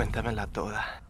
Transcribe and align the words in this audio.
Cuéntamela 0.00 0.46
toda. 0.46 1.02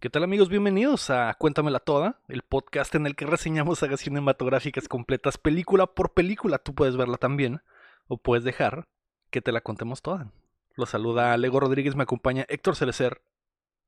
¿Qué 0.00 0.08
tal 0.08 0.24
amigos? 0.24 0.48
Bienvenidos 0.48 1.10
a 1.10 1.34
Cuéntamela 1.34 1.80
Toda, 1.80 2.18
el 2.28 2.40
podcast 2.40 2.94
en 2.94 3.04
el 3.04 3.14
que 3.14 3.26
reseñamos 3.26 3.80
sagas 3.80 4.00
cinematográficas 4.00 4.88
completas 4.88 5.36
película 5.36 5.86
por 5.86 6.14
película. 6.14 6.56
Tú 6.56 6.74
puedes 6.74 6.96
verla 6.96 7.18
también 7.18 7.60
o 8.08 8.16
puedes 8.16 8.42
dejar 8.42 8.88
que 9.28 9.42
te 9.42 9.52
la 9.52 9.60
contemos 9.60 10.00
toda. 10.00 10.32
Los 10.76 10.88
saluda 10.88 11.36
Lego 11.36 11.60
Rodríguez, 11.60 11.94
me 11.94 12.04
acompaña 12.04 12.46
Héctor 12.48 12.74
Cerecer, 12.76 13.20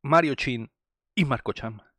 Mario 0.02 0.34
Chin 0.34 0.70
y 1.14 1.24
Marco 1.24 1.54
Chama. 1.54 1.90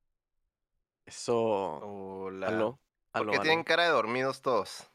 Eso. 1.07 1.35
Hola. 1.35 2.45
Aló. 2.49 2.79
¿Por 3.11 3.21
aló, 3.23 3.31
qué 3.31 3.37
aló. 3.37 3.43
tienen 3.43 3.63
cara 3.63 3.85
de 3.85 3.89
dormidos 3.89 4.43
todos? 4.43 4.87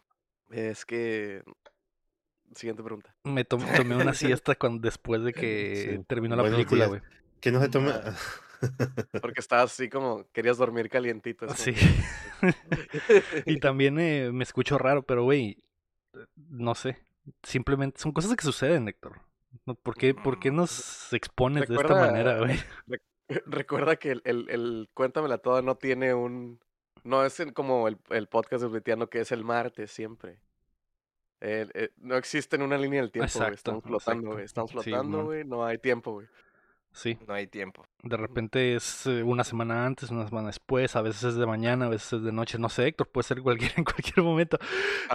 Es 0.53 0.87
que. 0.87 1.43
Siguiente 2.55 2.85
pregunta. 2.85 3.12
Me 3.25 3.45
tom- 3.45 3.66
tomé 3.77 3.96
una 3.96 4.14
siesta 4.14 4.55
cuando, 4.55 4.82
después 4.82 5.25
de 5.25 5.32
que 5.32 5.96
Sí. 5.98 6.05
terminó 6.07 6.37
la 6.37 6.43
Buenos 6.43 6.59
película, 6.59 6.87
güey. 6.87 7.01
Que 7.44 7.53
no 7.53 7.61
se 7.61 7.68
tome. 7.68 7.93
Porque 9.21 9.40
estabas 9.40 9.71
así 9.71 9.90
como. 9.90 10.26
Querías 10.32 10.57
dormir 10.57 10.89
calientito. 10.89 11.46
Sí. 11.50 11.75
y 13.44 13.61
también 13.61 13.98
eh, 13.98 14.30
me 14.32 14.44
escucho 14.44 14.79
raro, 14.79 15.03
pero 15.03 15.25
güey, 15.25 15.62
no 16.36 16.75
sé. 16.75 16.96
Simplemente 17.43 18.00
son 18.00 18.12
cosas 18.12 18.34
que 18.34 18.43
suceden, 18.43 18.89
Héctor. 18.89 19.20
¿Por 19.82 19.94
qué, 19.94 20.14
por 20.14 20.40
qué 20.40 20.50
nos 20.50 21.12
expones 21.12 21.68
de 21.68 21.75
esta 21.75 21.94
manera, 21.94 22.39
güey? 22.39 22.58
Recuerda 23.45 23.96
que 23.96 24.12
el, 24.12 24.22
el, 24.25 24.48
el 24.48 24.89
Cuéntamela 24.95 25.36
Toda 25.36 25.61
no 25.61 25.75
tiene 25.75 26.14
un. 26.14 26.61
No 27.03 27.26
es 27.26 27.45
como 27.53 27.89
el, 27.89 27.98
el 28.08 28.26
podcast 28.26 28.62
de 28.62 28.70
Britiano 28.70 29.11
que 29.11 29.20
es 29.20 29.32
el 29.32 29.45
martes 29.45 29.90
siempre. 29.90 30.39
Eh, 31.42 31.90
no 31.98 32.17
existe 32.17 32.56
en 32.56 32.62
una 32.62 32.78
línea 32.78 33.03
del 33.03 33.12
tiempo, 33.12 33.39
güey. 33.39 33.53
Estamos 33.53 33.84
flotando, 33.84 34.31
güey. 34.33 34.45
Estamos 34.47 34.72
flotando, 34.72 35.25
güey. 35.25 35.45
no 35.45 35.62
hay 35.62 35.77
tiempo, 35.77 36.12
güey. 36.12 36.27
Sí, 36.94 37.19
No 37.27 37.34
hay 37.34 37.47
tiempo. 37.48 37.84
de 38.05 38.16
repente 38.16 38.75
es 38.77 39.06
eh, 39.06 39.23
una 39.25 39.42
semana 39.45 39.84
antes, 39.84 40.11
una 40.11 40.27
semana 40.28 40.47
después, 40.47 40.95
a 40.97 41.03
veces 41.03 41.25
es 41.25 41.34
de 41.34 41.45
mañana, 41.45 41.86
a 41.86 41.89
veces 41.89 42.12
es 42.14 42.23
de 42.23 42.31
noche, 42.33 42.56
no 42.59 42.69
sé, 42.69 42.86
Héctor, 42.86 43.09
puede 43.09 43.25
ser 43.27 43.42
cualquier, 43.42 43.73
en 43.77 43.84
cualquier 43.84 44.23
momento. 44.23 44.59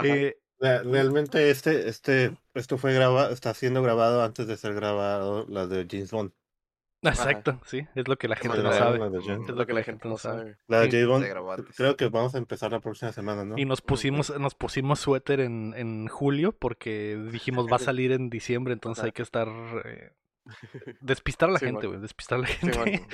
Eh, 0.04 0.36
Re- 0.60 0.82
Realmente 0.84 1.48
este, 1.50 1.88
este, 1.88 2.36
esto 2.52 2.76
fue 2.76 2.92
grabado, 2.92 3.32
está 3.32 3.54
siendo 3.54 3.82
grabado 3.82 4.22
antes 4.22 4.46
de 4.46 4.58
ser 4.58 4.74
grabado 4.74 5.46
la 5.48 5.66
de 5.66 5.86
James 5.90 6.10
Bond. 6.10 6.32
exacto, 7.02 7.58
sí, 7.64 7.86
es 7.94 8.06
lo 8.06 8.18
que 8.18 8.28
la 8.28 8.36
gente 8.36 8.58
no 8.62 8.70
sabe. 8.74 8.98
la 8.98 9.08
de 9.08 9.22
James- 9.22 9.48
es 9.48 9.54
lo 9.56 9.66
que 9.66 9.72
la 9.72 9.82
gente 9.82 10.06
no 10.06 10.18
sabe. 10.18 10.58
La 10.68 10.80
de 10.80 10.90
James 10.90 11.06
Bond, 11.06 11.64
creo 11.74 11.96
que 11.96 12.08
vamos 12.10 12.34
a 12.34 12.38
empezar 12.38 12.72
la 12.72 12.80
próxima 12.80 13.10
semana, 13.12 13.42
¿no? 13.46 13.56
Y 13.56 13.64
nos 13.64 13.80
pusimos, 13.80 14.38
nos 14.38 14.54
pusimos 14.54 15.00
suéter 15.00 15.40
en, 15.40 15.72
en 15.78 16.08
julio 16.08 16.52
porque 16.52 17.18
dijimos 17.32 17.66
va 17.72 17.76
a 17.76 17.78
salir 17.78 18.12
en 18.12 18.28
diciembre, 18.28 18.74
entonces 18.74 18.98
Ajá. 19.00 19.06
hay 19.06 19.12
que 19.12 19.22
estar 19.22 19.48
eh, 19.86 20.10
despistar 21.00 21.48
a 21.48 21.52
la 21.52 21.58
Sí, 21.58 21.66
gente, 21.66 21.86
güey, 21.86 22.00
despistar 22.00 22.38
a 22.38 22.42
la 22.42 22.46
gente. 22.48 22.78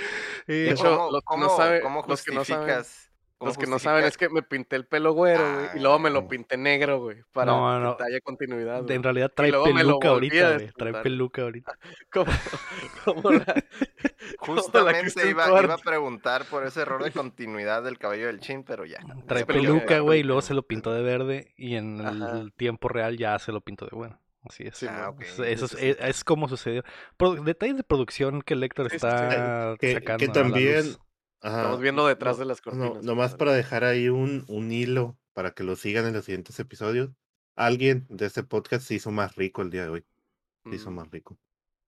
Eh, 0.47 0.53
De 0.53 0.71
hecho, 0.71 0.85
¿Cómo, 0.97 1.11
los 1.11 1.21
que 1.23 1.27
cómo, 1.27 1.45
no 1.45 1.57
sabe- 1.57 1.81
cómo 1.81 2.05
los 2.07 2.23
que 2.25 2.35
no 2.35 2.45
saben- 2.45 2.85
Los 3.39 3.59
que 3.59 3.67
no 3.67 3.79
saben 3.79 4.05
es 4.05 4.17
que 4.17 4.31
me 4.31 4.43
pinté 4.43 4.77
el 4.77 4.87
pelo 4.87 5.13
güero, 5.13 5.43
güey, 5.55 5.67
y 5.75 5.81
luego 5.81 5.99
me 5.99 6.09
lo 6.09 6.27
pinté 6.27 6.57
negro, 6.57 7.01
güey, 7.01 7.19
para 7.33 7.53
No, 7.53 7.79
no. 7.81 7.97
que 7.99 8.05
haya 8.05 8.21
continuidad, 8.23 8.83
güey. 8.83 8.95
en 8.97 9.03
realidad 9.03 9.31
trae 9.35 9.53
peluca 9.53 10.09
ahorita, 10.09 10.55
güey, 10.55 10.71
trae 10.73 10.93
peluca 11.03 11.43
ahorita. 11.43 11.79
La, 12.15 12.25
la 13.47 13.65
Justamente 14.39 15.29
iba, 15.29 15.45
a 15.47 15.79
preguntar 15.79 16.45
por 16.47 16.65
ese 16.67 16.81
error 16.83 17.03
de 17.05 17.11
continuidad 17.11 17.83
del 17.83 17.99
cabello 17.99 18.27
del 18.27 18.41
chin, 18.41 18.63
pero 18.65 18.85
ya. 18.85 18.99
Trae 19.27 19.45
peluca, 19.45 19.99
güey, 20.01 20.21
y 20.21 20.23
luego 20.23 20.41
se 20.43 20.55
lo 20.55 20.63
pintó 20.63 20.93
de 20.93 21.03
verde 21.03 21.53
y 21.57 21.77
en 21.77 22.01
Ajá. 22.05 22.39
el 22.39 22.53
tiempo 22.53 22.89
real 22.89 23.17
ya 23.19 23.39
se 23.39 23.53
lo 23.53 23.61
pintó 23.61 23.85
de 23.87 23.95
bueno. 23.97 24.19
Así 24.49 24.65
es. 24.65 24.77
Sí, 24.77 24.87
Ah, 24.89 25.07
mon. 25.07 25.15
ok. 25.17 25.23
Es- 25.23 25.39
Eso 25.39 25.65
es, 25.67 25.71
Sí, 25.73 25.77
sí, 25.79 25.87
es- 25.89 25.97
es 26.01 26.25
como 26.25 26.49
sucedió. 26.49 26.83
Pro- 27.17 27.35
detalles 27.37 27.77
de 27.77 27.83
producción 27.85 28.43
que 28.43 28.55
Sí, 28.55 28.61
sí, 28.61 28.69
sí. 28.91 28.97
está 28.97 29.77
Que, 29.79 29.95
sacando. 29.95 30.19
que 30.19 30.29
también, 30.29 30.97
ajá, 31.43 31.57
Estamos 31.59 31.81
viendo 31.81 32.07
detrás 32.07 32.37
no- 32.37 32.41
de 32.41 32.47
las 32.47 32.59
no, 32.59 32.73
cortinas. 32.73 33.05
nomás 33.05 33.31
compadre. 33.33 33.39
para 33.39 33.53
dejar 33.57 33.85
ahí 33.85 34.09
un, 34.09 34.45
un 34.49 34.73
hilo 34.73 35.17
para 35.35 35.51
que 35.53 35.65
lo 35.65 35.77
sigan 35.77 36.07
en 36.07 36.15
los 36.15 36.25
siguientes 36.25 36.59
episodios. 36.61 37.11
Alguien 37.57 38.07
de 38.11 38.27
este 38.27 38.43
podcast 38.43 38.85
se 38.87 38.95
hizo 38.95 39.11
más 39.11 39.35
rico 39.37 39.63
el 39.63 39.71
día 39.71 39.85
de 39.85 39.89
hoy. 39.91 40.05
Se 40.69 40.77
hizo 40.77 40.91
Mm, 40.91 40.95
más 40.95 41.11
rico. 41.11 41.39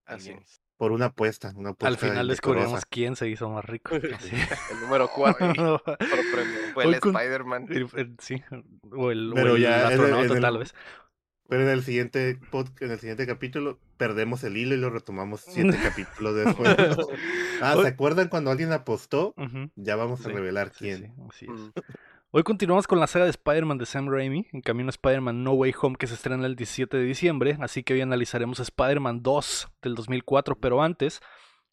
Así 0.07 0.31
es. 0.31 0.63
Por 0.79 0.93
una 0.93 1.07
apuesta, 1.07 1.53
una 1.57 1.71
apuesta 1.71 1.89
Al 1.89 1.97
final 1.99 2.29
descubrimos 2.29 2.85
quién 2.87 3.17
se 3.17 3.29
hizo 3.29 3.51
más 3.51 3.65
rico. 3.65 3.91
Así. 4.31 4.37
El 4.71 4.81
número 4.81 5.09
4 5.13 5.53
No. 5.55 5.83
Fue 6.75 6.85
el 6.85 6.95
Spider-Man. 6.95 7.67
sí, 8.21 8.43
o 8.93 9.11
el, 9.11 9.33
o 9.33 9.35
Pero 9.35 9.57
el 9.57 9.63
ya 9.63 9.89
astronauta, 9.89 10.27
en 10.27 10.33
el- 10.37 10.41
tal 10.41 10.59
vez. 10.59 10.75
Pero 11.49 11.63
en 11.63 11.69
el 11.71 11.83
siguiente 11.83 12.39
pod- 12.53 12.71
en 12.81 12.91
el 12.91 12.99
siguiente 12.99 13.27
capítulo 13.27 13.79
perdemos 13.97 14.45
el 14.45 14.57
hilo 14.57 14.75
y 14.75 14.79
lo 14.79 14.91
retomamos 14.91 15.41
siete 15.49 15.79
capítulos 15.83 16.35
después. 16.35 16.77
Ah, 17.61 17.73
¿se 17.73 17.79
Hoy- 17.81 17.87
acuerdan 17.87 18.29
cuando 18.29 18.51
alguien 18.53 18.71
apostó? 18.73 19.35
Ya 19.75 19.97
vamos 19.97 20.21
sí, 20.21 20.31
a 20.31 20.33
revelar 20.33 20.71
quién. 20.71 20.99
sí, 20.99 21.23
así 21.29 21.47
es. 21.47 21.61
Mm, 21.61 21.71
Hoy 22.31 22.43
continuamos 22.43 22.87
con 22.87 23.01
la 23.01 23.07
saga 23.07 23.25
de 23.25 23.31
Spider-Man 23.31 23.79
de 23.79 23.87
Sam 23.87 24.09
Raimi, 24.11 24.47
en 24.53 24.61
camino 24.61 24.89
a 24.89 24.91
Spider-Man 24.91 25.43
No 25.43 25.55
Way 25.55 25.73
Home 25.81 25.97
que 25.97 26.07
se 26.07 26.15
estrena 26.15 26.47
el 26.47 26.55
17 26.57 26.97
de 26.99 27.03
diciembre, 27.05 27.57
así 27.61 27.83
que 27.83 27.95
hoy 27.95 28.03
analizaremos 28.03 28.61
Spider-Man 28.61 29.23
2 29.23 29.69
del 29.83 29.95
2004, 29.95 30.61
pero 30.61 30.83
antes, 30.83 31.21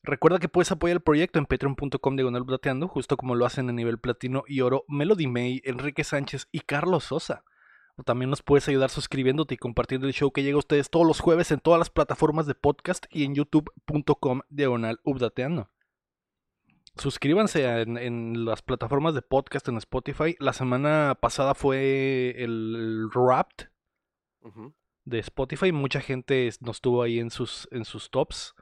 recuerda 0.02 0.40
que 0.40 0.48
puedes 0.48 0.72
apoyar 0.72 0.96
el 0.96 1.02
proyecto 1.04 1.38
en 1.40 1.46
patreon.com 1.46 2.16
diagonal 2.16 2.46
plateando, 2.46 2.88
justo 2.88 3.18
como 3.18 3.36
lo 3.36 3.46
hacen 3.46 3.70
a 3.70 3.74
nivel 3.74 4.00
platino 4.00 4.44
y 4.48 4.62
oro 4.62 4.86
Melody 4.88 5.28
May, 5.28 5.62
Enrique 5.66 6.06
Sánchez 6.06 6.48
y 6.54 6.62
Carlos 6.62 7.04
Sosa. 7.04 7.44
También 8.04 8.30
nos 8.30 8.42
puedes 8.42 8.68
ayudar 8.68 8.90
suscribiéndote 8.90 9.54
y 9.54 9.58
compartiendo 9.58 10.08
el 10.08 10.14
show 10.14 10.32
que 10.32 10.44
llega 10.44 10.56
a 10.56 10.60
ustedes 10.60 10.90
todos 10.90 11.08
los 11.08 11.22
jueves 11.22 11.52
en 11.52 11.60
todas 11.60 11.80
las 11.80 11.90
plataformas 11.90 12.46
de 12.46 12.56
podcast 12.56 13.06
y 13.10 13.24
en 13.24 13.36
youtube.com 13.36 14.42
diagonal 14.50 15.00
updateando. 15.04 15.70
Suscríbanse 16.98 17.66
en, 17.82 17.98
en 17.98 18.46
las 18.46 18.62
plataformas 18.62 19.14
de 19.14 19.22
podcast 19.22 19.68
en 19.68 19.78
Spotify. 19.78 20.36
La 20.40 20.54
semana 20.54 21.18
pasada 21.20 21.54
fue 21.54 22.36
el 22.38 23.08
Wrapped 23.14 23.68
de 25.06 25.20
Spotify. 25.20 25.72
Mucha 25.72 26.02
gente 26.02 26.50
nos 26.62 26.82
tuvo 26.82 27.02
ahí 27.04 27.20
en 27.20 27.32
sus, 27.32 27.68
en 27.72 27.86
sus 27.86 28.10
tops. 28.10 28.56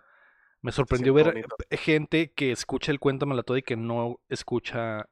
Me 0.61 0.71
sorprendió 0.71 1.13
ver 1.13 1.27
bonito. 1.27 1.55
eh, 1.69 1.77
gente 1.77 2.31
que 2.31 2.51
escucha 2.51 2.91
el 2.91 2.99
Cuéntamela 2.99 3.43
Toda 3.43 3.59
y 3.59 3.63
que 3.63 3.75
no 3.75 4.19
escucha 4.29 5.09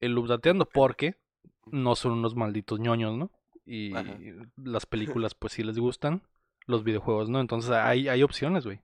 el 0.00 0.16
Updateando 0.16 0.64
porque 0.66 1.16
no 1.66 1.94
son 1.94 2.12
unos 2.12 2.34
malditos 2.34 2.80
ñoños, 2.80 3.16
¿no? 3.16 3.30
Y 3.70 3.94
Ajá. 3.94 4.16
las 4.56 4.86
películas 4.86 5.34
pues 5.34 5.52
sí 5.52 5.62
les 5.62 5.78
gustan, 5.78 6.22
los 6.66 6.84
videojuegos, 6.84 7.28
¿no? 7.28 7.40
Entonces 7.40 7.70
hay, 7.70 8.08
hay 8.08 8.22
opciones, 8.22 8.64
güey. 8.64 8.80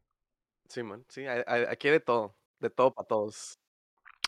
Sí, 0.69 0.83
man. 0.83 1.05
Sí, 1.09 1.23
hay- 1.27 1.43
hay- 1.47 1.65
aquí 1.71 1.89
hay 1.89 1.93
de 1.95 2.01
todo. 2.01 2.35
De 2.61 2.69
todo 2.71 2.93
para 2.93 3.07
todos. 3.09 3.59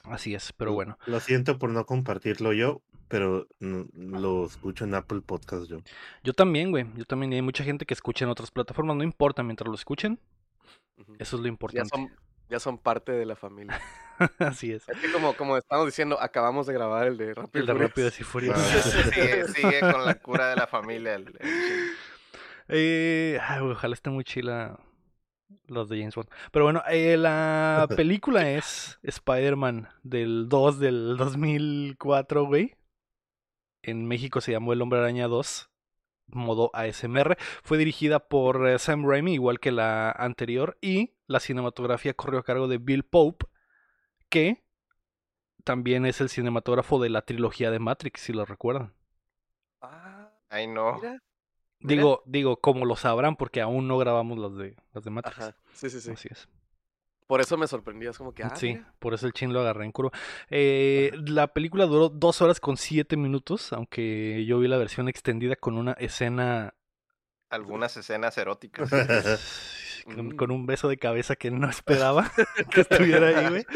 Así 0.04 0.34
es, 0.34 0.52
pero 0.52 0.72
bueno. 0.72 0.98
Lo 1.06 1.20
siento 1.20 1.58
por 1.58 1.70
no 1.70 1.84
compartirlo 1.84 2.52
yo, 2.52 2.80
pero 3.08 3.46
lo 3.60 4.46
escucho 4.46 4.84
en 4.84 4.94
Apple 4.94 5.20
Podcast 5.20 5.66
yo. 5.68 5.78
Yo 6.22 6.32
también, 6.32 6.70
güey. 6.70 6.86
Yo 6.96 7.04
también. 7.04 7.32
y 7.32 7.36
hay 7.36 7.42
mucha 7.42 7.64
gente 7.64 7.84
que 7.86 7.94
escucha 7.94 8.24
en 8.24 8.30
otras 8.30 8.50
plataformas. 8.50 8.96
No 8.96 9.02
importa 9.04 9.42
mientras 9.42 9.68
lo 9.68 9.74
escuchen. 9.74 10.18
Eso 11.18 11.36
es 11.36 11.40
lo 11.40 11.44
Ya 11.44 11.48
importante. 11.48 11.88
son, 11.90 12.10
ya 12.48 12.60
son 12.60 12.78
parte 12.78 13.12
de 13.12 13.26
la 13.26 13.36
familia. 13.36 13.80
Así 14.38 14.72
es. 14.72 14.88
Es 14.88 14.98
que 14.98 15.12
como, 15.12 15.34
como 15.34 15.56
estamos 15.56 15.86
diciendo, 15.86 16.18
acabamos 16.20 16.66
de 16.66 16.72
grabar 16.74 17.06
el 17.06 17.16
de 17.18 17.34
Rápido 17.34 17.60
El 17.60 17.66
de 17.66 17.72
y 17.72 17.76
Furioso. 17.76 17.88
Rápidos 17.88 18.20
y 18.20 18.24
Furiosos. 18.24 18.96
Ah. 18.96 19.10
sigue, 19.12 19.48
sigue 19.54 19.80
con 19.80 20.04
la 20.04 20.14
cura 20.14 20.48
de 20.50 20.56
la 20.56 20.66
familia. 20.66 21.14
el- 21.14 21.26
el 21.28 21.32
chin. 21.38 21.90
Eh, 22.68 23.38
ay, 23.42 23.60
ojalá 23.60 23.94
esté 23.94 24.10
muy 24.10 24.24
chila 24.24 24.78
los 25.68 25.88
de 25.88 25.98
James 25.98 26.14
Bond. 26.14 26.28
Pero 26.50 26.64
bueno, 26.64 26.82
eh, 26.88 27.16
la 27.16 27.86
película 27.96 28.50
es 28.50 28.98
Spider-Man 29.02 29.88
del 30.02 30.48
2 30.48 30.78
del 30.80 31.16
2004, 31.16 32.44
güey. 32.46 32.74
En 33.82 34.06
México 34.06 34.40
se 34.40 34.52
llamó 34.52 34.72
El 34.72 34.82
Hombre 34.82 34.98
Araña 34.98 35.28
2, 35.28 35.70
modo 36.28 36.70
ASMR. 36.74 37.36
Fue 37.62 37.78
dirigida 37.78 38.18
por 38.18 38.66
eh, 38.68 38.78
Sam 38.80 39.06
Raimi, 39.08 39.34
igual 39.34 39.60
que 39.60 39.70
la 39.70 40.10
anterior. 40.10 40.76
Y 40.80 41.12
la 41.26 41.40
cinematografía 41.40 42.14
corrió 42.14 42.40
a 42.40 42.44
cargo 42.44 42.68
de 42.68 42.78
Bill 42.78 43.04
Pope, 43.04 43.46
que 44.28 44.64
también 45.64 46.06
es 46.06 46.20
el 46.20 46.28
cinematógrafo 46.28 47.00
de 47.00 47.10
la 47.10 47.22
trilogía 47.22 47.70
de 47.70 47.78
Matrix, 47.78 48.20
si 48.20 48.32
lo 48.32 48.44
recuerdan. 48.44 48.94
Ah, 49.80 50.30
Ay, 50.48 50.66
no. 50.66 51.00
Digo, 51.80 52.22
digo, 52.26 52.60
como 52.60 52.84
lo 52.84 52.96
sabrán, 52.96 53.36
porque 53.36 53.60
aún 53.60 53.86
no 53.88 53.98
grabamos 53.98 54.38
las 54.38 54.56
de, 54.56 54.76
las 54.92 55.04
de 55.04 55.10
Matrix. 55.10 55.38
Ajá. 55.38 55.56
Sí, 55.72 55.90
sí, 55.90 56.00
sí. 56.00 56.10
Así 56.10 56.28
es. 56.30 56.48
Por 57.26 57.40
eso 57.40 57.56
me 57.56 57.66
sorprendía. 57.66 58.10
Es 58.10 58.18
como 58.18 58.32
que, 58.32 58.44
ah, 58.44 58.54
sí, 58.54 58.74
mira. 58.74 58.94
por 58.98 59.12
eso 59.12 59.26
el 59.26 59.32
chin 59.32 59.52
lo 59.52 59.60
agarré 59.60 59.84
en 59.84 59.92
curva. 59.92 60.12
Eh, 60.48 61.10
la 61.26 61.48
película 61.48 61.86
duró 61.86 62.08
dos 62.08 62.40
horas 62.40 62.60
con 62.60 62.76
siete 62.76 63.16
minutos, 63.16 63.72
aunque 63.72 64.44
yo 64.46 64.60
vi 64.60 64.68
la 64.68 64.76
versión 64.78 65.08
extendida 65.08 65.56
con 65.56 65.76
una 65.76 65.92
escena 65.92 66.74
Algunas 67.50 67.96
escenas 67.96 68.38
eróticas. 68.38 68.88
con, 70.14 70.28
Mm. 70.28 70.36
con 70.36 70.50
un 70.50 70.66
beso 70.66 70.88
de 70.88 70.96
cabeza 70.96 71.36
que 71.36 71.50
no 71.50 71.68
esperaba 71.70 72.30
que 72.70 72.80
estuviera 72.82 73.28
ahí, 73.28 73.48
güey. 73.50 73.66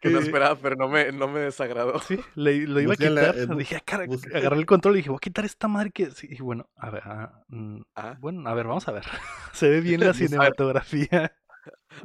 Que 0.00 0.10
no 0.10 0.18
Eh, 0.18 0.22
esperaba, 0.22 0.56
pero 0.56 0.76
no 0.76 0.88
me, 0.88 1.12
no 1.12 1.28
me 1.28 1.40
desagradó. 1.40 1.98
Sí, 2.00 2.18
le- 2.34 2.66
lo 2.66 2.80
iba 2.80 2.94
a 2.94 2.96
quitar. 2.96 3.36
eh, 3.38 3.46
bu- 3.48 3.56
dije, 3.58 3.76
"Ah, 3.76 3.82
cara", 3.84 4.04
agarré 4.34 4.56
el 4.58 4.66
control 4.66 4.94
y 4.94 4.96
dije, 4.98 5.08
voy 5.10 5.16
a 5.16 5.20
quitar 5.20 5.44
esta 5.44 5.68
madre 5.68 5.90
que. 5.92 6.10
Sí, 6.10 6.28
y 6.30 6.42
bueno, 6.42 6.68
a 6.76 6.90
ver, 6.90 7.02
ah, 7.06 7.42
mm, 7.48 7.80
Ah. 7.94 8.16
bueno, 8.20 8.48
a 8.48 8.54
ver, 8.54 8.66
vamos 8.66 8.86
a 8.88 8.92
ver. 8.92 9.04
Se 9.52 9.68
ve 9.68 9.80
bien 9.80 10.00
la 10.00 10.06
Vamos 10.06 10.16
a 10.18 10.20
ver. 10.20 10.28
cinematografía. 10.28 11.32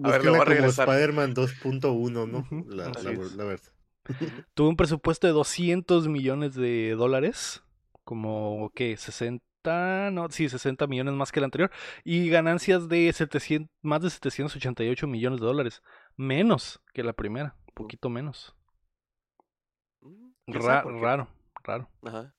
A 0.04 0.10
ver, 0.12 0.24
le 0.24 0.30
voy 0.30 0.40
a 0.40 0.44
como 0.44 0.46
regresar. 0.46 0.88
Spider-Man 0.88 1.34
2.1, 1.34 2.26
¿no? 2.28 2.48
La, 2.68 2.88
así 2.92 3.06
la, 3.06 3.12
es. 3.14 3.34
la 3.36 3.44
versión. 3.46 3.74
Tuvo 4.54 4.70
un 4.70 4.76
presupuesto 4.78 5.28
de 5.28 5.34
200 5.34 6.08
millones 6.08 6.54
de 6.56 6.92
dólares, 6.98 7.64
como, 8.04 8.72
¿qué? 8.76 8.96
60, 8.98 9.44
no, 9.68 10.30
sí, 10.30 10.50
60 10.50 10.88
millones 10.88 11.14
más 11.14 11.32
que 11.32 11.40
el 11.40 11.46
anterior, 11.46 11.72
y 12.04 12.30
ganancias 12.30 12.88
de 12.90 13.12
700, 13.12 13.70
más 13.82 14.02
de 14.02 14.10
788 14.10 15.08
millones 15.08 15.40
de 15.40 15.46
dólares, 15.46 15.84
menos 16.16 16.82
que 16.94 17.04
la 17.04 17.14
primera, 17.14 17.56
un 17.68 17.74
poquito 17.74 18.10
menos. 18.10 18.56
Mm, 20.02 20.32
raro, 20.48 21.28
raro. 21.64 21.90
Ajá. 22.04 22.34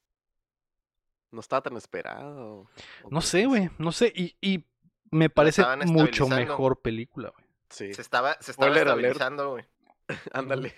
No 1.30 1.40
estaba 1.40 1.62
tan 1.62 1.76
esperado. 1.76 2.66
No 3.10 3.20
sé, 3.20 3.42
no 3.42 3.48
güey, 3.50 3.70
no 3.78 3.92
sé, 3.92 4.12
y, 4.14 4.36
y 4.40 4.64
me 5.10 5.28
parece 5.28 5.62
mucho 5.86 6.28
mejor 6.28 6.80
película, 6.80 7.30
güey. 7.30 7.46
Sí, 7.70 7.92
Se 7.92 8.00
estaba, 8.00 8.36
se 8.40 8.52
estaba 8.52 8.74
estabilizando, 8.74 9.50
güey. 9.50 9.64
ándale. 10.32 10.74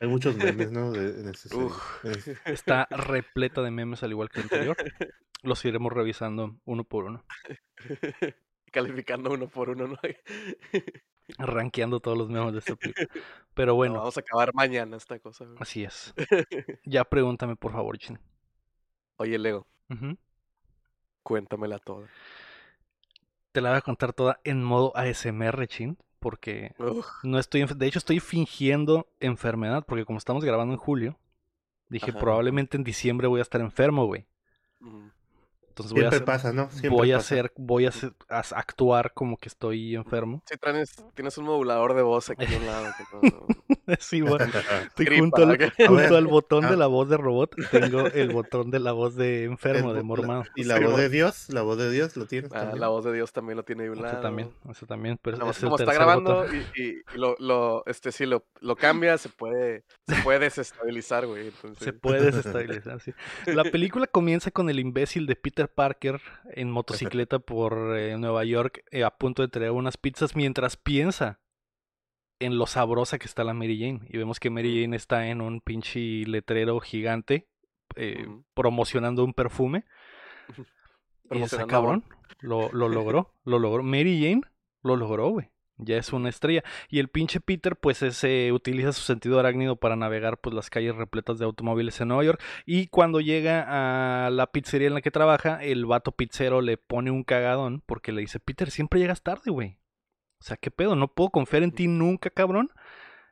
Hay 0.00 0.08
muchos 0.08 0.36
memes, 0.36 0.70
¿no? 0.70 0.92
De, 0.92 1.20
en 1.20 1.28
ese. 1.34 1.54
Uf. 1.56 2.04
Está 2.44 2.86
repleta 2.90 3.62
de 3.62 3.70
memes 3.70 4.02
al 4.02 4.10
igual 4.10 4.28
que 4.28 4.40
el 4.40 4.44
anterior. 4.44 4.76
Los 5.44 5.64
iremos 5.64 5.92
revisando 5.92 6.56
uno 6.64 6.84
por 6.84 7.04
uno, 7.04 7.22
Calificando 8.72 9.30
uno 9.32 9.46
por 9.48 9.70
uno, 9.70 9.86
¿no? 9.88 9.96
rankeando 11.38 12.00
todos 12.00 12.18
los 12.18 12.28
memes 12.28 12.52
de 12.52 12.58
esta 12.58 12.76
película. 12.76 13.08
Pero 13.54 13.72
No, 13.72 13.76
bueno, 13.76 13.94
vamos 13.98 14.16
a 14.16 14.20
acabar 14.20 14.52
mañana 14.54 14.96
esta 14.96 15.18
cosa. 15.20 15.44
güey. 15.44 15.56
así 15.60 15.84
es. 15.84 16.12
Ya 16.84 17.04
pregúntame, 17.04 17.56
por 17.56 17.72
favor, 17.72 17.96
Chin. 17.98 18.18
Oye, 19.16 19.38
Leo, 19.38 19.66
Ujú. 19.90 20.16
cuéntamela 21.22 21.78
toda. 21.78 22.08
Te 23.52 23.60
la 23.60 23.70
voy 23.70 23.78
a 23.78 23.82
contar 23.82 24.12
toda 24.12 24.40
en 24.44 24.62
modo 24.64 24.92
ASMR, 24.96 25.66
Chin, 25.68 25.96
porque 26.18 26.74
Uf, 26.78 27.06
no 27.22 27.38
estoy, 27.38 27.64
de 27.64 27.86
hecho 27.86 27.98
estoy 28.00 28.18
fingiendo 28.18 29.06
enfermedad, 29.20 29.84
porque 29.86 30.04
como 30.04 30.18
estamos 30.18 30.44
grabando 30.44 30.74
en 30.74 30.80
julio, 30.80 31.18
dije 31.88 32.10
Ajá. 32.10 32.18
probablemente 32.18 32.76
en 32.76 32.84
diciembre 32.84 33.28
voy 33.28 33.38
a 33.38 33.42
estar 33.42 33.60
enfermo, 33.60 34.06
güey. 34.06 34.26
mm, 34.80 35.08
Entonces 35.74 35.92
voy 35.92 36.02
a 36.04 36.10
Siempre 36.10 36.16
hacer, 36.18 36.24
pasa, 36.24 36.52
¿no? 36.52 36.70
Siempre 36.70 36.90
voy 36.90 37.10
a 37.10 37.16
pasa. 37.16 37.34
hacer, 37.34 37.52
voy 37.56 37.86
a 37.86 37.88
hacer- 37.88 38.14
a 38.28 38.38
actuar 38.38 39.12
como 39.12 39.36
que 39.36 39.48
estoy 39.48 39.96
enfermo. 39.96 40.40
Sí, 40.48 40.54
tienes, 40.62 41.04
tienes 41.14 41.36
un 41.36 41.46
modulador 41.46 41.94
de 41.94 42.02
voz 42.02 42.30
aquí 42.30 42.44
a 42.54 42.56
un 42.58 42.64
lado. 42.66 42.86
que 42.96 43.04
no- 43.12 43.46
sí, 43.98 44.20
bueno, 44.22 44.44
estoy 44.88 45.06
Gripa, 45.06 45.20
junto, 45.20 45.42
al, 46.16 46.26
botón 46.26 46.64
ah. 46.64 46.70
de 46.70 46.76
la 46.76 46.86
voz 46.86 47.08
de 47.08 47.16
robot, 47.16 47.54
tengo 47.70 48.06
el 48.06 48.30
botón 48.32 48.70
de 48.70 48.78
la 48.80 48.92
voz 48.92 49.16
de 49.16 49.44
enfermo, 49.44 49.90
El 49.90 49.96
de 49.96 50.02
mormado. 50.02 50.42
la- 50.44 50.50
y 50.56 50.64
la 50.64 50.78
Sí, 50.78 50.84
voz 50.84 50.96
de 50.96 51.08
Dios, 51.08 51.48
la 51.50 51.62
voz 51.62 51.78
de 51.78 51.90
Dios 51.90 52.16
lo 52.16 52.26
tienes 52.26 52.50
Ah, 52.52 52.60
también. 52.60 52.80
la 52.80 52.88
voz 52.88 53.04
de 53.04 53.12
Dios 53.12 53.32
también 53.32 53.56
lo 53.56 53.62
tiene 53.64 53.86
Eso 53.86 54.20
también, 54.20 54.50
eso 54.70 54.86
también, 54.86 55.18
pero 55.22 55.36
es 55.50 55.58
el 55.58 55.64
como 55.64 55.76
está 55.78 55.92
grabando 55.92 56.34
botón. 56.42 56.56
y, 56.76 56.80
y- 56.82 57.02
y 57.14 57.18
lo, 57.18 57.36
lo, 57.38 57.82
este, 57.86 58.12
si 58.12 58.26
lo, 58.26 58.44
lo 58.60 58.76
cambia, 58.76 59.18
se 59.18 59.28
puede, 59.28 59.84
se 60.06 60.16
puede 60.22 60.38
desestabilizar, 60.40 61.26
güey. 61.26 61.48
Entonces, 61.48 61.84
Se 61.84 61.92
puede 61.92 62.24
desestabilizar, 62.26 63.00
sí. 63.00 63.12
La 63.46 63.64
película 63.64 64.06
comienza 64.06 64.50
con 64.50 64.70
el 64.70 64.80
imbécil 64.80 65.26
de 65.26 65.36
Peter 65.36 65.68
Parker 65.68 66.20
en 66.52 66.70
motocicleta 66.70 67.38
por 67.38 67.96
eh, 67.96 68.16
Nueva 68.18 68.44
York 68.44 68.82
eh, 68.90 69.04
a 69.04 69.10
punto 69.10 69.42
de 69.42 69.48
traer 69.48 69.70
unas 69.72 69.96
pizzas 69.96 70.34
mientras 70.36 70.76
piensa 70.76 71.40
en 72.38 72.58
lo 72.58 72.66
sabrosa 72.66 73.18
que 73.18 73.26
está 73.26 73.44
la 73.44 73.54
Mary 73.54 73.78
Jane. 73.78 74.00
Y 74.08 74.18
vemos 74.18 74.40
que 74.40 74.50
Mary 74.50 74.82
Jane 74.82 74.96
está 74.96 75.28
en 75.28 75.40
un 75.40 75.60
pinche 75.60 76.24
letrero 76.26 76.80
gigante 76.80 77.48
eh, 77.96 78.26
promocionando 78.54 79.24
un 79.24 79.34
perfume. 79.34 79.84
Promocionando 81.28 81.70
cabrón. 81.70 82.04
Lo, 82.40 82.70
lo 82.72 82.88
logró, 82.90 83.34
lo 83.44 83.58
logró. 83.58 83.82
Mary 83.82 84.22
Jane 84.22 84.42
lo 84.82 84.96
logró, 84.96 85.28
güey. 85.28 85.50
Ya 85.76 85.96
es 85.96 86.12
una 86.12 86.28
estrella. 86.28 86.62
Y 86.88 87.00
el 87.00 87.08
pinche 87.08 87.40
Peter, 87.40 87.76
pues, 87.76 88.02
ese, 88.02 88.52
utiliza 88.52 88.92
su 88.92 89.02
sentido 89.02 89.40
arácnido 89.40 89.76
para 89.76 89.96
navegar 89.96 90.38
pues, 90.38 90.54
las 90.54 90.70
calles 90.70 90.94
repletas 90.94 91.38
de 91.38 91.44
automóviles 91.44 92.00
en 92.00 92.08
Nueva 92.08 92.24
York. 92.24 92.40
Y 92.64 92.86
cuando 92.88 93.20
llega 93.20 94.26
a 94.26 94.30
la 94.30 94.52
pizzería 94.52 94.88
en 94.88 94.94
la 94.94 95.00
que 95.00 95.10
trabaja, 95.10 95.62
el 95.64 95.84
vato 95.86 96.12
pizzero 96.12 96.60
le 96.60 96.76
pone 96.76 97.10
un 97.10 97.24
cagadón 97.24 97.82
porque 97.86 98.12
le 98.12 98.20
dice, 98.20 98.38
Peter, 98.38 98.70
siempre 98.70 99.00
llegas 99.00 99.22
tarde, 99.22 99.50
güey. 99.50 99.78
O 100.44 100.46
sea, 100.46 100.58
¿qué 100.58 100.70
pedo? 100.70 100.94
No 100.94 101.08
puedo 101.08 101.30
confiar 101.30 101.62
en 101.62 101.72
ti 101.72 101.86
nunca, 101.88 102.28
cabrón. 102.28 102.70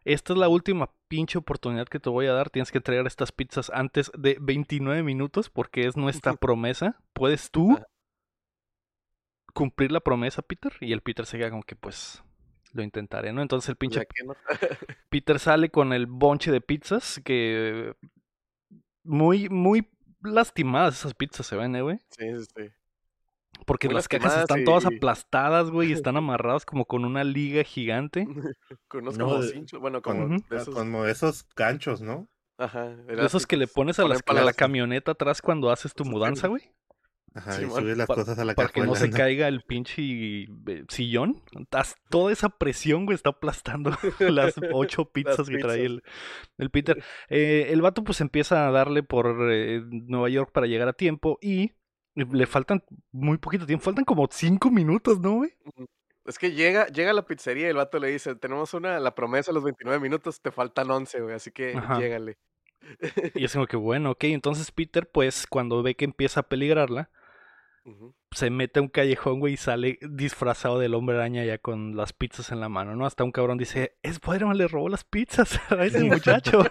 Esta 0.07 0.33
es 0.33 0.39
la 0.39 0.49
última 0.49 0.91
pinche 1.09 1.37
oportunidad 1.37 1.87
que 1.87 2.01
te 2.01 2.09
voy 2.09 2.25
a 2.25 2.33
dar. 2.33 2.49
Tienes 2.49 2.73
que 2.73 2.79
entregar 2.79 3.07
estas 3.07 3.33
pizzas 3.33 3.71
antes 3.75 4.11
de 4.17 4.39
29 4.41 5.03
minutos 5.03 5.51
porque 5.51 5.87
es 5.87 5.95
nuestra 5.95 6.33
promesa. 6.33 6.97
¿Puedes 7.13 7.51
tú 7.51 7.79
cumplir 9.53 9.93
la 9.93 10.01
promesa, 10.01 10.41
Peter? 10.41 10.73
Y 10.81 10.95
el 10.95 11.03
Peter 11.03 11.27
se 11.27 11.37
queda 11.37 11.51
como 11.51 11.65
que, 11.65 11.77
pues, 11.77 12.23
lo 12.73 12.83
intentaré, 12.83 13.31
¿no? 13.35 13.43
Entonces 13.43 13.69
el 13.69 13.77
pinche 13.77 14.07
no- 14.25 14.35
Peter 15.11 15.39
sale 15.39 15.69
con 15.69 15.93
el 15.93 16.07
bonche 16.07 16.51
de 16.51 16.63
pizzas 16.63 17.21
que 17.23 17.95
muy, 19.05 19.51
muy 19.51 19.87
lastimadas 20.23 20.95
esas 21.01 21.13
pizzas 21.13 21.47
se 21.47 21.57
ven, 21.57 21.77
¿eh, 21.77 21.83
güey? 21.83 21.99
Sí, 22.09 22.25
sí, 22.39 22.45
sí. 22.57 22.63
Porque 23.67 23.89
Muy 23.89 23.95
las 23.97 24.09
cajas 24.09 24.39
están 24.39 24.65
todas 24.65 24.85
y- 24.85 24.97
aplastadas, 24.97 25.71
güey, 25.71 25.91
y 25.91 25.93
están 26.07 26.17
amarradas 26.17 26.65
como 26.67 26.85
con 26.85 27.05
una 27.05 27.25
liga 27.25 27.63
gigante. 27.65 28.27
Con 28.89 29.03
unos 29.03 29.19
No, 29.19 29.27
como 29.27 29.43
de- 29.43 29.49
cinchos, 29.49 29.81
bueno, 29.81 30.03
como 30.03 30.21
Con, 30.29 30.37
de 30.51 30.57
esos, 30.57 30.75
como 30.75 31.07
esos 31.07 31.47
ganchos, 31.57 32.01
¿no? 32.03 32.29
ajá, 32.59 32.91
De 32.91 33.25
esos 33.25 33.47
que 33.47 33.57
le 33.57 33.67
pones 33.67 33.99
a, 33.99 34.05
las- 34.07 34.23
a 34.27 34.33
la 34.35 34.53
camioneta 34.53 35.13
atrás 35.13 35.41
cuando 35.43 35.71
haces 35.71 35.95
tu 35.95 36.05
Sí, 36.05 36.11
mudanza, 36.11 36.49
güey. 36.49 36.63
Ajá, 37.35 37.53
y 37.57 37.61
Simón, 37.61 37.81
subes 37.81 37.97
las 37.97 38.07
cosas 38.07 38.39
a 38.39 38.45
la 38.45 38.55
Para 38.55 38.69
que 38.69 38.83
no 38.83 38.95
se 38.95 39.09
¿no? 39.09 39.17
caiga 39.17 39.49
el 39.49 39.63
pinche 39.63 40.03
eh, 40.43 40.49
sillón. 40.89 41.43
Toda 42.11 42.31
esa 42.31 42.51
presión, 42.51 43.07
güey, 43.07 43.15
está 43.17 43.31
aplastando 43.31 43.91
las 44.21 44.55
ocho 44.73 45.07
pizzas 45.07 45.49
que 45.49 45.57
trae 45.57 45.87
el, 45.87 46.03
el 46.59 46.71
Peter. 46.71 47.03
Eh, 47.31 47.69
el 47.71 47.81
vato 47.81 48.05
pues 48.05 48.21
empieza 48.21 48.69
a 48.69 48.71
darle 48.71 49.03
por 49.03 49.51
eh, 49.51 49.81
Nueva 49.89 50.29
York 50.29 50.51
para 50.53 50.67
llegar 50.67 50.89
a 50.89 50.93
tiempo 50.93 51.39
y 51.41 51.73
le 52.15 52.47
faltan 52.47 52.83
muy 53.11 53.39
poquito 53.39 53.67
tiempo. 53.67 53.85
Faltan 53.85 54.05
como 54.05 54.29
cinco 54.31 54.71
minutos, 54.71 55.21
¿no, 55.21 55.37
güey? 55.37 55.55
Es 56.25 56.39
que 56.39 56.53
llega, 56.53 56.87
llega 56.87 57.11
a 57.11 57.15
la 57.15 57.27
pizzería 57.27 57.67
y 57.67 57.71
el 57.71 57.77
vato 57.77 57.99
le 57.99 58.09
dice, 58.09 58.35
tenemos 58.37 58.75
una, 58.75 59.01
la 59.01 59.15
promesa 59.15 59.51
a 59.51 59.55
los 59.55 59.65
29 59.65 59.99
minutos, 60.01 60.41
te 60.41 60.53
faltan 60.53 60.91
11, 60.91 61.21
güey, 61.21 61.35
así 61.35 61.51
que 61.51 61.75
Ajá. 61.77 61.99
llégale. 61.99 62.39
Y 63.35 63.45
es 63.45 63.53
como 63.53 63.67
que, 63.67 63.77
bueno, 63.77 64.13
ok. 64.13 64.25
Entonces 64.25 64.71
Peter, 64.71 65.09
pues, 65.11 65.47
cuando 65.47 65.83
ve 65.83 65.95
que 65.95 66.05
empieza 66.05 66.41
a 66.41 66.49
peligrarla, 66.49 67.11
se 68.31 68.51
mete 68.51 68.79
a 68.79 68.83
un 68.83 68.89
callejón, 68.89 69.41
güey, 69.41 69.55
y 69.55 69.57
sale 69.57 69.99
disfrazado 70.01 70.79
del 70.79 70.95
hombre 70.95 71.17
araña 71.17 71.45
ya 71.45 71.59
con 71.59 71.97
las 71.97 72.13
pizzas 72.13 72.53
en 72.53 72.61
la 72.61 72.69
mano, 72.69 72.95
¿no? 72.95 73.07
Hasta 73.07 73.25
un 73.25 73.33
cabrón 73.33 73.59
dice, 73.59 73.99
Spider-Man 74.03 74.59
le 74.59 74.69
robó 74.69 74.89
las 74.89 75.05
pizzas 75.05 75.59
a 75.73 75.85
ese 75.85 76.05
muchacho. 76.05 76.65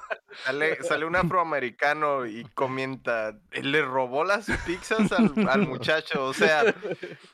Sale, 0.45 0.81
sale 0.83 1.05
un 1.05 1.15
afroamericano 1.15 2.25
y 2.25 2.43
comenta, 2.53 3.37
"Él 3.51 3.71
le 3.71 3.81
robó 3.81 4.23
las 4.23 4.47
pizzas 4.65 5.11
al, 5.11 5.33
al 5.49 5.67
muchacho, 5.67 6.25
o 6.25 6.33
sea, 6.33 6.63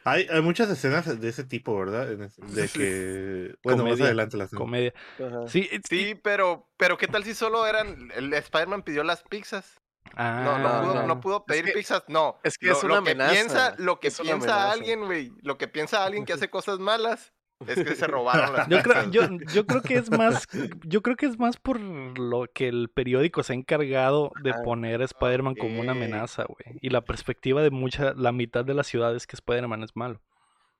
Hay, 0.03 0.27
hay 0.29 0.41
muchas 0.41 0.69
escenas 0.69 1.19
de 1.19 1.29
ese 1.29 1.43
tipo, 1.43 1.77
¿verdad? 1.77 2.07
De 2.07 2.67
que... 2.69 3.55
Bueno, 3.63 3.83
más 3.83 3.91
Comedia, 3.91 4.05
adelante 4.05 4.37
las 4.37 4.51
Comedia. 4.51 4.93
Ajá. 5.19 5.47
Sí, 5.47 5.69
y- 5.71 5.79
sí, 5.87 6.15
pero, 6.15 6.67
pero 6.77 6.97
¿qué 6.97 7.07
tal 7.07 7.23
si 7.23 7.33
solo 7.33 7.65
eran, 7.67 8.11
el 8.15 8.33
Spider-Man 8.33 8.83
pidió 8.83 9.03
las 9.03 9.23
pizzas? 9.23 9.79
Ah, 10.15 10.41
No, 10.45 10.57
no, 10.57 10.81
pudo, 10.83 10.93
no. 10.95 11.07
no 11.07 11.19
pudo 11.19 11.37
Es 11.39 11.43
pedir 11.47 11.65
que- 11.65 11.71
pizzas, 11.73 12.03
no. 12.07 12.39
es 12.43 12.57
que 12.57 12.67
lo, 12.67 12.73
es 12.77 12.83
una 12.83 12.95
lo 12.95 13.03
que 13.03 13.15
piensa, 13.15 13.75
lo 13.77 13.99
que 13.99 14.09
piensa 14.11 14.71
alguien, 14.71 15.05
güey, 15.05 15.31
lo 15.41 15.57
que 15.57 15.67
piensa 15.67 16.05
alguien 16.05 16.25
que 16.25 16.33
hace 16.33 16.49
cosas 16.49 16.79
malas 16.79 17.33
es 17.65 17.83
que 17.83 17.95
se 17.95 18.07
robaron 18.07 18.53
las 18.53 18.67
Yo 18.69 18.81
creo, 18.81 19.09
yo, 19.09 19.21
yo 19.53 19.65
creo 19.65 19.81
que 19.81 19.95
es 19.95 20.11
más, 20.11 20.47
yo 20.83 21.01
creo 21.01 21.15
que 21.15 21.25
es 21.25 21.39
más 21.39 21.57
por 21.57 21.79
lo 21.79 22.45
que 22.53 22.67
el 22.67 22.89
periódico 22.89 23.43
se 23.43 23.53
ha 23.53 23.55
encargado 23.55 24.31
de 24.43 24.51
Ah, 24.51 24.61
poner 24.63 25.01
a 25.01 25.05
Spider-Man 25.05 25.55
como 25.55 25.79
una 25.79 25.93
amenaza, 25.93 26.45
güey. 26.45 26.77
Y 26.81 26.89
la 26.89 27.01
perspectiva 27.01 27.61
de 27.61 27.71
mucha, 27.71 28.13
la 28.13 28.31
mitad 28.31 28.63
de 28.63 28.73
la 28.73 28.83
ciudad 28.83 29.15
es 29.15 29.25
que 29.25 29.35
Spider-Man 29.35 29.83
es 29.83 29.95
malo. 29.95 30.21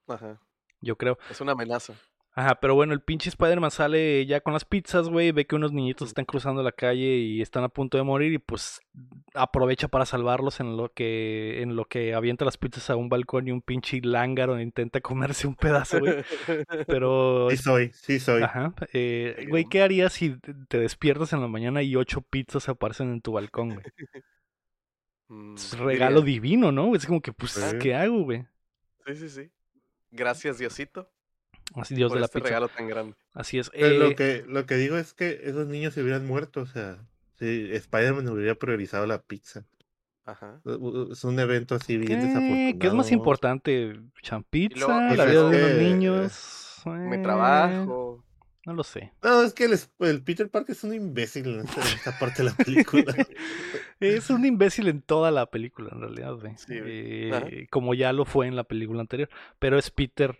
Ajá. 0.08 0.40
Yo 0.82 0.98
creo. 0.98 1.18
Es 1.30 1.42
una 1.42 1.54
amenaza. 1.54 1.94
Ajá, 2.39 2.53
pero 2.60 2.75
bueno, 2.75 2.94
el 2.94 3.01
pinche 3.01 3.29
Spider-Man 3.29 3.72
sale 3.72 4.24
ya 4.27 4.41
con 4.41 4.53
las 4.53 4.63
pizzas, 4.63 5.10
güey, 5.10 5.32
ve 5.32 5.48
que 5.48 5.56
unos 5.56 5.74
niñitos 5.74 6.10
están 6.10 6.25
cruzando 6.25 6.62
la 6.62 6.72
calle 6.72 7.17
y 7.17 7.41
están 7.41 7.63
a 7.63 7.70
punto 7.70 7.98
de 7.98 8.03
morir 8.03 8.32
y 8.32 8.38
pues 8.38 8.79
aprovecha 9.34 9.88
para 9.88 10.06
salvarlos 10.06 10.60
en 10.60 10.77
lo 10.77 10.89
que 10.94 11.63
en 11.63 11.75
lo 11.75 11.86
que 11.86 12.13
avienta 12.13 12.46
las 12.46 12.58
pizzas 12.58 12.91
a 12.91 12.96
un 12.96 13.10
balcón 13.10 13.48
y 13.48 13.51
un 13.51 13.63
pinche 13.63 14.00
lángaro 14.03 14.60
intenta 14.62 15.01
comerse 15.01 15.48
un 15.48 15.56
pedazo, 15.56 15.98
güey. 16.00 16.24
Pero 16.86 17.50
Sí 17.50 17.58
soy, 17.58 17.91
sí 17.96 18.20
soy. 18.20 18.44
Ajá. 18.44 18.72
eh, 18.94 19.48
güey. 19.50 19.65
¿qué 19.67 19.82
harías 19.82 20.13
si 20.13 20.38
te- 20.70 20.77
despiertas 20.77 21.34
en 21.34 21.41
la 21.41 21.48
mañana 21.48 21.82
y 21.82 21.96
ocho 21.96 22.22
pizzas 22.22 22.70
aparecen 22.70 23.12
en 23.13 23.22
tu 23.22 23.32
balcón, 23.32 23.70
güey? 23.74 23.86
Mm, 25.29 25.56
Es 25.56 25.77
regalo 25.77 26.22
divino, 26.22 26.72
¿no? 26.72 26.96
Es 26.96 27.06
como 27.06 27.22
que, 27.22 27.34
pues. 27.34 27.75
¿qué 27.82 27.94
hago, 27.94 28.24
güey? 28.24 28.46
Sí, 29.08 29.15
sí, 29.15 29.29
sí. 29.29 29.51
Gracias, 30.12 30.58
Diosito, 30.58 31.12
Así 31.76 31.96
Dios 31.96 32.10
por 32.10 32.18
de 32.18 32.22
la 32.22 32.26
este 32.26 32.40
pizza. 32.40 32.48
regalo 32.50 32.68
tan 32.70 32.88
grande. 32.88 33.16
Así 33.34 33.60
es. 33.60 33.70
Pero 33.70 33.98
lo 34.00 34.08
Eh, 34.12 34.16
que, 34.16 34.44
lo 34.48 34.66
que 34.66 34.76
digo 34.76 34.98
es 34.98 35.14
que 35.14 35.42
esos 35.44 35.68
niños 35.68 35.94
se 35.94 36.02
hubieran 36.02 36.26
muerto, 36.26 36.62
o 36.62 36.66
sea, 36.66 36.98
si 37.38 37.70
Spider-Man 37.74 38.28
hubiera 38.30 38.56
priorizado 38.56 39.06
la 39.06 39.22
pizza. 39.22 39.66
Ajá. 40.26 40.60
Es 41.12 41.24
un 41.24 41.40
evento 41.40 41.76
así 41.76 41.98
bien 41.98 42.20
¿qué? 42.20 42.26
desafortunado. 42.26 42.80
¿Qué 42.80 42.88
es 42.88 42.94
más 42.94 43.12
importante? 43.12 44.00
¿Champizza? 44.22 44.76
luego- 44.78 45.00
¿La 45.00 45.08
pues 45.16 45.30
vida 45.30 45.50
de 45.50 45.58
unos 45.58 45.72
que- 45.72 45.84
niños? 45.84 46.82
mi 46.86 47.16
eh, 47.16 47.20
trabajo. 47.24 48.24
No 48.66 48.74
lo 48.74 48.84
sé. 48.84 49.14
No, 49.24 49.44
es 49.44 49.54
que 49.54 49.70
el, 50.00 50.24
Peter 50.24 50.50
Parker 50.50 50.76
es 50.76 50.84
un 50.84 50.94
imbécil 50.94 51.48
en 51.48 51.60
esta, 51.62 51.80
en 51.82 51.88
esta 51.88 52.20
parte 52.20 52.44
de 52.44 52.50
la 52.50 52.56
película. 52.56 53.04
Es 54.02 54.30
un 54.30 54.46
imbécil 54.46 54.90
en 54.90 55.02
toda 55.02 55.32
la 55.32 55.46
película, 55.50 55.90
en 55.94 56.02
realidad, 56.02 56.34
güey. 56.34 56.54
Sí. 56.58 56.74
Eh, 56.76 57.68
como 57.72 57.94
ya 57.94 58.12
lo 58.14 58.26
fue 58.26 58.46
en 58.48 58.56
la 58.58 58.64
película 58.66 59.00
anterior. 59.02 59.30
Pero 59.60 59.80
es 59.80 59.90
Peter 59.90 60.38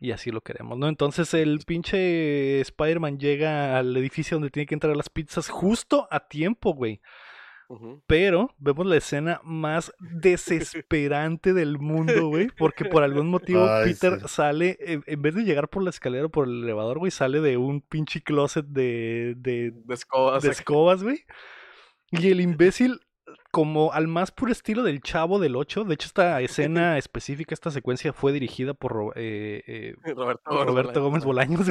y 0.00 0.12
así 0.12 0.30
lo 0.30 0.40
queremos, 0.40 0.78
¿no? 0.78 0.88
Entonces 0.88 1.32
el 1.34 1.60
pinche 1.66 2.60
Spider-Man 2.60 3.18
llega 3.18 3.78
al 3.78 3.96
edificio 3.96 4.36
donde 4.36 4.50
tiene 4.50 4.66
que 4.66 4.74
entrar 4.74 4.96
las 4.96 5.10
pizzas 5.10 5.48
justo 5.48 6.08
a 6.10 6.26
tiempo, 6.28 6.72
güey. 6.74 7.00
Pero 8.08 8.52
vemos 8.58 8.84
la 8.84 8.96
escena 8.96 9.40
más 9.44 9.92
desesperante 10.00 11.52
del 11.52 11.78
mundo, 11.78 12.26
güey. 12.26 12.48
Porque 12.58 12.84
por 12.84 13.04
algún 13.04 13.28
motivo 13.28 13.64
Ay, 13.68 13.92
Peter 13.92 14.18
sí. 14.22 14.26
sale, 14.26 14.76
en 14.80 15.04
en 15.06 15.22
vez 15.22 15.36
de 15.36 15.42
llegar 15.44 15.68
por 15.68 15.84
la 15.84 15.90
escalera 15.90 16.26
o 16.26 16.30
por 16.30 16.48
el 16.48 16.64
elevador, 16.64 16.98
güey, 16.98 17.12
sale 17.12 17.40
de 17.40 17.56
un 17.58 17.80
pinche 17.80 18.22
closet 18.22 18.66
de, 18.66 19.34
de, 19.36 19.72
De 19.84 19.94
escobas. 19.94 20.42
de 20.42 20.50
acá. 20.50 20.58
escobas, 20.58 21.04
güey. 21.04 21.24
Y 22.10 22.28
el 22.30 22.40
imbécil, 22.40 23.00
como 23.50 23.92
al 23.92 24.06
más 24.08 24.30
puro 24.30 24.52
estilo 24.52 24.82
del 24.82 25.00
chavo 25.00 25.38
del 25.38 25.56
8, 25.56 25.84
de 25.84 25.94
hecho 25.94 26.06
esta 26.06 26.40
escena 26.40 26.98
específica, 26.98 27.52
esta 27.54 27.70
secuencia 27.70 28.12
fue 28.12 28.32
dirigida 28.32 28.74
por 28.74 29.12
eh, 29.16 29.62
eh, 29.66 29.94
Roberto, 30.14 30.42
Gómez 30.50 30.66
Roberto 30.66 31.02
Gómez 31.02 31.24
Bolaños. 31.24 31.68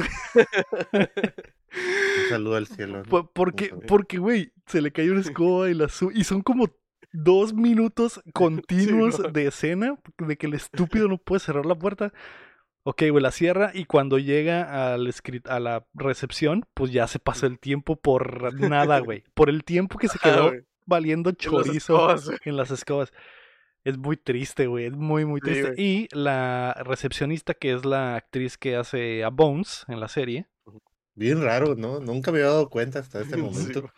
Un 0.92 2.28
saludo 2.28 2.56
al 2.56 2.66
cielo. 2.66 3.02
Po- 3.08 3.30
Porque, 3.32 3.74
porque, 3.86 4.18
güey, 4.18 4.52
se 4.66 4.80
le 4.82 4.92
cayó 4.92 5.12
una 5.12 5.20
escoba 5.20 5.70
y 5.70 5.74
la 5.74 5.88
su 5.88 6.10
y 6.10 6.24
son 6.24 6.42
como 6.42 6.68
dos 7.12 7.54
minutos 7.54 8.20
continuos 8.34 9.18
¿no? 9.20 9.28
de 9.28 9.46
escena 9.46 9.98
de 10.18 10.36
que 10.36 10.46
el 10.46 10.54
estúpido 10.54 11.08
no 11.08 11.18
puede 11.18 11.40
cerrar 11.40 11.66
la 11.66 11.74
puerta. 11.78 12.12
Ok, 12.82 13.02
güey, 13.10 13.22
la 13.22 13.30
cierra 13.30 13.72
y 13.74 13.84
cuando 13.84 14.18
llega 14.18 14.94
al 14.94 15.06
escrit- 15.06 15.48
a 15.48 15.60
la 15.60 15.86
recepción, 15.92 16.64
pues 16.74 16.90
ya 16.92 17.06
se 17.06 17.18
pasó 17.18 17.46
el 17.46 17.58
tiempo 17.58 17.96
por 18.00 18.54
nada, 18.58 19.00
güey. 19.00 19.22
Por 19.34 19.50
el 19.50 19.64
tiempo 19.64 19.98
que 19.98 20.08
se 20.08 20.18
quedó. 20.18 20.50
Valiendo 20.90 21.30
En 21.30 21.36
las 21.36 21.40
chorizo 21.40 22.08
en 22.44 22.56
las 22.58 22.70
escobas. 22.70 23.12
Es 23.82 23.96
muy 23.96 24.18
triste, 24.18 24.66
güey. 24.66 24.84
Es 24.84 24.92
muy, 24.92 25.24
muy 25.24 25.40
triste. 25.40 25.72
y 25.80 26.06
la 26.12 26.74
recepcionista, 26.84 27.54
que 27.54 27.72
es 27.72 27.86
la 27.86 28.16
actriz 28.16 28.58
que 28.58 28.76
hace 28.76 29.24
a 29.24 29.30
Bones 29.30 29.86
en 29.88 30.00
la 30.00 30.08
serie, 30.08 30.48
Bien 31.14 31.42
raro, 31.42 31.74
¿no? 31.74 32.00
Nunca 32.00 32.30
me 32.30 32.38
había 32.38 32.50
dado 32.50 32.70
cuenta 32.70 32.98
hasta 33.00 33.20
este 33.20 33.36
momento. 33.38 33.90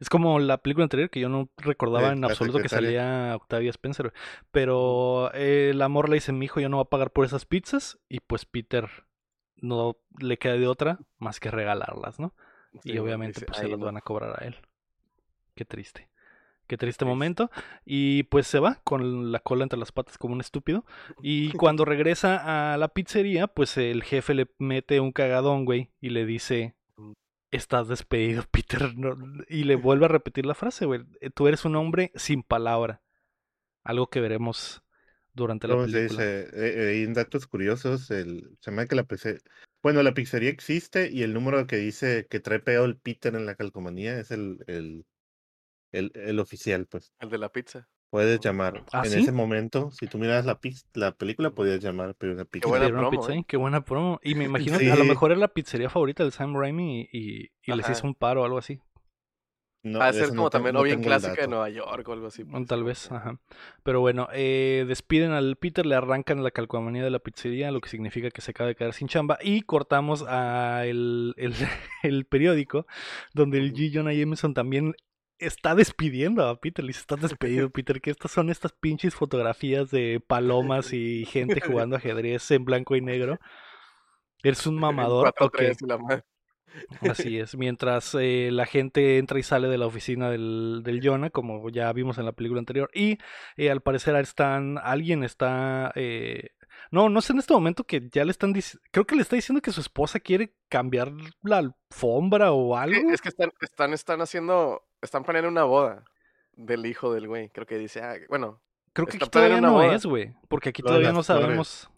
Es 0.00 0.08
como 0.08 0.38
la 0.38 0.58
película 0.58 0.84
anterior 0.84 1.08
que 1.08 1.18
yo 1.18 1.28
no 1.28 1.48
recordaba 1.56 2.08
De 2.08 2.14
en 2.14 2.24
absoluto 2.24 2.58
que 2.60 2.68
salía 2.68 3.34
Octavia 3.34 3.70
Spencer. 3.70 4.12
Pero 4.50 5.32
eh, 5.34 5.70
el 5.70 5.80
amor 5.82 6.08
le 6.08 6.16
dice, 6.16 6.32
mi 6.32 6.44
hijo 6.44 6.60
ya 6.60 6.68
no 6.68 6.76
va 6.76 6.82
a 6.84 6.88
pagar 6.90 7.10
por 7.10 7.24
esas 7.24 7.46
pizzas. 7.46 7.98
Y 8.08 8.20
pues 8.20 8.44
Peter 8.44 8.88
no 9.56 9.96
le 10.20 10.36
queda 10.38 10.54
de 10.54 10.66
otra 10.68 10.98
más 11.18 11.40
que 11.40 11.50
regalarlas, 11.50 12.20
¿no? 12.20 12.34
Sí, 12.82 12.92
y 12.92 12.98
obviamente 12.98 13.40
dice, 13.40 13.46
pues 13.46 13.58
se 13.58 13.64
"Ay, 13.64 13.70
las 13.70 13.80
no". 13.80 13.86
van 13.86 13.96
a 13.96 14.00
cobrar 14.02 14.42
a 14.42 14.44
él. 14.46 14.56
Qué 15.54 15.64
triste. 15.64 16.08
Qué 16.72 16.78
triste 16.78 17.04
momento. 17.04 17.50
Y 17.84 18.22
pues 18.22 18.46
se 18.46 18.58
va 18.58 18.80
con 18.82 19.30
la 19.30 19.40
cola 19.40 19.62
entre 19.64 19.78
las 19.78 19.92
patas 19.92 20.16
como 20.16 20.32
un 20.32 20.40
estúpido. 20.40 20.86
Y 21.22 21.50
cuando 21.60 21.84
regresa 21.84 22.72
a 22.72 22.78
la 22.78 22.88
pizzería, 22.88 23.46
pues 23.46 23.76
el 23.76 24.02
jefe 24.02 24.32
le 24.32 24.46
mete 24.58 24.98
un 24.98 25.12
cagadón, 25.12 25.66
güey, 25.66 25.90
y 26.00 26.08
le 26.08 26.24
dice, 26.24 26.74
Mm. 26.96 27.12
estás 27.50 27.88
despedido, 27.88 28.44
Peter. 28.50 28.96
no- 28.96 29.18
Y 29.50 29.64
le 29.64 29.76
vuelve 29.76 30.06
a 30.06 30.08
repetir 30.08 30.46
la 30.46 30.54
frase, 30.54 30.86
güey. 30.86 31.02
"Eh, 31.20 31.28
Tú 31.28 31.46
eres 31.46 31.66
un 31.66 31.76
hombre 31.76 32.10
sin 32.14 32.42
palabra. 32.42 33.02
Algo 33.84 34.08
que 34.08 34.20
veremos 34.22 34.82
durante 35.34 35.68
la 35.68 35.74
¿Cómo 35.74 35.86
se 35.88 35.92
película. 35.92 36.24
dice? 36.24 36.40
Eh, 36.54 37.00
eh, 37.00 37.04
en 37.04 37.12
datos 37.12 37.46
curiosos, 37.46 38.10
el, 38.10 38.56
se 38.60 38.70
me 38.70 38.86
que 38.88 38.94
la 38.94 39.04
pizzería... 39.04 39.40
Bueno, 39.82 40.02
la 40.02 40.14
pizzería 40.14 40.48
existe 40.48 41.10
y 41.12 41.22
el 41.22 41.34
número 41.34 41.66
que 41.66 41.76
dice 41.76 42.26
que 42.30 42.40
trae 42.40 42.62
el 42.82 42.96
Peter 42.96 43.34
en 43.34 43.44
la 43.44 43.56
calcomanía 43.56 44.18
es 44.18 44.30
el, 44.30 44.64
el, 44.68 45.04
el, 45.92 46.10
el 46.14 46.38
oficial, 46.40 46.86
pues. 46.86 47.12
El 47.20 47.30
de 47.30 47.38
la 47.38 47.50
pizza. 47.50 47.88
Puedes 48.10 48.40
llamar. 48.40 48.84
¿Ah, 48.92 49.02
en 49.06 49.10
sí? 49.12 49.20
ese 49.20 49.32
momento, 49.32 49.90
si 49.90 50.06
tú 50.06 50.18
miras 50.18 50.44
la, 50.44 50.58
la 50.94 51.12
película, 51.12 51.50
podías 51.50 51.80
llamar, 51.80 52.14
pero 52.18 52.34
una 52.34 52.44
pizza. 52.44 52.68
buena 52.68 52.84
Pidieron 52.84 53.00
una 53.00 53.08
promo, 53.08 53.22
pizza 53.22 53.32
¿eh? 53.32 53.36
ahí, 53.38 53.44
Qué 53.44 53.56
buena 53.56 53.84
promo. 53.84 54.20
Y 54.22 54.34
me 54.34 54.44
imagino 54.44 54.78
que 54.78 54.92
a 54.92 54.96
lo 54.96 55.04
mejor 55.06 55.32
es 55.32 55.38
la 55.38 55.48
pizzería 55.48 55.88
favorita 55.88 56.22
del 56.22 56.32
Sam 56.32 56.54
Raimi 56.54 57.08
y, 57.10 57.18
y- 57.18 57.50
y 57.64 57.74
les 57.74 57.88
hizo 57.88 58.06
un 58.06 58.14
paro 58.14 58.42
o 58.42 58.44
algo 58.44 58.58
así. 58.58 58.80
No, 59.84 59.98
Va 59.98 60.08
a 60.08 60.12
ser 60.12 60.28
como 60.28 60.48
también 60.48 60.74
no 60.74 60.80
o 60.80 60.82
bien 60.84 61.02
clásica 61.02 61.40
de. 61.42 61.48
Nueva 61.48 61.68
York 61.68 62.06
o 62.06 62.12
algo 62.12 62.28
así. 62.28 62.44
Mm, 62.44 62.50
pues, 62.52 62.66
Tal 62.68 62.84
vez, 62.84 63.10
ajá. 63.10 63.40
Pero 63.82 63.98
bueno, 64.00 64.28
eh, 64.32 64.84
despiden 64.86 65.32
al 65.32 65.56
Peter, 65.56 65.84
le 65.86 65.96
arrancan 65.96 66.44
la 66.44 66.52
calcomanía 66.52 67.02
de 67.02 67.10
la 67.10 67.18
pizzería, 67.18 67.72
lo 67.72 67.80
que 67.80 67.88
significa 67.88 68.30
que 68.30 68.42
se 68.42 68.52
acaba 68.52 68.68
de 68.68 68.76
quedar 68.76 68.92
sin 68.92 69.08
chamba. 69.08 69.38
Y 69.42 69.62
cortamos 69.62 70.24
a 70.28 70.86
el, 70.86 71.34
el, 71.36 71.54
el 72.04 72.26
periódico, 72.26 72.86
donde 73.34 73.58
el. 73.58 73.72
G. 73.72 73.90
Jonah 73.92 74.12
Jameson 74.12 74.54
también 74.54 74.94
está 75.46 75.74
despidiendo 75.74 76.46
a 76.46 76.60
Peter. 76.60 76.84
Le 76.84 76.88
dice, 76.88 77.00
estás 77.00 77.20
despedido, 77.20 77.70
Peter, 77.70 78.00
que 78.00 78.10
estas 78.10 78.30
son 78.30 78.50
estas 78.50 78.72
pinches 78.72 79.14
fotografías 79.14 79.90
de 79.90 80.22
palomas 80.26 80.92
y 80.92 81.24
gente 81.26 81.60
jugando 81.84 81.96
ajedrez 81.96 82.50
en 82.50 82.64
blanco 82.64 82.96
y 82.96 83.00
negro. 83.00 83.38
Eres 84.42 84.66
un 84.66 84.76
mamador. 84.76 85.22
Cuatro, 85.22 85.46
ok. 85.46 85.56
tres 85.56 85.82
y 85.82 85.86
la. 85.86 86.24
Así 87.08 87.38
es, 87.38 87.56
mientras 87.56 88.16
eh, 88.18 88.50
la 88.52 88.66
gente 88.66 89.18
entra 89.18 89.38
y 89.38 89.42
sale 89.42 89.68
de 89.68 89.78
la 89.78 89.86
oficina 89.86 90.30
del, 90.30 90.80
del 90.82 91.00
Jonah, 91.02 91.30
como 91.30 91.68
ya 91.70 91.92
vimos 91.92 92.18
en 92.18 92.24
la 92.24 92.32
película 92.32 92.60
anterior, 92.60 92.90
y 92.94 93.18
eh, 93.56 93.70
al 93.70 93.82
parecer 93.82 94.16
están, 94.16 94.78
alguien 94.78 95.22
está, 95.24 95.92
eh, 95.94 96.50
no, 96.90 97.08
no 97.08 97.20
sé 97.20 97.32
en 97.32 97.40
este 97.40 97.54
momento 97.54 97.84
que 97.84 98.08
ya 98.10 98.24
le 98.24 98.30
están 98.30 98.52
diciendo, 98.52 98.82
creo 98.90 99.06
que 99.06 99.16
le 99.16 99.22
está 99.22 99.36
diciendo 99.36 99.60
que 99.60 99.72
su 99.72 99.80
esposa 99.80 100.20
quiere 100.20 100.54
cambiar 100.68 101.12
la 101.42 101.58
alfombra 101.58 102.52
o 102.52 102.76
algo. 102.76 103.10
Es 103.10 103.20
que 103.20 103.28
están, 103.28 103.52
están, 103.60 103.92
están 103.92 104.20
haciendo, 104.20 104.82
están 105.02 105.24
planeando 105.24 105.50
una 105.50 105.64
boda 105.64 106.04
del 106.54 106.86
hijo 106.86 107.12
del 107.12 107.28
güey. 107.28 107.50
Creo 107.50 107.66
que 107.66 107.76
dice, 107.78 108.00
ah, 108.02 108.16
bueno, 108.28 108.60
Creo 108.94 109.06
que 109.06 109.16
aquí 109.16 109.28
todavía 109.28 109.60
no 109.60 109.72
boda. 109.72 109.94
es, 109.94 110.04
güey, 110.06 110.34
porque 110.48 110.68
aquí 110.70 110.82
Lo 110.82 110.88
todavía 110.88 111.12
no 111.12 111.22
flores. 111.22 111.26
sabemos, 111.26 111.90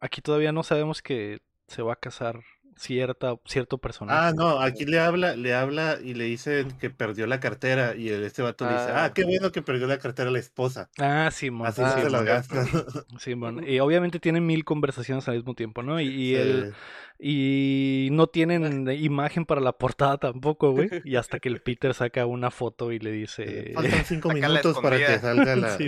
aquí 0.00 0.20
todavía 0.20 0.52
no 0.52 0.62
sabemos 0.62 1.02
que 1.02 1.40
se 1.66 1.82
va 1.82 1.94
a 1.94 1.96
casar 1.96 2.40
cierta, 2.76 3.34
cierto 3.44 3.78
personaje. 3.78 4.18
Ah, 4.20 4.32
no, 4.34 4.60
aquí 4.60 4.84
le 4.84 4.98
habla, 4.98 5.36
le 5.36 5.54
habla 5.54 5.98
y 6.02 6.14
le 6.14 6.24
dicen 6.24 6.70
que 6.78 6.90
perdió 6.90 7.26
la 7.26 7.40
cartera 7.40 7.94
y 7.96 8.08
este 8.08 8.42
vato 8.42 8.64
le 8.66 8.72
dice, 8.72 8.86
ah, 8.90 9.04
Ah. 9.04 9.12
qué 9.14 9.24
bueno 9.24 9.52
que 9.52 9.62
perdió 9.62 9.86
la 9.86 9.98
cartera 9.98 10.30
la 10.30 10.38
esposa. 10.38 10.90
Ah, 10.98 11.30
Simón. 11.32 11.66
Así 11.66 11.82
Ah, 11.84 11.90
se 12.00 12.10
la 12.10 12.18
sí, 12.20 12.24
gasta. 12.24 12.64
Simón. 13.18 13.64
Y 13.68 13.78
obviamente 13.80 14.18
tienen 14.18 14.46
mil 14.46 14.64
conversaciones 14.64 15.28
al 15.28 15.36
mismo 15.36 15.54
tiempo, 15.54 15.82
¿no? 15.82 16.00
Y, 16.00 16.08
y 16.08 16.34
el, 16.34 16.74
y 17.18 18.08
no 18.12 18.26
tienen 18.26 18.90
imagen 18.90 19.44
para 19.44 19.60
la 19.60 19.72
portada 19.72 20.18
tampoco, 20.18 20.72
güey. 20.72 20.88
Y 21.04 21.16
hasta 21.16 21.38
que 21.38 21.48
el 21.48 21.60
Peter 21.62 21.94
saca 21.94 22.26
una 22.26 22.50
foto 22.50 22.90
y 22.92 22.98
le 22.98 23.12
dice... 23.12 23.72
Faltan 23.74 24.04
cinco 24.04 24.30
minutos 24.30 24.78
para 24.80 24.98
que 24.98 25.18
salga 25.18 25.56
la. 25.56 25.78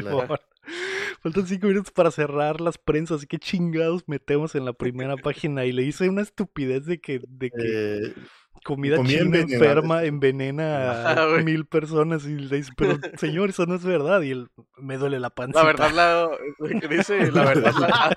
Faltan 1.23 1.47
cinco 1.47 1.67
minutos 1.69 1.93
para 1.93 2.11
cerrar 2.11 2.61
las 2.61 2.79
prensas. 2.79 3.19
Así 3.19 3.27
que 3.27 3.39
chingados 3.39 4.05
metemos 4.07 4.55
en 4.55 4.65
la 4.65 4.73
primera 4.73 5.17
página. 5.17 5.65
Y 5.65 5.73
le 5.73 5.83
hice 5.83 6.09
una 6.09 6.23
estupidez 6.23 6.87
de 6.87 7.01
que, 7.01 7.21
de 7.27 7.51
que 7.51 7.97
eh, 8.07 8.15
comida 8.65 8.97
comida 8.97 9.19
china 9.19 9.39
envenenada. 9.39 9.55
enferma 9.55 10.05
envenena 10.05 10.91
Ajá, 10.91 11.23
a 11.23 11.27
mil 11.45 11.67
personas. 11.67 12.25
Y 12.25 12.37
le 12.37 12.57
dice, 12.57 12.73
pero 12.77 12.99
señor, 13.19 13.51
eso 13.51 13.67
no 13.67 13.75
es 13.75 13.85
verdad. 13.85 14.23
Y 14.23 14.31
él, 14.31 14.49
me 14.79 14.97
duele 14.97 15.21
la 15.21 15.31
pancita. 15.31 15.61
la 15.61 15.67
verdad, 15.67 15.91
la, 15.93 16.89
dice, 16.89 17.31
la 17.33 17.45
verdad, 17.45 17.73
la, 17.79 18.17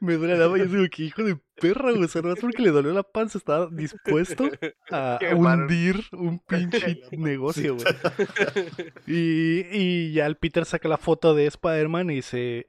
Me 0.00 0.14
duele 0.14 0.36
la 0.36 0.48
panza. 0.48 0.64
Y 0.64 0.68
digo, 0.68 0.88
que 0.90 1.02
hijo 1.02 1.22
de 1.22 1.38
perra, 1.60 1.90
güey. 1.90 2.04
O 2.04 2.08
sea, 2.08 2.22
no 2.22 2.32
es 2.32 2.40
porque 2.40 2.62
le 2.62 2.70
dolió 2.70 2.92
la 2.92 3.02
panza. 3.02 3.38
Estaba 3.38 3.68
dispuesto 3.70 4.50
a 4.90 5.16
Qué 5.20 5.34
hundir 5.34 6.02
un 6.12 6.38
pinche 6.48 7.00
negocio, 7.12 7.76
güey. 7.76 7.86
Y, 9.06 9.66
y 9.70 10.12
ya 10.12 10.26
el 10.26 10.36
Peter 10.36 10.64
saca 10.64 10.88
la 10.88 10.98
foto 10.98 11.34
de 11.34 11.46
Spider-Man 11.46 12.10
y 12.10 12.16
dice... 12.16 12.66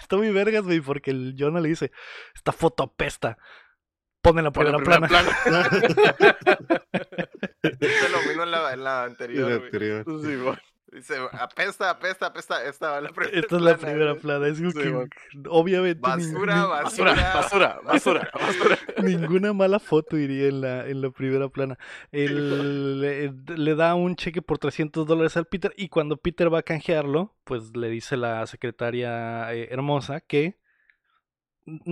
Está 0.00 0.16
muy 0.16 0.30
vergas, 0.30 0.64
güey, 0.64 0.80
porque 0.80 1.10
el 1.10 1.36
Jonah 1.38 1.60
le 1.60 1.70
dice, 1.70 1.90
esta 2.34 2.52
foto 2.52 2.82
apesta. 2.82 3.38
Pon 4.20 4.38
en 4.38 4.44
la 4.44 4.52
en 4.54 4.84
plana. 4.84 5.08
Hice 7.62 8.08
lo 8.10 8.22
mismo 8.28 8.42
en 8.42 8.50
la, 8.50 8.72
en 8.72 8.84
la 8.84 9.04
anterior, 9.04 9.70
güey. 9.70 10.22
Sí, 10.22 10.36
bueno. 10.36 10.58
Dice, 10.92 11.14
apesta, 11.32 11.88
apesta, 11.88 12.26
apesta. 12.26 12.64
Esta 12.66 12.90
va 12.90 13.00
la 13.00 13.08
primera 13.08 13.38
Esta 13.40 13.56
es 13.56 13.62
la 13.62 13.76
plana, 13.76 13.92
primera 13.94 14.14
plana. 14.14 14.46
Es 14.48 14.58
como 14.58 14.70
Sí, 14.72 14.78
que, 14.78 14.88
bueno. 14.90 15.08
obviamente, 15.48 16.00
Basura, 16.02 16.66
Basura, 16.66 17.14
basura, 17.34 17.80
basura, 17.82 18.30
basura. 18.34 18.78
Ninguna 19.02 19.54
mala 19.54 19.78
foto 19.78 20.18
iría 20.18 20.48
en 20.48 20.60
la, 20.60 20.86
en 20.86 21.00
la 21.00 21.10
primera 21.10 21.48
plana. 21.48 21.78
El- 22.10 23.00
le, 23.00 23.32
le 23.56 23.74
da 23.74 23.94
un 23.94 24.16
cheque 24.16 24.42
por 24.42 24.58
300 24.58 25.06
dólares 25.06 25.36
al 25.38 25.46
Peter 25.46 25.72
y 25.78 25.88
cuando 25.88 26.18
Peter 26.18 26.52
va 26.52 26.58
a 26.58 26.62
canjearlo, 26.62 27.34
pues 27.44 27.74
le 27.74 27.88
dice 27.88 28.18
la 28.18 28.46
secretaria 28.46 29.52
eh, 29.54 29.68
hermosa 29.70 30.20
que 30.20 30.58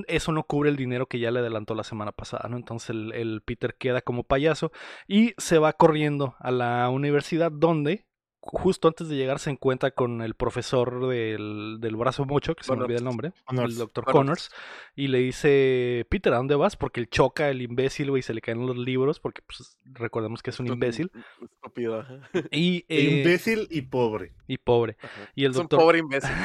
eso 0.09 0.33
no 0.33 0.43
cubre 0.43 0.69
el 0.69 0.77
dinero 0.77 1.07
que 1.07 1.21
ya 1.21 1.31
le 1.31 1.39
adelantó 1.39 1.75
la 1.75 1.85
semana 1.85 2.11
pasada, 2.13 2.49
¿no? 2.49 2.57
Entonces 2.57 2.91
el, 2.91 3.13
el 3.13 3.41
Peter 3.43 3.77
queda 3.79 4.01
como 4.03 4.25
payaso 4.25 4.73
y 5.07 5.33
se 5.39 5.59
va 5.59 5.73
corriendo 5.75 6.35
a 6.41 6.51
la 6.51 6.89
universidad 6.91 7.53
donde 7.53 8.05
justo 8.43 8.89
antes 8.89 9.09
de 9.09 9.17
llegar 9.17 9.39
se 9.39 9.51
encuentra 9.51 9.91
con 9.91 10.23
el 10.23 10.35
profesor 10.35 11.09
del, 11.09 11.77
del 11.81 11.97
brazo 11.97 12.25
mocho, 12.25 12.55
que 12.55 12.65
se 12.65 12.75
me 12.75 12.83
olvida 12.83 12.99
el 12.99 13.05
nombre, 13.05 13.29
el 13.29 13.45
Connors. 13.45 13.77
doctor 13.77 14.05
Connors. 14.05 14.49
Connors, 14.49 14.51
y 14.97 15.09
le 15.09 15.19
dice, 15.19 16.07
Peter, 16.09 16.33
¿a 16.33 16.39
dónde 16.39 16.55
vas? 16.55 16.77
Porque 16.77 17.01
él 17.01 17.11
choca 17.11 17.51
el 17.51 17.61
imbécil, 17.63 18.11
güey, 18.11 18.21
y 18.21 18.23
se 18.23 18.33
le 18.35 18.41
caen 18.41 18.67
los 18.67 18.77
libros, 18.77 19.21
porque 19.21 19.43
pues, 19.43 19.79
recordemos 19.85 20.43
que 20.43 20.51
es 20.51 20.61
un 20.61 20.69
imbécil. 20.69 21.11
Estúpido, 21.43 22.01
ajá. 22.01 22.21
Y, 22.51 22.85
eh, 22.89 23.21
Imbécil 23.21 23.69
y 23.71 23.83
pobre. 23.83 24.33
y 24.47 24.57
pobre. 24.59 24.97
Ajá. 25.03 25.31
Y 25.35 25.45
el 25.45 25.51
Es 25.51 25.57
un 25.57 25.63
doctor, 25.65 25.81
pobre 25.81 25.99
imbécil. 25.99 26.31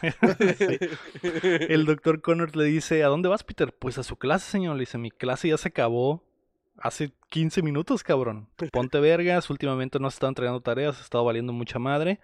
Sí. 0.00 0.78
el 1.68 1.84
doctor 1.84 2.20
Connors 2.22 2.56
le 2.56 2.64
dice, 2.64 3.02
¿a 3.02 3.08
dónde 3.08 3.28
vas, 3.28 3.44
Peter? 3.44 3.74
Pues 3.76 3.98
a 3.98 4.02
su 4.02 4.16
clase, 4.16 4.50
señor. 4.50 4.76
Le 4.76 4.80
dice, 4.80 4.98
mi 4.98 5.10
clase 5.10 5.48
ya 5.48 5.56
se 5.58 5.68
acabó 5.68 6.24
hace 6.80 7.12
15 7.28 7.62
minutos, 7.62 8.02
cabrón. 8.02 8.48
Ponte 8.72 8.98
vergas, 9.00 9.48
últimamente 9.50 9.98
no 9.98 10.08
has 10.08 10.14
estado 10.14 10.28
entregando 10.30 10.60
tareas, 10.60 10.96
has 10.96 11.02
estado 11.04 11.24
valiendo 11.24 11.52
mucha 11.52 11.78
madre. 11.78 12.20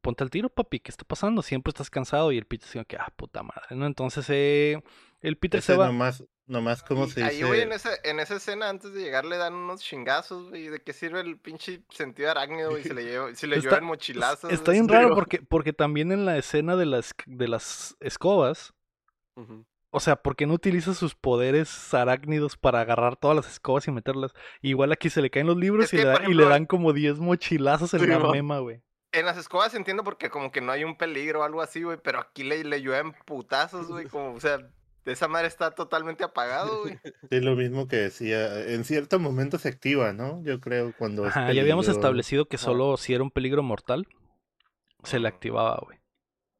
Ponte 0.00 0.22
al 0.22 0.30
tiro, 0.30 0.48
papi, 0.48 0.78
¿qué 0.80 0.90
está 0.90 1.04
pasando? 1.04 1.42
Siempre 1.42 1.70
estás 1.70 1.90
cansado. 1.90 2.30
Y 2.32 2.38
el 2.38 2.46
Peter 2.46 2.66
dice, 2.66 2.84
que, 2.84 2.96
ah, 2.96 3.12
puta 3.16 3.42
madre, 3.42 3.74
¿no? 3.74 3.84
Entonces, 3.84 4.26
eh, 4.30 4.80
el 5.20 5.36
Peter 5.36 5.58
Ese 5.58 5.72
se 5.72 5.76
va... 5.78 5.86
nomás, 5.88 6.24
nomás 6.46 6.84
como 6.84 7.06
Y 7.06 7.10
se 7.10 7.24
ahí, 7.24 7.42
güey, 7.42 7.62
en 7.62 7.70
dice. 7.70 7.88
esa, 7.94 8.08
en 8.08 8.20
esa 8.20 8.36
escena, 8.36 8.68
antes 8.68 8.94
de 8.94 9.00
llegar, 9.02 9.24
le 9.24 9.36
dan 9.36 9.54
unos 9.54 9.80
chingazos, 9.80 10.50
güey. 10.50 10.68
¿De 10.68 10.80
qué 10.80 10.92
sirve 10.92 11.20
el 11.20 11.36
pinche 11.38 11.82
sentido 11.90 12.30
arácnido, 12.30 12.70
güey? 12.70 12.84
Si 12.84 12.90
le, 12.94 13.04
llevo, 13.04 13.34
si 13.34 13.48
le 13.48 13.56
Está- 13.56 13.70
llueven 13.70 13.84
mochilazos. 13.86 14.52
Está 14.52 14.70
bien 14.70 14.88
raro 14.88 15.14
porque, 15.16 15.42
porque 15.42 15.72
también 15.72 16.12
en 16.12 16.24
la 16.24 16.38
escena 16.38 16.76
de 16.76 16.86
las, 16.86 17.12
de 17.26 17.48
las 17.48 17.96
escobas, 17.98 18.72
Ujú. 19.34 19.66
O 19.90 20.00
sea, 20.00 20.16
¿por 20.16 20.36
qué 20.36 20.46
no 20.46 20.54
utiliza 20.54 20.92
sus 20.92 21.14
poderes 21.14 21.94
arácnidos 21.94 22.56
para 22.56 22.80
agarrar 22.82 23.16
todas 23.16 23.36
las 23.36 23.48
escobas 23.50 23.88
y 23.88 23.90
meterlas? 23.90 24.32
Igual 24.60 24.92
aquí 24.92 25.08
se 25.08 25.22
le 25.22 25.30
caen 25.30 25.46
los 25.46 25.56
libros 25.56 25.86
Es 25.86 25.94
y, 25.94 25.96
que, 25.96 26.02
le 26.02 26.08
da- 26.08 26.22
y 26.28 26.34
le 26.34 26.44
dan 26.44 26.66
como 26.66 26.92
10 26.92 27.18
mochilazos 27.18 27.94
en 27.94 28.00
Sí, 28.00 28.06
la 28.06 28.18
mema, 28.18 28.58
güey. 28.58 28.82
En 29.12 29.24
las 29.24 29.38
escobas 29.38 29.74
entiendo 29.74 30.04
porque 30.04 30.28
como 30.28 30.52
que 30.52 30.60
no 30.60 30.72
hay 30.72 30.84
un 30.84 30.96
peligro 30.98 31.40
o 31.40 31.42
algo 31.42 31.62
así, 31.62 31.82
güey. 31.82 31.96
Pero 32.02 32.20
aquí 32.20 32.44
le, 32.44 32.62
le 32.64 32.82
llueven 32.82 33.14
putazos, 33.24 33.88
güey. 33.88 34.04
Como, 34.10 34.34
o 34.34 34.40
sea, 34.40 34.58
esa 35.06 35.26
madre 35.26 35.48
está 35.48 35.70
totalmente 35.70 36.22
apagado, 36.22 36.82
güey. 36.82 36.98
Es 37.30 37.42
lo 37.42 37.56
mismo 37.56 37.88
que 37.88 37.96
decía. 37.96 38.66
En 38.66 38.84
cierto 38.84 39.18
momento 39.18 39.56
se 39.56 39.70
activa, 39.70 40.12
¿no? 40.12 40.42
Yo 40.44 40.60
creo 40.60 40.92
cuando 40.98 41.26
es 41.26 41.30
Ajá, 41.34 41.50
ya 41.54 41.62
habíamos 41.62 41.88
establecido 41.88 42.44
que 42.46 42.58
solo 42.58 42.98
si 42.98 43.14
era 43.14 43.22
un 43.22 43.30
peligro 43.30 43.62
mortal, 43.62 44.06
se 45.02 45.18
le 45.18 45.28
activaba, 45.28 45.80
güey. 45.82 45.98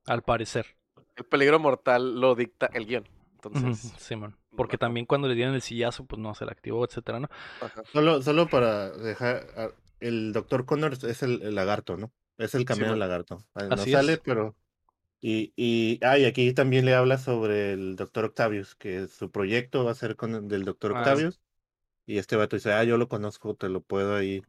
Al 0.07 0.23
parecer. 0.23 0.79
El 1.17 1.27
peligro 1.27 1.59
mortal 1.59 2.19
lo 2.19 2.35
dicta 2.35 2.71
el 2.73 2.87
guion. 2.87 3.07
Entonces, 3.45 3.93
Simón. 3.99 4.37
Porque 4.57 4.77
ajá. 4.77 4.87
también 4.87 5.07
cuando 5.07 5.29
le 5.29 5.35
dieron 5.35 5.55
el 5.55 5.63
sillazo, 5.63 6.05
pues 6.07 6.21
no 6.21 6.35
se 6.35 6.45
le 6.45 6.51
activó, 6.51 6.85
etcétera, 6.85 7.21
¿no? 7.21 7.29
ajá. 7.61 7.83
Solo, 7.93 8.21
solo 8.23 8.49
para 8.49 8.91
dejar. 8.91 9.47
a- 9.57 9.71
El 10.01 10.33
doctor 10.33 10.65
Connors 10.65 11.03
es 11.05 11.23
el, 11.23 11.43
el 11.43 11.55
lagarto, 11.55 11.97
¿no? 11.97 12.13
Es 12.37 12.55
el 12.55 12.65
camino 12.65 12.91
man. 12.91 12.99
lagarto. 13.01 13.45
Ah, 13.55 13.65
No 13.65 13.75
Así 13.75 13.91
sale, 13.93 14.15
es. 14.15 14.21
pero. 14.21 14.55
Y, 15.21 15.53
y, 15.57 15.99
ah, 16.05 16.17
y 16.19 16.25
aquí 16.25 16.53
también 16.53 16.85
le 16.85 16.95
habla 16.95 17.19
sobre 17.19 17.73
el 17.73 17.97
doctor 17.97 18.25
Octavius, 18.27 18.77
que 18.77 19.09
su 19.09 19.31
proyecto 19.33 19.85
va 19.85 19.91
a 19.91 19.95
ser 19.97 20.15
con 20.15 20.35
el 20.37 20.47
del 20.49 20.65
doctor 20.65 20.93
Ah. 20.95 21.01
Octavius. 21.01 21.41
Y 22.07 22.19
este 22.19 22.37
vato 22.37 22.55
dice, 22.57 22.73
ah, 22.73 22.85
yo 22.85 22.97
lo 22.97 23.09
conozco, 23.09 23.55
te 23.55 23.69
lo 23.69 23.81
puedo 23.81 24.15
ahí 24.15 24.43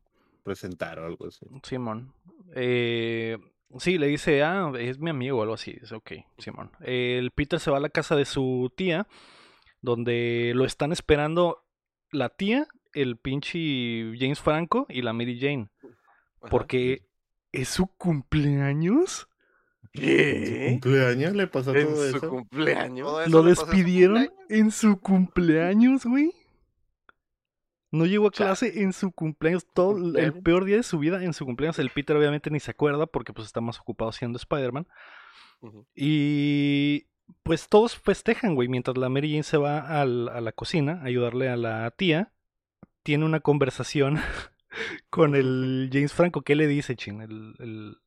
presentar 0.43 1.00
o 1.00 1.05
algo 1.08 1.27
así. 1.27 1.46
Simón. 1.63 2.13
Eh, 2.55 3.38
sí, 3.77 3.97
le 3.97 4.07
dice, 4.07 4.43
ah, 4.43 4.71
es 4.79 4.99
mi 4.99 5.09
amigo 5.09 5.38
o 5.38 5.41
algo 5.41 5.53
así. 5.53 5.73
Dice, 5.73 5.95
ok, 5.95 6.11
Simón. 6.38 6.71
El 6.81 7.31
Peter 7.31 7.59
se 7.59 7.71
va 7.71 7.77
a 7.77 7.81
la 7.81 7.89
casa 7.89 8.15
de 8.15 8.25
su 8.25 8.71
tía, 8.75 9.07
donde 9.81 10.53
lo 10.55 10.65
están 10.65 10.91
esperando 10.91 11.63
la 12.11 12.29
tía, 12.29 12.67
el 12.93 13.17
pinche 13.17 14.11
James 14.17 14.39
Franco 14.39 14.85
y 14.89 15.01
la 15.01 15.13
Mary 15.13 15.39
Jane. 15.39 15.69
Ajá. 16.41 16.49
Porque 16.49 17.05
es 17.51 17.69
su 17.69 17.88
cumpleaños. 17.88 19.27
¿En 19.93 20.01
su 20.01 20.01
¿Qué? 20.01 20.67
cumpleaños 20.81 21.35
le 21.35 21.47
pasó 21.47 21.75
En 21.75 21.88
todo 21.88 22.09
su 22.09 22.17
eso? 22.17 22.29
cumpleaños. 22.29 23.07
Todo 23.07 23.21
eso 23.21 23.29
Lo 23.29 23.47
en 23.49 23.55
su 23.55 23.65
despidieron 23.65 24.29
en 24.49 24.71
su 24.71 24.99
cumpleaños, 24.99 26.05
güey. 26.05 26.31
No 27.91 28.05
llegó 28.05 28.27
a 28.27 28.31
clase 28.31 28.82
en 28.84 28.93
su 28.93 29.12
cumpleaños, 29.12 29.65
todo 29.73 29.97
el 30.17 30.41
peor 30.41 30.65
día 30.65 30.75
de 30.78 30.84
su 30.84 30.99
vida 30.99 31.23
en 31.23 31.34
su 31.34 31.45
cumpleaños. 31.45 31.80
El 31.80 31.89
Peter 31.89 32.15
obviamente 32.15 32.49
ni 32.52 32.60
se 32.60 32.71
acuerda 32.71 33.08
porque 33.08 33.34
pues 33.34 33.47
está 33.47 33.62
más 33.62 33.80
ocupado 33.80 34.12
siendo 34.12 34.38
Spider-Man. 34.38 34.88
Y 35.95 37.08
pues 37.43 37.67
todos 37.69 37.95
festejan, 37.97 38.56
güey, 38.56 38.67
mientras 38.67 38.97
la 38.97 39.10
Mary 39.10 39.30
Jane 39.32 39.43
se 39.43 39.58
va 39.58 40.02
al- 40.02 40.30
a 40.30 40.41
la 40.41 40.52
cocina 40.52 40.99
a 41.02 41.06
ayudarle 41.06 41.49
a 41.49 41.58
la 41.58 41.91
tía. 41.91 42.32
Tiene 43.04 43.25
una 43.25 43.39
conversación 43.39 44.15
con 45.10 45.36
el 45.36 45.89
James 45.91 46.13
Franco. 46.13 46.41
¿Qué 46.41 46.56
le 46.56 46.67
dice, 46.67 46.95
Chin? 46.95 47.21
El, 47.21 47.56
el- 47.60 47.97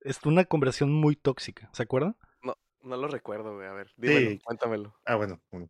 Es 0.00 0.24
una 0.24 0.44
conversación 0.44 0.92
muy 0.92 1.16
tóxica, 1.16 1.68
¿se 1.72 1.82
acuerdan? 1.82 2.16
No 2.80 2.96
lo 2.96 3.08
recuerdo, 3.08 3.56
güey. 3.56 3.66
A 3.66 3.72
ver, 3.72 3.90
dímelo, 3.96 4.30
Sí. 4.30 4.38
cuéntamelo. 4.44 4.94
Ah, 5.04 5.16
bueno. 5.16 5.40
bueno. 5.50 5.68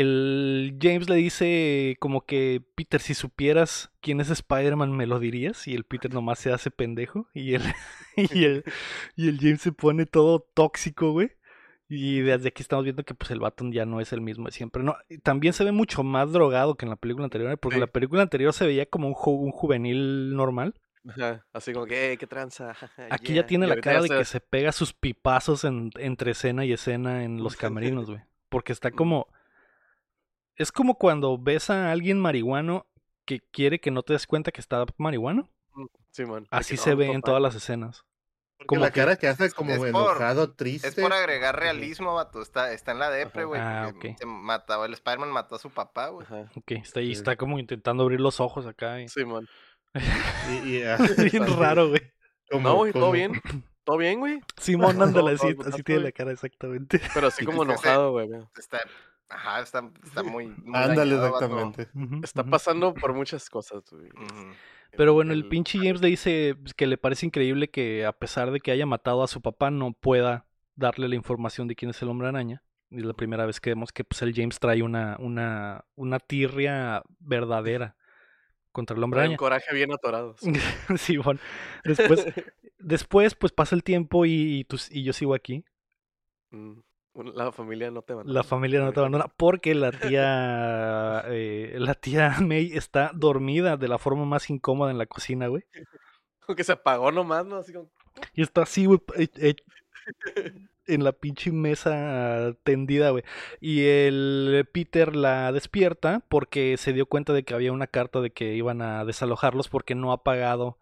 El 0.00 0.78
James 0.80 1.08
le 1.08 1.16
dice 1.16 1.96
como 1.98 2.24
que, 2.24 2.62
Peter, 2.76 3.00
si 3.00 3.14
supieras 3.14 3.90
quién 4.00 4.20
es 4.20 4.30
Spider-Man, 4.30 4.96
¿me 4.96 5.06
lo 5.06 5.18
dirías? 5.18 5.66
Y 5.66 5.74
el 5.74 5.84
Peter 5.84 6.12
nomás 6.14 6.38
se 6.38 6.52
hace 6.52 6.70
pendejo. 6.70 7.28
Y 7.34 7.54
el, 7.54 7.62
y 8.16 8.44
el, 8.44 8.64
y 9.16 9.28
el 9.28 9.38
James 9.40 9.60
se 9.62 9.72
pone 9.72 10.06
todo 10.06 10.40
tóxico, 10.54 11.10
güey. 11.12 11.32
Y 11.88 12.20
desde 12.20 12.48
aquí 12.48 12.62
estamos 12.62 12.84
viendo 12.84 13.02
que 13.02 13.14
pues 13.14 13.30
el 13.30 13.40
Baton 13.40 13.72
ya 13.72 13.86
no 13.86 14.00
es 14.00 14.12
el 14.12 14.20
mismo 14.20 14.46
de 14.46 14.52
siempre. 14.52 14.82
No, 14.82 14.94
también 15.22 15.52
se 15.52 15.64
ve 15.64 15.72
mucho 15.72 16.02
más 16.04 16.30
drogado 16.32 16.76
que 16.76 16.84
en 16.84 16.90
la 16.90 16.96
película 16.96 17.24
anterior, 17.24 17.58
porque 17.58 17.76
Sí. 17.76 17.80
la 17.80 17.86
película 17.86 18.22
anterior 18.22 18.52
se 18.52 18.66
veía 18.66 18.86
como 18.86 19.08
un, 19.08 19.14
ju- 19.14 19.38
un 19.40 19.50
juvenil 19.52 20.34
normal. 20.36 20.74
Ajá, 21.08 21.46
Así 21.54 21.72
como 21.72 21.86
que, 21.86 22.12
"Eh, 22.12 22.16
qué 22.18 22.26
tranza. 22.26 22.72
Aquí 23.10 23.32
yeah". 23.32 23.42
ya 23.42 23.46
tiene 23.46 23.66
Y 23.66 23.68
la 23.70 23.76
cara 23.80 24.02
de 24.02 24.08
que 24.10 24.24
se- 24.26 24.32
se 24.32 24.40
pega 24.40 24.70
sus 24.72 24.92
pipazos 24.92 25.64
en, 25.64 25.90
entre 25.98 26.32
escena 26.32 26.64
y 26.66 26.72
escena 26.72 27.24
en 27.24 27.42
los 27.42 27.56
camerinos, 27.56 28.10
güey. 28.10 28.20
Porque 28.50 28.72
está 28.72 28.90
como... 28.92 29.26
Es 30.58 30.72
como 30.72 30.96
cuando 30.96 31.38
ves 31.38 31.70
a 31.70 31.90
alguien 31.90 32.20
marihuano 32.20 32.86
que 33.24 33.40
quiere 33.40 33.80
que 33.80 33.90
no 33.90 34.02
te 34.02 34.12
des 34.12 34.26
cuenta 34.26 34.50
que 34.52 34.60
está 34.60 34.84
marihuano. 34.96 35.48
Sí, 36.10 36.24
man. 36.24 36.42
de 36.44 36.48
Así 36.50 36.76
se 36.76 36.90
"No, 36.90 36.96
ve 36.96 37.06
en 37.06 37.20
papá". 37.20 37.26
todas 37.26 37.42
las 37.42 37.54
escenas. 37.54 38.04
Porque 38.56 38.66
Como 38.66 38.80
la 38.80 38.90
que- 38.90 39.00
cara 39.00 39.16
que 39.16 39.28
hace 39.28 39.52
como 39.52 39.70
es 39.70 39.78
por- 39.78 39.88
enojado, 39.88 40.50
triste. 40.52 40.88
Es 40.88 40.94
por 40.96 41.12
agregar 41.12 41.56
realismo, 41.56 42.14
vato. 42.14 42.42
Está, 42.42 42.72
está 42.72 42.90
en 42.90 42.98
la 42.98 43.08
depre, 43.08 43.44
güey. 43.44 43.60
Ah, 43.62 43.90
porque 43.92 44.10
ok. 44.10 44.18
se 44.18 44.26
mataba, 44.26 44.86
el 44.86 44.94
Spider-Man 44.94 45.30
mató 45.30 45.54
a 45.54 45.58
su 45.60 45.70
papá, 45.70 46.08
güey. 46.08 46.26
Ok, 46.56 46.72
está 46.72 46.98
ahí, 46.98 47.06
Sí. 47.06 47.12
está 47.12 47.36
como 47.36 47.60
intentando 47.60 48.02
abrir 48.02 48.20
los 48.20 48.40
ojos 48.40 48.66
acá. 48.66 49.00
y- 49.00 49.08
Sí, 49.08 49.24
man. 49.24 49.46
Y, 50.64 50.68
y, 50.78 50.82
ah, 50.84 50.98
Bien 51.32 51.46
raro, 51.58 51.88
güey. 51.90 52.02
No, 52.50 52.74
güey, 52.74 52.92
todo 52.92 53.12
bien. 53.12 53.40
Todo 53.84 53.96
bien, 53.96 54.18
güey. 54.18 54.40
Simón, 54.56 55.00
ándale, 55.02 55.32
así, 55.32 55.54
así 55.64 55.82
tiene 55.84 56.00
la 56.02 56.12
cara 56.12 56.32
exactamente. 56.32 57.00
Pero 57.14 57.28
así 57.28 57.44
como 57.46 57.62
enojado, 57.62 58.10
güey. 58.12 58.26
güey. 58.26 58.42
Está, 58.58 58.80
ajá, 59.28 59.60
está, 59.60 59.90
está 60.04 60.22
muy, 60.24 60.46
muy 60.46 60.74
Ándale, 60.74 61.16
dañado, 61.16 61.26
exactamente. 61.38 61.88
Está 62.22 62.44
pasando 62.44 62.94
por 62.94 63.14
muchas 63.14 63.48
cosas, 63.50 63.82
güey. 63.90 64.08
Pero 64.96 65.12
bueno, 65.12 65.32
el 65.34 65.48
pinche 65.48 65.78
James 65.78 66.00
le 66.00 66.08
dice 66.08 66.56
pues, 66.60 66.72
que 66.74 66.86
le 66.86 66.96
parece 66.96 67.26
increíble 67.26 67.68
que 67.70 68.06
a 68.06 68.12
pesar 68.12 68.50
de 68.50 68.60
que 68.60 68.70
haya 68.70 68.86
matado 68.86 69.22
a 69.22 69.28
su 69.28 69.40
papá, 69.42 69.70
no 69.70 69.92
pueda 69.92 70.46
darle 70.76 71.08
la 71.08 71.14
información 71.14 71.68
de 71.68 71.74
quién 71.76 71.90
es 71.90 72.00
el 72.02 72.08
hombre 72.08 72.28
araña. 72.28 72.62
Y 72.90 72.98
es 73.00 73.04
la 73.04 73.12
primera 73.12 73.44
vez 73.44 73.60
que 73.60 73.70
vemos 73.70 73.92
que 73.92 74.02
pues, 74.04 74.22
el 74.22 74.32
James 74.34 74.58
trae 74.58 74.82
una, 74.82 75.16
una, 75.18 75.84
una 75.94 76.18
tirria 76.20 77.02
verdadera 77.18 77.96
contra 78.72 78.96
el 78.96 79.02
hombre 79.02 79.18
Trae 79.18 79.26
un 79.28 79.32
araña. 79.32 79.36
coraje 79.36 79.74
bien 79.74 79.92
atorado. 79.92 80.36
sí. 80.38 80.52
Sí, 80.96 81.16
bueno. 81.18 81.38
Después, 81.84 82.24
después, 82.78 83.34
pues 83.34 83.52
pasa 83.52 83.74
el 83.74 83.82
tiempo 83.82 84.24
y, 84.24 84.60
y, 84.60 84.64
tú- 84.64 84.80
y 84.90 85.02
yo 85.02 85.12
sigo 85.12 85.34
aquí. 85.34 85.64
Mm, 86.50 86.78
La 87.24 87.52
familia 87.52 87.90
no 87.90 88.02
te 88.02 88.12
abandona. 88.12 88.34
La 88.34 88.44
familia 88.44 88.80
no 88.80 88.92
te 88.92 89.00
abandona 89.00 89.28
porque 89.28 89.74
la 89.74 89.90
tía, 89.92 91.24
eh, 91.26 91.76
la 91.78 91.94
tía 91.94 92.36
May 92.40 92.72
está 92.74 93.10
dormida 93.14 93.76
de 93.76 93.88
la 93.88 93.98
forma 93.98 94.24
más 94.24 94.50
incómoda 94.50 94.90
en 94.90 94.98
la 94.98 95.06
cocina, 95.06 95.48
güey. 95.48 95.64
Que 96.56 96.64
se 96.64 96.72
apagó 96.72 97.12
nomás, 97.12 97.44
¿no? 97.44 97.56
Así 97.56 97.72
como... 97.72 97.90
Y 98.34 98.42
está 98.42 98.62
así, 98.62 98.86
güey, 98.86 99.00
eh, 99.16 99.28
eh, 99.36 100.52
en 100.86 101.04
la 101.04 101.12
pinche 101.12 101.52
mesa 101.52 102.54
tendida, 102.62 103.10
güey. 103.10 103.22
Y 103.60 103.84
el 103.84 104.66
Peter 104.72 105.14
la 105.14 105.52
despierta 105.52 106.24
porque 106.28 106.76
se 106.78 106.92
dio 106.92 107.06
cuenta 107.06 107.32
de 107.32 107.44
que 107.44 107.54
había 107.54 107.72
una 107.72 107.86
carta 107.86 108.20
de 108.20 108.30
que 108.30 108.54
iban 108.54 108.80
a 108.80 109.04
desalojarlos 109.04 109.68
porque 109.68 109.94
no 109.94 110.12
ha 110.12 110.22
pagado 110.22 110.78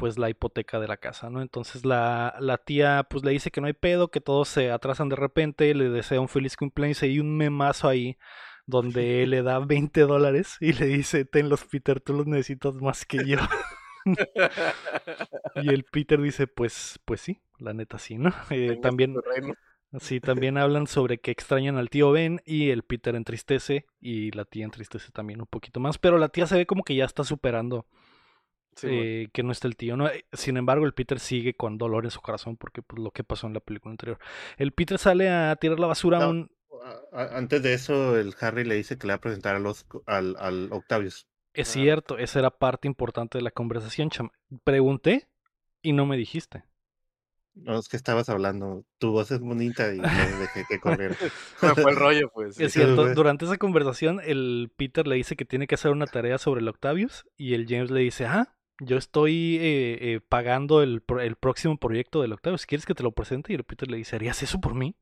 pues 0.00 0.16
la 0.16 0.30
hipoteca 0.30 0.80
de 0.80 0.88
la 0.88 0.96
casa, 0.96 1.28
¿no? 1.28 1.42
Entonces 1.42 1.84
la, 1.84 2.34
la 2.40 2.56
tía 2.56 3.06
pues 3.10 3.22
le 3.22 3.32
dice 3.32 3.50
que 3.50 3.60
no 3.60 3.66
hay 3.66 3.74
pedo, 3.74 4.10
que 4.10 4.22
todos 4.22 4.48
se 4.48 4.70
atrasan 4.70 5.10
de 5.10 5.16
repente, 5.16 5.74
le 5.74 5.90
desea 5.90 6.22
un 6.22 6.28
feliz 6.30 6.56
cumpleaños 6.56 7.02
y 7.02 7.06
hay 7.06 7.20
un 7.20 7.36
memazo 7.36 7.86
ahí 7.86 8.16
donde 8.64 9.26
le 9.26 9.42
da 9.42 9.58
20 9.58 10.00
dólares 10.00 10.56
y 10.58 10.72
le 10.72 10.86
dice, 10.86 11.26
tenlos 11.26 11.66
Peter, 11.66 12.00
tú 12.00 12.14
los 12.14 12.26
necesitas 12.26 12.72
más 12.76 13.04
que 13.04 13.26
yo. 13.26 13.36
Y 15.56 15.68
el 15.68 15.84
Peter 15.84 16.18
dice, 16.18 16.46
pues, 16.46 16.98
pues 17.04 17.20
sí, 17.20 17.42
la 17.58 17.74
neta 17.74 17.98
sí, 17.98 18.16
¿no? 18.16 18.30
Eh, 18.50 18.68
Venga, 18.68 18.80
también, 18.80 19.14
sí, 19.98 20.18
también 20.18 20.56
hablan 20.56 20.86
sobre 20.86 21.18
que 21.18 21.30
extrañan 21.30 21.76
al 21.76 21.90
tío 21.90 22.10
Ben 22.10 22.40
y 22.46 22.70
el 22.70 22.84
Peter 22.84 23.14
entristece 23.14 23.84
y 24.00 24.30
la 24.30 24.46
tía 24.46 24.64
entristece 24.64 25.12
también 25.12 25.42
un 25.42 25.46
poquito 25.46 25.78
más, 25.78 25.98
pero 25.98 26.16
la 26.16 26.30
tía 26.30 26.46
se 26.46 26.56
ve 26.56 26.64
como 26.64 26.84
que 26.84 26.94
ya 26.94 27.04
está 27.04 27.22
superando 27.22 27.84
Sí, 28.80 28.88
eh, 28.90 29.28
que 29.32 29.42
no 29.42 29.52
está 29.52 29.68
el 29.68 29.76
tío. 29.76 29.96
¿no? 29.96 30.08
Eh, 30.08 30.24
Sin 30.32 30.56
embargo, 30.56 30.84
el 30.86 30.94
Peter 30.94 31.18
sigue 31.20 31.54
con 31.54 31.78
dolor 31.78 32.04
en 32.04 32.10
su 32.10 32.20
corazón 32.20 32.56
porque 32.56 32.82
pues, 32.82 33.02
lo 33.02 33.10
que 33.10 33.24
pasó 33.24 33.46
en 33.46 33.54
la 33.54 33.60
película 33.60 33.92
anterior. 33.92 34.18
El 34.56 34.72
Peter 34.72 34.98
sale 34.98 35.28
a 35.28 35.54
tirar 35.56 35.78
la 35.80 35.86
basura 35.86 36.18
a 36.18 36.20
No. 36.20 36.30
un... 36.30 36.50
A- 37.12 37.22
a- 37.22 37.36
Antes 37.38 37.62
de 37.62 37.74
eso, 37.74 38.16
el 38.18 38.34
Harry 38.40 38.64
le 38.64 38.74
dice 38.76 38.96
que 38.96 39.06
le 39.06 39.12
va 39.12 39.16
a 39.16 39.20
presentar 39.20 39.54
a 39.56 39.58
los, 39.58 39.84
al, 40.06 40.36
al 40.38 40.68
Octavius. 40.72 41.26
Es 41.52 41.68
Ah. 41.68 41.72
cierto, 41.72 42.16
esa 42.18 42.38
era 42.38 42.50
parte 42.50 42.88
importante 42.88 43.38
de 43.38 43.42
la 43.42 43.50
conversación, 43.50 44.08
cham. 44.10 44.30
Pregunté 44.64 45.28
y 45.82 45.92
no 45.92 46.06
me 46.06 46.16
dijiste. 46.16 46.64
No, 47.54 47.78
es 47.78 47.88
que 47.88 47.96
estabas 47.96 48.28
hablando. 48.28 48.84
Tu 48.98 49.10
voz 49.10 49.30
es 49.32 49.40
bonita 49.40 49.92
y 49.92 49.98
no 49.98 50.04
dejé 50.38 50.64
que 50.68 50.78
me 51.62 51.74
fue 51.74 51.90
el 51.90 51.96
rollo, 51.96 52.30
pues. 52.32 52.58
Es 52.60 52.72
cierto, 52.72 53.12
durante 53.12 53.44
esa 53.44 53.58
conversación 53.58 54.20
el 54.24 54.70
Peter 54.76 55.06
le 55.06 55.16
dice 55.16 55.34
que 55.36 55.44
tiene 55.44 55.66
que 55.66 55.74
hacer 55.74 55.90
una 55.90 56.06
tarea 56.06 56.38
sobre 56.38 56.60
el 56.60 56.68
Octavius 56.68 57.26
y 57.36 57.54
el 57.54 57.66
James 57.68 57.90
le 57.90 58.00
dice, 58.00 58.24
ah, 58.26 58.54
yo 58.80 58.96
estoy 58.96 59.56
eh, 59.60 59.98
eh, 60.14 60.20
pagando 60.28 60.82
el, 60.82 61.02
el 61.20 61.36
próximo 61.36 61.76
proyecto 61.78 62.22
del 62.22 62.32
Octavius, 62.32 62.66
¿quieres 62.66 62.86
que 62.86 62.94
te 62.94 63.02
lo 63.02 63.12
presente? 63.12 63.52
Y 63.52 63.56
el 63.56 63.64
Peter 63.64 63.90
le 63.90 63.96
dice, 63.98 64.16
¿harías 64.16 64.42
eso 64.42 64.60
por 64.60 64.74
mí? 64.74 64.96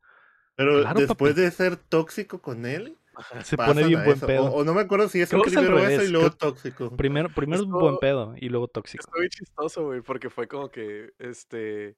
Pero 0.57 0.81
Claro, 0.83 1.01
después 1.01 1.33
papi. 1.35 1.43
de 1.43 1.51
ser 1.53 1.77
tóxico 1.77 2.41
con 2.43 2.67
él, 2.67 2.97
Se 3.45 3.57
pone 3.57 3.85
bien 3.85 4.03
buen 4.05 4.17
eso. 4.17 4.27
pedo. 4.27 4.45
O, 4.47 4.57
o 4.61 4.65
no 4.65 4.75
me 4.75 4.81
acuerdo 4.81 5.09
si 5.09 5.21
es 5.21 5.29
Creo 5.31 5.43
que 5.43 5.51
es 5.51 5.55
primero 5.57 5.79
eso 5.79 6.03
y 6.03 6.09
luego 6.09 6.29
creo- 6.31 6.37
tóxico. 6.53 6.97
Primero, 6.97 7.29
primero 7.29 7.63
es 7.63 7.67
Esto- 7.69 7.79
buen 7.79 7.99
pedo 7.99 8.35
y 8.37 8.49
luego 8.49 8.67
tóxico. 8.69 9.03
Estuvo 9.03 9.21
bien 9.21 9.31
chistoso, 9.31 9.85
güey, 9.87 10.01
porque 10.03 10.31
fue 10.31 10.49
como 10.49 10.69
que, 10.71 11.13
este, 11.19 11.97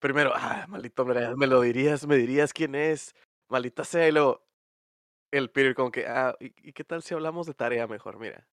primero, 0.00 0.32
ah, 0.34 0.66
maldito 0.68 1.02
hombre, 1.02 1.34
me 1.36 1.46
lo 1.46 1.60
dirías, 1.60 2.06
me 2.06 2.16
dirías 2.16 2.52
quién 2.52 2.74
es, 2.74 3.14
maldita 3.48 3.84
sea, 3.84 4.08
y 4.08 4.12
luego, 4.12 4.44
el 5.32 5.50
Peter 5.50 5.74
como 5.76 5.92
que, 5.92 6.06
ah, 6.06 6.34
¿y, 6.40 6.46
y 6.68 6.72
qué 6.72 6.82
tal 6.82 7.02
si 7.02 7.14
hablamos 7.14 7.46
de 7.46 7.54
tarea 7.54 7.86
mejor? 7.86 8.18
Mira. 8.18 8.48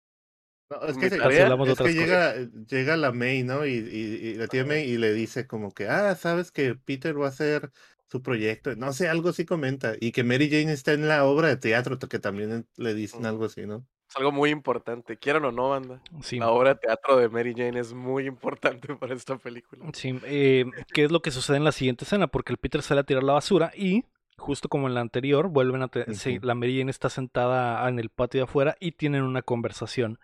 No, 0.69 0.83
es 0.87 0.97
que, 0.97 1.11
se- 1.11 1.17
es 1.17 1.51
otras 1.51 1.95
llega, 1.95 2.35
llega 2.69 2.97
la 2.97 3.13
May, 3.13 3.45
¿no? 3.45 3.65
Y, 3.65 3.75
y- 3.75 4.29
y 4.29 4.35
la 4.35 4.49
tía 4.49 4.65
May 4.65 4.83
y 4.83 4.99
le 4.99 5.13
dice 5.13 5.47
como 5.47 5.73
que, 5.73 5.89
ah, 5.89 6.15
sabes 6.17 6.51
que 6.51 6.75
Peter 6.75 7.21
va 7.21 7.27
a 7.27 7.29
hacer 7.31 7.71
su 8.11 8.23
proyecto. 8.23 8.75
No 8.77 8.93
sé, 8.93 9.09
algo 9.09 9.29
así 9.29 9.45
comenta. 9.45 9.95
Y 10.01 10.13
que 10.13 10.25
Mary 10.25 10.49
Jane 10.51 10.73
está 10.73 10.93
en 10.93 11.07
la 11.09 11.25
obra 11.25 11.49
de 11.49 11.57
teatro, 11.57 11.99
que 11.99 12.19
también 12.19 12.67
le 12.77 12.95
dicen 12.95 13.27
algo 13.27 13.45
así, 13.45 13.67
¿no? 13.67 13.87
Es 14.09 14.17
algo 14.17 14.31
muy 14.31 14.51
importante, 14.51 15.17
quieran 15.19 15.45
o 15.45 15.51
no, 15.53 15.71
banda. 15.71 16.01
Sí. 16.23 16.39
La 16.39 16.51
obra 16.51 16.75
de 16.75 16.81
teatro 16.81 17.17
de 17.17 17.29
Mary 17.29 17.55
Jane 17.57 17.79
es 17.81 17.93
muy 17.93 18.27
importante 18.27 18.89
para 19.01 19.15
esta 19.15 19.37
película. 19.37 19.85
Sí, 19.93 20.19
eh, 20.25 20.65
¿qué 20.93 21.05
es 21.05 21.11
lo 21.13 21.23
que 21.23 21.31
sucede 21.33 21.57
en 21.57 21.65
la 21.65 21.73
siguiente 21.73 22.05
escena? 22.05 22.29
Porque 22.29 22.53
el 22.53 22.59
Peter 22.59 22.83
sale 22.83 23.01
a 23.01 23.05
tirar 23.05 23.25
la 23.25 23.33
basura 23.33 23.73
y, 23.77 24.05
justo 24.37 24.69
como 24.69 24.87
en 24.87 24.95
la 24.95 25.01
anterior, 25.01 25.49
vuelven 25.49 25.83
a... 25.83 25.89
te- 25.89 26.15
sí, 26.15 26.39
la 26.43 26.55
Mary 26.55 26.79
Jane 26.79 26.91
está 26.93 27.11
sentada 27.11 27.89
en 27.89 27.99
el 27.99 28.11
patio 28.11 28.39
de 28.41 28.45
afuera 28.45 28.77
y 28.79 28.93
tienen 28.93 29.23
una 29.25 29.43
conversación 29.43 30.21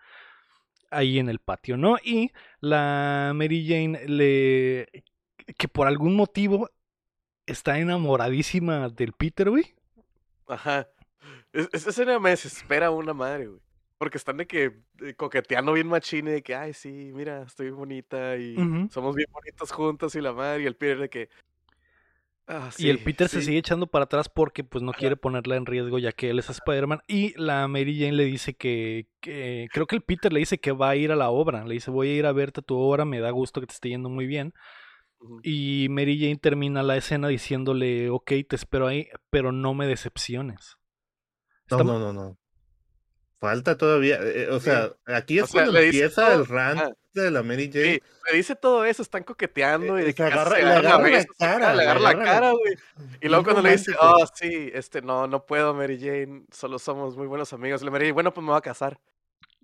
ahí 0.95 1.19
en 1.19 1.29
el 1.29 1.39
patio, 1.39 1.77
¿no? 1.77 1.97
Y 2.03 2.31
la 2.59 3.31
Mary 3.35 3.67
Jane 3.67 4.07
le... 4.07 4.87
que 5.57 5.67
por 5.67 5.87
algún 5.87 6.15
motivo 6.15 6.69
está 7.45 7.79
enamoradísima 7.79 8.89
del 8.89 9.13
Peter, 9.13 9.49
güey. 9.49 9.73
Ajá. 10.47 10.87
Es- 11.51 11.69
Esa 11.73 11.89
escena 11.89 12.19
me 12.19 12.31
desespera 12.31 12.91
una 12.91 13.13
madre, 13.13 13.47
güey. 13.47 13.59
Porque 13.97 14.17
están 14.17 14.37
de 14.37 14.47
que 14.47 14.81
eh, 15.01 15.13
coqueteando 15.15 15.71
bien 15.73 15.87
machine, 15.87 16.29
de 16.31 16.41
que, 16.43 16.55
ay, 16.55 16.73
sí, 16.73 17.11
mira, 17.13 17.43
estoy 17.43 17.67
bien 17.67 17.77
bonita 17.77 18.35
y 18.35 18.55
somos 18.91 19.15
bien 19.15 19.27
bonitos 19.31 19.71
juntos 19.71 20.15
y 20.15 20.21
la 20.21 20.33
madre, 20.33 20.63
y 20.63 20.65
el 20.65 20.75
Peter 20.75 20.99
de 20.99 21.09
que. 21.09 21.29
"Ah, 22.47 22.69
y 22.77 22.89
el 22.89 22.97
sí, 22.99 23.03
Peter 23.05 23.29
se 23.29 23.39
sí". 23.39 23.45
sigue 23.47 23.57
echando 23.59 23.87
para 23.87 24.05
atrás 24.05 24.27
porque 24.29 24.63
pues 24.63 24.83
no 24.83 24.91
Ajá. 24.91 24.99
quiere 24.99 25.15
ponerla 25.15 25.55
en 25.55 25.65
riesgo 25.65 25.97
ya 25.99 26.11
que 26.11 26.29
él 26.29 26.39
es 26.39 26.49
Spider-Man. 26.49 27.01
Y 27.07 27.33
la 27.41 27.67
Mary 27.67 27.97
Jane 27.97 28.13
le 28.13 28.25
dice 28.25 28.53
que, 28.55 29.07
que- 29.21 29.67
Creo 29.71 29.87
que 29.87 29.95
el 29.95 30.01
Peter 30.03 30.31
le 30.33 30.39
dice 30.39 30.57
que 30.59 30.71
va 30.73 30.89
a 30.89 30.95
ir 30.95 31.11
a 31.11 31.15
la 31.15 31.29
obra. 31.29 31.65
Le 31.65 31.75
dice 31.75 31.89
voy 31.91 32.09
a 32.09 32.15
ir 32.15 32.25
a 32.25 32.31
verte 32.33 32.61
tu 32.61 32.77
obra, 32.77 33.05
me 33.05 33.19
da 33.19 33.29
gusto 33.31 33.61
que 33.61 33.67
te 33.67 33.73
esté 33.73 33.89
yendo 33.89 34.09
muy 34.09 34.25
bien. 34.27 34.53
Y 35.41 35.87
Mary 35.89 36.19
Jane 36.19 36.35
termina 36.35 36.83
la 36.83 36.97
escena 36.97 37.29
diciéndole, 37.29 38.09
ok, 38.09 38.31
te 38.49 38.55
espero 38.57 38.87
ahí, 38.87 39.07
pero 39.29 39.53
no 39.53 39.73
me 39.73 39.87
decepciones. 39.87 40.75
No, 41.71 41.77
Estamos- 41.77 41.99
no, 41.99 42.11
no, 42.11 42.13
no. 42.13 42.37
Falta 43.43 43.77
todavía. 43.77 44.19
eh, 44.21 44.47
o 44.49 44.59
Sí. 44.59 44.65
sea, 44.65 44.91
aquí 45.05 45.37
es 45.37 45.43
O 45.43 45.47
sea, 45.47 45.63
cuando 45.63 45.71
le 45.73 45.85
dice 45.87 45.97
empieza 46.05 46.27
todo- 46.27 46.39
el 46.39 46.45
rant 46.47 46.79
ajá. 46.79 46.91
de 47.13 47.29
la 47.31 47.43
Mary 47.43 47.69
Jane. 47.71 47.85
Sí, 47.95 48.01
le 48.31 48.37
dice 48.37 48.55
todo 48.55 48.85
eso, 48.85 49.01
están 49.01 49.23
coqueteando 49.23 49.99
y 49.99 50.01
Eh, 50.01 50.05
de 50.05 50.09
se 50.11 50.15
que 50.15 50.23
agarra- 50.23 50.55
se 50.55 50.61
le 50.63 50.69
agarra 50.69 50.81
la 51.09 51.17
acá, 51.19 51.25
cara, 51.37 51.69
le 51.71 51.75
le 51.75 51.81
agarra 51.83 51.99
la 51.99 52.23
cara, 52.23 52.51
güey. 52.51 52.73
Y 53.19 53.27
luego 53.27 53.43
cuando 53.43 53.61
le 53.61 53.71
dice, 53.71 53.91
romántico. 53.91 54.23
oh, 54.23 54.27
sí, 54.33 54.71
este, 54.73 55.01
no, 55.01 55.27
no 55.27 55.45
puedo, 55.45 55.73
Mary 55.73 55.99
Jane, 55.99 56.45
solo 56.51 56.79
somos 56.79 57.17
muy 57.17 57.27
buenos 57.27 57.51
amigos. 57.51 57.81
Y 57.81 57.85
la 57.85 57.91
Mary 57.91 58.05
Jane, 58.05 58.13
bueno, 58.13 58.33
pues 58.33 58.43
me 58.45 58.51
voy 58.51 58.57
a 58.57 58.61
casar. 58.61 58.97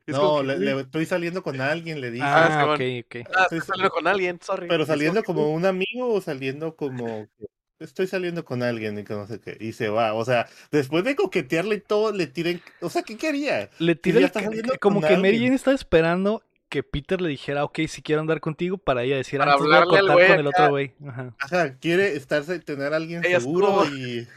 Y 0.06 0.12
es 0.12 0.18
No, 0.18 0.40
que, 0.42 0.48
le, 0.48 0.56
"Güey, 0.58 0.66
le- 0.76 0.82
estoy 0.82 1.06
saliendo 1.06 1.42
con 1.42 1.62
alguien, 1.62 2.02
le 2.02 2.12
dice. 2.12 2.26
Ah, 2.28 2.48
Simón. 2.62 2.76
ok, 2.76 3.06
ok. 3.06 3.30
ah, 3.36 3.44
estoy 3.44 3.62
saliendo 3.62 3.90
con 3.92 4.08
alguien, 4.08 4.40
sorry. 4.42 4.66
Y 4.66 4.70
Pero 4.70 4.86
saliendo 4.86 5.22
que, 5.22 5.26
como 5.26 5.44
"Güey, 5.44 5.54
un 5.56 5.66
amigo 5.66 6.14
o 6.14 6.20
saliendo 6.20 6.76
como 6.76 7.06
estoy 7.80 8.08
saliendo 8.08 8.46
con 8.46 8.62
alguien 8.64 8.98
y 9.00 9.04
que 9.04 9.14
no 9.14 9.26
sé 9.28 9.40
qué. 9.40 9.58
Y 9.60 9.74
se 9.74 9.90
va. 9.90 10.14
O 10.14 10.26
sea, 10.26 10.48
después 10.72 11.04
de 11.04 11.16
coquetearle 11.16 11.76
y 11.76 11.82
todo, 11.82 12.12
le 12.12 12.28
tiren. 12.28 12.62
O 12.82 12.90
sea, 12.90 13.04
¿qué 13.04 13.18
quería? 13.18 13.70
Le 13.80 13.96
tira 13.96 14.20
el 14.20 14.80
como 14.80 15.02
que 15.02 15.08
Mary 15.16 15.28
alguien. 15.30 15.44
Jane 15.44 15.56
estaba 15.56 15.76
esperando 15.76 16.44
que 16.70 16.84
Peter 16.84 17.20
le 17.20 17.30
dijera, 17.30 17.64
ok, 17.64 17.80
si 17.88 18.02
quiero 18.04 18.22
andar 18.22 18.40
contigo, 18.42 18.78
para 18.78 19.04
ella 19.04 19.16
decir, 19.18 19.40
Para 19.40 19.54
antes 19.54 19.66
voy 19.66 19.76
a 19.76 19.84
cortar 19.86 20.28
con 20.28 20.40
el 20.40 20.48
otro 20.48 20.70
güey. 20.70 20.94
Ajá. 21.08 21.36
Ajá, 21.40 21.74
quiere 21.80 22.16
estarse, 22.16 22.60
tener 22.60 22.94
a 22.94 22.98
alguien 22.98 23.26
Ella 23.26 23.40
seguro 23.40 23.68
como- 23.68 23.86
y. 23.86 24.28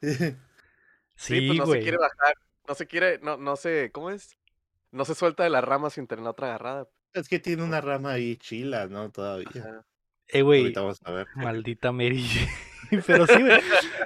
Sí, 1.16 1.46
pues 1.48 1.58
no 1.58 1.66
se 1.66 1.80
quiere 1.80 1.96
bajar, 1.96 2.34
no 2.68 2.74
se 2.74 2.86
quiere, 2.86 3.18
no, 3.22 3.36
no 3.36 3.56
se, 3.56 3.90
¿cómo 3.92 4.10
es? 4.10 4.36
No 4.92 5.04
se 5.04 5.14
suelta 5.14 5.42
de 5.44 5.50
la 5.50 5.60
rama 5.60 5.90
sin 5.90 6.06
tener 6.06 6.24
otra 6.26 6.48
agarrada. 6.48 6.88
es 7.12 7.28
que 7.28 7.38
tiene 7.40 7.62
una 7.64 7.80
rama 7.80 8.12
ahí 8.12 8.36
chila, 8.36 8.86
¿no? 8.86 9.10
Todavía. 9.10 9.48
Ajá. 9.50 9.84
Eh, 10.28 10.42
güey, 10.42 10.60
Ahorita 10.62 10.80
vamos 10.80 11.00
a 11.04 11.10
ver. 11.12 11.26
maldita 11.36 11.92
Mary 11.92 12.22
Jane. 12.22 12.48
Pero 13.06 13.26
sí, 13.26 13.40
güey. 13.40 13.60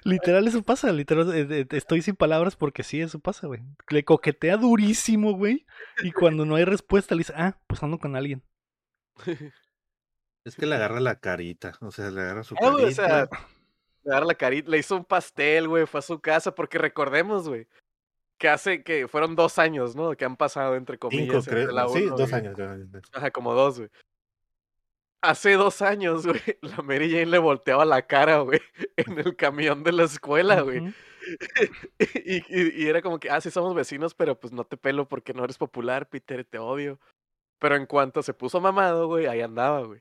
Literal, 0.05 0.46
eso 0.48 0.62
pasa. 0.62 0.92
Literal, 0.92 1.35
eh, 1.35 1.46
eh, 1.61 1.66
estoy 1.70 2.03
sin 2.03 2.16
palabras 2.16 2.57
porque 2.57 2.83
sí, 2.83 3.01
eso 3.01 3.18
pasa, 3.18 3.46
güey. 3.46 3.61
Le 3.90 4.05
coquetea 4.05 4.57
durísimo, 4.57 5.33
güey. 5.33 5.66
Y 6.03 6.12
cuando 6.12 6.44
no 6.44 6.55
hay 6.57 6.64
respuesta, 6.64 7.14
le 7.14 7.20
dice, 7.20 7.33
ah, 7.37 7.59
pues 7.66 7.83
ando 7.83 7.98
con 7.98 8.16
alguien. 8.16 8.42
Es 10.44 10.57
que 10.57 10.66
le 10.66 10.74
agarra 10.77 11.01
la 11.01 11.18
carita. 11.20 11.72
O 11.81 11.90
sea, 11.90 12.11
le 12.11 12.20
agarra 12.22 12.42
su 12.44 12.55
o 12.55 12.79
carita. 12.79 12.90
sea, 12.92 13.29
le 14.05 14.11
agarra 14.12 14.27
la 14.27 14.35
carita, 14.35 14.70
le 14.70 14.79
hizo 14.79 14.96
un 14.96 15.05
pastel, 15.05 15.68
güey, 15.68 15.87
fue 15.87 15.98
a 15.98 16.03
su 16.03 16.20
casa, 16.20 16.55
porque 16.55 16.79
recordemos, 16.79 17.48
güey, 17.48 17.66
que 18.38 18.48
hace 18.48 18.83
que 18.83 19.09
fueron 19.09 19.35
dos 19.37 19.59
años, 19.59 19.96
¿no? 19.96 20.14
Que 20.16 20.24
han 20.24 20.37
pasado, 20.37 20.77
entre 20.77 20.94
Cinco, 20.96 21.09
comillas, 21.11 21.46
entre 21.48 21.64
creo. 21.64 21.72
la 21.72 21.88
Sí, 21.88 22.05
uno 22.05 22.16
dos 22.16 22.31
y- 22.31 22.35
años. 22.35 22.57
ya. 22.57 22.77
Ajá, 23.12 23.31
como 23.31 23.53
dos, 23.53 23.79
güey. 23.79 23.90
Hace 25.20 25.54
dos 25.54 25.83
años, 25.83 26.26
güey, 26.26 26.40
la 26.62 26.83
Mary 26.83 27.11
Jane 27.11 27.26
le 27.26 27.38
volteaba 27.38 27.85
la 27.85 28.02
cara, 28.07 28.38
güey, 28.40 28.61
en 28.96 29.18
el 29.18 29.35
camión 29.37 29.83
de 29.83 29.92
la 29.92 30.04
escuela, 30.04 30.61
güey. 30.62 30.94
Y, 32.24 32.37
y- 32.48 32.85
y 32.85 32.88
era 32.88 33.02
como 33.02 33.18
que, 33.20 33.28
ah, 33.31 33.40
sí 33.40 33.50
somos 33.50 33.74
vecinos, 33.74 34.14
pero 34.14 34.38
pues 34.40 34.52
no 34.52 34.64
te 34.64 34.76
pelo 34.78 35.09
porque 35.09 35.35
no 35.35 35.44
eres 35.44 35.59
popular, 35.59 36.09
Peter, 36.09 36.44
te 36.44 36.59
odio. 36.59 36.98
Pero 37.59 37.76
en 37.76 37.85
cuanto 37.87 38.22
se 38.22 38.33
puso 38.33 38.61
mamado, 38.61 39.09
güey, 39.09 39.26
ahí 39.26 39.40
andaba, 39.42 39.83
güey. 39.83 40.00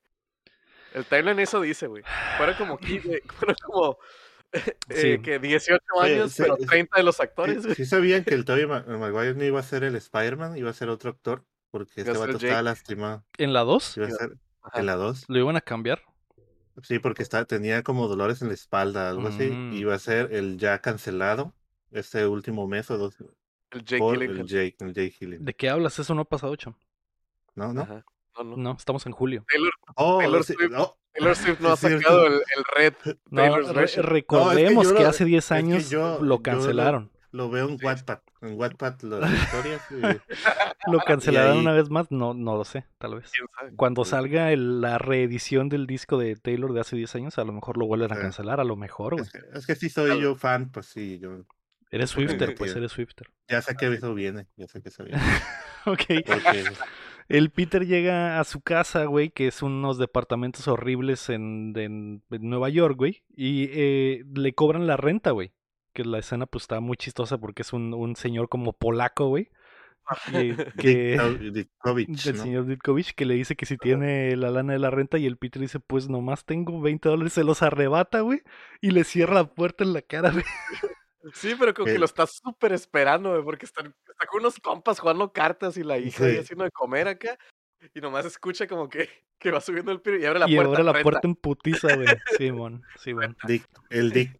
El 0.94 1.04
timeline 1.06 1.40
eso 1.40 1.60
dice, 1.60 1.88
güey. 1.88 2.04
Fueron 2.38 2.56
como, 2.56 2.78
fueron 3.40 3.56
como 3.66 3.98
eh, 4.54 4.76
Sí. 5.18 5.22
que 5.22 5.40
18 5.40 5.84
Oye, 5.96 6.14
años, 6.16 6.32
sí, 6.32 6.44
pero 6.44 6.56
sí. 6.58 6.66
30 6.66 6.98
de 6.98 7.04
los 7.04 7.20
actores, 7.20 7.64
güey. 7.64 7.76
sí 7.76 7.86
sabían 7.86 8.24
que 8.24 8.34
el 8.36 8.46
Tobey 8.46 8.66
Ma- 8.68 8.86
Maguire 8.88 9.34
no 9.34 9.44
iba 9.44 9.60
a 9.60 9.64
ser 9.64 9.84
el 9.84 9.96
Spider-Man, 9.96 10.56
iba 10.56 10.70
a 10.70 10.74
ser 10.74 10.88
otro 10.90 11.10
actor, 11.10 11.44
porque 11.72 12.02
Iba 12.02 12.12
a 12.12 12.14
este 12.14 12.26
vato 12.28 12.38
estaba 12.46 12.62
lastimado. 12.62 13.26
En 13.38 13.52
la 13.52 13.62
2, 13.66 13.98
Iba 13.98 14.08
a 14.08 14.12
ser 14.12 14.32
Ajá. 14.68 14.80
en 14.80 14.86
la 14.86 14.96
2. 14.96 15.26
lo 15.28 15.38
iban 15.40 15.56
a 15.56 15.62
cambiar. 15.62 16.02
Sí, 16.84 17.00
porque 17.00 17.24
estaba, 17.24 17.46
tenía 17.46 17.82
como 17.84 18.08
dolores 18.08 18.42
en 18.44 18.50
la 18.50 18.54
espalda, 18.54 19.10
algo 19.10 19.28
así. 19.30 19.48
Mm. 19.50 19.74
Iba 19.74 19.96
a 19.96 20.00
ser 20.00 20.32
el 20.34 20.58
ya 20.58 20.80
cancelado 20.80 21.54
este 21.92 22.28
último 22.28 22.68
mes 22.68 22.92
o 22.92 22.98
dos 23.00 23.16
El 23.72 23.84
Jake 23.84 23.98
por 23.98 24.14
Gyllenhaal. 24.20 24.40
el 24.42 24.48
Jake, 24.48 24.76
el 24.82 24.94
Jake. 24.94 25.38
¿De 25.40 25.54
qué 25.56 25.70
hablas? 25.70 25.98
Eso 25.98 26.14
no 26.14 26.22
ha 26.22 26.26
pasado, 26.26 26.56
cham. 26.56 26.76
¿No? 27.56 27.74
¿no? 27.74 27.82
Ajá. 27.82 28.06
No, 28.38 28.44
no. 28.44 28.58
No, 28.58 28.72
estamos 28.78 29.06
en 29.08 29.12
julio. 29.14 29.44
Taylor, 29.52 29.72
Oh, 29.96 30.20
Taylor 30.20 30.44
sí, 30.44 30.54
Swift. 30.54 30.70
no, 30.72 30.96
Taylor 31.14 31.36
Swift 31.36 31.60
no 31.60 31.70
ha 31.70 31.76
sacado 31.78 32.28
el, 32.28 32.34
el 32.34 32.64
red 32.76 32.94
No, 33.32 33.42
Taylor's 33.42 33.96
re- 33.96 34.02
recordemos 34.04 34.94
que 34.94 35.02
lo- 35.04 35.10
hace 35.10 35.26
10 35.26 35.44
es 35.44 35.48
que 35.50 35.54
años 35.56 35.90
yo 35.90 36.20
lo 36.20 36.24
lo- 36.26 36.42
cancelaron. 36.44 37.12
lo 37.32 37.50
veo 37.50 37.68
en 37.70 37.80
Sí. 37.80 37.86
Wattpad. 37.86 38.20
En 38.42 38.54
Wattpad 38.58 39.02
las 39.02 39.34
historias. 39.34 39.82
y- 39.92 39.96
Lo 40.92 41.00
cancelaron 41.00 41.54
ahí- 41.54 41.60
una 41.60 41.74
vez 41.74 41.90
más, 41.90 42.12
no, 42.12 42.34
no 42.34 42.56
lo 42.56 42.64
sé, 42.64 42.86
tal 42.98 43.16
vez. 43.16 43.32
Cuando 43.76 44.06
Sí. 44.06 44.12
salga 44.12 44.52
el- 44.54 44.80
la 44.80 44.98
reedición 45.00 45.70
del 45.70 45.88
disco 45.88 46.18
de 46.18 46.36
Taylor 46.36 46.72
de 46.74 46.82
hace 46.82 46.96
10 46.96 47.14
años, 47.16 47.38
a 47.38 47.44
lo 47.44 47.52
mejor 47.52 47.78
lo 47.78 47.88
vuelven 47.88 48.14
a 48.14 48.20
cancelar, 48.20 48.60
a 48.60 48.64
lo 48.64 48.76
mejor, 48.76 49.14
güey. 49.16 49.24
es, 49.26 49.32
que, 49.32 49.40
es 49.54 49.66
que 49.68 49.76
sí 49.76 49.90
soy 49.90 50.06
Claro. 50.08 50.22
yo 50.22 50.36
fan, 50.36 50.70
pues 50.72 50.86
sí, 50.86 51.20
yo 51.20 51.44
Eres 51.90 52.10
Swifter, 52.10 52.54
pues 52.56 52.76
eres 52.76 52.92
Swifter. 52.92 53.28
ya 53.48 53.62
sé 53.62 53.76
que 53.76 53.88
eso 53.88 54.14
viene, 54.14 54.48
ya 54.58 54.68
sé 54.68 54.82
que 54.82 54.90
eso 54.90 55.04
viene. 55.04 55.22
Ok. 55.86 56.04
Porque 56.26 56.66
El 57.30 57.50
Peter 57.50 57.86
llega 57.86 58.40
a 58.42 58.44
su 58.44 58.60
casa, 58.62 59.06
güey, 59.06 59.30
que 59.30 59.48
es 59.48 59.62
unos 59.62 59.98
departamentos 59.98 60.68
horribles 60.68 61.30
en, 61.30 61.74
en- 61.78 62.24
en 62.30 62.50
Nueva 62.50 62.68
York, 62.70 62.96
güey, 62.98 63.24
y 63.36 63.70
eh, 63.72 64.24
le 64.36 64.54
cobran 64.54 64.86
la 64.86 64.98
renta, 64.98 65.32
güey. 65.32 65.54
Que 65.98 66.06
la 66.06 66.20
escena 66.20 66.46
pues 66.46 66.66
está 66.66 66.80
muy 66.80 66.96
chistosa 66.96 67.40
porque 67.40 67.64
es 67.64 67.74
un, 67.74 67.92
un 67.94 68.16
señor 68.16 68.50
como 68.50 68.74
polaco, 68.74 69.30
güey, 69.30 69.50
que, 70.32 70.56
que- 70.78 71.18
Ditko- 71.18 71.52
Ditkovich, 71.52 72.24
del 72.24 72.38
¿no? 72.38 72.44
señor 72.44 72.66
Ditkovich 72.68 73.14
que 73.16 73.26
le 73.26 73.34
dice 73.34 73.56
que 73.56 73.66
si 73.66 73.78
tiene 73.78 74.36
la 74.36 74.52
lana 74.52 74.74
de 74.74 74.80
la 74.80 74.92
renta 74.92 75.18
y 75.18 75.26
el 75.26 75.38
Peter 75.38 75.60
dice, 75.62 75.80
pues 75.80 76.08
nomás 76.08 76.46
tengo 76.46 76.80
20 76.82 77.10
dólares, 77.10 77.34
se 77.34 77.44
los 77.44 77.64
arrebata, 77.64 78.20
güey, 78.22 78.42
y 78.80 78.92
le 78.92 79.04
cierra 79.06 79.34
la 79.34 79.46
puerta 79.54 79.84
en 79.84 79.94
la 79.94 80.02
cara, 80.04 80.30
güey. 80.32 80.44
Sí, 81.34 81.56
pero 81.60 81.74
como 81.74 81.86
que 81.88 81.94
El- 81.94 82.00
lo 82.00 82.06
está 82.06 82.26
súper 82.28 82.72
esperando, 82.74 83.32
güey, 83.32 83.44
porque 83.44 83.66
están, 83.66 83.88
está 84.08 84.28
con 84.28 84.42
unos 84.42 84.60
compas 84.60 85.00
jugando 85.00 85.34
cartas 85.34 85.76
y 85.78 85.84
la 85.84 85.98
hija 85.98 86.24
Sí. 86.30 86.38
haciendo 86.38 86.64
de 86.64 86.72
comer 86.72 87.08
acá. 87.08 87.38
Y 87.94 88.00
nomás 88.02 88.26
escucha 88.26 88.66
como 88.68 88.88
que, 88.88 89.10
que 89.40 89.52
va 89.52 89.62
subiendo 89.62 89.92
el 89.92 90.00
piro 90.02 90.18
y 90.18 90.26
abre 90.26 90.40
la 90.40 90.50
y 90.50 90.56
puerta. 90.56 90.72
abre 90.74 90.84
la 90.84 90.94
renta. 90.94 91.04
puerta 91.04 91.28
en 91.28 91.36
putiza, 91.36 91.96
güey. 91.96 92.08
Simón, 92.38 92.82
Simón. 92.98 93.36
Dick- 93.48 93.68
el 93.90 94.12
Dick, 94.12 94.40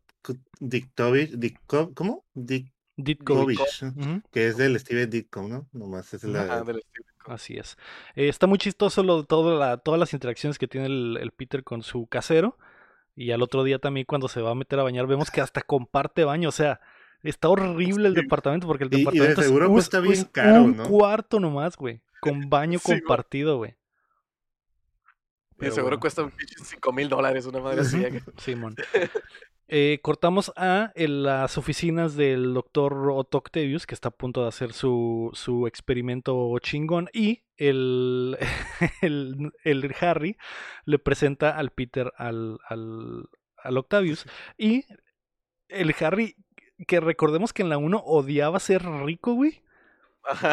Diktovich, 0.60 1.32
Ditko- 1.34 1.94
¿cómo? 1.94 2.26
Ditkovich. 2.34 2.72
Ditkovich, 2.98 3.84
Ujú. 3.84 4.22
que 4.32 4.48
es 4.48 4.58
del 4.58 4.80
Steve 4.80 5.06
Ditko, 5.08 5.44
¿no? 5.48 5.68
Nomás 5.72 6.14
es 6.14 6.24
la... 6.24 6.42
Ajá, 6.44 6.62
del 6.64 6.78
estilo. 6.80 7.06
Así 7.26 7.58
es. 7.58 7.78
Eh, 8.16 8.28
está 8.30 8.48
muy 8.48 8.58
chistoso 8.58 9.04
lo, 9.04 9.24
todo 9.26 9.58
la, 9.60 9.78
todas 9.78 10.00
las 10.00 10.14
interacciones 10.14 10.58
que 10.58 10.68
tiene 10.68 10.88
el, 10.88 11.18
el 11.22 11.32
Peter 11.32 11.64
con 11.64 11.84
su 11.84 12.08
casero. 12.08 12.58
Y 13.16 13.32
al 13.32 13.42
otro 13.42 13.64
día 13.64 13.80
también 13.80 14.06
cuando 14.06 14.28
se 14.28 14.42
va 14.42 14.52
a 14.52 14.56
meter 14.56 14.80
a 14.80 14.84
bañar 14.84 15.08
vemos 15.08 15.30
que 15.30 15.42
hasta 15.42 15.62
comparte 15.62 16.24
baño. 16.24 16.50
O 16.50 16.54
sea, 16.54 16.80
está 17.24 17.50
horrible 17.50 18.08
el 18.08 18.16
Sí. 18.16 18.22
departamento 18.22 18.66
porque 18.68 18.86
el 18.86 18.90
Y- 18.94 18.96
y 18.96 18.98
de 18.98 19.02
departamento 19.06 19.42
es 19.42 19.48
seguro 19.48 19.68
un- 19.68 19.74
cuesta 19.74 20.00
bien 20.00 20.14
es 20.14 20.26
caro, 20.26 20.64
un 20.64 20.78
¿no? 20.78 20.84
cuarto 20.88 21.40
nomás, 21.40 21.76
güey. 21.76 22.02
Con 22.22 22.50
baño 22.50 22.80
Sí, 22.84 22.92
compartido, 23.02 23.58
güey. 23.58 23.72
Y 23.72 25.60
Pero 25.60 25.72
seguro 25.74 25.96
bueno. 25.98 26.02
cuesta 26.02 26.24
un 26.24 26.32
pinche 26.32 26.56
5 26.64 26.92
mil 26.94 27.10
dólares 27.10 27.46
una 27.48 27.60
madre 27.60 27.82
así. 27.82 28.02
Simón. 28.38 28.76
Eh, 29.70 30.00
cortamos 30.02 30.54
a 30.56 30.94
en 30.96 31.24
las 31.24 31.58
oficinas 31.58 32.16
del 32.16 32.54
doctor 32.54 33.10
Otto 33.12 33.40
Octavius, 33.40 33.86
que 33.86 33.96
está 33.96 34.10
a 34.10 34.12
punto 34.12 34.44
de 34.44 34.48
hacer 34.48 34.72
su, 34.72 35.30
su 35.34 35.68
experimento 35.68 36.58
chingón, 36.60 37.10
y 37.12 37.44
el, 37.58 38.38
el, 39.02 39.52
el 39.64 39.96
Harry 40.00 40.38
le 40.86 41.00
presenta 41.00 41.58
al 41.58 41.72
Peter 41.72 42.14
al, 42.18 42.60
al, 42.70 43.26
al 43.58 43.78
Octavius. 43.78 44.26
Y 44.58 44.86
el 45.68 45.94
Harry, 46.00 46.38
que 46.88 47.02
recordemos 47.02 47.52
que 47.52 47.64
en 47.64 47.70
la 47.70 47.78
1 47.78 48.04
odiaba 48.06 48.60
ser 48.62 48.86
rico, 48.86 49.34
güey. 49.34 49.62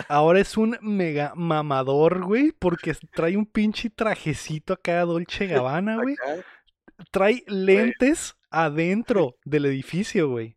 Ahora 0.08 0.40
es 0.40 0.56
un 0.56 0.76
mega 0.80 1.32
mamador, 1.36 2.24
güey, 2.24 2.50
porque 2.50 2.94
trae 3.14 3.36
un 3.36 3.46
pinche 3.46 3.90
trajecito 3.90 4.72
acá 4.72 5.02
Dolce 5.02 5.46
Gabbana, 5.46 6.02
güey 6.02 6.16
trae 7.10 7.42
lentes 7.46 8.36
adentro 8.62 9.36
del 9.44 9.66
edificio, 9.66 10.28
güey. 10.28 10.56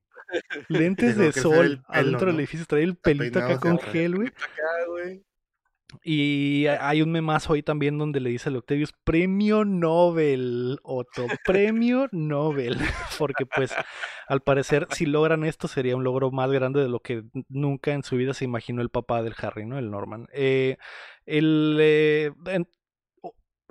Lentes 0.68 1.16
de 1.18 1.32
sol 1.32 1.66
el 1.66 1.78
pelo, 1.78 1.84
adentro 1.88 2.28
del 2.28 2.40
edificio, 2.40 2.66
trae 2.66 2.84
el 2.84 2.96
pelito 2.96 3.40
acá 3.40 3.60
con 3.60 3.80
gel, 3.80 4.16
güey. 4.16 4.32
Y 6.04 6.66
ha- 6.68 6.90
hay 6.90 7.02
un 7.02 7.12
memazo 7.12 7.54
ahí 7.54 7.64
también 7.64 7.98
donde 7.98 8.20
le 8.20 8.30
dice 8.30 8.50
al 8.50 8.58
Octavius, 8.58 8.94
premio 9.06 9.64
Nobel, 9.64 10.80
Otto, 10.84 11.28
premio 11.46 12.10
Nobel. 12.12 12.78
Porque 13.18 13.46
pues, 13.46 13.74
al 14.28 14.42
parecer, 14.42 14.88
si 14.92 15.06
logran 15.06 15.46
esto, 15.46 15.70
sería 15.70 15.96
un 15.96 16.04
logro 16.04 16.30
más 16.30 16.52
grande 16.52 16.82
de 16.82 16.90
lo 16.90 17.00
que 17.00 17.24
nunca 17.48 17.94
en 17.94 18.04
su 18.04 18.18
vida 18.18 18.34
se 18.34 18.44
imaginó 18.44 18.82
el 18.82 18.90
papá 18.90 19.24
del 19.24 19.34
Harry, 19.42 19.66
¿no? 19.66 19.78
El 19.80 19.90
Norman. 19.90 20.28
Eh, 20.34 20.76
el, 21.26 21.78
eh, 21.80 22.32
en- 22.48 22.68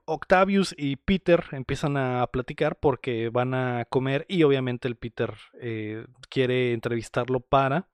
Octavius 0.06 0.74
y 0.78 0.96
Peter 0.96 1.44
empiezan 1.52 1.96
a 1.96 2.26
platicar 2.28 2.78
porque 2.78 3.28
van 3.28 3.54
a 3.54 3.84
comer 3.86 4.24
y 4.28 4.42
obviamente 4.44 4.88
el 4.88 4.96
Peter 4.96 5.34
eh, 5.60 6.06
quiere 6.30 6.72
entrevistarlo 6.72 7.40
para 7.40 7.88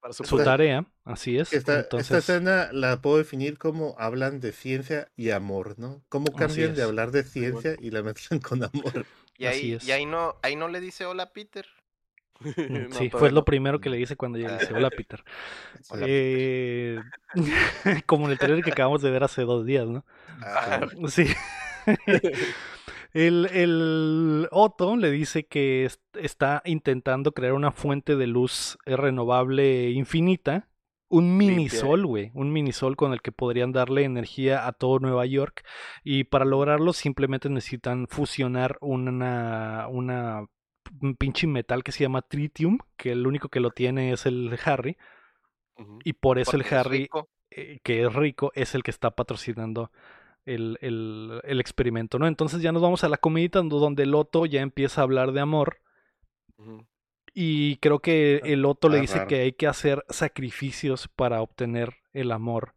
Para 0.00 0.12
su 0.12 0.38
tarea, 0.42 0.86
así 1.04 1.38
es. 1.38 1.52
Esta, 1.52 1.80
Entonces, 1.80 2.10
esta 2.10 2.18
escena 2.18 2.68
la 2.72 3.00
puedo 3.00 3.18
definir 3.18 3.58
como 3.58 3.94
hablan 3.98 4.40
de 4.40 4.52
ciencia 4.52 5.10
y 5.16 5.30
amor, 5.30 5.78
¿no? 5.78 6.04
¿Cómo 6.08 6.34
cambian 6.34 6.74
de 6.74 6.82
hablar 6.82 7.10
de 7.12 7.22
ciencia 7.24 7.76
y 7.80 7.90
la 7.90 8.02
mezclan 8.02 8.40
con 8.40 8.62
amor? 8.64 9.06
Y 9.38 9.44
Así 9.44 9.72
ahí, 9.72 9.74
es. 9.74 9.84
y 9.84 9.92
ahí 9.92 10.06
no, 10.06 10.36
ahí 10.42 10.56
no 10.56 10.68
le 10.68 10.80
dice 10.80 11.06
hola 11.06 11.32
Peter. 11.32 11.66
No, 12.90 12.94
sí, 12.94 13.10
fue 13.10 13.30
lo 13.30 13.44
primero 13.44 13.80
que 13.80 13.90
le 13.90 13.96
dice 13.96 14.16
cuando 14.16 14.38
llega. 14.38 14.58
Dice, 14.58 14.74
hola 14.74 14.90
Peter. 14.90 15.22
Hola, 15.90 16.04
Eh, 16.08 16.98
como 18.06 18.26
en 18.26 18.32
el 18.32 18.38
trailer 18.38 18.62
que 18.64 18.70
acabamos 18.72 19.02
de 19.02 19.10
ver 19.10 19.24
hace 19.24 19.42
dos 19.42 19.64
días, 19.64 19.86
¿no? 19.86 20.04
Ajá. 20.42 20.80
Sí. 21.08 21.26
El, 23.12 23.46
el 23.52 24.48
Otto 24.50 24.96
le 24.96 25.10
dice 25.10 25.46
que 25.46 25.86
est- 25.86 26.02
está 26.16 26.60
intentando 26.64 27.32
crear 27.32 27.54
una 27.54 27.72
fuente 27.72 28.16
de 28.16 28.26
luz 28.26 28.78
renovable 28.84 29.90
infinita. 29.90 30.68
Un 31.08 31.36
mini 31.36 31.56
Limpia. 31.56 31.78
sol, 31.80 32.04
güey. 32.04 32.32
Un 32.34 32.52
mini 32.52 32.72
sol 32.72 32.96
con 32.96 33.12
el 33.12 33.22
que 33.22 33.30
podrían 33.30 33.70
darle 33.72 34.02
energía 34.02 34.66
a 34.66 34.72
todo 34.72 34.98
Nueva 34.98 35.24
York. 35.24 35.64
Y 36.02 36.24
para 36.24 36.44
lograrlo 36.44 36.92
simplemente 36.92 37.48
necesitan 37.48 38.08
fusionar 38.08 38.76
una, 38.80 39.86
una 39.88 40.46
un 41.02 41.14
pinche 41.16 41.46
metal 41.46 41.82
que 41.84 41.92
se 41.92 42.04
llama 42.04 42.22
tritium, 42.22 42.78
que 42.96 43.12
el 43.12 43.26
único 43.26 43.48
que 43.48 43.60
lo 43.60 43.70
tiene 43.70 44.12
es 44.12 44.26
el 44.26 44.58
Harry. 44.64 44.96
Y 46.04 46.14
por 46.14 46.38
eso 46.38 46.56
el 46.56 46.62
Porque 46.62 46.74
Harry 46.74 47.08
eh, 47.50 47.80
que 47.82 48.02
es 48.04 48.12
rico, 48.14 48.52
es 48.54 48.74
el 48.74 48.82
que 48.82 48.90
está 48.90 49.10
patrocinando 49.12 49.90
el, 50.46 50.78
el- 50.80 51.40
el 51.44 51.60
experimento, 51.60 52.18
¿no? 52.18 52.26
Entonces 52.26 52.62
ya 52.62 52.72
nos 52.72 52.82
vamos 52.82 53.04
a 53.04 53.08
la 53.08 53.18
comidita 53.18 53.60
do- 53.62 53.78
donde 53.80 54.04
el 54.04 54.14
Otto 54.14 54.46
ya 54.46 54.62
empieza 54.62 55.00
a 55.00 55.04
hablar 55.04 55.32
de 55.32 55.40
amor 55.40 55.78
y 57.34 57.76
creo 57.78 58.00
que 58.00 58.36
el 58.44 58.64
Otto 58.64 58.88
le 58.88 59.00
dice 59.00 59.18
raro. 59.18 59.28
que 59.28 59.40
hay 59.40 59.52
que 59.52 59.66
hacer 59.66 60.04
sacrificios 60.08 61.08
para 61.08 61.42
obtener 61.42 61.96
el 62.12 62.32
amor 62.32 62.74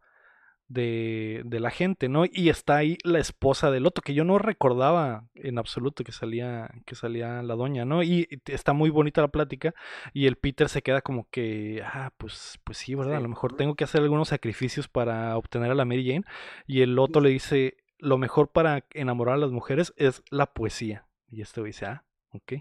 de, 0.70 1.42
de 1.44 1.60
la 1.60 1.70
gente, 1.70 2.08
¿no? 2.08 2.24
Y 2.30 2.48
está 2.48 2.76
ahí 2.76 2.96
la 3.02 3.18
esposa 3.18 3.70
del 3.70 3.86
Otto, 3.86 4.02
que 4.02 4.14
yo 4.14 4.24
no 4.24 4.38
recordaba 4.38 5.24
en 5.34 5.58
absoluto 5.58 6.04
que 6.04 6.12
salía, 6.12 6.70
que 6.86 6.94
salía 6.94 7.42
la 7.42 7.56
doña, 7.56 7.84
¿no? 7.84 8.02
Y 8.02 8.20
y 8.20 8.40
está 8.52 8.72
muy 8.72 8.90
bonita 8.90 9.20
la 9.20 9.28
plática 9.28 9.74
y 10.12 10.26
el 10.26 10.36
Peter 10.36 10.68
se 10.68 10.82
queda 10.82 11.02
como 11.02 11.28
que, 11.30 11.82
ah, 11.84 12.12
pues, 12.16 12.58
pues 12.64 12.78
sí, 12.78 12.94
¿verdad? 12.94 13.16
A 13.16 13.20
lo 13.20 13.28
mejor 13.28 13.56
tengo 13.56 13.74
que 13.74 13.84
hacer 13.84 14.02
algunos 14.02 14.28
sacrificios 14.28 14.88
para 14.88 15.36
obtener 15.36 15.70
a 15.70 15.74
la 15.74 15.84
Mary 15.84 16.06
Jane. 16.06 16.24
Y 16.66 16.82
el 16.82 16.98
Otto 16.98 17.20
le 17.20 17.30
dice, 17.30 17.78
lo 17.98 18.18
mejor 18.18 18.48
para 18.48 18.86
enamorar 18.92 19.36
a 19.36 19.38
las 19.38 19.50
mujeres 19.50 19.92
es 19.96 20.22
la 20.30 20.52
poesía. 20.52 21.06
Y 21.30 21.42
este 21.42 21.62
dice, 21.62 21.86
ah, 21.86 22.04
ok. 22.30 22.52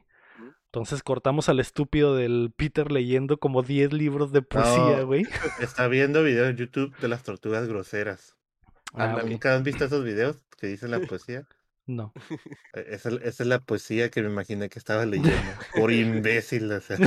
Entonces 0.72 1.02
cortamos 1.02 1.50
al 1.50 1.60
estúpido 1.60 2.16
del 2.16 2.54
Peter 2.56 2.92
leyendo 2.92 3.40
como 3.40 3.64
10 3.64 3.92
libros 3.92 4.32
de 4.32 4.44
poesía, 4.44 4.98
No. 5.00 5.08
güey. 5.08 5.24
Está 5.60 5.88
viendo 5.88 6.24
videos 6.24 6.50
en 6.50 6.58
YouTube 6.58 6.96
de 7.00 7.08
las 7.08 7.24
tortugas 7.24 7.68
groseras. 7.68 8.36
Ah, 8.94 9.14
güey. 9.14 9.30
¿Nunca 9.32 9.56
han 9.56 9.64
visto 9.64 9.86
esos 9.86 10.04
videos 10.04 10.38
que 10.60 10.68
dicen 10.68 10.92
la 10.92 11.00
poesía? 11.00 11.48
No. 11.88 12.14
Eh, 12.76 12.86
Esa, 12.90 13.10
esa 13.10 13.42
es 13.44 13.48
la 13.48 13.58
poesía 13.62 14.12
que 14.12 14.22
me 14.22 14.30
imaginé 14.30 14.70
que 14.70 14.78
estaba 14.78 15.08
leyendo. 15.08 15.32
Por 15.76 15.92
imbécil, 15.92 16.72
o 16.72 16.80
sea. 16.82 16.98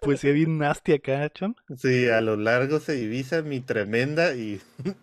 Poesía 0.00 0.30
bien 0.30 0.58
nasty 0.58 0.92
acá, 0.92 1.28
chon. 1.30 1.56
Sí, 1.76 2.08
a 2.08 2.20
lo 2.20 2.36
largo 2.36 2.78
se 2.78 2.92
divisa 2.92 3.42
mi 3.42 3.58
tremenda 3.60 4.32
y 4.36 4.60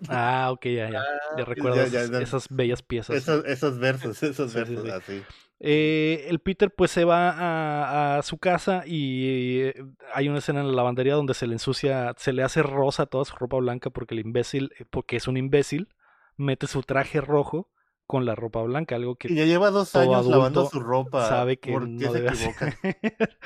Ah, 0.07 0.49
ok, 0.53 0.65
ya, 0.67 0.89
ya. 0.89 1.03
Ya 1.37 1.43
recuerdo 1.43 1.85
ya, 1.87 2.05
ya, 2.05 2.19
esas, 2.21 2.47
bellas 2.49 2.81
piezas. 2.81 3.13
esos, 3.17 3.43
esos 3.45 3.77
versos, 3.79 4.23
esos 4.23 4.51
Sí, 4.53 4.59
sí, 4.65 4.73
versos 4.75 4.85
sí. 4.85 4.89
así. 4.91 5.23
Eh, 5.65 6.25
el 6.27 6.39
Peter 6.39 6.73
pues 6.75 6.91
se 6.91 7.05
va 7.05 7.29
a, 7.29 8.17
a 8.17 8.21
su 8.21 8.37
casa 8.37 8.83
y 8.85 9.61
eh, 9.61 9.73
hay 10.13 10.27
una 10.27 10.39
escena 10.39 10.59
en 10.59 10.67
la 10.67 10.73
lavandería 10.73 11.13
donde 11.15 11.33
se 11.33 11.47
le 11.47 11.53
ensucia, 11.53 12.13
se 12.17 12.33
le 12.33 12.43
hace 12.43 12.61
rosa 12.63 13.05
toda 13.05 13.23
su 13.23 13.33
ropa 13.37 13.55
blanca 13.57 13.89
porque 13.89 14.13
el 14.13 14.19
imbécil, 14.19 14.73
eh, 14.77 14.83
porque 14.89 15.15
es 15.15 15.27
un 15.29 15.37
imbécil, 15.37 15.87
mete 16.35 16.67
su 16.67 16.81
traje 16.83 17.21
rojo 17.21 17.69
con 18.05 18.25
la 18.25 18.35
ropa 18.35 18.61
blanca, 18.61 18.95
algo 18.97 19.15
que 19.15 19.31
Y 19.31 19.35
ya 19.35 19.45
lleva 19.45 19.71
dos 19.71 19.95
años 19.95 20.25
lavando 20.27 20.65
su 20.69 20.81
ropa. 20.81 21.29
sabe 21.29 21.57
que 21.57 21.71
¿Por 21.71 21.85
qué 21.85 22.05
no 22.07 22.11
se 22.11 22.21
debe 22.21 22.27
equivoca? 22.27 22.65
hacer. 22.67 22.97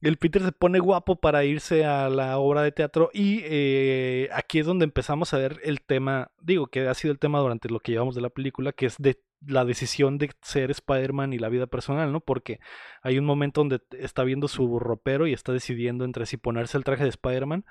El 0.00 0.16
Peter 0.16 0.42
se 0.42 0.52
pone 0.52 0.78
guapo 0.78 1.16
para 1.16 1.44
irse 1.44 1.84
a 1.84 2.08
la 2.08 2.38
obra 2.38 2.62
de 2.62 2.72
teatro 2.72 3.10
y 3.12 3.42
eh, 3.44 4.30
aquí 4.32 4.58
es 4.58 4.66
donde 4.66 4.84
empezamos 4.84 5.34
a 5.34 5.38
ver 5.38 5.60
el 5.62 5.82
tema, 5.82 6.30
digo 6.40 6.68
que 6.68 6.88
ha 6.88 6.94
sido 6.94 7.12
el 7.12 7.18
tema 7.18 7.38
durante 7.38 7.68
lo 7.68 7.80
que 7.80 7.92
llevamos 7.92 8.14
de 8.14 8.22
la 8.22 8.30
película, 8.30 8.72
que 8.72 8.86
es 8.86 8.96
de 8.98 9.20
la 9.46 9.64
decisión 9.64 10.18
de 10.18 10.30
ser 10.42 10.70
Spider-Man 10.70 11.32
y 11.32 11.38
la 11.38 11.48
vida 11.48 11.66
personal, 11.66 12.12
¿no? 12.12 12.20
Porque 12.20 12.60
hay 13.02 13.18
un 13.18 13.24
momento 13.24 13.60
donde 13.60 13.80
está 13.98 14.24
viendo 14.24 14.48
su 14.48 14.78
ropero 14.78 15.26
y 15.26 15.32
está 15.32 15.52
decidiendo 15.52 16.04
entre 16.04 16.26
si 16.26 16.36
ponerse 16.36 16.76
el 16.76 16.84
traje 16.84 17.04
de 17.04 17.10
Spider-Man 17.10 17.64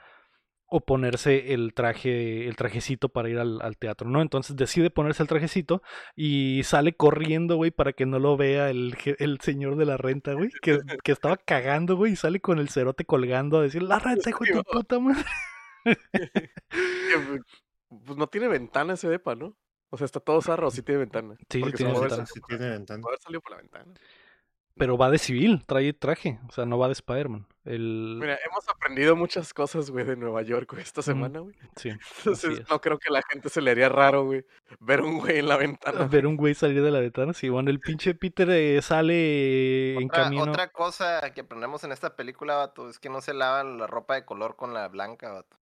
o 0.72 0.82
ponerse 0.82 1.54
el 1.54 1.74
traje, 1.74 2.48
el 2.48 2.56
trajecito 2.56 3.10
para 3.10 3.30
ir 3.30 3.40
al, 3.40 3.60
al 3.62 3.78
teatro, 3.78 4.08
¿no? 4.08 4.22
Entonces 4.22 4.56
decide 4.56 4.92
ponerse 4.92 5.24
el 5.24 5.30
trajecito 5.30 5.82
y 6.16 6.62
sale 6.64 6.94
corriendo, 6.94 7.56
güey, 7.56 7.72
para 7.72 7.94
que 7.94 8.06
no 8.06 8.20
lo 8.20 8.38
vea 8.38 8.70
el, 8.70 8.96
el 9.18 9.40
señor 9.42 9.78
de 9.78 9.86
la 9.86 9.98
renta, 9.98 10.34
güey, 10.34 10.50
que, 10.62 10.80
que 11.04 11.12
estaba 11.12 11.38
cagando, 11.38 11.96
güey, 11.96 12.14
y 12.14 12.16
sale 12.16 12.40
con 12.40 12.60
el 12.60 12.70
cerote 12.70 13.06
colgando 13.06 13.58
a 13.58 13.64
decir, 13.64 13.82
la 13.82 13.98
renta, 13.98 14.30
hijo 14.30 14.44
de 14.44 14.54
tu 14.54 14.64
puta 14.64 15.00
madre. 15.00 15.26
Pues 18.06 18.20
no 18.20 18.28
tiene 18.28 18.48
ventana 18.48 18.94
ese 18.94 19.10
depa, 19.10 19.34
¿no? 19.34 19.58
O 19.90 19.98
sea, 19.98 20.06
está 20.06 20.20
todo 20.20 20.42
zarro, 20.42 20.70
sí 20.72 20.82
tiene 20.84 21.00
ventana. 21.00 21.36
Sí, 21.40 21.46
sí 21.50 21.60
Porque 21.62 21.78
tiene 21.78 21.92
ventana. 21.94 22.14
haber- 22.16 22.28
Sí 22.28 22.40
tiene 22.48 22.70
ventana. 22.70 23.02
puede 23.02 23.14
haber 23.16 23.22
salido 23.24 23.42
por 23.42 23.52
la 23.52 23.58
ventana. 23.58 23.94
Pero 24.78 24.98
va 24.98 25.10
de 25.10 25.18
civil, 25.18 25.66
trae 25.66 25.92
traje, 25.92 26.40
o 26.48 26.52
sea, 26.54 26.66
no 26.66 26.78
va 26.78 26.88
de 26.88 26.94
Spider-Man. 26.94 27.46
El... 27.66 28.16
Mira, 28.18 28.40
hemos 28.50 28.66
aprendido 28.70 29.14
muchas 29.14 29.54
cosas, 29.54 29.92
güey, 29.92 30.06
de 30.06 30.16
Nueva 30.16 30.42
York 30.42 30.72
güey, 30.72 30.84
esta 30.84 31.02
semana, 31.02 31.40
güey. 31.42 31.54
Sí, 31.76 31.90
Entonces, 32.20 32.60
es. 32.60 32.70
no 32.70 32.80
creo 32.80 32.98
que 32.98 33.10
a 33.10 33.12
la 33.12 33.22
gente 33.30 33.50
se 33.50 33.62
le 33.62 33.72
haría 33.72 33.90
raro, 33.90 34.24
güey, 34.24 34.46
ver 34.80 35.02
un 35.02 35.20
güey 35.20 35.40
en 35.40 35.50
la 35.50 35.58
ventana. 35.58 36.06
ver 36.08 36.26
un 36.26 36.38
güey 36.38 36.54
salir 36.54 36.82
de 36.82 36.92
la 36.92 37.02
ventana. 37.02 37.34
Sí, 37.34 37.50
bueno, 37.50 37.70
el 37.72 37.82
pinche 37.82 38.14
Peter 38.16 38.50
eh, 38.52 38.82
sale 38.82 39.96
en 39.98 40.06
Otra, 40.06 40.24
camino. 40.24 40.44
otra 40.44 40.72
cosa 40.72 41.30
que 41.34 41.42
aprendemos 41.42 41.84
en 41.84 41.92
esta 41.92 42.16
película, 42.16 42.56
vato, 42.56 42.90
es 42.90 43.00
que 43.00 43.10
no 43.10 43.20
se 43.20 43.34
lavan 43.34 43.80
la 43.80 43.88
ropa 43.88 44.16
de 44.16 44.24
color 44.24 44.56
con 44.56 44.74
la 44.74 44.88
blanca, 44.88 45.34
vato. 45.34 45.58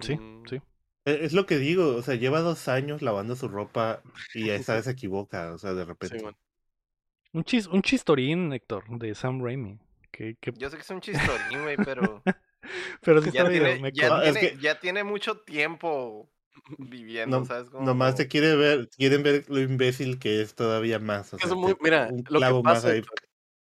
Sí, 0.00 0.16
Mm, 0.16 0.46
sí. 0.48 0.62
E- 1.08 1.24
Es 1.24 1.32
lo 1.32 1.46
que 1.46 1.58
digo, 1.58 1.96
o 1.96 2.02
sea, 2.02 2.14
lleva 2.14 2.40
dos 2.40 2.68
años 2.68 3.02
lavando 3.02 3.34
su 3.36 3.48
ropa 3.48 4.02
y 4.34 4.50
esta 4.50 4.74
vez 4.74 4.84
se 4.86 4.90
equivoca, 4.92 5.52
o 5.52 5.58
sea, 5.58 5.74
de 5.74 5.84
repente. 5.84 6.18
Sí, 6.18 6.24
man. 6.24 6.36
Un, 7.32 7.44
chis, 7.44 7.66
un 7.66 7.82
chistorín, 7.82 8.52
Héctor, 8.52 8.84
de 8.98 9.14
Sam 9.14 9.42
Raimi. 9.42 9.78
Que, 10.10 10.36
que- 10.40 10.52
Yo 10.56 10.70
sé 10.70 10.76
que 10.76 10.82
es 10.82 10.90
un 10.90 11.00
chistorín, 11.00 11.62
güey, 11.62 11.76
pero 11.76 12.22
Pero 13.02 13.22
sí 13.22 13.30
ya 13.30 13.40
está 13.42 13.50
tiene, 13.52 13.78
meco. 13.80 13.96
ya, 14.00 14.16
Ah, 14.16 14.24
es 14.24 14.32
tiene, 14.34 14.50
que- 14.56 14.58
ya 14.60 14.80
tiene 14.80 15.04
mucho 15.04 15.38
tiempo 15.40 16.30
viviendo, 16.78 17.40
No- 17.40 17.44
¿sabes? 17.46 17.70
Como- 17.70 17.84
Nomás 17.86 18.14
te 18.16 18.28
quiere 18.28 18.56
ver, 18.56 18.88
quieren 18.90 19.22
ver 19.22 19.44
lo 19.48 19.60
imbécil 19.60 20.18
que 20.18 20.42
es 20.42 20.54
todavía 20.54 20.98
más. 20.98 21.32
O 21.32 21.36
Es 21.36 21.42
sea, 21.44 21.54
muy- 21.54 21.76
mira, 21.80 22.10
lo 22.10 22.16
que 22.16 22.22
clavo 22.24 22.62
más 22.62 22.82
pasa, 22.82 22.94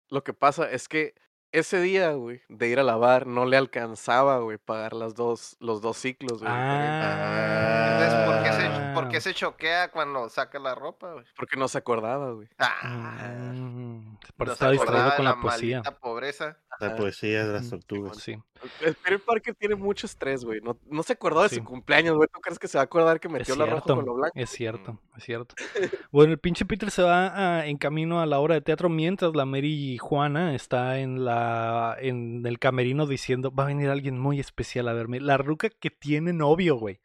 lo 0.10 0.24
que 0.24 0.34
pasa 0.34 0.70
es 0.72 0.88
que 0.88 1.14
ese 1.52 1.80
día, 1.82 2.12
güey, 2.14 2.42
de 2.50 2.68
ir 2.70 2.80
a 2.80 2.84
lavar, 2.84 3.28
no 3.28 3.46
le 3.46 3.58
alcanzaba, 3.58 4.40
güey, 4.40 4.58
pagar 4.58 4.94
las 4.94 5.16
dos, 5.16 5.58
los 5.60 5.82
dos 5.82 5.98
ciclos, 5.98 6.40
güey. 6.42 6.52
diferentes, 6.52 7.92
Entonces, 7.92 8.26
¿por 8.26 8.44
qué, 8.44 8.54
se, 8.54 8.68
Ah. 8.68 8.92
por 8.96 9.10
qué 9.10 9.22
se 9.22 9.34
choquea 9.34 9.92
cuando 9.92 10.30
saca 10.30 10.60
la 10.60 10.76
ropa, 10.76 11.14
güey? 11.14 11.26
Porque 11.36 11.58
no 11.58 11.68
se 11.68 11.78
acordaba, 11.78 12.32
güey. 12.32 12.48
Ah, 12.60 13.30
Mm, 13.54 14.18
por 14.38 14.48
no 14.48 14.54
estaba 14.54 14.72
distraído 14.72 15.10
con 15.16 15.18
de 15.18 15.24
la 15.32 15.36
poesía. 15.42 15.82
pobreza. 16.02 16.58
La 16.82 16.88
Ajá. 16.88 16.96
poesía 16.98 17.46
de 17.48 17.54
las 17.54 17.70
tortugas. 17.70 18.18
Sí, 18.18 18.36
El 18.82 18.96
Peter 18.96 19.20
Parker 19.20 19.54
tiene 19.56 19.76
mucho 19.76 20.08
estrés, 20.08 20.44
güey. 20.44 20.60
No, 20.62 20.78
no 20.90 21.04
se 21.04 21.14
acordaba 21.14 21.44
de 21.44 21.50
Sí. 21.50 21.56
su 21.58 21.64
cumpleaños, 21.64 22.16
güey. 22.16 22.28
¿Tú 22.34 22.40
crees 22.42 22.58
que 22.60 22.68
se 22.68 22.78
va 22.78 22.82
a 22.82 22.86
acordar 22.86 23.20
que 23.20 23.28
es 23.28 23.34
metió 23.34 23.56
la 23.56 23.66
roja 23.66 23.78
cierto, 23.84 23.96
con 23.96 24.06
lo 24.06 24.14
blanco? 24.16 24.34
es 24.38 24.50
cierto, 24.50 25.00
es 25.16 25.24
cierto. 25.24 25.56
Bueno, 26.12 26.34
el 26.34 26.40
pinche 26.40 26.66
Peter 26.66 26.90
se 26.92 27.04
va 27.04 27.60
a- 27.60 27.68
en 27.68 27.78
camino 27.78 28.20
a 28.22 28.26
la 28.26 28.40
obra 28.40 28.56
de 28.56 28.62
teatro 28.62 28.90
mientras 28.90 29.36
la 29.36 29.46
Mary 29.46 29.98
Juana 30.00 30.56
está 30.56 31.00
en 31.00 31.24
la 31.24 31.96
en 32.00 32.46
el 32.46 32.58
camerino 32.60 33.06
diciendo 33.08 33.52
va 33.54 33.64
a 33.64 33.68
venir 33.68 33.90
alguien 33.90 34.18
muy 34.20 34.40
especial 34.40 34.88
a 34.88 34.94
verme. 34.94 35.20
La 35.20 35.38
ruca 35.38 35.70
que 35.70 35.90
tiene 35.92 36.34
novio, 36.34 36.76
güey. 36.78 37.00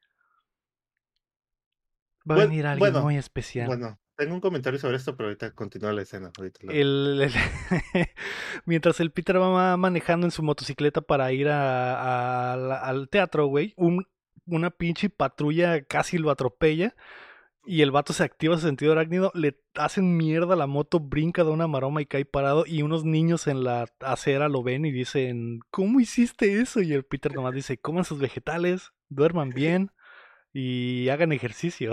Va 2.29 2.35
a 2.35 2.39
venir 2.39 2.67
alguien 2.67 2.79
bueno, 2.93 3.03
muy 3.03 3.17
especial. 3.17 3.69
Bueno, 3.69 3.99
tengo 4.17 4.35
un 4.35 4.41
comentario 4.41 4.79
sobre 4.79 4.97
esto, 4.97 5.17
pero 5.17 5.29
ahorita 5.29 5.55
continúa 5.55 5.93
la 5.93 6.03
escena. 6.03 6.31
Ahorita 6.37 6.61
la- 6.63 6.73
El- 6.73 7.21
el- 7.23 7.33
mientras 8.65 9.01
el 9.01 9.11
Peter 9.13 9.41
va 9.41 9.77
manejando 9.77 10.27
en 10.27 10.31
su 10.31 10.43
motocicleta 10.43 11.01
para 11.03 11.33
ir 11.33 11.49
a- 11.49 12.53
a 12.53 12.57
la- 12.57 12.79
al 12.81 13.09
teatro, 13.09 13.47
güey, 13.47 13.75
un- 13.77 14.07
una 14.47 14.71
pinche 14.71 15.11
patrulla 15.11 15.83
casi 15.85 16.19
lo 16.19 16.31
atropella 16.31 16.95
y 17.67 17.83
el 17.83 17.91
vato 17.91 18.13
se 18.13 18.23
activa 18.23 18.57
su 18.57 18.67
sentido 18.67 18.93
arácnido, 18.93 19.33
le 19.35 19.59
hacen 19.75 20.17
mierda 20.17 20.55
a 20.55 20.57
la 20.57 20.69
moto, 20.69 21.01
brinca 21.01 21.43
de 21.45 21.51
una 21.51 21.67
maroma 21.67 22.01
y 22.01 22.07
cae 22.07 22.25
parado 22.25 22.65
y 22.67 22.83
unos 22.83 23.05
niños 23.05 23.49
en 23.49 23.65
la 23.65 23.87
acera 24.01 24.49
lo 24.49 24.63
ven 24.63 24.85
y 24.85 24.93
dicen, 24.93 25.61
¿cómo 25.71 25.99
hiciste 26.01 26.61
eso? 26.61 26.81
Y 26.81 26.93
el 26.93 27.05
Peter 27.05 27.33
nomás 27.35 27.55
dice, 27.55 27.79
coman 27.79 28.05
sus 28.05 28.21
vegetales, 28.21 28.93
duerman 29.09 29.51
bien 29.55 29.91
y 30.53 31.09
hagan 31.11 31.33
ejercicio. 31.33 31.93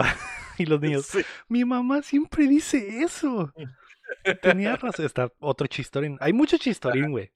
y 0.59 0.65
los 0.65 0.79
niños, 0.81 1.05
Sí. 1.05 1.21
mi 1.47 1.65
mamá 1.65 2.01
siempre 2.01 2.47
dice 2.47 3.01
eso. 3.03 3.51
Tenía 4.41 4.75
razón. 4.75 5.05
Está 5.05 5.31
otro 5.39 5.67
chistorín. 5.67 6.17
Hay 6.19 6.33
mucho 6.33 6.57
chistorín, 6.57 7.11
güey. 7.11 7.31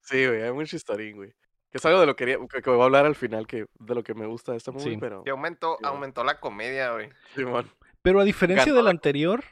Sí, 0.00 0.26
güey, 0.26 0.42
hay 0.42 0.52
mucho 0.52 0.76
historin, 0.76 1.16
güey. 1.16 1.30
Que 1.70 1.78
es 1.78 1.84
algo 1.86 2.00
de 2.00 2.06
lo 2.06 2.14
que, 2.14 2.24
quería, 2.26 2.38
que, 2.48 2.62
que 2.62 2.70
voy 2.70 2.80
a 2.80 2.84
hablar 2.84 3.06
al 3.06 3.14
final, 3.16 3.46
que 3.46 3.66
de 3.80 3.94
lo 3.94 4.02
que 4.04 4.14
me 4.14 4.26
gusta 4.26 4.52
de 4.52 4.58
esta 4.58 4.70
movie, 4.70 4.92
Sí. 4.94 4.96
pero... 5.00 5.22
Y 5.26 5.30
aumentó, 5.30 5.76
Sí. 5.80 5.86
aumentó 5.86 6.22
la 6.24 6.38
comedia, 6.40 6.92
güey. 6.92 7.08
Simón. 7.34 7.70
Pero 8.02 8.20
a 8.20 8.24
diferencia 8.24 8.66
Ganó 8.66 8.76
del 8.76 8.84
la- 8.84 8.90
anterior, 8.92 9.42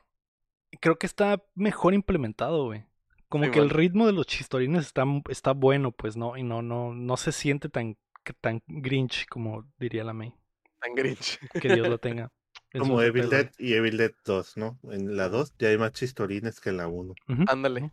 creo 0.80 0.98
que 0.98 1.06
está 1.06 1.42
mejor 1.54 1.94
implementado, 1.94 2.66
güey. 2.66 2.84
Como 3.28 3.44
Sí, 3.46 3.50
que 3.50 3.58
el 3.60 3.70
ritmo 3.70 4.06
de 4.06 4.12
los 4.12 4.26
chistorines 4.26 4.86
está, 4.86 5.04
está 5.30 5.52
bueno, 5.52 5.90
pues, 5.90 6.16
¿no? 6.16 6.36
Y 6.36 6.42
no, 6.42 6.60
no, 6.60 6.92
no 6.94 7.16
se 7.16 7.32
siente 7.32 7.68
tan, 7.70 7.96
tan 8.42 8.62
grinch, 8.66 9.26
como 9.28 9.66
diría 9.78 10.04
la 10.04 10.12
May. 10.12 10.34
Tan 10.80 10.94
Grinch. 10.94 11.38
Que 11.60 11.74
Dios 11.74 11.88
lo 11.88 11.98
tenga. 12.00 12.30
Como 12.78 13.02
Evil 13.02 13.28
Dead 13.28 13.50
y 13.58 13.74
Evil 13.74 13.96
Dead 13.96 14.12
2, 14.24 14.56
¿no? 14.56 14.78
En 14.90 15.16
la 15.16 15.28
2 15.28 15.54
ya 15.58 15.68
hay 15.68 15.78
más 15.78 15.92
chistorines 15.92 16.60
que 16.60 16.70
en 16.70 16.78
la 16.78 16.88
1. 16.88 17.14
gloria. 17.26 17.42
Ujú. 17.44 17.52
Ándale. 17.52 17.90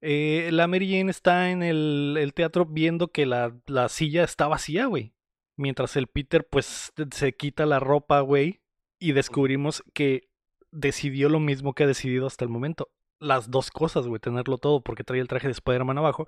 Eh, 0.00 0.50
la 0.52 0.66
Mary 0.66 0.90
Jane 0.90 1.10
está 1.10 1.50
en 1.50 1.62
el, 1.62 2.16
el 2.18 2.34
teatro 2.34 2.66
viendo 2.66 3.08
que 3.08 3.24
la, 3.24 3.56
la 3.66 3.88
silla 3.88 4.24
está 4.24 4.48
vacía, 4.48 4.86
güey. 4.86 5.14
Mientras 5.56 5.96
el 5.96 6.08
Peter, 6.08 6.46
pues, 6.48 6.92
se 7.12 7.32
quita 7.34 7.66
la 7.66 7.78
ropa, 7.78 8.20
güey. 8.20 8.60
Y 8.98 9.12
descubrimos 9.12 9.84
que 9.94 10.28
decidió 10.72 11.28
lo 11.28 11.38
mismo 11.38 11.74
que 11.74 11.84
ha 11.84 11.86
decidido 11.86 12.26
hasta 12.26 12.44
el 12.44 12.50
momento. 12.50 12.90
Las 13.20 13.50
dos 13.50 13.70
cosas, 13.70 14.06
güey, 14.08 14.20
tenerlo 14.20 14.58
todo, 14.58 14.80
porque 14.80 15.04
trae 15.04 15.20
el 15.20 15.28
traje 15.28 15.46
de 15.46 15.52
Spider-Man 15.52 15.98
abajo. 15.98 16.26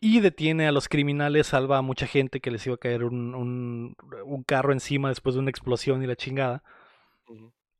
Y 0.00 0.20
detiene 0.20 0.66
a 0.66 0.72
los 0.72 0.88
criminales, 0.88 1.48
salva 1.48 1.78
a 1.78 1.82
mucha 1.82 2.06
gente 2.06 2.40
que 2.40 2.50
les 2.50 2.66
iba 2.66 2.74
a 2.76 2.78
caer 2.78 3.04
un, 3.04 3.34
un, 3.34 3.96
un 4.24 4.42
carro 4.42 4.72
encima 4.72 5.08
después 5.08 5.34
de 5.34 5.40
una 5.40 5.50
explosión 5.50 6.02
y 6.02 6.06
la 6.06 6.16
chingada. 6.16 6.62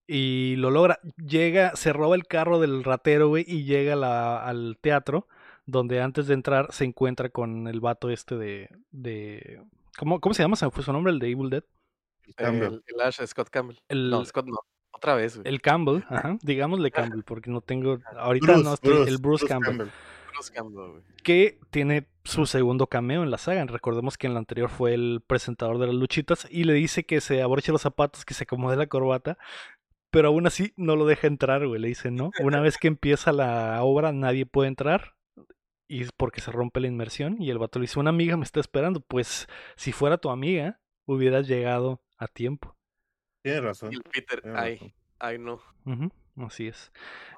Y 0.07 0.57
lo 0.57 0.71
logra. 0.71 0.99
Llega, 1.17 1.77
se 1.77 1.93
roba 1.93 2.17
el 2.17 2.27
carro 2.27 2.59
del 2.61 2.83
ratero, 2.85 3.29
güey, 3.29 3.45
y 3.47 3.65
llega 3.65 3.95
la- 3.97 4.43
al 4.45 4.79
teatro, 4.81 5.27
donde 5.67 6.01
antes 6.01 6.27
de 6.27 6.35
entrar 6.35 6.73
se 6.73 6.85
encuentra 6.85 7.29
con 7.29 7.69
el 7.69 7.81
vato 7.81 8.09
este 8.11 8.37
de... 8.37 8.71
de 8.91 9.61
¿cómo, 9.99 10.21
¿Cómo 10.21 10.35
se 10.35 10.43
llama? 10.43 10.57
Se 10.57 10.65
me 10.65 10.71
fue 10.71 10.83
su 10.83 10.93
nombre, 10.93 11.13
el 11.13 11.19
de 11.19 11.31
Evil 11.31 11.51
Dead. 11.51 11.65
Campbell. 12.37 12.75
El, 12.75 12.83
el 12.95 13.01
Ash, 13.03 13.21
Scott 13.27 13.49
Campbell. 13.51 13.79
El, 13.89 14.11
No, 14.11 14.25
Scott 14.25 14.47
no. 14.47 14.59
Otra 14.91 15.15
vez, 15.15 15.37
güey. 15.37 15.47
el 15.47 15.61
Campbell, 15.61 16.03
ajá, 16.09 16.39
digámosle 16.43 16.91
Campbell, 16.91 17.23
porque 17.23 17.51
no 17.51 17.61
tengo... 17.61 17.99
Ahorita 18.17 18.47
Bruce, 18.47 18.65
no 18.65 18.75
estoy... 18.75 18.95
Bruce, 18.95 19.11
el 19.11 19.19
Bruce, 19.19 19.45
Bruce 19.45 19.47
Campbell, 19.47 19.69
Campbell. 19.77 19.89
Campbell, 20.53 20.91
güey. 20.91 21.03
que 21.23 21.59
tiene 21.71 22.07
su 22.25 22.47
segundo 22.47 22.87
cameo 22.87 23.23
en 23.23 23.31
la 23.31 23.39
saga. 23.39 23.65
Recordemos 23.67 24.17
que 24.19 24.27
en 24.27 24.35
la 24.35 24.41
anterior 24.41 24.71
fue 24.71 24.95
el 24.95 25.23
presentador 25.27 25.79
de 25.79 25.87
las 25.87 25.95
luchitas 25.97 26.47
y 26.51 26.65
le 26.65 26.75
dice 26.75 27.05
que 27.05 27.21
se 27.21 27.43
abroche 27.43 27.73
los 27.73 27.83
zapatos, 27.83 28.25
que 28.25 28.35
se 28.35 28.45
acomode 28.45 28.77
la 28.77 28.87
corbata, 28.87 29.39
pero 30.11 30.29
aún 30.29 30.47
así 30.47 30.73
no 30.77 30.97
lo 30.97 31.07
deja 31.07 31.27
entrar, 31.27 31.67
güey. 31.67 31.81
Le 31.81 31.89
dice, 31.89 32.11
no, 32.11 32.31
una 32.41 32.61
vez 32.61 32.79
que 32.79 32.89
empieza 32.89 33.33
la 33.33 33.83
obra 33.83 34.13
nadie 34.13 34.47
puede 34.47 34.69
entrar 34.69 35.15
y 35.89 36.03
es 36.03 36.13
porque 36.13 36.41
se 36.41 36.53
rompe 36.53 36.81
la 36.81 36.87
inmersión 36.89 37.41
y 37.41 37.51
el 37.51 37.59
vato 37.59 37.79
le 37.79 37.85
dice, 37.85 37.99
una 37.99 38.11
amiga 38.11 38.37
me 38.37 38.45
está 38.45 38.61
esperando, 38.61 39.01
pues 39.01 39.49
si 39.77 39.93
fuera 39.93 40.19
tu 40.19 40.31
amiga 40.31 40.81
hubieras 41.07 41.49
llegado 41.49 42.03
a 42.19 42.29
tiempo. 42.29 42.77
Tiene 43.43 43.63
razón. 43.63 43.93
Y 43.93 43.97
el 43.97 44.03
Peter, 44.03 44.43
ay, 44.55 44.95
ay 45.19 45.39
no. 45.39 45.61
Ujú, 45.87 46.11
así 46.47 46.69
es. 46.69 46.93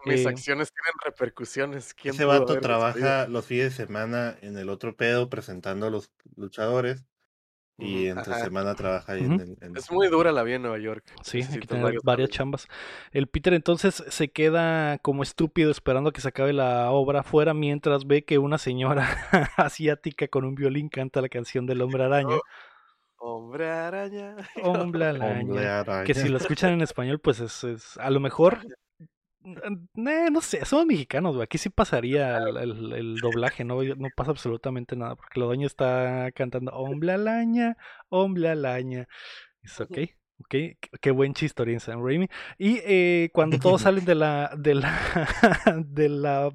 Mis 0.05 0.25
Eh, 0.25 0.29
acciones 0.29 0.73
tienen 0.73 0.93
repercusiones. 1.05 1.95
¿Quién 1.95 2.15
Ese 2.15 2.25
vato 2.25 2.59
trabaja 2.61 3.27
los 3.29 3.47
fines 3.47 3.65
de 3.77 3.85
semana 3.87 4.37
en 4.43 4.57
el 4.59 4.69
otro 4.69 4.97
pedo 4.97 5.29
presentando 5.29 5.87
a 5.87 5.91
los 5.91 6.11
luchadores 6.37 7.05
y 7.79 8.09
entre 8.09 8.35
ajá. 8.35 8.45
semana 8.45 8.75
trabaja 8.75 9.13
ahí 9.13 9.23
Ujú. 9.25 9.33
en 9.35 9.41
el... 9.41 9.57
en- 9.63 9.77
Es 9.77 9.91
muy 9.91 10.09
dura 10.09 10.33
la 10.33 10.43
vida 10.43 10.57
en 10.57 10.63
Nueva 10.63 10.79
York. 10.79 11.03
Sí, 11.23 11.41
hay 11.43 11.61
que 11.61 11.67
tener 11.67 11.95
varias 12.03 12.29
chambas. 12.29 12.69
El 13.11 13.27
Peter 13.27 13.55
entonces 13.55 14.05
se 14.09 14.31
queda 14.31 14.99
como 14.99 15.23
estúpido 15.23 15.71
esperando 15.71 16.11
a 16.11 16.13
que 16.13 16.21
se 16.21 16.29
acabe 16.29 16.53
la 16.53 16.91
obra 16.91 17.21
afuera 17.21 17.55
mientras 17.55 18.07
ve 18.07 18.25
que 18.25 18.37
una 18.39 18.59
señora 18.59 19.09
asiática 19.57 20.29
con 20.29 20.45
un 20.45 20.55
violín 20.55 20.91
canta 20.91 21.23
la 21.23 21.31
canción 21.31 21.65
del 21.65 21.81
hombre 21.81 22.05
araña. 22.05 22.37
Hombre 23.23 23.71
araña. 23.71 24.37
Hombre 24.63 25.05
araña. 25.07 25.41
Hombre 25.43 25.69
araña. 25.69 26.05
Que 26.05 26.15
si 26.15 26.29
lo 26.29 26.37
escuchan 26.39 26.73
en 26.73 26.81
español, 26.83 27.19
pues 27.21 27.41
es, 27.41 27.65
es- 27.65 27.97
a 27.99 28.11
lo 28.11 28.21
mejor. 28.21 28.59
eh, 29.57 30.31
no 30.31 30.41
sé, 30.41 30.65
somos 30.65 30.87
mexicanos, 30.87 31.35
güey. 31.35 31.45
Aquí 31.45 31.59
sí 31.59 31.69
pasaría 31.71 32.39
el, 32.39 32.57
el- 32.57 32.93
el 32.93 33.17
doblaje, 33.17 33.65
¿no? 33.65 33.83
No 33.83 34.09
pasa 34.11 34.31
absolutamente 34.31 34.97
nada, 34.97 35.17
porque 35.17 35.41
la 35.41 35.47
doña 35.47 35.67
está 35.67 36.31
cantando 36.33 36.73
Hombre 36.73 37.13
araña, 37.13 37.77
hombre 38.09 38.49
araña. 38.49 39.09
Es 39.63 39.81
ok, 39.81 39.99
ok, 40.40 40.55
qué, 41.00 41.11
buen 41.11 41.35
chistorín 41.35 41.81
Sam 41.81 42.05
Raimi. 42.05 42.29
Y 42.59 42.81
eh, 42.85 43.31
cuando 43.33 43.59
todos 43.59 43.83
salen 43.83 44.05
de 44.05 44.14
la, 44.14 44.53
de 44.57 44.74
la, 44.74 44.99
de 45.86 46.09
la 46.09 46.51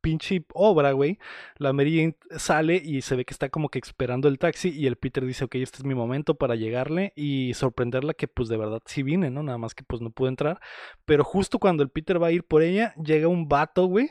pinche 0.00 0.44
obra, 0.54 0.92
güey, 0.92 1.18
la 1.56 1.72
Mary 1.72 1.98
Jane 1.98 2.16
sale 2.38 2.76
y 2.76 3.02
se 3.02 3.16
ve 3.16 3.24
que 3.24 3.34
está 3.34 3.48
como 3.48 3.68
que 3.68 3.78
esperando 3.78 4.28
el 4.28 4.38
taxi 4.38 4.70
y 4.70 4.86
el 4.86 4.96
Peter 4.96 5.24
dice, 5.24 5.44
ok, 5.44 5.56
este 5.56 5.78
es 5.78 5.84
mi 5.84 5.94
momento 5.94 6.34
para 6.34 6.54
llegarle 6.54 7.12
y 7.16 7.54
sorprenderla 7.54 8.14
que 8.14 8.28
pues 8.28 8.48
de 8.48 8.56
verdad 8.56 8.82
sí 8.86 9.02
vine, 9.02 9.30
¿no? 9.30 9.42
Nada 9.42 9.58
más 9.58 9.74
que 9.74 9.84
pues 9.84 10.00
no 10.00 10.10
pude 10.10 10.30
entrar. 10.30 10.60
Pero 11.04 11.24
justo 11.24 11.58
cuando 11.58 11.82
el 11.82 11.90
Peter 11.90 12.22
va 12.22 12.28
a 12.28 12.32
ir 12.32 12.44
por 12.44 12.62
ella, 12.62 12.94
llega 12.96 13.28
un 13.28 13.48
vato, 13.48 13.86
güey, 13.86 14.10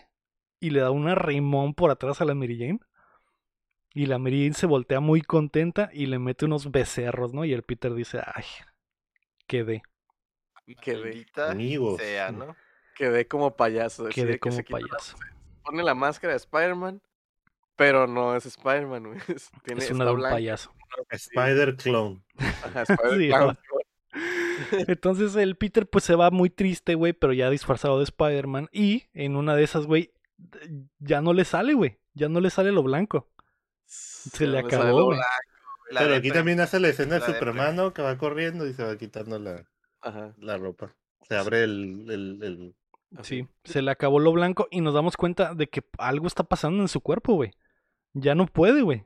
y 0.59 0.72
le 0.72 0.80
da 0.82 0.91
una 0.91 1.15
rimón 1.15 1.74
por 1.74 1.91
atrás 1.91 2.22
a 2.22 2.26
la 2.26 2.36
Mary 2.36 2.57
Jane. 2.57 2.80
Y 3.93 4.05
la 4.05 4.20
Mary 4.20 4.43
Jane 4.43 4.53
se 4.53 4.68
voltea 4.68 4.99
muy 4.99 5.22
contenta 5.22 5.89
y 5.91 6.05
le 6.05 6.20
mete 6.20 6.45
unos 6.45 6.72
becerros, 6.72 7.34
¿no? 7.34 7.45
Y 7.45 7.53
el 7.53 7.63
Peter 7.63 7.93
dice, 7.93 8.20
ay, 8.24 8.43
quedé, 9.48 9.82
Quedé, 10.82 11.26
Amigos. 11.38 11.98
sea, 12.02 12.32
¿no? 12.32 12.56
quedé 12.95 13.28
como 13.28 13.56
payaso. 13.56 14.10
quedé 14.10 14.34
que 14.34 14.39
como 14.39 14.56
se 14.56 14.64
la- 14.64 14.70
payaso. 14.70 15.18
pone 15.64 15.82
la 15.84 15.95
máscara 15.95 16.34
de 16.34 16.38
Spider-Man, 16.38 17.02
pero 17.76 18.06
no 18.08 18.36
es 18.36 18.45
Spider-Man, 18.45 19.04
güey. 19.08 19.20
Es, 19.39 19.50
tiene, 19.64 19.84
Es 19.84 19.91
una 19.91 20.06
de 20.06 20.12
un 20.12 20.18
blanca, 20.18 20.36
payaso. 20.36 20.74
así. 21.10 21.30
Spider 21.34 21.76
Clone. 21.78 22.22
Ajá, 22.38 22.82
Spider- 22.88 23.18
Sí, 23.20 23.30
¿no? 23.30 23.58
Entonces 24.88 25.36
el 25.36 25.56
Peter 25.56 25.88
pues 25.88 26.04
se 26.04 26.16
va 26.16 26.32
muy 26.32 26.50
triste, 26.50 26.95
güey, 26.95 27.14
pero 27.14 27.32
ya 27.34 27.50
disfrazado 27.50 28.00
de 28.00 28.06
Spider-Man. 28.06 28.70
Y 28.72 29.06
en 29.14 29.36
una 29.36 29.56
de 29.56 29.64
esas, 29.64 29.86
güey, 29.86 30.12
ya 31.00 31.22
no 31.22 31.34
le 31.34 31.45
sale, 31.45 31.74
güey. 31.76 32.00
Ya 32.14 32.28
no 32.30 32.39
le 32.41 32.50
sale 32.50 32.72
lo 32.72 32.82
blanco. 32.84 33.30
Se 33.86 34.48
le 34.48 34.64
me 34.64 34.70
sale 34.70 34.84
acabó, 34.84 35.00
lo 35.00 35.06
güey. 35.06 35.20
La 35.92 36.02
Pero 36.02 36.16
aquí 36.16 36.32
también 36.32 36.60
hace 36.60 36.80
la 36.80 36.90
escena 36.90 37.16
de 37.16 37.20
la 37.22 37.28
de 37.28 37.34
Superman, 37.34 37.76
¿no? 37.76 37.94
Que 37.94 38.02
va 38.02 38.18
corriendo 38.18 38.68
y 38.68 38.74
se 38.74 38.84
va 38.84 38.98
quitando 38.98 39.40
la, 39.40 39.66
Ajá, 40.02 40.34
la 40.40 40.58
ropa. 40.58 40.96
Se 41.28 41.36
abre 41.36 41.64
el, 41.64 42.06
el. 42.10 42.76
Sí, 43.24 43.48
se 43.64 43.82
le 43.82 43.92
acabó 43.92 44.20
lo 44.20 44.32
blanco 44.34 44.68
y 44.70 44.82
nos 44.82 44.94
damos 44.94 45.16
cuenta 45.16 45.54
de 45.54 45.68
que 45.68 45.82
algo 45.98 46.28
está 46.28 46.44
pasando 46.44 46.82
en 46.82 46.88
su 46.90 47.00
cuerpo, 47.02 47.36
güey. 47.36 47.52
Ya 48.14 48.36
no 48.36 48.46
puede, 48.48 48.82
güey. 48.82 49.06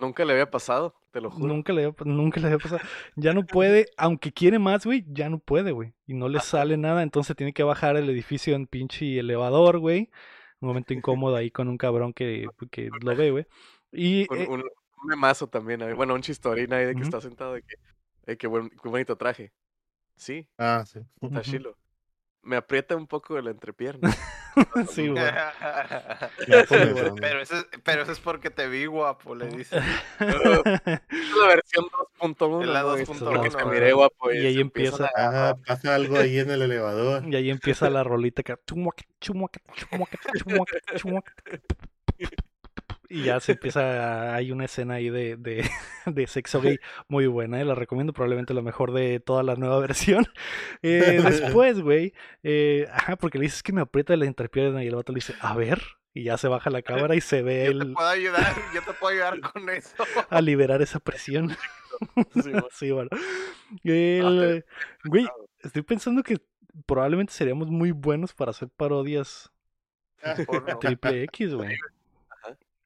Nunca 0.00 0.24
le 0.24 0.32
había 0.32 0.50
pasado, 0.50 0.94
te 1.12 1.20
lo 1.20 1.30
juro. 1.30 1.46
Nunca 1.46 1.72
le, 1.72 1.84
había- 1.84 1.94
nunca 2.04 2.40
le 2.40 2.46
había 2.46 2.58
pasado. 2.58 2.80
Ya 3.16 3.32
no 3.34 3.46
puede, 3.46 3.86
aunque 3.96 4.32
quiere 4.32 4.58
más, 4.58 4.84
güey, 4.86 5.04
ya 5.08 5.28
no 5.28 5.38
puede, 5.38 5.72
güey. 5.72 5.92
Y 6.06 6.14
no 6.14 6.28
le 6.28 6.40
sale 6.40 6.76
nada, 6.76 7.02
entonces 7.02 7.36
tiene 7.36 7.52
que 7.52 7.62
bajar 7.62 7.96
el 7.96 8.08
edificio 8.08 8.54
en 8.54 8.66
pinche 8.66 9.18
elevador, 9.18 9.78
güey. 9.78 10.10
Un 10.60 10.68
momento 10.68 10.92
incómodo 10.94 11.36
ahí 11.36 11.50
con 11.50 11.68
un 11.68 11.78
cabrón 11.78 12.12
que, 12.12 12.46
que 12.70 12.90
lo 13.02 13.14
ve, 13.14 13.30
güey. 13.30 13.46
Y 13.92 14.26
Un, 14.32 14.38
eh, 14.38 14.46
un, 14.48 14.64
un 15.02 15.08
memazo 15.08 15.46
también, 15.48 15.82
ahí, 15.82 15.92
bueno, 15.92 16.14
un 16.14 16.22
chistorín 16.22 16.72
ahí 16.72 16.84
de 16.86 16.94
que 16.94 17.02
está 17.02 17.20
sentado 17.20 17.54
de 17.54 17.62
que, 17.62 17.74
eh, 18.26 18.36
qué, 18.36 18.46
buen, 18.46 18.68
qué 18.70 18.88
bonito 18.88 19.16
traje. 19.16 19.52
Sí, 20.16 20.46
Ah, 20.58 20.84
sí. 20.86 21.00
está 21.20 21.40
chilo. 21.42 21.76
Me 22.42 22.56
aprieta 22.56 22.96
un 22.96 23.06
poco 23.06 23.38
la 23.40 23.50
entrepierna. 23.50 24.10
sí, 24.90 25.08
güey. 25.08 25.22
Pero, 27.20 27.40
eso 27.42 27.54
es, 27.56 27.66
pero 27.84 28.02
eso 28.02 28.12
es 28.12 28.18
porque 28.20 28.50
te 28.50 28.66
vi 28.68 28.86
guapo, 28.86 29.34
le 29.34 29.46
dice. 29.48 29.76
Es 29.78 31.36
la 31.36 31.46
versión 31.46 31.84
2.1. 32.18 32.62
Es 32.62 32.68
la 32.68 32.82
¿no? 32.82 32.96
2.1, 32.96 33.18
Porque 33.36 33.50
te 33.50 33.64
miré 33.66 33.92
guapo. 33.92 34.32
Y 34.32 34.38
ahí 34.46 34.60
empieza. 34.60 35.08
a- 35.14 35.28
Ajá, 35.28 35.56
pasa 35.66 35.94
algo 35.94 36.16
ahí 36.18 36.38
en 36.38 36.50
el 36.50 36.62
elevador. 36.62 37.24
Y 37.26 37.36
ahí 37.36 37.50
empieza 37.50 37.88
la 37.90 38.02
rolita 38.02 38.42
que. 38.42 38.56
Y 43.10 43.24
ya 43.24 43.40
se 43.40 43.52
empieza. 43.52 44.34
Hay 44.34 44.52
una 44.52 44.64
escena 44.66 44.94
ahí 44.94 45.10
de, 45.10 45.36
de, 45.36 45.68
de 46.06 46.26
sexo 46.26 46.60
gay 46.60 46.78
muy 47.08 47.26
buena. 47.26 47.60
eh, 47.60 47.64
La 47.64 47.74
recomiendo, 47.74 48.12
probablemente 48.12 48.54
la 48.54 48.62
mejor 48.62 48.92
de 48.92 49.20
toda 49.20 49.42
la 49.42 49.56
nueva 49.56 49.78
versión. 49.80 50.26
Eh, 50.82 51.20
después, 51.24 51.80
güey. 51.80 52.14
eh, 52.42 52.86
ajá, 52.92 53.16
porque 53.16 53.38
le 53.38 53.44
dices 53.44 53.62
que 53.62 53.72
me 53.72 53.80
aprieta 53.80 54.16
la 54.16 54.26
entrepierna 54.26 54.82
y 54.84 54.86
el 54.86 54.94
vato 54.94 55.12
le 55.12 55.16
dice, 55.16 55.34
a 55.40 55.54
ver. 55.56 55.82
Y 56.14 56.24
ya 56.24 56.36
se 56.38 56.48
baja 56.48 56.70
la 56.70 56.82
cámara 56.82 57.14
y 57.14 57.20
se 57.20 57.42
ve 57.42 57.66
Yo 57.66 57.78
te 57.78 57.84
él 57.84 57.92
puedo 57.94 58.08
ayudar, 58.08 58.54
yo 58.74 58.82
te 58.82 58.92
puedo 58.94 59.12
ayudar 59.14 59.40
con 59.40 59.68
eso. 59.68 59.94
a 60.28 60.40
liberar 60.40 60.82
esa 60.82 60.98
presión. 60.98 61.56
Sí, 62.32 62.50
güey. 62.50 62.64
Sí, 62.72 62.90
bueno. 62.90 63.10
Ah, 63.12 63.18
El, 63.84 64.64
güey, 65.04 65.28
estoy 65.60 65.82
pensando 65.82 66.22
que 66.24 66.38
probablemente 66.86 67.32
seríamos 67.32 67.68
muy 67.68 67.92
buenos 67.92 68.32
para 68.34 68.50
hacer 68.50 68.68
parodias 68.70 69.52
Porno. 70.46 70.78
triple 70.78 71.22
X, 71.24 71.54
güey. 71.54 71.76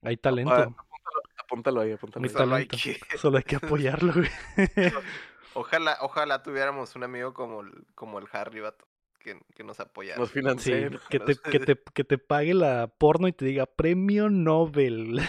Hay 0.04 0.14
Ah, 0.14 0.20
talento, 0.20 0.52
apúntalo, 0.52 1.22
apúntalo 1.38 1.80
ahí, 1.80 1.92
apúntalo 1.92 2.24
hay 2.24 2.28
ahí. 2.30 2.34
Solo 2.36 2.54
hay 2.56 2.66
talento. 2.66 2.76
que- 3.10 3.18
Solo 3.18 3.36
hay 3.38 3.42
que 3.44 3.56
apoyarlo, 3.56 4.12
güey. 4.12 4.30
Ojalá, 5.56 5.98
ojalá 6.00 6.42
tuviéramos 6.42 6.96
un 6.96 7.04
amigo 7.04 7.32
como 7.32 7.60
el, 7.60 7.70
como 7.94 8.18
el 8.18 8.26
Harry, 8.32 8.58
vato, 8.60 8.86
que, 9.20 9.40
que 9.54 9.62
nos 9.62 9.78
apoyara. 9.78 10.18
Nos 10.18 10.30
Sí, 10.30 10.40
financian. 10.40 10.98
que 11.08 11.20
te, 11.20 11.36
que, 11.36 11.60
te, 11.60 11.78
que 11.94 12.04
te 12.04 12.18
pague 12.18 12.54
la 12.54 12.88
porno 12.88 13.28
y 13.28 13.32
te 13.32 13.44
diga 13.44 13.64
premio 13.66 14.28
Nobel. 14.30 15.20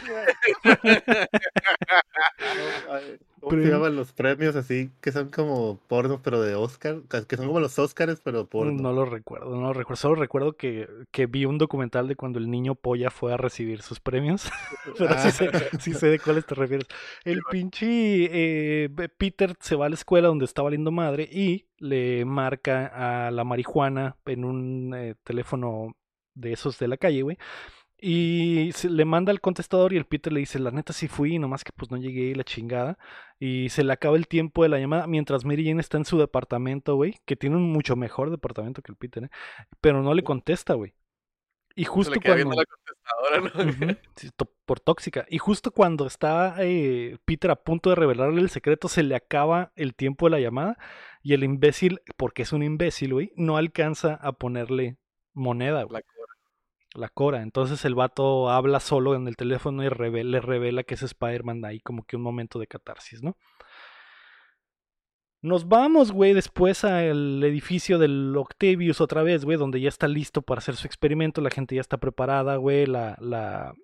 ¿Cómo 3.50 3.62
se 3.62 3.70
llaman 3.70 3.96
los 3.96 4.12
premios 4.12 4.56
así? 4.56 4.90
Que 5.02 5.12
son 5.12 5.30
como 5.30 5.80
pornos, 5.88 6.20
pero 6.24 6.42
de 6.42 6.56
Oscar. 6.56 7.02
Que 7.28 7.38
son 7.38 7.48
como 7.48 7.60
los 7.60 7.78
Oscars, 7.78 8.22
pero 8.22 8.48
porno. 8.48 8.82
No 8.82 8.92
lo 8.92 9.06
recuerdo, 9.06 9.56
no 9.56 9.62
lo 9.62 9.74
recuerdo. 9.74 10.02
Solo 10.02 10.16
recuerdo 10.16 10.54
que, 10.58 10.88
que 11.12 11.26
vi 11.28 11.46
un 11.46 11.58
documental 11.58 12.08
de 12.08 12.16
cuando 12.16 12.40
el 12.40 12.50
niño 12.50 12.76
polla 12.76 13.10
fue 13.10 13.34
a 13.34 13.38
recibir 13.38 13.82
sus 13.82 14.00
premios. 14.00 14.50
Pero 14.98 15.18
sí 15.20 15.32
sé, 15.32 15.50
sí 15.80 15.94
sé 15.94 16.08
de 16.08 16.20
cuáles 16.20 16.46
te 16.46 16.56
refieres. 16.56 16.88
El 17.24 17.42
pinche 17.50 17.86
eh, 17.88 18.90
Peter 19.18 19.56
se 19.60 19.76
va 19.76 19.86
a 19.86 19.90
la 19.90 19.96
escuela 19.96 20.28
donde 20.28 20.46
está 20.46 20.62
valiendo 20.62 20.92
madre 20.92 21.30
y 21.32 21.68
le 21.78 22.26
marca 22.26 23.28
a 23.28 23.32
la 23.32 23.44
marihuana 23.44 24.18
en 24.26 24.46
un 24.46 24.94
eh, 24.96 25.16
teléfono 25.24 25.96
de 26.34 26.54
esos 26.54 26.80
de 26.80 26.88
la 26.88 26.98
calle, 26.98 27.22
güey. 27.22 27.38
Y 28.00 28.72
se- 28.74 28.90
le 28.90 29.06
manda 29.06 29.32
al 29.32 29.42
contestador 29.42 29.94
y 29.94 29.98
el 29.98 30.06
Peter 30.06 30.32
le 30.32 30.42
dice, 30.42 30.60
la 30.60 30.72
neta 30.72 30.94
sí 30.94 31.08
fui, 31.08 31.40
nomás 31.40 31.64
que 31.64 31.72
pues 31.76 31.90
no 31.92 31.98
llegué 31.98 32.24
y 32.24 32.36
la 32.36 32.44
chingada. 32.44 32.98
Y 33.40 33.70
se 33.70 33.84
le 33.84 33.94
acaba 33.94 34.18
el 34.18 34.28
tiempo 34.28 34.64
de 34.64 34.70
la 34.70 34.80
llamada 34.80 35.08
mientras 35.08 35.46
Mary 35.46 35.66
Jane 35.66 35.80
está 35.82 35.98
en 35.98 36.06
su 36.06 36.18
departamento, 36.20 36.96
güey, 36.96 37.16
que 37.26 37.36
tiene 37.36 37.56
un 37.56 37.72
mucho 37.72 37.96
mejor 37.96 38.30
departamento 38.32 38.82
que 38.82 38.92
el 38.92 38.98
Peter, 38.98 39.24
¿eh? 39.26 39.30
Pero 39.82 40.02
no 40.04 40.14
le 40.14 40.24
contesta, 40.24 40.74
güey. 40.74 40.94
Y 41.78 41.84
Se 41.84 41.90
justo 41.90 42.14
le 42.14 42.20
queda 42.22 42.36
cuando... 42.36 42.56
la 42.56 42.66
contestadora, 42.66 43.76
¿no? 43.88 43.98
Sí, 44.16 44.30
por 44.66 44.80
tóxica. 44.80 45.26
Y 45.30 45.38
justo 45.40 45.72
cuando 45.72 46.06
está 46.08 46.56
eh, 46.60 47.18
Peter 47.26 47.52
a 47.52 47.56
punto 47.58 47.90
de 47.90 47.96
revelarle 47.96 48.42
el 48.42 48.50
secreto, 48.50 48.88
se 48.88 49.04
le 49.04 49.16
acaba 49.16 49.72
el 49.76 49.94
tiempo 49.96 50.26
de 50.28 50.32
la 50.32 50.40
llamada 50.40 50.78
y 51.22 51.34
el 51.34 51.44
imbécil, 51.44 52.02
porque 52.18 52.44
es 52.44 52.54
un 52.54 52.64
imbécil, 52.64 53.14
güey, 53.14 53.32
no 53.36 53.58
alcanza 53.58 54.16
a 54.16 54.32
ponerle 54.34 54.98
moneda, 55.34 55.84
güey, 55.84 56.02
La. 56.02 56.35
La 56.96 57.10
cora. 57.10 57.42
Entonces 57.42 57.84
el 57.86 57.96
vato 57.96 58.50
habla 58.50 58.80
solo 58.80 59.16
en 59.16 59.28
el 59.28 59.36
teléfono 59.36 59.84
y 59.84 59.90
reve- 59.90 60.24
le 60.24 60.42
revela 60.42 60.84
que 60.84 60.96
es 60.96 61.04
Spider-Man 61.04 61.64
ahí 61.66 61.80
como 61.80 62.04
que 62.04 62.16
un 62.16 62.22
momento 62.24 62.60
de 62.60 62.68
catarsis, 62.68 63.22
¿no? 63.24 63.38
Nos 65.42 65.68
vamos, 65.68 66.12
güey, 66.12 66.34
después 66.34 66.84
al 66.84 67.44
edificio 67.44 68.00
del 68.00 68.36
Octavius 68.36 69.00
otra 69.00 69.22
vez, 69.22 69.46
güey, 69.46 69.58
donde 69.60 69.80
ya 69.80 69.90
está 69.90 70.08
listo 70.08 70.42
para 70.42 70.58
hacer 70.58 70.76
su 70.76 70.88
experimento, 70.88 71.40
la 71.40 71.52
gente 71.52 71.76
ya 71.76 71.82
está 71.82 71.98
preparada, 71.98 72.56
güey, 72.56 72.88
la, 72.88 73.16
la, 73.22 73.76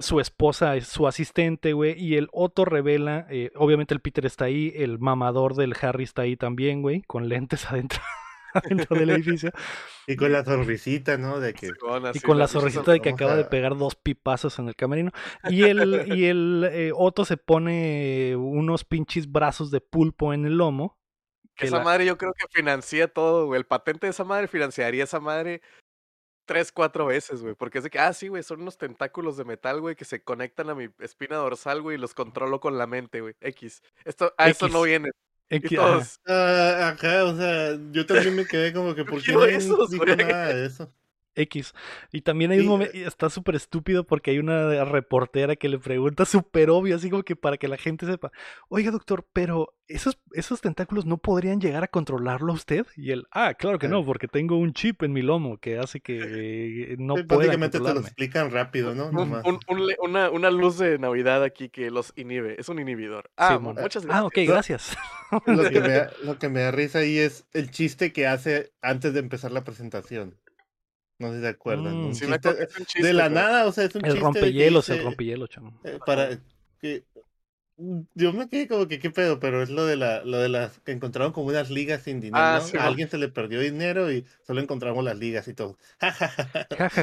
su 0.00 0.18
esposa 0.18 0.74
es 0.74 0.88
su 0.88 1.06
asistente, 1.06 1.74
güey, 1.74 1.94
y 1.96 2.16
el 2.16 2.28
Otto 2.32 2.64
revela, 2.64 3.24
eh, 3.30 3.52
obviamente 3.54 3.94
el 3.94 4.00
Peter 4.00 4.26
está 4.26 4.46
ahí, 4.46 4.72
el 4.74 4.98
mamador 4.98 5.54
del 5.54 5.74
Harry 5.80 6.02
está 6.02 6.22
ahí 6.22 6.36
también, 6.36 6.82
güey, 6.82 7.02
con 7.02 7.28
lentes 7.28 7.66
adentro, 7.70 8.00
adentro 8.64 8.96
del 8.98 9.10
edificio, 9.10 9.50
Y 10.06 10.16
con 10.16 10.32
la 10.32 10.44
sonrisita, 10.44 11.18
¿no? 11.18 11.40
De 11.40 11.54
que. 11.54 11.70
Y 12.14 12.20
con 12.20 12.38
la 12.38 12.48
sonrisita 12.48 12.92
de 12.92 13.00
que 13.00 13.10
acaba 13.10 13.36
de 13.36 13.44
pegar 13.44 13.76
dos 13.76 13.94
pipazos 13.96 14.58
en 14.58 14.68
el 14.68 14.76
camerino, 14.76 15.10
y 15.48 15.64
el, 15.64 16.04
y 16.16 16.26
el 16.26 16.68
eh, 16.70 16.92
Otto 16.94 17.24
se 17.24 17.36
pone 17.36 18.34
unos 18.36 18.84
pinches 18.84 19.30
brazos 19.30 19.70
de 19.70 19.80
pulpo 19.80 20.32
en 20.32 20.46
el 20.46 20.56
lomo, 20.56 20.98
que 21.54 21.66
Esa 21.66 21.78
la- 21.78 21.84
madre 21.84 22.06
yo 22.06 22.18
creo 22.18 22.32
que 22.34 22.46
financia 22.50 23.08
todo, 23.08 23.46
güey. 23.46 23.58
El 23.58 23.66
patente 23.66 24.06
de 24.06 24.10
esa 24.10 24.24
madre 24.24 24.46
financiaría 24.48 25.04
esa 25.04 25.20
madre 25.20 25.62
tres, 26.46 26.70
cuatro 26.72 27.06
veces, 27.06 27.42
güey. 27.42 27.54
Porque 27.54 27.78
es 27.78 27.84
de 27.84 27.90
que, 27.90 27.98
ah, 27.98 28.12
sí, 28.12 28.28
güey, 28.28 28.42
son 28.42 28.62
unos 28.62 28.78
tentáculos 28.78 29.36
de 29.36 29.44
metal, 29.44 29.80
güey, 29.80 29.96
que 29.96 30.04
se 30.04 30.22
conectan 30.22 30.70
a 30.70 30.74
mi 30.74 30.88
espina 31.00 31.36
dorsal, 31.36 31.82
güey, 31.82 31.96
y 31.96 32.00
los 32.00 32.14
controlo 32.14 32.60
con 32.60 32.78
la 32.78 32.86
mente, 32.86 33.20
güey. 33.20 33.34
X. 33.40 33.82
Esto, 34.04 34.32
a 34.38 34.48
eso 34.48 34.68
no 34.68 34.78
X. 34.84 34.86
viene. 34.86 35.10
Y 35.50 35.60
que- 35.60 35.76
ajá. 35.78 35.86
todos, 35.92 36.20
Ah, 36.26 36.88
ajá, 36.96 37.24
o 37.24 37.36
sea, 37.36 37.78
yo 37.92 38.04
también 38.06 38.34
me 38.36 38.46
quedé 38.46 38.72
como 38.72 38.94
que, 38.94 39.04
¿por 39.20 39.22
qué 39.22 39.32
esos, 39.56 39.90
dijo 39.90 40.04
nada 40.04 40.52
de 40.54 40.66
eso? 40.66 40.92
X. 41.36 41.74
Y 42.12 42.22
también 42.22 42.50
hay 42.50 42.60
un 42.60 42.66
momento, 42.66 42.92
está 42.96 43.30
súper 43.30 43.54
estúpido 43.54 44.04
porque 44.04 44.30
hay 44.32 44.38
una 44.38 44.84
reportera 44.84 45.54
que 45.56 45.68
le 45.68 45.78
pregunta 45.78 46.24
súper 46.46 46.70
obvio, 46.70 46.96
así 46.96 47.10
como 47.10 47.22
que 47.22 47.36
para 47.36 47.56
que 47.58 47.68
la 47.68 47.76
gente 47.76 48.06
sepa, 48.06 48.32
oiga 48.68 48.90
doctor, 48.90 49.26
pero 49.32 49.74
esos, 49.88 50.18
esos 50.32 50.60
tentáculos 50.60 51.06
no 51.06 51.18
podrían 51.18 51.60
llegar 51.60 51.84
a 51.84 51.88
controlarlo 51.88 52.50
a 52.52 52.56
usted? 52.56 52.84
Y 52.96 53.12
él, 53.12 53.26
ah, 53.30 53.54
claro 53.54 53.78
que 53.78 53.86
Ah. 53.86 53.90
no, 53.90 54.04
porque 54.04 54.26
tengo 54.26 54.56
un 54.58 54.72
chip 54.72 55.02
en 55.04 55.12
mi 55.12 55.22
lomo 55.22 55.58
que 55.58 55.78
hace 55.78 56.00
que 56.00 56.18
eh, 56.92 56.96
no 56.98 57.16
Sí, 57.16 57.22
pueda 57.22 57.38
Básicamente 57.46 57.78
te 57.78 57.84
lo 57.94 58.00
explican 58.00 58.50
rápido, 58.50 58.94
¿no? 58.96 59.06
un- 59.06 59.14
Nomás. 59.14 59.44
un- 59.44 59.60
un 59.68 59.86
le- 59.86 59.96
una, 60.02 60.30
una 60.30 60.50
luz 60.50 60.78
de 60.78 60.98
Navidad 60.98 61.44
aquí 61.44 61.68
que 61.68 61.90
los 61.92 62.12
inhibe. 62.16 62.56
Es 62.60 62.68
un 62.68 62.80
inhibidor. 62.80 63.30
Ah, 63.36 63.58
muchas 63.60 64.04
gracias. 64.04 64.06
Ah, 64.10 64.24
ok, 64.24 64.34
gracias. 64.46 64.96
Lo 65.46 65.68
que, 65.70 65.80
me 65.80 65.88
da, 65.88 66.10
lo 66.24 66.38
que 66.38 66.48
me 66.48 66.60
da 66.62 66.70
risa 66.72 66.98
ahí 67.00 67.18
es 67.18 67.46
el 67.52 67.70
chiste 67.70 68.12
que 68.12 68.26
hace 68.26 68.72
antes 68.82 69.12
de 69.14 69.20
empezar 69.20 69.52
la 69.52 69.62
presentación. 69.62 70.34
No 71.18 71.30
sé 71.30 71.36
si 71.36 71.40
se 71.42 71.48
acuerdan. 71.48 71.94
Mm. 72.02 72.06
Un 72.06 72.14
Sí, 72.14 72.20
chiste 72.20 72.34
acuerdo 72.34 72.58
que 72.58 72.64
es 72.64 72.78
un 72.78 72.84
chiste, 72.86 73.06
de 73.06 73.12
la 73.14 73.22
pero- 73.24 73.34
nada, 73.34 73.66
o 73.66 73.72
sea, 73.72 73.84
es 73.84 73.94
un 73.94 74.04
El 74.04 74.12
chiste 74.12 74.24
rompehielos, 74.24 74.88
el 74.90 75.02
rompehielos, 75.02 75.48
chamo. 75.50 75.80
eh, 75.84 75.98
para 76.04 76.38
que 76.80 77.04
yo 78.14 78.32
me 78.32 78.48
quedé 78.48 78.68
como 78.68 78.88
que 78.88 78.98
qué 78.98 79.10
pedo, 79.10 79.38
pero 79.38 79.62
es 79.62 79.68
lo 79.68 79.84
de 79.84 79.96
la 79.96 80.24
lo 80.24 80.38
de 80.38 80.48
las 80.48 80.78
que 80.80 80.92
encontraron 80.92 81.32
como 81.32 81.48
unas 81.48 81.68
ligas 81.70 82.02
sin 82.02 82.20
dinero, 82.20 82.42
Ah, 82.42 82.58
¿no? 82.62 82.66
sí, 82.66 82.76
A 82.78 82.86
alguien 82.86 83.10
se 83.10 83.18
le 83.18 83.28
perdió 83.28 83.60
dinero 83.60 84.10
y 84.10 84.24
solo 84.46 84.62
encontramos 84.62 85.04
las 85.04 85.18
ligas 85.18 85.46
y 85.48 85.54
todo. 85.54 85.76
Ja, 86.00 86.12
ja, 86.12 86.28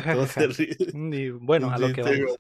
ja, 0.02 0.14
Todos 0.14 0.32
ja. 0.32 0.42
se 0.42 0.48
ríen. 0.48 1.14
Y 1.14 1.30
bueno, 1.30 1.72
a 1.72 1.78
lo 1.78 1.94
que 1.94 2.02
vamos. 2.02 2.38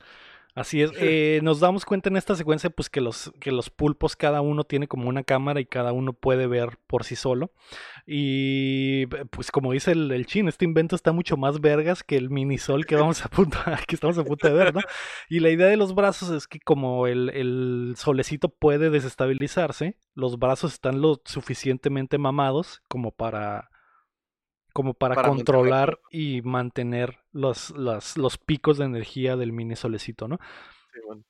Así 0.55 0.83
es. 0.83 0.91
Eh, 0.99 1.39
nos 1.41 1.59
damos 1.59 1.83
cuenta 1.83 2.09
en 2.09 2.17
esta 2.17 2.35
secuencia 2.35 2.69
pues 2.69 2.87
que 2.87 3.01
los, 3.01 3.33
que 3.39 3.51
los 3.51 3.71
pulpos 3.71 4.15
cada 4.15 4.41
uno 4.41 4.63
tiene 4.63 4.87
como 4.87 5.09
una 5.09 5.23
cámara 5.23 5.59
y 5.59 5.65
cada 5.65 5.93
uno 5.93 6.13
puede 6.13 6.45
ver 6.45 6.77
por 6.85 7.03
sí 7.05 7.15
solo. 7.15 7.51
Y 8.05 9.07
pues 9.31 9.49
como 9.49 9.71
dice 9.71 9.93
el, 9.93 10.11
el 10.11 10.27
chin, 10.27 10.47
este 10.47 10.65
invento 10.65 10.95
está 10.95 11.11
mucho 11.11 11.37
más 11.37 11.59
vergas 11.59 12.03
que 12.03 12.17
el 12.17 12.29
minisol 12.29 12.85
que 12.85 12.95
vamos 12.95 13.25
a 13.25 13.29
punto, 13.29 13.57
que 13.87 13.95
estamos 13.95 14.17
a 14.19 14.23
punto 14.23 14.47
de 14.47 14.53
ver, 14.53 14.75
¿no? 14.75 14.81
Y 15.27 15.39
la 15.39 15.49
idea 15.49 15.67
de 15.67 15.77
los 15.77 15.95
brazos 15.95 16.29
es 16.29 16.47
que 16.47 16.59
como 16.59 17.07
el, 17.07 17.29
el 17.29 17.95
solecito 17.97 18.49
puede 18.49 18.91
desestabilizarse, 18.91 19.97
los 20.13 20.37
brazos 20.37 20.73
están 20.73 21.01
lo 21.01 21.19
suficientemente 21.25 22.19
mamados 22.19 22.83
como 22.87 23.09
para 23.09 23.71
como 24.73 24.93
para, 24.95 25.15
Para 25.15 25.29
controlar 25.29 25.99
y 26.11 26.41
mantener 26.41 27.19
los, 27.31 27.69
los, 27.71 28.17
los 28.17 28.37
picos 28.37 28.77
de 28.77 28.85
energía 28.85 29.35
del 29.37 29.53
mini 29.53 29.75
solecito, 29.75 30.27
¿no? 30.27 30.39
Sí, 30.93 30.99
bueno. 31.07 31.23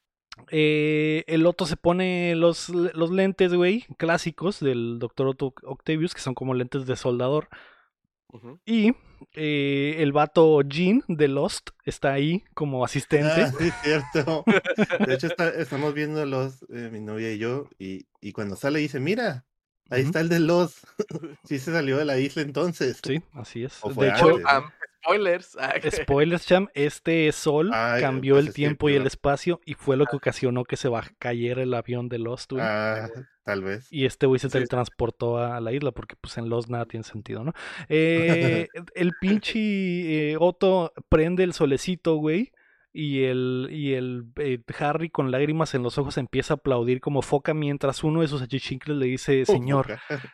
Eh, 0.49 1.23
el 1.27 1.45
Otto 1.45 1.65
se 1.67 1.77
pone 1.77 2.35
los, 2.35 2.69
los 2.69 3.11
lentes, 3.11 3.53
güey, 3.53 3.85
clásicos 3.97 4.59
del 4.59 4.97
Dr. 4.97 5.27
Otto 5.27 5.53
Octavius, 5.63 6.15
que 6.15 6.21
son 6.21 6.33
como 6.33 6.53
lentes 6.55 6.85
de 6.87 6.95
soldador. 6.95 7.49
Y 8.65 8.93
eh, 9.33 9.97
el 9.99 10.11
vato 10.11 10.59
Jean 10.63 11.03
de 11.07 11.27
Lost 11.27 11.69
está 11.85 12.13
ahí 12.13 12.43
como 12.55 12.83
asistente. 12.83 13.27
Ah, 13.43 13.51
sí, 13.59 13.69
cierto. 13.83 14.43
De 15.07 15.13
hecho, 15.13 15.27
está- 15.27 15.49
estamos 15.49 15.93
viendo 15.93 16.25
los, 16.25 16.63
eh, 16.73 16.89
mi 16.91 16.99
novia 16.99 17.31
y 17.31 17.37
yo, 17.37 17.69
y, 17.77 18.07
y 18.21 18.31
cuando 18.31 18.55
sale 18.55 18.79
dice, 18.79 18.99
mira, 18.99 19.45
ahí 19.93 20.01
está 20.03 20.19
el 20.19 20.29
de 20.29 20.39
los. 20.39 20.75
sí 21.43 21.59
se 21.59 21.71
salió 21.71 21.97
de 21.97 22.05
la 22.05 22.17
isla 22.17 22.41
entonces. 22.41 22.99
Sí, 23.03 23.21
así 23.33 23.63
es. 23.63 23.79
De 23.95 24.09
hecho, 24.09 24.29
antes. 24.29 24.45
Ah, 24.47 24.71
spoilers. 25.03 25.57
Ah, 25.59 25.73
spoilers, 25.91 26.45
Cham, 26.45 26.67
este 26.73 27.31
sol 27.31 27.71
Ay, 27.73 28.01
cambió 28.01 28.35
pues 28.35 28.47
el 28.47 28.53
tiempo 28.53 28.89
y 28.89 28.95
el 28.95 29.05
espacio 29.05 29.61
y 29.65 29.73
fue 29.73 29.97
lo 29.97 30.05
que 30.05 30.15
ocasionó 30.15 30.63
que 30.63 30.77
se 30.77 30.89
cayera 31.19 31.61
el 31.63 31.73
avión 31.73 32.09
de 32.09 32.19
Lost, 32.19 32.51
güey. 32.53 32.63
Ah, 32.65 33.09
tal 33.43 33.63
vez. 33.63 33.87
Y 33.91 34.05
este 34.05 34.25
güey 34.25 34.39
se 34.39 34.47
Sí, 34.47 34.51
sí. 34.51 34.53
teletransportó 34.53 35.37
a 35.37 35.59
la 35.59 35.71
isla 35.71 35.91
porque 35.91 36.15
pues 36.15 36.37
en 36.37 36.49
Lost 36.49 36.69
nada 36.69 36.85
tiene 36.85 37.03
sentido, 37.03 37.43
¿no? 37.43 37.53
Eh, 37.89 38.67
el 38.95 39.13
pinche 39.19 39.59
eh, 40.31 40.37
Otto 40.39 40.93
prende 41.09 41.43
el 41.43 41.53
solecito, 41.53 42.15
güey. 42.15 42.51
Y 42.95 43.23
el, 43.23 43.69
y 43.71 43.93
el 43.95 44.25
eh, 44.35 44.59
Harry 44.77 45.09
con 45.09 45.31
lágrimas 45.31 45.73
en 45.73 45.81
los 45.81 45.97
ojos 45.97 46.19
empieza 46.19 46.53
a 46.53 46.57
aplaudir 46.57 47.01
como 47.01 47.23
foca 47.23 47.55
mientras 47.55 48.03
uno 48.03 48.21
de 48.21 48.27
sus 48.27 48.43
achichincles 48.43 48.95
le 48.97 49.07
dice, 49.07 49.45
señor, 49.45 49.87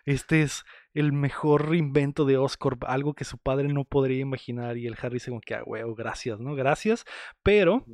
este 0.05 0.41
es 0.41 0.65
el 0.93 1.13
mejor 1.13 1.73
invento 1.73 2.25
de 2.25 2.35
Oscorp, 2.37 2.83
algo 2.83 3.13
que 3.13 3.23
su 3.23 3.37
padre 3.37 3.69
no 3.69 3.85
podría 3.85 4.19
imaginar. 4.19 4.75
Y 4.77 4.87
el 4.87 4.97
Harry 5.01 5.13
dice 5.15 5.31
como 5.31 5.39
que, 5.39 5.55
ah, 5.55 5.63
huevo, 5.65 5.95
gracias, 5.95 6.39
¿no? 6.41 6.53
Gracias. 6.53 7.05
Pero 7.43 7.85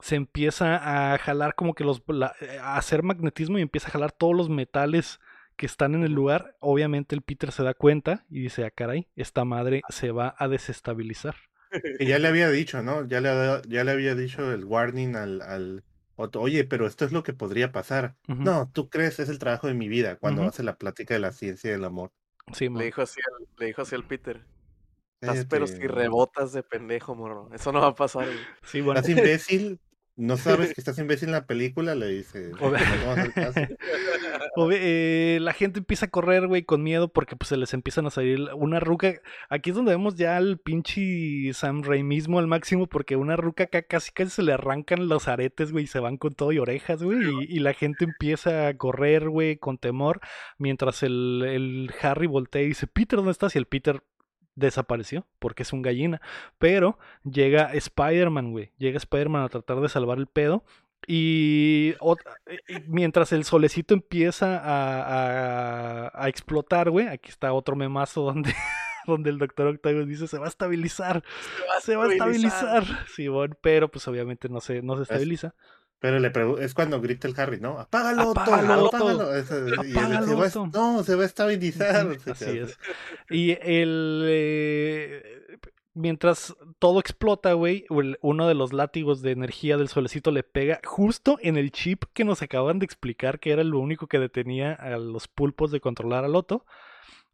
se 0.00 0.16
empieza 0.16 1.12
a 1.12 1.16
jalar 1.18 1.54
como 1.54 1.74
que 1.74 1.84
los 1.84 2.02
la- 2.08 2.34
eh, 2.40 2.58
a 2.60 2.76
hacer 2.78 3.04
magnetismo 3.04 3.60
y 3.60 3.62
empieza 3.62 3.86
a 3.86 3.92
jalar 3.92 4.10
todos 4.10 4.34
los 4.34 4.48
metales 4.48 5.20
que 5.56 5.66
están 5.66 5.94
en 5.94 6.02
el 6.02 6.12
lugar. 6.12 6.56
Obviamente 6.58 7.14
el 7.14 7.22
Peter 7.22 7.52
se 7.52 7.62
da 7.62 7.72
cuenta 7.74 8.24
y 8.28 8.40
dice, 8.40 8.64
ah, 8.64 8.70
caray, 8.72 9.06
esta 9.14 9.44
madre 9.44 9.82
se 9.90 10.10
va 10.10 10.34
a 10.38 10.48
desestabilizar. 10.48 11.36
Que 11.98 12.06
ya 12.06 12.18
le 12.18 12.28
había 12.28 12.50
dicho, 12.50 12.82
¿no? 12.82 13.06
Ya 13.06 13.20
le, 13.20 13.62
ya 13.68 13.84
le 13.84 13.90
había 13.90 14.14
dicho 14.14 14.52
el 14.52 14.64
warning 14.64 15.16
al, 15.16 15.42
al 15.42 15.84
oye, 16.16 16.64
pero 16.64 16.86
esto 16.86 17.04
es 17.04 17.12
lo 17.12 17.22
que 17.22 17.32
podría 17.32 17.72
pasar. 17.72 18.16
No, 18.26 18.70
tú 18.72 18.88
crees, 18.88 19.18
es 19.18 19.28
el 19.28 19.38
trabajo 19.38 19.66
de 19.66 19.74
mi 19.74 19.88
vida, 19.88 20.16
cuando 20.16 20.42
hace 20.42 20.62
la 20.62 20.76
plática 20.76 21.14
de 21.14 21.20
la 21.20 21.32
ciencia 21.32 21.68
y 21.68 21.72
del 21.72 21.84
amor. 21.84 22.12
Sí, 22.52 22.68
Le 22.68 22.84
dijo 22.84 23.02
así 23.02 23.20
al, 23.20 23.46
le 23.58 23.66
dijo 23.66 23.82
así 23.82 23.94
al 23.94 24.06
Peter. 24.06 24.44
Estás 25.20 25.46
pero 25.48 25.66
si 25.66 25.86
rebotas 25.86 26.52
de 26.52 26.64
pendejo, 26.64 27.14
morro. 27.14 27.48
Eso 27.54 27.70
no 27.70 27.80
va 27.80 27.88
a 27.88 27.94
pasar. 27.94 28.26
Sí, 28.64 28.80
bueno. 28.80 29.00
¿Estás 29.00 29.16
imbécil? 29.16 29.80
¿No 30.14 30.36
sabes 30.36 30.74
que 30.74 30.80
estás 30.80 30.98
imbécil 30.98 31.28
en 31.28 31.32
la 31.32 31.46
película? 31.46 31.94
Le 31.94 32.08
dice. 32.08 32.52
Eh, 34.70 35.38
la 35.40 35.54
gente 35.54 35.78
empieza 35.78 36.06
a 36.06 36.10
correr, 36.10 36.46
güey, 36.46 36.62
con 36.62 36.82
miedo 36.82 37.10
porque 37.10 37.36
pues 37.36 37.48
se 37.48 37.56
les 37.56 37.72
empiezan 37.72 38.06
a 38.06 38.10
salir 38.10 38.38
una 38.54 38.80
ruca. 38.80 39.14
Aquí 39.48 39.70
es 39.70 39.76
donde 39.76 39.92
vemos 39.92 40.14
ya 40.16 40.36
al 40.36 40.58
pinche 40.58 41.52
Sam 41.54 41.82
Raimismo 41.82 42.38
al 42.38 42.46
máximo 42.46 42.86
porque 42.86 43.16
una 43.16 43.36
ruca 43.36 43.64
acá 43.64 43.82
casi 43.82 44.12
casi 44.12 44.30
se 44.30 44.42
le 44.42 44.52
arrancan 44.52 45.08
los 45.08 45.26
aretes, 45.26 45.72
güey, 45.72 45.84
y 45.84 45.86
se 45.86 46.00
van 46.00 46.18
con 46.18 46.34
todo 46.34 46.52
y 46.52 46.58
orejas, 46.58 47.02
güey. 47.02 47.18
Y, 47.22 47.56
y 47.56 47.60
la 47.60 47.72
gente 47.72 48.04
empieza 48.04 48.68
a 48.68 48.76
correr, 48.76 49.30
güey, 49.30 49.56
con 49.56 49.78
temor. 49.78 50.20
Mientras 50.58 51.02
el, 51.02 51.42
el 51.46 51.94
Harry 52.02 52.26
voltea 52.26 52.62
y 52.62 52.68
dice, 52.68 52.86
Peter, 52.86 53.16
¿dónde 53.16 53.32
estás? 53.32 53.54
Y 53.54 53.58
el 53.58 53.66
Peter 53.66 54.02
desapareció 54.54 55.26
porque 55.38 55.62
es 55.62 55.72
un 55.72 55.82
gallina. 55.82 56.20
Pero 56.58 56.98
llega 57.24 57.72
Spider-Man, 57.72 58.52
güey. 58.52 58.72
Llega 58.78 58.96
Spider-Man 58.98 59.42
a 59.44 59.48
tratar 59.48 59.80
de 59.80 59.88
salvar 59.88 60.18
el 60.18 60.26
pedo. 60.26 60.64
Y, 61.06 61.94
y 62.68 62.74
mientras 62.86 63.32
el 63.32 63.44
solecito 63.44 63.92
empieza 63.92 64.56
a, 64.58 66.06
a- 66.06 66.10
a 66.24 66.28
explotar, 66.28 66.90
güey, 66.90 67.08
aquí 67.08 67.28
está 67.28 67.52
otro 67.52 67.74
memazo 67.74 68.22
donde, 68.22 68.54
donde 69.06 69.30
el 69.30 69.38
doctor 69.38 69.66
Octavius 69.66 70.06
dice 70.06 70.28
se 70.28 70.38
va 70.38 70.44
a 70.46 70.48
estabilizar, 70.48 71.24
se 71.80 71.96
va 71.96 72.04
a 72.04 72.06
estabilizar, 72.12 72.84
Simón, 73.08 73.58
pero 73.60 73.90
pues 73.90 74.06
obviamente 74.06 74.48
no 74.48 74.60
se, 74.60 74.80
no 74.82 74.96
se 74.96 75.02
estabiliza. 75.02 75.54
Pero 76.02 76.18
le 76.18 76.32
es 76.64 76.74
cuando 76.74 77.00
grita 77.00 77.28
el 77.28 77.38
Harry, 77.38 77.60
¿no? 77.60 77.78
¡Apágalo! 77.78 78.32
Apágalo. 78.32 78.86
¡Apágalo! 78.88 79.34
Eso- 79.36 79.68
y 79.68 79.92
él, 79.92 79.96
Apágalo, 79.96 80.26
"Se 80.26 80.34
va 80.34 80.44
a- 80.44 80.48
Otto". 80.48 80.66
no, 80.66 81.02
se 81.04 81.14
va 81.14 81.22
a 81.22 81.26
estabilizar. 81.26 82.06
Así 82.26 82.58
es. 82.58 82.76
Y 83.30 83.52
el. 83.62 84.24
eh, 84.26 85.22
mientras 85.94 86.54
todo 86.80 86.98
explota, 87.00 87.52
güey, 87.52 87.84
uno 88.20 88.48
de 88.48 88.54
los 88.54 88.72
látigos 88.72 89.22
de 89.22 89.30
energía 89.30 89.76
del 89.76 89.88
solecito 89.88 90.32
le 90.32 90.42
pega 90.42 90.80
justo 90.84 91.38
en 91.40 91.56
el 91.56 91.70
chip 91.70 92.04
que 92.12 92.24
nos 92.24 92.42
acaban 92.42 92.78
de 92.80 92.84
explicar 92.86 93.38
que 93.38 93.52
era 93.52 93.62
lo 93.62 93.78
único 93.78 94.06
que 94.08 94.18
detenía 94.18 94.72
a 94.72 94.96
los 94.98 95.28
pulpos 95.28 95.70
de 95.70 95.80
controlar 95.80 96.24
al 96.24 96.32
Loto. 96.32 96.66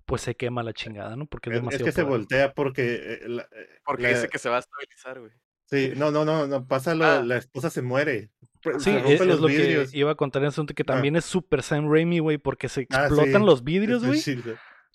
Pues 0.04 0.22
se 0.22 0.34
quema 0.36 0.62
la 0.62 0.72
chingada, 0.72 1.16
¿no? 1.16 1.26
Porque 1.26 1.50
es, 1.50 1.54
Es, 1.54 1.56
es 1.58 1.62
demasiado 1.62 1.84
que 1.86 1.92
se 1.92 2.02
voltea 2.02 2.52
porque. 2.54 2.94
eh, 3.22 3.28
la- 3.28 3.42
eh, 3.42 3.68
Porque 3.84 4.02
la- 4.04 4.08
dice 4.10 4.28
que 4.28 4.38
se 4.38 4.48
va 4.48 4.56
a 4.56 4.60
estabilizar, 4.60 5.20
güey. 5.20 5.32
Sí, 5.70 5.92
no, 5.96 6.10
no, 6.10 6.24
no, 6.24 6.46
no, 6.46 6.66
pasa 6.66 6.94
lo, 6.94 7.04
Ah. 7.04 7.22
la 7.22 7.36
esposa 7.36 7.68
se 7.68 7.82
muere. 7.82 8.30
Sí, 8.62 8.80
se 8.80 8.96
es, 8.96 9.02
rompen 9.02 9.20
es 9.22 9.26
los 9.26 9.40
lo 9.40 9.46
vidrios. 9.48 9.90
que 9.90 9.98
iba 9.98 10.10
a 10.10 10.14
contar 10.14 10.42
en 10.42 10.48
asunto 10.48 10.74
que 10.74 10.82
Ah. 10.82 10.86
también 10.86 11.16
es 11.16 11.24
Super 11.24 11.62
Sam 11.62 11.90
Raimi, 11.92 12.18
güey, 12.18 12.38
porque 12.38 12.68
se 12.68 12.86
Ah, 12.90 13.06
explotan 13.06 13.40
sí, 13.42 13.46
los 13.46 13.64
vidrios, 13.64 14.04
güey. 14.04 14.20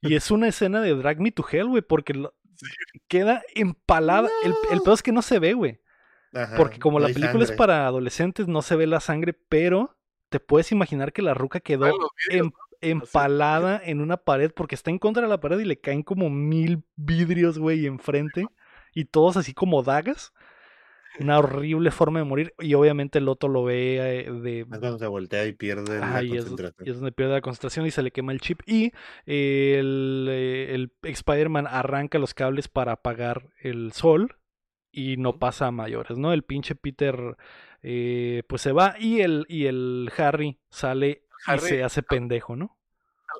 Y 0.02 0.16
es 0.16 0.32
una 0.32 0.48
escena 0.50 0.82
de 0.82 0.94
Drag 0.96 1.20
Me 1.22 1.32
to 1.32 1.46
Hell, 1.50 1.68
güey, 1.68 1.82
porque 1.82 2.14
lo- 2.14 2.34
queda 3.08 3.42
empalada. 3.56 4.30
El, 4.44 4.54
el 4.72 4.82
peor 4.82 4.94
es 4.96 5.04
que 5.04 5.12
no 5.12 5.22
se 5.22 5.40
ve, 5.40 5.54
güey. 5.54 5.80
Porque 6.58 6.80
como 6.80 7.00
no 7.00 7.08
la 7.08 7.14
película 7.14 7.44
es 7.44 7.52
para 7.52 7.86
adolescentes, 7.86 8.48
no 8.48 8.62
se 8.64 8.76
ve 8.76 8.88
la 8.88 9.00
sangre, 9.00 9.34
pero 9.34 9.96
te 10.30 10.40
puedes 10.40 10.72
imaginar 10.72 11.14
que 11.14 11.22
la 11.22 11.36
ruca 11.36 11.60
quedó 11.60 11.86
los 11.88 12.10
em- 12.32 12.52
empalada 12.82 13.80
en 13.84 14.02
una 14.02 14.18
pared 14.18 14.52
porque 14.54 14.76
está 14.76 14.90
en 14.90 14.98
contra 15.00 15.24
de 15.24 15.30
la 15.30 15.40
pared 15.40 15.60
y 15.60 15.66
le 15.66 15.80
caen 15.80 16.02
como 16.04 16.30
mil 16.30 16.84
vidrios, 16.96 17.60
güey, 17.60 17.86
enfrente. 17.86 18.46
Y 18.96 19.06
todos 19.06 19.38
así 19.38 19.54
como 19.54 19.84
dagas. 19.84 20.34
Una 21.20 21.38
horrible 21.40 21.92
forma 21.92 22.20
de 22.20 22.26
morir. 22.26 22.54
Y 22.60 22.74
obviamente 22.74 23.20
el 23.20 23.28
otro 23.30 23.48
lo 23.50 23.64
ve 23.64 23.98
eh, 24.26 24.32
de, 24.32 24.60
Es 24.62 24.66
cuando 24.68 24.98
se 24.98 25.08
voltea 25.08 25.46
y 25.46 25.54
pierde 25.54 26.00
la 26.00 26.24
y 26.24 26.38
es, 26.38 26.46
concentración. 26.46 26.88
y 26.88 26.90
es 26.90 26.96
donde 26.98 27.12
pierde 27.12 27.34
la 27.34 27.42
concentración 27.42 27.86
y 27.86 27.92
se 27.92 28.02
le 28.02 28.12
quema 28.12 28.32
el 28.32 28.42
chip. 28.42 28.62
Y 28.66 28.92
el, 29.26 30.28
eh, 30.30 30.74
el 30.74 30.92
Spider-Man 31.04 31.68
arranca 31.68 32.18
los 32.20 32.34
cables 32.34 32.68
para 32.68 32.94
apagar 32.94 33.50
el 33.62 33.92
sol 33.94 34.38
y 34.92 35.18
no 35.18 35.40
pasa 35.40 35.68
a 35.68 35.72
mayores, 35.72 36.18
¿no? 36.18 36.34
El 36.34 36.44
pinche 36.44 36.76
Peter 36.76 37.36
eh, 37.82 38.44
pues 38.48 38.62
se 38.62 38.72
va 38.72 38.96
y 39.00 39.22
el, 39.22 39.46
y 39.50 39.66
el 39.66 40.12
Harry 40.18 40.60
sale 40.70 41.24
Harry- 41.46 41.66
y 41.66 41.70
se 41.70 41.84
hace 41.84 42.04
pendejo, 42.04 42.56
¿no? 42.56 42.78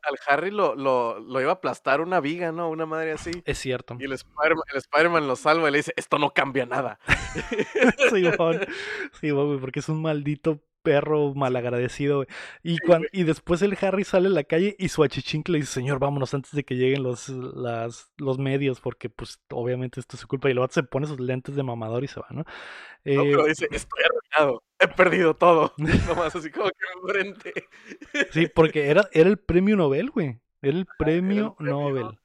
Al, 0.04 0.18
Harry 0.28 0.52
lo, 0.52 0.76
lo, 0.76 1.20
lo 1.20 1.42
iba 1.42 1.52
a 1.52 1.56
aplastar 1.56 2.02
una 2.02 2.20
viga, 2.20 2.52
¿no? 2.52 2.70
Una 2.70 2.86
madre 2.86 3.12
así. 3.12 3.32
Es 3.46 3.60
cierto. 3.60 3.98
Y 4.00 4.06
el 4.06 4.14
Spider-Man 4.14 4.64
el 4.72 4.78
Spider-Man 4.78 5.28
lo 5.28 5.36
salva 5.36 5.70
y 5.70 5.72
le 5.72 5.78
dice, 5.78 5.94
esto 5.96 6.18
no 6.18 6.34
cambia 6.34 6.66
nada. 6.66 7.00
Güey, 8.10 9.60
porque 9.60 9.80
es 9.80 9.90
un 9.90 10.02
maldito 10.02 10.60
perro 10.84 11.34
malagradecido. 11.34 12.26
Y, 12.64 12.78
cuan- 12.80 13.08
y 13.12 13.24
después 13.24 13.62
el 13.64 13.78
Harry 13.82 14.04
sale 14.04 14.28
a 14.28 14.32
la 14.32 14.44
calle 14.44 14.76
y 14.80 14.90
su 14.90 15.04
achichincle 15.04 15.54
le 15.54 15.60
dice, 15.62 15.74
señor, 15.74 16.00
vámonos 16.00 16.34
antes 16.34 16.52
de 16.52 16.64
que 16.64 16.76
lleguen 16.76 17.04
los, 17.04 17.30
las, 17.30 18.12
los 18.18 18.38
medios, 18.40 18.80
porque 18.82 19.10
pues 19.10 19.40
obviamente 19.52 20.00
esto 20.00 20.16
es 20.18 20.22
su 20.22 20.28
culpa. 20.28 20.50
Y 20.50 20.54
luego 20.54 20.72
se 20.72 20.84
pone 20.84 21.08
sus 21.08 21.20
lentes 21.20 21.56
de 21.56 21.64
mamador 21.64 22.04
y 22.04 22.08
se 22.08 22.20
va, 22.20 22.28
¿no? 22.32 22.46
No, 23.16 23.26
Eh, 23.26 23.32
pero 23.32 23.46
dice, 23.46 23.68
estoy 23.72 24.04
arruinado, 24.04 24.64
he 24.80 24.88
perdido 24.88 25.36
todo. 25.36 25.74
Nomás 26.08 26.36
así 26.36 26.50
como 26.52 26.70
que 26.70 26.86
enfrente. 27.02 27.54
sí, 28.30 28.48
porque 28.48 28.90
era, 28.90 29.08
era 29.14 29.30
el 29.30 29.38
premio 29.40 29.76
Nobel, 29.76 30.10
güey. 30.10 30.40
Era 30.62 30.78
el 30.78 30.88
premio 30.88 31.56
premio 31.56 31.56
Nobel. 31.60 32.20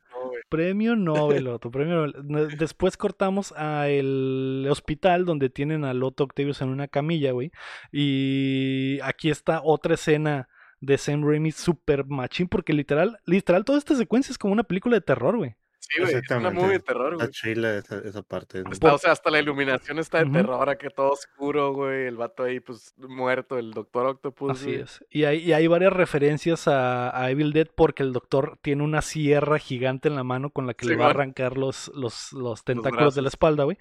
Premio 0.49 0.97
Nobel, 0.97 1.47
Otto, 1.49 1.71
premio 1.71 2.07
Nobel. 2.07 2.57
Después 2.57 2.97
cortamos 2.97 3.53
a 3.57 3.89
el 3.89 4.67
hospital 4.71 5.25
donde 5.25 5.51
tienen 5.51 5.85
a 5.85 5.93
Otto 5.93 6.25
Octavius 6.25 6.63
en 6.63 6.69
una 6.71 6.89
camilla, 6.89 7.33
güey. 7.33 7.51
Y 7.93 8.99
aquí 9.03 9.31
está 9.31 9.61
otra 9.63 9.95
escena 9.95 10.49
de 10.81 10.97
Sam 10.97 11.25
Raimi 11.25 11.53
super 11.53 12.07
machín, 12.07 12.49
porque 12.49 12.73
literal, 12.73 13.19
literal, 13.27 13.65
toda 13.65 13.79
esta 13.79 13.95
secuencia 13.97 14.33
es 14.33 14.39
como 14.39 14.53
una 14.53 14.65
película 14.65 14.97
de 14.97 15.03
terror, 15.03 15.37
güey. 15.37 15.57
Sí, 15.89 16.03
güey. 16.03 16.15
Es 16.17 16.31
una 16.31 16.51
movie 16.51 16.73
de 16.73 16.81
terror, 16.81 17.13
Está 17.15 17.25
güey. 17.25 17.33
chila 17.33 17.77
esa, 17.77 17.99
esa 18.01 18.23
parte. 18.23 18.63
¿no? 18.63 18.71
Está- 18.71 18.95
o 18.95 18.99
sea, 18.99 19.13
hasta 19.13 19.31
la 19.31 19.39
iluminación 19.39 19.99
está 19.99 20.19
de 20.19 20.25
Ujú. 20.25 20.33
terror, 20.35 20.69
acá 20.69 20.91
todo 20.91 21.13
oscuro, 21.13 21.73
güey. 21.73 22.07
El 22.07 22.17
vato 22.17 22.43
ahí, 22.43 22.61
pues, 22.61 22.95
muerto, 22.99 23.59
el 23.59 23.73
Doctor 23.73 24.07
Octopus, 24.07 24.51
Así 24.53 24.65
güey. 24.67 24.81
es. 24.83 25.05
Y 25.11 25.25
hay, 25.25 25.39
y 25.39 25.53
hay 25.55 25.67
varias 25.67 25.93
referencias 25.93 26.69
a, 26.69 27.19
a 27.19 27.31
Evil 27.31 27.53
Dead 27.53 27.69
porque 27.75 28.03
el 28.03 28.13
doctor 28.13 28.59
tiene 28.61 28.83
una 28.83 29.01
sierra 29.03 29.59
gigante 29.59 30.09
en 30.09 30.17
la 30.17 30.25
mano 30.25 30.51
con 30.51 30.67
la 30.67 30.75
que 30.75 30.87
le 30.87 30.97
va 30.97 31.07
a 31.07 31.11
arrancar 31.11 31.57
los, 31.57 31.91
los, 31.95 32.33
los 32.33 32.65
tentáculos 32.65 33.15
de 33.15 33.23
la 33.23 33.29
espalda, 33.29 33.65
güey. 33.65 33.79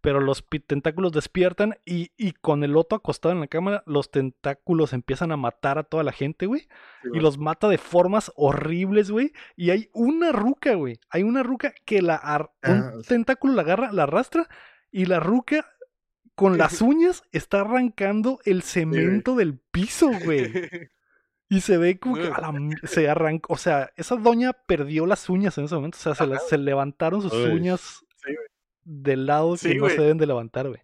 Pero 0.00 0.20
los 0.20 0.44
tentáculos 0.66 1.12
despiertan 1.12 1.76
y, 1.84 2.10
y 2.16 2.32
con 2.32 2.64
el 2.64 2.76
otro 2.76 2.96
acostado 2.96 3.32
en 3.34 3.40
la 3.40 3.46
cámara, 3.48 3.82
los 3.86 4.10
tentáculos 4.10 4.92
empiezan 4.92 5.30
a 5.32 5.36
matar 5.36 5.78
a 5.78 5.82
toda 5.82 6.02
la 6.02 6.12
gente, 6.12 6.46
güey. 6.46 6.68
Y 7.12 7.20
los 7.20 7.38
mata 7.38 7.68
de 7.68 7.78
formas 7.78 8.32
horribles, 8.36 9.10
güey. 9.10 9.32
Y 9.56 9.70
hay 9.70 9.90
una 9.92 10.32
ruca, 10.32 10.74
güey. 10.74 10.98
Hay 11.10 11.22
una 11.22 11.42
ruca 11.42 11.74
que 11.84 12.00
la 12.02 12.16
ar- 12.16 12.50
Ah, 12.62 12.92
un 12.94 13.02
tentáculo 13.02 13.54
la 13.54 13.62
agarra, 13.62 13.92
la 13.92 14.04
arrastra 14.04 14.48
y 14.90 15.04
la 15.04 15.20
ruca 15.20 15.66
con 16.34 16.56
las 16.56 16.80
uñas 16.82 17.22
está 17.32 17.60
arrancando 17.60 18.38
el 18.44 18.62
cemento 18.62 19.36
del 19.36 19.58
piso, 19.58 20.10
güey. 20.24 20.50
Y 21.52 21.62
se 21.62 21.78
ve 21.78 21.98
como 21.98 22.14
que 22.14 22.28
a 22.28 22.40
la 22.40 22.54
se 22.84 23.08
arrancó. 23.10 23.52
O 23.52 23.56
sea, 23.56 23.90
esa 23.96 24.14
doña 24.14 24.52
perdió 24.52 25.04
las 25.04 25.28
uñas 25.28 25.58
en 25.58 25.64
ese 25.64 25.74
momento. 25.74 25.98
O 25.98 26.14
sea, 26.14 26.38
se, 26.38 26.58
levantaron 26.58 27.22
sus 27.22 27.32
Uy. 27.32 27.46
uñas. 27.50 28.04
Del 28.84 29.26
lado 29.26 29.52
que 29.52 29.58
Sí, 29.58 29.74
no 29.76 29.88
se 29.88 30.00
deben 30.00 30.18
de 30.18 30.26
levantar, 30.26 30.68
güey. 30.68 30.80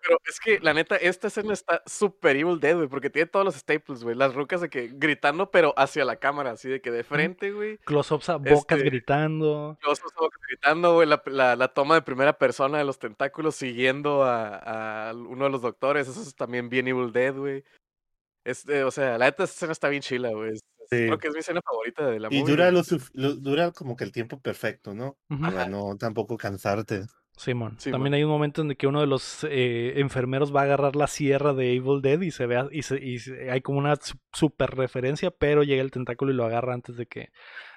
Pero 0.00 0.20
es 0.28 0.38
que, 0.38 0.60
la 0.60 0.72
neta, 0.74 0.94
esta 0.96 1.26
escena 1.26 1.52
está 1.52 1.82
super 1.84 2.36
Evil 2.36 2.60
Dead, 2.60 2.76
güey, 2.76 2.86
porque 2.88 3.10
tiene 3.10 3.26
todos 3.26 3.44
los 3.44 3.56
staples, 3.56 4.04
güey. 4.04 4.14
Las 4.14 4.32
rucas 4.32 4.60
de 4.60 4.70
que 4.70 4.88
gritando, 4.94 5.50
pero 5.50 5.74
hacia 5.76 6.04
la 6.04 6.16
cámara, 6.16 6.52
así 6.52 6.68
de 6.68 6.80
que 6.80 6.92
de 6.92 7.02
frente, 7.02 7.50
güey. 7.50 7.78
Close-ups 7.78 8.28
a 8.28 8.36
bocas 8.36 8.78
Este- 8.78 8.88
gritando. 8.90 9.76
Los 9.84 9.98
ojos 10.00 10.30
gritando, 10.48 10.94
güey, 10.94 11.08
la, 11.08 11.20
la- 11.26 11.56
la 11.56 11.68
toma 11.74 11.96
de 11.96 12.02
primera 12.02 12.38
persona 12.38 12.78
de 12.78 12.84
los 12.84 13.00
tentáculos 13.00 13.56
siguiendo 13.56 14.22
a, 14.22 15.08
a 15.10 15.14
uno 15.14 15.46
de 15.46 15.50
los 15.50 15.62
doctores. 15.62 16.06
Eso 16.08 16.22
es 16.22 16.34
también 16.36 16.68
bien 16.68 16.86
Evil 16.86 17.12
Dead, 17.12 17.34
güey. 17.34 17.64
Este, 18.44 18.84
o 18.84 18.90
sea, 18.92 19.18
la 19.18 19.26
neta, 19.26 19.44
esta 19.44 19.54
escena 19.56 19.72
está 19.72 19.88
bien 19.88 20.00
chila, 20.02 20.30
güey. 20.30 20.54
Sí. 20.56 21.06
Creo 21.06 21.18
que 21.18 21.28
es 21.28 21.34
mi 21.34 21.40
escena 21.40 21.60
favorita 21.62 22.06
de 22.06 22.20
la 22.20 22.28
Y 22.30 22.38
movie, 22.40 22.50
dura 22.52 22.64
güey. 22.70 22.76
lo, 22.76 22.84
suf- 22.84 23.10
lo- 23.12 23.34
dura 23.34 23.72
como 23.72 23.94
que 23.96 24.04
el 24.04 24.12
tiempo 24.12 24.40
perfecto, 24.40 24.94
¿no? 24.94 25.18
Para 25.40 25.66
no 25.68 25.96
tampoco 25.98 26.36
cansarte. 26.38 27.02
Simón. 27.38 27.76
Sí, 27.78 27.90
También 27.90 28.14
hay 28.14 28.24
un 28.24 28.30
momento 28.30 28.62
en 28.62 28.70
el 28.70 28.76
que 28.76 28.86
uno 28.86 29.00
de 29.00 29.06
los 29.06 29.44
eh, 29.48 29.94
enfermeros 30.00 30.54
va 30.54 30.60
a 30.60 30.64
agarrar 30.64 30.96
la 30.96 31.06
sierra 31.06 31.54
de 31.54 31.74
Evil 31.74 32.02
Dead 32.02 32.20
y 32.20 32.30
se 32.30 32.46
ve 32.46 32.68
y, 32.72 32.82
se- 32.82 33.02
y 33.02 33.18
hay 33.50 33.60
como 33.60 33.78
una 33.78 33.96
su- 33.96 34.18
super 34.32 34.76
referencia, 34.76 35.30
pero 35.30 35.62
llega 35.62 35.82
el 35.82 35.90
tentáculo 35.90 36.32
y 36.32 36.34
lo 36.34 36.44
agarra 36.44 36.74
antes 36.74 36.96
de 36.96 37.06
que 37.06 37.30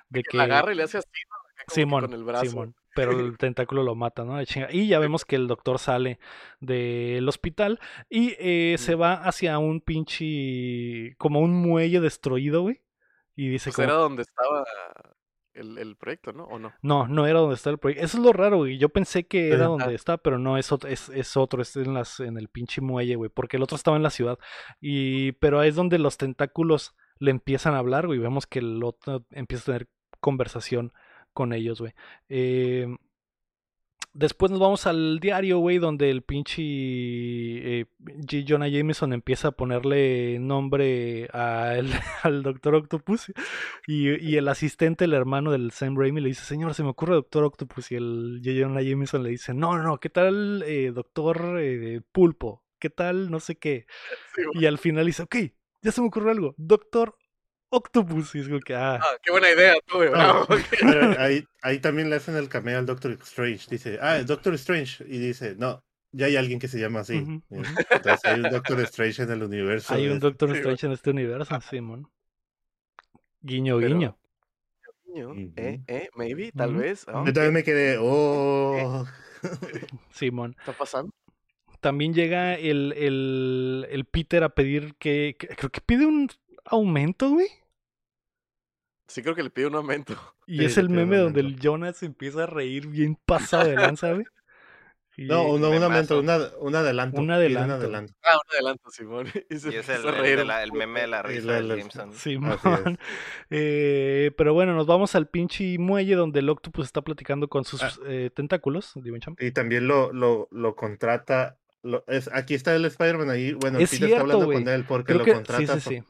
de 0.10 0.24
Que 0.24 0.36
la 0.38 0.44
agarra 0.44 0.74
y 0.74 0.76
le 0.76 0.84
hace 0.84 0.98
así, 0.98 1.08
¿no? 1.30 1.36
Que 1.68 1.74
Simón, 1.76 2.06
con 2.06 2.14
el 2.14 2.24
brazo. 2.24 2.46
Simón, 2.46 2.76
pero 2.96 3.12
el 3.20 3.38
tentáculo 3.38 3.84
lo 3.84 3.94
mata, 3.96 4.26
¿no? 4.26 4.42
Y 4.42 4.88
ya 4.88 5.00
vemos 5.00 5.26
que 5.26 5.36
el 5.36 5.48
doctor 5.48 5.78
sale 5.80 6.20
del 6.60 7.30
hospital 7.30 7.80
y 8.10 8.34
eh, 8.40 8.76
se 8.80 8.96
va 8.96 9.14
hacia 9.14 9.58
un 9.60 9.80
pinche 9.80 11.16
como 11.18 11.40
un 11.40 11.54
muelle 11.54 12.00
destruido, 12.00 12.62
güey. 12.64 12.82
Y 13.36 13.48
dice 13.48 13.70
Pues 13.70 13.76
como, 13.78 13.86
era 13.86 13.94
donde 13.94 14.24
estaba 14.24 14.66
el, 15.54 15.78
el 15.78 15.96
proyecto, 15.96 16.34
¿no? 16.34 16.46
¿O 16.46 16.60
no? 16.60 16.74
no, 16.82 17.08
no 17.08 17.28
era 17.28 17.40
donde 17.40 17.56
está 17.56 17.70
el 17.70 17.78
proyecto. 17.78 18.04
Eso 18.06 18.18
es 18.18 18.24
lo 18.24 18.34
raro, 18.34 18.58
güey. 18.58 18.78
Yo 18.78 18.90
pensé 18.90 19.26
que 19.28 19.50
era 19.50 19.66
Ah. 19.66 19.70
donde 19.70 19.96
está, 19.96 20.18
pero 20.18 20.38
no, 20.38 20.58
es 20.58 20.72
otro, 20.72 20.90
es, 20.90 21.10
es 21.10 21.36
otro, 21.38 21.62
es 21.62 21.76
en, 21.76 21.94
las, 21.94 22.20
en 22.20 22.38
el 22.38 22.48
pinche 22.48 22.82
muelle, 22.82 23.16
güey. 23.16 23.30
Porque 23.30 23.58
el 23.58 23.64
otro 23.64 23.76
estaba 23.76 23.98
en 23.98 24.04
la 24.04 24.10
ciudad. 24.10 24.38
Y, 24.80 25.34
pero 25.34 25.62
es 25.64 25.76
donde 25.76 26.00
los 26.00 26.18
tentáculos 26.18 26.96
le 27.20 27.32
empiezan 27.32 27.74
a 27.74 27.80
hablar, 27.80 28.08
güey. 28.08 28.20
Vemos 28.20 28.48
que 28.48 28.60
el 28.60 28.84
otro 28.84 29.26
empieza 29.32 29.64
a 29.64 29.66
tener 29.66 29.90
conversación 30.20 30.94
con 31.34 31.54
ellos, 31.54 31.80
güey. 31.80 31.94
Eh, 32.30 32.88
después 34.14 34.52
nos 34.52 34.60
vamos 34.60 34.88
al 34.88 35.20
diario, 35.20 35.60
güey, 35.60 35.78
donde 35.78 36.10
el 36.10 36.22
pinche 36.22 36.62
eh, 36.62 37.86
G. 38.00 38.46
Jonah 38.48 38.68
Jameson 38.68 39.14
empieza 39.14 39.50
a 39.50 39.52
ponerle 39.52 40.40
nombre 40.40 41.28
al, 41.34 41.90
al 42.24 42.44
Doctor 42.44 42.76
Octopus. 42.76 43.32
Y, 43.88 44.10
y 44.26 44.38
el 44.38 44.48
asistente, 44.48 45.06
el 45.06 45.14
hermano 45.14 45.52
del 45.52 45.72
Sam 45.72 45.98
Raimi, 45.98 46.22
le 46.22 46.30
dice, 46.30 46.44
señor, 46.44 46.74
se 46.74 46.84
me 46.84 46.90
ocurre 46.90 47.16
Doctor 47.16 47.44
Octopus. 47.44 47.92
Y 47.92 47.96
el 47.96 48.42
J. 48.44 48.60
Jonah 48.60 48.82
Jameson 48.82 49.24
le 49.24 49.30
dice, 49.30 49.54
no, 49.54 49.78
no, 49.78 49.84
no, 49.84 50.00
¿qué 50.00 50.10
tal 50.10 50.64
eh, 50.66 50.92
Doctor 50.94 51.58
eh, 51.60 52.02
Pulpo? 52.12 52.64
¿Qué 52.80 52.90
tal 52.90 53.30
no 53.30 53.40
sé 53.40 53.58
qué? 53.58 53.86
Sí. 54.36 54.42
Y 54.54 54.66
al 54.66 54.80
final 54.80 55.06
dice, 55.06 55.24
ok, 55.24 55.36
ya 55.82 55.92
se 55.92 56.02
me 56.02 56.08
ocurrió 56.08 56.32
algo, 56.32 56.56
Doctor 56.58 57.16
Octopus. 57.72 58.36
Y 58.36 58.40
es 58.42 58.48
como 58.48 58.60
que, 58.60 58.76
ah, 58.76 59.00
Ah, 59.02 59.18
qué 59.24 59.32
buena 59.32 59.50
idea, 59.50 59.74
bravo. 59.92 60.46
pero 60.80 61.20
ahí, 61.20 61.44
ahí 61.64 61.80
también 61.80 62.10
le 62.10 62.18
hacen 62.18 62.36
el 62.36 62.48
cameo 62.50 62.78
al 62.78 62.86
Doctor 62.86 63.12
Strange. 63.24 63.68
Dice, 63.70 63.98
ah, 64.02 64.20
Doctor 64.24 64.54
Strange. 64.56 65.04
Y 65.08 65.18
dice, 65.18 65.56
no, 65.58 65.84
ya 66.12 66.28
hay 66.28 66.36
alguien 66.36 66.60
que 66.60 66.68
se 66.68 66.80
llama 66.80 67.00
así. 67.00 67.18
¿eh? 67.18 67.42
Entonces 67.90 68.26
hay 68.26 68.40
un 68.42 68.50
Doctor 68.52 68.80
Strange 68.82 69.24
en 69.24 69.32
el 69.32 69.44
universo. 69.44 69.94
hay 69.94 70.06
de- 70.06 70.12
un 70.14 70.20
Doctor 70.20 70.50
sí, 70.52 70.58
Strange 70.58 70.86
en 70.86 70.92
este 70.94 71.10
universo, 71.10 71.60
Simón. 71.62 72.08
Guiño, 73.42 73.78
Pero- 73.80 73.88
guiño. 73.96 74.18
Ujú. 75.14 75.52
eh, 75.58 75.82
eh, 75.88 76.10
maybe, 76.16 76.52
tal 76.54 76.76
vez. 76.76 77.06
ah, 77.10 77.24
Yo 77.26 77.34
también 77.34 77.54
me 77.54 77.64
quedé, 77.64 77.98
oh. 78.02 79.06
Simón. 80.12 80.54
¿Qué 80.54 80.60
está 80.60 80.74
pasando? 80.74 81.12
También 81.80 82.14
llega 82.14 82.54
el, 82.54 82.94
el, 82.96 83.88
el 83.90 84.06
Peter 84.06 84.44
a 84.44 84.50
pedir 84.50 84.94
que, 85.00 85.36
que- 85.40 85.48
Creo 85.48 85.70
que 85.72 85.82
pide 85.82 86.06
un 86.06 86.30
aumento, 86.66 87.30
güey. 87.32 87.48
Sí, 89.12 89.22
creo 89.22 89.36
que 89.36 89.44
le 89.44 89.50
pide 89.50 89.68
un 89.68 89.76
aumento. 89.76 90.16
Y 90.48 90.60
Sí, 90.60 90.66
es 90.66 90.78
el 90.78 90.90
meme 90.90 91.18
donde 91.18 91.40
el 91.42 91.58
Jonas 91.60 91.98
se 91.98 92.06
empieza 92.08 92.44
a 92.44 92.46
reír 92.48 92.88
bien 92.88 93.18
pasado 93.26 93.68
de 93.70 93.76
lanza. 93.76 94.14
Y- 95.18 95.26
No, 95.26 95.58
no, 95.58 95.70
un 95.70 95.84
aumento, 95.84 96.20
una, 96.20 96.40
un 96.60 96.74
adelanto. 96.74 97.20
Un 97.20 97.30
adelanto. 97.32 97.74
adelanto. 97.76 98.14
Ah, 98.24 98.38
un 98.38 98.54
adelanto, 98.56 98.90
Simón. 98.92 99.28
Y 99.50 99.58
se 99.60 99.72
Y 99.74 99.76
es 99.76 99.90
el, 99.90 100.06
el 100.08 100.50
el 100.50 100.72
meme 100.72 101.02
de 101.02 101.08
la 101.08 101.22
risa 101.22 101.48
la- 101.48 101.54
de 101.56 101.62
la- 101.64 101.76
Jameson. 101.76 102.14
Simón. 102.14 102.58
Eh, 103.50 104.32
pero 104.38 104.54
bueno, 104.54 104.74
nos 104.74 104.88
vamos 104.88 105.14
al 105.16 105.28
pinche 105.28 105.78
muelle 105.78 106.16
donde 106.16 106.40
el 106.40 106.50
Octopus 106.50 106.86
está 106.86 107.02
platicando 107.02 107.50
con 107.50 107.66
sus 107.66 107.84
Ah. 107.84 107.92
eh, 108.08 108.30
tentáculos. 108.34 108.94
Y 109.40 109.52
también 109.52 109.88
lo, 109.88 110.14
lo, 110.14 110.48
lo 110.50 110.76
contrata. 110.76 111.58
Lo, 111.84 112.04
es, 112.08 112.30
aquí 112.34 112.54
está 112.54 112.74
el 112.76 112.86
Spider-Man 112.86 113.30
ahí. 113.30 113.52
Bueno, 113.54 113.80
Es 113.80 113.92
Peter 113.92 114.08
cierto, 114.08 114.26
está 114.26 114.34
hablando 114.34 114.54
con 114.54 114.68
él 114.70 114.86
porque 114.88 115.14
Creo 115.14 115.20
lo 115.20 115.26
que 115.26 115.32
sí, 115.32 115.36
contrata. 115.36 115.80
sí, 115.82 115.90
sí. 115.90 116.04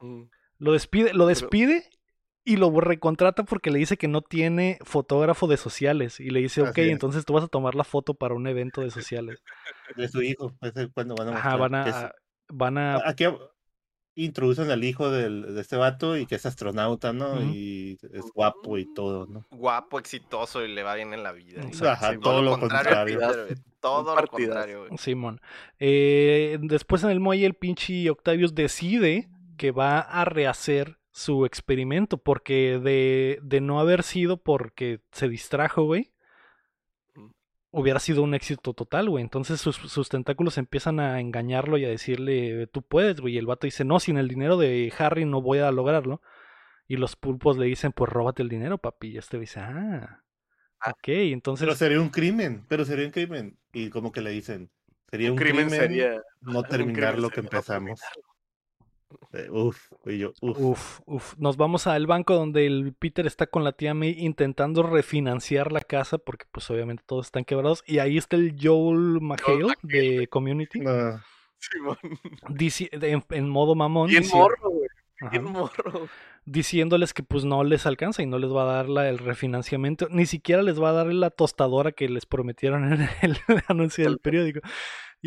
Mm. 0.00 0.22
Lo 0.58 0.72
despide, 0.72 1.12
lo 1.14 1.26
Pero- 1.26 1.28
despide 1.28 1.90
y 2.44 2.56
lo 2.56 2.70
recontrata 2.80 3.44
porque 3.44 3.70
le 3.70 3.78
dice 3.78 3.96
que 3.96 4.06
no 4.08 4.20
tiene 4.20 4.78
fotógrafo 4.84 5.46
de 5.46 5.56
sociales. 5.56 6.20
Y 6.20 6.30
le 6.30 6.40
dice, 6.40 6.60
ok, 6.62 6.68
Así 6.70 6.80
es. 6.82 6.88
entonces 6.90 7.24
tú 7.24 7.32
vas 7.32 7.44
a 7.44 7.48
tomar 7.48 7.74
la 7.74 7.84
foto 7.84 8.14
para 8.14 8.34
un 8.34 8.46
evento 8.46 8.80
de 8.82 8.90
sociales. 8.90 9.42
De 9.96 10.08
su 10.08 10.22
hijo. 10.22 10.52
Ese 10.60 10.88
cuando 10.88 11.14
van 11.14 11.28
a 11.28 11.36
Ajá, 11.36 11.56
mostrar 11.56 11.70
van 11.70 11.88
es- 11.88 11.94
a. 11.94 12.14
Van 12.48 12.78
a. 12.78 13.08
Aquí 13.08 13.24
introducen 14.16 14.70
al 14.70 14.84
hijo 14.84 15.10
del, 15.10 15.54
de 15.54 15.60
este 15.60 15.76
vato 15.76 16.16
y 16.16 16.26
que 16.26 16.36
es 16.36 16.46
astronauta, 16.46 17.12
¿no? 17.12 17.42
Y 17.42 17.98
es 18.12 18.24
guapo 18.32 18.78
y 18.78 18.92
todo, 18.94 19.26
¿no? 19.26 19.44
Guapo, 19.50 19.98
exitoso 19.98 20.64
y 20.64 20.72
le 20.72 20.82
va 20.84 20.94
bien 20.94 21.12
en 21.14 21.22
la 21.24 21.32
vida. 21.32 21.62
Exacto. 21.62 21.88
Ajá, 21.88 22.12
sí, 22.12 22.20
todo 22.20 22.40
lo 22.42 22.58
contrario, 22.60 23.18
Todo 23.80 24.14
lo 24.14 24.26
contrario, 24.28 24.86
güey. 24.86 24.98
Simón. 24.98 25.40
Eh, 25.80 26.58
después 26.62 27.02
en 27.02 27.10
el 27.10 27.18
muelle, 27.20 27.46
el 27.46 27.54
pinche 27.54 28.08
Octavius 28.08 28.54
decide 28.54 29.28
que 29.56 29.72
va 29.72 29.98
a 29.98 30.24
rehacer 30.24 30.98
su 31.14 31.46
experimento. 31.46 32.18
Porque 32.18 32.78
de, 32.78 33.38
de 33.42 33.62
no 33.62 33.80
haber 33.80 34.02
sido 34.02 34.42
porque 34.42 35.00
se 35.12 35.30
distrajo, 35.30 35.84
güey. 35.84 36.12
Hubiera 37.70 37.98
sido 38.00 38.22
un 38.22 38.34
éxito 38.34 38.74
total, 38.74 39.08
güey. 39.10 39.22
Entonces 39.24 39.60
sus, 39.60 39.76
sus 39.76 40.08
tentáculos 40.10 40.58
empiezan 40.58 41.00
a 41.00 41.20
engañarlo 41.20 41.78
y 41.78 41.84
a 41.84 41.88
decirle, 41.88 42.66
tú 42.68 42.82
puedes, 42.82 43.20
güey. 43.20 43.34
Y 43.34 43.38
el 43.38 43.46
vato 43.46 43.66
dice, 43.66 43.84
no, 43.84 43.98
sin 44.00 44.18
el 44.18 44.28
dinero 44.28 44.56
de 44.58 44.92
Harry 44.98 45.24
no 45.24 45.42
voy 45.42 45.58
a 45.60 45.72
lograrlo. 45.72 46.20
Y 46.86 46.96
los 46.98 47.16
pulpos 47.16 47.56
le 47.58 47.66
dicen, 47.66 47.92
pues 47.92 48.12
róbate 48.12 48.42
el 48.42 48.48
dinero, 48.50 48.78
papi. 48.78 49.08
Y 49.08 49.18
este 49.18 49.38
dice, 49.40 49.60
ah, 49.60 50.20
Ah. 50.80 50.90
ok. 50.90 51.08
Entonces, 51.08 51.64
Pero 51.64 51.74
sería 51.76 52.00
un 52.00 52.10
crimen, 52.10 52.64
pero 52.68 52.84
sería 52.84 53.06
un 53.06 53.12
crimen. 53.12 53.58
Y 53.72 53.90
como 53.90 54.12
que 54.12 54.20
le 54.20 54.30
dicen, 54.30 54.70
sería 55.10 55.32
un, 55.32 55.32
Un 55.32 55.38
crimen 55.38 55.70
sería. 55.70 56.20
no 56.40 56.62
terminar 56.68 57.14
crimen 57.14 57.22
lo 57.22 57.30
que 57.30 57.42
no 57.42 57.46
empezamos. 57.46 58.00
Uf, 59.50 59.90
y 60.06 60.18
yo, 60.18 60.32
uf. 60.40 60.58
Uf, 60.58 61.00
uf. 61.06 61.34
Nos 61.38 61.56
vamos 61.56 61.86
al 61.86 62.06
banco 62.06 62.34
donde 62.34 62.66
el 62.66 62.94
Peter 62.98 63.26
está 63.26 63.46
con 63.46 63.64
la 63.64 63.72
tía 63.72 63.94
May 63.94 64.14
intentando 64.18 64.82
refinanciar 64.82 65.72
la 65.72 65.80
casa 65.80 66.18
porque 66.18 66.46
pues 66.50 66.70
obviamente 66.70 67.02
todos 67.06 67.26
están 67.26 67.44
quebrados. 67.44 67.82
Y 67.86 67.98
ahí 67.98 68.16
está 68.18 68.36
el 68.36 68.56
Joel 68.60 69.20
McHale 69.20 69.74
de 69.82 70.26
Community 70.28 70.80
No, 70.80 71.20
Simón. 71.58 71.96
dici- 72.48 72.90
de- 72.90 73.10
en, 73.12 73.24
en 73.30 73.48
modo 73.48 73.74
mamón. 73.74 74.08
Bien 74.08 74.24
morro, 74.32 74.70
güey. 74.70 74.88
Ajá. 75.20 75.30
Bien 75.30 75.44
morro. 75.44 76.08
diciéndoles 76.44 77.14
que 77.14 77.22
pues 77.22 77.44
no 77.44 77.62
les 77.64 77.86
alcanza 77.86 78.22
y 78.22 78.26
no 78.26 78.38
les 78.38 78.50
va 78.52 78.62
a 78.64 78.74
dar 78.76 78.88
la, 78.88 79.08
el 79.08 79.18
refinanciamiento, 79.18 80.08
ni 80.10 80.26
siquiera 80.26 80.62
les 80.62 80.80
va 80.82 80.90
a 80.90 80.92
dar 80.92 81.06
la 81.06 81.30
tostadora 81.30 81.92
que 81.92 82.08
les 82.08 82.26
prometieron 82.26 82.92
en 82.92 83.08
el 83.22 83.36
anuncio 83.68 84.04
del 84.04 84.18
periódico. 84.18 84.60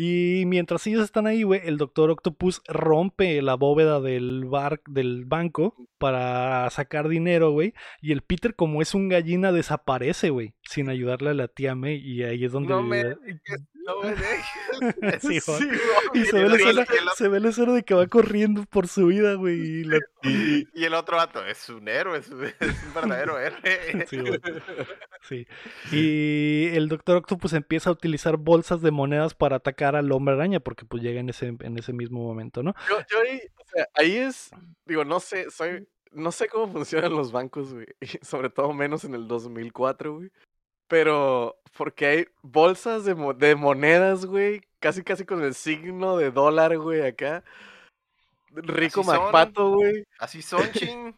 Y 0.00 0.44
mientras 0.46 0.86
ellos 0.86 1.02
están 1.02 1.26
ahí, 1.26 1.42
güey, 1.42 1.60
el 1.64 1.76
Doctor 1.76 2.10
Octopus 2.10 2.62
rompe 2.68 3.42
la 3.42 3.56
bóveda 3.56 4.00
del 4.00 4.44
bar 4.44 4.80
del 4.86 5.24
banco 5.24 5.74
para 5.98 6.70
sacar 6.70 7.08
dinero, 7.08 7.50
güey. 7.50 7.74
Y 8.00 8.12
el 8.12 8.22
Peter, 8.22 8.54
como 8.54 8.80
es 8.80 8.94
un 8.94 9.08
gallina, 9.08 9.50
desaparece, 9.50 10.30
güey, 10.30 10.54
sin 10.62 10.88
ayudarle 10.88 11.30
a 11.30 11.34
la 11.34 11.48
tía 11.48 11.74
May. 11.74 11.96
Y 11.96 12.22
ahí 12.22 12.44
es 12.44 12.52
donde. 12.52 12.68
No 12.68 12.80
me 12.84 12.98
dejes, 12.98 13.66
no 13.88 14.00
me 14.02 14.10
dejes. 14.10 15.20
Sí, 15.22 15.40
Juan. 15.40 15.58
Sí, 15.58 15.68
Y 16.14 16.24
se 16.26 16.42
ve, 16.42 16.48
la 16.48 16.56
escena, 16.56 16.86
se 17.16 17.28
ve 17.28 17.40
la 17.40 17.48
escena 17.48 17.72
de 17.72 17.82
que 17.82 17.94
va 17.94 18.06
corriendo 18.06 18.64
por 18.66 18.86
su 18.88 19.06
vida, 19.06 19.34
güey. 19.34 19.58
Y 19.58 19.84
la- 19.84 19.98
Y, 20.22 20.68
Y 20.74 20.84
el 20.84 20.94
otro 20.94 21.16
vato 21.16 21.44
es 21.44 21.68
un 21.68 21.88
héroe, 21.88 22.18
es, 22.18 22.26
es 22.28 22.84
un 22.86 22.94
verdadero 22.94 23.38
héroe. 23.38 24.06
Sí, 24.08 24.18
güey. 24.18 24.38
Sí. 25.22 25.46
Y 25.90 26.76
el 26.76 26.88
Doctor 26.88 27.16
Octopus 27.16 27.52
empieza 27.54 27.90
a 27.90 27.92
utilizar 27.92 28.36
bolsas 28.36 28.80
de 28.82 28.90
monedas 28.90 29.34
para 29.34 29.56
atacar 29.56 29.96
al 29.96 30.12
hombre 30.12 30.34
araña, 30.34 30.60
porque 30.60 30.84
pues 30.84 31.02
llega 31.02 31.20
en 31.20 31.28
ese, 31.30 31.46
en 31.60 31.78
ese 31.78 31.92
mismo 31.92 32.20
momento, 32.22 32.62
¿no? 32.62 32.74
Yo, 32.88 32.96
yo 33.10 33.20
ahí, 33.20 33.40
o 33.56 33.64
sea, 33.68 33.88
ahí 33.94 34.16
es, 34.16 34.50
digo, 34.86 35.04
no 35.04 35.18
sé, 35.20 35.50
soy, 35.50 35.88
no 36.12 36.30
sé 36.32 36.48
cómo 36.48 36.72
funcionan 36.72 37.12
los 37.12 37.32
bancos, 37.32 37.72
güey, 37.74 37.86
sobre 38.22 38.50
todo 38.50 38.72
menos 38.72 39.04
en 39.04 39.14
el 39.14 39.26
2004, 39.28 40.14
güey. 40.14 40.30
Pero 40.88 41.56
porque 41.76 42.06
hay 42.06 42.26
bolsas 42.42 43.04
de, 43.04 43.14
mo- 43.14 43.34
de 43.34 43.54
monedas, 43.54 44.26
güey, 44.26 44.62
casi 44.80 45.02
casi 45.04 45.24
con 45.24 45.42
el 45.42 45.54
signo 45.54 46.16
de 46.16 46.30
dólar, 46.30 46.76
güey, 46.78 47.02
acá. 47.06 47.44
Rico 48.50 49.00
Así 49.02 49.10
son. 49.10 49.22
MacPato, 49.22 49.70
güey. 49.74 50.04
Así 50.18 50.42
son, 50.42 50.70
ching. 50.72 51.14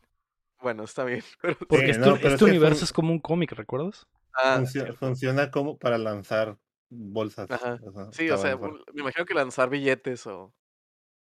Bueno, 0.60 0.84
está 0.84 1.04
bien. 1.04 1.22
Pero, 1.40 1.56
Porque 1.68 1.84
Sí, 1.86 1.90
este, 1.92 2.06
no, 2.06 2.16
pero 2.16 2.28
este 2.34 2.44
es 2.44 2.50
universo 2.50 2.84
es 2.84 2.92
como 2.92 3.12
un 3.12 3.20
cómic, 3.20 3.52
¿recuerdas? 3.52 4.06
ah, 4.34 4.56
funciona, 4.56 4.86
cierto. 4.86 4.98
funciona 5.06 5.50
como 5.50 5.78
para 5.78 5.96
lanzar 5.98 6.56
bolsas. 6.90 7.50
Ajá. 7.50 7.78
o 7.84 7.92
sea, 7.92 8.08
Sí, 8.12 8.30
o 8.30 8.36
sea, 8.36 8.56
me 8.56 9.00
imagino 9.00 9.24
que 9.24 9.34
lanzar 9.34 9.70
billetes 9.70 10.26
o 10.26 10.52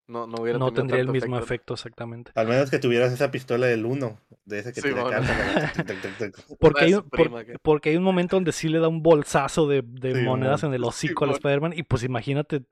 no, 0.08 0.26
no 0.28 0.42
hubiera 0.42 0.58
No 0.60 0.74
tendría 0.74 1.02
el 1.02 1.08
mismo 1.10 1.38
efecto. 1.38 1.46
efecto, 1.46 1.74
exactamente. 1.76 2.32
Al 2.36 2.48
menos 2.48 2.70
que 2.72 2.80
tuvieras 2.80 3.14
esa 3.14 3.30
pistola 3.32 3.68
del 3.68 3.86
1, 3.86 4.20
de 4.50 4.60
ese 4.60 4.74
que 4.74 4.82
Sí, 4.82 4.90
tira 4.90 5.04
bueno. 5.04 5.22
cartas. 5.26 6.46
Porque 6.60 6.86
hay, 6.86 6.94
por- 6.94 7.46
que- 7.46 7.58
porque 7.62 7.90
hay 7.92 7.96
un 7.98 8.04
momento 8.04 8.36
donde 8.36 8.52
sí 8.52 8.68
le 8.68 8.80
da 8.80 8.88
un 8.88 9.02
bolsazo 9.02 9.68
de, 9.68 9.82
de 9.86 10.16
Sí, 10.16 10.22
monedas 10.22 10.64
mon. 10.64 10.72
en 10.72 10.76
el 10.76 10.84
hocico 11.18 11.24
al. 11.26 11.32
Spider-Man. 11.32 11.74
Y 11.76 11.84
pues 11.84 12.04
imagínate, 12.04 12.64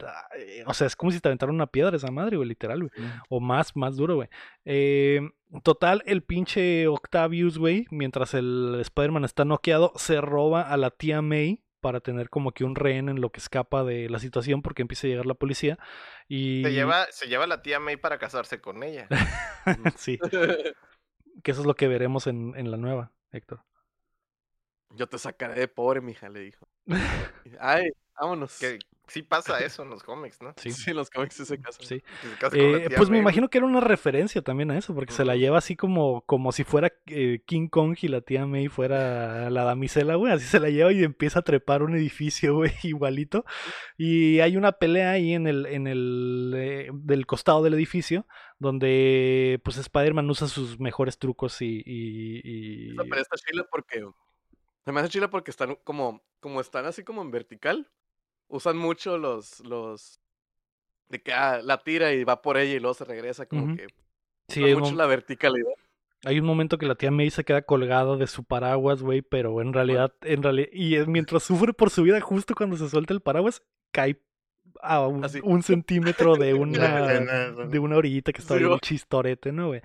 o 0.66 0.74
sea, 0.74 0.88
es 0.88 0.96
como 0.96 1.12
si 1.12 1.20
te 1.20 1.30
aventaran 1.30 1.56
una 1.56 1.68
piedra 1.68 1.96
esa 1.96 2.12
madre, 2.12 2.36
güey, 2.38 2.50
literal, 2.50 2.80
güey. 2.80 2.92
O 3.30 3.40
más, 3.40 3.76
más 3.76 3.96
duro, 3.96 4.16
güey. 4.16 4.28
Eh, 4.66 5.22
total, 5.64 6.04
el 6.06 6.24
pinche 6.24 6.88
Octavius, 6.88 7.58
güey, 7.58 7.86
mientras 7.92 8.34
el 8.34 8.78
Spider-Man 8.82 9.24
está 9.24 9.46
noqueado, 9.46 9.94
se 9.96 10.20
roba 10.20 10.62
a 10.64 10.76
la 10.78 10.90
tía 10.92 11.22
May 11.22 11.64
para 11.80 12.00
tener 12.02 12.30
como 12.30 12.52
que 12.54 12.64
un 12.64 12.76
rehén 12.76 13.08
en 13.08 13.22
lo 13.22 13.30
que 13.30 13.40
escapa 13.40 13.84
de 13.84 14.10
la 14.10 14.18
situación 14.20 14.62
porque 14.64 14.82
empieza 14.82 15.06
a 15.06 15.10
llegar 15.12 15.26
la 15.28 15.36
policía. 15.36 15.78
Y... 16.28 16.64
Se 16.64 16.74
lleva, 16.74 17.06
se 17.12 17.28
lleva 17.28 17.44
a 17.44 17.48
la 17.48 17.62
tía 17.62 17.80
May 17.80 17.98
para 17.98 18.18
casarse 18.18 18.60
con 18.60 18.82
ella. 18.84 19.08
sí, 19.96 20.18
que 21.44 21.52
eso 21.52 21.62
es 21.62 21.68
lo 21.68 21.76
que 21.76 21.88
veremos 21.88 22.28
en, 22.28 22.54
en 22.56 22.72
la 22.72 22.78
nueva, 22.78 23.12
Héctor. 23.32 23.62
Yo 24.92 25.08
te 25.08 25.18
sacaré 25.18 25.60
de 25.60 25.68
pobre, 25.68 26.02
mija, 26.02 26.30
le 26.30 26.40
dijo. 26.42 26.68
Ay, 27.60 27.92
vámonos. 28.20 28.58
Que 28.58 28.80
sí 29.08 29.24
pasa 29.24 29.60
eso 29.60 29.84
en 29.84 29.90
los 29.90 30.04
cómics, 30.04 30.42
¿no? 30.42 30.54
Sí, 30.58 30.72
Sí, 30.72 30.92
en 30.92 30.98
los 30.98 31.10
cómics 31.10 31.36
sí 31.36 31.46
se 31.46 31.60
casan. 31.60 31.86
sí. 31.86 32.04
Eh, 32.54 32.90
pues 32.96 33.10
me 33.10 33.18
imagino 33.18 33.50
que 33.50 33.58
era 33.58 33.68
una 33.68 33.80
referencia 33.80 34.42
también 34.42 34.72
a 34.72 34.78
eso, 34.78 34.94
porque 34.94 35.14
se 35.14 35.26
la 35.26 35.36
lleva 35.36 35.58
así 35.58 35.76
como, 35.76 36.22
como 36.26 36.52
si 36.52 36.64
fuera 36.64 36.92
eh, 37.08 37.42
King 37.46 37.68
Kong 37.70 37.98
y 38.02 38.08
la 38.10 38.22
tía 38.22 38.46
May 38.46 38.68
fuera 38.68 39.50
la 39.50 39.64
damisela, 39.64 40.16
güey. 40.16 40.34
Así 40.34 40.46
se 40.46 40.60
la 40.60 40.70
lleva 40.70 40.92
y 40.94 41.04
empieza 41.04 41.40
a 41.40 41.44
trepar 41.44 41.84
un 41.84 41.96
edificio, 41.96 42.54
güey, 42.58 42.72
igualito. 42.84 43.46
Y 43.98 44.40
hay 44.42 44.58
una 44.58 44.74
pelea 44.74 45.12
ahí 45.12 45.34
en 45.34 45.48
el, 45.48 45.66
en 45.66 45.88
el 45.88 46.54
eh, 46.56 46.90
del 46.94 47.26
costado 47.26 47.64
del 47.64 47.74
edificio, 47.74 48.28
donde 48.60 49.60
pues 49.64 49.78
Spider-Man 49.78 50.30
usa 50.30 50.48
sus 50.48 50.80
mejores 50.80 51.18
trucos 51.18 51.62
y. 51.62 51.82
y- 51.86 52.42
y- 52.44 52.92
Esa 52.94 53.04
pero 53.10 53.22
está 53.22 53.36
chila 53.38 53.66
porque. 53.72 54.04
Se 54.86 54.92
me 54.92 55.00
hace 55.02 55.10
chila 55.10 55.30
porque 55.30 55.52
están 55.52 55.76
como. 55.84 56.24
Como 56.40 56.62
están 56.62 56.86
así 56.86 57.04
como 57.04 57.22
en 57.24 57.32
vertical. 57.32 57.90
Usan 58.50 58.78
mucho 58.78 59.18
los. 59.18 59.60
los 59.62 60.20
de 61.10 61.22
que 61.22 61.32
ah, 61.34 61.62
la 61.64 61.78
tira 61.84 62.12
y 62.14 62.24
va 62.24 62.42
por 62.42 62.58
ella 62.58 62.74
y 62.76 62.80
luego 62.80 62.94
se 62.94 63.06
regresa. 63.06 63.46
Como 63.46 63.76
que. 63.76 63.88
Sí, 64.50 64.64
hay 64.64 64.74
un, 64.74 64.80
mucho 64.82 64.94
mom- 64.94 64.98
la 64.98 65.06
verticalidad. 65.08 65.72
hay 66.26 66.40
un 66.40 66.46
momento 66.46 66.78
que 66.78 66.86
la 66.86 66.96
tía 66.96 67.12
May 67.12 67.30
se 67.30 67.44
queda 67.44 67.62
colgada 67.62 68.16
de 68.18 68.28
su 68.28 68.44
paraguas, 68.44 69.02
güey, 69.02 69.22
pero 69.22 69.62
en 69.62 69.74
realidad, 69.74 70.14
en 70.22 70.42
realidad, 70.44 70.70
y 70.72 70.96
es- 70.96 71.08
mientras 71.08 71.44
sufre 71.44 71.74
por 71.74 71.90
su 71.90 72.04
vida, 72.04 72.20
justo 72.22 72.56
cuando 72.56 72.78
se 72.78 72.90
suelta 72.90 73.14
el 73.14 73.22
paraguas, 73.22 73.62
cae 73.92 74.22
a 74.82 75.08
un, 75.08 75.26
un 75.44 75.64
centímetro 75.64 76.36
de 76.36 76.54
una, 76.54 77.20
de 77.68 77.80
una 77.80 77.98
orillita 77.98 78.32
que 78.32 78.42
está 78.42 78.58
Sí, 78.58 78.64
bien 78.64 78.80
chistorete, 78.80 79.52
¿no, 79.52 79.68
güey? 79.68 79.82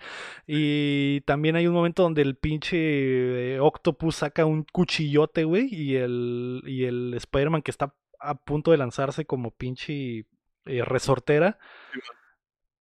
Y 0.46 1.20
también 1.22 1.56
hay 1.56 1.66
un 1.66 1.74
momento 1.74 2.02
donde 2.02 2.22
el 2.22 2.36
pinche 2.36 3.54
eh, 3.54 3.60
Octopus 3.60 4.16
saca 4.16 4.44
un 4.44 4.64
cuchillote, 4.70 5.44
güey, 5.44 5.68
y 5.72 5.96
el, 5.96 6.62
y 6.66 6.84
el 6.84 7.14
Spider-Man 7.14 7.62
que 7.62 7.70
está 7.70 7.94
a 8.22 8.34
punto 8.34 8.70
de 8.70 8.78
lanzarse 8.78 9.24
como 9.24 9.50
pinche 9.50 10.26
eh, 10.66 10.84
resortera. 10.84 11.58
Sí, 11.92 12.00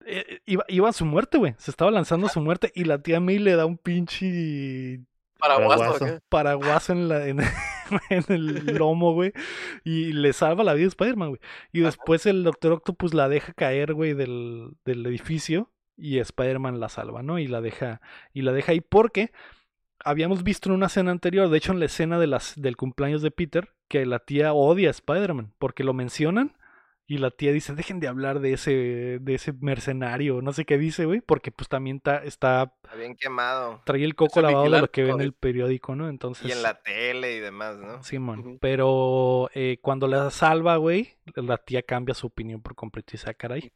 eh, 0.05 0.39
iba, 0.45 0.65
iba 0.67 0.89
a 0.89 0.93
su 0.93 1.05
muerte, 1.05 1.37
güey. 1.37 1.55
Se 1.57 1.71
estaba 1.71 1.91
lanzando 1.91 2.27
a 2.27 2.29
su 2.29 2.41
muerte 2.41 2.71
y 2.75 2.85
la 2.85 3.01
tía 3.01 3.19
May 3.19 3.39
le 3.39 3.55
da 3.55 3.65
un 3.65 3.77
pinche 3.77 5.01
Paraguaso 6.29 6.93
en, 6.93 7.09
la, 7.09 7.27
en, 7.27 7.39
en 8.09 8.23
el 8.29 8.65
lomo, 8.77 9.13
güey. 9.13 9.33
Y 9.83 10.13
le 10.13 10.33
salva 10.33 10.63
la 10.63 10.73
vida 10.73 10.85
a 10.85 10.89
Spider-Man, 10.89 11.29
güey. 11.29 11.41
Y 11.71 11.81
después 11.81 12.25
el 12.25 12.43
Doctor 12.43 12.73
Octopus 12.73 13.13
la 13.13 13.27
deja 13.27 13.53
caer, 13.53 13.93
güey, 13.93 14.13
del, 14.13 14.73
del 14.85 15.05
edificio. 15.05 15.71
Y 15.97 16.19
Spider-Man 16.19 16.79
la 16.79 16.89
salva, 16.89 17.21
¿no? 17.21 17.39
Y 17.39 17.47
la 17.47 17.61
deja, 17.61 18.01
y 18.33 18.41
la 18.41 18.53
deja 18.53 18.71
ahí 18.71 18.81
porque 18.81 19.31
habíamos 20.03 20.43
visto 20.43 20.69
en 20.69 20.75
una 20.75 20.87
escena 20.87 21.11
anterior, 21.11 21.49
de 21.49 21.57
hecho 21.57 21.73
en 21.73 21.79
la 21.79 21.85
escena 21.85 22.17
de 22.17 22.27
las, 22.27 22.59
del 22.59 22.75
cumpleaños 22.75 23.21
de 23.21 23.29
Peter, 23.29 23.75
que 23.91 24.05
la 24.05 24.19
tía 24.19 24.53
odia 24.53 24.87
a 24.87 24.91
Spider-Man, 24.91 25.53
porque 25.59 25.83
lo 25.83 25.93
mencionan. 25.93 26.55
Y 27.07 27.17
la 27.17 27.29
tía 27.29 27.51
dice, 27.51 27.75
dejen 27.75 27.99
de 27.99 28.07
hablar 28.07 28.39
de 28.39 28.53
ese, 28.53 28.71
de 29.19 29.33
ese 29.33 29.51
mercenario, 29.51 30.41
no 30.41 30.53
sé 30.53 30.63
qué 30.63 30.77
dice, 30.77 31.03
güey, 31.03 31.19
porque 31.19 31.51
pues 31.51 31.67
también 31.67 31.99
ta- 31.99 32.23
está, 32.23 32.73
Está 32.83 32.95
bien 32.95 33.17
quemado. 33.17 33.81
trae 33.83 34.05
el 34.05 34.15
coco 34.15 34.39
lavado 34.41 34.69
de 34.69 34.79
lo 34.79 34.89
que 34.91 35.03
ve 35.03 35.09
en 35.11 35.19
el 35.19 35.33
periódico, 35.33 35.93
¿no? 35.93 36.07
Entonces... 36.07 36.47
Y 36.47 36.53
en 36.53 36.63
la 36.63 36.81
tele 36.81 37.35
y 37.35 37.39
demás, 37.41 37.75
¿no? 37.79 38.01
Simón. 38.01 38.39
Ujú. 38.39 38.57
Pero 38.61 39.49
eh, 39.53 39.79
cuando 39.81 40.07
la 40.07 40.29
salva, 40.31 40.77
güey, 40.77 41.09
la 41.35 41.57
tía 41.57 41.81
cambia 41.81 42.15
su 42.15 42.27
opinión 42.27 42.61
por 42.61 42.75
completo 42.75 43.09
y 43.11 43.13
dice, 43.17 43.29
"Ah, 43.29 43.33
caray, 43.33 43.73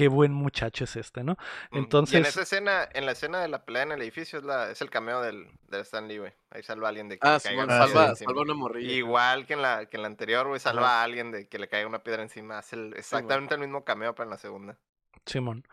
qué 0.00 0.08
buen 0.08 0.32
muchacho 0.32 0.84
es 0.84 0.96
este, 0.96 1.22
¿no? 1.22 1.32
Mm. 1.32 1.74
Y 1.74 1.76
en 1.78 1.84
Entonces, 1.84 2.28
esa 2.28 2.40
escena, 2.40 2.88
en 2.94 3.04
la 3.04 3.12
escena 3.12 3.42
de 3.42 3.48
la 3.48 3.66
pelea 3.66 3.82
en 3.82 3.92
el 3.92 4.00
edificio 4.00 4.38
es, 4.38 4.44
la, 4.46 4.70
es 4.70 4.80
el 4.80 4.88
cameo 4.88 5.20
del, 5.20 5.46
del 5.68 5.82
Stan 5.82 6.08
Lee, 6.08 6.16
güey. 6.16 6.32
Ahí 6.48 6.62
salva 6.62 6.86
a 6.86 6.88
alguien 6.88 7.10
de 7.10 7.18
que 7.18 7.28
Ah, 7.28 7.34
le 7.34 7.40
caiga 7.42 7.56
bueno, 7.64 7.74
una 7.74 7.84
piedra 7.84 7.94
salva, 7.98 8.10
encima. 8.12 8.28
salva 8.30 8.42
una 8.42 8.54
morrilla. 8.54 8.92
Igual 8.92 9.46
que 9.46 9.52
en 9.52 9.60
la, 9.60 9.84
que 9.84 9.96
en 9.98 10.02
la 10.02 10.08
anterior, 10.08 10.46
güey, 10.48 10.58
salva 10.58 11.00
a 11.00 11.02
alguien 11.02 11.32
de 11.32 11.48
que 11.48 11.58
le 11.58 11.68
caiga 11.68 11.86
una 11.86 12.02
piedra 12.02 12.22
encima. 12.22 12.56
Hace 12.56 12.76
el- 12.76 12.94
exactamente 12.96 13.54
el 13.56 13.60
mismo 13.60 13.84
cameo, 13.84 14.14
pero 14.14 14.24
en 14.24 14.30
la 14.30 14.38
segunda. 14.38 14.78
Simón. 15.26 15.68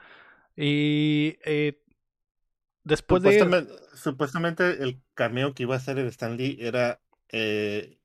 Y 0.58 1.38
eh, 1.46 1.80
después 2.84 3.24
de... 3.24 3.32
Supuestamente, 3.40 3.74
supuestamente 3.96 4.84
el 4.84 5.02
cameo 5.14 5.54
que 5.54 5.64
iba 5.64 5.76
a 5.76 5.78
hacer 5.78 6.00
el 6.00 6.08
Stan 6.08 6.36
Lee 6.36 6.58
era 6.60 7.00
eh, 7.30 7.98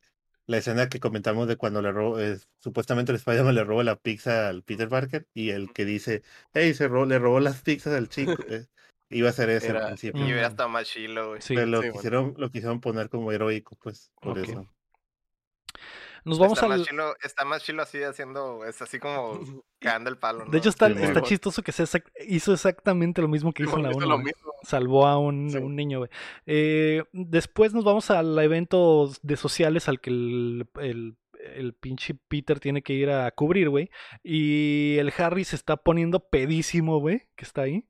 la 0.47 0.59
escena 0.59 0.89
que 0.89 1.01
comentamos 1.01 1.47
de 1.49 1.57
cuando 1.57 1.81
le 1.83 1.93
robó, 1.93 2.19
eh, 2.21 2.39
supuestamente 2.59 3.13
el 3.13 3.17
Spider-Man 3.17 3.55
le 3.55 3.65
roba 3.65 3.85
la 3.85 3.97
pizza 3.97 4.49
al 4.49 4.63
Peter 4.63 4.89
Parker 4.89 5.27
y 5.35 5.51
el 5.51 5.73
que 5.73 5.85
dice, 5.85 6.23
hey, 6.55 6.75
se 6.75 6.89
ro- 6.89 7.07
le 7.07 7.19
robó 7.19 7.41
las 7.41 7.63
pizzas 7.63 7.95
al 7.95 8.09
chico. 8.09 8.35
eh, 8.49 8.67
iba 9.11 9.29
a 9.29 9.33
ser 9.33 9.51
ese 9.51 9.69
Era- 9.69 9.81
al 9.81 9.85
Y 9.85 9.87
principio. 9.89 10.25
hubiera 10.25 10.49
Mm. 10.49 10.51
estado 10.51 10.69
más 10.69 10.87
chilo, 10.89 11.29
güey. 11.29 11.43
Sí, 11.43 11.55
Pero 11.55 11.67
lo 11.67 11.79
sí, 11.79 11.87
bueno. 11.89 11.93
quisieron, 11.95 12.35
lo 12.39 12.51
quisieron 12.51 12.81
poner 12.81 13.09
como 13.09 13.31
heroico, 13.31 13.77
pues, 13.83 14.11
por 14.21 14.39
eso. 14.39 14.67
Nos 16.25 16.39
vamos 16.39 16.59
está, 16.59 16.67
al... 16.73 16.79
más 16.81 16.89
chilo, 16.89 17.15
está 17.23 17.45
más 17.45 17.63
chilo 17.63 17.83
así 17.83 18.03
haciendo, 18.03 18.65
es 18.65 18.81
así 18.83 18.99
como 18.99 19.41
cagando 19.81 20.11
el 20.11 20.17
palo, 20.19 20.45
¿no? 20.45 20.51
De 20.51 20.59
hecho, 20.59 20.69
está, 20.69 20.89
Sí, 20.89 21.03
está 21.03 21.23
chistoso 21.23 21.63
que 21.63 21.73
se 21.73 21.85
hizo 22.27 22.53
exactamente 22.53 23.21
lo 23.23 23.29
mismo 23.29 23.53
que 23.53 23.65
hizo 23.65 23.77
en 23.77 23.83
la 23.85 23.91
Hizo 23.91 23.99
1. 23.99 24.07
lo 24.07 24.15
güey. 24.15 24.27
mismo. 24.27 24.53
Salvó 24.63 25.07
a 25.07 25.19
un, 25.19 25.51
Sí. 25.51 25.57
un 25.59 25.75
niño, 25.77 25.99
güey. 25.99 26.11
Eh, 26.47 27.05
después 27.13 27.75
nos 27.75 27.85
vamos 27.85 28.11
al 28.11 28.39
evento 28.39 29.11
de 29.23 29.37
sociales 29.37 29.89
al 29.89 30.01
que 30.01 30.11
el, 30.11 30.67
el, 30.81 31.17
el 31.57 31.75
pinche 31.75 32.15
Peter 32.29 32.61
tiene 32.61 32.83
que 32.83 32.93
ir 32.93 33.11
a 33.11 33.31
cubrir, 33.33 33.69
güey. 33.69 33.91
Y 34.23 34.97
el 34.99 35.13
Harry 35.19 35.45
se 35.45 35.57
está 35.57 35.77
poniendo 35.77 36.21
pedísimo, 36.21 36.99
güey, 37.01 37.27
que 37.37 37.45
está 37.45 37.63
ahí. 37.63 37.85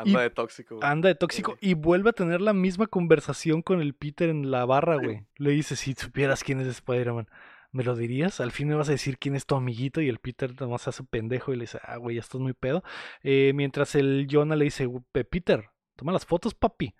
Anda 0.00 0.20
Y- 0.20 0.22
de 0.24 0.30
tóxico. 0.30 0.76
güey. 0.76 0.88
Anda 0.90 1.08
de 1.08 1.14
tóxico 1.14 1.56
y 1.60 1.74
vuelve 1.74 2.10
a 2.10 2.12
tener 2.12 2.40
la 2.40 2.52
misma 2.52 2.86
conversación 2.86 3.62
con 3.62 3.80
el 3.80 3.94
Peter 3.94 4.28
en 4.28 4.50
la 4.50 4.64
barra, 4.64 4.98
Sí. 4.98 5.04
güey. 5.04 5.26
Le 5.36 5.50
dice, 5.50 5.76
si 5.76 5.94
supieras 5.94 6.42
quién 6.44 6.60
es 6.60 6.66
Spider-Man. 6.68 7.28
¿Me 7.72 7.84
lo 7.84 7.94
dirías? 7.94 8.40
Al 8.40 8.50
fin 8.50 8.66
me 8.66 8.74
vas 8.74 8.88
a 8.88 8.92
decir 8.92 9.16
quién 9.16 9.36
es 9.36 9.46
tu 9.46 9.54
amiguito 9.54 10.00
y 10.00 10.08
el 10.08 10.18
Peter 10.18 10.60
nomás 10.60 10.88
hace 10.88 11.04
pendejo 11.04 11.52
y 11.52 11.56
le 11.56 11.62
dice, 11.62 11.78
ah, 11.84 11.98
güey, 11.98 12.18
esto 12.18 12.38
es 12.38 12.42
muy 12.42 12.52
pedo. 12.52 12.82
Eh, 13.22 13.52
mientras 13.54 13.94
el 13.94 14.26
Jonah 14.28 14.56
le 14.56 14.64
dice, 14.64 14.88
Peter, 15.30 15.70
toma 15.94 16.10
las 16.10 16.26
fotos, 16.26 16.52
papi. 16.52 16.96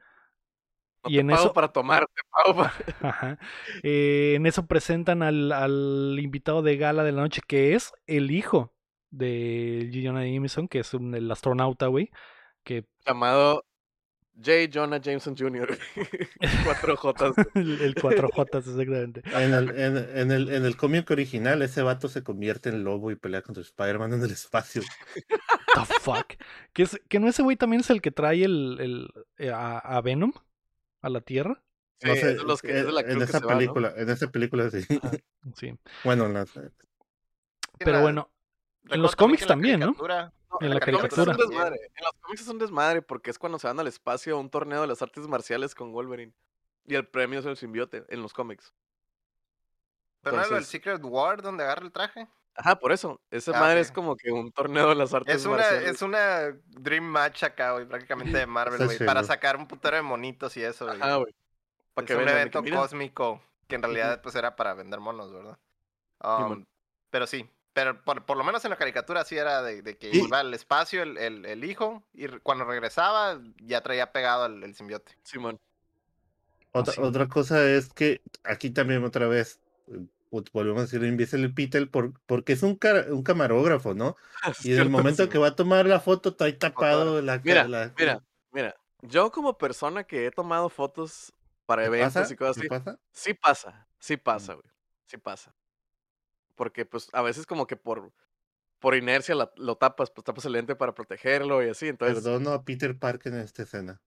y 1.07 1.19
en 1.19 1.31
eso 1.33 1.53
para 1.53 1.69
tomar, 1.73 2.07
eh, 3.83 4.35
en 4.37 4.47
eso 4.47 4.67
presentan 4.67 5.23
al, 5.23 5.51
al, 5.53 6.17
invitado 6.21 6.63
de 6.63 6.77
gala 6.77 7.05
de 7.05 7.13
la 7.13 7.23
noche 7.23 7.41
que 7.47 7.75
es 7.75 7.93
el 8.07 8.31
hijo 8.31 8.73
de 9.11 9.91
Jonah 10.05 10.25
Jameson, 10.25 10.69
que 10.69 10.81
es 10.81 10.95
un, 10.95 11.15
el 11.15 11.31
astronauta, 11.31 11.87
güey. 11.89 12.11
Que... 12.63 12.85
Llamado 13.07 13.65
J. 14.43 14.71
Jonah 14.73 15.01
Jameson 15.01 15.37
Jr. 15.37 15.79
4J. 16.41 17.51
el 17.55 17.95
4J, 17.95 18.59
exactamente. 18.59 19.23
En 19.33 19.55
el, 19.55 19.71
en, 19.71 19.97
en, 20.19 20.31
el, 20.31 20.53
en 20.53 20.65
el 20.65 20.77
cómic 20.77 21.11
original, 21.11 21.63
ese 21.63 21.83
vato 21.83 22.09
se 22.09 22.23
convierte 22.23 22.71
en 22.71 22.85
lobo 22.85 23.11
y 23.11 23.17
pelea 23.17 23.43
contra 23.43 23.63
Spider-Man 23.63 24.15
en 24.15 24.23
el 24.23 24.31
espacio. 24.31 24.83
The 25.15 25.85
fuck? 26.01 26.35
¿Que, 26.73 26.85
es, 26.85 27.01
que 27.09 27.21
no 27.21 27.29
ese 27.29 27.43
güey 27.43 27.57
también 27.57 27.81
es 27.81 27.91
el 27.91 28.01
que 28.01 28.11
trae 28.11 28.45
el, 28.45 28.79
el 28.81 29.11
eh, 29.39 29.51
a, 29.51 29.79
a, 29.79 30.01
Venom 30.01 30.33
a 31.03 31.11
la 31.11 31.21
Tierra? 31.21 31.63
Sí, 31.99 32.09
no 32.09 32.15
sé, 32.15 32.33
es 32.33 32.43
los 32.43 32.63
que, 32.63 32.79
es 32.79 32.87
la 32.87 33.03
en 33.03 33.21
esa 33.21 33.41
película, 33.41 33.91
va, 33.91 33.95
¿no? 33.95 34.03
en 34.03 34.09
esa 34.09 34.31
película 34.31 34.71
sí. 34.71 34.81
sí. 35.55 35.75
Bueno, 36.05 36.27
en 36.27 36.35
la... 36.35 36.47
Pero 37.79 38.01
bueno, 38.01 38.31
en 38.91 39.03
los 39.03 39.17
cómics 39.17 39.47
también, 39.47 39.81
¿no? 39.81 39.97
No, 39.99 40.59
en, 40.61 40.75
la, 40.75 40.81
caricatura. 40.81 41.33
En 41.33 41.39
los 41.39 42.13
cómics 42.21 42.43
es 42.43 42.49
un 42.49 42.59
desmadre 42.59 43.03
porque 43.03 43.31
es 43.31 43.39
cuando 43.39 43.59
se 43.59 43.67
van 43.67 43.79
al 43.79 43.87
espacio 43.87 44.37
a 44.37 44.41
un 44.41 44.51
torneo 44.51 44.81
de 44.81 44.87
las 44.87 45.01
artes 45.03 45.27
marciales 45.29 45.75
con 45.75 45.93
Wolverine. 45.93 46.33
Y 46.87 46.95
el 46.95 47.07
premio 47.07 47.39
es 47.39 47.47
el 47.47 47.57
simbiote 47.57 48.05
en 48.09 48.23
los 48.23 48.33
cómics. 48.33 48.75
¿Pero 50.23 50.37
no 50.37 50.43
es 50.43 50.51
el 50.51 50.65
Secret 50.65 51.01
War 51.03 51.41
donde 51.41 51.63
agarra 51.65 51.85
el 51.85 51.93
traje? 51.93 52.29
Ajá, 52.55 52.77
por 52.77 52.93
eso. 52.93 53.21
Esa 53.31 53.53
ah, 53.57 53.61
madre 53.61 53.75
okay. 53.75 53.83
es 53.83 53.93
como 53.93 54.17
que 54.17 54.33
un 54.33 54.51
torneo 54.53 54.89
de 54.89 54.95
las 54.97 55.15
artes 55.15 55.37
es 55.37 55.47
una, 55.47 55.57
marciales. 55.59 55.91
Es 55.91 56.03
una 56.03 56.59
Dream 56.67 57.05
Match 57.05 57.45
acá, 57.45 57.73
güey, 57.73 57.87
prácticamente 57.87 58.37
de 58.37 58.47
Marvel, 58.47 58.85
güey. 58.85 58.99
para 58.99 59.23
sacar 59.25 59.57
un 59.57 59.67
putero 59.67 59.97
de 59.97 60.03
monitos 60.03 60.57
y 60.57 60.63
eso, 60.63 60.87
güey. 60.87 61.01
Ajá, 61.01 61.17
güey. 61.17 61.35
Es 61.97 62.05
que 62.05 62.17
un 62.17 62.29
evento 62.29 62.63
que, 62.63 62.71
cósmico 62.71 63.43
que 63.67 63.77
en 63.77 63.83
realidad 63.83 64.21
pues 64.23 64.35
era 64.35 64.57
para 64.57 64.75
vender 64.75 65.01
monos, 65.01 65.33
¿verdad? 65.33 65.59
Um, 66.23 66.65
pero 67.11 67.27
sí, 67.27 67.49
pero 67.73 68.03
por, 68.03 68.25
por, 68.25 68.37
lo 68.37 68.45
menos 68.45 68.65
en 68.65 68.71
la 68.71 68.77
caricatura 68.77 69.25
sí 69.25 69.37
era 69.37 69.63
de, 69.63 69.83
de 69.83 69.97
que 69.97 70.11
¿Y? 70.11 70.25
iba 70.25 70.41
al 70.41 70.53
espacio 70.55 71.03
el, 71.03 71.17
el, 71.19 71.47
el, 71.47 71.65
hijo 71.65 72.03
y 72.13 72.27
cuando 72.43 72.65
regresaba 72.65 73.41
ya 73.59 73.81
traía 73.81 74.13
pegado 74.13 74.47
el, 74.47 74.63
el 74.63 74.75
simbiote. 74.75 75.17
Simón. 75.23 75.61
Otra, 76.73 76.93
oh, 76.93 76.95
sí. 76.95 77.01
otra 77.03 77.29
cosa 77.29 77.65
es 77.69 77.93
que 77.93 78.23
aquí 78.45 78.71
también 78.71 79.05
otra 79.05 79.29
vez 79.29 79.61
volvemos 80.53 80.81
a 80.81 80.85
decir 80.85 81.03
Invisible 81.03 81.49
Peter 81.51 81.91
por, 81.91 82.13
porque 82.27 82.53
es 82.53 82.63
un, 82.63 82.77
car, 82.77 83.13
un 83.13 83.23
camarógrafo, 83.23 83.95
¿no? 83.95 84.17
Es 84.49 84.65
y 84.65 84.73
en 84.73 84.81
el 84.81 84.91
momento 84.91 85.25
sí. 85.25 85.29
que 85.29 85.39
va 85.39 85.49
a 85.49 85.57
tomar 85.57 85.87
la 85.87 86.01
foto 86.01 86.31
está 86.31 86.47
ahí 86.47 86.55
tapado 86.55 87.21
la, 87.21 87.39
mira, 87.39 87.67
la... 87.67 87.93
Mira, 87.97 88.23
mira, 88.53 88.77
yo 89.03 89.31
como 89.31 89.59
persona 89.59 90.05
que 90.05 90.27
he 90.27 90.31
tomado 90.31 90.69
fotos 90.69 91.33
para 91.67 91.85
eventos 91.85 92.15
pasa? 92.15 92.33
y 92.33 92.37
cosas 92.37 92.59
así, 92.59 92.69
pasa? 92.69 92.99
sí 93.13 93.35
pasa, 93.35 93.87
sí 93.99 94.17
pasa, 94.17 94.55
güey, 94.55 94.67
sí 95.07 95.17
pasa 95.17 95.55
porque 96.61 96.85
pues 96.85 97.09
a 97.15 97.23
veces 97.23 97.47
como 97.47 97.67
que 97.67 97.75
por, 97.75 98.13
por 98.81 98.95
inercia 98.95 99.35
la, 99.35 99.51
lo 99.57 99.77
tapas, 99.77 100.11
pues 100.11 100.27
tapas 100.27 100.45
el 100.45 100.53
lente 100.53 100.77
para 100.77 100.95
protegerlo 100.95 101.65
y 101.65 101.71
así, 101.71 101.89
entonces... 101.89 102.23
Perdono 102.23 102.51
a 102.51 102.67
Peter 102.67 102.99
Parker 102.99 103.33
en 103.33 103.39
esta 103.39 103.63
escena. 103.63 104.03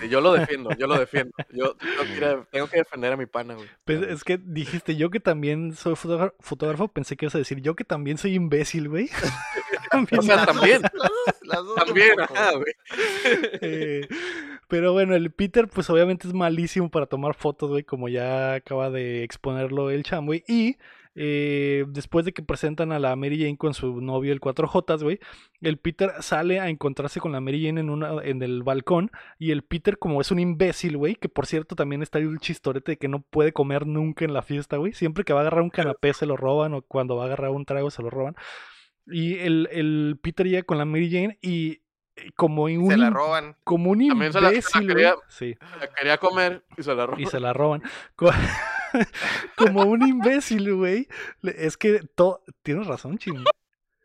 Sí, 0.00 0.08
yo 0.08 0.22
lo 0.22 0.32
defiendo, 0.32 0.70
yo 0.78 0.86
lo 0.86 0.98
defiendo. 0.98 1.32
Yo, 1.50 1.76
yo 1.76 2.04
mira, 2.14 2.46
tengo 2.50 2.66
que 2.66 2.78
defender 2.78 3.12
a 3.12 3.18
mi 3.18 3.26
pana, 3.26 3.56
güey. 3.56 3.68
Pues 3.84 4.00
es 4.00 4.24
que 4.24 4.38
dijiste, 4.38 4.96
yo 4.96 5.10
que 5.10 5.20
también 5.20 5.74
soy 5.74 5.96
fotógrafo, 5.96 6.34
fotógrafo 6.40 6.88
pensé 6.88 7.14
que 7.14 7.26
ibas 7.26 7.34
a 7.34 7.38
decir, 7.40 7.60
yo 7.60 7.76
que 7.76 7.84
también 7.84 8.16
soy 8.16 8.36
imbécil, 8.36 8.88
güey. 8.88 9.10
o 10.18 10.22
sea, 10.22 10.46
también. 10.46 10.80
Las 11.42 11.62
dos, 11.62 11.74
también, 11.74 12.18
ajá, 12.18 12.52
güey. 12.52 12.72
Eh, 13.60 14.08
pero 14.66 14.94
bueno, 14.94 15.14
el 15.14 15.30
Peter 15.30 15.68
pues 15.68 15.90
obviamente 15.90 16.26
es 16.26 16.32
malísimo 16.32 16.90
para 16.90 17.04
tomar 17.04 17.34
fotos, 17.34 17.68
güey, 17.68 17.84
como 17.84 18.08
ya 18.08 18.54
acaba 18.54 18.88
de 18.88 19.24
exponerlo 19.24 19.90
el 19.90 20.04
cham, 20.04 20.24
güey, 20.24 20.42
y... 20.48 20.78
Eh, 21.20 21.84
después 21.88 22.24
de 22.24 22.32
que 22.32 22.44
presentan 22.44 22.92
a 22.92 23.00
la 23.00 23.16
Mary 23.16 23.40
Jane 23.40 23.56
con 23.56 23.74
su 23.74 24.00
novio, 24.00 24.32
el 24.32 24.40
4J, 24.40 25.02
güey, 25.02 25.18
el 25.60 25.76
Peter 25.76 26.12
sale 26.20 26.60
a 26.60 26.68
encontrarse 26.68 27.18
con 27.18 27.32
la 27.32 27.40
Mary 27.40 27.66
Jane 27.66 27.80
en, 27.80 27.90
una, 27.90 28.22
en 28.22 28.40
el 28.40 28.62
balcón 28.62 29.10
y 29.36 29.50
el 29.50 29.64
Peter, 29.64 29.98
como 29.98 30.20
es 30.20 30.30
un 30.30 30.38
imbécil, 30.38 30.96
güey, 30.96 31.16
que 31.16 31.28
por 31.28 31.46
cierto 31.46 31.74
también 31.74 32.02
está 32.02 32.18
ahí 32.18 32.24
un 32.24 32.38
chistorete 32.38 32.92
de 32.92 32.98
que 32.98 33.08
no 33.08 33.22
puede 33.22 33.52
comer 33.52 33.84
nunca 33.84 34.24
en 34.24 34.32
la 34.32 34.42
fiesta, 34.42 34.76
güey, 34.76 34.92
siempre 34.92 35.24
que 35.24 35.32
va 35.32 35.40
a 35.40 35.42
agarrar 35.42 35.62
un 35.62 35.70
canapé 35.70 36.14
se 36.14 36.24
lo 36.24 36.36
roban 36.36 36.72
o 36.74 36.82
cuando 36.82 37.16
va 37.16 37.24
a 37.24 37.26
agarrar 37.26 37.50
un 37.50 37.64
trago 37.64 37.90
se 37.90 38.00
lo 38.00 38.10
roban. 38.10 38.36
Y 39.04 39.38
el, 39.38 39.68
el 39.72 40.20
Peter 40.22 40.46
llega 40.46 40.62
con 40.62 40.78
la 40.78 40.84
Mary 40.84 41.10
Jane 41.10 41.36
y 41.42 41.80
como 42.36 42.64
un, 42.64 42.90
se 42.90 42.96
la 42.96 43.10
roban. 43.10 43.56
Como 43.64 43.90
un 43.90 44.02
imbécil. 44.02 44.32
Se 44.34 44.40
la, 44.40 44.62
se 44.62 44.80
la 44.82 44.86
quería, 44.86 45.14
sí. 45.26 45.56
la 45.80 45.88
quería 45.88 46.18
comer 46.18 46.62
y 46.76 46.82
se 46.84 46.94
la 46.94 47.06
roban. 47.06 47.20
Y 47.20 47.26
se 47.26 47.40
la 47.40 47.52
roban. 47.52 47.82
como 49.56 49.82
un 49.82 50.06
imbécil, 50.06 50.74
güey. 50.74 51.08
Es 51.42 51.76
que 51.76 52.00
todo. 52.14 52.42
Tienes 52.62 52.86
razón, 52.86 53.18
Chim. 53.18 53.44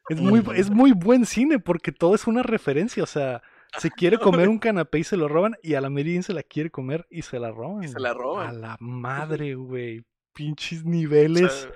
Es 0.09 0.19
muy, 0.19 0.43
es 0.55 0.69
muy 0.69 0.91
buen 0.91 1.25
cine 1.25 1.59
porque 1.59 1.91
todo 1.91 2.15
es 2.15 2.27
una 2.27 2.43
referencia. 2.43 3.03
O 3.03 3.07
sea, 3.07 3.41
se 3.77 3.89
quiere 3.91 4.17
comer 4.17 4.49
un 4.49 4.59
canapé 4.59 4.99
y 4.99 5.03
se 5.03 5.17
lo 5.17 5.27
roban. 5.27 5.55
Y 5.61 5.75
a 5.75 5.81
la 5.81 5.89
Meridin 5.89 6.23
se 6.23 6.33
la 6.33 6.43
quiere 6.43 6.69
comer 6.69 7.07
y 7.09 7.21
se 7.21 7.39
la 7.39 7.51
roban. 7.51 7.83
Y 7.83 7.87
se 7.87 7.99
la 7.99 8.13
roban. 8.13 8.47
A 8.47 8.53
la 8.53 8.77
madre, 8.79 9.55
güey. 9.55 10.03
Pinches 10.33 10.83
niveles. 10.83 11.43
O 11.43 11.49
sea, 11.49 11.71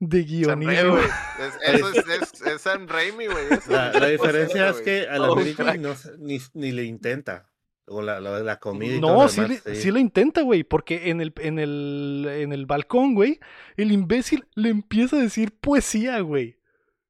de 0.00 0.22
guionismo. 0.22 0.98
Es, 0.98 1.58
eso 1.74 1.88
es, 1.90 2.06
es, 2.06 2.42
es 2.42 2.62
Sam 2.62 2.86
Raimi, 2.86 3.26
güey. 3.26 3.46
La, 3.68 3.92
la, 3.92 4.06
diferencia 4.06 4.68
es 4.68 4.80
que 4.80 5.08
a 5.08 5.18
la 5.18 5.30
oh, 5.30 5.36
no, 5.36 5.94
ni, 6.18 6.38
ni 6.54 6.70
le 6.70 6.84
intenta. 6.84 7.48
O 7.90 8.02
la, 8.02 8.20
la, 8.20 8.40
la 8.40 8.58
comida 8.58 8.94
y 8.96 9.00
no, 9.00 9.08
todo 9.08 9.28
sí, 9.28 9.40
demás, 9.40 9.62
le, 9.66 9.74
sí. 9.74 9.82
sí 9.82 9.90
lo 9.90 9.98
intenta, 9.98 10.42
güey, 10.42 10.62
porque 10.64 11.10
en 11.10 11.20
el, 11.20 11.32
en 11.38 11.58
el, 11.58 12.26
en 12.28 12.52
el 12.52 12.66
balcón, 12.66 13.14
güey, 13.14 13.40
el 13.76 13.92
imbécil 13.92 14.46
le 14.54 14.68
empieza 14.70 15.16
a 15.16 15.20
decir 15.20 15.52
poesía, 15.58 16.20
güey. 16.20 16.58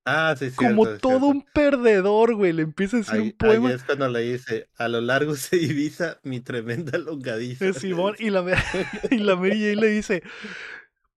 Ah, 0.04 0.34
sí, 0.38 0.50
cierto, 0.50 0.56
Como 0.56 0.86
todo 0.98 1.18
cierto. 1.20 1.26
un 1.28 1.42
perdedor, 1.52 2.34
güey, 2.34 2.52
le 2.54 2.62
empieza 2.62 2.96
a 2.96 3.00
decir 3.00 3.20
Ahí, 3.20 3.20
un 3.20 3.32
poema. 3.32 3.68
ahí 3.68 3.74
es 3.74 3.84
cuando 3.84 4.08
le 4.08 4.20
dice, 4.20 4.68
a 4.76 4.88
lo 4.88 5.00
largo 5.02 5.34
se 5.36 5.56
divisa 5.56 6.18
mi 6.22 6.40
tremenda 6.40 6.96
longaniza. 6.98 7.72
Simón, 7.74 8.14
y 8.18 8.30
la, 8.30 8.42
y 9.10 9.18
la 9.18 9.36
Mary 9.36 9.60
Jane 9.60 9.76
le 9.76 9.88
dice, 9.88 10.22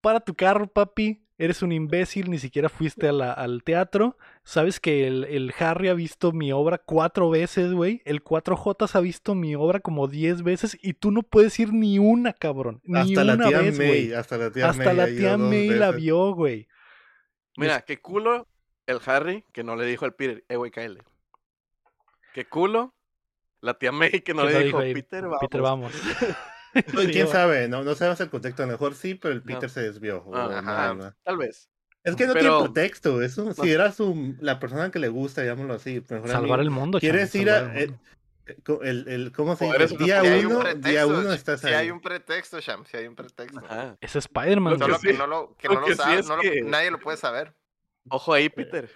para 0.02 0.20
tu 0.20 0.34
carro, 0.34 0.66
papi, 0.66 1.24
eres 1.38 1.62
un 1.62 1.72
imbécil, 1.72 2.30
ni 2.30 2.38
siquiera 2.38 2.68
fuiste 2.68 3.08
a 3.08 3.12
la, 3.12 3.32
al 3.32 3.62
teatro. 3.64 4.18
Sabes 4.44 4.78
que 4.80 5.06
el, 5.06 5.24
el, 5.24 5.54
Harry 5.58 5.88
ha 5.88 5.94
visto 5.94 6.32
mi 6.32 6.52
obra 6.52 6.78
cuatro 6.78 7.30
veces, 7.30 7.72
güey. 7.72 8.02
El 8.04 8.22
4J 8.22 8.94
ha 8.94 9.00
visto 9.00 9.34
mi 9.34 9.54
obra 9.54 9.80
como 9.80 10.08
diez 10.08 10.42
veces 10.42 10.76
y 10.82 10.92
tú 10.94 11.10
no 11.10 11.22
puedes 11.22 11.58
ir 11.58 11.72
ni 11.72 11.98
una, 11.98 12.32
cabrón. 12.32 12.80
Ni 12.84 12.98
hasta 12.98 13.22
una 13.22 13.36
la 13.36 13.48
tía 13.48 13.60
vez, 13.60 13.78
May, 13.78 13.86
güey. 13.88 14.12
hasta 14.12 14.36
la 14.36 14.50
tía 14.52 14.68
hasta 14.68 14.84
May. 14.84 14.96
la 14.96 15.06
tía 15.06 15.38
May 15.38 15.68
la 15.70 15.90
vio, 15.92 16.32
güey. 16.34 16.68
Mira, 17.56 17.80
qué 17.82 17.98
culo 18.00 18.46
el 18.86 18.98
Harry 19.06 19.44
que 19.52 19.64
no 19.64 19.76
le 19.76 19.86
dijo 19.86 20.04
al 20.04 20.14
Peter, 20.14 20.44
eh, 20.48 20.56
güey, 20.56 20.70
cáele. 20.70 21.02
Qué 22.34 22.44
culo 22.46 22.94
la 23.60 23.74
tía 23.74 23.92
May 23.92 24.20
que 24.22 24.34
no 24.34 24.42
Que 24.42 24.48
le 24.48 24.52
no 24.54 24.58
dijo, 24.64 24.78
dijo, 24.78 24.82
"Ey, 24.82 24.94
Peter, 24.94 25.22
vamos. 25.24 25.38
Peter, 25.40 25.60
vamos. 25.60 25.92
Sí, 27.06 27.06
quién 27.12 27.28
sabe, 27.28 27.68
no, 27.68 27.82
no 27.84 27.94
sabemos 27.94 28.20
el 28.20 28.30
contexto, 28.30 28.62
a 28.62 28.66
lo 28.66 28.72
mejor 28.72 28.94
sí, 28.94 29.14
pero 29.14 29.34
el 29.34 29.42
Peter 29.42 29.64
No. 29.64 29.68
se 29.68 29.82
desvió. 29.82 30.24
Ah, 30.34 30.50
ajá, 30.58 30.94
no. 30.94 31.14
Tal 31.22 31.36
vez. 31.36 31.68
Es 32.04 32.16
que 32.16 32.26
no 32.26 32.32
Pero- 32.32 32.58
tiene 32.58 32.72
pretexto, 32.72 33.22
es 33.22 33.38
un- 33.38 33.54
si 33.54 33.70
era 33.70 33.92
su, 33.92 34.34
la 34.40 34.58
persona 34.58 34.90
que 34.90 34.98
le 34.98 35.08
gusta, 35.08 35.42
digámoslo 35.42 35.74
así. 35.74 36.02
mejor 36.08 36.28
Salvar 36.28 36.58
amigo. 36.58 36.62
el 36.62 36.70
mundo, 36.70 36.98
¿Quieres 36.98 37.30
chamo, 37.32 37.42
ir 37.42 37.50
a, 37.50 37.58
el 37.78 37.90
eh, 37.90 37.96
eh, 38.46 38.78
el, 38.82 39.08
el, 39.08 39.32
¿cómo 39.32 39.54
se 39.54 39.66
dice? 39.66 39.96
Día 39.98 40.20
Si 40.20 40.26
hay 40.26 40.40
un 40.44 40.52
uno, 40.52 40.60
pretexto, 40.64 40.88
día 40.90 41.06
uno 41.06 41.32
estás 41.32 41.60
si 41.60 41.66
ahí. 41.68 41.74
hay 41.74 41.90
un 41.92 42.00
pretexto, 42.00 42.58
Sham, 42.60 42.84
si 42.86 42.96
hay 42.96 43.06
un 43.06 43.14
pretexto. 43.14 43.58
Ajá. 43.60 43.96
Es 44.00 44.16
Spider-Man, 44.16 44.72
que 44.74 44.78
Solo 44.80 44.94
güey. 44.94 45.02
que 45.02 45.12
sí- 45.12 45.18
no 45.18 45.26
lo, 45.28 45.56
que 45.56 45.68
lo 45.68 45.74
no 45.74 45.80
lo 45.82 45.86
sí 45.94 46.02
no 46.26 46.36
lo- 46.36 46.42
que- 46.42 46.62
nadie 46.62 46.90
lo 46.90 46.98
puede 46.98 47.16
saber. 47.18 47.52
Ojo 48.08 48.32
ahí, 48.34 48.48
Peter. 48.48 48.90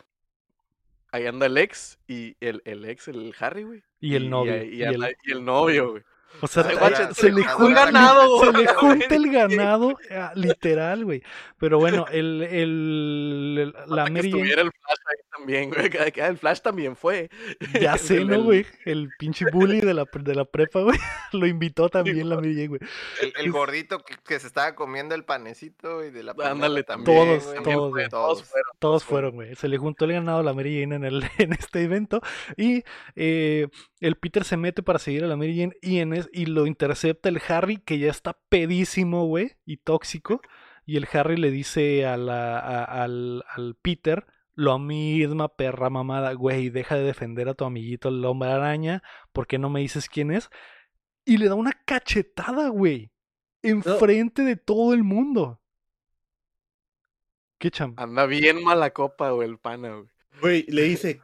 Ahí 1.13 1.27
anda 1.27 1.47
el 1.47 1.57
ex 1.59 1.99
y 2.09 2.37
el, 2.41 2.61
el 2.65 2.85
ex, 2.85 3.07
el 3.09 3.33
Harry, 3.39 3.63
güey. 3.63 3.83
Y 4.01 4.17
el 4.17 4.29
novio. 4.29 4.65
Y, 4.65 4.83
el- 4.83 5.17
y 5.25 5.31
el 5.33 5.45
novio, 5.45 5.91
güey. 5.93 6.03
O 6.43 6.47
sea, 6.47 6.65
Ay, 6.65 6.75
se- 6.75 6.77
guacha, 6.81 7.15
se 7.15 7.33
le 7.33 7.43
junta 7.45 7.87
ganado, 7.87 8.45
se 8.45 8.53
le 8.53 8.67
junta 8.67 9.15
el 9.15 9.31
ganado, 9.33 9.97
ah, 10.11 10.33
literal, 10.35 11.05
güey. 11.05 11.23
Pero 11.59 11.79
bueno, 11.79 12.05
el, 12.11 12.43
el, 12.43 13.57
el- 13.59 13.75
la 13.87 14.05
que 14.05 14.11
Mary 14.11 14.29
estuviera 14.29 14.61
el 14.63 14.71
Flash 14.71 14.99
ahí 15.09 15.17
también, 15.37 15.71
güey. 15.71 15.91
El 16.15 16.37
Flash 16.39 16.61
también 16.61 16.95
fue. 16.97 17.31
ya 17.81 17.97
sé, 17.99 18.25
¿no, 18.25 18.43
güey? 18.43 18.67
El 18.85 19.09
pinche 19.19 19.47
bully 19.51 19.81
de 19.81 19.95
la, 19.95 20.05
de 20.13 20.35
la 20.35 20.45
prepa, 20.45 20.81
güey. 20.81 20.99
Lo 21.33 21.47
invitó 21.47 21.89
también 21.89 22.29
la 22.29 22.37
Mary 22.37 22.55
Jane, 22.55 22.69
güey. 22.69 22.81
El, 23.23 23.33
el 23.39 23.51
gordito 23.53 24.01
que, 24.01 24.17
que 24.23 24.39
se 24.39 24.47
estaba 24.47 24.75
comiendo 24.75 25.15
el 25.15 25.25
panecito 25.25 26.05
y 26.05 26.11
de 26.11 26.23
la 26.23 26.33
Ándale, 26.33 26.83
palmera 26.83 26.83
también. 26.85 27.17
Todos, 27.17 27.45
güey. 27.47 27.63
Todos, 27.63 27.91
güey. 27.91 28.09
todos 28.11 28.45
fueron. 28.45 28.73
Todos 28.79 29.05
fueron, 29.05 29.35
güey. 29.37 29.55
Se 29.55 29.69
le 29.69 29.79
juntó 29.79 30.05
el 30.05 30.13
ganado 30.13 30.41
a 30.41 30.43
la 30.43 30.53
Mary 30.53 30.81
Jane 30.83 30.97
en, 30.97 31.05
el, 31.05 31.25
en 31.39 31.53
este 31.55 31.83
evento. 31.83 32.21
Y 32.59 32.85
eh, 33.15 33.69
el 34.01 34.17
Peter 34.17 34.45
se 34.45 34.57
mete 34.59 34.83
para 34.83 34.99
seguir 34.99 35.25
a 35.25 35.29
la 35.29 35.37
Mary 35.37 35.59
Jane 35.59 35.73
y, 35.81 36.01
en 36.01 36.13
y 36.33 36.47
lo 36.47 36.67
intercepta 36.67 37.29
el 37.29 37.41
Harry, 37.49 37.79
que 37.79 37.99
ya 37.99 38.11
está 38.11 38.39
pedísimo, 38.49 39.27
güey, 39.27 39.57
y 39.65 39.79
tóxico. 39.79 40.41
Y 40.85 40.97
el 40.97 41.09
Harry 41.13 41.37
le 41.37 41.51
dice 41.51 42.07
a 42.07 42.17
la, 42.17 42.85
al, 42.85 43.45
al 43.49 43.77
Peter 43.81 44.27
lo 44.57 44.79
misma 44.79 45.49
perra 45.55 45.91
mamada, 45.91 46.33
güey, 46.33 46.71
deja 46.71 46.97
de 46.97 47.05
defender 47.05 47.49
a 47.49 47.55
tu 47.55 47.65
amiguito 47.67 48.09
el 48.09 48.25
hombre 48.25 48.51
araña, 48.51 49.03
¿por 49.33 49.47
qué 49.47 49.59
no 49.59 49.69
me 49.69 49.81
dices 49.81 50.09
quién 50.09 50.33
es? 50.33 50.49
Y 51.27 51.37
le 51.37 51.49
da 51.49 51.55
una 51.55 51.73
cachetada, 51.85 52.69
güey, 52.69 53.13
enfrente 53.63 54.43
de 54.43 54.57
todo 54.57 54.95
el 54.95 55.05
mundo. 55.05 55.61
¿Qué 57.59 57.71
cham? 57.71 57.95
Anda 57.99 58.25
bien 58.27 58.65
mala 58.65 58.91
copa, 58.91 59.31
güey, 59.31 59.49
el 59.49 59.59
pana, 59.59 59.95
güey. 59.95 60.09
Güey, 60.41 60.67
le 60.69 60.83
dice, 60.83 61.23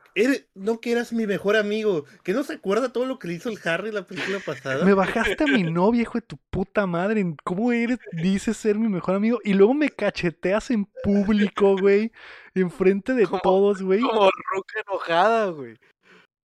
no 0.55 0.81
que 0.81 0.93
eras 0.93 1.13
mi 1.13 1.27
mejor 1.27 1.57
amigo, 1.57 2.05
que 2.23 2.33
no 2.33 2.43
se 2.45 2.55
acuerda 2.55 2.93
todo 2.93 3.05
lo 3.05 3.19
que 3.19 3.29
le 3.29 3.35
hizo 3.35 3.51
el 3.51 3.59
Harry 3.65 3.93
la 3.93 4.07
película 4.07 4.39
pasada. 4.45 4.85
Me 4.85 4.95
bajaste 4.95 5.45
a 5.45 5.47
mi 5.47 5.63
novia, 5.65 6.03
hijo 6.03 6.19
de 6.19 6.23
tu 6.23 6.39
puta 6.51 6.87
madre. 6.87 7.23
¿Cómo 7.45 7.73
eres? 7.73 7.99
Dices 8.13 8.57
ser 8.57 8.79
mi 8.79 8.89
mejor 8.89 9.15
amigo. 9.15 9.39
Y 9.45 9.55
luego 9.55 9.75
me 9.75 9.91
cacheteas 9.91 10.71
en 10.71 10.87
público, 11.03 11.77
güey. 11.77 12.11
Enfrente 12.55 13.13
de 13.15 13.27
todos, 13.43 13.83
güey. 13.83 14.01
Como 14.01 14.31
ruca 14.55 14.81
enojada, 14.87 15.47
güey. 15.51 15.77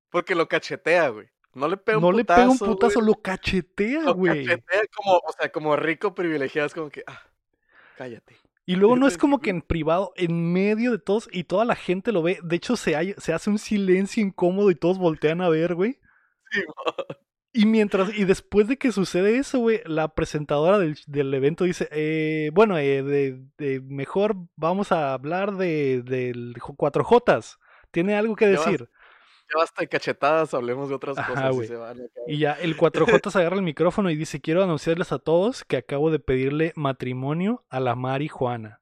Porque 0.10 0.36
lo 0.36 0.48
cachetea, 0.48 1.10
güey. 1.10 1.28
No 1.54 1.68
le 1.68 1.78
pega 1.78 1.98
un 1.98 2.04
no 2.04 2.12
putazo. 2.12 2.40
No 2.40 2.46
le 2.46 2.50
pega 2.50 2.52
un 2.52 2.74
putazo, 2.74 3.02
lo 3.02 3.14
cachetea, 3.16 4.12
güey. 4.12 4.46
Lo 4.46 4.56
cachetea 4.56 4.82
como, 4.96 5.18
o 5.18 5.34
sea, 5.38 5.52
como 5.52 5.76
rico 5.76 6.14
privilegiado. 6.14 6.68
Es 6.68 6.74
como 6.74 6.90
que, 6.90 7.04
ah, 7.08 7.22
cállate. 7.98 8.38
Y 8.68 8.76
luego 8.76 8.98
no 8.98 9.08
es 9.08 9.18
como 9.18 9.40
que 9.40 9.50
en 9.50 9.62
privado, 9.62 10.12
en 10.18 10.52
medio 10.52 10.92
de 10.92 11.00
todos, 11.00 11.30
y 11.32 11.46
toda 11.46 11.64
la 11.64 11.76
gente 11.76 12.12
lo 12.12 12.22
ve. 12.22 12.38
De 12.44 12.58
hecho, 12.58 12.76
se, 12.76 13.16
se 13.18 13.32
hace 13.32 13.50
un 13.50 13.60
silencio 13.60 14.22
incómodo 14.22 14.70
y 14.72 14.76
todos 14.76 14.98
voltean 14.98 15.40
a 15.40 15.48
ver, 15.48 15.74
güey. 15.74 16.02
Sí, 16.52 16.62
y 17.54 17.66
mientras, 17.66 18.14
y 18.16 18.26
después 18.26 18.68
de 18.68 18.78
que 18.78 18.92
sucede 18.92 19.38
eso, 19.38 19.60
güey, 19.60 19.82
la 19.86 20.14
presentadora 20.14 20.78
del, 20.80 21.00
del 21.08 21.34
evento 21.34 21.64
dice, 21.64 21.88
eh, 21.92 22.52
bueno, 22.54 22.78
eh, 22.78 23.02
de, 23.02 23.82
mejor 23.82 24.36
vamos 24.58 24.92
a 24.92 25.14
hablar 25.14 25.56
de, 25.56 26.04
del 26.04 26.54
4J. 26.56 27.58
¿Tiene 27.90 28.16
algo 28.16 28.36
que 28.36 28.48
decir? 28.48 28.90
Ya 29.50 29.60
basta 29.60 29.82
de 29.82 29.88
cachetadas, 29.88 30.54
hablemos 30.54 30.90
de 30.90 30.96
otras 30.96 31.16
cosas. 31.16 31.56
Y, 32.28 32.40
ya 32.40 32.54
el 32.54 32.78
4J 32.78 33.32
se 33.32 33.40
agarra 33.40 33.56
el 33.56 33.62
micrófono 33.62 34.10
y 34.10 34.16
dice, 34.16 34.42
quiero 34.42 34.64
anunciarles 34.64 35.12
a 35.12 35.20
todos 35.20 35.64
que 35.64 35.78
acabo 35.78 36.12
de 36.12 36.20
pedirle 36.20 36.74
matrimonio 36.76 37.66
a 37.70 37.80
la 37.80 37.96
Mari 37.96 38.28
Juana. 38.28 38.82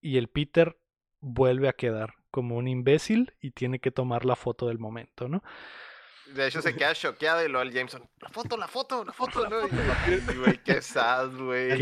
Y 0.00 0.16
el 0.16 0.28
Peter 0.28 0.78
vuelve 1.20 1.68
a 1.68 1.72
quedar 1.72 2.14
como 2.30 2.56
un 2.56 2.68
imbécil 2.68 3.34
y 3.40 3.50
tiene 3.50 3.80
que 3.80 3.90
tomar 3.90 4.24
la 4.24 4.36
foto 4.36 4.68
del 4.68 4.78
momento, 4.78 5.28
¿no? 5.28 5.42
De 6.34 6.46
hecho 6.46 6.60
se 6.60 6.74
queda 6.74 6.94
choqueado 6.94 7.44
y 7.44 7.48
lo 7.48 7.62
el 7.62 7.72
Jameson, 7.72 8.06
la 8.20 8.28
foto, 8.28 8.56
la 8.56 8.68
foto, 8.68 9.04
la 9.04 9.12
foto, 9.12 9.48
¿no? 9.48 9.66
Y, 9.66 9.70
güey, 10.38 10.62
qué 10.62 10.82
sad, 10.82 11.30
güey. 11.30 11.72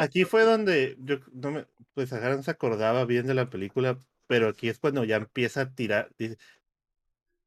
Aquí, 0.00 0.24
fue 0.24 0.44
donde 0.44 0.96
yo 1.00 1.16
no 1.32 1.50
me, 1.50 1.66
pues 1.92 2.10
no 2.12 2.42
se 2.42 2.50
acordaba 2.50 3.04
bien 3.04 3.26
de 3.26 3.34
la 3.34 3.50
película, 3.50 3.98
pero 4.26 4.48
aquí 4.48 4.68
es 4.68 4.78
cuando 4.78 5.04
ya 5.04 5.16
empieza 5.16 5.62
a 5.62 5.74
tirar, 5.74 6.10
dice, 6.18 6.38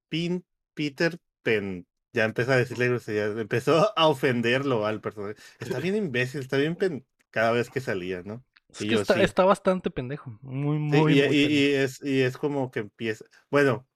Pin, 0.09 0.45
Peter 0.73 1.17
Pen, 1.43 1.85
ya 2.13 2.25
empieza 2.25 2.53
a 2.53 2.57
decirle 2.57 2.89
grosería, 2.89 3.25
empezó 3.25 3.93
a 3.97 4.07
ofenderlo 4.07 4.85
al 4.85 5.01
personaje. 5.01 5.35
Está 5.59 5.79
bien 5.79 5.95
imbécil, 5.95 6.41
está 6.41 6.57
bien 6.57 6.75
pen 6.75 7.05
cada 7.29 7.51
vez 7.51 7.69
que 7.69 7.81
salía, 7.81 8.23
¿no? 8.23 8.43
y 8.79 8.93
está, 8.93 9.21
está, 9.21 9.45
bastante 9.45 9.89
pendejo, 9.89 10.37
muy, 10.41 10.77
muy, 10.77 11.19
y, 11.19 11.23
y, 11.23 11.73
es, 11.73 12.03
y 12.03 12.21
es 12.21 12.37
como 12.37 12.69
que 12.69 12.79
empieza, 12.81 13.25
bueno, 13.49 13.87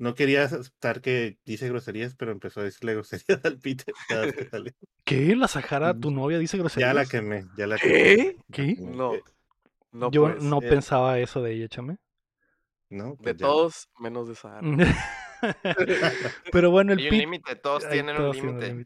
no 0.00 0.14
quería 0.14 0.44
aceptar 0.44 1.00
que 1.00 1.38
dice 1.44 1.68
groserías, 1.68 2.14
pero 2.16 2.32
empezó 2.32 2.60
a 2.60 2.64
decirle 2.64 2.94
groserías 2.94 3.44
al 3.44 3.58
Peter 3.58 3.94
cada 4.08 4.26
vez 4.26 4.34
que 4.34 4.44
sale. 4.50 4.74
¿Qué? 5.04 5.36
¿La 5.36 5.46
Sahara, 5.46 5.94
tu 5.98 6.10
novia, 6.10 6.38
dice 6.38 6.56
groserías? 6.58 6.90
Ya 6.90 6.94
la 6.94 7.06
quemé, 7.06 7.44
ya 7.56 7.66
la 7.66 7.78
quemé. 7.78 8.36
¿Qué? 8.50 8.76
No. 8.78 9.14
Eh, 9.14 9.22
no 9.92 10.10
Yo 10.10 10.28
no 10.36 10.60
pensaba 10.60 11.18
eso 11.18 11.42
de 11.42 11.52
ella, 11.52 11.68
chame. 11.68 11.98
¿No? 12.90 13.10
de 13.10 13.16
pues 13.34 13.36
todos, 13.36 13.88
menos 13.98 14.28
de 14.28 14.34
Sahara. 14.34 14.60
Pero 16.52 16.70
bueno, 16.70 16.92
el 16.92 16.98
límite, 16.98 17.56
todos 17.56 17.88
tienen 17.88 18.20
un 18.20 18.30
límite. 18.36 18.84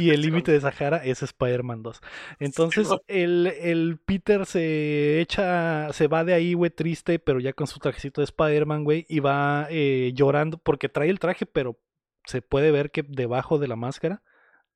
Y 0.00 0.10
el 0.10 0.20
límite 0.20 0.52
de 0.52 0.60
Sahara 0.60 0.98
es 0.98 1.22
Spider-Man 1.22 1.82
2. 1.82 2.00
Entonces, 2.38 2.88
el, 3.08 3.46
el, 3.46 3.98
Peter 4.04 4.46
se 4.46 5.20
echa, 5.20 5.92
se 5.92 6.06
va 6.06 6.24
de 6.24 6.34
ahí, 6.34 6.54
güey, 6.54 6.70
triste, 6.70 7.18
pero 7.18 7.40
ya 7.40 7.52
con 7.52 7.66
su 7.66 7.80
trajecito 7.80 8.20
de 8.20 8.26
Spider-Man, 8.26 8.84
güey, 8.84 9.06
y 9.08 9.20
va 9.20 9.66
eh, 9.70 10.12
llorando 10.14 10.58
porque 10.58 10.88
trae 10.88 11.10
el 11.10 11.18
traje, 11.18 11.46
pero 11.46 11.78
se 12.24 12.42
puede 12.42 12.70
ver 12.70 12.90
que 12.90 13.02
debajo 13.02 13.58
de 13.58 13.68
la 13.68 13.76
máscara 13.76 14.22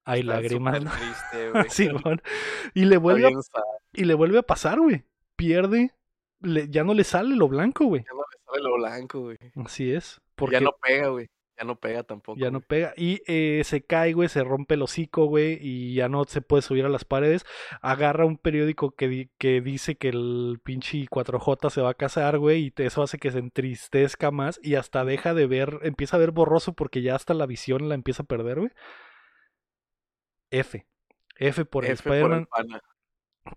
hay 0.04 0.22
lágrimas. 0.22 0.82
sí, 1.68 1.88
y 2.74 2.84
le 2.86 2.96
vuelve 2.96 3.30
y 3.92 4.04
le 4.04 4.14
vuelve 4.14 4.38
a 4.38 4.42
pasar, 4.42 4.80
güey. 4.80 5.04
Pierde 5.36 5.94
ya 6.42 6.84
no 6.84 6.94
le 6.94 7.04
sale 7.04 7.36
lo 7.36 7.48
blanco, 7.48 7.86
güey. 7.86 8.02
Ya 8.02 8.14
no 8.14 8.20
le 8.20 8.38
sale 8.44 8.62
lo 8.62 8.76
blanco, 8.76 9.20
güey. 9.20 9.36
Así 9.64 9.92
es. 9.92 10.20
Porque... 10.34 10.54
Ya 10.54 10.60
no 10.60 10.72
pega, 10.82 11.08
güey. 11.08 11.28
Ya 11.58 11.64
no 11.64 11.76
pega 11.76 12.02
tampoco. 12.02 12.40
Ya 12.40 12.50
no 12.50 12.60
pega. 12.60 12.94
Y 12.96 13.20
eh, 13.26 13.62
se 13.64 13.84
cae, 13.84 14.14
güey, 14.14 14.28
se 14.28 14.42
rompe 14.42 14.74
el 14.74 14.82
hocico, 14.82 15.26
güey, 15.26 15.58
y 15.60 15.94
ya 15.94 16.08
no 16.08 16.24
se 16.24 16.40
puede 16.40 16.62
subir 16.62 16.86
a 16.86 16.88
las 16.88 17.04
paredes. 17.04 17.44
Agarra 17.82 18.24
un 18.24 18.38
periódico 18.38 18.92
que, 18.92 19.28
que 19.38 19.60
dice 19.60 19.96
que 19.96 20.08
el 20.08 20.60
pinche 20.64 21.06
4J 21.06 21.70
se 21.70 21.82
va 21.82 21.90
a 21.90 21.94
casar, 21.94 22.38
güey, 22.38 22.72
y 22.76 22.82
eso 22.82 23.02
hace 23.02 23.18
que 23.18 23.30
se 23.30 23.38
entristezca 23.38 24.30
más 24.30 24.60
y 24.62 24.76
hasta 24.76 25.04
deja 25.04 25.34
de 25.34 25.46
ver, 25.46 25.78
empieza 25.82 26.16
a 26.16 26.20
ver 26.20 26.30
borroso 26.30 26.72
porque 26.72 27.02
ya 27.02 27.14
hasta 27.14 27.34
la 27.34 27.46
visión 27.46 27.88
la 27.88 27.94
empieza 27.94 28.22
a 28.22 28.26
perder, 28.26 28.60
güey. 28.60 28.70
F. 30.50 30.86
F 31.36 31.64
por 31.64 31.84
el 31.84 31.92
Spider-Man 31.92 32.46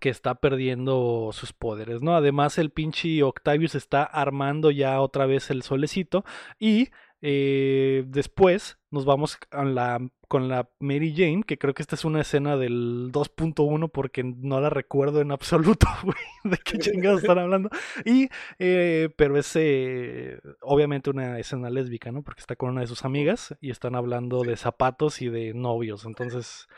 que 0.00 0.08
está 0.08 0.34
perdiendo 0.36 1.30
sus 1.32 1.52
poderes, 1.52 2.02
¿no? 2.02 2.16
Además, 2.16 2.58
el 2.58 2.70
pinche 2.70 3.22
Octavius 3.22 3.74
está 3.74 4.02
armando 4.02 4.70
ya 4.70 5.00
otra 5.00 5.26
vez 5.26 5.50
el 5.50 5.62
solecito 5.62 6.24
y 6.58 6.88
eh, 7.22 8.04
después 8.06 8.78
nos 8.90 9.04
vamos 9.04 9.36
con 9.36 9.74
la, 9.74 10.00
con 10.28 10.48
la 10.48 10.68
Mary 10.80 11.14
Jane, 11.16 11.42
que 11.46 11.58
creo 11.58 11.72
que 11.72 11.82
esta 11.82 11.94
es 11.94 12.04
una 12.04 12.20
escena 12.20 12.56
del 12.56 13.10
2.1 13.10 13.90
porque 13.90 14.22
no 14.22 14.60
la 14.60 14.70
recuerdo 14.70 15.20
en 15.20 15.32
absoluto, 15.32 15.86
güey, 16.02 16.16
de 16.44 16.58
qué 16.58 16.78
chingados 16.78 17.22
están 17.22 17.38
hablando. 17.38 17.70
Y, 18.04 18.28
eh, 18.58 19.08
pero 19.16 19.38
es 19.38 19.50
eh, 19.56 20.40
obviamente 20.60 21.10
una 21.10 21.38
escena 21.38 21.70
lésbica, 21.70 22.12
¿no? 22.12 22.22
Porque 22.22 22.40
está 22.40 22.56
con 22.56 22.70
una 22.70 22.82
de 22.82 22.86
sus 22.86 23.04
amigas 23.04 23.54
y 23.60 23.70
están 23.70 23.94
hablando 23.94 24.42
de 24.42 24.56
zapatos 24.56 25.22
y 25.22 25.28
de 25.28 25.54
novios, 25.54 26.04
entonces 26.04 26.68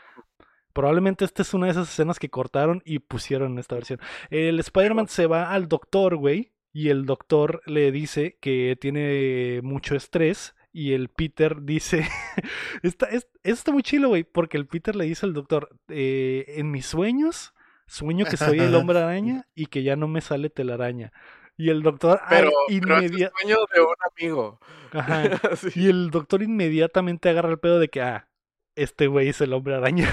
Probablemente 0.73 1.25
esta 1.25 1.41
es 1.41 1.53
una 1.53 1.65
de 1.65 1.71
esas 1.73 1.89
escenas 1.89 2.19
que 2.19 2.29
cortaron 2.29 2.81
y 2.85 2.99
pusieron 2.99 3.53
en 3.53 3.59
esta 3.59 3.75
versión. 3.75 3.99
El 4.29 4.59
Spider-Man 4.59 5.07
se 5.07 5.27
va 5.27 5.51
al 5.51 5.67
doctor, 5.67 6.15
güey, 6.15 6.51
y 6.71 6.89
el 6.89 7.05
doctor 7.05 7.61
le 7.65 7.91
dice 7.91 8.37
que 8.39 8.77
tiene 8.79 9.61
mucho 9.63 9.95
estrés. 9.95 10.55
Y 10.71 10.93
el 10.93 11.09
Peter 11.09 11.63
dice, 11.63 12.07
está, 12.83 13.07
es, 13.07 13.27
está 13.41 13.71
muy 13.71 13.81
chilo, 13.81 14.09
güey, 14.09 14.23
porque 14.23 14.55
el 14.55 14.67
Peter 14.67 14.95
le 14.95 15.05
dice 15.05 15.25
al 15.25 15.33
doctor, 15.33 15.75
eh, 15.87 16.45
en 16.57 16.69
mis 16.69 16.85
sueños, 16.85 17.55
sueño 17.87 18.25
que 18.25 18.37
soy 18.37 18.59
el 18.59 18.75
hombre 18.75 18.99
araña 19.03 19.47
y 19.55 19.65
que 19.65 19.81
ya 19.81 19.95
no 19.95 20.07
me 20.07 20.21
sale 20.21 20.51
telaraña. 20.51 21.11
Y 21.57 21.69
el 21.71 21.81
doctor 21.81 22.21
pero, 22.29 22.51
inmediatamente... 22.69 23.31
sueño 23.41 23.57
de 23.73 23.81
un 23.81 23.95
amigo. 24.11 24.59
Ajá. 24.93 25.23
Y 25.75 25.89
el 25.89 26.11
doctor 26.11 26.41
inmediatamente 26.41 27.29
agarra 27.29 27.49
el 27.49 27.59
pedo 27.59 27.79
de 27.79 27.89
que, 27.89 28.01
ah, 28.01 28.29
este 28.75 29.07
güey 29.07 29.27
es 29.29 29.41
el 29.41 29.53
hombre 29.53 29.75
araña. 29.75 30.09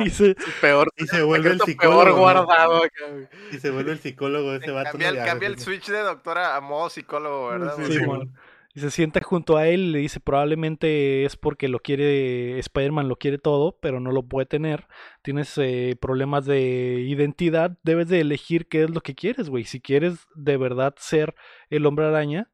Y 0.00 0.10
se, 0.10 0.34
peor, 0.60 0.92
y 0.96 1.06
se 1.06 1.22
vuelve 1.22 1.50
el 1.50 1.60
psicólogo. 1.60 2.18
guardado 2.18 2.82
Y 3.52 3.58
se 3.58 3.70
vuelve 3.70 3.92
el 3.92 3.98
psicólogo 3.98 4.54
ese 4.54 4.70
vato. 4.70 4.90
Cambia, 4.92 5.08
el, 5.08 5.16
cambia 5.24 5.48
el 5.48 5.58
switch 5.58 5.88
de 5.88 6.00
doctora 6.00 6.56
a 6.56 6.60
modo 6.60 6.90
psicólogo, 6.90 7.48
¿verdad? 7.48 7.76
Sí, 7.86 7.98
y 8.76 8.80
se 8.80 8.90
sienta 8.90 9.20
junto 9.22 9.56
a 9.56 9.68
él 9.68 9.82
y 9.82 9.92
le 9.92 9.98
dice 10.00 10.18
probablemente 10.18 11.24
es 11.24 11.36
porque 11.36 11.68
lo 11.68 11.78
quiere 11.78 12.58
Spider-Man 12.58 13.06
lo 13.08 13.14
quiere 13.14 13.38
todo 13.38 13.78
pero 13.80 14.00
no 14.00 14.10
lo 14.10 14.24
puede 14.24 14.46
tener. 14.46 14.88
Tienes 15.22 15.56
eh, 15.58 15.96
problemas 16.00 16.44
de 16.44 17.00
identidad. 17.06 17.78
Debes 17.84 18.08
de 18.08 18.20
elegir 18.20 18.66
qué 18.66 18.82
es 18.82 18.90
lo 18.90 19.00
que 19.00 19.14
quieres 19.14 19.48
güey. 19.48 19.62
Si 19.62 19.80
quieres 19.80 20.26
de 20.34 20.56
verdad 20.56 20.96
ser 20.98 21.36
el 21.70 21.86
hombre 21.86 22.06
araña 22.06 22.50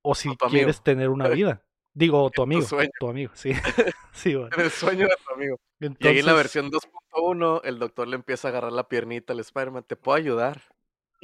o 0.00 0.14
si 0.14 0.36
quieres 0.36 0.80
tener 0.80 1.08
una 1.08 1.26
vida 1.28 1.64
Digo, 1.94 2.28
tu 2.30 2.42
amigo. 2.42 2.66
Tu, 2.98 3.08
amigo, 3.08 3.30
sí. 3.34 3.52
sí 4.12 4.34
bueno. 4.34 4.50
En 4.56 4.64
el 4.64 4.70
sueño 4.70 5.06
de 5.06 5.14
tu 5.24 5.32
amigo. 5.32 5.60
Y 5.80 6.08
ahí 6.08 6.18
en 6.18 6.26
la 6.26 6.32
versión 6.32 6.70
2.1, 6.70 7.60
el 7.64 7.78
doctor 7.78 8.08
le 8.08 8.16
empieza 8.16 8.48
a 8.48 8.50
agarrar 8.50 8.72
la 8.72 8.88
piernita 8.88 9.32
al 9.32 9.40
Spider-Man. 9.40 9.84
Te 9.86 9.94
puedo 9.96 10.16
ayudar 10.16 10.60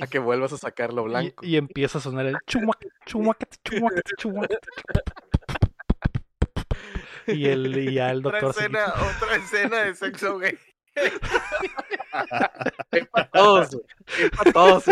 a 0.01 0.07
que 0.07 0.21
vuelvas 0.21 0.53
a 0.53 0.59
sacar 0.59 0.93
lo 0.93 1.05
blanco. 1.05 1.45
Y, 1.45 1.57
empieza 1.57 1.99
a 1.99 2.01
sonar 2.01 2.27
el 2.27 2.37
chumac, 2.47 2.79
chumac, 3.05 3.39
chumac, 3.64 4.16
chumac. 4.16 4.51
Y, 7.27 7.47
el, 7.49 7.77
y 7.77 7.95
ya 7.95 8.11
el 8.11 8.23
doctor. 8.23 8.51
Otra 8.51 8.64
escena, 8.64 8.95
otra 8.95 9.37
escena 9.37 9.79
de 9.85 9.95
sexo 9.95 10.39
gay. 10.39 10.59
es 12.93 13.09
para 13.09 13.31
todos, 13.31 13.77
es 14.18 14.31
para 14.31 14.53
todos. 14.53 14.85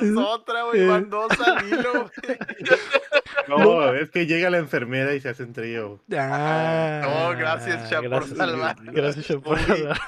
Es 0.00 0.16
otra, 0.16 0.64
güey. 0.64 0.86
Van 0.86 1.10
dos 1.10 1.32
al 1.40 1.68
hilo, 1.68 2.10
No, 3.48 3.94
es 3.94 4.10
que 4.10 4.26
llega 4.26 4.50
la 4.50 4.58
enfermera 4.58 5.14
y 5.14 5.20
se 5.20 5.28
hacen 5.28 5.52
trío. 5.52 6.00
Ah, 6.16 7.00
no, 7.02 7.38
gracias, 7.38 7.90
Chap, 7.90 8.04
por 8.08 8.26
salvar. 8.26 8.76
Gracias, 8.82 9.26
Chap, 9.26 9.42
por 9.42 9.58
salvar. 9.58 9.98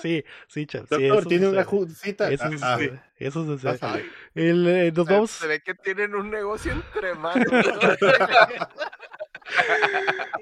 sí, 0.00 0.24
sí, 0.46 0.66
Chap. 0.66 0.86
Sí, 0.88 1.06
Doctor, 1.06 1.26
tiene 1.26 1.48
una 1.48 1.66
cita. 1.88 2.30
Eso, 2.30 2.44
ah, 2.62 2.78
sí, 2.78 2.90
eso 3.18 3.54
es 3.54 3.64
así. 3.64 3.86
El, 4.34 4.66
eh, 4.66 4.92
nos 4.92 5.06
vamos... 5.06 5.30
Se 5.32 5.46
ve 5.46 5.60
que 5.60 5.74
tienen 5.74 6.14
un 6.14 6.30
negocio 6.30 6.72
entre 6.72 7.14
manos. 7.14 7.46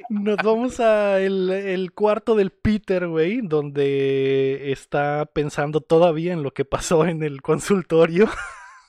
Nos 0.09 0.37
vamos 0.37 0.81
a 0.81 1.21
el, 1.21 1.91
cuarto 1.95 2.35
del 2.37 2.51
Peter, 2.51 3.09
güey, 3.09 3.41
donde 3.43 4.73
está 4.73 5.27
pensando 5.33 5.81
todavía 5.81 6.33
en 6.33 6.43
lo 6.43 6.53
que 6.53 6.65
pasó 6.65 7.07
en 7.07 7.23
el 7.23 7.43
consultorio. 7.43 8.29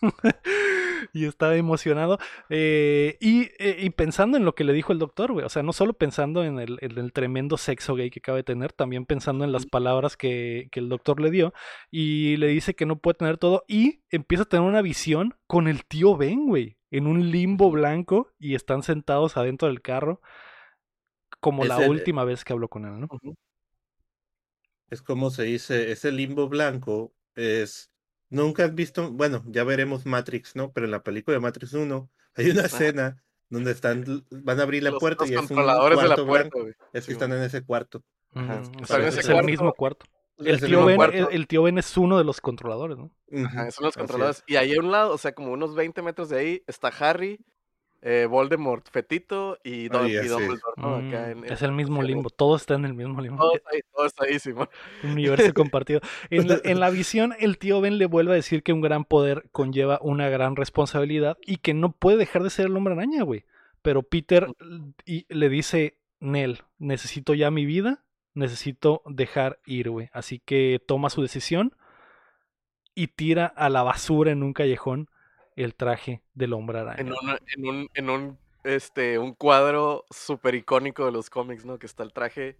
y 1.14 1.26
estaba 1.26 1.56
emocionado. 1.56 2.20
Eh, 2.50 3.18
eh, 3.20 3.78
y, 3.80 3.90
pensando 3.92 4.38
en 4.38 4.46
lo 4.46 4.56
que 4.56 4.64
le 4.64 4.74
dijo 4.74 4.92
el 4.94 5.00
doctor, 5.00 5.32
güey. 5.32 5.46
O 5.46 5.50
sea, 5.50 5.64
no 5.64 5.74
solo 5.74 5.94
pensando 5.94 6.44
en 6.44 6.60
el, 6.60 6.78
el, 6.82 7.14
tremendo 7.14 7.58
sexo 7.58 7.96
gay 7.96 8.10
que 8.10 8.20
acaba 8.20 8.38
de 8.38 8.44
tener, 8.44 8.74
también 8.74 9.06
pensando 9.06 9.44
en 9.44 9.52
las 9.52 9.66
palabras 9.66 10.18
que, 10.18 10.70
que, 10.72 10.80
el 10.80 10.90
doctor 10.90 11.20
le 11.20 11.32
dio. 11.32 11.54
Y 11.92 12.38
le 12.38 12.48
dice 12.48 12.76
que 12.76 12.86
no 12.86 13.00
puede 13.00 13.16
tener 13.16 13.38
todo. 13.38 13.64
Y 13.68 14.02
empieza 14.10 14.44
a 14.44 14.48
tener 14.48 14.68
una 14.68 14.82
visión 14.82 15.36
con 15.48 15.68
el 15.68 15.86
tío 15.86 16.18
Ben, 16.18 16.48
güey. 16.48 16.78
En 16.92 17.08
un 17.08 17.32
limbo 17.32 17.72
blanco. 17.72 18.34
Y 18.40 18.56
están 18.56 18.84
sentados 18.84 19.38
adentro 19.38 19.68
del 19.68 19.82
carro. 19.82 20.22
Como 21.40 21.66
la 21.66 21.78
última 21.80 22.24
vez 22.24 22.44
que 22.44 22.54
habló 22.54 22.68
con 22.68 22.86
él, 22.86 23.00
¿no? 23.00 23.08
Es 24.90 25.02
como 25.02 25.30
se 25.30 25.44
dice, 25.44 25.92
ese 25.92 26.12
limbo 26.12 26.48
blanco 26.48 27.14
es 27.36 27.92
Nunca 28.30 28.66
has 28.66 28.76
visto, 28.76 29.12
bueno, 29.12 29.44
ya 29.48 29.64
veremos 29.64 30.06
Matrix, 30.06 30.56
¿no? 30.56 30.72
Pero 30.72 30.86
en 30.86 30.92
la 30.92 31.04
película 31.04 31.36
de 31.36 31.42
Matrix 31.42 31.74
1 31.74 32.10
hay 32.36 32.50
una 32.50 32.64
escena 32.64 33.24
donde 33.50 33.72
están, 33.72 34.26
van 34.30 34.60
a 34.60 34.64
abrir 34.64 34.84
la 34.84 34.92
puerta 34.92 35.26
y 35.26 35.34
es 35.34 35.40
un 35.40 35.48
cuarto 35.48 36.02
de 36.02 36.08
la 36.08 36.16
puerta, 36.16 36.60
Es 36.94 37.06
que 37.06 37.14
están 37.14 37.32
en 37.32 37.42
ese 37.44 37.64
cuarto. 37.64 38.04
es 38.36 39.30
el 39.30 39.44
mismo 39.44 39.74
cuarto. 39.74 40.06
El 40.40 40.60
tío, 40.60 40.86
ben, 40.86 41.00
el, 41.32 41.48
tío, 41.48 41.64
ben, 41.64 41.80
es 41.80 41.98
uno 41.98 42.20
de 42.20 42.24
los 42.24 42.42
controladores, 42.42 42.96
¿no? 42.96 43.10
Ajá, 43.44 43.72
son 43.72 43.86
los 43.86 43.96
controladores. 43.96 44.44
Y 44.46 44.56
ahí 44.58 44.76
a 44.76 44.80
un 44.80 44.92
lado, 44.92 45.12
o 45.14 45.18
sea, 45.18 45.32
como 45.32 45.52
unos 45.52 45.74
20 45.74 46.04
metros 46.04 46.30
de 46.30 46.38
ahí, 46.38 46.64
está 46.68 46.90
Harry, 46.90 47.40
eh, 48.02 48.28
Voldemort, 48.30 48.88
Fetito 48.90 49.58
y, 49.64 49.90
Dumbledore. 49.90 50.60
Mm, 50.76 51.44
es 51.46 51.62
el 51.62 51.72
mismo 51.72 52.04
limbo, 52.04 52.30
todo 52.30 52.56
está 52.56 52.76
en 52.76 52.86
el 52.86 52.94
mismo 52.94 53.20
limbo. 53.22 53.38
Todo 53.38 53.56
está 53.56 53.70
ahí, 53.74 53.80
todo 53.92 54.06
está 54.06 54.26
ahí, 54.26 54.40
Simón. 54.40 54.70
Un 55.04 55.12
universo 55.12 55.54
compartido. 55.54 56.02
En 56.30 56.48
la, 56.48 56.60
en 56.64 56.80
la, 56.80 56.90
visión, 56.92 57.34
el 57.40 57.58
tío 57.58 57.82
Ben 57.82 57.98
le 57.98 58.06
vuelve 58.06 58.34
a 58.34 58.36
decir 58.36 58.64
que 58.64 58.74
un 58.74 58.82
gran 58.82 59.04
poder 59.04 59.50
conlleva 59.52 60.00
una 60.02 60.30
gran 60.30 60.56
responsabilidad 60.56 61.38
y 61.46 61.58
que 61.58 61.74
no 61.74 61.92
puede 61.92 62.18
dejar 62.18 62.44
de 62.44 62.50
ser 62.50 62.68
el 62.68 62.78
hombre 62.78 62.94
araña, 62.94 63.24
güey. 63.24 63.46
Pero 63.82 64.04
Peter 64.04 64.48
y, 65.06 65.26
le 65.30 65.50
dice, 65.50 65.98
Nel, 66.20 66.64
necesito 66.78 67.34
ya 67.34 67.52
mi 67.52 67.66
vida, 67.66 68.04
necesito 68.34 69.02
dejar 69.06 69.60
ir, 69.66 69.90
güey. 69.90 70.10
Así 70.14 70.40
que 70.40 70.80
toma 70.86 71.10
su 71.10 71.22
decisión 71.22 71.76
y 72.94 73.08
tira 73.08 73.48
a 73.48 73.70
la 73.70 73.84
basura 73.84 74.32
en 74.32 74.44
un 74.44 74.54
callejón 74.54 75.10
el 75.64 75.76
traje 75.76 76.22
del 76.34 76.54
hombre 76.54 76.80
araña. 76.80 77.02
En, 77.02 77.08
en, 77.08 77.68
un, 77.68 77.90
en 77.94 78.10
un, 78.10 78.38
este, 78.64 79.18
un 79.20 79.34
cuadro 79.34 80.06
súper 80.10 80.56
icónico 80.56 81.06
de 81.06 81.12
los 81.12 81.30
cómics, 81.30 81.66
¿no? 81.66 81.80
Que 81.80 81.88
está 81.88 82.04
el 82.04 82.14
traje 82.14 82.58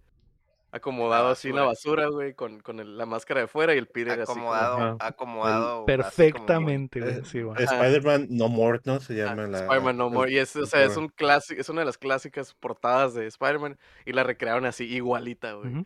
acomodado 0.70 1.28
así 1.28 1.48
en 1.48 1.56
la 1.56 1.62
basura, 1.62 2.08
güey, 2.08 2.34
con, 2.34 2.60
con 2.60 2.98
la 2.98 3.06
máscara 3.06 3.40
de 3.40 3.46
fuera 3.46 3.74
y 3.74 3.78
el 3.78 3.86
Peter 3.86 4.20
acomodado, 4.20 4.76
así. 4.76 4.96
Acomodado, 5.00 5.86
Perfectamente, 5.86 7.00
güey. 7.00 7.24
Sí, 7.24 7.38
Spider-Man 7.38 8.26
No 8.30 8.48
More, 8.48 8.80
¿no? 8.84 9.00
Se 9.00 9.14
llama 9.14 9.46
la. 9.46 9.60
Spider-Man 9.60 9.96
No 9.96 10.10
More. 10.10 10.30
Y 10.30 10.38
es, 10.38 10.54
o 10.56 10.66
sea, 10.66 10.82
es, 10.84 10.96
un 10.96 11.08
clásico, 11.08 11.60
es 11.60 11.68
una 11.68 11.82
de 11.82 11.86
las 11.86 11.98
clásicas 11.98 12.54
portadas 12.54 13.14
de 13.14 13.26
Spider-Man 13.26 13.78
y 14.04 14.12
la 14.12 14.24
recrearon 14.24 14.66
así, 14.66 14.84
igualita, 14.84 15.54
güey. 15.54 15.84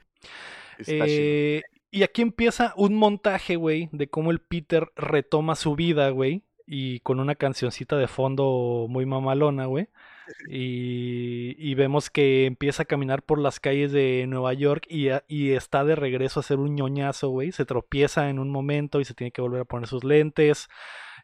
eh, 0.86 1.62
y 1.90 2.02
aquí 2.02 2.22
empieza 2.22 2.72
un 2.76 2.94
montaje, 2.94 3.56
güey, 3.56 3.88
de 3.92 4.08
cómo 4.08 4.30
el 4.30 4.40
Peter 4.40 4.90
retoma 4.96 5.54
su 5.56 5.76
vida, 5.76 6.08
güey 6.10 6.42
y 6.74 7.00
con 7.00 7.20
una 7.20 7.34
cancioncita 7.34 7.98
de 7.98 8.08
fondo 8.08 8.86
muy 8.88 9.04
mamalona, 9.04 9.66
güey. 9.66 9.88
Y, 10.48 11.56
y, 11.58 11.74
vemos 11.74 12.08
que 12.08 12.46
empieza 12.46 12.84
a 12.84 12.86
caminar 12.86 13.22
por 13.22 13.38
las 13.38 13.60
calles 13.60 13.92
de 13.92 14.24
Nueva 14.28 14.54
York 14.54 14.86
y, 14.88 15.08
y 15.28 15.50
está 15.50 15.84
de 15.84 15.94
regreso 15.94 16.40
a 16.40 16.42
hacer 16.42 16.58
un 16.58 16.74
ñoñazo, 16.74 17.28
güey. 17.28 17.52
Se 17.52 17.66
tropieza 17.66 18.30
en 18.30 18.38
un 18.38 18.48
momento 18.48 19.00
y 19.00 19.04
se 19.04 19.12
tiene 19.14 19.32
que 19.32 19.42
volver 19.42 19.62
a 19.62 19.64
poner 19.66 19.88
sus 19.88 20.04
lentes. 20.04 20.70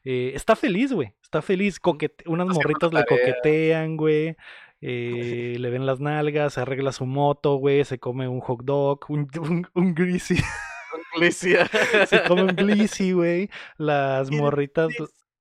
Eh, 0.05 0.33
está 0.35 0.57
feliz, 0.57 0.93
güey. 0.93 1.15
Está 1.23 1.41
feliz. 1.41 1.81
unas 2.27 2.49
morritas 2.49 2.93
le 2.93 3.05
coquetean, 3.07 3.97
güey. 3.97 4.37
Eh, 4.81 5.57
le 5.59 5.71
ven 5.71 5.87
las 5.87 5.99
nalgas, 5.99 6.55
se 6.55 6.61
arregla 6.61 6.93
su 6.93 7.05
moto, 7.05 7.57
güey. 7.57 7.85
Se 7.85 7.99
come 7.99 8.29
un 8.29 8.39
hot 8.41 8.63
dog, 8.63 9.01
un, 9.09 9.29
un, 9.41 9.67
un 9.75 9.95
greasy. 9.95 10.37
se 12.07 12.23
come 12.29 12.43
un 12.43 12.55
greasy, 12.55 13.13
güey. 13.13 13.51
Las 13.77 14.31
morritas 14.31 14.93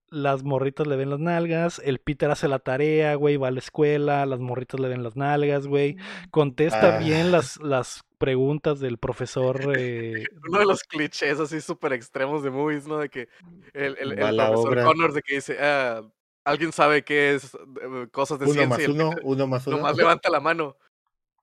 las 0.09 0.43
morritas 0.43 0.87
le 0.87 0.95
ven 0.95 1.09
las 1.09 1.19
nalgas, 1.19 1.81
el 1.83 1.99
Peter 1.99 2.29
hace 2.31 2.47
la 2.47 2.59
tarea, 2.59 3.15
güey, 3.15 3.37
va 3.37 3.49
a 3.49 3.51
la 3.51 3.59
escuela, 3.59 4.25
las 4.25 4.39
morritas 4.39 4.79
le 4.79 4.87
ven 4.87 5.03
las 5.03 5.15
nalgas, 5.15 5.67
güey, 5.67 5.95
mm. 5.95 6.29
contesta 6.29 6.97
bien 6.99 7.27
ah. 7.27 7.31
las, 7.31 7.57
las 7.57 8.03
preguntas 8.17 8.79
del 8.79 8.97
profesor. 8.97 9.73
Eh... 9.77 10.25
Uno 10.49 10.59
de 10.59 10.65
los 10.65 10.83
clichés 10.83 11.39
así 11.39 11.61
súper 11.61 11.93
extremos 11.93 12.43
de 12.43 12.49
movies, 12.49 12.87
¿no? 12.87 12.97
De 12.97 13.09
que 13.09 13.29
el, 13.73 13.97
el, 13.99 14.11
el 14.13 14.35
profesor 14.35 14.83
Connors 14.83 15.13
de 15.13 15.21
que 15.21 15.35
dice, 15.35 15.57
ah, 15.59 16.01
alguien 16.43 16.71
sabe 16.71 17.03
qué 17.03 17.35
es 17.35 17.55
eh, 17.55 18.07
cosas 18.11 18.39
de 18.39 18.45
uno 18.45 18.53
ciencia. 18.53 18.87
Más 18.87 18.95
uno, 18.95 19.11
uno 19.23 19.47
más 19.47 19.67
uno. 19.67 19.77
Nomás 19.77 19.97
levanta 19.97 20.29
la 20.29 20.39
mano. 20.39 20.77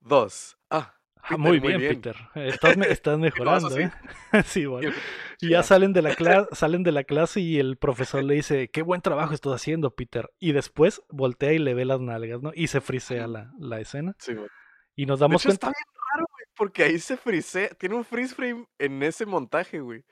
Dos. 0.00 0.56
Ah, 0.70 0.94
Ah, 1.27 1.39
muy, 1.39 1.59
bien, 1.59 1.79
Peter. 1.79 2.16
Estás, 2.35 2.77
estás 2.77 3.18
mejorando, 3.18 3.77
¿eh? 3.79 3.91
sí, 4.45 4.66
bueno. 4.66 4.93
Y 5.41 5.51
ya 5.51 5.62
salen 5.62 5.93
de, 5.95 6.03
la 6.03 6.14
clase, 6.14 6.49
salen 6.53 6.83
de 6.83 6.93
la 6.93 7.05
clase 7.05 7.41
y 7.41 7.59
el 7.59 7.77
profesor 7.79 8.22
le 8.22 8.35
dice, 8.35 8.68
qué 8.68 8.83
buen 8.83 9.01
trabajo 9.01 9.33
estás 9.33 9.55
haciendo, 9.55 9.95
Peter. 9.95 10.31
Y 10.39 10.53
después 10.53 11.03
voltea 11.09 11.55
y 11.55 11.59
le 11.59 11.72
ve 11.72 11.87
las 11.87 12.01
nalgas, 12.01 12.43
¿no? 12.43 12.53
Y 12.55 12.66
se 12.66 12.83
frisea 12.83 13.27
la, 13.27 13.53
la 13.59 13.81
escena. 13.81 14.14
Sí, 14.18 14.35
güey. 14.35 14.49
Y 14.97 15.07
nos 15.07 15.18
damos 15.18 15.43
cuenta... 15.43 15.68
Está 15.68 15.79
bien 15.79 16.03
raro, 16.12 16.27
güey, 16.31 16.45
porque 16.57 16.83
ahí 16.85 16.99
se 16.99 17.16
frisea. 17.16 17.70
Tiene 17.70 17.95
un 17.95 18.05
freeze 18.05 18.35
frame 18.35 18.66
en 18.79 19.03
ese 19.03 19.25
montaje, 19.25 19.81
güey. 19.81 20.05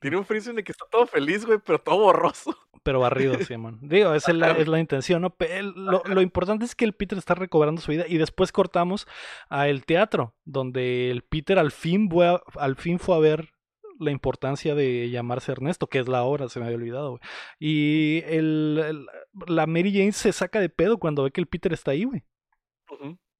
Tiene 0.00 0.16
un 0.16 0.24
freeze 0.24 0.44
frame 0.44 0.58
de 0.58 0.64
que 0.64 0.72
está 0.72 0.84
todo 0.90 1.06
feliz, 1.06 1.44
güey, 1.46 1.58
pero 1.64 1.78
todo 1.78 1.98
borroso. 1.98 2.56
Pero 2.82 3.00
barrido, 3.00 3.38
Simón. 3.38 3.78
Digo, 3.80 4.12
esa 4.12 4.30
es 4.30 4.36
la, 4.36 4.50
es 4.50 4.68
la 4.68 4.78
intención, 4.78 5.22
¿no? 5.22 5.34
lo, 5.74 6.02
lo, 6.04 6.20
importante 6.20 6.66
es 6.66 6.74
que 6.74 6.84
el 6.84 6.92
Peter 6.92 7.16
está 7.16 7.34
recobrando 7.34 7.80
su 7.80 7.90
vida 7.90 8.04
y 8.06 8.18
después 8.18 8.52
cortamos 8.52 9.06
a 9.48 9.68
el 9.68 9.86
teatro, 9.86 10.34
donde 10.44 11.10
el 11.10 11.22
Peter 11.22 11.58
al 11.58 11.70
fin, 11.70 12.10
fue 12.10 12.28
a, 12.28 12.42
al 12.56 12.76
fin 12.76 12.98
fue 12.98 13.16
a 13.16 13.20
ver 13.20 13.54
la 13.98 14.10
importancia 14.10 14.74
de 14.74 15.08
llamarse 15.08 15.52
Ernesto, 15.52 15.86
que 15.86 15.98
es 15.98 16.08
la 16.08 16.24
hora, 16.24 16.50
se 16.50 16.60
me 16.60 16.66
había 16.66 16.76
olvidado, 16.76 17.10
güey. 17.12 17.20
Y 17.58 18.22
el, 18.26 19.06
la 19.46 19.66
Mary 19.66 19.90
Jane 19.90 20.12
se 20.12 20.32
saca 20.32 20.60
de 20.60 20.68
pedo 20.68 20.98
cuando 20.98 21.22
ve 21.22 21.30
que 21.30 21.40
el 21.40 21.46
Peter 21.46 21.72
está 21.72 21.92
ahí, 21.92 22.04
güey 22.04 22.22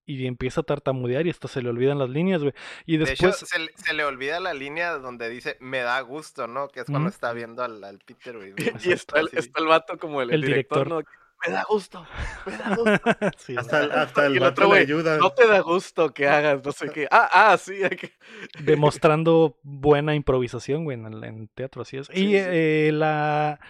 y 0.06 0.26
empieza 0.26 0.60
a 0.60 0.64
tartamudear 0.64 1.26
y 1.26 1.30
hasta 1.30 1.48
se 1.48 1.62
le 1.62 1.70
olvidan 1.70 1.98
las 1.98 2.10
líneas, 2.10 2.42
güey. 2.42 2.54
Y 2.86 2.98
después... 2.98 3.36
se, 3.36 3.94
le 3.94 4.04
olvida 4.04 4.40
la 4.40 4.54
línea 4.54 4.98
donde 4.98 5.28
dice 5.28 5.56
me 5.60 5.80
da 5.80 6.00
gusto, 6.00 6.46
¿no? 6.46 6.68
Que 6.68 6.80
es 6.80 6.86
cuando 6.86 7.08
está 7.08 7.32
viendo 7.32 7.62
al, 7.62 7.98
Peter, 8.04 8.36
güey. 8.36 8.54
y 8.84 8.92
está 8.92 9.20
el, 9.20 9.30
está 9.32 9.60
el, 9.60 9.66
vato 9.66 9.98
como 9.98 10.22
el, 10.22 10.40
director, 10.40 10.88
¿no? 10.88 11.02
Me 11.46 11.52
da 11.52 11.64
gusto, 11.68 12.06
me 12.46 12.56
da 12.56 12.74
gusto. 12.74 13.10
hasta, 13.58 14.26
el, 14.26 14.40
vato 14.40 14.72
le 14.72 14.80
ayuda. 14.80 15.18
No 15.18 15.30
te 15.32 15.46
da 15.46 15.60
gusto 15.60 16.14
que 16.14 16.26
hagas, 16.26 16.64
no 16.64 16.72
sé 16.72 16.88
qué. 16.88 17.06
Ah, 17.10 17.28
ah, 17.32 17.58
sí. 17.58 17.74
Demostrando 18.60 19.58
buena 19.62 20.14
improvisación, 20.14 20.84
güey, 20.84 20.98
en 20.98 21.12
el 21.12 21.48
teatro, 21.54 21.82
así 21.82 21.98
es. 21.98 22.08
y 22.12 22.36
eh, 22.36 22.90
la... 22.92 23.60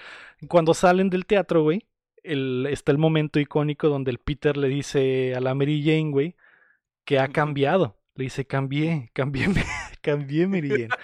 Cuando 0.49 0.75
salen 0.75 1.11
del 1.11 1.27
teatro, 1.27 1.63
güey, 1.63 1.87
está 2.25 2.93
el 2.93 2.99
momento 2.99 3.39
icónico 3.39 3.89
donde 3.89 4.11
el 4.11 4.19
Peter 4.19 4.57
le 4.57 4.69
dice 4.69 5.35
a 5.35 5.41
la 5.41 5.55
Mary 5.55 5.83
Jane, 5.85 6.11
güey, 6.11 6.37
que 7.05 7.19
ha 7.19 7.29
cambiado. 7.29 7.97
Le 8.17 8.25
dice, 8.25 8.47
cambié, 8.47 9.11
cambié, 9.13 9.47
cambié, 10.03 10.47
Mary 10.47 10.71
Jane. 10.71 10.89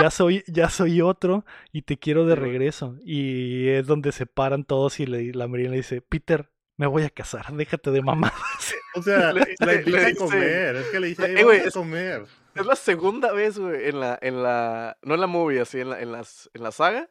Ya 0.00 0.10
soy, 0.10 0.42
ya 0.46 0.70
soy 0.70 1.02
otro 1.02 1.44
y 1.70 1.82
te 1.82 1.98
quiero 1.98 2.24
de 2.24 2.34
regreso. 2.34 2.96
Y 3.04 3.68
es 3.68 3.86
donde 3.86 4.10
se 4.10 4.24
paran 4.24 4.64
todos 4.64 4.98
y 5.00 5.04
le, 5.04 5.34
la 5.34 5.48
Mary 5.48 5.64
Jane 5.64 5.72
le 5.72 5.82
dice, 5.82 6.00
Peter, 6.00 6.48
me 6.78 6.86
voy 6.86 7.02
a 7.02 7.10
casar, 7.10 7.52
déjate 7.52 7.90
de 7.90 8.02
mamá. 8.02 8.32
O 8.94 9.02
sea, 9.02 9.32
le, 9.32 9.40
invita 9.40 10.06
a 10.06 10.14
comer, 10.14 10.76
es 10.76 10.86
que 10.86 11.00
le 11.00 11.06
dice, 11.08 11.32
eh, 11.32 11.64
a 11.66 11.70
comer. 11.70 12.24
Es 12.54 12.66
la 12.66 12.76
segunda 12.76 13.32
vez, 13.32 13.58
güey, 13.58 13.88
en 13.88 14.00
la, 14.00 14.18
en 14.20 14.42
la, 14.42 14.98
no 15.02 15.14
en 15.14 15.20
la 15.20 15.26
movie, 15.26 15.60
así, 15.60 15.80
en 15.80 15.90
la, 15.90 16.00
en 16.00 16.12
las, 16.12 16.50
en 16.54 16.62
la 16.62 16.72
saga, 16.72 17.08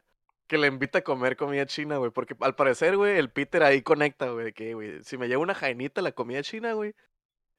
que 0.52 0.58
le 0.58 0.68
invita 0.68 1.00
a 1.00 1.02
comer 1.02 1.38
comida 1.38 1.66
china, 1.66 1.96
güey. 1.96 2.12
Porque 2.12 2.36
al 2.42 2.56
parecer, 2.56 2.98
güey, 2.98 3.18
el 3.18 3.30
Peter 3.30 3.64
ahí 3.64 3.82
conecta, 3.82 4.32
güey, 4.32 4.48
de 4.48 4.54
que, 4.54 4.74
güey, 4.74 5.02
si 5.02 5.18
me 5.18 5.30
lleva 5.30 5.42
una 5.42 5.56
jainita 5.56 6.02
la 6.02 6.12
comida 6.12 6.44
china, 6.44 6.74
güey, 6.74 6.94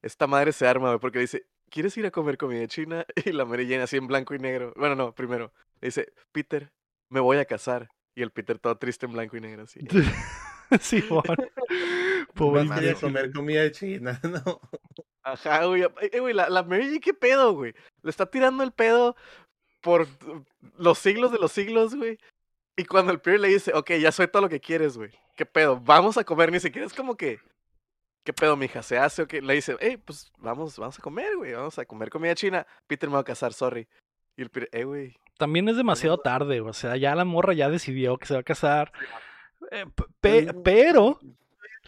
esta 0.03 0.27
madre 0.27 0.53
se 0.53 0.67
arma, 0.67 0.89
güey, 0.89 1.01
porque 1.01 1.19
dice, 1.19 1.47
¿quieres 1.71 1.97
ir 1.97 2.05
a 2.05 2.11
comer 2.11 2.37
comida 2.37 2.67
china? 2.67 3.07
Y 3.25 3.33
la 3.33 3.47
Mary 3.47 3.67
Jane 3.67 3.85
así 3.85 3.97
en 3.97 4.09
blanco 4.09 4.35
y 4.35 4.41
negro. 4.41 4.75
Bueno, 4.77 4.95
no, 4.95 5.15
primero. 5.15 5.55
Le 5.81 5.89
dice, 5.89 6.13
Peter, 6.33 6.71
me 7.09 7.21
voy 7.21 7.39
a 7.39 7.47
casar. 7.47 7.89
Y 8.15 8.21
el 8.21 8.31
Peter 8.31 8.59
todo 8.59 8.77
triste 8.77 9.07
en 9.07 9.13
blanco 9.13 9.39
y 9.39 9.41
negro, 9.41 9.63
así. 9.63 9.81
sí, 10.83 11.03
bueno. 11.09 11.23
Pobre 12.35 12.91
a 12.91 12.95
comer 12.97 13.33
comida 13.33 13.71
china, 13.71 14.21
¿no? 14.23 14.61
Ajá, 15.23 15.65
güey. 15.65 15.85
Eh, 16.03 16.21
güey, 16.21 16.35
la, 16.35 16.51
la 16.51 16.63
Mary 16.63 17.01
¿qué 17.01 17.15
pedo, 17.15 17.55
güey? 17.55 17.73
Le 18.03 18.11
está 18.11 18.27
tirando 18.27 18.63
el 18.63 18.73
pedo 18.73 19.17
por 19.81 20.07
los 20.77 20.99
siglos 20.99 21.33
de 21.33 21.39
los 21.39 21.53
siglos, 21.53 21.95
güey. 21.95 22.19
Y 22.77 22.85
cuando 22.85 23.13
el 23.13 23.21
Peter 23.21 23.41
le 23.41 23.49
dice, 23.49 23.73
ok, 23.75 23.93
ya 24.01 24.13
soy 24.13 24.29
todo 24.29 24.43
lo 24.43 24.49
que 24.49 24.61
quieres, 24.61 24.97
güey. 24.97 25.11
¿Qué 25.37 25.45
pedo? 25.45 25.79
Vamos 25.79 26.17
a 26.17 26.25
comer. 26.25 26.51
Ni 26.51 26.61
siquiera 26.61 26.87
es 26.87 26.95
como 26.95 27.17
que, 27.17 27.39
¿qué 28.25 28.33
pedo, 28.33 28.57
mija? 28.57 28.83
¿Se 28.83 28.99
hace 28.99 29.23
o 29.23 29.27
qué? 29.27 29.43
Le 29.43 29.55
dice, 29.55 29.77
hey, 29.81 29.99
pues 30.03 30.33
vamos, 30.39 30.79
vamos 30.79 30.99
a 30.99 31.03
comer, 31.03 31.37
güey. 31.37 31.53
Vamos 31.53 31.79
a 31.79 31.85
comer 31.85 32.11
comida 32.11 32.35
china. 32.35 32.67
Peter 32.87 33.09
me 33.09 33.15
va 33.15 33.21
a 33.21 33.25
casar, 33.25 33.53
sorry. 33.53 33.89
Y 34.37 34.43
el 34.43 34.51
Peter, 34.51 34.69
eh, 34.73 34.85
güey. 34.85 35.17
También 35.39 35.69
es 35.69 35.77
demasiado 35.77 36.19
tarde, 36.19 36.61
o 36.61 36.73
sea, 36.73 36.97
ya 36.97 37.15
la 37.15 37.25
morra 37.25 37.53
ya 37.53 37.69
decidió 37.69 38.17
que 38.17 38.27
se 38.27 38.35
va 38.35 38.41
a 38.41 38.45
casar. 38.45 38.93
Eh, 39.71 39.87
pero 40.21 41.19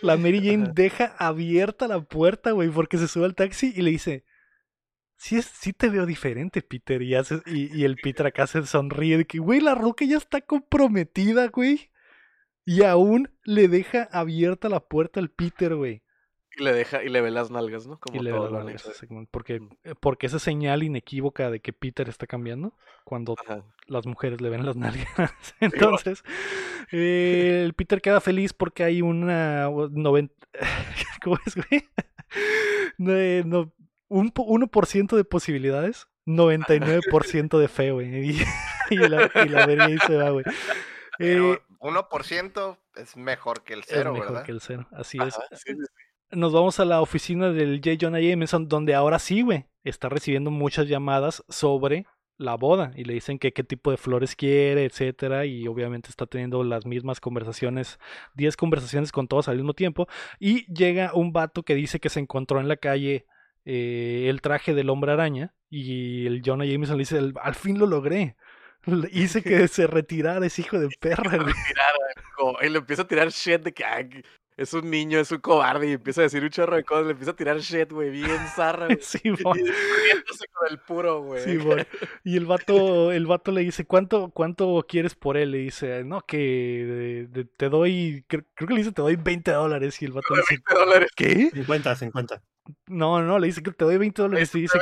la 0.00 0.16
Mary 0.16 0.40
Jane 0.44 0.70
deja 0.74 1.14
abierta 1.18 1.86
la 1.86 2.00
puerta, 2.00 2.50
güey, 2.50 2.68
porque 2.68 2.98
se 2.98 3.08
sube 3.08 3.26
al 3.26 3.34
taxi 3.34 3.72
y 3.76 3.82
le 3.82 3.90
dice, 3.90 4.24
sí, 5.16 5.36
es, 5.36 5.46
sí 5.46 5.72
te 5.72 5.88
veo 5.88 6.06
diferente, 6.06 6.62
Peter. 6.62 7.02
Y, 7.02 7.14
hace, 7.14 7.40
y, 7.46 7.84
el 7.84 7.96
Peter 8.02 8.26
acá 8.26 8.46
se 8.46 8.66
sonríe 8.66 9.18
de 9.18 9.26
que, 9.26 9.38
güey, 9.38 9.60
la 9.60 9.74
roca 9.74 10.04
ya 10.04 10.16
está 10.16 10.40
comprometida, 10.40 11.48
güey. 11.48 11.90
Y 12.66 12.82
aún 12.82 13.30
le 13.44 13.68
deja 13.68 14.08
abierta 14.10 14.68
la 14.68 14.80
puerta 14.80 15.20
al 15.20 15.30
Peter, 15.30 15.74
güey. 15.74 16.02
Y 16.56 16.62
le 16.62 16.72
deja, 16.72 17.02
y 17.02 17.08
le 17.08 17.20
ve 17.20 17.30
las 17.30 17.50
nalgas, 17.50 17.86
¿no? 17.86 17.98
Como 17.98 18.20
y 18.20 18.24
le 18.24 18.32
ve 18.32 18.38
las 18.38 18.52
nalgas, 18.52 19.06
porque, 19.30 19.60
eh, 19.82 19.94
porque 20.00 20.26
esa 20.26 20.38
señal 20.38 20.84
inequívoca 20.84 21.50
de 21.50 21.60
que 21.60 21.72
Peter 21.72 22.08
está 22.08 22.26
cambiando 22.26 22.76
cuando 23.04 23.34
las 23.86 24.06
mujeres 24.06 24.40
le 24.40 24.50
ven 24.50 24.64
las 24.64 24.76
nalgas. 24.76 25.06
Entonces, 25.60 26.22
eh, 26.92 27.62
el 27.64 27.74
Peter 27.74 28.00
queda 28.00 28.20
feliz 28.20 28.52
porque 28.52 28.84
hay 28.84 29.02
una 29.02 29.68
90. 29.68 30.32
¿Cómo 31.22 31.38
es, 31.44 31.56
güey? 31.56 31.84
No, 32.98 33.72
un 34.08 34.32
1% 34.32 35.16
de 35.16 35.24
posibilidades, 35.24 36.08
99% 36.26 37.58
de 37.58 37.68
fe, 37.68 37.90
güey. 37.90 38.30
Y, 38.30 38.38
y, 38.90 38.96
la, 38.96 39.30
y 39.34 39.48
la 39.48 40.06
se 40.06 40.16
va, 40.16 40.30
güey. 40.30 40.44
Eh, 41.18 41.58
1% 41.80 42.78
es 42.96 43.16
mejor 43.16 43.62
que 43.62 43.74
el 43.74 43.84
cero, 43.84 44.14
es 44.14 44.20
mejor 44.20 44.42
que 44.42 44.52
el 44.52 44.60
cero, 44.60 44.86
así 44.92 45.18
es. 45.18 45.36
Nos 46.30 46.52
vamos 46.52 46.80
a 46.80 46.84
la 46.84 47.00
oficina 47.00 47.50
del 47.50 47.80
J. 47.84 47.96
Jonah 48.00 48.20
Jameson, 48.20 48.68
donde 48.68 48.94
ahora 48.94 49.18
sí, 49.18 49.42
güey, 49.42 49.66
está 49.84 50.08
recibiendo 50.08 50.50
muchas 50.50 50.88
llamadas 50.88 51.44
sobre 51.48 52.06
la 52.36 52.56
boda 52.56 52.92
y 52.96 53.04
le 53.04 53.14
dicen 53.14 53.38
que 53.38 53.52
qué 53.52 53.62
tipo 53.62 53.90
de 53.90 53.96
flores 53.96 54.34
quiere, 54.34 54.84
etcétera, 54.84 55.46
y 55.46 55.68
obviamente 55.68 56.08
está 56.08 56.26
teniendo 56.26 56.64
las 56.64 56.86
mismas 56.86 57.20
conversaciones, 57.20 57.98
10 58.34 58.56
conversaciones 58.56 59.12
con 59.12 59.28
todos 59.28 59.48
al 59.48 59.56
mismo 59.56 59.74
tiempo, 59.74 60.08
y 60.40 60.72
llega 60.72 61.12
un 61.14 61.32
vato 61.32 61.62
que 61.62 61.74
dice 61.74 62.00
que 62.00 62.08
se 62.08 62.20
encontró 62.20 62.60
en 62.60 62.68
la 62.68 62.76
calle 62.76 63.26
eh, 63.64 64.26
el 64.28 64.40
traje 64.40 64.74
del 64.74 64.90
hombre 64.90 65.12
araña, 65.12 65.54
y 65.70 66.26
el 66.26 66.42
Jonah 66.44 66.64
Jameson 66.64 66.96
le 66.96 67.02
dice, 67.02 67.20
al 67.42 67.54
fin 67.54 67.78
lo 67.78 67.86
logré. 67.86 68.36
Hice 69.12 69.42
que 69.42 69.68
se 69.68 69.86
retirara 69.86 70.44
ese 70.46 70.62
hijo 70.62 70.78
de 70.78 70.88
perra, 71.00 71.44
Y 72.62 72.68
le 72.68 72.78
empieza 72.78 73.02
a 73.02 73.08
tirar 73.08 73.28
shit 73.28 73.62
de 73.62 73.72
que 73.72 73.84
es 74.56 74.72
un 74.72 74.88
niño, 74.88 75.18
es 75.18 75.32
un 75.32 75.38
cobarde 75.38 75.88
y 75.88 75.92
empieza 75.92 76.20
a 76.20 76.24
decir 76.24 76.44
un 76.44 76.50
chorro 76.50 76.76
de 76.76 76.84
cosas, 76.84 77.06
le 77.06 77.12
empieza 77.12 77.32
a 77.32 77.36
tirar 77.36 77.58
shit, 77.58 77.90
güey, 77.90 78.10
bien 78.10 78.38
zarra, 78.54 78.86
Sí, 79.00 79.30
bon. 79.42 79.58
Y 79.58 79.62
con 79.64 80.68
el 80.70 80.78
puro, 80.78 81.22
güey. 81.22 81.42
Sí, 81.42 81.58
Y 82.22 82.36
el 82.36 82.46
vato, 82.46 83.10
el 83.10 83.26
vato 83.26 83.50
le 83.50 83.62
dice, 83.62 83.84
¿cuánto, 83.84 84.30
cuánto 84.30 84.84
quieres 84.88 85.16
por 85.16 85.36
él? 85.36 85.50
Le 85.50 85.58
dice, 85.58 86.04
no, 86.04 86.20
que 86.20 87.26
te 87.56 87.68
doy, 87.68 88.24
creo, 88.28 88.44
que 88.56 88.66
le 88.66 88.76
dice, 88.76 88.92
te 88.92 89.02
doy 89.02 89.16
20 89.16 89.50
dólares. 89.50 90.00
Y 90.00 90.04
el 90.04 90.12
vato 90.12 90.34
le 90.34 90.42
dice, 90.42 90.54
20 90.54 90.74
dólares. 90.74 91.10
¿qué? 91.16 91.50
50, 91.52 91.96
50. 91.96 92.42
No, 92.86 93.22
no, 93.22 93.38
le 93.38 93.48
dice 93.48 93.62
que 93.62 93.70
te 93.72 93.84
doy 93.84 93.98
20 93.98 94.22
dólares 94.22 94.54
y 94.54 94.62
dice, 94.62 94.78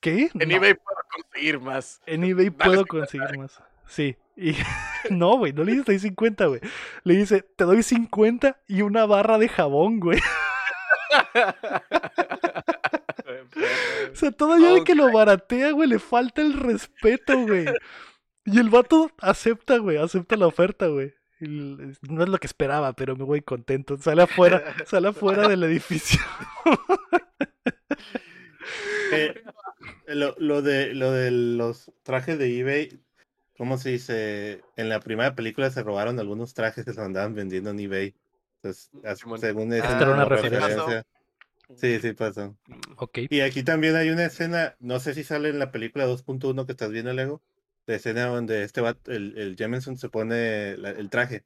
¿qué? 0.00 0.30
En 0.34 0.50
eBay 0.50 0.74
puedo 0.74 0.98
conseguir 1.10 1.60
más. 1.60 2.00
En 2.06 2.24
eBay 2.24 2.50
puedo 2.50 2.84
conseguir 2.86 3.38
más. 3.38 3.62
Sí. 3.86 4.16
Y 4.36 4.54
no, 5.10 5.36
güey, 5.38 5.52
no 5.52 5.64
le 5.64 5.72
dice 5.72 5.84
te 5.84 5.92
doy 5.92 5.98
50, 6.00 6.46
güey. 6.46 6.60
Le 7.04 7.16
dice, 7.16 7.42
te 7.42 7.64
doy 7.64 7.82
50 7.82 8.60
y 8.66 8.82
una 8.82 9.06
barra 9.06 9.38
de 9.38 9.48
jabón, 9.48 10.00
güey. 10.00 10.20
o 14.12 14.14
sea, 14.14 14.30
todavía 14.32 14.72
de 14.72 14.84
que 14.84 14.94
lo 14.94 15.12
baratea, 15.12 15.72
güey, 15.72 15.88
le 15.88 15.98
falta 15.98 16.40
el 16.42 16.54
respeto, 16.54 17.38
güey. 17.46 17.66
Y 18.44 18.58
el 18.58 18.70
vato 18.70 19.10
acepta, 19.20 19.78
güey, 19.78 19.98
acepta 19.98 20.36
la 20.36 20.46
oferta, 20.46 20.86
güey. 20.86 21.14
No 21.48 22.22
es 22.22 22.28
lo 22.28 22.38
que 22.38 22.46
esperaba, 22.46 22.92
pero 22.92 23.16
me 23.16 23.24
voy 23.24 23.42
contento. 23.42 23.98
Sale 23.98 24.22
afuera, 24.22 24.62
sale 24.86 25.08
afuera 25.08 25.48
del 25.48 25.62
edificio. 25.64 26.20
Eh, 29.14 29.34
lo, 30.06 30.34
lo, 30.38 30.62
de, 30.62 30.94
lo 30.94 31.10
de 31.10 31.30
los 31.30 31.92
trajes 32.02 32.38
de 32.38 32.58
eBay, 32.58 32.98
¿cómo 33.58 33.76
se 33.76 33.90
dice? 33.90 34.62
En 34.76 34.88
la 34.88 35.00
primera 35.00 35.34
película 35.34 35.70
se 35.70 35.82
robaron 35.82 36.18
algunos 36.18 36.54
trajes 36.54 36.86
que 36.86 36.94
se 36.94 37.00
andaban 37.02 37.34
vendiendo 37.34 37.70
en 37.70 37.80
eBay. 37.80 38.14
Entonces, 38.62 38.90
según 39.38 39.72
esa 39.74 40.00
era 40.00 40.14
una 40.14 40.24
referencia. 40.24 41.04
Sí, 41.76 41.98
sí 42.00 42.12
pasó. 42.12 42.56
Ok. 42.96 43.18
Y 43.28 43.40
aquí 43.40 43.62
también 43.62 43.96
hay 43.96 44.10
una 44.10 44.24
escena, 44.24 44.76
no 44.80 45.00
sé 45.00 45.12
si 45.14 45.24
sale 45.24 45.50
en 45.50 45.58
la 45.58 45.72
película 45.72 46.06
2.1 46.06 46.64
que 46.64 46.72
estás 46.72 46.90
viendo, 46.90 47.12
Lego, 47.12 47.42
de 47.86 47.94
escena 47.96 48.26
donde 48.26 48.62
este 48.62 48.80
va, 48.80 48.96
el, 49.06 49.36
el 49.36 49.56
Jameson 49.56 49.96
se 49.96 50.08
pone 50.08 50.72
el 50.72 51.10
traje. 51.10 51.44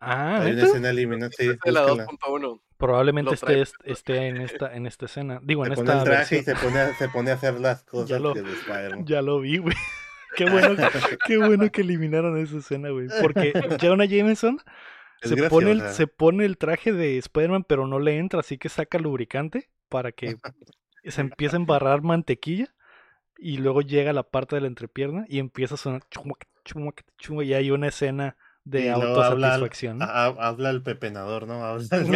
Ah, 0.00 0.40
hay 0.40 0.52
una 0.52 0.62
escena 0.64 0.90
eliminada. 0.90 1.30
Sí, 1.36 1.46
la 1.66 1.86
2.1. 1.86 2.60
Probablemente 2.78 3.34
esté, 3.34 3.62
esté 3.84 4.28
en 4.28 4.38
esta 4.38 4.74
en 4.74 4.86
esta 4.86 5.04
escena. 5.04 5.40
Digo, 5.42 5.64
se 5.64 5.70
en 5.70 5.74
pone 5.74 5.90
esta 5.90 5.98
el 5.98 6.04
traje 6.04 6.38
y 6.38 6.42
se 6.42 6.54
pone, 6.54 6.80
a, 6.80 6.94
se 6.94 7.08
pone 7.10 7.30
a 7.30 7.34
hacer 7.34 7.60
las 7.60 7.82
cosas 7.84 8.08
ya 8.08 8.18
lo, 8.18 8.32
que 8.32 8.40
de 8.42 8.52
Spider-Man. 8.52 9.06
Ya 9.06 9.20
lo 9.20 9.40
vi, 9.40 9.58
güey. 9.58 9.76
Qué 10.36 10.48
bueno, 10.48 10.76
qué 11.26 11.38
bueno 11.38 11.72
que 11.72 11.80
eliminaron 11.80 12.38
esa 12.38 12.58
escena, 12.58 12.90
güey. 12.90 13.08
Porque 13.20 13.52
Jonah 13.82 14.04
Jameson 14.04 14.62
se 15.20 15.48
pone, 15.48 15.72
el, 15.72 15.88
se 15.90 16.06
pone 16.06 16.44
el 16.44 16.56
traje 16.56 16.92
de 16.92 17.18
Spider-Man, 17.18 17.64
pero 17.64 17.88
no 17.88 17.98
le 17.98 18.16
entra, 18.16 18.38
así 18.38 18.56
que 18.56 18.68
saca 18.68 19.00
lubricante 19.00 19.70
para 19.88 20.12
que 20.12 20.36
se 21.04 21.20
empiece 21.20 21.56
a 21.56 21.58
embarrar 21.58 22.02
mantequilla 22.02 22.72
y 23.40 23.56
luego 23.56 23.80
llega 23.80 24.12
la 24.12 24.22
parte 24.22 24.56
de 24.56 24.60
la 24.60 24.66
entrepierna 24.66 25.24
y 25.28 25.38
empieza 25.38 25.74
a 25.74 25.78
sonar 25.78 26.02
y 27.42 27.54
hay 27.54 27.70
una 27.70 27.88
escena 27.88 28.36
de 28.64 28.90
autosatisfacción. 28.90 30.02
Habla, 30.02 30.46
habla, 30.46 30.70
el 30.70 30.82
pepenador, 30.82 31.46
¿no? 31.46 31.64
Habla 31.64 31.86
el 31.92 32.12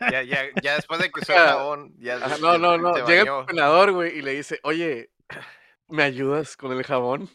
ya, 0.12 0.22
ya, 0.22 0.42
ya 0.62 0.74
después 0.74 1.00
de 1.00 1.10
que 1.10 1.20
usó 1.20 1.32
el 1.32 1.38
jabón, 1.38 1.94
ya 1.98 2.18
No, 2.40 2.58
no, 2.58 2.76
no. 2.76 2.94
Llega 3.06 3.22
el 3.22 3.46
pepenador, 3.46 3.92
güey, 3.92 4.18
y 4.18 4.22
le 4.22 4.32
dice, 4.32 4.60
oye, 4.64 5.10
¿me 5.88 6.02
ayudas 6.02 6.56
con 6.56 6.72
el 6.72 6.82
jabón? 6.82 7.30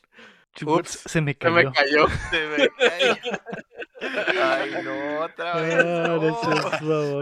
Ups, 0.65 1.02
se 1.06 1.22
me 1.22 1.36
cayó. 1.36 1.56
Se 1.56 1.65
me 1.65 1.72
cayó. 1.72 2.07
Se 2.30 2.48
me 2.48 2.70
cayó. 2.70 3.15
Ay, 4.42 4.72
no, 4.84 5.22
otra 5.22 5.56
vez. 5.56 5.86
Ah, 5.86 6.20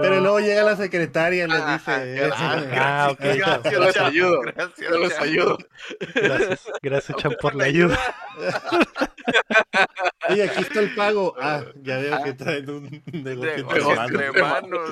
Pero 0.01 0.21
luego 0.21 0.39
llega 0.39 0.63
la 0.63 0.75
secretaria 0.75 1.45
y 1.45 1.47
les 1.47 1.67
dice. 1.67 2.31
Ah, 2.33 3.09
ok. 3.11 3.19
Gracias, 3.19 3.73
yo 3.73 3.79
les 3.79 3.97
ayudo. 3.97 4.41
Gracias, 4.41 4.91
les 4.91 5.19
ayudo. 5.19 5.57
Gracias, 6.15 6.71
gracias, 6.81 7.17
Chan, 7.17 7.35
por 7.39 7.55
la 7.55 7.65
ayuda. 7.65 7.97
Oye, 10.29 10.43
aquí 10.43 10.61
está 10.61 10.79
el 10.79 10.95
pago. 10.95 11.35
Ah, 11.39 11.63
ya 11.81 11.97
veo 11.97 12.23
que 12.23 12.33
traen 12.33 12.69
un 12.69 13.03
negocio 13.11 13.67
entre 14.05 14.31
manos. 14.41 14.91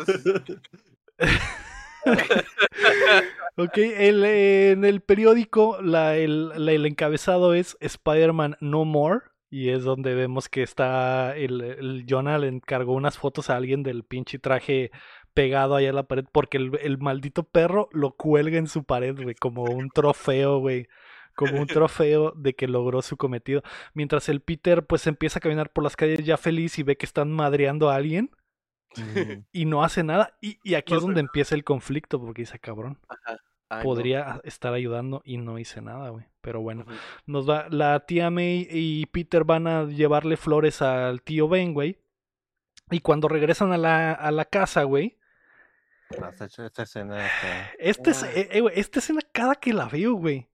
ok, 3.57 3.77
el, 3.77 4.23
en 4.23 4.85
el 4.85 5.01
periódico 5.01 5.81
la, 5.81 6.15
el, 6.15 6.51
el, 6.55 6.85
encabezado 6.85 7.53
es 7.53 7.77
Spider-Man 7.79 8.57
No 8.59 8.85
More. 8.85 9.21
Y 9.49 9.69
es 9.69 9.83
donde 9.83 10.13
vemos 10.13 10.47
que 10.47 10.61
está 10.61 11.35
el, 11.35 11.61
el 11.61 12.05
Jonah 12.07 12.37
le 12.37 12.47
encargó 12.47 12.93
unas 12.93 13.17
fotos 13.17 13.49
a 13.49 13.55
alguien 13.55 13.83
del 13.83 14.03
pinche 14.03 14.39
traje 14.39 14.91
pegado 15.33 15.75
ahí 15.75 15.87
a 15.87 15.93
la 15.93 16.03
pared 16.03 16.25
porque 16.31 16.57
el, 16.57 16.77
el 16.81 16.97
maldito 16.97 17.43
perro 17.43 17.89
lo 17.91 18.11
cuelga 18.11 18.57
en 18.57 18.67
su 18.67 18.83
pared, 18.83 19.15
güey, 19.21 19.35
como 19.35 19.63
un 19.63 19.89
trofeo, 19.89 20.59
güey 20.59 20.87
como 21.39 21.61
un 21.61 21.67
trofeo 21.67 22.33
de 22.35 22.53
que 22.53 22.67
logró 22.67 23.01
su 23.01 23.15
cometido. 23.15 23.63
Mientras 23.93 24.27
el 24.27 24.41
Peter 24.41 24.85
pues 24.85 25.07
empieza 25.07 25.39
a 25.39 25.41
caminar 25.41 25.71
por 25.71 25.85
las 25.85 25.95
calles 25.95 26.25
ya 26.25 26.35
feliz 26.35 26.77
y 26.79 26.83
ve 26.83 26.97
que 26.97 27.05
están 27.05 27.31
madreando 27.31 27.89
a 27.89 27.95
alguien 27.95 28.31
y 29.53 29.65
no 29.65 29.83
hace 29.83 30.03
nada. 30.03 30.37
Y, 30.41 30.73
aquí 30.75 30.93
es 30.93 31.01
donde 31.01 31.21
empieza 31.21 31.55
el 31.55 31.63
conflicto 31.63 32.19
porque 32.19 32.41
dice, 32.41 32.59
cabrón. 32.59 32.99
Podría 33.83 34.41
estar 34.43 34.73
ayudando 34.73 35.21
y 35.25 35.37
no 35.37 35.59
hice 35.59 35.81
nada, 35.81 36.09
güey. 36.09 36.25
Pero 36.41 36.61
bueno, 36.61 36.85
nos 37.25 37.49
va, 37.49 37.67
la 37.69 37.99
tía 38.01 38.29
May 38.29 38.67
y 38.69 39.05
Peter 39.07 39.43
van 39.43 39.67
a 39.67 39.85
llevarle 39.85 40.37
flores 40.37 40.81
al 40.81 41.21
tío 41.21 41.47
Ben, 41.47 41.73
güey. 41.73 41.99
Y 42.91 43.01
cuando 43.01 43.27
regresan 43.27 43.71
a 43.71 43.77
la, 43.77 44.13
a 44.13 44.31
la 44.31 44.45
casa, 44.45 44.83
güey. 44.83 45.17
Esta 46.09 46.81
escena, 46.81 47.23
este, 47.77 48.11
eh, 48.57 48.63
esta 48.73 48.99
escena 48.99 49.21
cada 49.31 49.55
que 49.55 49.73
la 49.73 49.87
veo, 49.87 50.13
güey 50.13 50.49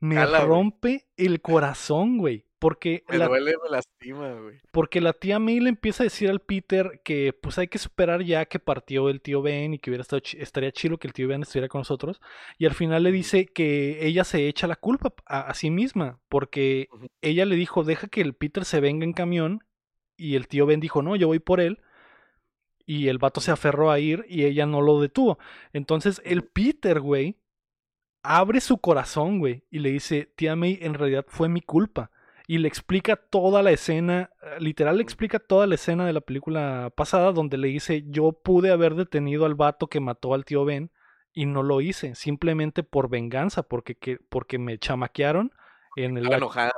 me 0.00 0.24
rompe 0.26 1.08
el 1.16 1.40
corazón, 1.40 2.18
güey. 2.18 2.45
Porque 2.66 3.04
me 3.08 3.18
duele, 3.18 3.54
me 3.62 3.70
lastima, 3.70 4.40
güey. 4.40 4.60
Porque 4.72 5.00
la 5.00 5.12
tía 5.12 5.38
May 5.38 5.60
le 5.60 5.68
empieza 5.68 6.02
a 6.02 6.06
decir 6.10 6.28
al 6.28 6.40
Peter 6.40 7.00
que 7.04 7.32
pues 7.32 7.58
hay 7.58 7.68
que 7.68 7.78
superar 7.78 8.24
ya 8.24 8.44
que 8.46 8.58
partió 8.58 9.08
el 9.08 9.20
tío 9.20 9.40
Ben 9.40 9.74
y 9.74 9.78
que 9.78 9.90
hubiera 9.90 10.02
estado 10.02 10.20
estaría 10.36 10.72
chido 10.72 10.98
que 10.98 11.06
el 11.06 11.12
tío 11.12 11.28
Ben 11.28 11.42
estuviera 11.42 11.68
con 11.68 11.82
nosotros. 11.82 12.20
Y 12.58 12.66
al 12.66 12.74
final 12.74 13.04
le 13.04 13.12
dice 13.12 13.46
que 13.46 14.04
ella 14.04 14.24
se 14.24 14.48
echa 14.48 14.66
la 14.66 14.74
culpa 14.74 15.14
a, 15.26 15.54
sí 15.54 15.70
misma. 15.70 16.18
Porque 16.28 16.88
ella 17.20 17.44
le 17.44 17.54
dijo, 17.54 17.84
deja 17.84 18.08
que 18.08 18.20
el 18.20 18.34
Peter 18.34 18.64
se 18.64 18.80
venga 18.80 19.04
en 19.04 19.12
camión. 19.12 19.62
Y 20.16 20.34
el 20.34 20.48
tío 20.48 20.66
Ben 20.66 20.80
dijo, 20.80 21.02
no, 21.02 21.14
yo 21.14 21.28
voy 21.28 21.38
por 21.38 21.60
él. 21.60 21.80
Y 22.84 23.06
el 23.06 23.18
vato 23.18 23.40
se 23.40 23.52
aferró 23.52 23.92
a 23.92 24.00
ir 24.00 24.24
y 24.28 24.44
ella 24.44 24.66
no 24.66 24.80
lo 24.80 25.00
detuvo. 25.00 25.38
Entonces 25.72 26.20
el 26.24 26.42
Peter, 26.42 26.98
güey, 26.98 27.36
abre 28.24 28.60
su 28.60 28.78
corazón, 28.78 29.38
güey, 29.38 29.62
y 29.70 29.78
le 29.78 29.92
dice, 29.92 30.32
tía 30.34 30.56
May, 30.56 30.80
en 30.82 30.94
realidad 30.94 31.26
fue 31.28 31.48
mi 31.48 31.60
culpa. 31.60 32.10
Y 32.46 32.58
le 32.58 32.68
explica 32.68 33.16
toda 33.16 33.62
la 33.62 33.72
escena, 33.72 34.30
eh, 34.42 34.56
literal 34.60 34.98
le 34.98 35.02
explica 35.02 35.38
toda 35.38 35.66
la 35.66 35.74
escena 35.74 36.06
de 36.06 36.12
la 36.12 36.20
película 36.20 36.92
pasada 36.96 37.32
donde 37.32 37.58
le 37.58 37.68
dice, 37.68 38.04
yo 38.06 38.32
pude 38.32 38.70
haber 38.70 38.94
detenido 38.94 39.46
al 39.46 39.54
vato 39.54 39.88
que 39.88 40.00
mató 40.00 40.32
al 40.32 40.44
tío 40.44 40.64
Ben 40.64 40.90
y 41.32 41.46
no 41.46 41.62
lo 41.62 41.80
hice, 41.80 42.14
simplemente 42.14 42.82
por 42.82 43.10
venganza, 43.10 43.62
porque, 43.64 43.96
que, 43.96 44.18
porque 44.28 44.58
me 44.58 44.78
chamaquearon 44.78 45.52
en 45.96 46.16
el... 46.16 46.24
Estaba 46.24 46.36
enojado. 46.36 46.72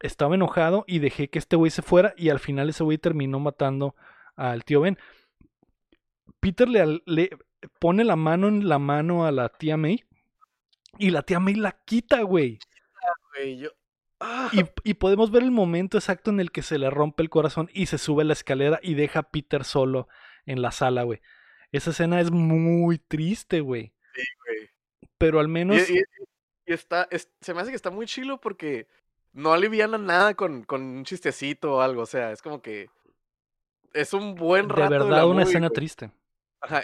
Estaba 0.00 0.34
enojado 0.34 0.84
y 0.86 0.98
dejé 0.98 1.30
que 1.30 1.38
este 1.38 1.56
güey 1.56 1.70
se 1.70 1.82
fuera 1.82 2.12
y 2.16 2.28
al 2.28 2.38
final 2.38 2.68
ese 2.68 2.84
güey 2.84 2.98
terminó 2.98 3.40
matando 3.40 3.94
al 4.36 4.64
tío 4.64 4.82
Ben. 4.82 4.98
Peter 6.40 6.68
le, 6.68 7.02
le 7.06 7.30
pone 7.78 8.04
la 8.04 8.16
mano 8.16 8.48
en 8.48 8.68
la 8.68 8.78
mano 8.78 9.24
a 9.24 9.32
la 9.32 9.48
tía 9.48 9.76
May 9.76 10.04
y 10.98 11.10
la 11.10 11.22
tía 11.22 11.40
May 11.40 11.54
la 11.54 11.72
quita, 11.72 12.22
güey. 12.22 12.58
¡Ah! 14.24 14.50
Y, 14.84 14.94
podemos 14.94 15.30
ver 15.30 15.42
el 15.42 15.50
momento 15.50 15.98
exacto 15.98 16.30
en 16.30 16.40
el 16.40 16.50
que 16.50 16.62
se 16.62 16.78
le 16.78 16.90
rompe 16.90 17.22
el 17.22 17.30
corazón 17.30 17.70
y 17.72 17.86
se 17.86 17.98
sube 17.98 18.24
la 18.24 18.32
escalera 18.32 18.80
y 18.82 18.94
deja 18.94 19.20
a 19.20 19.30
Peter 19.30 19.64
solo 19.64 20.08
en 20.46 20.62
la 20.62 20.70
sala, 20.70 21.02
güey. 21.02 21.20
Esa 21.72 21.90
escena 21.90 22.20
es 22.20 22.30
muy 22.30 22.98
triste, 22.98 23.60
güey. 23.60 23.92
Sí, 24.14 24.22
güey. 24.46 24.70
Pero 25.18 25.40
al 25.40 25.48
menos. 25.48 25.88
Y, 25.90 26.02
está, 26.66 27.08
se 27.40 27.54
me 27.54 27.60
hace 27.60 27.70
que 27.70 27.76
está 27.76 27.90
muy 27.90 28.06
chilo 28.06 28.40
porque 28.40 28.86
no 29.32 29.52
aliviana 29.52 29.98
nada 29.98 30.34
con, 30.34 30.64
con 30.64 30.82
un 30.82 31.04
chistecito 31.04 31.74
o 31.74 31.80
algo. 31.80 32.02
O 32.02 32.06
sea, 32.06 32.32
es 32.32 32.42
como 32.42 32.62
que. 32.62 32.88
Es 33.92 34.12
un 34.12 34.34
buen 34.34 34.68
rato. 34.68 34.92
De 34.92 34.98
verdad, 34.98 35.26
una 35.26 35.42
escena 35.42 35.70
triste. 35.70 36.10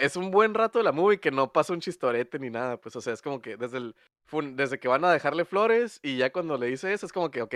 Es 0.01 0.17
un 0.17 0.31
buen 0.31 0.55
rato 0.55 0.79
de 0.79 0.85
la 0.85 0.93
movie 0.93 1.21
que 1.21 1.31
no 1.31 1.53
pasa 1.53 1.73
un 1.73 1.81
chistorete 1.81 2.39
ni 2.39 2.51
nada, 2.51 2.79
pues, 2.81 2.97
o 2.97 3.01
sea, 3.01 3.13
es 3.13 3.23
como 3.23 3.41
que 3.41 3.57
desde 3.57 3.79
el 3.79 3.95
desde 4.55 4.79
que 4.79 4.89
van 4.89 5.05
a 5.05 5.13
dejarle 5.13 5.45
flores 5.45 5.99
y 6.03 6.17
ya 6.17 6.31
cuando 6.31 6.57
le 6.57 6.67
dice 6.67 6.93
eso 6.93 7.07
es 7.07 7.13
como 7.13 7.31
que, 7.31 7.43
ok, 7.43 7.55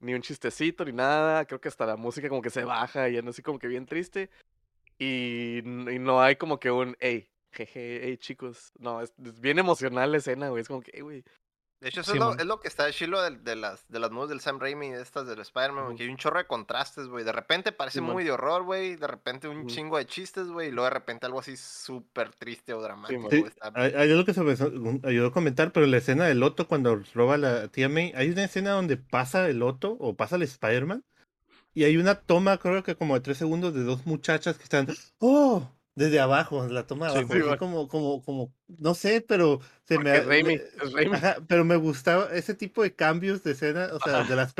ni 0.00 0.14
un 0.14 0.22
chistecito 0.22 0.84
ni 0.84 0.92
nada, 0.92 1.44
creo 1.44 1.60
que 1.60 1.68
hasta 1.68 1.86
la 1.86 1.96
música 1.96 2.28
como 2.28 2.42
que 2.42 2.50
se 2.50 2.64
baja 2.64 3.08
y 3.08 3.20
no 3.20 3.30
así 3.30 3.42
como 3.42 3.58
que 3.58 3.66
bien 3.66 3.86
triste 3.86 4.30
y, 4.98 5.60
no 5.64 6.20
hay 6.20 6.36
como 6.36 6.58
que 6.58 6.70
un, 6.70 6.96
hey, 7.00 7.28
jeje, 7.52 8.00
hey 8.04 8.16
chicos, 8.18 8.72
no, 8.78 9.00
es, 9.02 9.12
bien 9.40 9.58
emocional 9.58 10.12
la 10.12 10.18
escena, 10.18 10.48
güey, 10.48 10.62
es 10.62 10.68
como 10.68 10.80
que, 10.82 10.92
hey, 10.94 11.02
güey, 11.02 11.24
de 11.80 11.88
hecho, 11.88 12.00
eso 12.00 12.12
es, 12.12 12.18
lo, 12.18 12.36
es, 12.36 12.44
lo, 12.44 12.58
que 12.58 12.66
está 12.66 12.90
chilo 12.90 13.22
de, 13.22 13.38
de, 13.38 13.54
las, 13.54 13.86
de 13.88 14.00
las 14.00 14.10
movies 14.10 14.30
del 14.30 14.40
Sam 14.40 14.58
Raimi, 14.58 14.90
de 14.90 15.00
estas 15.00 15.28
del 15.28 15.38
Spider-Man, 15.38 15.96
que 15.96 16.02
hay 16.02 16.08
un 16.08 16.16
chorro 16.16 16.38
de 16.38 16.46
contrastes, 16.46 17.06
güey. 17.06 17.24
De 17.24 17.30
repente 17.30 17.70
parece 17.70 18.00
muy 18.00 18.24
de 18.24 18.32
horror, 18.32 18.64
güey. 18.64 18.96
De 18.96 19.06
repente 19.06 19.46
un 19.46 19.68
chingo 19.68 19.96
de 19.96 20.04
chistes, 20.04 20.48
güey. 20.48 20.68
Y 20.68 20.70
luego 20.72 20.86
de 20.86 20.94
repente 20.94 21.26
algo 21.26 21.38
así 21.38 21.56
súper 21.56 22.32
triste 22.32 22.74
o 22.74 22.82
dramático. 22.82 23.30
Sí, 23.30 23.44
hay, 23.74 24.10
algo 24.10 24.24
que 24.24 24.34
se 24.34 24.42
me 24.42 24.56
ayudó 25.04 25.28
a 25.28 25.32
comentar, 25.32 25.70
pero 25.70 25.86
la 25.86 25.98
escena 25.98 26.24
del 26.24 26.40
Loto 26.40 26.66
cuando 26.66 27.00
roba 27.14 27.36
la 27.36 27.68
tía 27.68 27.88
May, 27.88 28.12
hay 28.16 28.30
una 28.30 28.44
escena 28.44 28.72
donde 28.72 28.96
pasa 28.96 29.48
el 29.48 29.60
Loto 29.60 29.96
o 30.00 30.16
pasa 30.16 30.34
el 30.34 30.42
Spider-Man. 30.42 31.04
Y 31.74 31.84
hay 31.84 31.96
una 31.96 32.16
toma, 32.16 32.58
creo 32.58 32.82
que 32.82 32.96
como 32.96 33.14
de 33.14 33.20
tres 33.20 33.38
segundos, 33.38 33.72
de 33.72 33.84
dos 33.84 34.04
muchachas 34.04 34.56
que 34.56 34.64
están, 34.64 34.88
¡oh! 35.20 35.70
Desde 35.98 36.20
abajo, 36.20 36.66
la 36.68 36.86
toma 36.86 37.10
de 37.10 37.18
abajo. 37.18 37.58
como, 37.58 37.88
como, 37.88 38.22
como, 38.22 38.54
no 38.68 38.94
sé, 38.94 39.20
pero 39.20 39.60
se 39.84 39.98
me, 39.98 40.12
pero 41.48 41.64
me 41.64 41.76
gustaba 41.76 42.28
ese 42.32 42.54
tipo 42.54 42.82
de 42.82 42.94
cambios 42.94 43.42
de 43.42 43.52
escena, 43.52 43.88
o 43.92 43.98
sea, 43.98 44.22
de 44.22 44.36
las 44.36 44.54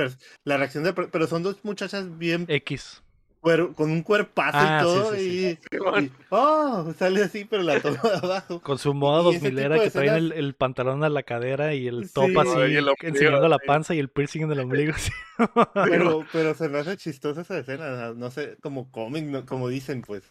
la 0.44 0.56
reacción 0.56 0.82
de, 0.82 0.92
pero 0.92 1.26
son 1.28 1.44
dos 1.44 1.58
muchachas 1.62 2.18
bien 2.18 2.44
X 2.48 3.02
con 3.40 3.90
un 3.90 4.02
cuerpazo 4.02 4.58
y 4.58 4.66
ah, 4.66 4.80
todo. 4.82 5.16
y, 5.16 5.58
oh, 6.30 6.92
sale 6.98 7.22
así, 7.22 7.44
pero 7.44 7.62
la 7.62 7.80
toma 7.80 8.00
de 8.02 8.16
abajo. 8.16 8.60
Con 8.62 8.78
su 8.78 8.92
moda 8.94 9.22
dos 9.22 9.40
milera 9.40 9.78
que 9.78 9.90
trae 9.90 10.16
el, 10.16 10.54
pantalón 10.54 11.04
a 11.04 11.08
la 11.08 11.22
cadera 11.22 11.74
y 11.74 11.86
el 11.86 12.10
top 12.12 12.38
así, 12.38 12.76
enseñando 13.02 13.48
la 13.48 13.58
panza 13.58 13.94
y 13.94 13.98
el 13.98 14.08
piercing 14.08 14.42
en 14.42 14.52
el 14.52 14.60
ombligo. 14.60 14.94
Pero, 15.72 16.26
pero 16.32 16.52
se 16.54 16.68
me 16.68 16.78
hace 16.78 16.96
chistosa 16.96 17.42
esa 17.42 17.58
escena, 17.58 18.12
no 18.12 18.30
sé, 18.30 18.56
como 18.60 18.90
cómic, 18.90 19.44
como 19.46 19.68
dicen, 19.68 20.02
pues. 20.02 20.24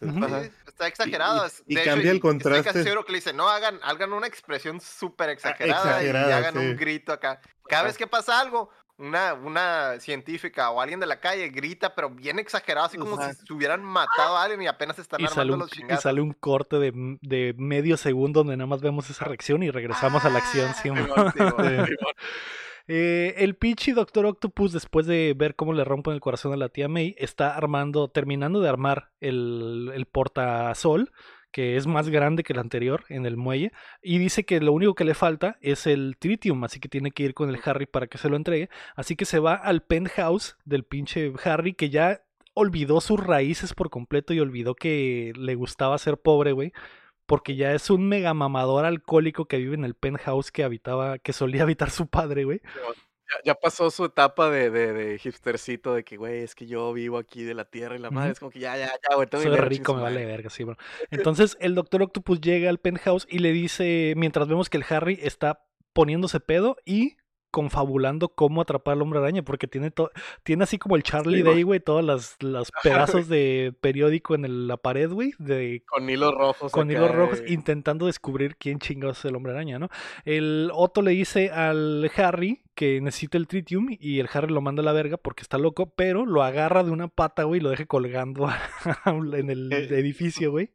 está 0.66 0.86
exagerado. 0.86 1.46
Y, 1.66 1.76
cambia 1.76 2.10
el 2.10 2.20
contraste. 2.20 2.58
Estoy 2.58 2.72
casi 2.72 2.84
seguro 2.84 3.06
que 3.06 3.12
le 3.12 3.18
dicen, 3.18 3.36
no, 3.36 3.48
hagan, 3.48 3.80
hagan 3.82 4.12
una 4.12 4.26
expresión 4.26 4.80
súper 4.80 5.30
exagerada, 5.30 6.04
y 6.04 6.08
hagan 6.08 6.58
un 6.58 6.76
grito 6.76 7.12
acá. 7.12 7.40
Cada 7.68 7.84
vez 7.84 7.96
que 7.96 8.06
pasa 8.06 8.40
algo, 8.40 8.70
una, 8.98 9.32
una 9.34 10.00
científica 10.00 10.70
o 10.70 10.80
alguien 10.80 10.98
de 10.98 11.06
la 11.06 11.20
calle 11.20 11.48
grita, 11.48 11.94
pero 11.94 12.10
bien 12.10 12.38
exagerado, 12.38 12.86
así 12.86 12.98
como 12.98 13.16
si 13.16 13.52
hubieran 13.52 13.82
matado 13.82 14.36
a 14.36 14.42
alguien 14.42 14.62
y 14.62 14.66
apenas 14.66 14.98
están 14.98 15.24
armando 15.24 15.56
los 15.56 15.70
chingados. 15.70 16.00
Y 16.00 16.02
sale 16.02 16.20
un 16.20 16.32
corte 16.32 16.78
de, 16.78 16.92
de, 17.22 17.54
medio 17.56 17.96
segundo 17.96 18.40
donde 18.40 18.56
nada 18.56 18.66
más 18.66 18.80
vemos 18.80 19.08
esa 19.08 19.24
reacción 19.24 19.62
y 19.62 19.70
regresamos 19.70 20.24
a 20.24 20.30
la 20.30 20.38
acción. 20.38 20.74
¿sí? 20.74 20.90
Eh, 22.90 23.44
el 23.44 23.54
Pichi 23.54 23.92
Doctor 23.92 24.24
Octopus, 24.24 24.72
después 24.72 25.04
de 25.04 25.34
ver 25.36 25.54
cómo 25.56 25.74
le 25.74 25.84
rompen 25.84 26.14
el 26.14 26.22
corazón 26.22 26.54
a 26.54 26.56
la 26.56 26.70
tía 26.70 26.88
May, 26.88 27.14
está 27.18 27.54
armando, 27.54 28.08
terminando 28.08 28.62
de 28.62 28.68
armar 28.70 29.10
el, 29.20 29.92
el 29.94 30.06
portasol 30.06 31.12
que 31.50 31.76
es 31.76 31.86
más 31.86 32.08
grande 32.08 32.42
que 32.42 32.52
el 32.52 32.58
anterior 32.58 33.04
en 33.08 33.26
el 33.26 33.36
muelle, 33.36 33.72
y 34.02 34.18
dice 34.18 34.44
que 34.44 34.60
lo 34.60 34.72
único 34.72 34.94
que 34.94 35.04
le 35.04 35.14
falta 35.14 35.58
es 35.60 35.86
el 35.86 36.16
tritium, 36.18 36.64
así 36.64 36.80
que 36.80 36.88
tiene 36.88 37.10
que 37.10 37.22
ir 37.22 37.34
con 37.34 37.48
el 37.48 37.60
Harry 37.64 37.86
para 37.86 38.06
que 38.06 38.18
se 38.18 38.28
lo 38.28 38.36
entregue, 38.36 38.68
así 38.96 39.16
que 39.16 39.24
se 39.24 39.38
va 39.38 39.54
al 39.54 39.82
penthouse 39.82 40.56
del 40.64 40.84
pinche 40.84 41.32
Harry 41.44 41.74
que 41.74 41.90
ya 41.90 42.22
olvidó 42.58 43.00
sus 43.00 43.20
raíces 43.24 43.72
por 43.72 43.88
completo 43.88 44.34
y 44.34 44.40
olvidó 44.40 44.74
que 44.74 45.32
le 45.36 45.54
gustaba 45.54 45.96
ser 45.98 46.18
pobre, 46.18 46.52
güey. 46.52 46.72
Porque 47.26 47.56
ya 47.56 47.74
es 47.74 47.90
un 47.90 48.08
mega 48.08 48.32
mamador 48.34 48.84
alcohólico 48.84 49.44
que 49.44 49.58
vive 49.58 49.74
en 49.74 49.84
el 49.84 49.94
penthouse 49.94 50.50
que 50.50 50.64
habitaba, 50.64 51.18
que 51.18 51.32
solía 51.32 51.62
habitar 51.62 51.90
su 51.90 52.06
padre, 52.08 52.44
güey. 52.44 52.60
Ya, 53.44 53.54
pasó 53.54 53.90
su 53.90 54.06
etapa 54.06 54.50
de, 54.50 54.70
de, 54.70 54.92
de, 54.92 55.20
hipstercito, 55.22 55.94
de 55.94 56.04
que, 56.04 56.16
güey, 56.16 56.42
es 56.42 56.54
que 56.54 56.66
yo 56.66 56.92
vivo 56.92 57.18
aquí 57.18 57.44
de 57.44 57.54
la 57.54 57.64
tierra 57.64 57.96
y 57.96 57.98
la 57.98 58.10
madre. 58.10 58.32
Es 58.32 58.38
como 58.38 58.50
que 58.50 58.60
ya, 58.60 58.76
ya, 58.76 58.86
ya, 58.86 59.16
güey. 59.16 59.28
Soy 59.30 59.56
rico, 59.56 59.94
me 59.94 60.02
vale 60.02 60.24
verga, 60.24 60.50
sí, 60.50 60.64
bro. 60.64 60.76
Entonces, 61.10 61.56
el 61.60 61.74
Doctor 61.74 62.02
Octopus 62.02 62.40
llega 62.40 62.70
al 62.70 62.78
penthouse 62.78 63.26
y 63.30 63.38
le 63.38 63.52
dice, 63.52 64.14
mientras 64.16 64.48
vemos 64.48 64.70
que 64.70 64.78
el 64.78 64.84
Harry 64.88 65.18
está 65.22 65.64
poniéndose 65.92 66.40
pedo 66.40 66.76
y 66.84 67.16
confabulando 67.50 68.28
cómo 68.28 68.60
atrapar 68.60 68.92
al 68.92 69.02
hombre 69.02 69.20
araña, 69.20 69.42
porque 69.42 69.66
tiene 69.66 69.92
tiene 70.42 70.64
así 70.64 70.78
como 70.78 70.96
el 70.96 71.02
Charlie 71.02 71.42
Day, 71.42 71.62
güey, 71.62 71.80
todos 71.80 72.04
los, 72.04 72.36
los 72.40 72.70
pedazos 72.82 73.28
de 73.28 73.74
periódico 73.80 74.34
en 74.34 74.66
la 74.66 74.76
pared, 74.76 75.10
güey, 75.10 75.32
de 75.38 75.82
con 75.86 76.08
hilos 76.08 76.34
rojos. 76.34 76.72
Con 76.72 76.90
hilos 76.90 77.14
rojos, 77.14 77.42
intentando 77.46 78.06
descubrir 78.06 78.56
quién 78.56 78.78
chingados 78.78 79.18
es 79.18 79.24
el 79.26 79.36
hombre 79.36 79.52
araña, 79.52 79.78
¿no? 79.78 79.88
El 80.24 80.70
Otto 80.74 81.02
le 81.02 81.12
dice 81.12 81.50
al 81.50 82.10
Harry 82.16 82.62
que 82.74 83.00
necesita 83.00 83.38
el 83.38 83.48
tritium 83.48 83.88
y 83.98 84.20
el 84.20 84.28
Harry 84.32 84.52
lo 84.52 84.60
manda 84.60 84.82
a 84.82 84.84
la 84.84 84.92
verga 84.92 85.16
porque 85.16 85.42
está 85.42 85.58
loco, 85.58 85.92
pero 85.96 86.26
lo 86.26 86.42
agarra 86.42 86.84
de 86.84 86.90
una 86.90 87.08
pata, 87.08 87.44
güey, 87.44 87.60
y 87.60 87.62
lo 87.62 87.70
deja 87.70 87.86
colgando 87.86 88.48
en 89.34 89.50
el 89.50 89.72
eh, 89.72 89.88
edificio, 89.98 90.50
güey. 90.50 90.72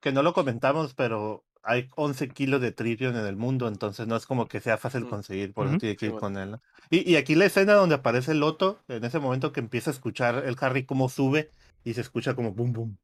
Que 0.00 0.12
no 0.12 0.22
lo 0.22 0.32
comentamos, 0.32 0.94
pero 0.94 1.44
hay 1.64 1.88
11 1.96 2.28
kilos 2.28 2.60
de 2.60 2.72
tritium 2.72 3.16
en 3.16 3.26
el 3.26 3.36
mundo, 3.36 3.68
entonces 3.68 4.06
no 4.06 4.16
es 4.16 4.26
como 4.26 4.46
que 4.48 4.60
sea 4.60 4.78
fácil 4.78 5.06
conseguir, 5.06 5.52
por 5.52 5.66
eso 5.66 5.78
tiene 5.78 5.96
que 5.96 6.06
ir 6.06 6.12
con 6.12 6.36
él. 6.36 6.58
Y, 6.90 7.10
y, 7.10 7.16
aquí 7.16 7.34
la 7.34 7.46
escena 7.46 7.74
donde 7.74 7.96
aparece 7.96 8.32
el 8.32 8.40
Loto, 8.40 8.82
en 8.88 9.04
ese 9.04 9.18
momento 9.18 9.52
que 9.52 9.60
empieza 9.60 9.90
a 9.90 9.94
escuchar 9.94 10.44
el 10.46 10.56
Harry 10.60 10.84
como 10.84 11.08
sube 11.08 11.50
y 11.84 11.94
se 11.94 12.00
escucha 12.00 12.34
como 12.34 12.52
boom 12.52 12.72
boom. 12.72 12.98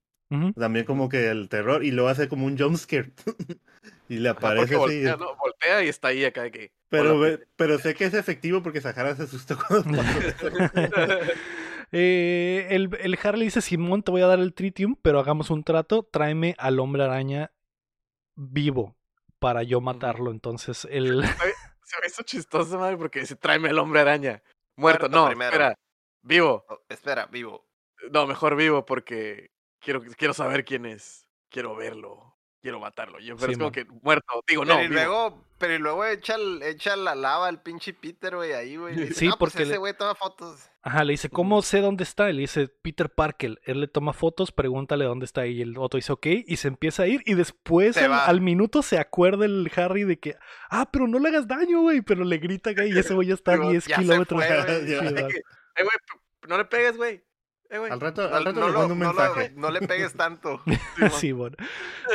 También 0.56 0.84
como 0.84 1.08
que 1.08 1.28
el 1.28 1.48
terror 1.48 1.84
y 1.84 1.90
lo 1.90 2.06
hace 2.06 2.28
como 2.28 2.46
un 2.46 2.56
jumpscare. 2.56 3.10
y 4.08 4.18
le 4.18 4.28
aparece 4.28 4.76
así. 4.76 5.02
Voltea, 5.02 5.84
y 5.84 5.88
está 5.88 6.08
ahí 6.08 6.24
acá 6.24 6.50
que. 6.50 6.70
Pero, 6.88 7.20
pero 7.56 7.78
sé 7.78 7.94
que 7.94 8.04
es 8.04 8.14
efectivo 8.14 8.62
porque 8.62 8.80
Sahara 8.80 9.16
se 9.16 9.24
asustó 9.24 9.58
cuando 9.68 10.00
eh, 11.90 12.68
el, 12.70 12.96
el 13.00 13.18
Harley 13.20 13.46
dice: 13.46 13.60
Simón, 13.60 14.04
te 14.04 14.12
voy 14.12 14.22
a 14.22 14.28
dar 14.28 14.38
el 14.38 14.54
tritium, 14.54 14.94
pero 15.02 15.18
hagamos 15.18 15.50
un 15.50 15.64
trato. 15.64 16.04
Tráeme 16.04 16.54
al 16.58 16.78
hombre 16.78 17.02
araña 17.02 17.50
vivo 18.40 18.96
para 19.38 19.62
yo 19.62 19.80
matarlo. 19.80 20.30
Entonces, 20.30 20.86
el. 20.90 21.22
Se 21.82 22.00
me 22.00 22.06
hizo 22.06 22.22
chistoso, 22.22 22.78
madre, 22.78 22.96
porque 22.96 23.20
dice: 23.20 23.36
tráeme 23.36 23.68
al 23.68 23.78
hombre 23.78 24.00
araña. 24.00 24.42
Muerto, 24.76 25.08
no, 25.08 25.28
espera. 25.28 25.74
Vivo. 26.22 26.64
Oh, 26.68 26.80
espera, 26.88 27.26
vivo. 27.26 27.66
No, 28.12 28.26
mejor 28.26 28.56
vivo 28.56 28.86
porque 28.86 29.50
quiero, 29.80 30.00
quiero 30.16 30.32
saber 30.34 30.64
quién 30.64 30.86
es. 30.86 31.26
Quiero 31.50 31.74
verlo. 31.74 32.29
Quiero 32.60 32.80
matarlo. 32.80 33.18
Yo, 33.20 33.36
pero 33.36 33.52
es 33.52 33.58
como 33.58 33.72
que 33.72 33.84
muerto. 34.02 34.42
Digo, 34.46 34.64
no. 34.64 34.82
Y 34.82 34.88
luego, 34.88 35.44
pero 35.58 35.74
y 35.74 35.78
luego 35.78 36.04
echa, 36.04 36.36
echa 36.62 36.96
la 36.96 37.14
lava 37.14 37.48
al 37.48 37.62
pinche 37.62 37.92
Peter, 37.92 38.36
güey, 38.36 38.52
ahí, 38.52 38.76
güey. 38.76 38.94
Sí, 39.14 39.28
ah, 39.28 39.36
pues 39.38 39.52
porque 39.52 39.64
ese 39.64 39.78
güey 39.78 39.94
toma 39.96 40.14
fotos. 40.14 40.70
Ajá, 40.82 41.04
le 41.04 41.12
dice, 41.12 41.28
¿cómo 41.28 41.60
sé 41.62 41.80
dónde 41.80 42.04
está? 42.04 42.28
le 42.28 42.40
dice, 42.40 42.68
Peter 42.68 43.10
Parker. 43.10 43.60
Él 43.64 43.80
le 43.80 43.88
toma 43.88 44.12
fotos, 44.12 44.52
pregúntale 44.52 45.04
dónde 45.04 45.26
está. 45.26 45.46
Y 45.46 45.60
el 45.60 45.76
otro 45.76 45.98
dice, 45.98 46.12
ok, 46.12 46.26
y 46.46 46.56
se 46.56 46.68
empieza 46.68 47.02
a 47.02 47.06
ir. 47.06 47.22
Y 47.26 47.34
después, 47.34 47.96
al, 47.96 48.40
minuto, 48.40 48.82
se 48.82 48.98
acuerda 48.98 49.44
el 49.44 49.70
Harry 49.76 50.04
de 50.04 50.18
que, 50.18 50.36
ah, 50.70 50.88
pero 50.90 51.06
no 51.06 51.18
le 51.18 51.28
hagas 51.28 51.46
daño, 51.46 51.80
güey. 51.80 52.00
Pero 52.02 52.24
le 52.24 52.38
grita, 52.38 52.72
güey, 52.72 52.92
y 52.92 52.98
ese 52.98 53.14
güey 53.14 53.28
ya 53.28 53.34
está 53.34 53.52
a 53.54 53.58
10 53.58 53.86
kilómetros. 53.86 54.42
Eh, 55.76 55.82
güey, 55.84 55.96
no 56.48 56.58
le 56.58 56.64
pegues, 56.64 56.96
güey. 56.96 57.22
Eh, 57.72 57.76
al 57.88 58.00
rato, 58.00 58.22
al 58.22 58.44
rato 58.44 58.58
no, 58.58 58.68
le 58.68 58.92
un 58.92 58.98
mensaje. 58.98 59.52
No, 59.54 59.70
le 59.70 59.80
pegues 59.82 60.14
tanto. 60.14 60.60
sí, 61.12 61.30
bueno. 61.30 61.56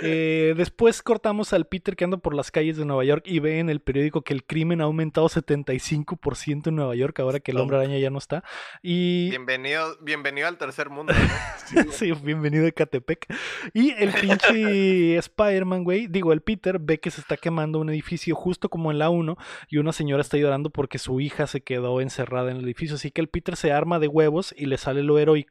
Eh, 0.01 0.53
después 0.57 1.01
cortamos 1.01 1.53
al 1.53 1.65
Peter 1.65 1.95
que 1.95 2.03
anda 2.03 2.17
por 2.17 2.35
las 2.35 2.51
calles 2.51 2.75
de 2.75 2.83
Nueva 2.83 3.05
York 3.05 3.23
y 3.25 3.39
ve 3.39 3.59
en 3.59 3.69
el 3.69 3.79
periódico 3.79 4.21
que 4.21 4.33
el 4.33 4.43
crimen 4.43 4.81
ha 4.81 4.83
aumentado 4.83 5.29
75% 5.29 6.67
en 6.67 6.75
Nueva 6.75 6.93
York 6.95 7.17
ahora 7.21 7.39
que 7.39 7.51
el 7.51 7.57
hombre 7.57 7.77
araña 7.77 7.97
ya 7.97 8.09
no 8.09 8.17
está. 8.17 8.43
Y... 8.83 9.29
Bienvenido, 9.29 9.95
bienvenido 10.01 10.49
al 10.49 10.57
tercer 10.57 10.89
mundo. 10.89 11.13
sí, 11.91 12.11
bienvenido 12.11 12.67
a 12.67 12.71
Catepec. 12.71 13.25
Y 13.73 13.91
el 13.91 14.11
pinche 14.11 15.15
Spider-Man, 15.17 15.85
güey, 15.85 16.07
digo, 16.07 16.33
el 16.33 16.41
Peter 16.41 16.79
ve 16.79 16.99
que 16.99 17.11
se 17.11 17.21
está 17.21 17.37
quemando 17.37 17.79
un 17.79 17.89
edificio 17.89 18.35
justo 18.35 18.67
como 18.67 18.91
en 18.91 18.99
la 18.99 19.09
1 19.09 19.37
y 19.69 19.77
una 19.77 19.93
señora 19.93 20.19
está 20.19 20.35
llorando 20.35 20.69
porque 20.69 20.97
su 20.97 21.21
hija 21.21 21.47
se 21.47 21.61
quedó 21.61 22.01
encerrada 22.01 22.51
en 22.51 22.57
el 22.57 22.65
edificio. 22.65 22.97
Así 22.97 23.09
que 23.11 23.21
el 23.21 23.29
Peter 23.29 23.55
se 23.55 23.71
arma 23.71 23.99
de 23.99 24.09
huevos 24.09 24.53
y 24.57 24.65
le 24.65 24.77
sale 24.77 25.01
lo 25.01 25.17
heroico 25.17 25.44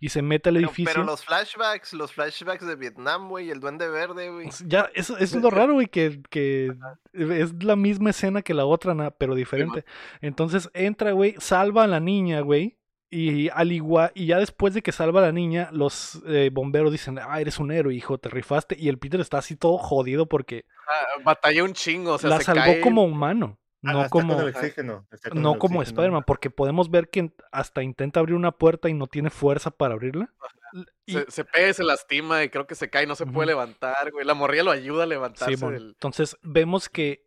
y 0.00 0.08
se 0.08 0.22
mete 0.22 0.48
al 0.48 0.56
edificio. 0.58 0.92
Pero, 0.92 1.04
los 1.04 1.24
flashbacks, 1.24 1.92
los 1.92 2.12
flashbacks 2.12 2.66
de 2.66 2.76
Vietnam, 2.76 3.28
güey, 3.28 3.50
el 3.50 3.60
duende 3.60 3.88
verde, 3.88 4.30
güey. 4.30 4.50
Ya, 4.66 4.90
eso, 4.94 5.16
es 5.18 5.34
lo 5.34 5.50
raro, 5.50 5.74
güey, 5.74 5.86
que, 5.86 6.20
que 6.30 6.72
es 7.12 7.62
la 7.62 7.76
misma 7.76 8.10
escena 8.10 8.42
que 8.42 8.54
la 8.54 8.66
otra, 8.66 9.10
pero 9.12 9.34
diferente. 9.34 9.84
Entonces 10.20 10.70
entra, 10.74 11.12
güey, 11.12 11.34
salva 11.38 11.84
a 11.84 11.86
la 11.86 12.00
niña, 12.00 12.40
güey. 12.40 12.78
Y 13.08 13.48
al 13.50 13.70
igual, 13.70 14.10
y 14.14 14.26
ya 14.26 14.38
después 14.38 14.74
de 14.74 14.82
que 14.82 14.90
salva 14.90 15.20
a 15.20 15.26
la 15.26 15.32
niña, 15.32 15.68
los 15.72 16.20
eh, 16.26 16.50
bomberos 16.52 16.90
dicen, 16.90 17.20
ah, 17.20 17.40
eres 17.40 17.60
un 17.60 17.70
héroe, 17.70 17.94
hijo, 17.94 18.18
te 18.18 18.28
rifaste. 18.28 18.76
Y 18.78 18.88
el 18.88 18.98
Peter 18.98 19.20
está 19.20 19.38
así 19.38 19.54
todo 19.54 19.78
jodido 19.78 20.26
porque... 20.26 20.64
Ah, 20.88 21.20
batalló 21.22 21.64
un 21.64 21.72
chingo, 21.72 22.14
o 22.14 22.18
sea, 22.18 22.30
la 22.30 22.40
salvó 22.40 22.80
como 22.82 23.04
humano. 23.04 23.58
Ah, 23.86 23.92
no 23.92 24.10
como, 24.10 24.36
no 25.34 25.58
como 25.58 25.82
Spider-Man, 25.82 26.24
porque 26.26 26.50
podemos 26.50 26.90
ver 26.90 27.08
que 27.08 27.32
hasta 27.52 27.82
intenta 27.82 28.20
abrir 28.20 28.34
una 28.34 28.52
puerta 28.52 28.88
y 28.88 28.94
no 28.94 29.06
tiene 29.06 29.30
fuerza 29.30 29.70
para 29.70 29.94
abrirla. 29.94 30.32
Se, 31.06 31.30
se, 31.30 31.44
pega, 31.44 31.72
se 31.72 31.84
lastima 31.84 32.42
y 32.42 32.48
creo 32.48 32.66
que 32.66 32.74
se 32.74 32.90
cae, 32.90 33.04
y 33.04 33.06
no 33.06 33.14
se 33.14 33.26
puede 33.26 33.48
levantar, 33.48 34.10
güey. 34.10 34.26
La 34.26 34.34
morría 34.34 34.64
lo 34.64 34.70
ayuda 34.70 35.04
a 35.04 35.06
levantarse. 35.06 35.64
Entonces 35.64 36.36
vemos 36.42 36.88
que 36.88 37.26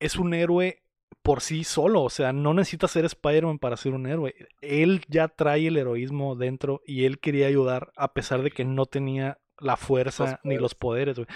es 0.00 0.16
un 0.16 0.34
héroe 0.34 0.82
por 1.22 1.40
sí 1.40 1.62
solo, 1.62 2.02
o 2.02 2.10
sea, 2.10 2.32
no 2.32 2.52
necesita 2.52 2.88
ser 2.88 3.04
Spider-Man 3.04 3.58
para 3.58 3.76
ser 3.76 3.92
un 3.92 4.06
héroe. 4.06 4.34
Él 4.60 5.02
ya 5.08 5.28
trae 5.28 5.68
el 5.68 5.76
heroísmo 5.76 6.34
dentro 6.34 6.82
y 6.84 7.04
él 7.04 7.20
quería 7.20 7.46
ayudar 7.46 7.92
a 7.96 8.12
pesar 8.12 8.42
de 8.42 8.50
que 8.50 8.64
no 8.64 8.86
tenía 8.86 9.38
la 9.58 9.76
fuerza 9.76 10.40
ni 10.44 10.56
los 10.56 10.74
poderes, 10.74 11.16
güey. 11.16 11.26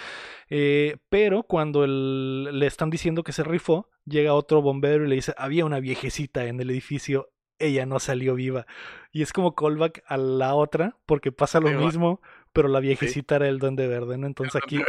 Eh, 0.48 0.96
pero 1.08 1.42
cuando 1.44 1.86
le 1.86 2.66
están 2.66 2.90
diciendo 2.90 3.22
que 3.22 3.32
se 3.32 3.44
rifó, 3.44 3.90
llega 4.04 4.34
otro 4.34 4.62
bombero 4.62 5.04
y 5.04 5.08
le 5.08 5.14
dice, 5.16 5.34
había 5.36 5.64
una 5.64 5.80
viejecita 5.80 6.46
en 6.46 6.60
el 6.60 6.70
edificio, 6.70 7.30
ella 7.58 7.86
no 7.86 8.00
salió 8.00 8.34
viva. 8.34 8.66
Y 9.12 9.22
es 9.22 9.32
como 9.32 9.54
callback 9.54 10.02
a 10.06 10.16
la 10.16 10.54
otra, 10.54 10.96
porque 11.06 11.32
pasa 11.32 11.60
lo 11.60 11.70
mismo, 11.70 12.20
pero 12.52 12.68
la 12.68 12.80
viejecita 12.80 13.36
era 13.36 13.48
el 13.48 13.58
duende 13.58 13.86
verde, 13.86 14.18
¿no? 14.18 14.26
Entonces 14.26 14.60
aquí... 14.62 14.80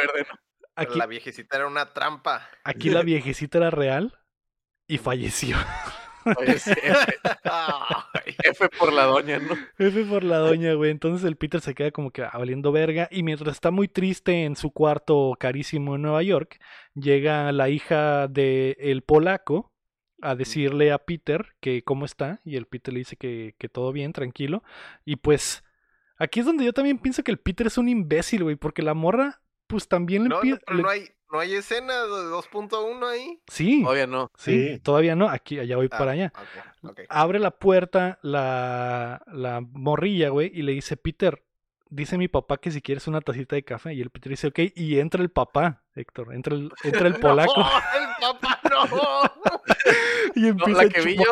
aquí 0.75 0.97
la 0.97 1.05
viejecita 1.05 1.57
era 1.57 1.67
una 1.67 1.93
trampa. 1.93 2.47
Aquí 2.63 2.89
la 2.89 3.03
viejecita 3.03 3.57
era 3.59 3.69
real 3.69 4.19
y 4.87 4.97
falleció. 4.97 5.57
F 8.43 8.69
por 8.69 8.93
la 8.93 9.03
doña, 9.03 9.39
¿no? 9.39 9.55
F 9.77 10.03
por 10.05 10.23
la 10.23 10.37
doña, 10.37 10.73
güey. 10.73 10.91
Entonces 10.91 11.25
el 11.27 11.35
Peter 11.35 11.61
se 11.61 11.75
queda 11.75 11.91
como 11.91 12.11
que 12.11 12.21
valiendo 12.21 12.71
verga. 12.71 13.07
Y 13.11 13.23
mientras 13.23 13.55
está 13.55 13.71
muy 13.71 13.87
triste 13.87 14.45
en 14.45 14.55
su 14.55 14.71
cuarto 14.71 15.35
carísimo 15.39 15.95
en 15.95 16.01
Nueva 16.03 16.23
York, 16.23 16.59
llega 16.93 17.51
la 17.51 17.69
hija 17.69 18.27
del 18.27 18.75
el 18.79 19.01
polaco 19.03 19.73
a 20.21 20.35
decirle 20.35 20.91
a 20.91 20.99
Peter 20.99 21.55
que 21.59 21.83
cómo 21.83 22.05
está. 22.05 22.39
Y 22.43 22.55
el 22.55 22.65
Peter 22.65 22.93
le 22.93 22.99
dice 22.99 23.15
que, 23.15 23.55
que 23.57 23.69
todo 23.69 23.91
bien, 23.91 24.13
tranquilo. 24.13 24.63
Y 25.05 25.17
pues 25.17 25.63
aquí 26.17 26.39
es 26.39 26.45
donde 26.45 26.65
yo 26.65 26.73
también 26.73 26.99
pienso 26.99 27.23
que 27.23 27.31
el 27.31 27.39
Peter 27.39 27.67
es 27.67 27.77
un 27.77 27.89
imbécil, 27.89 28.43
güey. 28.43 28.55
Porque 28.55 28.81
la 28.81 28.93
morra, 28.93 29.41
pues 29.67 29.87
también 29.87 30.23
le, 30.23 30.29
no, 30.29 30.41
no, 30.43 30.81
no 30.81 30.89
hay 30.89 31.09
¿No 31.31 31.39
hay 31.39 31.55
escena 31.55 32.03
de 32.03 32.31
2.1 32.31 33.05
ahí? 33.05 33.41
Sí. 33.47 33.81
Todavía 33.83 34.07
no. 34.07 34.31
Sí, 34.37 34.79
todavía 34.79 35.15
no. 35.15 35.27
Aquí, 35.27 35.59
allá 35.59 35.75
voy 35.75 35.89
para 35.89 36.11
ah, 36.11 36.13
allá. 36.13 36.33
Abre 37.09 37.39
la 37.39 37.51
puerta 37.51 38.17
la, 38.21 39.21
la 39.27 39.59
morrilla, 39.59 40.29
güey, 40.29 40.51
y 40.53 40.61
le 40.61 40.71
dice, 40.71 40.95
Peter, 40.95 41.43
dice 41.89 42.17
mi 42.17 42.27
papá 42.27 42.57
que 42.57 42.71
si 42.71 42.81
quieres 42.81 43.07
una 43.07 43.21
tacita 43.21 43.55
de 43.55 43.63
café. 43.63 43.93
Y 43.93 44.01
el 44.01 44.09
Peter 44.09 44.29
dice, 44.29 44.47
ok, 44.47 44.59
y 44.75 44.99
entra 44.99 45.21
el 45.21 45.29
papá, 45.29 45.83
Héctor, 45.95 46.33
entra 46.33 46.55
el, 46.55 46.71
entra 46.83 47.07
el 47.07 47.15
polaco. 47.19 47.59
no, 47.59 47.67
el 47.67 48.39
papá 48.39 48.61
no. 48.69 48.85
y 50.35 50.47
empieza 50.47 50.83
la 50.83 50.89
que 50.89 51.01
vi 51.01 51.15
yo, 51.15 51.23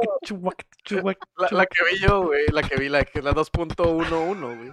la, 1.51 1.65
que 1.65 1.83
vi 1.91 1.99
yo, 1.99 2.23
güey, 2.23 2.45
la 2.51 2.63
que 2.63 2.77
vi, 2.77 2.89
la 2.89 2.99
la 2.99 3.33
2.11, 3.33 4.57
güey. 4.57 4.71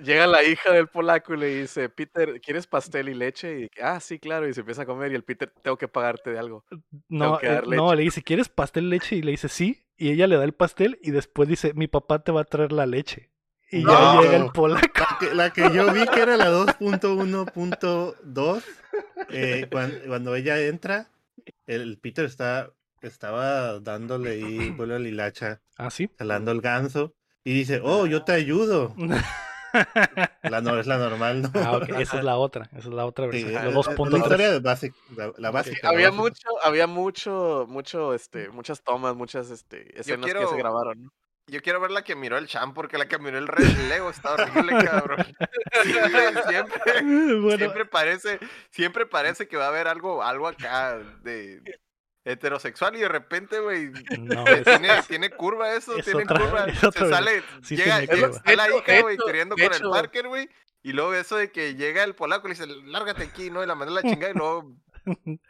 llega 0.00 0.26
la 0.26 0.42
hija 0.42 0.72
del 0.72 0.88
polaco 0.88 1.34
y 1.34 1.38
le 1.38 1.60
dice, 1.60 1.88
Peter, 1.88 2.40
¿quieres 2.40 2.66
pastel 2.66 3.08
y 3.08 3.14
leche? 3.14 3.60
Y, 3.60 3.70
ah, 3.82 4.00
sí, 4.00 4.18
claro, 4.18 4.48
y 4.48 4.54
se 4.54 4.60
empieza 4.60 4.82
a 4.82 4.86
comer 4.86 5.12
y 5.12 5.14
el 5.16 5.24
Peter, 5.24 5.52
tengo 5.62 5.76
que 5.76 5.88
pagarte 5.88 6.30
de 6.30 6.38
algo. 6.38 6.64
No, 7.08 7.38
eh, 7.42 7.62
no, 7.66 7.94
le 7.94 8.02
dice, 8.02 8.22
¿quieres 8.22 8.48
pastel 8.48 8.84
y 8.86 8.90
leche? 8.90 9.16
Y 9.16 9.22
le 9.22 9.32
dice, 9.32 9.48
sí, 9.48 9.84
y 9.96 10.10
ella 10.10 10.26
le 10.26 10.36
da 10.36 10.44
el 10.44 10.54
pastel 10.54 10.98
y 11.02 11.10
después 11.10 11.48
dice, 11.48 11.74
mi 11.74 11.88
papá 11.88 12.22
te 12.22 12.32
va 12.32 12.42
a 12.42 12.44
traer 12.44 12.72
la 12.72 12.86
leche. 12.86 13.30
Y 13.70 13.84
ya 13.84 14.20
llega 14.20 14.36
el 14.36 14.50
polaco. 14.50 14.86
La 15.34 15.52
que, 15.52 15.70
yo 15.72 15.92
vi 15.92 16.06
que 16.06 16.20
era 16.20 16.36
la 16.36 16.50
2.1.2, 16.50 18.62
eh, 19.30 19.68
cuando, 20.06 20.34
ella 20.34 20.60
entra, 20.60 21.08
el 21.66 21.98
Peter 21.98 22.24
está, 22.24 22.70
estaba 23.02 23.78
dándole 23.80 24.30
ahí 24.30 24.70
vuelo 24.70 24.94
a 24.94 24.98
Lilacha. 24.98 25.60
Ah, 25.76 25.90
sí. 25.90 26.08
Jalando 26.18 26.50
el 26.50 26.62
ganso. 26.62 27.12
Y 27.44 27.52
dice, 27.52 27.80
oh, 27.82 28.06
yo 28.06 28.24
te 28.24 28.32
ayudo. 28.32 28.94
La 30.42 30.60
no, 30.60 30.78
es 30.78 30.86
la 30.86 30.98
normal, 30.98 31.42
¿no? 31.42 31.50
Ah, 31.54 31.80
Esa 31.98 32.18
es 32.18 32.24
la 32.24 32.36
otra, 32.36 32.68
esa 32.72 32.88
es 32.88 32.94
la 32.94 33.04
otra 33.04 33.26
versión. 33.26 33.52
la, 33.52 33.68
historia 33.68 34.58
básica, 34.60 34.96
la, 35.36 35.50
básica. 35.50 35.88
había 35.88 36.10
mucho, 36.10 36.48
había 36.62 36.86
mucho, 36.86 37.66
mucho, 37.68 38.14
este, 38.14 38.48
muchas 38.48 38.82
tomas, 38.82 39.14
muchas, 39.14 39.50
este, 39.50 40.00
escenas 40.00 40.32
que 40.32 40.46
se 40.46 40.56
grabaron. 40.56 41.12
Yo 41.48 41.62
quiero 41.62 41.80
ver 41.80 41.90
la 41.90 42.02
que 42.02 42.14
miró 42.14 42.36
el 42.36 42.46
champ, 42.46 42.74
porque 42.74 42.98
la 42.98 43.08
que 43.08 43.18
miró 43.18 43.38
el 43.38 43.48
Red 43.48 43.88
Lego 43.88 44.10
está 44.10 44.34
horrible, 44.34 44.84
cabrón. 44.84 45.26
Siempre, 45.82 46.42
siempre, 46.48 47.58
siempre, 47.58 47.84
parece, 47.84 48.38
siempre 48.70 49.06
parece 49.06 49.48
que 49.48 49.56
va 49.56 49.66
a 49.66 49.68
haber 49.68 49.88
algo, 49.88 50.22
algo 50.22 50.48
acá 50.48 50.98
de 51.22 51.62
heterosexual 52.24 52.96
y 52.96 53.00
de 53.00 53.08
repente, 53.08 53.60
güey, 53.60 53.90
no, 54.18 54.44
tiene, 54.44 54.88
tiene, 55.08 55.30
curva 55.30 55.72
eso, 55.74 55.94
tiene 56.04 56.26
curva. 56.26 56.66
Se 56.72 57.08
sale, 57.08 57.42
llega, 57.68 58.00
está 58.00 58.56
la 58.56 58.68
hija, 58.68 59.00
güey, 59.02 59.16
queriendo 59.24 59.56
con 59.56 59.72
el 59.72 59.90
Parker, 59.90 60.28
güey. 60.28 60.48
Y 60.82 60.92
luego 60.92 61.14
eso 61.14 61.36
de 61.36 61.50
que 61.50 61.74
llega 61.74 62.04
el 62.04 62.14
polaco 62.14 62.46
y 62.46 62.52
le 62.52 62.56
dice, 62.56 62.66
lárgate 62.86 63.24
aquí, 63.24 63.50
¿no? 63.50 63.62
Y 63.62 63.66
la 63.66 63.74
manda 63.74 63.92
la 63.92 64.02
chingada 64.02 64.30
y 64.30 64.34
luego. 64.34 64.74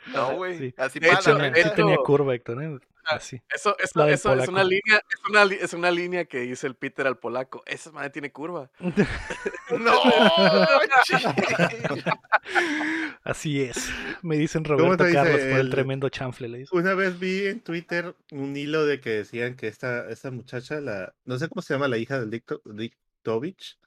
No, 0.06 0.34
güey. 0.36 0.74
Así 0.78 1.00
pasa. 1.00 1.48
Hecho, 1.48 1.72
tenía 1.72 1.96
curva, 1.98 2.34
Héctor, 2.34 2.62
¿eh? 2.62 2.78
Así. 3.08 3.40
Eso, 3.54 3.76
eso, 3.78 4.06
eso 4.06 4.34
es 4.34 4.48
una 4.48 4.64
línea, 4.64 4.96
es 4.96 5.20
una, 5.28 5.42
es 5.44 5.72
una 5.72 5.90
línea 5.90 6.26
que 6.26 6.40
dice 6.40 6.66
el 6.66 6.74
Peter 6.74 7.06
al 7.06 7.18
polaco. 7.18 7.62
Esa 7.66 7.90
madre 7.90 8.10
tiene 8.10 8.32
curva. 8.32 8.70
no, 9.70 10.02
Así 13.24 13.62
es. 13.62 13.90
Me 14.22 14.36
dicen 14.36 14.64
Roberto 14.64 15.04
Carlos 15.12 15.40
por 15.40 15.58
el, 15.58 15.70
tremendo 15.70 16.08
chanfle. 16.08 16.48
Le 16.48 16.64
una 16.72 16.94
vez 16.94 17.18
vi 17.18 17.46
en 17.46 17.60
Twitter 17.60 18.14
un 18.30 18.56
hilo 18.56 18.84
de 18.84 19.00
que 19.00 19.10
decían 19.10 19.56
que 19.56 19.68
esta, 19.68 20.08
esta 20.10 20.30
muchacha, 20.30 20.80
la, 20.80 21.14
no 21.24 21.38
sé 21.38 21.48
cómo 21.48 21.62
se 21.62 21.74
llama 21.74 21.88
la 21.88 21.98
hija 21.98 22.20
del 22.20 22.30
Diktovich, 22.30 23.78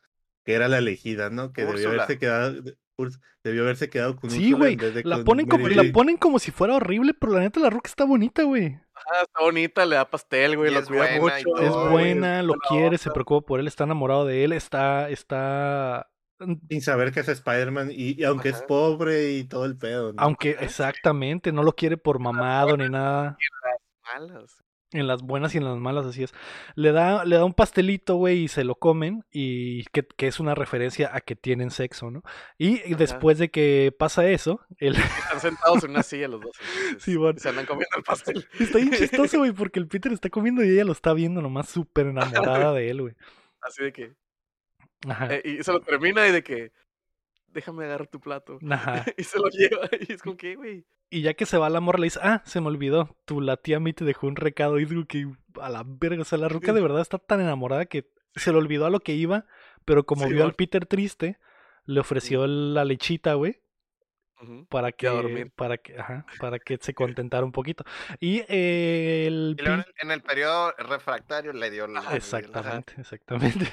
que 0.43 0.53
era 0.53 0.67
la 0.67 0.79
elegida, 0.79 1.29
¿no? 1.29 1.53
Que 1.53 1.65
debió 1.65 1.89
haberse 1.89 2.17
quedado, 2.17 2.61
debió 3.43 3.63
haberse 3.63 3.89
quedado 3.89 4.15
con 4.15 4.29
Sí, 4.29 4.51
güey. 4.51 4.77
La, 5.03 5.23
ponen 5.23 5.47
como, 5.47 5.67
la 5.67 5.91
ponen 5.91 6.17
como 6.17 6.39
si 6.39 6.51
fuera 6.51 6.75
horrible, 6.75 7.13
pero 7.13 7.33
la 7.33 7.39
neta 7.39 7.59
la 7.59 7.69
roca 7.69 7.89
está 7.89 8.03
bonita, 8.03 8.43
güey. 8.43 8.79
Ah, 9.07 9.21
está 9.23 9.41
bonita, 9.41 9.85
le 9.85 9.95
da 9.95 10.09
pastel, 10.09 10.57
güey, 10.57 10.73
lo 10.73 10.83
cuida 10.85 11.19
mucho. 11.19 11.57
es 11.57 11.91
buena, 11.91 12.43
lo 12.43 12.55
quiere, 12.55 12.97
se 12.97 13.11
preocupa 13.11 13.45
por 13.45 13.59
él, 13.59 13.67
está 13.67 13.83
enamorado 13.83 14.25
de 14.25 14.43
él, 14.43 14.53
está, 14.53 15.09
está 15.09 16.09
mm, 16.39 16.53
sin 16.69 16.81
saber 16.81 17.11
que 17.11 17.21
es 17.21 17.27
Spider-Man 17.27 17.89
y, 17.91 18.23
aunque 18.23 18.49
es 18.49 18.61
pobre 18.63 19.31
y 19.31 19.43
todo 19.45 19.65
el 19.65 19.77
pedo. 19.77 20.13
Aunque 20.17 20.57
exactamente, 20.59 21.51
no 21.51 21.63
lo 21.63 21.73
quiere 21.73 21.97
por 21.97 22.19
mamado 22.19 22.77
ni 22.77 22.89
nada. 22.89 23.37
En 24.93 25.07
las 25.07 25.21
buenas 25.21 25.55
y 25.55 25.57
en 25.57 25.63
las 25.63 25.77
malas, 25.77 26.05
así 26.05 26.23
es. 26.23 26.33
Le 26.75 26.91
da, 26.91 27.23
le 27.23 27.37
da 27.37 27.45
un 27.45 27.53
pastelito, 27.53 28.15
güey, 28.15 28.43
y 28.43 28.47
se 28.49 28.65
lo 28.65 28.75
comen. 28.75 29.23
Y 29.31 29.85
que, 29.85 30.05
es 30.27 30.41
una 30.41 30.53
referencia 30.53 31.09
a 31.13 31.21
que 31.21 31.37
tienen 31.37 31.71
sexo, 31.71 32.11
¿no? 32.11 32.23
Y 32.57 32.93
después 32.95 33.37
de 33.37 33.49
que 33.49 33.95
pasa 33.97 34.27
eso. 34.27 34.59
Están 34.79 35.39
sentados 35.39 35.85
en 35.85 35.91
una 35.91 36.03
silla 36.03 36.27
los 36.27 36.41
dos. 36.41 36.57
Sí, 36.99 37.15
bueno. 37.15 37.39
Se 37.39 37.47
andan 37.47 37.65
comiendo 37.65 37.95
el 37.97 38.03
pastel. 38.03 38.45
Está 38.59 38.79
bien 38.79 38.91
chistoso, 38.91 39.37
güey, 39.39 39.53
porque 39.53 39.79
el 39.79 39.87
Peter 39.87 40.11
está 40.11 40.29
comiendo 40.29 40.61
y 40.61 40.69
ella 40.69 40.83
lo 40.83 40.91
está 40.91 41.13
viendo 41.13 41.41
nomás 41.41 41.69
súper 41.69 42.07
enamorada 42.07 42.73
de 42.73 42.89
él, 42.89 43.01
güey. 43.01 43.15
Así 43.61 43.83
de 43.83 43.93
que. 43.93 44.13
Ajá. 45.07 45.33
Eh, 45.33 45.41
y 45.45 45.63
se 45.63 45.71
lo 45.71 45.79
termina 45.79 46.27
y 46.27 46.33
de 46.33 46.43
que. 46.43 46.73
Déjame 47.53 47.85
agarrar 47.85 48.07
tu 48.07 48.19
plato. 48.19 48.59
Ajá. 48.69 49.05
y 49.17 49.23
se 49.23 49.37
lo 49.37 49.49
lleva. 49.49 49.89
Y 50.07 50.13
es 50.13 50.21
como 50.21 50.37
que, 50.37 50.55
güey. 50.55 50.85
Y 51.09 51.21
ya 51.21 51.33
que 51.33 51.45
se 51.45 51.57
va 51.57 51.69
la 51.69 51.81
morra, 51.81 51.99
le 51.99 52.05
dice, 52.05 52.19
ah, 52.23 52.41
se 52.45 52.61
me 52.61 52.67
olvidó, 52.67 53.17
tu 53.25 53.41
la 53.41 53.57
tía 53.57 53.79
mí 53.79 53.91
te 53.91 54.05
dejó 54.05 54.27
un 54.27 54.37
recado. 54.37 54.79
Y 54.79 54.85
digo 54.85 55.05
que 55.05 55.27
a 55.61 55.69
la 55.69 55.83
verga, 55.85 56.21
o 56.21 56.25
sea, 56.25 56.37
la 56.37 56.47
ruca 56.47 56.71
de 56.71 56.81
verdad 56.81 57.01
está 57.01 57.17
tan 57.17 57.41
enamorada 57.41 57.85
que 57.85 58.09
se 58.35 58.51
le 58.51 58.57
olvidó 58.57 58.85
a 58.85 58.89
lo 58.89 59.01
que 59.01 59.13
iba, 59.13 59.45
pero 59.83 60.05
como 60.05 60.27
vio 60.29 60.45
al 60.45 60.53
Peter 60.53 60.85
triste, 60.85 61.37
le 61.85 61.99
ofreció 61.99 62.47
la 62.47 62.85
lechita, 62.85 63.33
güey. 63.33 63.61
Para 64.69 64.91
que, 64.91 65.51
para 65.55 65.77
que, 65.77 65.99
ajá, 65.99 66.25
para 66.39 66.57
que 66.57 66.79
se 66.81 66.93
contentara 66.95 67.45
un 67.45 67.51
poquito. 67.51 67.83
Y 68.19 68.43
el 68.47 69.55
en 70.01 70.11
el 70.11 70.21
periodo 70.21 70.73
refractario 70.79 71.53
le 71.53 71.69
dio 71.69 71.85
la. 71.85 72.15
Exactamente, 72.15 72.93
exactamente. 72.97 73.67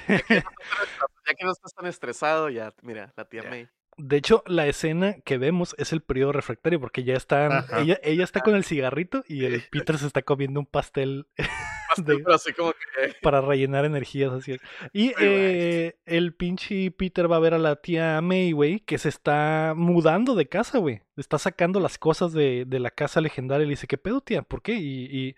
Ya 1.29 1.35
que, 1.35 1.45
no 1.45 1.51
estás 1.51 1.73
tan 1.73 1.85
estresado, 1.85 2.49
ya, 2.49 2.73
mira, 2.81 3.13
la 3.15 3.25
tía 3.25 3.43
May. 3.43 3.69
De 3.97 4.17
hecho, 4.17 4.43
la 4.47 4.65
escena 4.65 5.17
que 5.25 5.37
vemos 5.37 5.75
es 5.77 5.91
el 5.91 6.01
periodo 6.01 6.31
refractario, 6.31 6.79
porque 6.79 7.03
ya 7.03 7.15
está, 7.15 7.65
ella, 7.79 7.99
ella 8.01 8.23
está 8.23 8.39
con 8.39 8.55
el 8.55 8.63
cigarrito 8.63 9.23
y 9.27 9.45
el 9.45 9.61
Peter 9.71 9.97
se 9.97 10.07
está 10.07 10.21
comiendo 10.21 10.61
un 10.61 10.65
pastel, 10.65 11.27
para 13.21 13.41
rellenar 13.41 13.85
energías, 13.85 14.31
así. 14.31 14.57
Y 14.93 15.13
eh, 15.19 15.97
el 16.05 16.33
pinche 16.33 16.91
Peter 16.91 17.31
va 17.31 17.37
a 17.37 17.39
ver 17.39 17.53
a 17.53 17.59
la 17.59 17.75
tía 17.77 18.21
May, 18.21 18.51
güey, 18.51 18.79
que 18.79 18.97
se 18.97 19.09
está 19.09 19.73
mudando 19.75 20.35
de 20.35 20.47
casa, 20.47 20.77
güey. 20.77 21.01
Está 21.17 21.37
sacando 21.37 21.79
las 21.79 21.97
cosas 21.97 22.31
de, 22.33 22.65
de 22.65 22.79
la 22.79 22.91
casa 22.91 23.21
legendaria 23.21 23.63
y 23.63 23.67
le 23.67 23.73
dice, 23.73 23.87
¿qué 23.87 23.97
pedo, 23.97 24.21
tía? 24.21 24.41
¿Por 24.41 24.61
qué? 24.61 24.73
Y, 24.73 25.05
y, 25.05 25.35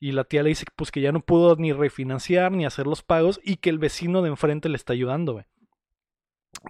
la 0.00 0.24
tía 0.24 0.42
le 0.42 0.50
dice 0.50 0.66
pues 0.76 0.90
que 0.90 1.00
ya 1.00 1.12
no 1.12 1.20
pudo 1.20 1.56
ni 1.56 1.72
refinanciar 1.72 2.52
ni 2.52 2.66
hacer 2.66 2.86
los 2.86 3.02
pagos 3.02 3.40
y 3.42 3.56
que 3.56 3.70
el 3.70 3.78
vecino 3.78 4.22
de 4.22 4.28
enfrente 4.28 4.68
le 4.68 4.76
está 4.76 4.92
ayudando, 4.92 5.34
güey 5.34 5.46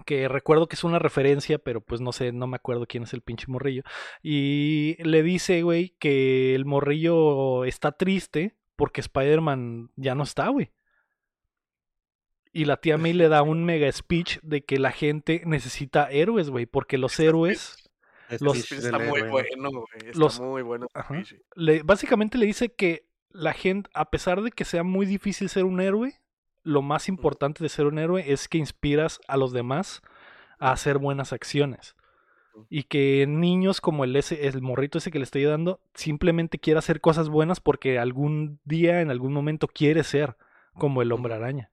que 0.05 0.27
recuerdo 0.27 0.67
que 0.67 0.75
es 0.75 0.83
una 0.83 0.99
referencia, 0.99 1.57
pero 1.59 1.81
pues 1.81 2.01
no 2.01 2.11
sé, 2.11 2.31
no 2.31 2.47
me 2.47 2.57
acuerdo 2.57 2.85
quién 2.87 3.03
es 3.03 3.13
el 3.13 3.21
pinche 3.21 3.45
morrillo. 3.47 3.83
Y 4.21 4.97
le 5.03 5.23
dice, 5.23 5.61
güey, 5.61 5.95
que 5.99 6.55
el 6.55 6.65
morrillo 6.65 7.65
está 7.65 7.91
triste 7.91 8.55
porque 8.75 9.01
Spider-Man 9.01 9.91
ya 9.95 10.15
no 10.15 10.23
está, 10.23 10.49
güey. 10.49 10.71
Y 12.51 12.65
la 12.65 12.77
tía 12.77 12.97
May 12.97 13.13
le 13.13 13.29
da 13.29 13.41
un 13.41 13.63
mega 13.65 13.91
speech 13.91 14.39
de 14.41 14.63
que 14.63 14.79
la 14.79 14.91
gente 14.91 15.41
necesita 15.45 16.09
héroes, 16.09 16.49
güey, 16.49 16.65
porque 16.65 16.97
los 16.97 17.19
héroes... 17.19 17.81
Los, 18.39 18.71
está 18.71 18.97
muy 18.97 19.21
bueno, 19.21 19.69
güey. 19.69 20.09
Está 20.09 20.41
muy 20.41 20.63
bueno. 20.63 20.87
Le, 21.53 21.83
básicamente 21.83 22.39
le 22.39 22.47
dice 22.47 22.73
que 22.73 23.05
la 23.35 23.53
gente, 23.53 23.89
a 23.93 24.09
pesar 24.09 24.41
de 24.41 24.51
que 24.51 24.63
sea 24.63 24.83
muy 24.83 25.05
difícil 25.05 25.49
ser 25.49 25.65
un 25.65 25.81
héroe, 25.81 26.21
lo 26.63 26.81
más 26.81 27.09
importante 27.09 27.61
de 27.61 27.69
ser 27.69 27.85
un 27.85 27.99
héroe 27.99 28.31
es 28.31 28.47
que 28.47 28.57
inspiras 28.57 29.19
a 29.27 29.35
los 29.35 29.51
demás 29.51 30.01
a 30.57 30.71
hacer 30.71 30.97
buenas 30.97 31.33
acciones. 31.33 31.95
Y 32.69 32.83
que 32.83 33.25
niños 33.27 33.81
como 33.81 34.05
el, 34.05 34.15
ese, 34.15 34.47
el 34.47 34.61
morrito 34.61 34.97
ese 34.97 35.11
que 35.11 35.19
le 35.19 35.25
estoy 35.25 35.43
dando, 35.43 35.81
simplemente 35.93 36.57
quiere 36.57 36.79
hacer 36.79 37.01
cosas 37.01 37.27
buenas 37.27 37.59
porque 37.59 37.99
algún 37.99 38.61
día, 38.63 39.01
en 39.01 39.11
algún 39.11 39.33
momento, 39.33 39.67
quiere 39.67 40.05
ser 40.05 40.37
como 40.73 41.01
el 41.01 41.11
hombre 41.11 41.33
araña. 41.33 41.69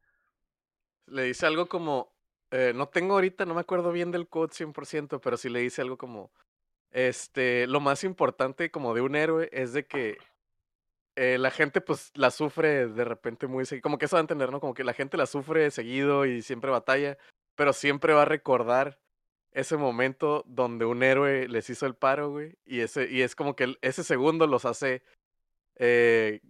Le 1.06 1.22
dice 1.22 1.46
algo 1.46 1.66
como, 1.66 2.12
eh, 2.50 2.72
no 2.74 2.88
tengo 2.88 3.14
ahorita, 3.14 3.46
no 3.46 3.54
me 3.54 3.60
acuerdo 3.60 3.92
bien 3.92 4.10
del 4.10 4.28
code 4.28 4.52
100%, 4.52 5.20
pero 5.20 5.36
sí 5.36 5.48
le 5.48 5.60
dice 5.60 5.80
algo 5.80 5.96
como, 5.96 6.32
este, 6.90 7.68
lo 7.68 7.78
más 7.78 8.02
importante 8.02 8.72
como 8.72 8.94
de 8.94 9.02
un 9.02 9.14
héroe 9.14 9.48
es 9.52 9.72
de 9.72 9.86
que 9.86 10.18
eh, 11.16 11.36
la 11.38 11.50
gente 11.50 11.80
pues 11.80 12.10
la 12.14 12.30
sufre 12.30 12.88
de 12.88 13.04
repente 13.04 13.46
muy 13.46 13.66
seguido, 13.66 13.82
como 13.82 13.98
que 13.98 14.06
eso 14.06 14.16
va 14.16 14.20
a 14.20 14.22
entender, 14.22 14.50
¿no? 14.50 14.60
Como 14.60 14.74
que 14.74 14.84
la 14.84 14.94
gente 14.94 15.16
la 15.16 15.26
sufre 15.26 15.70
seguido 15.70 16.24
y 16.24 16.42
siempre 16.42 16.70
batalla, 16.70 17.18
pero 17.54 17.72
siempre 17.72 18.14
va 18.14 18.22
a 18.22 18.26
recordar 18.26 18.98
ese 19.52 19.76
momento 19.76 20.44
donde 20.46 20.86
un 20.86 21.02
héroe 21.02 21.46
les 21.48 21.68
hizo 21.68 21.84
el 21.84 21.94
paro, 21.94 22.30
güey, 22.30 22.56
y, 22.64 22.80
ese, 22.80 23.10
y 23.10 23.20
es 23.20 23.34
como 23.34 23.54
que 23.54 23.76
ese 23.82 24.02
segundo 24.04 24.46
los 24.46 24.64
hace, 24.64 25.02
eh, 25.76 26.40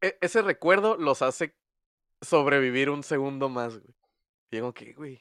e, 0.00 0.18
ese 0.20 0.42
recuerdo 0.42 0.96
los 0.96 1.22
hace 1.22 1.54
sobrevivir 2.20 2.90
un 2.90 3.04
segundo 3.04 3.48
más, 3.48 3.78
güey. 3.78 3.94
Y 4.50 4.56
digo 4.56 4.74
que, 4.74 4.92
güey, 4.94 5.20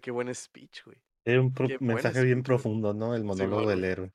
qué 0.00 0.10
buen 0.10 0.34
speech, 0.34 0.84
güey. 0.84 0.96
Es 1.26 1.38
un 1.38 1.54
mensaje 1.80 2.22
bien 2.24 2.42
profundo, 2.42 2.94
¿no? 2.94 3.14
El 3.14 3.24
monólogo 3.24 3.68
del 3.68 3.84
héroe. 3.84 4.12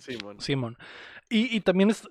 Simón. 0.00 0.40
Simón. 0.40 0.78
Y, 1.28 1.54
y, 1.56 1.60
también 1.60 1.90
es, 1.90 2.02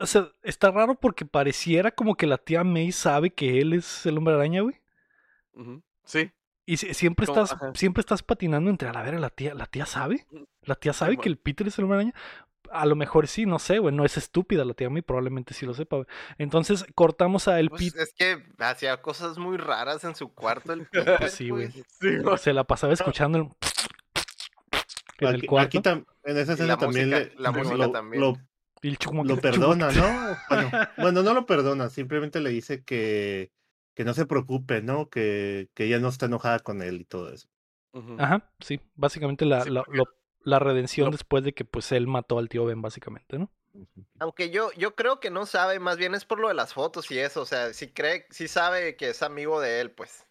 está 0.41 0.71
raro 0.71 0.95
porque 0.95 1.25
pareciera 1.25 1.91
como 1.91 2.15
que 2.15 2.27
la 2.27 2.37
tía 2.37 2.63
May 2.63 2.91
sabe 2.91 3.31
que 3.31 3.59
él 3.59 3.73
es 3.73 4.05
el 4.05 4.17
hombre 4.17 4.35
araña, 4.35 4.61
güey. 4.61 4.75
Sí. 6.05 6.31
Y 6.65 6.77
siempre 6.77 7.25
estás, 7.25 7.55
siempre 7.73 8.01
estás 8.01 8.23
patinando 8.23 8.69
entre 8.69 8.87
a 8.87 8.93
la 8.93 9.01
ver, 9.01 9.19
la 9.19 9.29
tía, 9.29 9.53
la 9.53 9.65
tía 9.65 9.85
sabe. 9.85 10.25
La 10.61 10.75
tía 10.75 10.93
sabe 10.93 11.17
que 11.17 11.27
el 11.27 11.37
Peter 11.37 11.67
es 11.67 11.77
el 11.77 11.85
hombre 11.85 11.97
araña. 11.97 12.13
A 12.71 12.85
lo 12.85 12.95
mejor 12.95 13.27
sí, 13.27 13.45
no 13.45 13.59
sé, 13.59 13.79
güey. 13.79 13.93
No 13.93 14.05
es 14.05 14.15
estúpida 14.15 14.63
la 14.63 14.73
tía 14.73 14.89
May, 14.89 15.01
probablemente 15.01 15.53
sí 15.53 15.65
lo 15.65 15.73
sepa, 15.73 15.97
güey. 15.97 16.07
Entonces 16.37 16.85
cortamos 16.95 17.47
a 17.47 17.59
el 17.59 17.69
pues 17.69 17.91
Peter. 17.91 18.01
Es 18.01 18.13
que 18.13 18.43
hacía 18.59 19.01
cosas 19.01 19.37
muy 19.37 19.57
raras 19.57 20.03
en 20.03 20.15
su 20.15 20.33
cuarto. 20.33 20.71
El 20.71 20.85
Peter, 20.91 21.29
sí, 21.29 21.49
güey. 21.49 21.69
Se 22.37 22.53
la 22.53 22.63
pasaba 22.63 22.93
escuchando 22.93 23.37
el 23.39 23.49
en 25.29 25.35
el 25.35 25.45
cuarto. 25.45 25.81
en 26.23 26.37
esa 26.37 26.53
escena 26.53 26.77
también, 26.77 27.31
la 27.37 27.51
música 27.51 27.91
también. 27.91 28.21
Lo, 28.21 28.37
lo 29.23 29.37
perdona, 29.37 29.91
¿no? 29.91 30.37
Bueno, 30.97 31.23
no 31.23 31.33
lo 31.33 31.45
perdona, 31.45 31.89
simplemente 31.89 32.41
le 32.41 32.49
dice 32.49 32.83
que, 32.83 33.51
que 33.93 34.03
no 34.03 34.13
se 34.13 34.25
preocupe, 34.25 34.81
¿no? 34.81 35.09
Que, 35.09 35.69
que 35.73 35.85
ella 35.85 35.99
no 35.99 36.09
está 36.09 36.25
enojada 36.25 36.59
con 36.59 36.81
él 36.81 37.01
y 37.01 37.05
todo 37.05 37.31
eso. 37.31 37.47
Ajá, 38.17 38.49
sí, 38.59 38.79
básicamente 38.95 39.45
la, 39.45 39.65
la, 39.65 39.83
la 40.43 40.59
redención 40.59 41.11
después 41.11 41.43
de 41.43 41.53
que 41.53 41.65
pues 41.65 41.91
él 41.91 42.07
mató 42.07 42.39
al 42.39 42.49
tío 42.49 42.65
Ben, 42.65 42.81
básicamente, 42.81 43.37
¿no? 43.37 43.51
Aunque 44.19 44.49
yo, 44.49 44.71
yo 44.73 44.95
creo 44.95 45.19
que 45.19 45.29
no 45.29 45.45
sabe, 45.45 45.79
más 45.79 45.97
bien 45.97 46.13
es 46.13 46.25
por 46.25 46.39
lo 46.39 46.49
de 46.49 46.53
las 46.53 46.73
fotos 46.73 47.09
y 47.11 47.19
eso, 47.19 47.41
o 47.41 47.45
sea, 47.45 47.73
si 47.73 47.91
cree, 47.91 48.25
si 48.29 48.47
sabe 48.47 48.95
que 48.95 49.09
es 49.09 49.23
amigo 49.23 49.61
de 49.61 49.81
él, 49.81 49.91
pues. 49.91 50.27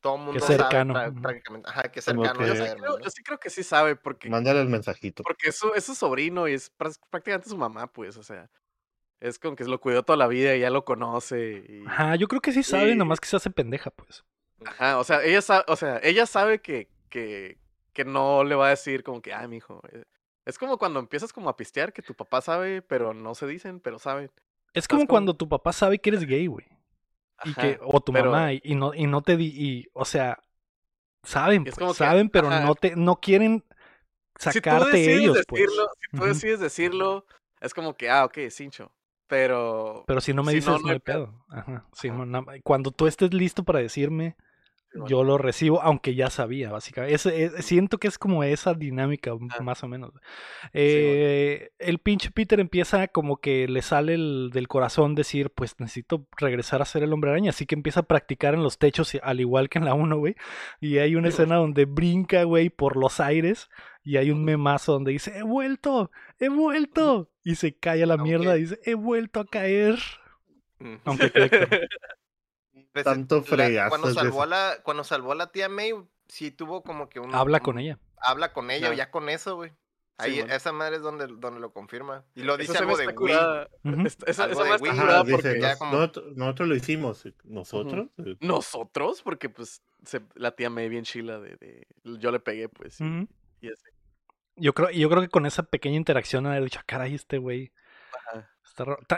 Todo 0.00 0.16
el 0.16 0.22
mundo 0.22 0.40
que 0.40 0.40
cercano. 0.40 0.92
sabe 0.92 1.12
prácticamente. 1.12 1.70
Ajá, 1.70 1.82
que 1.92 2.02
cercano. 2.02 2.44
Yo, 2.44 3.10
sí 3.10 3.22
creo, 3.22 3.38
que 3.38 3.48
sí 3.48 3.62
sabe 3.62 3.94
porque... 3.94 4.28
Mándale 4.28 4.60
el 4.60 4.68
mensajito. 4.68 5.22
Porque 5.22 5.50
es 5.50 5.56
su, 5.56 5.72
es 5.74 5.84
su 5.84 5.94
sobrino 5.94 6.48
y 6.48 6.54
es 6.54 6.70
prácticamente 6.70 7.48
su 7.48 7.56
mamá, 7.56 7.86
pues, 7.86 8.16
o 8.16 8.22
sea... 8.22 8.50
Es 9.20 9.38
como 9.38 9.54
que 9.54 9.64
lo 9.64 9.80
cuidó 9.80 10.02
toda 10.02 10.16
la 10.16 10.26
vida 10.26 10.56
y 10.56 10.60
ya 10.60 10.70
lo 10.70 10.84
conoce. 10.84 11.64
Y... 11.68 11.86
Ajá, 11.86 12.16
yo 12.16 12.26
creo 12.26 12.40
que 12.40 12.50
sí 12.50 12.64
sabe, 12.64 12.96
nomás 12.96 13.20
que 13.20 13.28
se 13.28 13.36
hace 13.36 13.50
pendeja, 13.50 13.92
pues. 13.92 14.24
Ajá, 14.66 14.98
o 14.98 15.04
sea, 15.04 15.22
ella 15.22 15.40
sabe, 15.40 15.64
o 15.68 15.76
sea, 15.76 16.00
ella 16.02 16.26
sabe 16.26 16.60
que, 16.60 16.88
que, 17.08 17.56
que 17.92 18.04
no 18.04 18.42
le 18.42 18.56
va 18.56 18.66
a 18.66 18.70
decir 18.70 19.04
como 19.04 19.22
que, 19.22 19.32
ay, 19.32 19.46
mijo. 19.46 19.80
Eh". 19.92 20.02
Es 20.44 20.58
como 20.58 20.76
cuando 20.76 20.98
empiezas 20.98 21.32
como 21.32 21.48
a 21.48 21.56
pistear 21.56 21.92
que 21.92 22.02
tu 22.02 22.14
papá 22.14 22.40
sabe, 22.40 22.82
pero 22.82 23.14
no 23.14 23.36
se 23.36 23.46
dicen, 23.46 23.78
pero 23.78 24.00
saben. 24.00 24.28
Es 24.74 24.88
como, 24.88 25.06
cuando 25.06 25.34
tu 25.34 25.48
papá 25.48 25.72
sabe 25.72 26.00
que 26.00 26.10
eres 26.10 26.26
gay, 26.26 26.48
güey 26.48 26.66
y 27.44 27.54
que, 27.54 27.78
o 27.82 28.00
tu 28.00 28.12
mamá, 28.12 28.52
y, 28.52 28.74
no, 28.74 28.94
y 28.94 29.06
no 29.06 29.22
te 29.22 29.36
di, 29.36 29.46
y, 29.46 29.88
o 29.92 30.04
sea, 30.04 30.38
saben, 31.22 31.64
pues, 31.64 31.96
saben, 31.96 32.28
pero 32.28 32.50
no 32.50 32.74
te, 32.74 32.96
no 32.96 33.16
quieren 33.16 33.64
sacarte 34.36 35.04
si 35.04 35.10
ellos, 35.10 35.38
pues. 35.46 35.70
Si 36.00 36.16
tú 36.16 36.24
decides 36.24 36.60
decirlo, 36.60 37.26
es 37.60 37.74
como 37.74 37.94
que, 37.94 38.10
ah, 38.10 38.24
ok, 38.24 38.38
cincho. 38.50 38.92
Pero. 39.26 40.04
Pero 40.06 40.20
si 40.20 40.34
no 40.34 40.42
me 40.42 40.52
dices, 40.52 40.68
no, 40.82 40.90
hay 40.90 40.98
pedo. 40.98 41.32
Ajá. 41.48 41.86
cuando 42.62 42.90
tú 42.90 43.06
estés 43.06 43.32
listo 43.32 43.64
para 43.64 43.78
decirme, 43.78 44.36
yo 45.06 45.24
lo 45.24 45.38
recibo, 45.38 45.80
aunque 45.82 46.14
ya 46.14 46.28
sabía, 46.30 46.70
básicamente. 46.70 47.62
Siento 47.62 47.98
que 47.98 48.08
es 48.08 48.18
como 48.18 48.44
esa 48.44 48.74
dinámica, 48.74 49.32
más 49.60 49.82
o 49.82 49.88
menos. 49.88 50.12
Eh, 50.72 51.70
el 51.78 51.98
pinche 51.98 52.30
Peter 52.30 52.60
empieza 52.60 53.08
como 53.08 53.38
que 53.38 53.68
le 53.68 53.82
sale 53.82 54.12
del 54.12 54.68
corazón 54.68 55.14
decir, 55.14 55.50
pues 55.50 55.78
necesito 55.78 56.26
regresar 56.36 56.82
a 56.82 56.86
ser 56.86 57.02
el 57.02 57.12
hombre 57.12 57.30
araña. 57.30 57.50
Así 57.50 57.66
que 57.66 57.74
empieza 57.74 58.00
a 58.00 58.04
practicar 58.04 58.54
en 58.54 58.62
los 58.62 58.78
techos, 58.78 59.16
al 59.22 59.40
igual 59.40 59.68
que 59.68 59.78
en 59.78 59.86
la 59.86 59.94
1, 59.94 60.16
güey. 60.18 60.36
Y 60.80 60.98
hay 60.98 61.14
una 61.14 61.28
escena 61.28 61.56
donde 61.56 61.86
brinca, 61.86 62.44
güey, 62.44 62.68
por 62.68 62.96
los 62.96 63.20
aires. 63.20 63.70
Y 64.04 64.16
hay 64.16 64.30
un 64.30 64.44
memazo 64.44 64.92
donde 64.92 65.12
dice, 65.12 65.38
he 65.38 65.42
vuelto, 65.42 66.10
he 66.38 66.48
vuelto. 66.48 67.30
Y 67.44 67.54
se 67.54 67.74
cae 67.74 68.02
a 68.02 68.06
la 68.06 68.16
mierda 68.16 68.56
y 68.56 68.62
dice, 68.62 68.80
he 68.84 68.94
vuelto 68.94 69.40
a 69.40 69.46
caer. 69.46 69.98
Aunque 71.04 71.30
Pues, 72.92 73.04
Tanto 73.04 73.42
fregazo. 73.42 73.88
Cuando 73.88 74.12
salvó, 74.12 74.42
a 74.42 74.46
la, 74.46 74.78
cuando 74.82 75.04
salvó 75.04 75.32
a 75.32 75.34
la 75.34 75.50
tía 75.50 75.68
May, 75.68 75.94
sí 76.28 76.50
tuvo 76.50 76.82
como 76.82 77.08
que 77.08 77.20
un. 77.20 77.34
Habla 77.34 77.60
con 77.60 77.78
ella. 77.78 77.98
Habla 78.18 78.52
con 78.52 78.70
ella, 78.70 78.92
ya 78.94 79.10
con 79.10 79.28
eso, 79.28 79.56
güey. 79.56 79.72
Ahí, 80.18 80.38
esa 80.38 80.72
madre 80.72 80.96
es 80.96 81.02
donde, 81.02 81.26
donde 81.26 81.58
lo 81.58 81.72
confirma. 81.72 82.24
Y 82.34 82.42
lo 82.42 82.56
dice 82.56 82.78
algo 82.78 82.96
de 82.96 83.08
Wii. 83.08 83.32
Esa, 84.26 84.46
esa 84.46 84.64
porque 84.68 84.92
nosotros, 86.36 86.68
lo 86.68 86.76
hicimos. 86.76 87.24
¿Nosotros? 87.44 88.08
¿Nosotros? 88.40 89.22
Porque 89.22 89.48
pues 89.48 89.82
la 90.34 90.54
tía 90.54 90.70
me 90.70 90.88
bien 90.88 91.04
chila 91.04 91.40
de, 91.40 91.86
yo 92.04 92.30
le 92.30 92.40
pegué, 92.40 92.68
pues. 92.68 93.00
y 93.00 93.68
ese. 93.68 93.90
Yo 94.54 94.74
creo, 94.74 94.90
yo 94.90 95.08
creo 95.08 95.22
que 95.22 95.28
con 95.28 95.46
esa 95.46 95.62
pequeña 95.62 95.96
interacción 95.96 96.46
haber 96.46 96.64
dicho, 96.64 96.78
ah, 96.80 96.84
caray, 96.86 97.14
este 97.14 97.38
güey. 97.38 97.72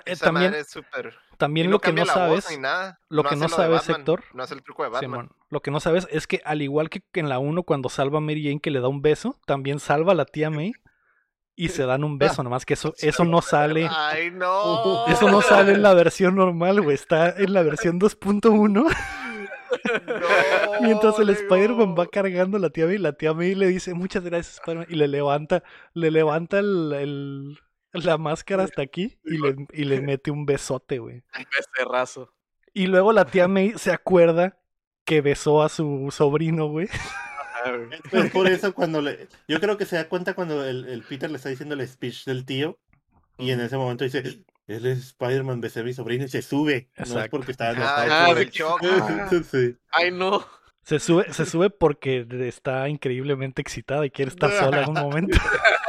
Eh, 0.06 0.16
también, 0.16 0.54
también 1.38 1.70
lo 1.70 1.78
que 1.78 1.92
no 1.92 2.04
sabes, 2.06 2.46
lo 3.08 3.22
que 3.22 3.36
no 3.36 3.48
sabes, 3.48 3.88
Héctor, 3.88 4.24
no 4.32 4.44
el 4.44 4.62
truco 4.62 4.82
de 4.82 4.88
Batman. 4.88 5.30
lo 5.48 5.60
que 5.60 5.70
no 5.70 5.78
sabes 5.78 6.08
es 6.10 6.26
que 6.26 6.42
al 6.44 6.60
igual 6.60 6.90
que 6.90 7.02
en 7.14 7.28
la 7.28 7.38
1 7.38 7.62
cuando 7.62 7.88
salva 7.88 8.18
a 8.18 8.20
Mary 8.20 8.42
Jane 8.42 8.60
que 8.60 8.70
le 8.70 8.80
da 8.80 8.88
un 8.88 9.00
beso, 9.00 9.38
también 9.46 9.78
salva 9.78 10.12
a 10.12 10.14
la 10.16 10.24
tía 10.24 10.50
May 10.50 10.72
y 11.56 11.68
se 11.68 11.86
dan 11.86 12.02
un 12.04 12.18
beso, 12.18 12.42
nomás 12.42 12.66
que 12.66 12.74
eso, 12.74 12.94
eso 12.98 13.24
no 13.24 13.42
sale. 13.42 13.88
Ay, 13.90 14.30
no. 14.32 15.06
Eso 15.06 15.30
no 15.30 15.40
sale 15.40 15.72
en 15.72 15.82
la 15.82 15.94
versión 15.94 16.34
normal, 16.34 16.80
güey. 16.80 16.94
Está 16.94 17.30
en 17.30 17.52
la 17.52 17.62
versión 17.62 18.00
2.1. 18.00 18.86
Mientras 20.80 21.18
el 21.18 21.30
Spider-Man 21.30 21.94
va 21.98 22.06
cargando 22.06 22.56
a 22.56 22.60
la 22.60 22.70
tía 22.70 22.86
May, 22.86 22.98
la 22.98 23.12
tía 23.12 23.34
May 23.34 23.54
le 23.54 23.66
dice 23.68 23.94
muchas 23.94 24.24
gracias, 24.24 24.56
Spider-Man, 24.56 24.86
y 24.88 24.94
le 24.96 25.08
levanta, 25.08 25.62
le 25.94 26.10
levanta 26.10 26.58
el, 26.58 27.58
la 28.02 28.18
máscara 28.18 28.64
hasta 28.64 28.82
aquí 28.82 29.18
y 29.24 29.38
le, 29.38 29.66
y 29.72 29.84
le 29.84 30.00
mete 30.02 30.30
un 30.30 30.46
besote, 30.46 30.98
güey. 30.98 31.16
Un 31.16 31.46
becerrazo. 31.56 32.32
Y 32.72 32.86
luego 32.86 33.12
la 33.12 33.24
tía 33.24 33.46
May 33.46 33.74
se 33.76 33.92
acuerda 33.92 34.58
que 35.04 35.20
besó 35.20 35.62
a 35.62 35.68
su 35.68 36.08
sobrino, 36.10 36.66
güey. 36.66 36.88
Es 38.10 38.30
por 38.32 38.48
eso 38.48 38.74
cuando 38.74 39.00
le... 39.00 39.28
Yo 39.48 39.60
creo 39.60 39.78
que 39.78 39.86
se 39.86 39.96
da 39.96 40.08
cuenta 40.08 40.34
cuando 40.34 40.64
el, 40.64 40.86
el 40.86 41.02
Peter 41.02 41.30
le 41.30 41.36
está 41.36 41.48
diciendo 41.48 41.74
el 41.74 41.86
speech 41.86 42.24
del 42.24 42.44
tío 42.44 42.78
y 43.38 43.50
en 43.50 43.60
ese 43.60 43.76
momento 43.76 44.04
dice, 44.04 44.44
él 44.66 44.86
es 44.86 44.98
Spider-Man, 44.98 45.60
besé 45.60 45.80
a 45.80 45.82
mi 45.82 45.92
sobrino 45.92 46.24
y 46.24 46.28
se 46.28 46.42
sube. 46.42 46.88
No 46.96 47.20
es 47.20 47.28
porque 47.28 47.52
está 47.52 47.70
ah, 47.70 48.30
el 48.30 48.52
Ay, 49.92 50.10
no. 50.10 50.46
Se 50.82 50.98
sube, 51.00 51.32
se 51.32 51.46
sube 51.46 51.70
porque 51.70 52.26
está 52.42 52.88
increíblemente 52.88 53.62
excitada 53.62 54.04
y 54.04 54.10
quiere 54.10 54.30
estar 54.30 54.50
sola 54.52 54.82
en 54.82 54.90
un 54.90 54.94
momento. 54.94 55.38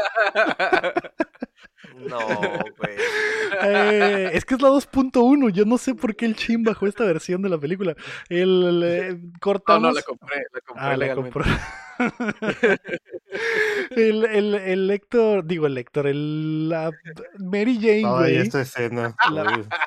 No, 1.95 2.19
güey. 2.27 2.95
Eh, 3.63 4.31
es 4.33 4.43
que 4.45 4.55
es 4.55 4.61
la 4.61 4.69
2.1. 4.69 5.49
Yo 5.51 5.65
no 5.65 5.77
sé 5.77 5.95
por 5.95 6.15
qué 6.15 6.25
el 6.25 6.35
Chin 6.35 6.63
bajó 6.63 6.87
esta 6.87 7.05
versión 7.05 7.41
de 7.41 7.49
la 7.49 7.57
película. 7.57 7.95
El, 8.29 9.31
cortamos. 9.39 9.81
No, 9.81 9.87
no, 9.89 9.93
la 9.95 10.01
compré. 10.01 10.37
La 10.53 10.61
compré 10.61 10.85
ah, 10.85 10.97
La 10.97 11.15
compró. 11.15 11.45
el, 13.91 14.25
el, 14.25 14.55
el 14.55 14.87
Lector, 14.87 15.45
digo 15.45 15.67
el 15.67 15.73
Lector, 15.75 16.07
el, 16.07 16.69
la 16.69 16.91
Mary 17.39 17.77
Jane, 17.79 18.09
güey. 18.09 18.37
esta 18.37 18.61
escena. 18.61 19.15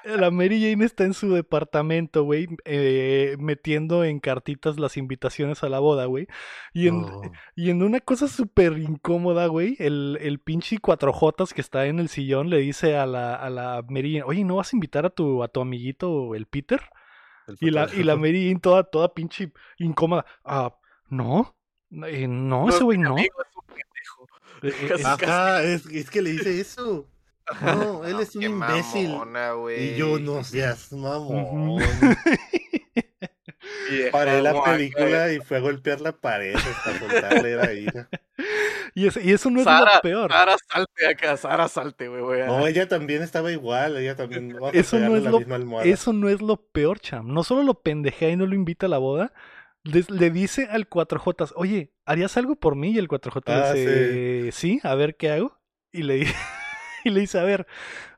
La, 0.04 0.30
Mary 0.30 0.60
Jane 0.60 0.84
está 0.84 1.04
en 1.04 1.14
su 1.14 1.32
departamento, 1.32 2.24
güey, 2.24 2.48
eh, 2.64 3.36
metiendo 3.38 4.04
en 4.04 4.20
cartitas 4.20 4.78
las 4.78 4.96
invitaciones 4.96 5.62
a 5.62 5.68
la 5.68 5.78
boda, 5.78 6.06
güey. 6.06 6.26
Y 6.72 6.88
en, 6.88 7.06
y 7.54 7.70
en 7.70 7.82
una 7.82 8.00
cosa 8.00 8.28
súper 8.28 8.78
incómoda, 8.78 9.46
güey, 9.46 9.76
el, 9.78 10.18
el 10.20 10.38
pinche 10.40 10.78
cuatro 10.78 11.12
jotas 11.12 11.52
que 11.54 11.60
está 11.60 11.86
en 11.86 11.98
el 11.98 12.08
sillón 12.08 12.50
le 12.50 12.58
dice 12.58 12.96
a 12.96 13.06
la, 13.06 13.34
a 13.34 13.50
la 13.50 13.84
Mary 13.88 14.14
Jane, 14.14 14.24
oye, 14.24 14.44
¿no 14.44 14.56
vas 14.56 14.72
a 14.72 14.76
invitar 14.76 15.06
a 15.06 15.10
tu, 15.10 15.42
a 15.42 15.48
tu 15.48 15.60
amiguito, 15.60 16.34
el 16.34 16.46
Peter? 16.46 16.80
y 17.60 17.70
la, 17.70 17.88
y 17.94 18.02
la 18.02 18.16
Mary 18.16 18.48
Jane 18.48 18.60
toda, 18.60 18.84
toda 18.84 19.14
pinche 19.14 19.52
incómoda. 19.78 20.24
Ah, 20.44 20.74
no, 21.08 21.56
eh, 21.90 22.26
no, 22.28 22.68
ese 22.68 22.84
güey 22.84 22.98
no. 22.98 23.16
Eh, 23.18 23.28
eh, 24.62 25.02
Ajá, 25.04 25.62
es, 25.62 25.86
es, 25.86 26.10
que 26.10 26.22
le 26.22 26.32
dice 26.32 26.60
eso. 26.60 27.06
No, 27.62 28.04
él 28.04 28.20
es 28.20 28.36
un 28.36 28.42
imbécil. 28.42 29.16
y 29.78 29.96
yo 29.96 30.18
no 30.18 30.44
seas 30.44 30.92
mamón. 30.92 31.82
Paré 34.12 34.42
la 34.42 34.62
película 34.62 35.32
y 35.32 35.40
fue 35.40 35.58
a 35.58 35.60
golpear 35.60 36.00
la 36.00 36.12
pared 36.12 36.54
hasta 36.54 36.98
soltarle 36.98 37.56
la 37.56 37.72
ira. 37.72 38.08
Y, 38.94 39.06
eso, 39.06 39.20
y 39.20 39.32
eso 39.32 39.50
no 39.50 39.60
es 39.60 39.66
lo 39.66 40.00
peor. 40.02 40.32
Sara 40.32 40.56
salte 40.72 41.06
acá, 41.06 41.36
Sara 41.36 41.68
salte, 41.68 42.08
güey. 42.08 42.46
No, 42.46 42.66
ella 42.66 42.88
también 42.88 43.22
estaba 43.22 43.52
igual, 43.52 43.96
ella 43.96 44.16
también. 44.16 44.56
Eso 44.72 44.98
no, 44.98 45.16
es 45.16 45.22
lo, 45.22 45.82
eso 45.82 46.12
no 46.12 46.28
es 46.28 46.40
lo 46.40 46.56
peor, 46.56 46.98
cham. 46.98 47.32
No 47.32 47.44
solo 47.44 47.62
lo 47.62 47.74
pendejea 47.74 48.30
y 48.30 48.36
no 48.36 48.46
lo 48.46 48.56
invita 48.56 48.86
a 48.86 48.88
la 48.88 48.98
boda, 48.98 49.32
le, 49.84 50.30
dice 50.30 50.68
al 50.70 50.88
4J, 50.88 51.52
oye, 51.56 51.92
¿harías 52.04 52.36
algo 52.36 52.56
por 52.56 52.76
mí? 52.76 52.92
Y 52.92 52.98
el 52.98 53.08
4J 53.08 53.42
le 53.46 53.52
ah, 53.52 53.72
dice, 53.72 54.52
sí. 54.52 54.80
a 54.82 54.94
ver 54.94 55.16
qué 55.16 55.30
hago. 55.30 55.58
Y 55.92 56.02
le, 56.02 56.26
y 57.04 57.10
le 57.10 57.20
dice, 57.20 57.38
a 57.38 57.44
ver, 57.44 57.66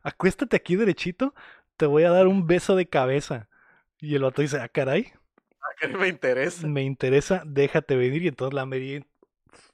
acuéstate 0.02 0.56
aquí 0.56 0.76
derechito, 0.76 1.34
te 1.76 1.86
voy 1.86 2.04
a 2.04 2.10
dar 2.10 2.26
un 2.26 2.46
beso 2.46 2.76
de 2.76 2.88
cabeza. 2.88 3.48
Y 3.98 4.14
el 4.14 4.24
otro 4.24 4.42
dice, 4.42 4.58
ah, 4.60 4.68
caray. 4.68 5.12
Ah, 5.82 5.86
me 5.86 6.08
interesa. 6.08 6.66
Me 6.66 6.82
interesa, 6.82 7.42
déjate 7.46 7.94
venir. 7.94 8.22
Y 8.22 8.28
entonces 8.28 8.54
la 8.54 8.66
Mary 8.66 9.04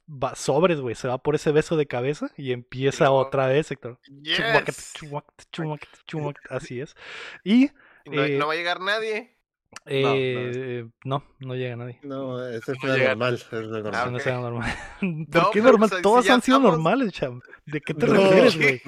va 0.07 0.35
sobres, 0.35 0.79
güey, 0.79 0.95
se 0.95 1.07
va 1.07 1.17
por 1.17 1.35
ese 1.35 1.51
beso 1.51 1.75
de 1.75 1.87
cabeza 1.87 2.31
y 2.37 2.51
empieza 2.51 3.11
otra 3.11 3.47
vez, 3.47 3.71
Héctor. 3.71 3.99
Así 6.49 6.81
es. 6.81 6.95
Y... 7.43 7.71
no 8.05 8.23
eh, 8.23 8.39
va 8.39 8.53
a 8.53 8.55
llegar 8.55 8.79
nadie. 8.79 9.36
Eh, 9.85 10.85
no, 11.05 11.23
no, 11.39 11.55
llega 11.55 11.75
nadie. 11.75 11.99
No, 12.03 12.45
ese 12.45 12.75
fue 12.75 12.97
normal. 12.97 13.35
Es 13.35 13.51
normal. 13.51 13.91
Ah, 13.93 14.09
no, 14.11 14.19
sea 14.19 14.37
normal. 14.37 14.75
¿Por 15.31 15.51
qué 15.51 15.61
normal? 15.61 15.89
Todos 16.01 16.29
han 16.29 16.41
sido 16.41 16.59
normales, 16.59 17.13
cham. 17.13 17.41
¿De 17.65 17.81
qué 17.81 17.93
te 17.93 18.05
refieres, 18.05 18.57
güey? 18.57 18.81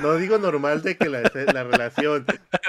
No, 0.00 0.14
digo 0.16 0.38
normal 0.38 0.82
de 0.82 0.96
que 0.96 1.08
la, 1.08 1.22
la, 1.22 1.64
relación, 1.64 2.24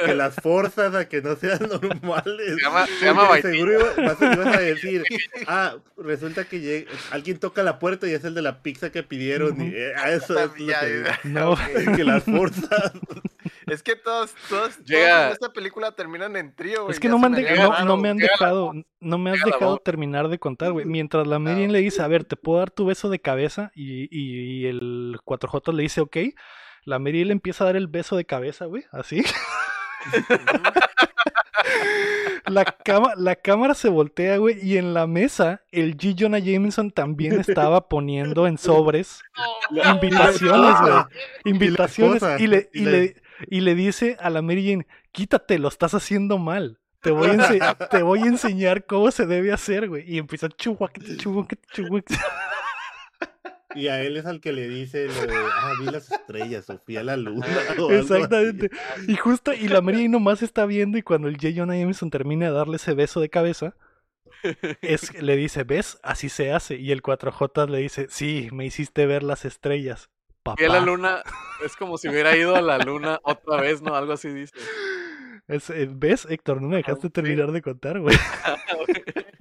que 0.06 0.14
las 0.14 0.36
forzas 0.36 0.94
a 0.94 1.08
que 1.08 1.22
no 1.22 1.36
sean 1.36 1.60
normales. 1.82 2.56
Se 2.56 2.62
llama, 2.62 2.86
se 2.86 3.06
llama 3.06 3.42
Seguro 3.42 3.80
vas, 3.98 4.22
a 4.22 4.60
decir, 4.60 5.04
ah, 5.48 5.76
resulta 5.98 6.46
que 6.46 6.60
llega, 6.60 6.92
alguien 7.12 7.40
toca 7.40 7.64
la 7.64 7.80
puerta 7.80 8.08
y 8.08 8.12
es 8.12 8.24
el 8.26 8.34
de 8.34 8.42
la 8.42 8.62
pizza 8.62 8.92
que 8.92 9.04
pidieron. 9.04 9.62
y, 9.62 9.74
eh, 9.74 9.94
eso 10.08 10.38
es 10.38 10.48
lo 10.48 10.54
que, 10.54 11.06
no. 11.24 11.56
que 11.96 12.04
las 12.04 12.24
forzas. 12.24 12.92
Es 13.68 13.84
que 13.84 13.98
todos, 13.98 14.34
todos, 14.48 14.80
en 14.88 15.32
esta 15.32 15.52
película 15.52 15.92
terminan 15.92 16.38
en 16.38 16.56
trío, 16.56 16.84
güey. 16.84 16.94
Es 16.94 17.02
que 17.02 17.10
no 17.10 17.20
me, 17.20 17.28
han 17.28 17.34
no, 17.86 17.98
me 17.98 18.10
han 18.10 18.18
dejado, 18.18 18.72
no 19.02 19.18
me 19.18 19.32
has 19.32 19.44
dejado 19.44 19.78
terminar 19.80 20.30
de 20.30 20.40
contar, 20.40 20.72
güey. 20.72 20.86
Mientras 20.86 21.28
la 21.28 21.38
Miriam 21.38 21.72
le 21.72 21.80
dice, 21.80 22.02
a 22.02 22.08
ver, 22.08 22.24
¿te 22.24 22.38
puedo 22.38 22.60
dar 22.60 22.72
tu 22.72 22.86
beso 22.86 23.10
de 23.10 23.20
cabeza? 23.20 23.72
Y, 23.76 24.08
y, 24.10 24.68
el 24.68 25.18
4J 25.26 25.74
le 25.74 25.84
dice, 25.84 26.00
ok. 26.00 26.18
La 26.86 26.98
Miriam 26.98 27.28
le 27.28 27.34
empieza 27.34 27.66
a 27.66 27.68
dar 27.68 27.76
el 27.76 27.88
beso 27.88 28.16
de 28.16 28.24
cabeza, 28.24 28.66
güey, 28.66 28.86
así. 28.92 29.22
la, 32.46 32.64
cama, 32.64 33.16
la 33.18 33.36
cámara 33.36 33.74
se 33.74 33.90
voltea, 33.90 34.38
güey, 34.38 34.66
y 34.66 34.78
en 34.78 34.94
la 34.94 35.08
mesa 35.08 35.62
el 35.72 35.98
G. 35.98 36.16
Jonah 36.18 36.40
Jameson 36.40 36.92
también 36.92 37.38
estaba 37.38 37.90
poniendo 37.90 38.48
en 38.48 38.58
sobres 38.58 39.22
invitaciones, 39.94 40.80
güey. 40.80 40.94
Invitaciones. 41.44 42.24
Y 42.40 42.48
le, 42.48 42.70
y 42.72 42.86
le, 42.86 43.27
y 43.48 43.62
le 43.62 43.76
dice 43.76 44.18
a 44.20 44.30
la 44.30 44.42
Mary 44.42 44.70
Jane, 44.70 44.88
quítate, 45.12 45.60
lo 45.60 45.68
estás 45.68 45.94
haciendo 45.94 46.38
mal. 46.38 46.80
Te 47.02 47.12
voy, 47.12 47.30
a 47.30 47.76
te 47.90 48.02
voy 48.02 48.20
a 48.22 48.26
enseñar 48.26 48.86
cómo 48.86 49.12
se 49.12 49.26
debe 49.26 49.54
hacer, 49.54 49.88
güey. 49.88 50.04
Y 50.12 50.18
empieza 50.18 50.50
chuhuac, 50.50 51.00
chuhuac, 51.18 51.56
chuhuac. 51.72 52.06
Y 53.76 53.90
a 53.90 54.02
él 54.02 54.18
es 54.18 54.26
al 54.26 54.42
que 54.42 54.54
le 54.54 54.68
dice 54.68 55.06
lo 55.08 55.14
de, 55.28 55.36
ah, 55.36 55.74
vi 55.80 55.86
las 55.86 56.12
estrellas, 56.12 56.68
o 56.70 56.80
fui 56.80 56.98
a 56.98 57.04
la 57.04 57.16
luna. 57.16 57.46
Exactamente. 57.92 58.72
Y 59.08 59.16
justo, 59.16 59.54
y 59.54 59.68
la 59.68 59.82
Mary 59.82 59.98
Jane 59.98 60.10
nomás 60.10 60.42
está 60.42 60.66
viendo 60.66 60.98
y 60.98 61.04
cuando 61.04 61.28
el 61.28 61.36
J. 61.36 61.50
Jonah 61.56 61.78
Jameson 61.78 62.10
termina 62.10 62.48
de 62.48 62.54
darle 62.54 62.78
ese 62.78 62.96
beso 62.96 63.20
de 63.22 63.30
cabeza, 63.30 63.76
es, 64.82 65.22
le 65.22 65.36
dice, 65.36 65.64
¿ves? 65.64 66.00
Así 66.02 66.30
se 66.30 66.52
hace. 66.52 66.78
Y 66.78 66.92
el 66.92 67.04
4J 67.04 67.70
le 67.70 67.80
dice, 67.80 68.08
sí, 68.10 68.50
me 68.52 68.66
hiciste 68.66 69.06
ver 69.06 69.24
las 69.24 69.46
estrellas. 69.46 70.10
Y 70.58 70.64
a 70.64 70.70
la 70.70 70.80
luna, 70.80 71.24
es 71.64 71.76
como 71.76 71.98
si 71.98 72.08
hubiera 72.10 72.36
ido 72.36 72.56
a 72.56 72.62
la 72.62 72.78
luna 72.78 73.20
otra 73.24 73.62
vez, 73.62 73.82
¿no? 73.82 73.96
Algo 73.96 74.14
así 74.14 74.30
dice. 74.30 74.54
Eh, 75.48 75.90
¿Ves, 75.90 76.28
Héctor? 76.30 76.62
No 76.62 76.68
me 76.68 76.78
dejaste 76.78 77.10
terminar 77.10 77.52
de 77.52 77.62
contar, 77.62 78.00
güey. 78.00 78.18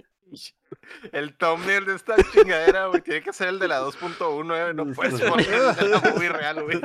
El 1.13 1.37
thumbnail 1.37 1.85
de 1.85 1.95
esta 1.95 2.17
chingadera, 2.33 2.87
güey, 2.87 3.01
tiene 3.01 3.23
que 3.23 3.33
ser 3.33 3.49
el 3.49 3.59
de 3.59 3.69
la 3.69 3.81
2.1, 3.81 4.75
no 4.75 4.93
puedes 4.93 5.21
poner 5.21 5.47
el 5.49 6.33
real, 6.33 6.63
güey. 6.63 6.81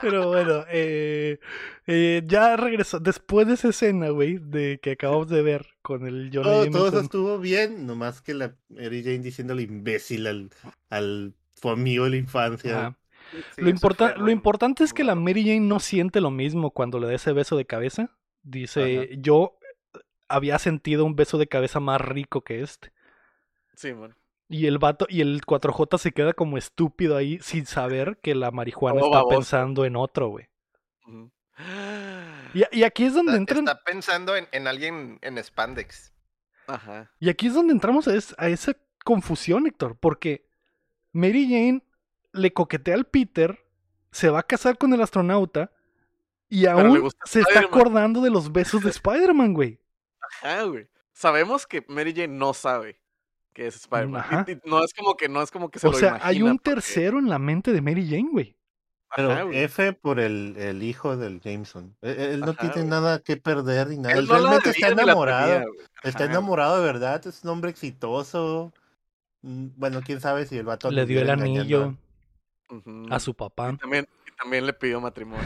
Pero 0.00 0.28
bueno, 0.28 0.64
eh, 0.68 1.38
eh, 1.86 2.22
ya 2.26 2.56
regresó. 2.56 2.98
Después 3.00 3.46
de 3.46 3.54
esa 3.54 3.68
escena, 3.68 4.10
güey, 4.10 4.38
de 4.38 4.78
que 4.82 4.92
acabamos 4.92 5.28
de 5.28 5.42
ver 5.42 5.66
con 5.82 6.06
el 6.06 6.30
John 6.32 6.42
Todo, 6.42 6.70
todo 6.70 6.88
eso 6.88 7.00
estuvo 7.00 7.38
bien, 7.38 7.86
nomás 7.86 8.20
que 8.20 8.34
la 8.34 8.56
Mary 8.68 9.02
Jane 9.02 9.20
diciéndole 9.20 9.62
imbécil 9.62 10.26
al, 10.26 10.50
al 10.90 11.34
amigo 11.62 12.04
de 12.04 12.10
la 12.10 12.16
infancia. 12.16 12.96
lo, 13.56 13.68
importa 13.68 14.16
lo 14.16 14.30
importante 14.30 14.84
es 14.84 14.92
que 14.92 15.04
la 15.04 15.14
Mary 15.14 15.44
Jane 15.44 15.60
no 15.60 15.80
siente 15.80 16.20
lo 16.20 16.30
mismo 16.30 16.70
cuando 16.70 16.98
le 16.98 17.06
da 17.06 17.14
ese 17.14 17.32
beso 17.32 17.56
de 17.56 17.64
cabeza. 17.64 18.10
Dice, 18.42 19.16
yo 19.18 19.58
había 20.28 20.58
sentido 20.58 21.04
un 21.04 21.16
beso 21.16 21.38
de 21.38 21.46
cabeza 21.46 21.80
más 21.80 22.00
rico 22.00 22.42
que 22.42 22.62
este. 22.62 22.92
Sí, 23.74 23.92
bueno. 23.92 24.14
Y 24.48 24.66
el 24.66 24.78
vato, 24.78 25.06
y 25.08 25.22
el 25.22 25.40
4J 25.42 25.98
se 25.98 26.12
queda 26.12 26.34
como 26.34 26.58
estúpido 26.58 27.16
ahí 27.16 27.38
sin 27.40 27.66
saber 27.66 28.18
que 28.22 28.34
la 28.34 28.50
marihuana 28.50 29.00
está 29.00 29.24
pensando 29.26 29.84
en 29.84 29.96
otro, 29.96 30.28
güey. 30.28 30.48
y, 32.52 32.82
aquí 32.82 33.04
es 33.04 33.14
donde 33.14 33.36
entran. 33.36 33.60
Está 33.60 33.82
pensando 33.82 34.34
en, 34.36 34.66
alguien 34.66 35.18
en 35.22 35.42
Spandex. 35.42 36.12
Ajá. 36.66 37.10
Y 37.18 37.30
aquí 37.30 37.46
es 37.46 37.54
donde 37.54 37.72
entramos 37.72 38.06
a, 38.06 38.12
a 38.36 38.48
esa 38.48 38.76
confusión, 39.02 39.66
Héctor, 39.66 39.96
porque 39.98 40.46
Mary 41.14 41.44
Jane 41.44 41.82
le 42.32 42.52
coquetea 42.52 42.94
al 42.94 43.06
Peter, 43.06 43.64
se 44.10 44.28
va 44.28 44.40
a 44.40 44.42
casar 44.42 44.76
con 44.76 44.92
el 44.92 45.00
astronauta 45.00 45.70
y 46.48 46.66
aún 46.66 47.08
se 47.24 47.40
está 47.40 47.60
acordando 47.60 48.20
de 48.20 48.30
los 48.30 48.52
besos 48.52 48.82
de 48.82 48.90
Spider-Man, 48.90 49.54
güey. 49.54 49.80
Ajá, 50.20 50.64
güey. 50.64 50.88
Sabemos 51.12 51.66
que 51.66 51.84
Mary 51.88 52.12
Jane 52.12 52.36
no 52.36 52.52
sabe 52.52 53.00
que 53.52 53.68
es 53.68 53.76
Spider-Man. 53.76 54.44
No 54.64 54.84
es 54.84 54.92
como 54.92 55.16
que 55.16 55.28
no 55.28 55.40
es 55.40 55.50
como 55.50 55.70
que 55.70 55.78
se 55.78 55.86
o 55.86 55.92
sea, 55.92 56.18
hay 56.20 56.42
un 56.42 56.58
tercero 56.58 57.18
en 57.18 57.28
la 57.28 57.38
mente 57.38 57.72
de 57.72 57.80
Mary 57.80 58.06
Jane, 58.06 58.28
güey. 58.30 58.56
Pero 59.16 59.52
F 59.52 59.92
por 59.92 60.18
el, 60.18 60.56
el, 60.58 60.82
hijo 60.82 61.16
del 61.16 61.40
Jameson. 61.40 61.96
E, 62.02 62.10
e, 62.10 62.34
él, 62.34 62.40
no 62.40 62.54
tiene 62.54 62.82
nada 62.82 63.20
que 63.20 63.36
perder 63.36 63.90
ni 63.90 63.98
nada. 63.98 64.16
Él, 64.16 64.26
realmente 64.26 64.70
está 64.70 64.88
enamorado. 64.88 65.64
está 66.02 66.24
enamorado 66.24 66.78
de 66.78 66.84
verdad. 66.84 67.24
Es 67.24 67.44
un 67.44 67.50
hombre 67.50 67.70
exitoso. 67.70 68.72
Mm, 69.44 69.72
bueno, 69.76 70.00
quién 70.02 70.22
sabe 70.22 70.46
si 70.46 70.56
el 70.56 70.64
vato 70.64 70.90
le 70.90 71.04
dio 71.04 71.20
el 71.20 71.28
anillo 71.28 71.94
a 73.10 73.20
su 73.20 73.34
papá. 73.34 73.72
Y 73.74 73.76
también, 73.76 74.08
también 74.38 74.64
le 74.64 74.72
pidió 74.72 75.02
matrimonio. 75.02 75.44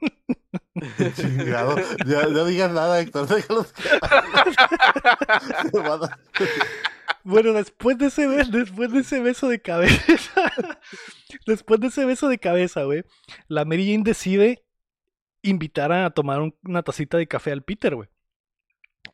Chingado. 1.14 1.76
Ya, 2.06 2.26
no 2.26 2.46
digas 2.46 2.72
nada, 2.72 2.98
Héctor. 2.98 3.28
Déjalos 3.34 3.70
bueno, 7.24 7.52
después 7.52 7.98
de 7.98 8.06
ese 8.06 8.26
beso, 8.28 8.50
después 8.50 8.90
de 8.90 9.00
ese 9.00 9.20
beso 9.20 9.48
de 9.48 9.60
cabeza, 9.60 10.50
después 11.46 11.78
de 11.80 11.88
ese 11.88 12.06
beso 12.06 12.28
de 12.28 12.38
cabeza, 12.38 12.84
güey, 12.84 13.04
la 13.48 13.66
Mary 13.66 13.90
Jane 13.90 14.04
decide 14.04 14.64
invitar 15.42 15.92
a 15.92 16.08
tomar 16.08 16.40
una 16.64 16.82
tacita 16.82 17.18
de 17.18 17.28
café 17.28 17.52
al 17.52 17.62
Peter, 17.62 17.94
güey. 17.94 18.08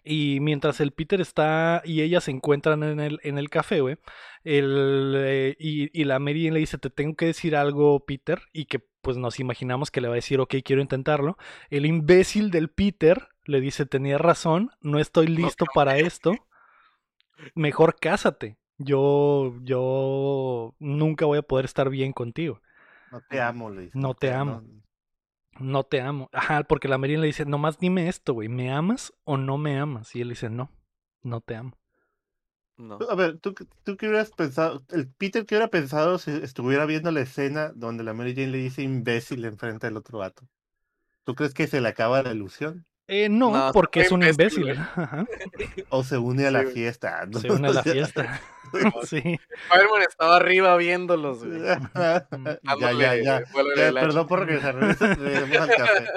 Y 0.05 0.40
mientras 0.40 0.81
el 0.81 0.93
Peter 0.93 1.20
está 1.20 1.82
y 1.85 2.02
ella 2.02 2.20
se 2.20 2.31
encuentran 2.31 2.82
en 2.82 3.01
el, 3.01 3.20
en 3.23 3.39
el 3.39 3.51
café, 3.51 3.81
güey, 3.81 3.97
eh, 4.44 5.56
y, 5.59 6.01
y, 6.01 6.05
la 6.05 6.19
Mary 6.19 6.51
le 6.51 6.59
dice, 6.59 6.78
te 6.78 6.90
tengo 6.90 7.14
que 7.14 7.27
decir 7.27 7.56
algo, 7.56 8.05
Peter, 8.05 8.43
y 8.52 8.64
que 8.66 8.81
pues 9.01 9.16
nos 9.16 9.40
imaginamos 9.40 9.90
que 9.90 10.01
le 10.01 10.09
va 10.09 10.14
a 10.14 10.16
decir, 10.16 10.40
ok, 10.40 10.56
quiero 10.64 10.82
intentarlo. 10.82 11.36
El 11.70 11.86
imbécil 11.86 12.51
del 12.51 12.69
Peter 12.69 13.28
le 13.44 13.60
dice, 13.60 13.86
tenía 13.86 14.19
razón, 14.19 14.70
no 14.81 14.98
estoy 14.98 15.27
listo 15.27 15.64
para 15.74 15.98
esto, 15.98 16.35
mejor 17.55 17.97
cásate. 18.01 18.56
Yo, 18.78 19.55
yo 19.62 20.74
nunca 20.81 21.27
voy 21.27 21.39
a 21.39 21.43
poder 21.43 21.64
estar 21.64 21.89
bien 21.89 22.12
contigo. 22.12 22.60
No 23.10 23.20
te 23.28 23.40
amo, 23.40 23.70
le 23.70 23.82
dice. 23.82 23.98
No 23.98 24.14
te 24.14 24.32
amo 24.32 24.62
no 24.62 24.82
te 25.85 26.01
amo. 26.01 26.29
Ajá, 26.33 26.62
porque 26.65 26.89
la 26.89 26.99
Marina 26.99 27.20
le 27.20 27.27
dice, 27.27 27.45
nomás 27.45 27.79
dime 27.79 28.09
esto, 28.09 28.35
güey, 28.35 28.49
¿me 28.49 28.73
amas 28.73 29.12
o 29.24 29.37
no 29.37 29.59
me 29.59 29.79
amas? 29.79 30.15
Y 30.15 30.20
él 30.20 30.31
dice, 30.31 30.51
no, 30.51 30.70
no 31.23 31.41
te 31.41 31.57
amo. 31.57 31.77
No. 32.77 32.99
A 33.09 33.15
ver, 33.15 33.39
¿tú, 33.39 33.55
¿tú 33.85 33.97
qué 33.97 34.09
hubieras 34.09 34.31
pensado? 34.31 34.83
El 34.91 35.09
Peter, 35.09 35.45
¿qué 35.45 35.55
hubiera 35.55 35.69
pensado 35.69 36.19
si 36.19 36.31
estuviera 36.31 36.87
viendo 36.87 37.11
la 37.11 37.20
escena 37.20 37.70
donde 37.74 38.03
la 38.03 38.15
Mary 38.15 38.35
Jane 38.35 38.49
le 38.49 38.59
dice 38.59 38.83
imbécil 38.83 39.45
enfrente 39.45 39.87
del 39.87 39.97
otro 39.97 40.19
vato? 40.19 40.49
¿Tú 41.24 41.35
crees 41.35 41.55
que 41.55 41.66
se 41.66 41.81
le 41.81 41.89
acaba 41.89 42.23
la 42.23 42.33
ilusión? 42.33 42.87
Eh, 43.07 43.29
no, 43.29 43.70
porque 43.73 44.01
es 44.01 44.11
un 44.11 44.23
imbécil. 44.23 44.74
O 45.91 46.03
se 46.03 46.19
une 46.19 46.47
a 46.47 46.51
la 46.51 46.65
fiesta. 46.65 47.29
Se 47.41 47.53
une 47.53 47.69
a 47.69 47.73
la 47.73 47.83
fiesta. 47.83 48.41
sí. 49.05 49.17
Spider-Man 49.17 50.03
estaba 50.09 50.37
arriba 50.37 50.77
viéndolos. 50.77 51.43
ya, 51.95 52.93
ya, 52.93 53.17
ya. 53.17 53.43
perdón 53.75 54.27
por 54.27 54.47
regresar. 54.47 54.77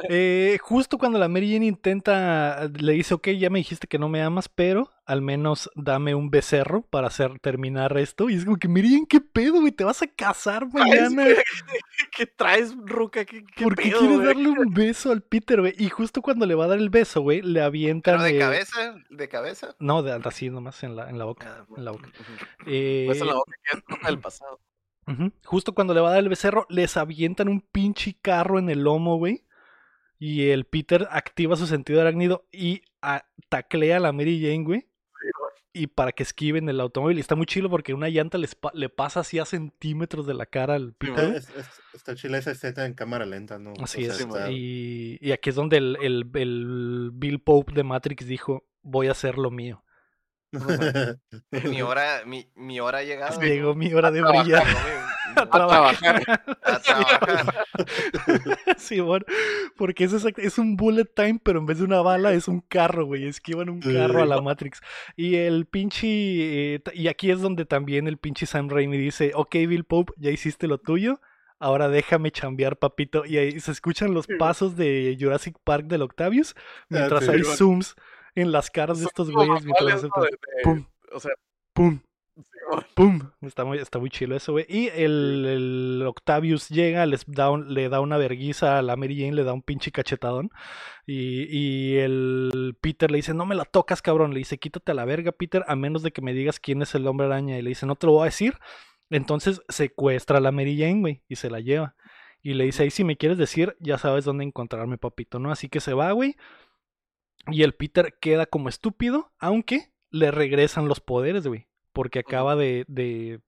eh, 0.09 0.57
justo 0.61 0.97
cuando 0.97 1.19
la 1.19 1.27
Mary 1.27 1.53
Jane 1.53 1.65
intenta, 1.65 2.69
le 2.77 2.93
dice, 2.93 3.13
ok, 3.13 3.29
ya 3.29 3.49
me 3.49 3.59
dijiste 3.59 3.87
que 3.87 3.99
no 3.99 4.09
me 4.09 4.21
amas, 4.21 4.49
pero 4.49 4.91
al 5.05 5.21
menos 5.21 5.69
dame 5.75 6.15
un 6.15 6.31
becerro 6.31 6.81
para 6.81 7.07
hacer 7.07 7.39
terminar 7.39 7.95
esto. 7.97 8.29
Y 8.29 8.35
es 8.35 8.45
como 8.45 8.57
que, 8.57 8.67
Miriam, 8.67 9.05
¿qué 9.05 9.21
pedo, 9.21 9.61
güey? 9.61 9.71
¿Te 9.71 9.83
vas 9.83 10.01
a 10.01 10.07
casar 10.07 10.67
mañana? 10.73 11.25
¿Qué 12.15 12.25
traes, 12.25 12.75
Ruca? 12.75 13.23
¿Qué, 13.23 13.43
¿Por 13.61 13.75
qué 13.75 13.91
quieres 13.91 14.23
darle 14.23 14.49
un 14.49 14.73
beso 14.73 15.11
al 15.11 15.21
Peter, 15.21 15.61
güey? 15.61 15.75
Y 15.77 15.89
justo 15.89 16.21
cuando 16.21 16.45
le 16.45 16.55
va 16.55 16.65
a 16.65 16.69
dar 16.69 16.79
el 16.79 16.89
beso, 16.89 17.21
güey, 17.21 17.41
le 17.41 17.61
avientan... 17.61 18.23
de 18.23 18.39
cabeza? 18.39 18.95
¿De 19.09 19.29
cabeza? 19.29 19.75
No, 19.79 20.01
de, 20.01 20.19
así 20.23 20.49
nomás 20.49 20.83
en 20.83 20.95
la, 20.95 21.09
en 21.09 21.19
la 21.19 21.25
boca. 21.25 21.55
Ah, 21.59 21.65
en 21.77 21.85
la 21.85 21.91
boca. 21.91 22.09
Eh... 22.65 23.05
Pues 23.07 23.21
en 23.21 23.27
la 23.27 23.33
boca 23.33 23.51
que 23.63 23.77
es 23.77 24.05
del 24.05 24.19
pasado. 24.19 24.59
Justo 25.43 25.75
cuando 25.75 25.93
le 25.93 26.01
va 26.01 26.09
a 26.09 26.11
dar 26.13 26.19
el 26.19 26.29
becerro, 26.29 26.65
les 26.69 26.97
avientan 26.97 27.47
un 27.47 27.61
pinche 27.61 28.17
carro 28.21 28.57
en 28.57 28.69
el 28.69 28.83
lomo, 28.83 29.17
güey. 29.17 29.43
Y 30.17 30.49
el 30.49 30.65
Peter 30.65 31.07
activa 31.11 31.55
su 31.55 31.67
sentido 31.67 32.01
arácnido 32.01 32.47
y 32.51 32.81
taclea 33.49 33.97
a 33.97 33.99
la 33.99 34.13
Mary 34.13 34.41
Jane, 34.41 34.63
güey 34.63 34.87
y 35.75 35.87
para 35.87 36.13
que 36.13 36.23
esquiven 36.23 36.69
el 36.69 36.79
automóvil. 36.79 37.17
Y 37.17 37.19
está 37.19 37.35
muy 37.35 37.45
chilo 37.45 37.69
porque 37.69 37.93
una 37.93 38.07
llanta 38.07 38.37
le 38.37 38.89
pasa 38.89 39.19
así 39.19 39.39
a 39.39 39.45
centímetros 39.45 40.25
de 40.25 40.33
la 40.33 40.45
cara 40.45 40.75
al 40.75 40.93
Peter. 40.93 41.43
está 41.93 42.15
chila 42.15 42.37
esa 42.37 42.51
escena 42.51 42.85
en 42.85 42.93
cámara 42.93 43.25
lenta, 43.25 43.59
¿no? 43.59 43.73
Así 43.83 44.05
es. 44.05 44.25
Y, 44.49 45.17
y, 45.19 45.31
aquí 45.33 45.49
es 45.49 45.55
donde 45.55 45.77
el, 45.77 45.97
el, 46.01 46.29
el, 46.33 47.11
Bill 47.13 47.39
Pope 47.41 47.73
de 47.73 47.83
Matrix 47.83 48.25
dijo, 48.25 48.65
voy 48.83 49.07
a 49.07 49.11
hacer 49.11 49.37
lo 49.37 49.51
mío. 49.51 49.83
mi 51.69 51.81
hora, 51.81 52.23
mi, 52.25 52.49
mi 52.55 52.79
hora 52.79 52.99
ha 52.99 53.03
llegado. 53.03 53.41
Llegó 53.41 53.75
mi 53.75 53.93
hora 53.93 54.11
de 54.11 54.21
brillar. 54.21 54.65
a 55.35 55.49
trabajar. 55.49 56.23
A 56.63 56.79
trabajar. 56.79 57.65
sí, 58.77 58.99
bueno, 58.99 59.25
porque 59.77 60.05
es, 60.05 60.13
es 60.13 60.57
un 60.57 60.77
bullet 60.77 61.05
time, 61.13 61.39
pero 61.43 61.59
en 61.59 61.65
vez 61.65 61.79
de 61.79 61.83
una 61.83 62.01
bala 62.01 62.33
es 62.33 62.47
un 62.47 62.61
carro, 62.61 63.05
güey. 63.05 63.27
Esquivan 63.27 63.69
un 63.69 63.81
carro 63.81 64.21
a 64.21 64.25
la 64.25 64.41
Matrix. 64.41 64.81
Y 65.15 65.35
el 65.35 65.65
pinche. 65.65 66.75
Eh, 66.75 66.81
y 66.93 67.07
aquí 67.07 67.31
es 67.31 67.41
donde 67.41 67.65
también 67.65 68.07
el 68.07 68.17
pinche 68.17 68.45
Sam 68.45 68.69
Raimi 68.69 68.97
dice: 68.97 69.31
Ok, 69.35 69.55
Bill 69.55 69.83
Pope, 69.83 70.13
ya 70.17 70.31
hiciste 70.31 70.67
lo 70.67 70.77
tuyo. 70.77 71.19
Ahora 71.57 71.87
déjame 71.87 72.31
chambear, 72.31 72.77
papito. 72.77 73.25
Y 73.25 73.37
ahí 73.37 73.59
se 73.59 73.71
escuchan 73.71 74.13
los 74.13 74.27
pasos 74.27 74.75
de 74.75 75.17
Jurassic 75.19 75.57
Park 75.63 75.85
del 75.87 76.01
Octavius. 76.01 76.53
Ah, 76.57 76.61
mientras 76.89 77.29
hay 77.29 77.43
zooms 77.43 77.95
en 78.35 78.51
las 78.51 78.69
caras 78.69 78.99
de 78.99 79.05
estos 79.05 79.31
güeyes. 79.31 79.65
Mientras 79.65 80.05
pum, 80.63 80.85
o 81.11 81.19
sea, 81.19 81.31
pum, 81.73 81.99
¡Pum! 82.95 83.31
Está 83.41 83.63
muy, 83.63 83.77
está 83.77 83.99
muy 83.99 84.09
chilo 84.09 84.35
eso, 84.35 84.51
güey. 84.53 84.65
Y 84.67 84.87
el, 84.87 86.03
Octavius 86.05 86.69
llega, 86.69 87.05
les 87.05 87.25
da 87.27 87.55
le 87.57 87.89
da 87.89 88.01
una 88.01 88.17
verguiza 88.17 88.77
a 88.77 88.81
la 88.81 88.95
Mary 88.95 89.17
Jane, 89.17 89.33
le 89.33 89.43
da 89.43 89.53
un 89.53 89.61
pinche 89.61 89.91
cachetadón. 89.91 90.49
Y, 91.05 91.45
y, 91.49 91.97
el 91.97 92.75
Peter 92.81 93.11
le 93.11 93.17
dice, 93.17 93.33
no 93.33 93.45
me 93.45 93.55
la 93.55 93.65
tocas, 93.65 94.01
cabrón. 94.01 94.33
Le 94.33 94.39
dice, 94.39 94.57
quítate 94.57 94.91
a 94.91 94.95
la 94.95 95.05
verga, 95.05 95.31
Peter, 95.31 95.63
a 95.67 95.75
menos 95.75 96.03
de 96.03 96.11
que 96.11 96.21
me 96.21 96.33
digas 96.33 96.59
quién 96.59 96.81
es 96.81 96.95
el 96.95 97.07
hombre 97.07 97.27
araña. 97.27 97.57
Y 97.57 97.61
le 97.61 97.69
dice, 97.69 97.85
no 97.85 97.95
te 97.95 98.07
lo 98.07 98.13
voy 98.13 98.23
a 98.23 98.25
decir. 98.25 98.57
Entonces 99.09 99.61
secuestra 99.69 100.39
a 100.39 100.41
la 100.41 100.51
Mary 100.51 100.77
Jane, 100.77 101.01
güey, 101.01 101.23
y 101.27 101.35
se 101.35 101.49
la 101.49 101.59
lleva. 101.59 101.95
Y 102.41 102.53
le 102.53 102.65
dice, 102.65 102.83
ahí 102.83 102.91
si 102.91 103.03
me 103.03 103.17
quieres 103.17 103.37
decir, 103.37 103.75
ya 103.79 103.97
sabes 103.97 104.25
dónde 104.25 104.43
encontrarme, 104.43 104.97
papito, 104.97 105.39
¿no? 105.39 105.51
Así 105.51 105.69
que 105.69 105.79
se 105.79 105.93
va, 105.93 106.11
güey. 106.11 106.35
Y 107.47 107.63
el 107.63 107.73
Peter 107.73 108.17
queda 108.19 108.45
como 108.45 108.69
estúpido, 108.69 109.31
aunque 109.39 109.91
le 110.09 110.31
regresan 110.31 110.87
los 110.87 110.99
poderes, 110.99 111.45
güey 111.47 111.67
porque 111.95 112.19
acaba 112.19 112.57
de, 112.57 112.83
de, 112.89 113.39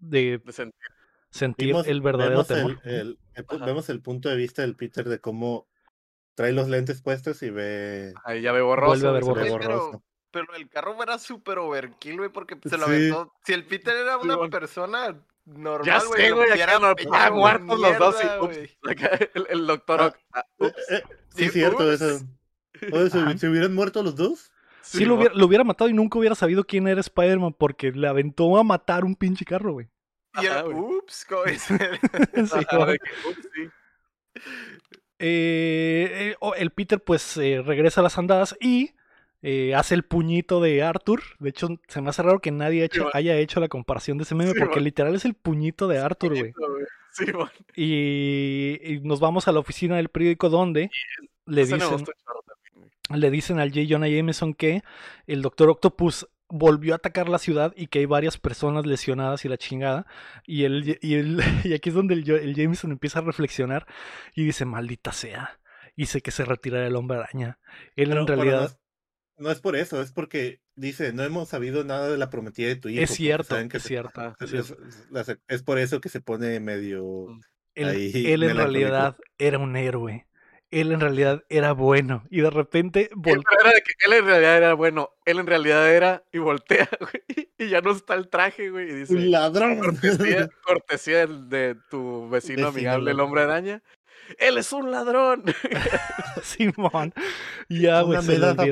de, 0.00 0.42
sentir, 1.30 1.74
el 1.86 2.02
verdadero 2.02 2.44
vemos 2.44 2.48
temor. 2.48 2.80
El, 2.84 3.18
vemos 3.64 3.88
el 3.88 4.02
punto 4.02 4.28
de 4.28 4.36
vista 4.36 4.62
del 4.62 4.74
Peter 4.74 5.08
de 5.08 5.20
cómo 5.20 5.68
trae 6.34 6.52
los 6.52 6.68
lentes 6.68 7.00
puestos 7.00 7.40
y 7.44 7.50
ve. 7.50 8.12
Ahí 8.24 8.42
ya 8.42 8.50
ve 8.50 8.60
borroso. 8.60 9.12
Vuelve 9.12 9.48
borroso. 9.48 10.02
Pero, 10.32 10.52
el 10.56 10.68
carro 10.68 11.00
era 11.00 11.20
súper 11.20 11.60
overkill, 11.60 12.16
güey, 12.16 12.30
porque 12.30 12.58
se 12.68 12.76
lo 12.76 12.86
aventó. 12.86 13.32
Si 13.46 13.52
el 13.52 13.64
Peter 13.64 13.94
era 13.94 14.18
una 14.18 14.36
persona 14.50 15.16
normal, 15.44 15.86
ya 15.86 16.04
güey. 16.04 16.20
Sé, 16.20 16.32
güey, 16.32 16.48
ah, 17.12 17.30
muertos 17.30 17.78
los 17.78 17.98
dos. 17.98 18.16
el, 19.34 19.46
el, 19.48 19.66
doctor. 19.68 20.00
Ah, 20.00 20.14
ah, 20.32 20.44
eh, 20.58 20.72
eh, 20.90 21.02
sí, 21.28 21.48
cierto, 21.50 21.92
eso. 21.92 22.18
¿Se 23.36 23.48
hubieran 23.48 23.74
muerto 23.74 24.02
los 24.02 24.16
dos? 24.16 24.50
Sí, 24.82 25.06
lo, 25.06 25.14
hubiera, 25.14 25.34
lo, 25.34 25.46
hubiera, 25.46 25.64
matado 25.64 25.88
y 25.88 25.94
nunca 25.94 26.18
hubiera 26.18 26.34
sabido 26.34 26.64
quién 26.64 26.86
era 26.86 27.00
Spider-Man 27.00 27.54
porque 27.54 27.90
le 27.90 28.06
aventó 28.06 28.58
a 28.58 28.64
matar 28.64 29.04
un 29.04 29.16
pinche 29.16 29.44
carro, 29.44 29.72
güey. 29.72 29.88
Y 30.42 30.46
era, 30.46 30.66
ups, 30.66 31.24
¿cómo 31.28 31.44
es? 31.44 31.68
Eh, 35.20 36.34
eh, 36.42 36.50
el 36.58 36.70
Peter 36.70 37.02
pues 37.02 37.36
eh, 37.36 37.62
regresa 37.64 38.00
a 38.00 38.02
las 38.02 38.18
andadas 38.18 38.56
y 38.60 38.94
hace 39.74 39.94
el 39.94 40.02
puñito 40.02 40.60
de 40.60 40.82
Arthur. 40.82 41.22
De 41.38 41.50
hecho, 41.50 41.68
se 41.86 42.00
me 42.00 42.10
hace 42.10 42.22
raro 42.22 42.40
que 42.40 42.50
nadie 42.50 42.90
haya 43.12 43.36
hecho 43.36 43.60
la 43.60 43.68
comparación 43.68 44.18
de 44.18 44.24
ese 44.24 44.34
meme 44.34 44.54
porque 44.58 44.80
literal 44.80 45.14
es 45.14 45.24
el 45.24 45.34
puñito 45.34 45.86
de 45.86 45.98
Arthur, 45.98 46.36
güey. 46.36 46.52
Sí, 47.12 47.26
y, 47.76 48.80
y, 48.82 49.00
nos 49.02 49.20
vamos 49.20 49.46
a 49.46 49.52
la 49.52 49.60
oficina 49.60 49.96
del 49.96 50.08
periódico 50.08 50.48
donde 50.48 50.90
le 51.46 51.64
dicen 51.64 51.80
le 53.10 53.30
dicen 53.30 53.58
al 53.58 53.70
J. 53.70 53.86
Jonah 53.88 54.08
Jameson 54.08 54.54
que 54.54 54.82
el 55.26 55.42
Doctor 55.42 55.68
Octopus 55.70 56.26
volvió 56.48 56.94
a 56.94 56.96
atacar 56.96 57.28
la 57.28 57.38
ciudad 57.38 57.72
y 57.76 57.88
que 57.88 58.00
hay 58.00 58.06
varias 58.06 58.38
personas 58.38 58.86
lesionadas 58.86 59.44
y 59.44 59.48
la 59.48 59.58
chingada. 59.58 60.06
Y, 60.46 60.64
el, 60.64 60.98
y, 61.00 61.14
el, 61.14 61.40
y 61.64 61.74
aquí 61.74 61.88
es 61.90 61.94
donde 61.94 62.14
el, 62.14 62.30
el, 62.30 62.54
Jameson 62.54 62.92
empieza 62.92 63.18
a 63.18 63.22
reflexionar 63.22 63.86
y 64.34 64.44
dice, 64.44 64.64
maldita 64.64 65.12
sea, 65.12 65.58
hice 65.96 66.20
que 66.20 66.30
se 66.30 66.44
retirara 66.44 66.86
el 66.86 66.96
hombre 66.96 67.18
araña. 67.18 67.58
Él 67.96 68.12
en 68.12 68.26
realidad... 68.26 68.78
No 69.36 69.50
es, 69.50 69.58
por 69.58 69.74
eso, 69.74 70.00
es 70.00 70.12
porque 70.12 70.60
dice, 70.76 71.12
no 71.12 71.24
hemos 71.24 71.48
sabido 71.48 71.82
nada 71.82 72.08
de 72.08 72.16
la 72.16 72.30
prometida 72.30 72.68
de 72.68 72.76
tu 72.76 72.88
hijo. 72.88 73.02
Es 73.02 73.10
cierto, 73.10 73.58
es, 73.58 73.82
cierto, 73.82 74.36
es, 75.48 75.62
por 75.64 75.80
eso 75.80 76.00
que 76.00 76.08
se 76.08 76.20
pone 76.20 76.60
medio... 76.60 77.26
Mm. 77.28 77.40
él 77.74 78.42
en 78.44 78.56
realidad 78.56 79.16
era 79.36 79.58
un 79.58 79.74
héroe 79.74 80.28
él 80.80 80.92
en 80.92 81.00
realidad 81.00 81.44
era 81.48 81.72
bueno. 81.72 82.24
Y 82.30 82.40
de 82.40 82.50
repente 82.50 83.10
voltea. 83.14 83.42
Él, 84.06 84.12
en 84.12 84.24
realidad 84.24 84.56
era 84.56 84.74
bueno. 84.74 85.10
Él 85.24 85.38
en 85.38 85.46
realidad 85.46 85.90
era. 85.90 86.24
Y 86.32 86.38
voltea, 86.38 86.88
güey. 87.00 87.50
Y 87.58 87.68
ya 87.68 87.80
no 87.80 87.92
está 87.92 88.14
el 88.14 88.28
traje, 88.28 88.70
güey. 88.70 88.90
Y 88.90 88.94
dice. 88.94 89.14
Un 89.14 89.30
ladrón. 89.30 89.78
Cortesía, 89.78 90.48
cortesía 90.64 91.26
de 91.26 91.76
tu 91.90 92.28
vecino 92.28 92.68
amigable, 92.68 93.12
el 93.12 93.20
hombre 93.20 93.42
araña 93.42 93.82
él 94.38 94.58
es 94.58 94.72
un 94.72 94.90
ladrón. 94.90 95.44
Simón. 96.42 97.12
Ya, 97.68 98.02
güey. 98.02 98.18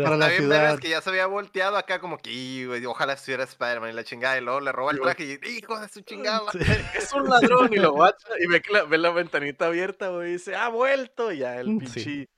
para 0.02 0.16
la 0.16 0.30
ciudad. 0.30 0.78
que 0.78 0.88
ya 0.88 1.00
se 1.00 1.10
había 1.10 1.26
volteado 1.26 1.76
acá 1.76 2.00
como 2.00 2.18
que, 2.18 2.66
güey, 2.66 2.84
ojalá 2.86 3.14
estuviera 3.14 3.44
Spider-Man 3.44 3.90
y 3.90 3.92
la 3.92 4.04
chingada. 4.04 4.38
Y 4.38 4.40
luego 4.40 4.60
le 4.60 4.72
roba 4.72 4.92
el 4.92 5.00
traje 5.00 5.38
y, 5.42 5.58
hijo 5.58 5.78
de 5.78 5.88
su 5.88 6.00
chingada. 6.02 6.42
Es 6.94 7.12
un 7.12 7.28
ladrón 7.28 7.72
y 7.72 7.76
lo 7.76 7.94
bacha 7.94 8.28
y 8.40 8.46
ve, 8.46 8.62
la, 8.70 8.84
ve 8.84 8.98
la 8.98 9.10
ventanita 9.10 9.66
abierta, 9.66 10.08
güey, 10.08 10.30
y 10.30 10.32
dice, 10.32 10.54
ha 10.54 10.68
vuelto. 10.68 11.32
Y 11.32 11.38
ya 11.38 11.58
el 11.60 11.68
mm, 11.68 11.78
pinche. 11.78 12.28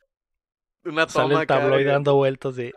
Una 0.84 1.06
toma. 1.06 1.28
Sale 1.28 1.40
el 1.40 1.46
tabloide 1.46 1.90
dando 1.90 2.14
vueltas 2.14 2.56
de. 2.56 2.72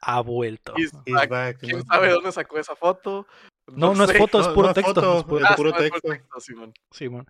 Ha 0.00 0.20
vuelto. 0.20 0.74
¿Quién 0.74 1.84
sabe 1.86 2.10
dónde 2.10 2.32
sacó 2.32 2.58
esa 2.58 2.76
foto? 2.76 3.26
No, 3.68 3.94
no, 3.94 4.04
es 4.04 4.16
foto, 4.16 4.40
es 4.40 4.48
puro 4.48 4.72
texto. 4.72 5.18
es 5.18 5.24
puro, 5.56 5.72
texto. 5.72 6.08
Simón. 6.38 6.72
Simón. 6.90 7.26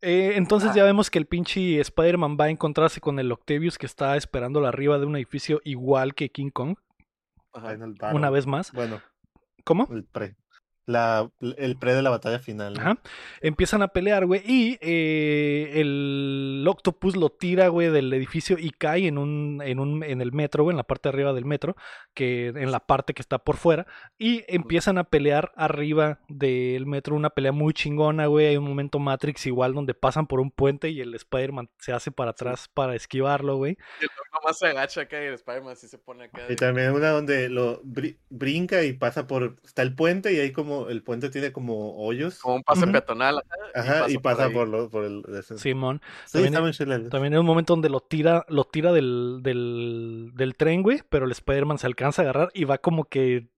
Eh, 0.00 0.32
entonces 0.36 0.74
ya 0.74 0.84
vemos 0.84 1.10
que 1.10 1.18
el 1.18 1.26
pinche 1.26 1.80
Spider-Man 1.80 2.36
va 2.40 2.44
a 2.46 2.50
encontrarse 2.50 3.00
con 3.00 3.18
el 3.18 3.32
Octavius 3.32 3.78
que 3.78 3.86
está 3.86 4.16
esperándolo 4.16 4.66
arriba 4.66 4.98
de 4.98 5.06
un 5.06 5.16
edificio 5.16 5.60
igual 5.64 6.14
que 6.14 6.30
King 6.30 6.50
Kong. 6.50 6.76
Una 8.12 8.30
vez 8.30 8.46
más. 8.46 8.72
Bueno. 8.72 9.00
¿Cómo? 9.64 9.88
El 9.90 10.04
pre 10.04 10.36
la, 10.88 11.30
el 11.40 11.76
pre 11.76 11.94
de 11.94 12.02
la 12.02 12.08
batalla 12.08 12.38
final. 12.38 12.78
Ajá. 12.78 12.98
Empiezan 13.42 13.82
a 13.82 13.88
pelear, 13.88 14.24
güey. 14.24 14.42
Y 14.46 14.78
eh, 14.80 15.72
el 15.74 16.64
Octopus 16.66 17.14
lo 17.14 17.28
tira, 17.28 17.68
güey, 17.68 17.90
del 17.90 18.12
edificio 18.14 18.56
y 18.58 18.70
cae 18.70 19.06
en 19.06 19.18
un, 19.18 19.60
en 19.62 19.80
un, 19.80 20.02
en 20.02 20.22
el 20.22 20.32
metro, 20.32 20.64
güey, 20.64 20.72
en 20.72 20.78
la 20.78 20.84
parte 20.84 21.08
de 21.08 21.14
arriba 21.14 21.34
del 21.34 21.44
metro, 21.44 21.76
que 22.14 22.48
en 22.48 22.72
la 22.72 22.80
parte 22.80 23.12
que 23.12 23.20
está 23.20 23.38
por 23.38 23.58
fuera. 23.58 23.86
Y 24.16 24.44
empiezan 24.48 24.96
a 24.96 25.04
pelear 25.04 25.52
arriba 25.56 26.20
del 26.28 26.86
metro, 26.86 27.14
una 27.16 27.30
pelea 27.30 27.52
muy 27.52 27.74
chingona, 27.74 28.26
güey. 28.26 28.46
Hay 28.46 28.56
un 28.56 28.64
momento 28.64 28.98
Matrix 28.98 29.44
igual 29.46 29.74
donde 29.74 29.92
pasan 29.92 30.26
por 30.26 30.40
un 30.40 30.50
puente 30.50 30.88
y 30.88 31.02
el 31.02 31.14
Spider-Man 31.14 31.68
se 31.78 31.92
hace 31.92 32.10
para 32.10 32.30
atrás 32.30 32.68
para 32.72 32.94
esquivarlo, 32.94 33.56
güey. 33.56 33.76
Y 34.00 34.04
el 34.04 34.10
nomás 34.32 34.58
se 34.58 34.68
agacha 34.68 35.02
acá 35.02 35.22
y 35.22 35.26
el 35.26 35.34
Spider-Man 35.34 35.76
sí 35.76 35.86
se 35.86 35.98
pone 35.98 36.24
acá. 36.24 36.46
Y 36.48 36.56
también 36.56 36.92
una 36.92 37.10
donde 37.10 37.50
lo 37.50 37.82
brinca 37.84 38.84
y 38.84 38.94
pasa 38.94 39.26
por. 39.26 39.56
Está 39.62 39.82
el 39.82 39.94
puente 39.94 40.32
y 40.32 40.40
hay 40.40 40.52
como 40.52 40.77
el 40.88 41.02
puente 41.02 41.30
tiene 41.30 41.52
como 41.52 41.96
hoyos. 41.96 42.38
Como 42.38 42.56
un 42.56 42.62
pase 42.62 42.86
peatonal. 42.86 43.42
Ajá, 43.74 44.08
y 44.08 44.18
pasa, 44.18 44.50
por, 44.50 44.90
por, 44.90 45.04
el... 45.04 45.24
Simón. 45.56 46.00
también, 46.32 47.08
también 47.08 47.32
hay 47.32 47.38
un 47.40 47.46
momento 47.46 47.72
donde 47.72 47.88
lo 47.88 48.00
tira, 48.00 48.44
lo 48.48 48.64
tira 48.64 48.92
del, 48.92 49.40
del, 49.42 50.30
del 50.34 50.54
tren, 50.56 50.82
güey, 50.82 51.02
pero 51.08 51.26
el 51.26 51.32
Spider-Man 51.32 51.78
se 51.78 51.86
alcanza 51.86 52.22
a 52.22 52.24
agarrar 52.24 52.50
y 52.54 52.64
va 52.64 52.78
como 52.78 53.04
que 53.04 53.48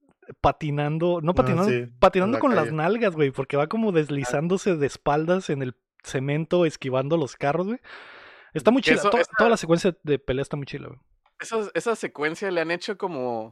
patinando, 0.41 1.21
no 1.23 1.35
patinando, 1.35 1.93
patinando 1.99 2.39
con 2.39 2.55
las 2.55 2.73
nalgas, 2.73 3.15
güey, 3.15 3.31
porque 3.31 3.57
va 3.57 3.67
como 3.67 3.93
deslizándose 3.93 4.77
de 4.77 4.87
espaldas 4.87 5.51
en 5.51 5.63
el 5.63 5.75
cemento, 6.03 6.65
esquivando 6.65 7.17
los 7.17 7.37
carros, 7.37 7.67
güey. 7.67 7.81
Está 8.55 8.71
muy 8.71 8.83
chila. 8.83 9.03
Toda 9.03 9.51
la 9.51 9.57
secuencia 9.57 9.97
de 10.03 10.19
pelea 10.19 10.43
está 10.43 10.57
muy 10.57 10.67
chila, 10.67 10.89
güey. 10.89 11.01
Esa, 11.41 11.71
esa 11.75 11.97
secuencia 11.97 12.51
le 12.51 12.61
han 12.61 12.71
hecho 12.71 12.99
como 12.99 13.51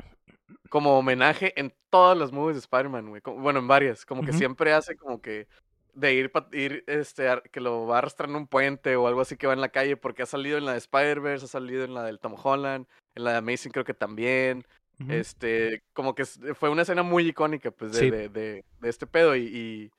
como 0.68 0.98
homenaje 0.98 1.58
en 1.58 1.72
todas 1.90 2.16
las 2.16 2.32
movies 2.32 2.56
de 2.56 2.60
Spider-Man, 2.60 3.08
güey. 3.08 3.22
Bueno, 3.24 3.58
en 3.58 3.68
varias. 3.68 4.04
Como 4.04 4.22
que 4.22 4.32
siempre 4.32 4.72
hace 4.72 4.96
como 4.96 5.20
que 5.20 5.46
de 5.94 6.14
ir, 6.14 6.32
ir 6.52 6.84
este, 6.86 7.26
que 7.50 7.60
lo 7.60 7.86
va 7.86 7.98
arrastrando 7.98 8.38
un 8.38 8.46
puente 8.46 8.94
o 8.96 9.08
algo 9.08 9.20
así 9.20 9.36
que 9.36 9.46
va 9.46 9.52
en 9.52 9.60
la 9.60 9.70
calle, 9.70 9.96
porque 9.96 10.22
ha 10.22 10.26
salido 10.26 10.58
en 10.58 10.64
la 10.64 10.72
de 10.72 10.78
Spider-Verse, 10.78 11.46
ha 11.46 11.48
salido 11.48 11.84
en 11.84 11.94
la 11.94 12.04
del 12.04 12.20
Tom 12.20 12.34
Holland, 12.40 12.86
en 13.14 13.24
la 13.24 13.32
de 13.32 13.38
Amazing 13.38 13.72
creo 13.72 13.84
que 13.84 13.94
también. 13.94 14.64
Este, 15.08 15.84
como 15.92 16.16
que 16.16 16.24
fue 16.24 16.70
una 16.70 16.82
escena 16.82 17.04
muy 17.04 17.28
icónica, 17.28 17.70
pues, 17.70 17.92
de, 17.92 18.10
de, 18.10 18.28
de, 18.28 18.64
este 18.82 19.06
pedo 19.06 19.36
y, 19.36 19.92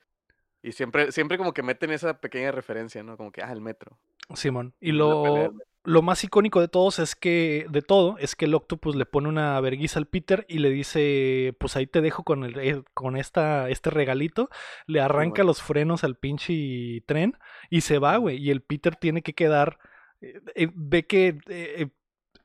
y, 0.61 0.72
siempre, 0.74 1.14
siempre 1.14 1.38
como 1.38 1.53
que 1.53 1.64
meten 1.64 1.91
esa 1.91 2.20
pequeña 2.20 2.52
referencia, 2.52 3.02
¿no? 3.02 3.16
Como 3.16 3.32
que, 3.32 3.41
ah, 3.41 3.53
el 3.53 3.61
metro. 3.61 3.98
Simón. 4.36 4.74
Y 4.82 4.91
lo, 4.91 5.53
lo 5.84 6.01
más 6.01 6.23
icónico 6.23 6.60
de 6.60 6.68
todos 6.68 6.99
es 6.99 7.15
que, 7.15 7.65
de 7.69 7.81
todo, 7.81 8.18
es 8.18 8.35
que 8.35 8.45
el 8.45 8.53
Octopus 8.53 8.95
le 8.95 9.06
pone 9.06 9.30
una 9.30 9.60
verguiza 9.61 9.99
al 9.99 10.07
Peter 10.07 10.45
y 10.49 10.60
le 10.60 10.69
dice, 10.69 11.56
pues 11.60 11.76
ahí 11.76 11.88
te 11.88 12.01
dejo 12.01 12.23
con, 12.23 12.43
el, 12.43 12.60
eh, 12.60 12.84
con 12.93 13.15
esta, 13.15 13.69
este 13.69 13.89
regalito. 13.89 14.49
Le 14.88 14.99
arranca 14.99 15.43
los 15.43 15.61
frenos 15.61 16.03
al 16.03 16.15
pinche 16.15 17.01
tren 17.06 17.38
y 17.69 17.81
se 17.81 17.97
va, 17.97 18.18
güey. 18.18 18.38
Y 18.38 18.51
el 18.51 18.61
Peter 18.61 18.95
tiene 18.95 19.22
que 19.22 19.34
quedar, 19.34 19.80
eh, 20.22 20.41
eh, 20.56 20.69
ve 20.73 21.06
que 21.07 21.39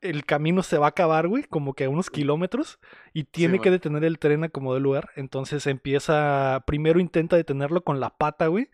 el 0.00 0.24
camino 0.26 0.62
se 0.62 0.78
va 0.78 0.86
a 0.86 0.90
acabar, 0.90 1.26
güey, 1.26 1.44
como 1.44 1.74
que 1.74 1.84
a 1.84 1.88
unos 1.88 2.10
kilómetros, 2.10 2.78
y 3.12 3.24
tiene 3.24 3.58
que 3.58 3.70
detener 3.70 4.04
el 4.04 4.18
tren 4.18 4.44
a 4.44 4.48
como 4.48 4.74
de 4.74 4.80
lugar. 4.80 5.10
Entonces 5.16 5.66
empieza, 5.66 6.62
primero 6.66 7.00
intenta 7.00 7.36
detenerlo 7.36 7.82
con 7.82 8.00
la 8.00 8.10
pata, 8.10 8.46
güey 8.46 8.68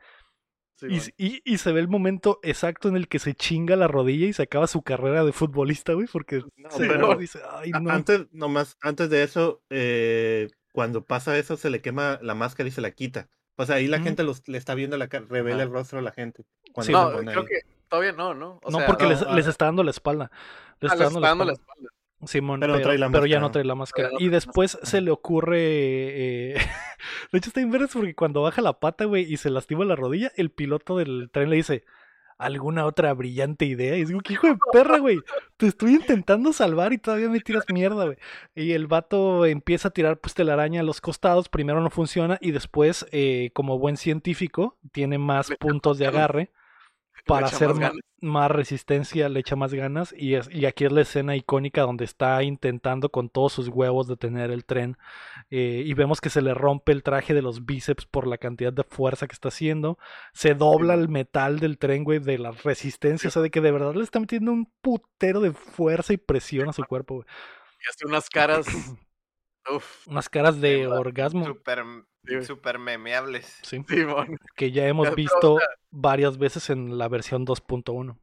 y, 1.16 1.59
se 1.59 1.73
ve 1.73 1.81
el 1.81 1.89
momento 1.89 2.40
exacto 2.43 2.89
en 2.89 2.97
el 2.97 3.09
que 3.09 3.19
se 3.19 3.35
chinga 3.35 3.77
la 3.77 3.89
rodilla 3.89 4.27
y 4.27 4.32
se 4.32 4.43
acaba 4.43 4.66
su 4.66 4.82
carrera 4.82 5.24
de 5.24 5.32
futbolista, 5.32 5.93
güey, 5.93 6.07
porque 6.11 6.43
se 6.70 6.89
dice, 7.19 7.40
Ay, 7.51 7.70
no. 7.70 7.90
Antes, 7.90 8.27
nomás, 8.32 8.77
antes 8.81 9.11
de 9.11 9.23
eso, 9.23 9.62
eh, 9.70 10.48
cuando 10.73 11.05
pasa 11.05 11.39
eso, 11.39 11.57
se 11.57 11.70
le 11.70 11.81
quema 11.81 12.19
la 12.23 12.35
máscara 12.35 12.69
y 12.69 12.73
se 12.73 12.81
la 12.81 12.93
quita. 12.93 13.28
O 13.57 13.66
sea, 13.66 13.77
ahí 13.77 13.89
la 13.89 14.01
gente 14.01 14.23
los, 14.23 14.47
le 14.48 14.57
está 14.57 14.74
viendo 14.74 14.97
la 14.97 15.07
revela 15.07 15.62
el 15.62 15.70
rostro 15.70 15.98
a 15.98 16.02
la 16.02 16.12
gente. 16.12 16.44
no, 16.89 17.19
creo 17.19 17.44
que 17.44 17.61
todavía 17.89 18.12
no, 18.12 18.32
¿no? 18.32 18.61
no, 18.70 18.78
porque 18.86 19.07
les, 19.07 19.20
les, 19.32 19.47
está 19.47 19.66
dando 19.66 19.85
la 19.85 19.90
espalda. 19.90 20.31
Les 20.81 20.90
ah, 20.90 20.94
está, 20.94 21.20
dando, 21.20 21.44
la 21.44 21.52
espalda. 21.52 21.90
Simón, 22.24 22.61
pero, 22.61 22.74
ya 23.27 23.40
no 23.40 23.51
trae 23.51 23.65
la 23.65 23.74
máscara. 23.74 24.11
y 24.19 24.28
después 24.28 24.78
se 24.82 25.01
le 25.01 25.11
ocurre. 25.11 26.52
Eh... 26.52 26.55
de 27.32 27.39
hecho, 27.39 27.51
está 27.51 27.60
inverso 27.60 27.98
porque 27.98 28.14
cuando 28.14 28.43
baja 28.43 28.62
la 28.62 28.78
pata, 28.78 29.05
güey, 29.05 29.31
y 29.32 29.36
se 29.36 29.51
lastima 29.51 29.85
la 29.85 29.97
rodilla, 29.97 30.32
el 30.36 30.51
piloto 30.51 30.97
del 30.97 31.31
tren 31.32 31.51
le 31.51 31.56
dice: 31.56 31.85
¿Alguna 32.39 32.86
otra 32.86 33.12
brillante 33.12 33.66
idea? 33.66 33.97
Y 33.97 34.05
digo, 34.06 34.20
¿qué 34.20 34.32
hijo 34.32 34.47
de 34.47 34.59
perra, 34.72 34.98
güey? 34.98 35.18
Te 35.59 35.66
estoy 35.66 35.93
intentando 35.93 36.52
salvar 36.55 36.93
y 36.93 36.98
todavía 36.98 37.28
me 37.28 37.40
tiras 37.40 37.64
mierda, 37.72 38.06
güey. 38.06 38.16
Y 38.55 38.72
el 38.72 38.86
vato 38.86 39.44
empieza 39.44 39.89
a 39.89 39.90
tirar 39.90 40.18
pues 40.18 40.35
telaraña 40.35 40.81
a 40.81 40.85
los 40.85 41.02
costados. 41.02 41.51
Primero 41.51 41.82
no 41.82 41.90
funciona 41.90 42.39
y 42.40 42.52
después, 42.52 43.06
eh, 43.12 43.51
como 43.52 43.78
buen 43.78 43.98
científico, 43.98 44.78
tiene 44.93 45.18
más 45.18 45.51
puntos 45.60 45.98
de 45.98 46.06
agarre 46.06 46.51
para 47.26 47.47
hacer 47.47 47.70
más, 48.20 48.51
resistencia, 48.51 49.28
le 49.28 49.40
echa 49.40 49.56
más 49.56 49.72
ganas. 49.72 50.14
Y, 50.16 50.34
es, 50.34 50.48
y 50.51 50.66
aquí 50.66 50.84
es 50.84 50.92
la 50.92 51.02
escena 51.02 51.36
icónica 51.36 51.82
donde 51.82 52.05
está 52.05 52.42
intentando 52.42 53.10
con 53.10 53.28
todos 53.28 53.52
sus 53.52 53.68
huevos 53.68 54.06
detener 54.06 54.51
el 54.51 54.64
tren. 54.64 54.97
Eh, 55.51 55.82
y 55.84 55.94
vemos 55.94 56.20
que 56.20 56.30
se 56.30 56.42
le 56.42 56.55
rompe 56.55 56.92
el 56.92 57.02
traje 57.02 57.34
de 57.34 57.42
los 57.42 57.64
bíceps 57.64 58.06
por 58.06 58.26
la 58.26 58.38
cantidad 58.38 58.72
de 58.72 58.84
fuerza 58.84 59.26
que 59.26 59.34
está 59.34 59.48
haciendo. 59.48 59.98
Se 60.32 60.55
dobla 60.55 60.94
el 60.94 61.09
metal 61.09 61.60
del 61.60 61.78
tren, 61.78 62.05
güey, 62.05 62.18
de 62.18 62.38
la 62.38 62.52
resistencia. 62.52 63.28
O 63.28 63.30
sea, 63.30 63.42
de 63.42 63.51
que 63.51 63.60
de 63.60 63.72
verdad 63.72 63.94
le 63.94 64.05
está 64.05 64.20
metiendo 64.20 64.52
un 64.52 64.66
putero 64.80 65.40
de 65.40 65.52
fuerza 65.52 66.12
y 66.12 66.16
presión 66.18 66.68
a 66.68 66.72
su 66.72 66.84
cuerpo, 66.84 67.16
güey. 67.16 67.26
Y 67.80 67.90
hace 67.90 68.06
unas 68.06 68.28
caras. 68.28 68.66
Uf, 69.74 70.09
unas 70.09 70.28
caras 70.28 70.60
de 70.60 70.86
orgasmo. 70.86 71.44
Super 71.44 71.84
Super 72.42 72.78
memeables. 72.78 73.59
Sí. 73.62 73.84
Que 74.56 74.70
ya 74.72 74.86
hemos 74.86 75.14
visto 75.14 75.59
varias 75.90 76.38
veces 76.38 76.70
en 76.70 76.98
la 76.98 77.09
versión 77.09 77.47
2.1. 77.47 78.16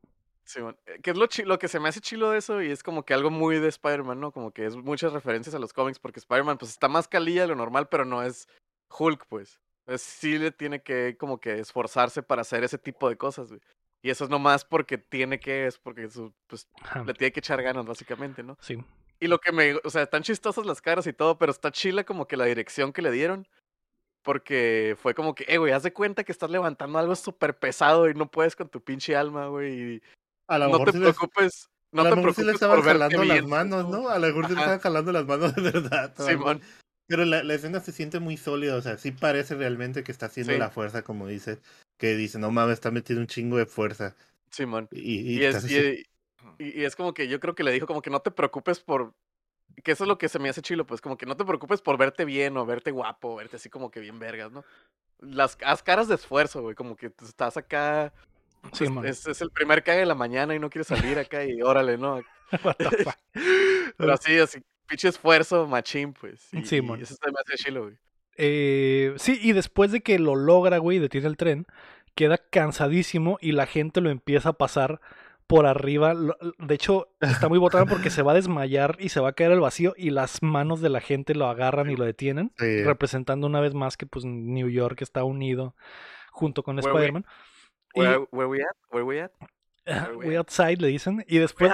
Sí, 0.44 0.62
eh, 0.62 1.00
que 1.04 1.12
es 1.12 1.18
lo, 1.18 1.28
lo 1.46 1.60
que 1.60 1.68
se 1.68 1.80
me 1.80 1.90
hace 1.90 2.00
chilo 2.00 2.30
de 2.30 2.38
eso 2.38 2.62
y 2.62 2.72
es 2.72 2.82
como 2.82 3.04
que 3.04 3.14
algo 3.14 3.30
muy 3.30 3.60
de 3.60 3.68
Spider-Man, 3.68 4.22
¿no? 4.22 4.32
Como 4.32 4.52
que 4.52 4.66
es 4.66 4.78
muchas 4.78 5.12
referencias 5.12 5.54
a 5.54 5.60
los 5.60 5.74
cómics 5.74 6.00
porque 6.00 6.22
Spider-Man 6.22 6.58
pues 6.58 6.72
está 6.72 6.88
más 6.88 7.10
calilla 7.10 7.42
de 7.42 7.50
lo 7.50 7.56
normal, 7.56 7.90
pero 7.90 8.06
no 8.06 8.24
es 8.24 8.48
Hulk, 8.98 9.26
pues. 9.28 9.60
sí 9.98 10.38
le 10.38 10.52
tiene 10.52 10.82
que 10.82 11.18
como 11.18 11.42
que 11.42 11.60
esforzarse 11.60 12.24
para 12.24 12.44
hacer 12.44 12.64
ese 12.64 12.78
tipo 12.78 13.10
de 13.10 13.18
cosas, 13.18 13.50
güey. 13.50 13.62
Y 14.02 14.10
eso 14.10 14.24
es 14.24 14.30
nomás 14.30 14.64
porque 14.64 14.98
tiene 14.98 15.40
que, 15.40 15.66
es 15.68 15.80
porque 15.80 16.10
su, 16.10 16.34
pues, 16.48 16.70
le 17.06 17.14
tiene 17.14 17.34
que 17.34 17.40
echar 17.40 17.62
ganas, 17.62 17.86
básicamente, 17.86 18.42
¿no? 18.44 18.58
Sí. 18.62 18.78
Y 19.20 19.28
lo 19.28 19.40
que 19.40 19.52
me, 19.52 19.76
o 19.84 19.90
sea, 19.90 20.04
están 20.04 20.24
chistosas 20.24 20.66
las 20.66 20.82
caras 20.82 21.08
y 21.08 21.14
todo, 21.14 21.38
pero 21.38 21.52
está 21.52 21.72
chila 21.72 22.04
como 22.06 22.28
que 22.28 22.38
la 22.38 22.46
dirección 22.46 22.94
que 22.94 23.02
le 23.02 23.12
dieron 23.12 23.48
porque 24.28 24.98
fue 25.02 25.16
como 25.16 25.34
que, 25.34 25.46
eh, 25.48 25.58
güey, 25.58 25.72
haz 25.72 25.84
de 25.84 25.94
cuenta 25.94 26.26
que 26.26 26.34
estás 26.34 26.50
levantando 26.50 27.00
algo 27.00 27.16
súper 27.16 27.58
pesado 27.58 28.10
y 28.10 28.14
no 28.14 28.30
puedes 28.30 28.58
con 28.58 28.68
tu 28.68 28.84
pinche 28.84 29.16
alma, 29.16 29.48
güey. 29.48 30.02
A 30.50 30.58
lo 30.58 30.68
no 30.68 30.84
te 30.84 30.92
preocupes. 30.92 31.70
no 31.94 32.04
te 32.04 32.12
preocupes. 32.12 32.46
le 32.46 32.52
estaban 32.52 32.82
jalando 32.82 33.24
las 33.24 33.48
manos, 33.48 33.88
¿no? 33.88 34.10
A 34.10 34.20
lo 34.20 34.28
mejor 34.28 34.48
se 34.50 34.56
le 34.56 34.60
estaban 34.60 34.80
jalando 34.82 35.14
las 35.14 35.26
manos 35.26 35.56
de 35.56 35.62
verdad. 35.62 36.14
Simón. 36.18 36.60
pero 37.08 37.24
la, 37.24 37.42
la, 37.42 37.54
escena 37.54 37.80
se 37.80 37.94
siente 37.94 38.20
muy 38.20 38.36
sólida, 38.36 38.76
o 38.76 38.82
sea, 38.82 38.98
sí 38.98 39.14
parece 39.14 39.56
realmente 39.56 40.04
que 40.04 40.12
está 40.12 40.26
haciendo 40.26 40.58
la 40.58 40.72
fuerza, 40.72 41.04
como 41.04 41.26
dice, 41.26 41.60
que 41.98 42.18
dice, 42.18 42.38
no 42.38 42.52
mames, 42.52 42.74
está 42.74 42.92
metiendo 42.92 43.22
un 43.22 43.28
chingo 43.28 43.56
de 43.56 43.66
fuerza. 43.66 44.14
Simón. 44.52 44.90
y, 44.92 45.38
y, 45.38 45.46
es, 45.46 45.72
y, 45.72 46.04
y, 46.58 46.84
es 46.84 46.98
como 46.98 47.14
que 47.14 47.30
yo 47.30 47.40
creo 47.40 47.56
que 47.56 47.64
le 47.64 47.72
dijo 47.72 47.88
como 47.88 48.02
que 48.02 48.10
no 48.10 48.20
te 48.20 48.32
preocupes 48.32 48.82
por... 48.82 49.14
Que 49.84 49.92
eso 49.92 50.04
es 50.04 50.08
lo 50.08 50.18
que 50.18 50.30
se 50.30 50.40
me 50.40 50.50
hace 50.50 50.62
chilo, 50.62 50.86
pues 50.86 51.02
como 51.02 51.18
que 51.18 51.26
no 51.26 51.38
te 51.38 51.46
preocupes 51.46 51.82
por 51.82 51.98
verte 51.98 52.26
bien 52.26 52.58
o 52.58 52.66
verte 52.66 52.92
guapo, 52.92 53.36
verte 53.36 53.58
así 53.58 53.70
como 53.70 53.92
que 53.92 54.00
bien 54.00 54.20
vergas, 54.20 54.52
¿no? 54.52 54.64
Las, 55.20 55.58
las 55.62 55.84
caras 55.84 56.08
de 56.08 56.16
esfuerzo, 56.16 56.62
güey, 56.62 56.76
como 56.76 56.96
que 56.96 57.12
estás 57.24 57.58
acá... 57.58 58.14
Sí, 58.74 58.86
es, 59.06 59.28
es, 59.28 59.42
el 59.42 59.52
primer 59.52 59.84
cae 59.84 60.00
de 60.00 60.06
la 60.06 60.16
mañana 60.16 60.54
y 60.54 60.60
no 60.60 60.70
quieres 60.70 60.88
salir 60.88 61.18
acá 61.20 61.46
y 61.46 61.62
órale, 61.62 61.98
¿no? 61.98 62.22
Pero 63.98 64.14
así, 64.14 64.38
así, 64.40 64.62
pinche 64.88 65.08
esfuerzo, 65.08 65.68
machín, 65.68 66.14
pues. 66.14 66.54
Y, 66.54 66.66
sí, 66.66 66.78
y 66.78 67.02
eso 67.02 67.16
se 67.16 67.32
me 67.32 67.40
hace 67.40 67.64
chilo, 67.64 67.84
güey. 67.84 67.98
Eh, 68.38 69.14
sí, 69.18 69.40
y 69.42 69.54
después 69.54 69.92
de 69.92 70.02
que 70.02 70.20
lo 70.20 70.36
logra, 70.36 70.78
güey, 70.78 71.00
detiene 71.00 71.28
el 71.28 71.38
tren, 71.38 71.66
queda 72.16 72.38
cansadísimo 72.38 73.38
y 73.42 73.52
la 73.52 73.66
gente 73.66 74.02
lo 74.02 74.10
empieza 74.10 74.50
a 74.50 74.54
pasar 74.54 75.02
por 75.48 75.66
arriba. 75.66 76.14
De 76.60 76.76
hecho, 76.76 77.08
está 77.20 77.50
muy 77.50 77.58
botado 77.58 77.86
porque 77.90 78.10
se 78.10 78.22
va 78.22 78.34
a 78.34 78.36
desmayar 78.36 78.98
y 79.00 79.10
se 79.10 79.20
va 79.20 79.30
a 79.30 79.34
caer 79.34 79.54
al 79.54 79.62
vacío 79.62 79.94
y 79.98 80.12
las 80.12 80.44
manos 80.44 80.82
de 80.82 80.90
la 80.90 81.02
gente 81.02 81.34
lo 81.34 81.48
agarran 81.48 81.90
y 81.90 81.96
lo 81.96 82.06
detienen, 82.06 82.52
representando 82.58 83.48
una 83.48 83.62
vez 83.62 83.74
más 83.74 83.98
que 83.98 84.06
pues 84.06 84.26
New 84.26 84.70
York 84.70 85.02
está 85.02 85.24
unido 85.24 85.76
junto 86.32 86.64
con 86.64 86.78
Spider-Man. 86.78 87.26
Where, 87.96 88.28
we 88.32 88.62
at? 88.62 88.76
Where 88.92 89.06
we 89.06 89.22
at? 89.22 89.32
We 90.18 90.36
outside 90.36 90.82
le 90.82 90.90
dicen 90.90 91.24
y 91.30 91.38
después 91.38 91.72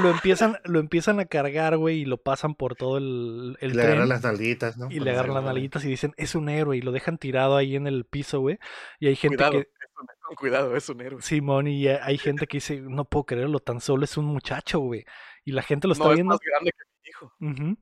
lo 0.00 0.10
empiezan 0.10 0.56
lo 0.64 0.80
empiezan 0.80 1.20
a 1.20 1.26
cargar 1.26 1.76
güey 1.76 2.00
y 2.00 2.04
lo 2.04 2.16
pasan 2.16 2.56
por 2.56 2.74
todo 2.74 2.98
el, 2.98 3.56
el 3.60 3.70
y 3.70 3.74
le 3.74 3.82
agarran 3.84 4.08
las 4.08 4.24
nalguitas 4.24 4.76
no 4.76 4.90
y 4.90 4.98
le 4.98 5.12
agarran 5.12 5.34
las 5.34 5.44
nalguitas 5.44 5.84
y 5.84 5.88
dicen 5.88 6.14
es 6.16 6.34
un 6.34 6.48
héroe 6.48 6.76
y 6.76 6.80
lo 6.80 6.90
dejan 6.90 7.18
tirado 7.18 7.56
ahí 7.56 7.76
en 7.76 7.86
el 7.86 8.04
piso 8.04 8.40
güey 8.40 8.58
y 8.98 9.06
hay 9.06 9.14
gente 9.14 9.36
que 9.36 9.68
cuidado, 10.36 10.76
es 10.76 10.88
un 10.88 11.00
héroe. 11.00 11.22
Simón, 11.22 11.66
y 11.66 11.88
hay 11.88 12.18
gente 12.18 12.46
que 12.46 12.58
dice, 12.58 12.80
no 12.80 13.04
puedo 13.04 13.24
creerlo, 13.24 13.60
tan 13.60 13.80
solo 13.80 14.04
es 14.04 14.16
un 14.16 14.26
muchacho, 14.26 14.80
güey. 14.80 15.04
Y 15.44 15.52
la 15.52 15.62
gente 15.62 15.88
lo 15.88 15.94
está 15.94 16.08
viendo. 16.08 16.34
Es 16.34 16.40
más 16.40 16.46
grande 16.46 16.72
que 16.72 16.84
mi 17.02 17.08
hijo. 17.08 17.76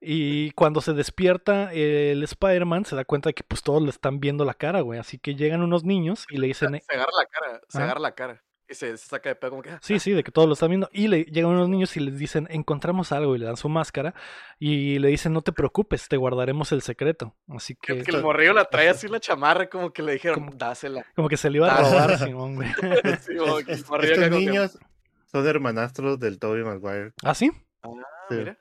Y 0.00 0.50
cuando 0.52 0.80
se 0.80 0.92
despierta 0.92 1.72
el 1.72 2.22
Spider-Man, 2.22 2.84
se 2.84 2.96
da 2.96 3.04
cuenta 3.04 3.30
de 3.30 3.34
que 3.34 3.44
pues 3.44 3.62
todos 3.62 3.82
le 3.82 3.90
están 3.90 4.20
viendo 4.20 4.44
la 4.44 4.54
cara, 4.54 4.80
güey. 4.82 4.98
Así 4.98 5.18
que 5.18 5.34
llegan 5.34 5.62
unos 5.62 5.84
niños 5.84 6.26
y 6.28 6.36
le 6.36 6.48
dicen. 6.48 6.80
Se, 6.80 6.94
agarra 6.94 7.12
la 7.18 7.26
cara, 7.26 7.60
se 7.68 7.82
agarra 7.82 8.00
la 8.00 8.14
cara. 8.14 8.44
Y 8.68 8.74
se, 8.74 8.96
saca 8.96 9.28
de 9.28 9.36
pedo 9.36 9.50
como 9.50 9.62
que. 9.62 9.70
Sí, 9.80 9.94
ah". 9.94 10.00
sí, 10.00 10.12
de 10.12 10.24
que 10.24 10.32
todos 10.32 10.48
lo 10.48 10.54
están 10.54 10.70
viendo. 10.70 10.88
Y 10.92 11.08
le 11.08 11.24
llegan 11.24 11.52
unos 11.52 11.68
niños 11.68 11.96
y 11.96 12.00
les 12.00 12.18
dicen, 12.18 12.48
encontramos 12.50 13.12
algo, 13.12 13.36
y 13.36 13.38
le 13.38 13.46
dan 13.46 13.56
su 13.56 13.68
máscara. 13.68 14.14
Y 14.58 14.98
le 14.98 15.08
dicen, 15.08 15.32
no 15.32 15.42
te 15.42 15.52
preocupes, 15.52 16.08
te 16.08 16.16
guardaremos 16.16 16.72
el 16.72 16.82
secreto. 16.82 17.34
Así 17.48 17.76
que. 17.76 18.02
Que 18.02 18.10
el 18.10 18.22
morrillo 18.22 18.52
la 18.52 18.64
trae 18.64 18.88
así 18.88 19.08
la 19.08 19.20
chamarra, 19.20 19.68
como 19.68 19.92
que 19.92 20.02
le 20.02 20.14
dijeron, 20.14 20.50
dásela. 20.56 21.06
Como 21.14 21.28
que 21.28 21.36
se 21.36 21.50
le 21.50 21.58
iba 21.58 21.72
a 21.72 21.82
robar, 21.82 22.18
Simón, 22.24 22.56
güey. 22.56 22.68
Estos 23.68 24.30
niños 24.30 24.78
son 25.26 25.46
hermanastros 25.46 26.18
del 26.18 26.38
Toby 26.38 26.64
Maguire. 26.64 27.12
¿Ah, 27.22 27.34
sí? 27.34 27.50
Ah, 27.82 27.90
mira. 28.30 28.58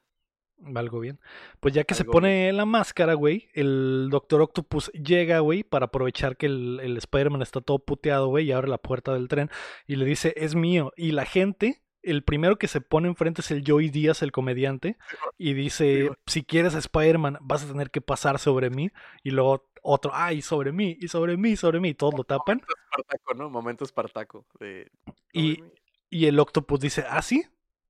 Algo 0.73 0.99
bien. 0.99 1.19
Pues 1.59 1.73
ya 1.73 1.83
que 1.83 1.93
se 1.93 2.05
pone 2.05 2.51
la 2.53 2.65
máscara, 2.65 3.13
güey, 3.13 3.49
el 3.53 4.07
Doctor 4.09 4.41
Octopus 4.41 4.91
llega, 4.93 5.39
güey, 5.39 5.63
para 5.63 5.87
aprovechar 5.87 6.37
que 6.37 6.45
el, 6.45 6.79
el 6.81 6.97
Spider-Man 6.97 7.41
está 7.41 7.61
todo 7.61 7.79
puteado, 7.79 8.27
güey, 8.27 8.45
y 8.45 8.51
abre 8.51 8.69
la 8.69 8.77
puerta 8.77 9.13
del 9.13 9.27
tren 9.27 9.49
y 9.85 9.97
le 9.97 10.05
dice, 10.05 10.33
es 10.37 10.55
mío. 10.55 10.91
Y 10.95 11.11
la 11.11 11.25
gente, 11.25 11.83
el 12.01 12.23
primero 12.23 12.57
que 12.57 12.67
se 12.67 12.81
pone 12.81 13.07
enfrente 13.07 13.41
es 13.41 13.51
el 13.51 13.63
Joey 13.67 13.89
Díaz, 13.89 14.21
el 14.21 14.31
comediante, 14.31 14.97
y 15.37 15.53
dice, 15.53 16.09
si 16.25 16.43
quieres 16.43 16.73
a 16.73 16.79
Spider-Man, 16.79 17.37
vas 17.41 17.63
a 17.63 17.67
tener 17.67 17.91
que 17.91 18.01
pasar 18.01 18.39
sobre 18.39 18.69
mí. 18.69 18.89
Y 19.23 19.31
luego 19.31 19.69
otro, 19.83 20.11
ay, 20.15 20.41
sobre 20.41 20.71
mí, 20.71 20.97
y 20.99 21.09
sobre 21.09 21.37
mí, 21.37 21.55
sobre 21.55 21.79
mí, 21.79 21.89
y 21.89 21.93
todos 21.93 22.15
lo 22.15 22.23
tapan. 22.23 22.57
Momento 22.57 22.73
Espartaco, 22.97 23.33
¿no? 23.35 23.49
Momento 23.49 23.83
Espartaco. 23.83 24.45
De... 24.59 24.89
Y, 25.31 25.63
y 26.09 26.25
el 26.25 26.39
Octopus 26.39 26.79
dice, 26.79 27.05
ah, 27.07 27.21
sí, 27.21 27.43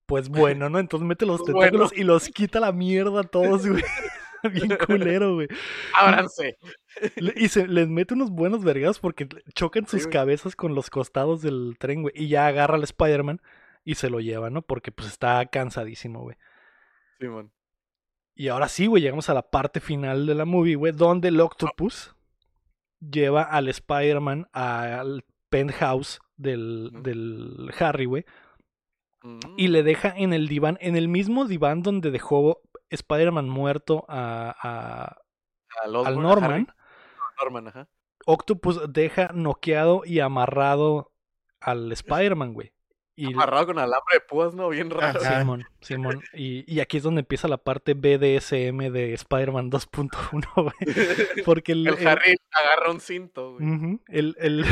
pues 0.05 0.29
bueno, 0.29 0.69
¿no? 0.69 0.79
Entonces 0.79 1.07
mete 1.07 1.25
los 1.25 1.41
pues 1.41 1.53
tentáculos 1.53 1.91
y 1.95 2.03
los 2.03 2.29
quita 2.29 2.59
la 2.59 2.71
mierda 2.71 3.21
a 3.21 3.23
todos, 3.23 3.67
güey. 3.67 3.83
Bien 4.53 4.77
culero, 4.85 5.35
güey. 5.35 5.47
Ábranse. 5.95 6.57
Y 7.35 7.47
se 7.47 7.67
les 7.67 7.87
mete 7.87 8.13
unos 8.13 8.29
buenos 8.29 8.63
vergados 8.63 8.99
porque 8.99 9.27
chocan 9.55 9.87
sus 9.87 10.05
cabezas 10.05 10.55
con 10.55 10.75
los 10.75 10.91
costados 10.91 11.41
del 11.41 11.77
tren, 11.79 12.03
güey. 12.03 12.13
Y 12.15 12.27
ya 12.27 12.45
agarra 12.45 12.75
al 12.75 12.83
Spider-Man 12.83 13.41
y 13.83 13.95
se 13.95 14.11
lo 14.11 14.19
lleva, 14.19 14.51
¿no? 14.51 14.61
Porque 14.61 14.91
pues 14.91 15.07
está 15.07 15.43
cansadísimo, 15.47 16.21
güey. 16.21 16.37
Simón. 17.19 17.51
y 18.35 18.49
ahora 18.49 18.67
sí, 18.67 18.87
güey, 18.87 19.01
llegamos 19.01 19.29
a 19.29 19.33
la 19.33 19.49
parte 19.49 19.79
final 19.79 20.27
de 20.27 20.35
la 20.35 20.45
movie, 20.45 20.75
güey, 20.75 20.91
donde 20.91 21.29
el 21.29 21.39
Octopus 21.39 22.13
lleva 22.99 23.43
al 23.43 23.69
Spider-Man 23.69 24.47
al 24.51 25.23
penthouse 25.49 26.19
del, 26.35 26.91
del 27.01 27.71
Harry, 27.79 28.05
güey 28.05 28.25
y 29.57 29.67
le 29.67 29.83
deja 29.83 30.13
en 30.15 30.33
el 30.33 30.47
diván, 30.47 30.77
en 30.81 30.95
el 30.95 31.07
mismo 31.07 31.45
diván 31.45 31.81
donde 31.81 32.11
dejó 32.11 32.61
Spider-Man 32.89 33.49
muerto 33.49 34.05
a, 34.07 35.17
al 35.83 36.21
Norman. 36.21 36.67
Octopus 38.25 38.91
deja 38.91 39.31
noqueado 39.33 40.03
y 40.05 40.19
amarrado 40.19 41.11
al 41.59 41.91
Spider-Man, 41.91 42.53
güey. 42.53 42.73
Y... 43.17 43.33
Amarrado 43.33 43.67
con 43.67 43.79
alambre 43.79 44.15
de 44.15 44.19
púas, 44.19 44.53
¿no? 44.53 44.67
Bien 44.69 44.89
raro. 44.89 45.21
Simón, 45.21 45.65
Simón. 45.79 46.21
Y, 46.33 46.69
y, 46.71 46.81
aquí 46.81 46.97
es 46.97 47.03
donde 47.03 47.21
empieza 47.21 47.47
la 47.47 47.57
parte 47.57 47.93
BDSM 47.93 48.91
de 48.91 49.13
Spider-Man 49.13 49.71
2.1, 49.71 50.45
güey. 50.55 50.73
Porque 51.45 51.71
el, 51.71 51.87
el, 51.87 52.07
Harry 52.07 52.35
agarra 52.51 52.91
un 52.91 52.99
cinto, 52.99 53.53
güey. 53.53 53.99
el, 54.09 54.35
el... 54.37 54.65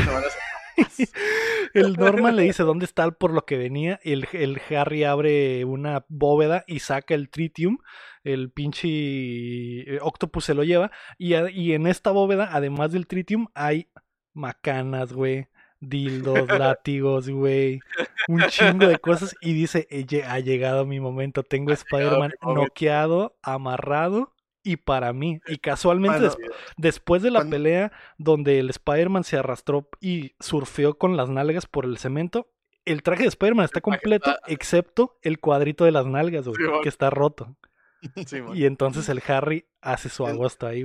el 1.74 1.94
Norman 1.94 2.36
le 2.36 2.42
dice 2.42 2.62
dónde 2.62 2.84
está 2.84 3.10
por 3.10 3.32
lo 3.32 3.44
que 3.44 3.56
venía. 3.56 4.00
El, 4.02 4.26
el 4.32 4.60
Harry 4.70 5.04
abre 5.04 5.64
una 5.64 6.04
bóveda 6.08 6.64
y 6.66 6.80
saca 6.80 7.14
el 7.14 7.30
tritium. 7.30 7.78
El 8.22 8.50
pinche 8.50 8.88
eh, 8.88 9.98
Octopus 10.00 10.44
se 10.44 10.54
lo 10.54 10.64
lleva. 10.64 10.90
Y, 11.18 11.34
y 11.34 11.74
en 11.74 11.86
esta 11.86 12.10
bóveda, 12.10 12.48
además 12.52 12.92
del 12.92 13.06
tritium, 13.06 13.48
hay 13.54 13.88
macanas, 14.32 15.12
güey. 15.12 15.48
Dildos, 15.80 16.48
látigos, 16.58 17.28
güey. 17.28 17.80
Un 18.28 18.42
chingo 18.48 18.86
de 18.86 18.98
cosas. 18.98 19.34
Y 19.40 19.52
dice: 19.52 19.86
Ha 20.26 20.38
llegado 20.40 20.86
mi 20.86 21.00
momento. 21.00 21.42
Tengo 21.42 21.72
Spider-Man 21.72 22.32
noqueado, 22.42 23.36
amarrado 23.42 24.33
y 24.64 24.76
para 24.76 25.12
mí. 25.12 25.40
Y 25.46 25.58
casualmente 25.58 26.30
después 26.76 27.22
de 27.22 27.30
la 27.30 27.44
pelea 27.44 27.92
donde 28.18 28.58
el 28.58 28.70
Spider-Man 28.70 29.22
se 29.22 29.36
arrastró 29.36 29.88
y 30.00 30.34
surfeó 30.40 30.98
con 30.98 31.16
las 31.16 31.28
nalgas 31.28 31.66
por 31.66 31.84
el 31.84 31.98
cemento, 31.98 32.50
el 32.84 33.02
traje 33.02 33.22
de 33.22 33.28
Spider-Man 33.28 33.64
está 33.66 33.80
completo 33.80 34.34
excepto 34.46 35.18
el 35.22 35.38
cuadrito 35.38 35.84
de 35.84 35.92
las 35.92 36.06
nalgas, 36.06 36.46
que 36.82 36.88
está 36.88 37.10
roto. 37.10 37.56
y 38.54 38.66
entonces 38.66 39.08
el 39.08 39.22
Harry 39.26 39.66
hace 39.80 40.08
su 40.08 40.26
agosto 40.26 40.66
ahí, 40.66 40.84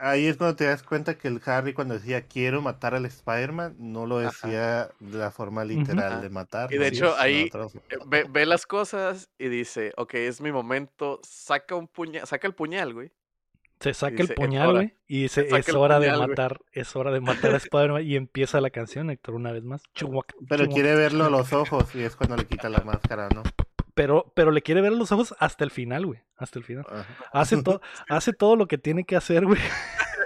ahí 0.00 0.26
es 0.26 0.36
cuando 0.36 0.56
te 0.56 0.64
das 0.64 0.82
cuenta 0.82 1.16
que 1.16 1.28
el 1.28 1.40
Harry 1.44 1.72
cuando 1.72 1.94
decía 1.94 2.26
quiero 2.26 2.60
matar 2.60 2.94
al 2.94 3.06
Spider-Man, 3.06 3.76
no 3.78 4.06
lo 4.06 4.18
decía 4.18 4.90
de 5.00 5.18
la 5.18 5.30
forma 5.30 5.64
literal 5.64 6.20
de 6.20 6.30
matar. 6.30 6.72
Y 6.72 6.78
de 6.78 6.88
hecho 6.88 7.14
ahí 7.18 7.50
ve, 8.06 8.26
ve, 8.28 8.46
las 8.46 8.66
cosas 8.66 9.30
y 9.38 9.48
dice, 9.48 9.92
ok, 9.96 10.14
es 10.14 10.40
mi 10.40 10.52
momento, 10.52 11.20
saca 11.22 11.74
un 11.74 11.88
puñal, 11.88 12.26
saca 12.26 12.46
el 12.46 12.54
puñal, 12.54 12.94
güey. 12.94 13.12
Se 13.80 13.94
saca 13.94 14.22
el 14.22 14.34
puñal, 14.34 14.72
güey, 14.72 14.94
y 15.06 15.22
dice, 15.22 15.48
es 15.56 15.74
hora 15.74 16.00
de 16.00 16.10
matar, 16.16 16.60
es 16.72 16.96
hora 16.96 17.12
de 17.12 17.20
matar 17.20 17.54
a 17.54 17.58
Spider-Man 17.58 18.04
y 18.04 18.16
empieza 18.16 18.60
la 18.60 18.70
canción, 18.70 19.10
Héctor, 19.10 19.34
una 19.36 19.52
vez 19.52 19.62
más. 19.62 19.82
pero 20.48 20.68
quiere 20.68 20.96
verlo 20.96 21.26
a 21.26 21.30
los 21.30 21.52
ojos 21.52 21.94
y 21.94 22.02
es 22.02 22.16
cuando 22.16 22.36
le 22.36 22.44
quita 22.44 22.68
la 22.68 22.80
máscara, 22.80 23.28
¿no? 23.28 23.44
Pero, 23.94 24.32
pero 24.34 24.50
le 24.50 24.62
quiere 24.62 24.80
ver 24.80 24.92
a 24.92 24.96
los 24.96 25.10
ojos 25.10 25.34
hasta 25.38 25.64
el 25.64 25.70
final, 25.70 26.06
güey, 26.06 26.20
hasta 26.36 26.58
el 26.58 26.64
final. 26.64 26.86
Hace, 27.32 27.62
todo 27.62 27.80
hace 28.08 28.32
todo 28.32 28.56
lo 28.56 28.66
que 28.66 28.78
tiene 28.78 29.04
que 29.04 29.16
hacer, 29.16 29.44
güey. 29.44 29.60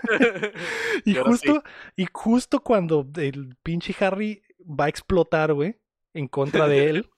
y, 1.04 1.14
justo, 1.14 1.62
y 1.96 2.06
justo 2.12 2.60
cuando 2.60 3.06
el 3.16 3.56
pinche 3.62 3.94
Harry 4.04 4.42
va 4.60 4.86
a 4.86 4.88
explotar, 4.88 5.52
güey, 5.54 5.78
en 6.14 6.28
contra 6.28 6.68
de 6.68 6.90
él, 6.90 7.10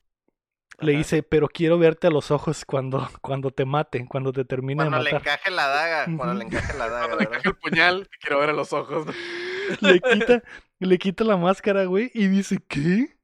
le 0.78 0.92
dice, 0.92 1.22
pero 1.22 1.48
quiero 1.48 1.78
verte 1.78 2.06
a 2.06 2.10
los 2.10 2.30
ojos 2.30 2.64
cuando, 2.64 3.08
cuando 3.20 3.50
te 3.50 3.64
mate, 3.64 4.06
cuando 4.08 4.32
te 4.32 4.44
termine 4.44 4.84
de 4.84 4.90
matar. 4.90 5.10
Cuando 5.10 5.18
le 5.18 5.32
encaje 5.32 5.50
la 5.50 5.66
daga, 5.68 6.04
cuando 6.16 6.34
le 6.34 6.44
encaje 6.44 6.78
la 6.78 6.88
daga. 6.88 7.06
Cuando 7.06 7.16
le 7.18 7.24
encaje 7.24 7.48
el 7.48 7.56
puñal, 7.56 8.08
te 8.08 8.18
quiero 8.18 8.40
ver 8.40 8.50
a 8.50 8.52
los 8.52 8.72
ojos. 8.72 9.06
le, 9.80 10.00
quita, 10.12 10.42
le 10.78 10.98
quita 10.98 11.24
la 11.24 11.36
máscara, 11.36 11.84
güey, 11.84 12.10
y 12.14 12.28
dice, 12.28 12.58
¿qué? 12.68 13.16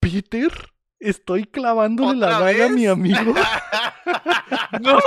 ¿Peter? 0.00 0.52
Estoy 0.98 1.44
clavándole 1.44 2.18
la 2.20 2.38
daga 2.38 2.66
a 2.66 2.68
mi 2.68 2.86
amigo. 2.86 3.34
no. 4.80 4.98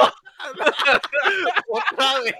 Otra 1.69 2.19
vez. 2.21 2.35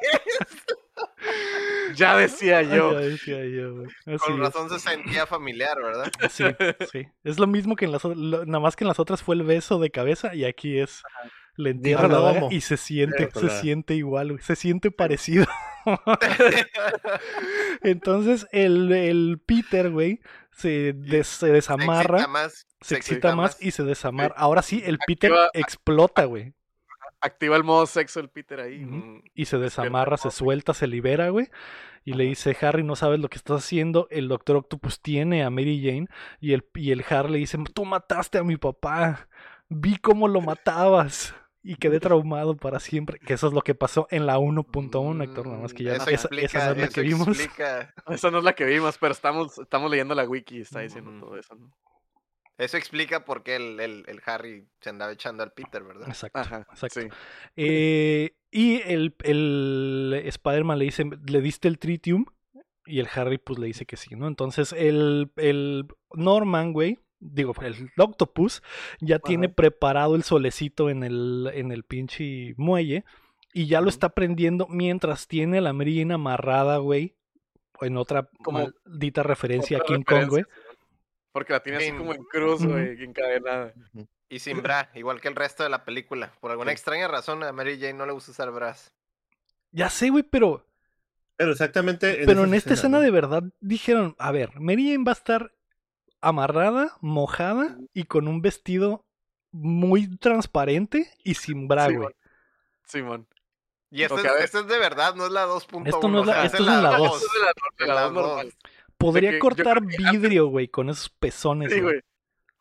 Ya 1.95 2.17
decía 2.17 2.61
yo. 2.61 2.93
Ya 2.93 2.99
decía 2.99 3.45
yo, 3.45 3.83
Con 4.19 4.39
razón 4.39 4.69
se 4.69 4.79
sentía 4.79 5.25
familiar, 5.25 5.77
¿verdad? 5.81 6.11
Sí, 6.29 6.43
sí. 6.91 7.07
Es 7.23 7.39
lo 7.39 7.47
mismo 7.47 7.75
que 7.75 7.85
en 7.85 7.91
las 7.91 8.03
otras, 8.05 8.19
nada 8.19 8.59
más 8.59 8.75
que 8.75 8.83
en 8.83 8.89
las 8.89 8.99
otras 8.99 9.23
fue 9.23 9.35
el 9.35 9.43
beso 9.43 9.79
de 9.79 9.91
cabeza 9.91 10.35
y 10.35 10.45
aquí 10.45 10.77
es 10.77 11.03
le 11.57 11.69
entierra 11.69 12.07
la 12.07 12.19
daga 12.19 12.47
y 12.51 12.61
se 12.61 12.75
siente, 12.75 13.29
se 13.33 13.49
siente 13.49 13.95
igual, 13.95 14.33
güey. 14.33 14.43
Se 14.43 14.55
siente 14.55 14.91
parecido. 14.91 15.45
Entonces 17.81 18.47
el, 18.51 18.91
el 18.91 19.39
Peter, 19.45 19.89
güey, 19.89 20.19
se, 20.51 20.95
se 21.23 21.47
desamarra. 21.47 22.19
Se 22.19 22.25
excita 22.25 22.27
más, 22.27 22.67
se 22.81 22.95
excita 22.95 23.35
más, 23.35 23.57
y 23.61 23.71
se 23.71 23.83
desamarra. 23.83 24.35
Ahora 24.37 24.61
sí, 24.61 24.83
el 24.85 24.99
Peter 24.99 25.31
explota, 25.53 26.25
güey. 26.25 26.53
Activa 27.25 27.55
el 27.55 27.63
modo 27.63 27.87
sexo 27.87 28.19
el 28.19 28.29
Peter 28.29 28.59
ahí. 28.59 28.87
Y 29.33 29.45
se 29.45 29.57
desamarra, 29.57 30.15
se 30.17 30.29
suelta, 30.29 30.75
se 30.75 30.85
libera, 30.85 31.29
güey. 31.29 31.49
Y 32.03 32.13
le 32.13 32.25
dice, 32.25 32.55
Harry, 32.61 32.83
no 32.83 32.95
sabes 32.95 33.19
lo 33.19 33.29
que 33.29 33.37
estás 33.37 33.63
haciendo. 33.63 34.07
El 34.11 34.27
Doctor 34.27 34.57
Octopus 34.57 35.01
tiene 35.01 35.43
a 35.43 35.49
Mary 35.49 35.81
Jane. 35.83 36.07
Y 36.39 36.53
el, 36.53 36.63
y 36.75 36.91
el 36.91 37.03
Harry 37.09 37.31
le 37.31 37.37
dice, 37.39 37.57
tú 37.73 37.83
mataste 37.83 38.37
a 38.37 38.43
mi 38.43 38.57
papá. 38.57 39.27
Vi 39.69 39.97
cómo 39.97 40.27
lo 40.27 40.39
matabas 40.39 41.33
y 41.63 41.77
quedé 41.77 41.99
traumado 41.99 42.55
para 42.55 42.79
siempre. 42.79 43.17
Que 43.17 43.33
eso 43.33 43.47
es 43.47 43.53
lo 43.53 43.61
que 43.61 43.73
pasó 43.73 44.07
en 44.11 44.27
la 44.27 44.37
1.1, 44.37 45.23
Héctor. 45.23 45.47
Nada 45.47 45.61
más 45.63 45.73
que 45.73 45.83
ya 45.83 45.95
esa, 45.95 46.11
esa, 46.11 46.27
no 46.29 46.71
es 46.73 46.77
la 46.77 46.87
que 46.89 47.01
vimos. 47.01 47.27
Esa 48.07 48.29
no 48.29 48.37
es 48.37 48.43
la 48.43 48.53
que 48.53 48.65
vimos, 48.65 48.99
pero 48.99 49.13
estamos, 49.13 49.57
estamos 49.57 49.89
leyendo 49.89 50.13
la 50.13 50.25
wiki 50.25 50.57
y 50.57 50.61
está 50.61 50.81
diciendo 50.81 51.11
todo 51.19 51.35
eso. 51.39 51.55
¿no? 51.55 51.71
Eso 52.57 52.77
explica 52.77 53.25
por 53.25 53.43
qué 53.43 53.57
el, 53.57 53.79
el, 53.79 54.03
el, 54.07 54.21
Harry 54.25 54.67
se 54.79 54.89
andaba 54.89 55.11
echando 55.11 55.43
al 55.43 55.51
Peter, 55.51 55.83
¿verdad? 55.83 56.07
Exacto. 56.07 56.39
exacto. 56.71 57.01
Eh, 57.55 58.35
y 58.49 58.81
el, 58.83 59.15
el 59.23 60.21
Spider-Man 60.25 60.79
le 60.79 60.85
dice, 60.85 61.03
le 61.27 61.41
diste 61.41 61.67
el 61.67 61.79
tritium. 61.79 62.25
Y 62.87 62.99
el 62.99 63.07
Harry, 63.15 63.39
pues 63.39 63.57
le 63.57 63.65
dice 63.65 63.87
que 63.87 63.97
sí, 63.97 64.15
¿no? 64.15 64.27
Entonces, 64.27 64.71
el, 64.71 65.31
el 65.37 65.87
Norman, 66.13 66.71
güey, 66.71 66.99
digo, 67.19 67.53
el 67.61 67.91
Octopus 67.97 68.61
ya 68.99 69.19
tiene 69.19 69.49
preparado 69.49 70.15
el 70.15 70.23
solecito 70.23 70.89
en 70.89 71.03
el, 71.03 71.49
en 71.53 71.71
el 71.71 71.83
pinche 71.83 72.53
muelle 72.57 73.03
y 73.53 73.67
ya 73.67 73.81
lo 73.81 73.89
está 73.89 74.09
prendiendo 74.09 74.67
mientras 74.69 75.27
tiene 75.27 75.61
la 75.61 75.73
Marina 75.73 76.15
amarrada, 76.15 76.77
güey, 76.77 77.15
en 77.81 77.97
otra 77.97 78.29
como 78.43 78.69
dita 78.85 79.23
referencia 79.23 79.77
a 79.77 79.81
King 79.81 80.03
Kong, 80.03 80.27
güey. 80.29 80.43
Porque 81.35 81.51
la 81.51 81.59
tiene 81.59 81.79
así 81.79 81.91
como 81.91 82.13
en 82.13 82.23
cruz, 82.23 82.65
güey, 82.65 83.03
encadenada. 83.03 83.73
Y 84.29 84.39
sin 84.39 84.61
bra, 84.61 84.89
igual 84.95 85.19
que 85.19 85.27
el 85.27 85.35
resto 85.35 85.63
de 85.63 85.69
la 85.69 85.83
película. 85.83 86.31
Por 86.39 86.49
alguna 86.49 86.71
extraña 86.71 87.09
razón 87.09 87.43
a 87.43 87.51
Mary 87.51 87.77
Jane 87.77 87.95
no 87.95 88.05
le 88.05 88.13
gusta 88.13 88.31
usar 88.31 88.51
bras. 88.51 88.93
Ya 89.71 89.89
sé, 89.89 90.11
güey, 90.11 90.23
pero... 90.23 90.65
Pero 91.35 91.51
exactamente... 91.51 92.23
pero 92.25 92.45
en 92.45 92.53
esta 92.53 92.75
escena, 92.75 93.01
de 93.01 93.11
verdad 93.11 93.43
dijeron, 93.59 94.15
a 94.17 94.31
ver, 94.31 94.57
Mary 94.61 94.89
Jane 94.89 95.03
va 95.03 95.11
a 95.11 95.15
estar 95.15 95.51
amarrada, 96.21 96.95
mojada 97.01 97.79
y 97.91 98.05
con 98.05 98.29
un 98.29 98.41
vestido 98.41 99.03
muy 99.51 100.15
transparente 100.15 101.11
y 101.21 101.33
sin 101.33 101.67
bra, 101.67 101.89
güey. 101.89 102.15
Simón. 102.85 103.27
Y 103.91 104.03
esto, 104.03 104.19
es, 104.19 104.53
de 104.53 104.79
verdad, 104.79 105.15
no 105.15 105.25
es 105.25 105.33
la 105.33 105.45
2.1. 105.47 105.87
Esto 105.87 106.07
no 106.07 106.21
es 106.21 106.27
la, 106.27 106.45
esto 106.45 106.57
es 106.59 106.65
la 106.65 106.97
2. 106.97 107.23
Es 107.77 107.87
la 107.87 108.09
2. 108.09 108.45
Podría 108.97 109.37
cortar 109.39 109.81
vidrio, 109.85 110.47
güey, 110.47 110.67
con 110.67 110.89
esos 110.89 111.09
pezones. 111.09 111.71
Sí, 111.71 111.81
güey. 111.81 112.01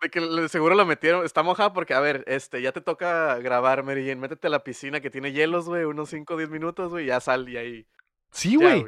De 0.03 0.11
que 0.11 0.49
seguro 0.49 0.75
la 0.75 0.85
metieron. 0.85 1.25
Está 1.25 1.43
mojada 1.43 1.73
porque, 1.73 1.95
a 1.95 2.01
ver, 2.01 2.25
este, 2.27 2.61
ya 2.61 2.73
te 2.73 2.81
toca 2.81 3.39
grabar, 3.39 3.83
Mary 3.83 4.03
Jane. 4.03 4.21
Métete 4.21 4.49
a 4.49 4.51
la 4.51 4.65
piscina 4.65 5.01
que 5.01 5.11
tiene 5.11 5.33
hielos, 5.33 5.67
güey, 5.67 5.85
unos 5.85 6.11
5 6.11 6.35
o 6.35 6.37
10 6.37 6.51
minutos, 6.51 6.91
güey, 6.91 7.07
ya 7.07 7.21
sal 7.21 7.49
y 7.49 7.57
ahí. 7.57 7.87
Sí, 8.31 8.57
güey. 8.57 8.87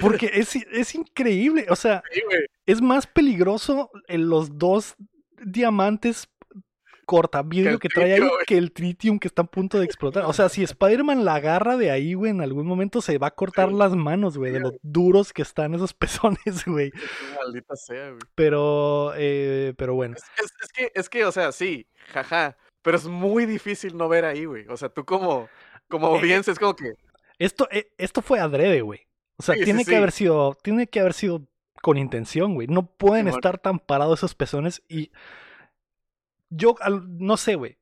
Porque 0.00 0.30
es, 0.34 0.56
es 0.56 0.94
increíble. 0.94 1.66
O 1.68 1.76
sea, 1.76 2.02
es 2.66 2.80
más 2.80 3.06
peligroso 3.06 3.90
en 4.08 4.28
los 4.28 4.58
dos 4.58 4.96
diamantes 5.44 6.28
cortavidrio 7.06 7.78
que, 7.78 7.88
que 7.88 7.94
trae 7.94 8.14
ahí 8.14 8.28
que 8.46 8.56
el 8.56 8.72
tritium 8.72 9.18
que 9.18 9.28
está 9.28 9.42
a 9.42 9.46
punto 9.46 9.78
de 9.78 9.84
explotar. 9.84 10.24
O 10.24 10.32
sea, 10.32 10.48
si 10.48 10.62
Spider-Man 10.62 11.24
la 11.24 11.36
agarra 11.36 11.76
de 11.76 11.90
ahí, 11.90 12.14
güey, 12.14 12.30
en 12.30 12.40
algún 12.40 12.66
momento 12.66 13.00
se 13.00 13.18
va 13.18 13.28
a 13.28 13.32
cortar 13.32 13.72
las 13.72 13.94
manos, 13.94 14.38
güey, 14.38 14.52
de 14.52 14.60
lo 14.60 14.72
duros 14.82 15.32
que 15.32 15.42
están 15.42 15.74
esos 15.74 15.94
pezones, 15.94 16.64
güey. 16.66 16.90
Maldita 17.36 17.76
sea, 17.76 18.10
güey. 18.10 18.20
Pero, 18.34 19.12
eh, 19.16 19.74
pero 19.76 19.94
bueno. 19.94 20.16
Es, 20.16 20.72
que, 20.72 20.92
es 20.94 21.08
que, 21.08 21.24
o 21.24 21.32
sea, 21.32 21.52
sí, 21.52 21.86
jaja. 22.12 22.56
Pero 22.82 22.96
es 22.96 23.06
muy 23.06 23.46
difícil 23.46 23.96
no 23.96 24.08
ver 24.08 24.24
ahí, 24.24 24.44
güey. 24.44 24.66
O 24.68 24.76
sea, 24.76 24.88
tú 24.88 25.04
como, 25.04 25.48
como 25.88 26.08
eh, 26.08 26.18
audiencia 26.18 26.52
es 26.52 26.58
como 26.58 26.74
que. 26.74 26.94
Esto, 27.38 27.68
eh, 27.70 27.92
esto 27.96 28.22
fue 28.22 28.40
adrede, 28.40 28.82
güey. 28.82 29.06
O 29.36 29.42
sea, 29.42 29.54
tiene 29.54 29.84
que 29.84 29.96
haber 29.96 30.12
sido, 30.12 30.56
tiene 30.62 30.86
que 30.86 31.00
haber 31.00 31.14
sido 31.14 31.46
con 31.80 31.98
intención, 31.98 32.54
güey. 32.54 32.68
No 32.68 32.86
pueden 32.86 33.28
estar 33.28 33.58
tan 33.58 33.78
parados 33.78 34.20
esos 34.20 34.34
pezones 34.34 34.82
y 34.88 35.10
yo 36.54 36.74
no 37.18 37.36
sé, 37.36 37.54
güey. 37.54 37.78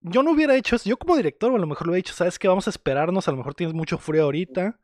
Yo 0.00 0.22
no 0.22 0.32
hubiera 0.32 0.56
hecho 0.56 0.76
eso. 0.76 0.88
Yo 0.88 0.96
como 0.96 1.16
director, 1.16 1.54
a 1.54 1.58
lo 1.58 1.66
mejor 1.66 1.86
lo 1.86 1.92
hubiera 1.92 2.04
dicho, 2.04 2.14
¿sabes 2.14 2.38
qué? 2.38 2.48
Vamos 2.48 2.66
a 2.66 2.70
esperarnos, 2.70 3.28
a 3.28 3.30
lo 3.30 3.36
mejor 3.36 3.54
tienes 3.54 3.74
mucho 3.74 3.98
frío 3.98 4.24
ahorita. 4.24 4.78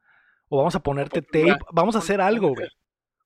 O 0.48 0.58
vamos 0.58 0.74
a 0.74 0.80
ponerte 0.80 1.20
tape. 1.20 1.58
Vamos 1.72 1.96
a 1.96 1.98
hacer 1.98 2.20
algo, 2.20 2.54
güey. 2.54 2.68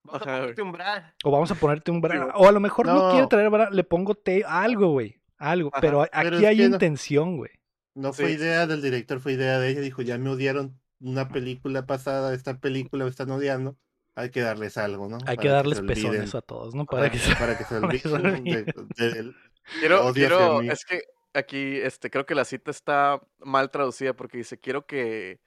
Vamos 0.04 0.22
a 0.22 0.24
ponerte 0.24 0.62
un 0.62 0.72
bra. 0.72 1.14
O 1.22 1.30
vamos 1.30 1.50
a 1.50 1.54
ponerte 1.54 1.90
un 1.90 2.00
bra. 2.00 2.32
O 2.34 2.48
a 2.48 2.52
lo 2.52 2.60
mejor 2.60 2.86
no, 2.86 3.10
quiere 3.10 3.26
traer 3.28 3.50
bra, 3.50 3.70
le 3.70 3.84
pongo 3.84 4.14
tape, 4.14 4.44
algo, 4.46 4.88
güey. 4.88 5.20
Algo. 5.36 5.70
Pero 5.80 6.06
aquí 6.10 6.44
hay 6.44 6.62
intención, 6.62 7.36
güey. 7.36 7.50
No, 7.94 8.12
fue 8.12 8.32
idea 8.32 8.66
del 8.66 8.80
director, 8.80 9.20
fue 9.20 9.34
idea 9.34 9.58
de 9.58 9.68
ella. 9.68 9.80
Dijo, 9.80 10.02
ya 10.02 10.18
me 10.18 10.30
odiaron 10.30 10.80
una 11.00 11.28
película 11.28 11.86
pasada, 11.86 12.32
esta 12.34 12.58
película 12.58 13.04
me 13.04 13.10
están 13.10 13.30
odiando, 13.30 13.76
hay 14.14 14.30
que 14.30 14.40
darles 14.40 14.78
algo, 14.78 15.08
¿no? 15.08 15.18
Hay 15.26 15.36
que 15.36 15.48
darles 15.48 15.80
pezones 15.80 16.34
a 16.34 16.42
todos, 16.42 16.74
¿no? 16.74 16.86
Para, 16.86 17.10
que, 17.10 17.18
se, 17.18 17.34
para 17.34 17.58
que 17.58 17.64
se 17.64 17.74
olviden 18.14 19.34
quiero, 19.80 20.12
quiero, 20.12 20.60
es 20.62 20.84
que 20.84 21.02
aquí, 21.34 21.78
este, 21.78 22.10
creo 22.10 22.26
que 22.26 22.34
la 22.34 22.44
cita 22.44 22.70
está 22.70 23.20
mal 23.38 23.70
traducida 23.70 24.14
porque 24.14 24.38
dice, 24.38 24.58
quiero 24.58 24.86
que, 24.86 25.40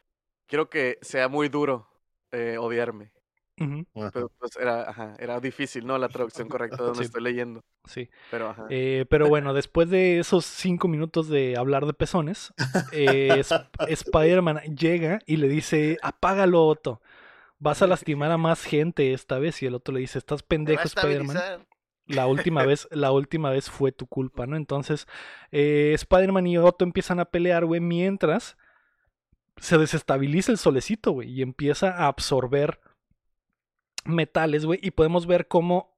quiero 0.47 0.69
que 0.69 0.97
sea 1.01 1.27
muy 1.27 1.49
duro 1.49 1.87
eh, 2.31 2.57
odiarme. 2.57 3.11
Pero 3.57 4.29
pues 4.37 4.57
era, 4.59 4.89
ajá, 4.89 5.15
era 5.17 5.39
difícil, 5.39 5.85
¿no? 5.85 5.97
La 5.97 6.09
traducción 6.09 6.49
correcta 6.49 6.77
de 6.77 6.83
donde 6.89 7.03
estoy 7.05 7.23
leyendo. 7.23 7.63
Sí. 7.85 8.09
Pero, 8.29 8.49
ajá. 8.49 8.65
Eh, 8.69 9.05
pero 9.09 9.29
bueno, 9.29 9.53
después 9.53 9.89
de 9.89 10.19
esos 10.19 10.45
cinco 10.45 10.87
minutos 10.87 11.29
de 11.29 11.55
hablar 11.57 11.85
de 11.85 11.93
pezones, 11.93 12.53
eh, 12.91 13.41
Spider-Man 13.87 14.75
llega 14.75 15.19
y 15.25 15.37
le 15.37 15.47
dice, 15.47 15.97
apágalo, 16.01 16.67
Otto. 16.67 17.01
Vas 17.57 17.81
a 17.81 17.87
lastimar 18.05 18.31
a 18.31 18.37
más 18.37 18.63
gente 18.63 19.13
esta 19.13 19.39
vez. 19.39 19.61
Y 19.63 19.67
el 19.67 19.75
otro 19.75 19.93
le 19.93 20.01
dice, 20.01 20.17
estás 20.17 20.43
pendejo, 20.43 20.83
Spider-Man. 20.83 21.65
La 22.07 22.27
última 22.27 22.63
vez, 22.63 22.87
la 22.91 23.11
última 23.11 23.49
vez 23.49 23.69
fue 23.69 23.91
tu 23.91 24.07
culpa, 24.07 24.45
¿no? 24.45 24.55
Entonces, 24.57 25.07
eh, 25.51 25.91
Spider-Man 25.95 26.47
y 26.47 26.57
Otto 26.57 26.85
empiezan 26.85 27.19
a 27.19 27.25
pelear, 27.25 27.65
güey, 27.65 27.81
mientras 27.81 28.57
se 29.57 29.77
desestabiliza 29.77 30.51
el 30.51 30.57
solecito, 30.57 31.11
güey, 31.11 31.31
y 31.31 31.41
empieza 31.41 31.91
a 31.91 32.07
absorber 32.07 32.79
metales, 34.03 34.65
güey, 34.65 34.79
y 34.81 34.91
podemos 34.91 35.25
ver 35.25 35.47
cómo 35.47 35.97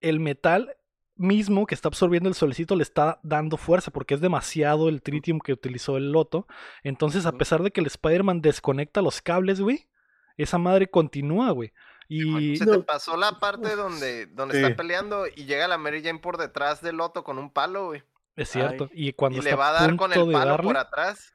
el 0.00 0.20
metal 0.20 0.76
mismo 1.16 1.66
que 1.66 1.74
está 1.74 1.88
absorbiendo 1.88 2.28
el 2.28 2.34
solecito 2.34 2.76
le 2.76 2.82
está 2.82 3.20
dando 3.22 3.56
fuerza 3.56 3.90
porque 3.90 4.14
es 4.14 4.20
demasiado 4.20 4.88
el 4.88 5.02
tritium 5.02 5.40
que 5.40 5.52
utilizó 5.52 5.96
el 5.96 6.12
loto. 6.12 6.46
Entonces, 6.82 7.26
a 7.26 7.32
pesar 7.32 7.62
de 7.62 7.70
que 7.70 7.80
el 7.80 7.86
Spider-Man 7.86 8.42
desconecta 8.42 9.02
los 9.02 9.22
cables, 9.22 9.60
güey, 9.60 9.88
esa 10.36 10.58
madre 10.58 10.88
continúa, 10.88 11.50
güey. 11.50 11.72
Y... 12.08 12.56
Se 12.56 12.66
te 12.66 12.78
pasó 12.80 13.16
la 13.16 13.38
parte 13.40 13.76
donde, 13.76 14.26
donde 14.26 14.60
está 14.60 14.76
peleando 14.76 15.26
y 15.26 15.44
llega 15.44 15.68
la 15.68 15.78
Mary 15.78 16.02
Jane 16.02 16.20
por 16.20 16.36
detrás 16.36 16.80
del 16.80 16.96
loto 16.96 17.24
con 17.24 17.38
un 17.38 17.50
palo, 17.50 17.86
güey. 17.86 18.02
Es 18.36 18.50
cierto. 18.50 18.90
Y 18.92 19.12
cuando 19.14 19.42
le 19.42 19.54
va 19.54 19.70
a 19.70 19.72
dar 19.72 19.96
con 19.96 20.12
el 20.12 20.30
palo 20.30 20.58
por 20.58 20.76
atrás. 20.76 21.32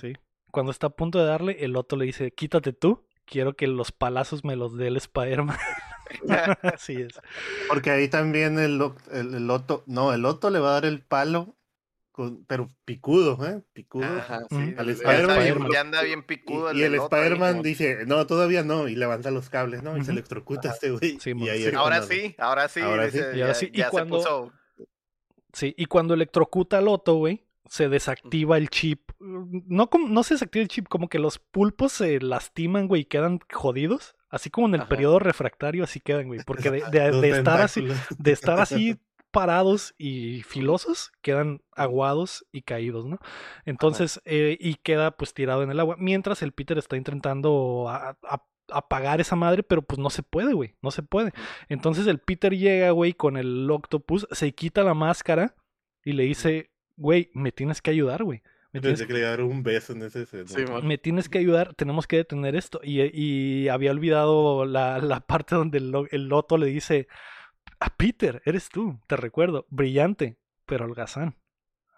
Sí. 0.00 0.14
Cuando 0.50 0.72
está 0.72 0.86
a 0.86 0.90
punto 0.90 1.18
de 1.18 1.26
darle, 1.26 1.64
el 1.64 1.72
loto 1.72 1.96
le 1.96 2.04
dice, 2.04 2.30
quítate 2.30 2.72
tú 2.72 3.06
quiero 3.26 3.54
que 3.54 3.66
los 3.66 3.92
palazos 3.92 4.44
me 4.44 4.56
los 4.56 4.76
dé 4.76 4.86
el 4.86 4.96
Spider-Man. 4.96 5.58
Así 6.62 6.94
es. 6.94 7.20
Porque 7.68 7.90
ahí 7.90 8.08
también 8.08 8.58
el, 8.58 8.80
el, 9.12 9.46
Loto, 9.46 9.82
no, 9.86 10.12
el 10.12 10.22
Loto 10.22 10.50
le 10.50 10.60
va 10.60 10.70
a 10.70 10.72
dar 10.74 10.84
el 10.86 11.00
palo, 11.00 11.55
con, 12.16 12.46
pero 12.46 12.70
picudo, 12.86 13.38
¿eh? 13.46 13.62
Picudo. 13.74 14.06
al 14.06 14.88
Spider-Man. 14.88 15.68
Ya 15.70 15.82
anda 15.82 16.02
bien 16.02 16.22
picudo. 16.22 16.72
Y, 16.72 16.82
el, 16.82 16.94
Spider-man 16.94 17.60
dice, 17.60 18.06
no, 18.06 18.26
todavía 18.26 18.64
no, 18.64 18.88
y 18.88 18.96
levanta 18.96 19.30
los 19.30 19.50
cables, 19.50 19.82
¿no? 19.82 19.98
Y 19.98 20.04
se 20.04 20.12
electrocuta 20.12 20.70
este 20.70 20.90
güey. 20.90 21.18
ahora, 21.76 22.02
sí, 22.02 22.34
ahora 22.38 22.68
sí, 22.68 22.80
ahora 22.80 23.10
sí. 23.10 23.18
Y 23.34 23.40
ahora 23.42 23.54
sí. 23.54 23.70
y 23.72 23.82
cuando... 23.82 24.52
Sí, 25.52 25.74
y 25.76 25.86
cuando 25.86 26.14
electrocuta 26.14 26.78
al 26.78 26.88
Otto, 26.88 27.14
güey, 27.14 27.46
se 27.66 27.88
desactiva 27.88 28.56
el 28.56 28.70
chip. 28.70 29.10
No, 29.18 29.88
no 30.08 30.22
se 30.22 30.34
desactiva 30.34 30.62
el 30.62 30.68
chip, 30.68 30.88
como 30.88 31.08
que 31.08 31.18
los 31.18 31.38
pulpos 31.38 31.92
se 31.92 32.18
lastiman, 32.20 32.88
güey, 32.88 33.02
y 33.02 33.04
quedan 33.04 33.40
jodidos. 33.52 34.16
Así 34.28 34.50
como 34.50 34.66
en 34.68 34.74
el 34.74 34.88
periodo 34.88 35.18
refractario, 35.18 35.84
así 35.84 36.00
quedan, 36.00 36.28
güey. 36.28 36.40
Porque 36.46 36.70
de, 36.70 37.30
estar 37.30 37.60
así, 37.62 37.86
de 38.18 38.32
estar 38.32 38.58
así 38.58 38.98
parados 39.36 39.94
y 39.98 40.40
filosos, 40.44 41.12
quedan 41.20 41.60
aguados 41.72 42.46
y 42.52 42.62
caídos, 42.62 43.04
¿no? 43.04 43.18
Entonces, 43.66 44.18
eh, 44.24 44.56
y 44.58 44.76
queda 44.76 45.10
pues 45.10 45.34
tirado 45.34 45.62
en 45.62 45.70
el 45.70 45.78
agua. 45.78 45.96
Mientras 45.98 46.40
el 46.40 46.52
Peter 46.52 46.78
está 46.78 46.96
intentando 46.96 47.86
apagar 48.70 49.20
esa 49.20 49.36
madre, 49.36 49.62
pero 49.62 49.82
pues 49.82 49.98
no 49.98 50.08
se 50.08 50.22
puede, 50.22 50.54
güey. 50.54 50.76
No 50.80 50.90
se 50.90 51.02
puede. 51.02 51.34
Entonces 51.68 52.06
el 52.06 52.18
Peter 52.18 52.56
llega, 52.56 52.92
güey, 52.92 53.12
con 53.12 53.36
el 53.36 53.70
octopus, 53.70 54.26
se 54.30 54.54
quita 54.54 54.82
la 54.84 54.94
máscara 54.94 55.54
y 56.02 56.12
le 56.12 56.22
dice, 56.22 56.70
güey, 56.96 57.30
me 57.34 57.52
tienes 57.52 57.82
que 57.82 57.90
ayudar, 57.90 58.24
güey. 58.24 58.42
Me 58.72 58.80
Tienes 58.80 59.02
que 59.02 59.12
le 59.12 59.20
dar 59.20 59.42
un 59.42 59.62
beso 59.62 59.92
en 59.92 60.02
ese. 60.02 60.24
Sí, 60.24 60.64
me 60.82 60.96
tienes 60.96 61.28
que 61.28 61.36
ayudar, 61.36 61.74
tenemos 61.74 62.06
que 62.06 62.16
detener 62.16 62.56
esto. 62.56 62.80
Y, 62.82 63.02
y 63.12 63.68
había 63.68 63.90
olvidado 63.90 64.64
la, 64.64 64.96
la 64.96 65.20
parte 65.20 65.56
donde 65.56 65.76
el 65.76 66.28
loto 66.28 66.56
le 66.56 66.68
dice, 66.68 67.06
a 67.80 67.96
Peter, 67.96 68.42
eres 68.44 68.68
tú, 68.68 68.98
te 69.06 69.16
recuerdo, 69.16 69.66
brillante, 69.70 70.38
pero 70.66 70.84
holgazán. 70.84 71.36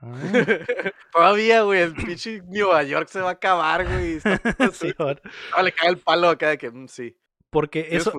Ah, 0.01 0.15
Todavía, 1.13 1.63
güey, 1.63 1.81
el 1.83 1.95
pinche 1.95 2.43
Nueva 2.47 2.83
York 2.85 3.09
se 3.09 3.21
va 3.21 3.31
a 3.31 3.33
acabar, 3.33 3.85
güey. 3.85 4.21
sí, 4.73 4.95
Ah, 5.53 5.63
le 5.63 5.73
cae 5.73 5.89
el 5.91 5.99
palo 5.99 6.29
acá 6.29 6.51
de 6.51 6.59
que, 6.59 6.71
mm, 6.71 6.87
sí. 6.89 7.17
porque 7.51 7.89
eso, 7.93 8.13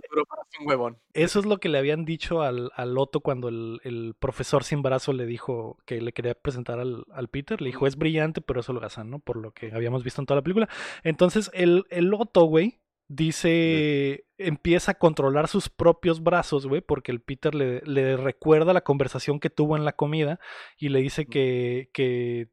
huevón. 0.66 0.98
Eso 1.14 1.40
es 1.40 1.46
lo 1.46 1.58
que 1.60 1.70
le 1.70 1.78
habían 1.78 2.04
dicho 2.04 2.42
al, 2.42 2.72
al 2.76 2.98
Otto 2.98 3.22
cuando 3.22 3.48
el, 3.48 3.80
el 3.84 4.16
profesor 4.20 4.64
sin 4.64 4.82
brazo 4.82 5.14
le 5.14 5.26
dijo 5.26 5.78
que 5.86 6.02
le 6.02 6.12
quería 6.12 6.34
presentar 6.34 6.80
al, 6.80 7.06
al 7.14 7.28
Peter. 7.30 7.62
Le 7.62 7.68
dijo, 7.68 7.88
es 7.88 7.96
brillante, 7.96 8.42
pero 8.42 8.60
es 8.60 8.68
holgazán, 8.70 9.10
¿no? 9.10 9.20
Por 9.20 9.38
lo 9.38 9.52
que 9.52 9.72
habíamos 9.74 10.04
visto 10.04 10.22
en 10.22 10.26
toda 10.26 10.38
la 10.40 10.44
película. 10.44 10.68
Entonces, 11.04 11.50
el, 11.54 11.86
el 11.90 12.14
Otto, 12.14 12.44
güey, 12.44 12.80
dice, 13.10 14.26
empieza 14.38 14.92
a 14.92 14.98
controlar 14.98 15.48
sus 15.48 15.68
propios 15.68 16.24
brazos, 16.24 16.66
güey, 16.68 16.80
porque 16.82 17.12
el 17.12 17.22
Peter 17.22 17.54
le, 17.54 17.82
le 17.82 18.16
recuerda 18.16 18.72
la 18.74 18.82
conversación 18.82 19.40
que 19.40 19.50
tuvo 19.50 19.76
en 19.76 19.84
la 19.84 19.94
comida 19.94 20.40
y 20.78 20.90
le 20.90 21.00
dice 21.02 21.26
que, 21.26 21.90
que, 21.92 22.50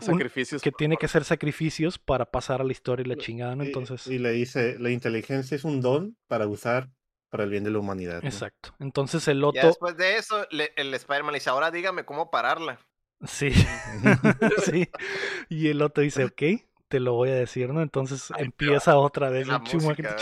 un- 0.00 0.04
Sacrificios. 0.06 0.62
que 0.62 0.70
tiene 0.72 0.96
que 0.96 1.06
hacer 1.06 1.24
sacrificios 1.24 1.98
para 1.98 2.26
pasar 2.30 2.60
a 2.60 2.64
la 2.64 2.72
historia 2.72 3.04
y 3.04 3.08
la 3.08 3.16
chingada, 3.16 3.56
¿no? 3.56 3.64
Y- 3.64 3.68
Entonces... 3.68 4.06
Y, 4.06 4.18
le 4.18 4.30
dice, 4.32 4.76
la 4.78 4.90
inteligencia 4.90 5.54
es 5.56 5.64
un 5.64 5.80
don 5.80 6.16
para 6.28 6.46
usar 6.46 6.90
para 7.30 7.44
el 7.44 7.50
bien 7.50 7.64
de 7.64 7.70
la 7.70 7.78
humanidad. 7.78 8.20
¿no? 8.22 8.28
Exacto. 8.28 8.74
Entonces 8.78 9.26
el 9.26 9.40
Ya 9.40 9.46
Otto... 9.46 9.66
después 9.66 9.96
de 9.96 10.16
eso, 10.16 10.46
le- 10.50 10.72
el 10.76 10.92
Spider-Man 10.92 11.32
le 11.32 11.38
dice, 11.38 11.50
ahora 11.50 11.70
dígame 11.70 12.04
cómo 12.04 12.30
pararla. 12.30 12.78
Sí, 13.24 13.50
sí. 14.64 14.88
Y 15.48 15.68
el 15.68 15.80
otro 15.80 16.02
dice, 16.02 16.24
ok, 16.26 16.42
te 16.92 17.00
lo 17.00 17.14
voy 17.14 17.30
a 17.30 17.34
decir, 17.34 17.70
¿no? 17.72 17.80
Entonces 17.80 18.30
empieza 18.36 18.98
otra 18.98 19.30
vez 19.30 19.48
música, 19.48 20.14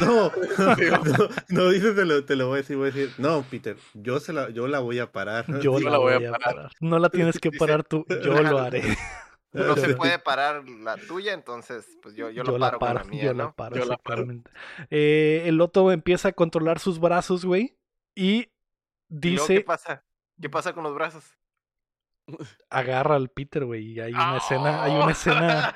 No, 0.00 0.32
no, 1.04 1.28
no 1.48 1.70
dices, 1.70 1.94
te 1.94 2.04
lo, 2.04 2.24
te 2.24 2.34
lo 2.34 2.48
voy 2.48 2.54
a 2.54 2.62
decir, 2.62 2.76
voy 2.76 2.88
a 2.88 2.92
decir, 2.92 3.14
no, 3.18 3.44
Peter, 3.48 3.76
yo, 3.94 4.18
se 4.18 4.32
la, 4.32 4.50
yo 4.50 4.66
la 4.66 4.80
voy 4.80 4.98
a 4.98 5.12
parar. 5.12 5.46
Yo 5.60 5.78
Sí, 5.78 5.84
la 5.84 5.90
la 5.92 5.98
voy 5.98 6.14
voy 6.14 6.24
a 6.26 6.32
parar. 6.32 6.54
parar. 6.56 6.72
No 6.80 6.98
la 6.98 7.10
tienes 7.10 7.38
que 7.38 7.50
Dice, 7.52 7.58
parar 7.60 7.84
tú, 7.84 8.04
yo 8.08 8.42
lo 8.42 8.58
haré. 8.58 8.82
No 9.52 9.76
se 9.76 9.88
puede 9.96 10.18
parar 10.18 10.68
la 10.68 10.96
tuya, 10.96 11.32
entonces 11.32 11.86
pues 12.02 12.16
yo, 12.16 12.28
yo, 12.30 12.42
Yo 12.42 12.52
lo 12.52 12.58
la 12.58 12.66
paro 12.70 12.80
con 12.80 12.94
la 12.94 13.02
paro, 13.02 13.10
mía, 13.10 13.24
yo 13.26 13.34
¿no? 13.34 13.44
la 13.44 13.52
paro, 13.52 13.76
Yo 13.76 13.84
la 13.84 13.96
paro. 13.98 14.22
exactamente. 14.22 14.50
Eh, 14.90 15.44
el 15.46 15.60
Otto 15.60 15.92
empieza 15.92 16.28
a 16.28 16.32
controlar 16.32 16.80
sus 16.80 16.98
brazos, 16.98 17.44
güey, 17.44 17.78
y 18.14 18.50
¿Y 19.22 19.30
luego 19.30 19.52
¿Qué 19.54 19.58
dice, 19.58 19.64
pasa? 19.64 20.04
¿Qué 20.40 20.50
pasa 20.50 20.72
con 20.72 20.82
los 20.84 20.94
brazos? 20.94 21.24
Agarra 22.70 23.16
al 23.16 23.30
Peter, 23.30 23.64
güey, 23.64 23.92
y 23.92 24.00
hay 24.00 24.12
una 24.12 24.38
escena, 24.38 24.82
hay 24.82 24.92
una 24.92 25.12
escena, 25.12 25.74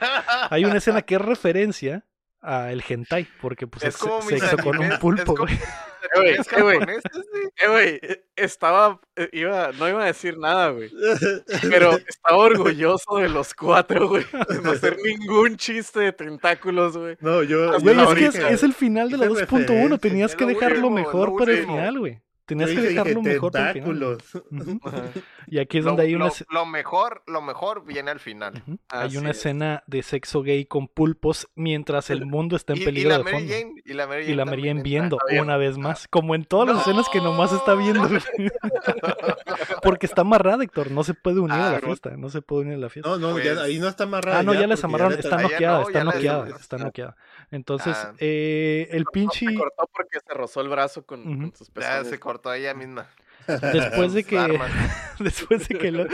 hay 0.51 0.65
una 0.65 0.79
escena 0.79 1.03
que 1.03 1.15
es 1.17 1.21
referencia 1.21 2.05
a 2.43 2.73
el 2.73 2.83
hentai, 2.87 3.29
porque 3.41 3.67
pues 3.67 3.85
Es 3.85 3.95
es, 3.95 4.01
como 4.01 4.19
mis 4.23 4.41
sexo 4.41 4.57
con 4.59 4.79
un 4.79 4.99
pulpo, 4.99 5.37
güey. 5.37 5.55
Eh, 5.55 6.21
güey, 6.21 6.35
¿Es 6.35 6.49
eh, 6.53 7.69
güey, 7.69 7.89
eh, 7.89 8.01
eh, 8.03 8.25
estaba, 8.37 8.99
eh, 9.17 9.29
iba, 9.33 9.71
no 9.73 9.87
iba 9.87 10.03
a 10.03 10.07
decir 10.07 10.39
nada, 10.39 10.71
güey, 10.71 10.91
pero 11.71 11.99
estaba 12.09 12.39
orgulloso 12.39 13.19
de 13.19 13.29
los 13.29 13.53
cuatro, 13.55 14.09
güey, 14.09 14.25
de 14.49 14.63
no 14.63 14.71
hacer 14.73 14.97
ningún 15.05 15.57
chiste 15.57 16.01
de 16.01 16.13
tentáculos, 16.13 16.97
güey. 16.97 17.17
No, 17.21 17.43
yo, 17.43 17.79
Güey, 17.81 18.01
es 18.25 18.35
que 18.35 18.49
es, 18.49 18.63
el 18.63 18.73
final 18.73 19.11
de 19.11 19.19
la 19.19 19.27
Hice 19.27 19.47
2.1. 19.47 19.67
referencia, 19.67 19.99
Tenías 19.99 20.35
que 20.35 20.45
lo 20.45 20.49
dejarlo 20.49 20.89
último, 20.89 20.91
mejor 20.91 21.37
para 21.37 21.53
el 21.53 21.67
final, 21.67 21.99
güey. 21.99 22.23
Tenías 22.51 22.71
que 22.71 22.81
dejarlo 22.81 23.21
dije, 23.21 23.33
mejor 23.35 23.53
para 23.53 23.71
el 23.71 23.83
final. 23.83 24.19
Y 25.47 25.59
aquí 25.59 25.79
es 25.79 25.85
Lo, 25.85 25.91
donde 25.93 26.05
hay 26.05 26.15
una, 26.15 26.27
lo- 26.27 26.33
lo 26.51 26.67
mejor, 26.67 27.23
lo 27.27 27.43
mejor 27.43 27.85
viene 27.85 28.11
al 28.13 28.21
final. 28.21 28.63
hay 28.89 29.17
una 29.17 29.31
es. 29.31 29.39
escena 29.39 29.83
de 29.87 30.03
sexo 30.03 30.43
gay 30.43 30.65
con 30.65 30.87
pulpos 30.87 31.49
mientras 31.57 32.11
el 32.11 32.25
mundo 32.27 32.55
está 32.57 32.73
en 32.75 32.79
Y, 32.79 32.83
y 32.83 32.85
peligro 32.85 33.11
la 33.11 33.19
de 33.19 33.25
Mary 33.25 33.35
fondo. 33.39 33.53
Jane, 33.53 33.73
y 33.85 33.93
la 33.95 34.07
Mary 34.07 34.21
Y 34.21 34.25
Jane 34.27 34.37
la 34.37 34.45
Mary 34.45 34.63
Jane 34.69 34.83
viendo 34.83 35.19
bien. 35.29 35.43
una 35.43 35.57
vez 35.57 35.77
más, 35.79 36.07
como 36.09 36.35
en 36.37 36.45
todas 36.45 36.69
las 36.69 36.81
escenas 36.83 37.09
que 37.09 37.21
nomás 37.21 37.53
está 37.53 37.75
viendo. 37.75 38.09
Porque 39.83 40.07
está 40.07 40.21
amarrada, 40.23 40.63
Héctor, 40.63 40.91
no 40.91 41.05
se 41.05 41.15
puede 41.15 41.41
unir 41.41 41.53
a 41.57 41.69
Ah, 41.69 41.73
la 41.73 41.81
no. 41.81 41.87
fiesta, 41.87 42.11
no 42.17 42.29
se 42.29 42.43
puede 42.43 42.63
unir 42.63 42.75
a 42.75 42.79
la 42.79 42.89
fiesta. 42.89 43.11
No, 43.11 43.19
no, 43.19 43.33
Pues- 43.33 43.45
ya, 43.45 43.63
ahí 43.63 43.79
no 43.79 43.89
está 43.89 44.05
amarrada. 44.05 44.39
Ah, 44.39 44.43
no, 44.43 44.55
ya, 44.55 44.67
les 44.67 44.83
amarraron, 44.85 45.15
le 45.15 45.21
está 45.21 45.37
Ah, 45.37 45.43
ya 45.43 45.49
noqueada, 45.49 45.79
no, 45.81 45.87
está 45.87 45.99
ya 45.99 46.05
noqueada, 46.05 46.49
está 46.61 46.79
noqueada. 46.79 47.17
Entonces, 47.51 47.97
Ah. 47.97 48.13
eh, 48.19 48.89
el 48.91 49.05
Se 49.05 49.11
pinche, 49.13 49.47
cortó 49.55 49.89
porque 49.95 50.19
se 50.27 50.35
rozó 50.35 50.61
el 50.61 50.69
brazo 50.69 51.05
con, 51.05 51.53
sus 51.57 51.69
Ya 51.69 51.75
pezones. 51.75 52.09
se 52.09 52.19
cortó 52.21 52.53
ella 52.53 52.75
misma. 52.75 53.09
después 53.47 54.13
de 54.13 54.23
que, 54.25 54.39
armas. 54.39 54.71
después 55.19 55.67
de 55.69 55.77
que 55.79 55.91
lo, 55.91 56.07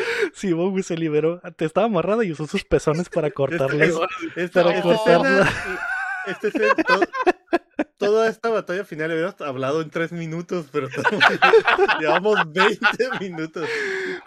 güey, 0.71 0.83
se 0.83 0.97
liberó, 0.97 1.41
te 1.57 1.65
estaba 1.67 1.87
amarrada 1.87 2.25
y 2.25 2.33
usó 2.33 2.47
sus 2.47 2.65
pezones 2.65 3.09
para 3.11 3.31
cortarles. 3.33 3.95
Esta, 4.37 4.63
para 4.65 4.81
cortarla. 4.83 5.49
escena- 6.33 6.33
esta 6.33 6.49
escena- 6.49 6.75
to- 6.85 7.01
toda 7.99 8.29
esta 8.29 8.51
batalla 8.51 8.85
final 8.85 9.11
hubiéramos 9.11 9.41
hablado 9.41 9.81
en 9.81 9.91
tres 9.91 10.13
minutos, 10.13 10.67
pero 10.71 10.89
llevamos 12.01 12.39
20 12.53 12.79
minutos. 13.21 13.69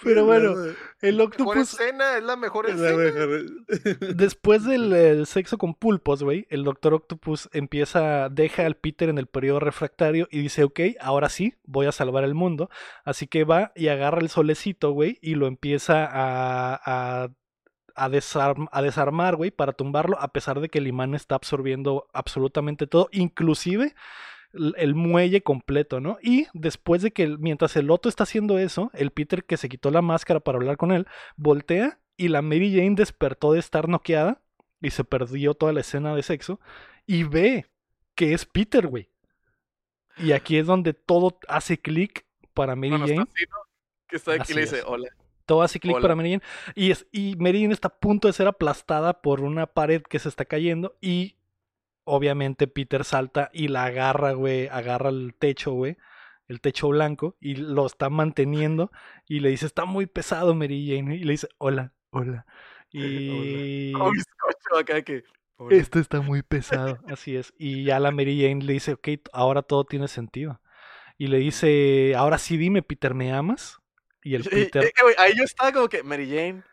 Pero 0.04 0.26
bueno, 0.26 0.56
el 1.02 1.22
octopus, 1.22 1.74
escena, 1.74 2.18
es 2.18 2.24
la 2.24 2.36
mejor 2.36 2.70
Es 2.70 2.78
la 2.80 2.90
escena. 2.92 3.26
mejor. 3.28 4.16
después 4.16 4.64
del 4.66 4.94
eh, 4.96 5.26
sexo 5.26 5.58
con 5.58 5.74
pulpos, 5.76 6.24
güey, 6.24 6.48
el 6.50 6.64
doctor 6.64 6.94
octopus 6.94 7.50
empieza, 7.54 8.30
deja 8.30 8.66
al 8.66 8.76
Peter 8.76 9.10
en 9.10 9.18
el 9.18 9.28
periodo 9.28 9.60
refractario 9.60 10.28
y 10.32 10.42
dice, 10.42 10.64
ok, 10.64 10.80
ahora 11.00 11.30
sí, 11.30 11.56
voy 11.64 11.86
a 11.88 11.92
salvar 11.92 12.24
el 12.24 12.34
mundo. 12.36 12.70
Así 13.04 13.28
que 13.28 13.44
va 13.44 13.72
y 13.76 13.88
agarra 13.90 14.20
el 14.20 14.30
solecito, 14.30 14.92
güey, 14.92 15.18
y 15.22 15.36
lo 15.36 15.48
empieza 15.48 16.06
a, 16.06 16.80
a, 17.24 17.30
a, 18.04 18.10
desarm- 18.10 18.70
a 18.72 18.82
desarmar, 18.82 19.36
güey, 19.36 19.52
para 19.52 19.74
tumbarlo, 19.74 20.20
a 20.20 20.30
pesar 20.34 20.60
de 20.60 20.70
que 20.70 20.80
el 20.80 20.88
imán 20.88 21.14
está 21.16 21.36
absorbiendo 21.36 22.08
absolutamente 22.14 22.88
todo, 22.88 23.10
inclusive 23.12 23.94
el 24.78 24.96
muelle 24.96 25.42
completo, 25.44 26.00
¿no? 26.00 26.18
Y 26.24 26.48
después 26.54 27.02
de 27.04 27.12
que, 27.12 27.28
mientras 27.38 27.76
el 27.76 27.92
Otto 27.92 28.10
está 28.10 28.24
haciendo 28.24 28.58
eso, 28.58 28.90
el 28.94 29.12
Peter 29.12 29.44
que 29.44 29.58
se 29.58 29.70
quitó 29.70 29.92
la 29.92 30.02
máscara 30.02 30.40
para 30.40 30.58
hablar 30.58 30.78
con 30.78 30.92
él, 30.92 31.06
voltea 31.38 32.00
y 32.18 32.30
la 32.30 32.42
Mary 32.42 32.74
Jane 32.76 32.96
despertó 32.96 33.54
de 33.54 33.60
estar 33.60 33.88
noqueada 33.88 34.42
y 34.82 34.90
se 34.90 35.04
perdió 35.04 35.54
toda 35.54 35.72
la 35.74 35.82
escena 35.82 36.16
de 36.16 36.24
sexo 36.24 36.60
y 37.06 37.24
ve 37.24 37.68
que 38.16 38.34
es 38.34 38.46
Peter, 38.46 38.88
güey. 38.88 39.10
Y 40.18 40.32
aquí 40.34 40.58
es 40.58 40.66
donde 40.66 40.94
todo 40.94 41.38
hace 41.48 41.80
clic 41.80 42.26
para 42.54 42.76
Mary 42.76 42.90
Bueno, 42.90 43.06
Jane. 43.08 43.22
está 43.22 43.32
así, 43.34 43.46
¿no? 43.50 43.58
Que 44.08 44.16
está 44.16 44.34
aquí 44.34 44.52
y 44.52 44.56
le 44.56 44.62
dice, 44.62 44.80
es. 44.80 44.84
hola. 44.86 45.10
Todo 45.50 45.64
hace 45.64 45.80
clic 45.80 45.96
Hola. 45.96 46.04
para 46.04 46.16
Jane. 46.16 46.42
Y, 46.76 46.92
es, 46.92 47.08
y 47.12 47.34
Jane 47.34 47.74
está 47.74 47.88
a 47.88 47.96
punto 47.98 48.28
de 48.28 48.34
ser 48.34 48.46
aplastada 48.46 49.24
por 49.24 49.42
una 49.42 49.66
pared 49.66 50.04
que 50.04 50.20
se 50.20 50.30
está 50.30 50.46
cayendo. 50.46 50.96
Y 51.02 51.38
obviamente 52.04 52.68
Peter 52.68 53.04
salta 53.04 53.50
y 53.52 53.68
la 53.68 53.86
agarra, 53.86 54.34
güey. 54.34 54.68
Agarra 54.68 55.10
el 55.10 55.34
techo, 55.34 55.72
güey. 55.72 55.98
El 56.48 56.62
techo 56.62 56.90
blanco. 56.90 57.36
Y 57.40 57.56
lo 57.56 57.88
está 57.88 58.12
manteniendo. 58.12 58.92
Y 59.26 59.40
le 59.40 59.50
dice, 59.50 59.66
está 59.66 59.86
muy 59.86 60.06
pesado, 60.06 60.54
Jane. 60.54 61.16
Y 61.16 61.24
le 61.24 61.32
dice, 61.32 61.50
hola, 61.58 61.94
hola. 62.12 62.46
Y 62.92 63.94
Como 63.94 64.12
bizcocho 64.12 64.78
acá 64.80 65.02
que... 65.02 65.24
hola. 65.58 65.78
esto 65.78 65.98
está 65.98 66.22
muy 66.22 66.44
pesado. 66.44 67.00
Así 67.08 67.36
es. 67.36 67.56
Y 67.58 67.86
ya 67.86 68.00
la 68.00 68.12
Mary 68.12 68.40
Jane 68.40 68.64
le 68.64 68.74
dice, 68.74 68.94
ok, 68.94 69.08
ahora 69.34 69.64
todo 69.64 69.84
tiene 69.84 70.08
sentido. 70.08 70.62
Y 71.18 71.26
le 71.26 71.40
dice, 71.40 72.14
ahora 72.16 72.38
sí 72.38 72.56
dime, 72.56 72.84
Peter, 72.84 73.16
¿me 73.16 73.34
amas? 73.34 73.79
Y 74.30 74.36
el 74.36 74.44
Peter... 74.44 74.84
eh, 74.84 74.92
ahí 75.18 75.34
yo 75.36 75.44
estaba 75.44 75.72
como 75.72 75.90
que, 75.90 76.04
Mary 76.04 76.28
Jane, 76.30 76.64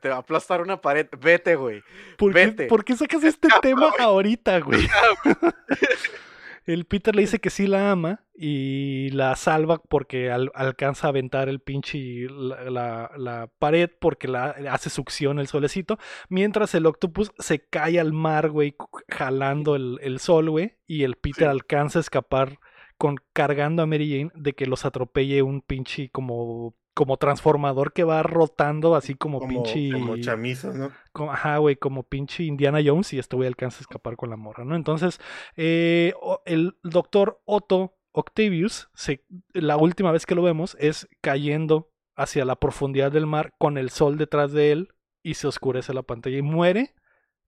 te 0.00 0.08
va 0.08 0.16
a 0.16 0.18
aplastar 0.18 0.60
una 0.62 0.80
pared. 0.80 1.06
Vete, 1.20 1.56
güey. 1.56 1.82
¿Por 2.16 2.32
qué, 2.32 2.48
por 2.68 2.84
qué 2.84 2.96
sacas 2.96 3.22
este 3.24 3.48
tema 3.62 3.90
ahorita, 3.98 4.60
güey? 4.60 4.80
El 6.64 6.84
Peter 6.86 7.14
le 7.14 7.22
dice 7.22 7.40
que 7.40 7.50
sí 7.50 7.66
la 7.66 7.90
ama 7.90 8.24
y 8.34 9.10
la 9.10 9.34
salva 9.34 9.82
porque 9.82 10.30
al- 10.30 10.52
alcanza 10.54 11.08
a 11.08 11.10
aventar 11.10 11.48
el 11.48 11.60
pinche 11.60 11.98
la, 12.30 12.70
la- 12.70 13.10
la 13.16 13.50
pared 13.58 13.90
porque 14.00 14.28
la 14.28 14.54
hace 14.70 14.88
succión 14.88 15.40
el 15.40 15.48
solecito. 15.48 15.98
Mientras 16.28 16.74
el 16.76 16.86
octopus 16.86 17.32
se 17.38 17.66
cae 17.66 17.98
al 17.98 18.12
mar, 18.12 18.50
güey, 18.50 18.76
jalando 19.08 19.74
el, 19.74 19.98
el 20.02 20.20
sol, 20.20 20.50
güey. 20.50 20.76
Y 20.86 21.02
el 21.02 21.16
Peter 21.16 21.44
Sí. 21.48 21.50
alcanza 21.50 21.98
a 21.98 22.02
escapar 22.02 22.60
con, 22.96 23.16
cargando 23.32 23.82
a 23.82 23.86
Mary 23.86 24.08
Jane 24.08 24.30
de 24.36 24.52
que 24.52 24.66
los 24.66 24.84
atropelle 24.84 25.42
un 25.42 25.62
pinche 25.62 26.10
como, 26.10 26.76
como 26.94 27.16
transformador 27.16 27.92
que 27.92 28.04
va 28.04 28.22
rotando 28.22 28.94
así 28.94 29.14
como, 29.14 29.40
Como, 29.40 29.62
pinche 29.62 29.92
como 29.92 30.16
chamizo, 30.18 30.72
¿no? 30.72 30.90
como, 31.12 31.32
ajá, 31.32 31.58
güey, 31.58 31.76
como 31.76 32.02
pinche 32.02 32.44
Indiana 32.44 32.80
Jones 32.84 33.12
y 33.12 33.18
este 33.18 33.36
güey 33.36 33.48
alcanza 33.48 33.78
a 33.78 33.82
escapar 33.82 34.16
con 34.16 34.30
la 34.30 34.36
morra, 34.36 34.64
¿no? 34.64 34.76
Entonces, 34.76 35.20
eh, 35.56 36.12
el 36.44 36.76
doctor 36.82 37.40
Otto 37.44 37.94
Octavius, 38.12 38.90
se, 38.94 39.24
la 39.52 39.76
última 39.76 40.12
vez 40.12 40.26
que 40.26 40.34
lo 40.34 40.42
vemos, 40.42 40.76
es 40.78 41.08
cayendo 41.20 41.90
hacia 42.14 42.44
la 42.44 42.56
profundidad 42.56 43.10
del 43.10 43.26
mar 43.26 43.54
con 43.58 43.78
el 43.78 43.90
sol 43.90 44.18
detrás 44.18 44.52
de 44.52 44.72
él 44.72 44.94
y 45.22 45.34
se 45.34 45.46
oscurece 45.46 45.94
la 45.94 46.02
pantalla 46.02 46.36
y 46.36 46.42
muere 46.42 46.80
Y 46.80 46.94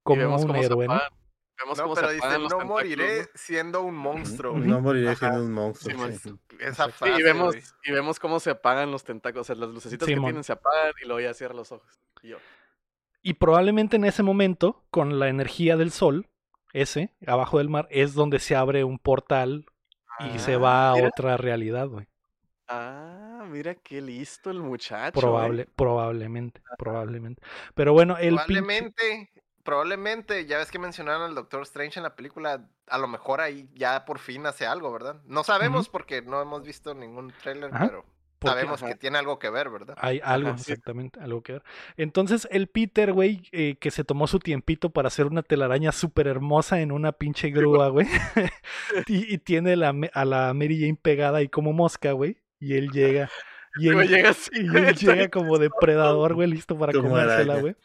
como 0.02 0.20
vemos 0.20 0.42
un 0.42 0.48
cómo 0.48 0.60
se 0.60 0.66
héroe, 0.66 0.88
¿no? 0.88 1.00
Vemos 1.60 1.78
No, 1.78 1.85
cómo 1.85 1.94
pero 1.94 2.09
se 2.09 2.14
dice, 2.14 2.26
apagan 2.26 2.43
los 2.43 2.52
no 2.52 2.59
tentáculos, 2.59 2.85
moriré 2.85 3.28
siendo 3.35 3.82
un 3.82 3.94
monstruo. 3.94 4.52
güey". 4.52 4.64
No 4.66 4.81
moriré 4.81 5.10
Ajá. 5.10 5.16
siendo 5.31 5.44
un 5.44 5.52
monstruo. 5.52 6.09
Sí. 6.10 6.35
Esa 6.59 6.86
Sí, 6.86 6.93
frase, 6.93 7.20
y 7.20 7.22
vemos, 7.22 7.55
güey. 7.55 7.62
y 7.85 7.93
vemos 7.93 8.18
cómo 8.18 8.40
se 8.40 8.51
apagan 8.51 8.90
los 8.90 9.05
tentáculos, 9.05 9.48
o 9.48 9.55
sea, 9.55 9.56
las 9.64 9.72
lucecitas 9.74 10.09
que 10.09 10.16
tienen 10.16 10.43
se 10.44 10.52
apagan 10.52 10.93
y 11.02 11.06
luego 11.06 11.20
ya 11.20 11.32
cierra 11.35 11.55
los 11.55 11.70
ojos. 11.72 11.89
Y 12.22 12.28
yo, 12.31 12.39
Y 13.22 13.35
probablemente 13.35 13.97
en 13.97 14.05
ese 14.05 14.22
momento, 14.22 14.85
con 14.90 15.18
la 15.18 15.28
energía 15.28 15.76
del 15.76 15.90
sol, 15.93 16.28
ese, 16.72 17.14
abajo 17.26 17.59
del 17.59 17.68
mar, 17.68 17.86
es 17.90 18.14
donde 18.14 18.39
se 18.40 18.56
abre 18.56 18.82
un 18.85 18.98
portal 18.98 19.64
y 20.20 20.39
se 20.40 20.56
va 20.56 20.90
a 20.90 20.94
mira. 20.94 21.09
otra 21.09 21.36
realidad, 21.36 21.86
güey. 21.89 22.06
Ah, 22.66 23.44
mira 23.48 23.74
qué 23.74 24.01
listo 24.01 24.51
el 24.51 24.60
muchacho. 24.60 25.18
Probable, 25.20 25.62
eh. 25.62 25.68
probablemente, 25.76 26.62
probablemente. 26.78 27.43
Pero 27.74 27.93
bueno, 27.93 28.16
el 28.18 28.39
pinche- 28.40 29.28
Probablemente, 29.65 30.45
ya 30.47 30.59
ves 30.59 30.70
que 30.70 30.78
mencionaron 30.78 31.23
al 31.23 31.35
Doctor 31.35 31.62
Strange 31.62 31.99
en 31.99 32.03
la 32.05 32.15
película, 32.15 32.69
a 32.86 32.99
lo 32.99 33.09
mejor 33.09 33.41
ahí 33.41 33.66
ya 33.74 34.05
por 34.05 34.19
fin 34.19 34.45
hace 34.47 34.66
algo, 34.66 34.93
¿verdad? 34.93 35.23
No 35.24 35.43
sabemos 35.43 35.89
porque 35.89 36.20
no 36.20 36.41
hemos 36.43 36.62
visto 36.65 36.95
ningún 36.95 37.32
trailer, 37.43 37.74
Ajá, 37.74 37.86
pero 37.86 38.05
sabemos 38.43 38.82
que 38.82 38.95
tiene 38.95 39.16
algo 39.16 39.39
que 39.39 39.49
ver, 39.49 39.70
¿verdad? 39.70 39.97
Hay 39.99 40.20
algo, 40.23 40.51
Ajá, 40.51 40.59
sí. 40.59 40.73
exactamente, 40.73 41.19
algo 41.19 41.43
que 41.43 41.53
ver. 41.55 41.62
Entonces, 41.97 42.47
el 42.51 42.66
Peter, 42.66 43.15
güey, 43.15 43.49
eh, 43.53 43.77
que 43.81 43.91
se 43.91 44.05
tomó 44.05 44.27
su 44.27 44.39
tiempito 44.39 44.91
para 44.91 45.09
hacer 45.09 45.24
una 45.24 45.43
telaraña 45.43 45.93
súper 45.93 46.27
hermosa 46.27 46.82
en 46.82 46.93
una 46.93 47.12
pinche 47.12 47.49
grúa, 47.49 47.89
güey. 47.89 48.07
y, 49.09 49.35
y 49.35 49.39
tiene 49.39 49.77
la, 49.77 49.95
me- 49.95 50.11
a 50.12 50.27
la 50.27 50.53
Mary 50.53 50.78
Jane 50.78 50.99
pegada 51.01 51.39
ahí 51.39 51.49
como 51.49 51.73
mosca, 51.73 52.12
güey. 52.12 52.36
Y 52.61 52.74
él 52.74 52.91
llega. 52.91 53.31
Y 53.77 53.89
él, 53.89 54.07
llega 54.09 54.28
así, 54.31 54.51
y 54.55 54.77
él 54.77 54.95
llega 54.95 55.31
como 55.31 55.59
depredador, 55.59 56.35
güey, 56.35 56.49
listo 56.49 56.78
para 56.78 56.93
comérsela, 56.93 57.61
güey. 57.61 57.77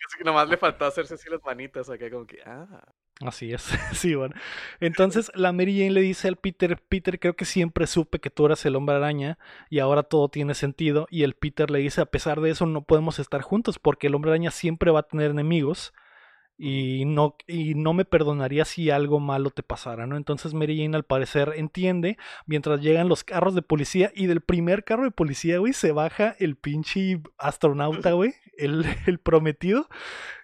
Casi 0.00 0.18
que 0.18 0.24
nomás 0.24 0.48
le 0.48 0.56
faltó 0.56 0.86
hacerse 0.86 1.14
así 1.14 1.28
las 1.30 1.42
manitas 1.44 1.90
acá, 1.90 2.10
como 2.10 2.26
que, 2.26 2.40
ah. 2.44 2.84
Así 3.20 3.52
es, 3.52 3.62
sí, 3.92 4.14
bueno. 4.14 4.34
Entonces 4.80 5.30
la 5.34 5.52
Mary 5.52 5.78
Jane 5.78 5.90
le 5.90 6.00
dice 6.00 6.26
al 6.26 6.36
Peter, 6.36 6.80
Peter, 6.88 7.18
creo 7.20 7.36
que 7.36 7.44
siempre 7.44 7.86
supe 7.86 8.18
que 8.18 8.30
tú 8.30 8.46
eras 8.46 8.64
el 8.64 8.76
hombre 8.76 8.96
araña 8.96 9.38
y 9.68 9.78
ahora 9.78 10.02
todo 10.02 10.28
tiene 10.28 10.54
sentido. 10.54 11.06
Y 11.10 11.22
el 11.22 11.34
Peter 11.34 11.70
le 11.70 11.80
dice, 11.80 12.00
a 12.00 12.06
pesar 12.06 12.40
de 12.40 12.50
eso 12.50 12.64
no 12.64 12.82
podemos 12.82 13.18
estar 13.18 13.42
juntos 13.42 13.78
porque 13.78 14.06
el 14.06 14.14
hombre 14.14 14.30
araña 14.30 14.50
siempre 14.50 14.90
va 14.90 15.00
a 15.00 15.08
tener 15.08 15.30
enemigos 15.32 15.92
y 16.62 17.06
no, 17.06 17.36
y 17.46 17.74
no 17.74 17.94
me 17.94 18.04
perdonaría 18.04 18.66
si 18.66 18.90
algo 18.90 19.18
malo 19.18 19.48
te 19.48 19.62
pasara, 19.62 20.06
¿no? 20.06 20.18
Entonces 20.18 20.52
Mary 20.52 20.76
Jane 20.76 20.94
al 20.94 21.04
parecer 21.04 21.54
entiende 21.56 22.18
mientras 22.44 22.82
llegan 22.82 23.08
los 23.08 23.24
carros 23.24 23.54
de 23.54 23.62
policía 23.62 24.12
y 24.14 24.26
del 24.26 24.42
primer 24.42 24.84
carro 24.84 25.04
de 25.04 25.10
policía, 25.10 25.56
güey, 25.56 25.72
se 25.72 25.92
baja 25.92 26.36
el 26.38 26.56
pinche 26.56 27.22
astronauta, 27.38 28.12
güey, 28.12 28.34
el, 28.58 28.84
el 29.06 29.18
prometido. 29.20 29.88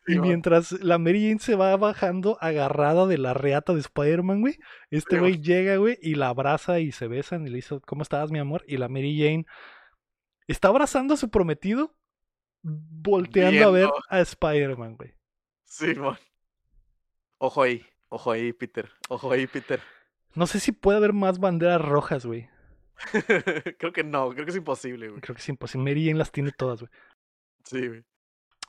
Y 0.07 0.15
Sí, 0.15 0.21
mientras 0.21 0.73
la 0.73 0.97
Mary 0.97 1.29
Jane 1.29 1.39
se 1.39 1.55
va 1.55 1.77
bajando 1.77 2.39
agarrada 2.41 3.07
de 3.07 3.19
la 3.19 3.35
reata 3.35 3.75
de 3.75 3.81
Spider-Man, 3.81 4.41
güey, 4.41 4.59
este 4.89 5.17
Sí, 5.17 5.21
güey 5.21 5.43
llega, 5.43 5.77
güey, 5.77 5.99
y 6.01 6.15
la 6.15 6.29
abraza 6.29 6.81
y 6.81 6.93
se 6.93 7.09
besan 7.09 7.47
y 7.47 7.51
le 7.51 7.57
dice, 7.57 7.79
¿cómo 7.87 8.01
estás, 8.01 8.31
mi 8.31 8.39
amor? 8.39 8.65
Y 8.67 8.79
la 8.79 8.89
Mary 8.89 9.19
Jane 9.19 9.45
está 10.47 10.69
abrazando 10.69 11.13
a 11.13 11.19
su 11.19 11.29
prometido, 11.29 11.95
volteando 12.63 13.69
a 13.69 13.71
ver 13.71 13.91
a 14.09 14.21
Spider-Man, 14.21 14.97
güey. 14.97 15.16
Sí, 15.67 15.95
mon. 15.95 16.17
Ojo 17.39 17.63
ahí, 17.63 17.85
ojo 18.09 18.31
ahí, 18.31 18.53
Peter. 18.53 18.91
Ojo 19.09 19.31
ahí, 19.31 19.47
Peter. 19.47 19.81
No 20.35 20.47
sé 20.47 20.61
si 20.61 20.73
puede 20.73 20.99
haber 20.99 21.13
más 21.13 21.39
banderas 21.39 21.81
rojas, 21.81 22.25
güey. 22.25 22.49
creo 23.79 23.93
que 23.93 24.05
no, 24.05 24.31
creo 24.31 24.45
que 24.45 24.51
es 24.51 24.57
imposible, 24.57 25.09
güey. 25.09 25.21
Creo 25.21 25.35
que 25.35 25.43
es 25.43 25.49
imposible. 25.49 25.91
Mary 25.91 26.07
Jane 26.07 26.19
las 26.19 26.33
tiene 26.33 26.53
todas, 26.53 26.81
güey. 26.81 26.91
Sí, 27.65 27.87
güey. 27.87 28.05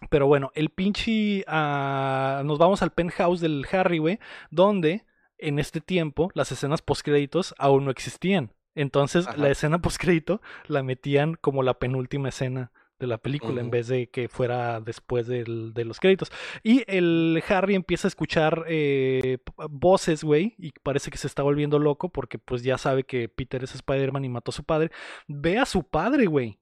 Pero 0.09 0.27
bueno, 0.27 0.51
el 0.53 0.69
pinche. 0.69 1.43
ah, 1.47 2.41
nos 2.45 2.57
vamos 2.57 2.81
al 2.81 2.91
penthouse 2.91 3.39
del 3.41 3.65
Harry, 3.71 3.99
güey. 3.99 4.19
Donde 4.51 5.05
en 5.37 5.59
este 5.59 5.81
tiempo 5.81 6.29
las 6.33 6.51
escenas 6.51 6.81
postcréditos 6.81 7.55
aún 7.57 7.85
no 7.85 7.91
existían. 7.91 8.53
Entonces 8.75 9.27
Ajá. 9.27 9.37
la 9.37 9.49
escena 9.49 9.79
postcrédito 9.81 10.41
la 10.67 10.83
metían 10.83 11.35
como 11.35 11.63
la 11.63 11.79
penúltima 11.79 12.29
escena 12.29 12.71
de 12.99 13.07
la 13.07 13.17
película 13.17 13.61
en 13.61 13.69
vez 13.69 13.87
de 13.87 14.07
que 14.09 14.27
fuera 14.29 14.81
después 14.81 15.27
del- 15.27 15.73
de 15.73 15.85
los 15.85 15.99
créditos. 15.99 16.31
Y 16.63 16.83
el 16.87 17.43
Harry 17.49 17.75
empieza 17.75 18.07
a 18.07 18.09
escuchar 18.09 18.65
eh, 18.67 19.37
voces, 19.69 20.23
güey, 20.23 20.55
y 20.57 20.71
parece 20.83 21.11
que 21.11 21.17
se 21.17 21.27
está 21.27 21.43
volviendo 21.43 21.79
loco 21.79 22.09
porque 22.09 22.39
pues 22.39 22.63
ya 22.63 22.77
sabe 22.77 23.03
que 23.03 23.29
Peter 23.29 23.63
es 23.63 23.75
Spider-Man 23.75 24.25
y 24.25 24.29
mató 24.29 24.49
a 24.51 24.53
su 24.53 24.63
padre. 24.63 24.91
Ve 25.27 25.59
a 25.59 25.65
su 25.65 25.83
padre, 25.83 26.25
güey. 26.25 26.59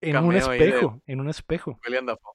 En 0.00 0.16
un 0.16 0.30
de- 0.32 0.38
espejo, 0.38 1.02
en 1.06 1.20
un 1.20 1.28
espejo 1.28 1.78
William 1.86 2.06
Dafoe. 2.06 2.32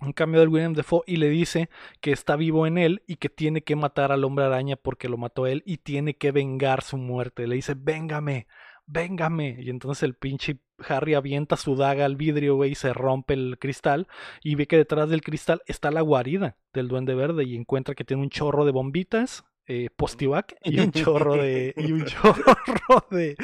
un 0.00 0.12
cambio 0.12 0.40
del 0.40 0.50
William 0.50 0.74
Defoe 0.74 1.02
y 1.06 1.16
le 1.16 1.30
dice 1.30 1.70
que 2.02 2.12
está 2.12 2.36
vivo 2.36 2.66
en 2.66 2.76
él 2.76 3.02
y 3.06 3.16
que 3.16 3.30
tiene 3.30 3.62
que 3.62 3.74
matar 3.76 4.12
al 4.12 4.24
hombre 4.24 4.44
araña 4.44 4.76
porque 4.76 5.08
lo 5.08 5.16
mató 5.16 5.46
él 5.46 5.62
y 5.64 5.78
tiene 5.78 6.14
que 6.16 6.30
vengar 6.32 6.82
su 6.82 6.98
muerte. 6.98 7.46
Le 7.46 7.54
dice, 7.54 7.74
véngame, 7.74 8.46
véngame. 8.86 9.56
Y 9.60 9.70
entonces 9.70 10.02
el 10.02 10.14
pinche 10.14 10.60
Harry 10.88 11.14
avienta 11.14 11.56
su 11.56 11.76
daga 11.76 12.04
al 12.04 12.16
vidrio, 12.16 12.56
güey, 12.56 12.72
y 12.72 12.74
se 12.74 12.92
rompe 12.92 13.34
el 13.34 13.58
cristal 13.58 14.08
y 14.42 14.54
ve 14.54 14.66
que 14.66 14.76
detrás 14.76 15.08
del 15.08 15.22
cristal 15.22 15.62
está 15.66 15.90
la 15.90 16.00
guarida 16.02 16.56
del 16.72 16.88
duende 16.88 17.14
verde 17.14 17.44
y 17.44 17.56
encuentra 17.56 17.94
que 17.94 18.04
tiene 18.04 18.22
un 18.22 18.30
chorro 18.30 18.64
de 18.64 18.72
bombitas. 18.72 19.44
Eh, 19.68 19.90
postivac 19.96 20.54
y 20.62 20.78
un 20.78 20.92
chorro 20.92 21.34
de 21.34 21.74
y 21.76 21.90
un 21.90 22.04
chorro 22.06 23.04
de 23.10 23.36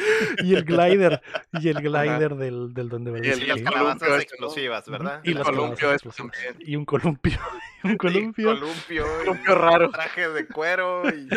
y 0.44 0.54
el 0.54 0.64
glider 0.64 1.20
y 1.54 1.68
el 1.68 1.80
glider 1.82 2.36
del, 2.36 2.72
del 2.72 2.88
verde 2.90 3.26
Y 3.26 3.30
el- 3.30 3.34
Sí, 3.38 3.42
Y 3.42 3.46
las 3.46 3.58
el 3.58 3.64
calabazas 3.64 3.98
columpio 4.02 4.22
explosivas, 4.22 4.88
¿verdad? 4.88 5.20
y 5.24 5.30
el 5.30 5.34
las 5.38 5.44
columpio 5.48 5.92
explosivas. 5.92 6.36
y 6.60 6.76
un 6.76 6.84
columpio 6.84 7.38
un 7.82 7.90
Y 7.92 7.96
columpio 7.96 8.54
columpio, 8.54 9.04
y 9.04 9.24
Columpio 9.24 9.54
raro. 9.56 9.90
traje 9.90 10.28
de 10.28 10.46
cuero 10.46 11.02
y 11.08 11.28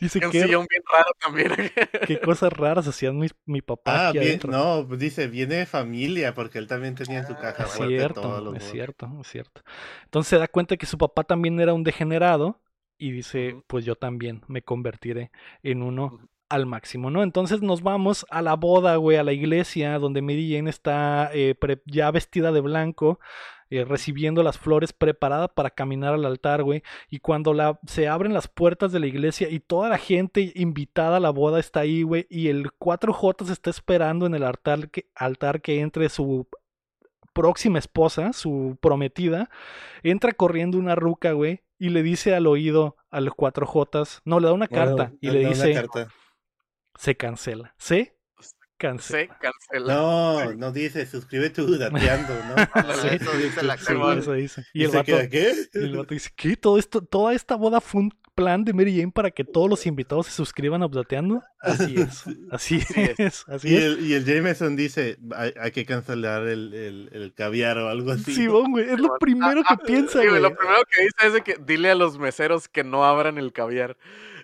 Dice 0.00 0.18
Y 0.20 0.24
un 0.24 0.32
sillón 0.32 0.66
bien 0.70 0.82
raro 0.90 1.10
también. 1.20 1.70
qué 2.06 2.18
cosas 2.18 2.52
raras 2.54 2.86
hacían 2.88 3.18
mi, 3.18 3.28
mi 3.44 3.60
papá 3.60 4.08
Ah, 4.08 4.12
bien, 4.12 4.40
no, 4.48 4.84
dice, 4.84 5.26
viene 5.28 5.56
de 5.56 5.66
familia, 5.66 6.32
porque 6.32 6.56
él 6.58 6.66
también 6.66 6.94
tenía 6.94 7.26
su 7.26 7.34
caja 7.36 7.64
Es 7.64 7.72
fuerte 7.72 7.94
cierto, 7.98 8.22
es 8.22 8.42
modos. 8.44 8.62
cierto, 8.64 9.10
es 9.20 9.26
cierto. 9.28 9.62
Entonces 10.04 10.30
se 10.30 10.38
da 10.38 10.48
cuenta 10.48 10.78
que 10.78 10.86
su 10.86 10.96
papá 10.96 11.24
también 11.24 11.60
era 11.60 11.74
un 11.74 11.84
degenerado 11.84 12.58
y 13.00 13.10
dice, 13.10 13.62
pues 13.66 13.84
yo 13.84 13.96
también 13.96 14.42
me 14.46 14.62
convertiré 14.62 15.30
en 15.62 15.82
uno 15.82 16.20
al 16.50 16.66
máximo, 16.66 17.10
¿no? 17.10 17.22
Entonces 17.22 17.62
nos 17.62 17.82
vamos 17.82 18.26
a 18.28 18.42
la 18.42 18.56
boda, 18.56 18.96
güey, 18.96 19.16
a 19.16 19.24
la 19.24 19.32
iglesia 19.32 19.98
donde 19.98 20.20
Mary 20.20 20.52
Jane 20.52 20.68
está 20.68 21.30
eh, 21.32 21.54
ya 21.86 22.10
vestida 22.10 22.52
de 22.52 22.60
blanco, 22.60 23.20
eh, 23.70 23.84
recibiendo 23.84 24.42
las 24.42 24.58
flores, 24.58 24.92
preparada 24.92 25.46
para 25.46 25.70
caminar 25.70 26.12
al 26.12 26.24
altar, 26.24 26.64
güey. 26.64 26.82
Y 27.08 27.20
cuando 27.20 27.54
la, 27.54 27.78
se 27.86 28.08
abren 28.08 28.34
las 28.34 28.48
puertas 28.48 28.90
de 28.90 28.98
la 28.98 29.06
iglesia 29.06 29.48
y 29.48 29.60
toda 29.60 29.88
la 29.88 29.98
gente 29.98 30.52
invitada 30.56 31.18
a 31.18 31.20
la 31.20 31.30
boda 31.30 31.60
está 31.60 31.80
ahí, 31.80 32.02
güey, 32.02 32.26
y 32.28 32.48
el 32.48 32.72
4J 32.72 33.46
se 33.46 33.52
está 33.52 33.70
esperando 33.70 34.26
en 34.26 34.34
el 34.34 34.42
altar 34.42 34.90
que, 34.90 35.08
altar 35.14 35.62
que 35.62 35.80
entre 35.80 36.08
su 36.08 36.48
próxima 37.32 37.78
esposa, 37.78 38.32
su 38.32 38.76
prometida, 38.80 39.50
entra 40.02 40.32
corriendo 40.32 40.78
una 40.78 40.96
ruca, 40.96 41.32
güey, 41.32 41.62
y 41.80 41.88
le 41.90 42.04
dice 42.04 42.34
al 42.36 42.46
oído 42.46 42.96
a 43.10 43.20
los 43.20 43.34
4J, 43.34 44.20
no, 44.24 44.38
le 44.40 44.46
da 44.46 44.52
una 44.52 44.68
carta 44.68 45.12
y 45.20 45.28
No, 45.28 45.32
le 45.32 45.46
dice, 45.46 45.72
carta. 45.74 46.08
se 46.94 47.16
cancela, 47.16 47.74
se 47.78 48.16
cancela. 48.78 49.20
Se 49.20 49.28
cancela. 49.40 49.94
No, 49.94 50.54
no 50.54 50.72
dice, 50.72 51.06
suscribe 51.06 51.50
tú, 51.50 51.76
dateando, 51.78 52.34
¿no? 52.44 52.54
Sí, 53.02 53.08
eso 53.20 53.32
dice 53.38 53.62
la 53.64 53.76
Sí, 53.78 53.94
eso 54.18 54.32
dice. 54.34 54.64
Y 54.72 54.82
Y 54.82 54.84
el 54.84 54.90
se 54.90 54.96
vato, 54.98 55.06
queda, 55.06 55.28
¿qué? 55.28 55.54
y 55.74 55.78
el 55.78 55.96
vato 55.96 56.14
dice, 56.14 56.30
¿qué? 56.36 56.56
¿Todo 56.56 56.78
esto, 56.78 57.02
toda 57.02 57.34
esta 57.34 57.56
boda 57.56 57.80
fue 57.80 58.02
un 58.02 58.19
plan 58.42 58.64
de 58.64 58.72
Mary 58.72 58.96
Jane 58.98 59.12
para 59.12 59.30
que 59.30 59.44
todos 59.44 59.68
los 59.68 59.86
invitados 59.86 60.26
se 60.26 60.32
suscriban 60.32 60.82
a 60.82 60.86
Updateando? 60.86 61.42
Así 61.60 61.94
es, 62.00 62.24
así 62.50 62.80
Así 62.80 63.00
es, 63.00 63.20
es. 63.20 63.44
así 63.48 63.68
Y 63.68 63.76
es. 63.76 63.82
el, 63.84 64.06
y 64.06 64.14
el 64.14 64.24
Jameson 64.24 64.76
dice, 64.76 65.18
hay, 65.36 65.52
hay 65.60 65.70
que 65.72 65.84
cancelar 65.84 66.46
el, 66.46 66.72
el, 66.72 67.10
el 67.12 67.34
caviar 67.34 67.78
o 67.78 67.88
algo 67.88 68.12
así. 68.12 68.34
Sí, 68.34 68.46
¿no? 68.46 68.64
güey, 68.68 68.88
es 68.90 68.98
lo 68.98 69.16
primero 69.18 69.62
que 69.62 69.76
piensa, 69.86 70.20
Sí, 70.22 70.28
güey, 70.28 70.40
lo 70.40 70.54
primero 70.56 70.80
que 70.90 71.02
dice 71.02 71.26
es 71.26 71.32
de 71.34 71.42
que 71.42 71.56
dile 71.64 71.90
a 71.90 71.94
los 71.94 72.18
meseros 72.18 72.68
que 72.68 72.82
no 72.84 73.04
abran 73.04 73.36
el 73.38 73.52
caviar. 73.52 73.96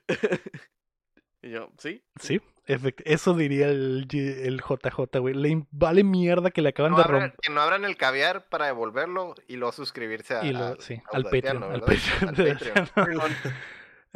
y 1.43 1.51
yo, 1.51 1.71
¿sí? 1.79 2.03
Sí, 2.21 2.41
efect- 2.67 3.03
eso 3.05 3.35
diría 3.35 3.69
el, 3.69 4.07
G- 4.09 4.45
el 4.45 4.61
JJ, 4.61 5.19
güey. 5.21 5.35
Le 5.35 5.65
vale 5.71 6.03
mierda 6.05 6.51
que 6.51 6.61
le 6.63 6.71
acaban 6.71 6.93
No 6.93 6.99
de 6.99 7.05
romper. 7.05 7.35
que 7.41 7.51
no 7.53 7.61
abran 7.61 7.85
el 7.85 7.97
caviar 7.97 8.49
para 8.49 8.67
devolverlo 8.67 9.35
y 9.49 9.57
luego 9.57 9.73
suscribirse 9.73 10.35
a, 10.35 10.45
Y 10.45 10.53
lo- 10.53 10.65
al- 10.67 10.81
sí, 10.81 11.01
a 11.13 11.17
al 11.17 11.25
Patreon. 11.25 11.63
Al. 11.63 11.73
Al 11.73 11.81
Patreon. 11.81 12.89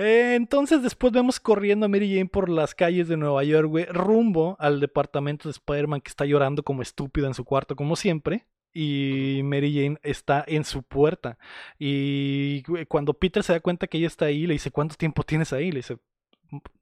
Eh, 0.01 0.35
entonces 0.35 0.83
después 0.83 1.13
vemos 1.13 1.39
corriendo 1.41 1.87
a 1.87 1.89
Mary 1.89 2.09
Jane 2.13 2.27
por 2.29 2.49
las 2.49 2.75
calles 2.75 3.07
de 3.09 3.17
Nueva 3.17 3.45
York, 3.45 3.69
güey, 3.69 3.85
rumbo 3.87 4.57
al 4.59 4.81
departamento 4.81 5.49
de 5.49 5.53
Spider-Man 5.53 6.01
que 6.01 6.09
está 6.09 6.25
llorando 6.25 6.63
como 6.63 6.83
estúpida 6.83 7.27
en 7.27 7.35
su 7.35 7.45
cuarto, 7.45 7.77
como 7.77 7.97
siempre. 7.97 8.47
Y 8.73 9.41
Mary 9.45 9.75
Jane 9.75 9.99
está 10.03 10.45
en 10.47 10.65
su 10.65 10.83
puerta. 10.85 11.39
Y 11.79 12.63
cuando 12.87 13.15
Peter 13.15 13.43
se 13.43 13.53
da 13.53 13.61
cuenta 13.61 13.89
que 13.89 13.99
ella 13.99 14.07
está 14.07 14.27
ahí, 14.27 14.47
le 14.47 14.53
dice, 14.55 14.71
¿cuánto 14.71 14.95
tiempo 14.95 15.23
tienes 15.25 15.53
ahí? 15.53 15.73
Le 15.73 15.79
dice, 15.81 15.99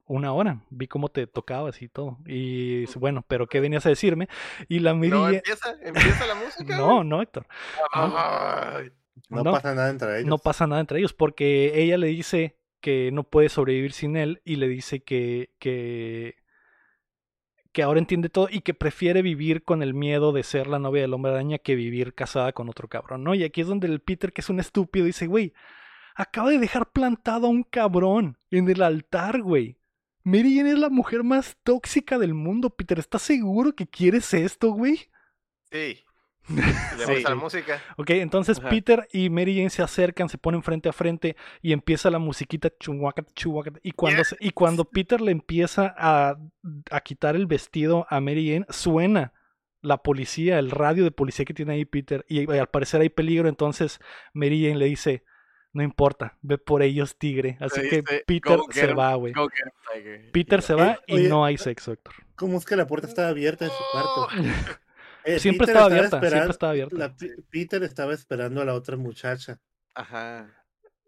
una 0.05 0.33
hora. 0.35 0.61
Vi 0.69 0.87
cómo 0.87 1.09
te 1.09 1.27
tocabas 1.27 1.81
y 1.81 1.89
todo. 1.89 2.19
Y 2.27 2.81
dice, 2.81 2.99
bueno, 2.99 3.25
pero 3.27 3.47
¿qué 3.47 3.61
venías 3.61 3.87
a 3.87 3.89
decirme? 3.89 4.29
Y 4.69 4.81
la 4.81 4.93
Mary 4.95 5.09
No, 5.09 5.23
Jane... 5.25 5.37
empieza, 5.39 5.75
empieza 5.83 6.27
la 6.27 6.35
música. 6.35 6.77
No, 6.79 7.03
no, 7.05 7.23
Héctor. 7.23 7.47
No, 7.95 9.43
No. 9.43 9.53
pasa 9.53 9.75
nada 9.75 9.91
entre 9.91 10.19
ellos. 10.19 10.29
No 10.29 10.39
pasa 10.39 10.67
nada 10.67 10.81
entre 10.83 10.99
ellos 10.99 11.15
porque 11.15 11.83
ella 11.83 11.97
le 11.97 12.09
dice 12.09 12.58
que 12.81 13.11
no 13.13 13.25
puede 13.25 13.49
sobrevivir 13.49 13.93
sin 13.93 14.17
él 14.17 14.41
y 14.45 14.57
le 14.57 14.69
dice 14.69 15.03
que 15.03 15.51
que 15.59 16.37
que 17.73 17.83
ahora 17.83 18.01
entiende 18.01 18.29
todo 18.29 18.49
y 18.51 18.63
que 18.63 18.75
prefiere 18.75 19.23
vivir 19.23 19.63
con 19.63 19.83
el 19.83 19.95
miedo 19.95 20.33
de 20.33 20.43
ser 20.43 20.67
la 20.67 20.79
novia 20.79 21.03
del 21.03 21.15
hombre 21.15 21.33
araña 21.33 21.59
que 21.59 21.77
vivir 21.77 22.15
casada 22.15 22.53
con 22.53 22.69
otro 22.69 22.89
cabrón, 22.89 23.25
¿no? 23.25 23.35
Y 23.35 23.45
aquí 23.45 23.61
es 23.61 23.67
donde 23.67 23.87
el 23.87 24.01
Peter, 24.01 24.33
que 24.33 24.41
es 24.41 24.49
un 24.49 24.59
estúpido, 24.59 25.07
dice, 25.07 25.27
güey, 25.27 25.53
acaba 26.17 26.51
de 26.51 26.59
dejar 26.59 26.91
plantado 26.91 27.47
a 27.47 27.51
un 27.51 27.63
cabrón 27.63 28.39
en 28.51 28.69
el 28.69 28.83
altar, 28.83 29.43
güey. 29.43 29.79
Mary 30.25 30.57
Jane 30.57 30.73
es 30.73 30.79
la 30.79 30.89
mujer 30.89 31.23
más 31.23 31.57
tóxica 31.63 32.19
del 32.19 32.35
mundo, 32.35 32.71
Peter. 32.71 32.99
¿Estás 32.99 33.23
seguro 33.23 33.75
que 33.75 33.87
quieres 33.87 34.35
esto, 34.35 34.73
güey? 34.73 35.09
Sí. 35.71 36.05
Le 36.49 37.15
gusta 37.15 37.31
la 37.31 37.35
música. 37.35 37.83
Ok, 37.97 38.11
entonces 38.11 38.61
Peter 38.61 39.07
y 39.13 39.31
Mary 39.31 39.57
Jane 39.57 39.71
se 39.71 39.83
acercan, 39.83 40.29
se 40.29 40.39
ponen 40.39 40.63
frente 40.63 40.89
a 40.89 40.93
frente 40.93 41.37
y 41.63 41.73
empieza 41.73 42.11
la 42.11 42.19
musiquita 42.19 42.71
chuhuacat, 42.79 43.33
chuhuacat. 43.35 43.79
Y 43.83 43.93
cuando, 43.93 44.23
y 44.41 44.51
cuando 44.51 44.85
Peter 44.87 45.21
le 45.21 45.33
empieza 45.33 45.95
a, 45.97 46.39
a 46.91 47.01
quitar 47.01 47.37
el 47.37 47.47
vestido 47.47 48.07
a 48.09 48.21
Mary 48.21 48.51
Jane, 48.51 48.67
suena 48.71 49.33
la 49.81 49.99
policía, 49.99 50.59
el 50.59 50.71
radio 50.71 51.05
de 51.05 51.11
policía 51.11 51.45
que 51.45 51.55
tiene 51.55 51.75
ahí 51.75 51.85
Peter. 51.85 52.25
Y, 52.29 52.51
al 52.51 52.69
parecer 52.69 53.01
hay 53.01 53.09
peligro, 53.09 53.49
entonces 53.49 54.01
Mary 54.33 54.63
Jane 54.63 54.79
le 54.79 54.87
dice, 54.87 55.25
no 55.73 55.83
importa, 55.83 56.37
ve 56.43 56.59
por 56.59 56.83
ellos, 56.83 57.17
tigre. 57.19 57.57
Así 57.61 57.83
que 57.89 58.03
Peter 58.27 58.59
se 58.71 58.93
va, 58.95 59.15
güey. 59.15 59.35
Peter 60.33 60.63
se 60.63 60.75
va 60.75 60.99
y 61.07 61.29
no 61.29 61.45
hay 61.45 61.59
sexo, 61.59 61.93
Héctor. 61.93 62.15
¿Cómo 62.37 62.59
es 62.59 62.65
que 62.65 62.77
la 62.77 62.87
puerta 62.87 63.07
está 63.07 63.29
abierta 63.29 63.65
en 63.65 63.71
su 63.71 63.83
cuarto? 63.93 64.29
Eh, 65.25 65.39
siempre 65.39 65.67
estaba 65.67 65.87
abierta, 65.87 66.21
siempre 66.21 66.51
estaba 66.51 66.73
abierta. 66.73 67.15
Peter 67.51 67.83
estaba 67.83 68.15
esperando 68.15 68.61
a 68.61 68.65
la 68.65 68.75
otra 68.75 68.97
muchacha. 68.97 69.61
Ajá. 69.95 70.49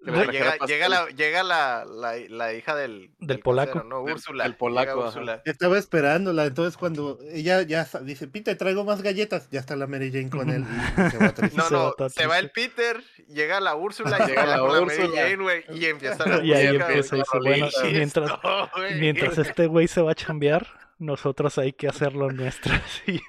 llega, 0.04 0.56
llega, 0.66 0.88
la, 0.88 1.08
llega 1.08 1.42
la, 1.42 1.84
la, 1.84 2.16
la 2.28 2.54
hija 2.54 2.74
del, 2.74 3.12
del, 3.18 3.40
polaco. 3.40 3.82
¿no? 3.84 4.02
Úrsula. 4.02 4.46
El 4.46 4.56
polaco. 4.56 5.12
Estaba 5.44 5.78
esperándola. 5.78 6.46
Entonces, 6.46 6.76
cuando 6.76 7.18
ella 7.32 7.62
ya 7.62 7.86
dice, 8.02 8.26
Peter, 8.26 8.56
traigo 8.56 8.84
más 8.84 9.02
galletas, 9.02 9.48
ya 9.50 9.60
está 9.60 9.76
la 9.76 9.86
Mary 9.86 10.10
Jane 10.10 10.30
con 10.30 10.50
él. 10.50 10.64
Y 10.64 11.10
se 11.10 11.18
va 11.18 11.32
no, 11.70 11.92
no, 11.98 12.08
se, 12.08 12.26
va 12.26 12.38
el 12.38 12.50
Peter, 12.50 13.02
llega 13.28 13.60
la 13.60 13.74
Úrsula, 13.76 14.26
llega 14.26 14.44
la, 14.44 14.56
la 14.56 14.80
Mary 14.80 15.08
Jane, 15.14 15.36
güey, 15.36 15.64
y 15.70 15.84
empieza 15.86 16.26
la 16.26 16.44
Y 16.44 16.52
ahí 16.52 16.76
empieza. 16.76 17.16
Y 17.16 17.22
bueno, 17.42 17.68
mientras, 17.90 18.30
mientras 18.98 19.38
este 19.38 19.66
güey 19.66 19.86
se 19.86 20.00
va 20.00 20.12
a 20.12 20.14
chambear, 20.14 20.66
nosotros 21.01 21.59
hay 21.59 21.72
que 21.72 21.89
hacerlo 21.89 22.31
nuestro. 22.31 22.72
Sí. 23.05 23.20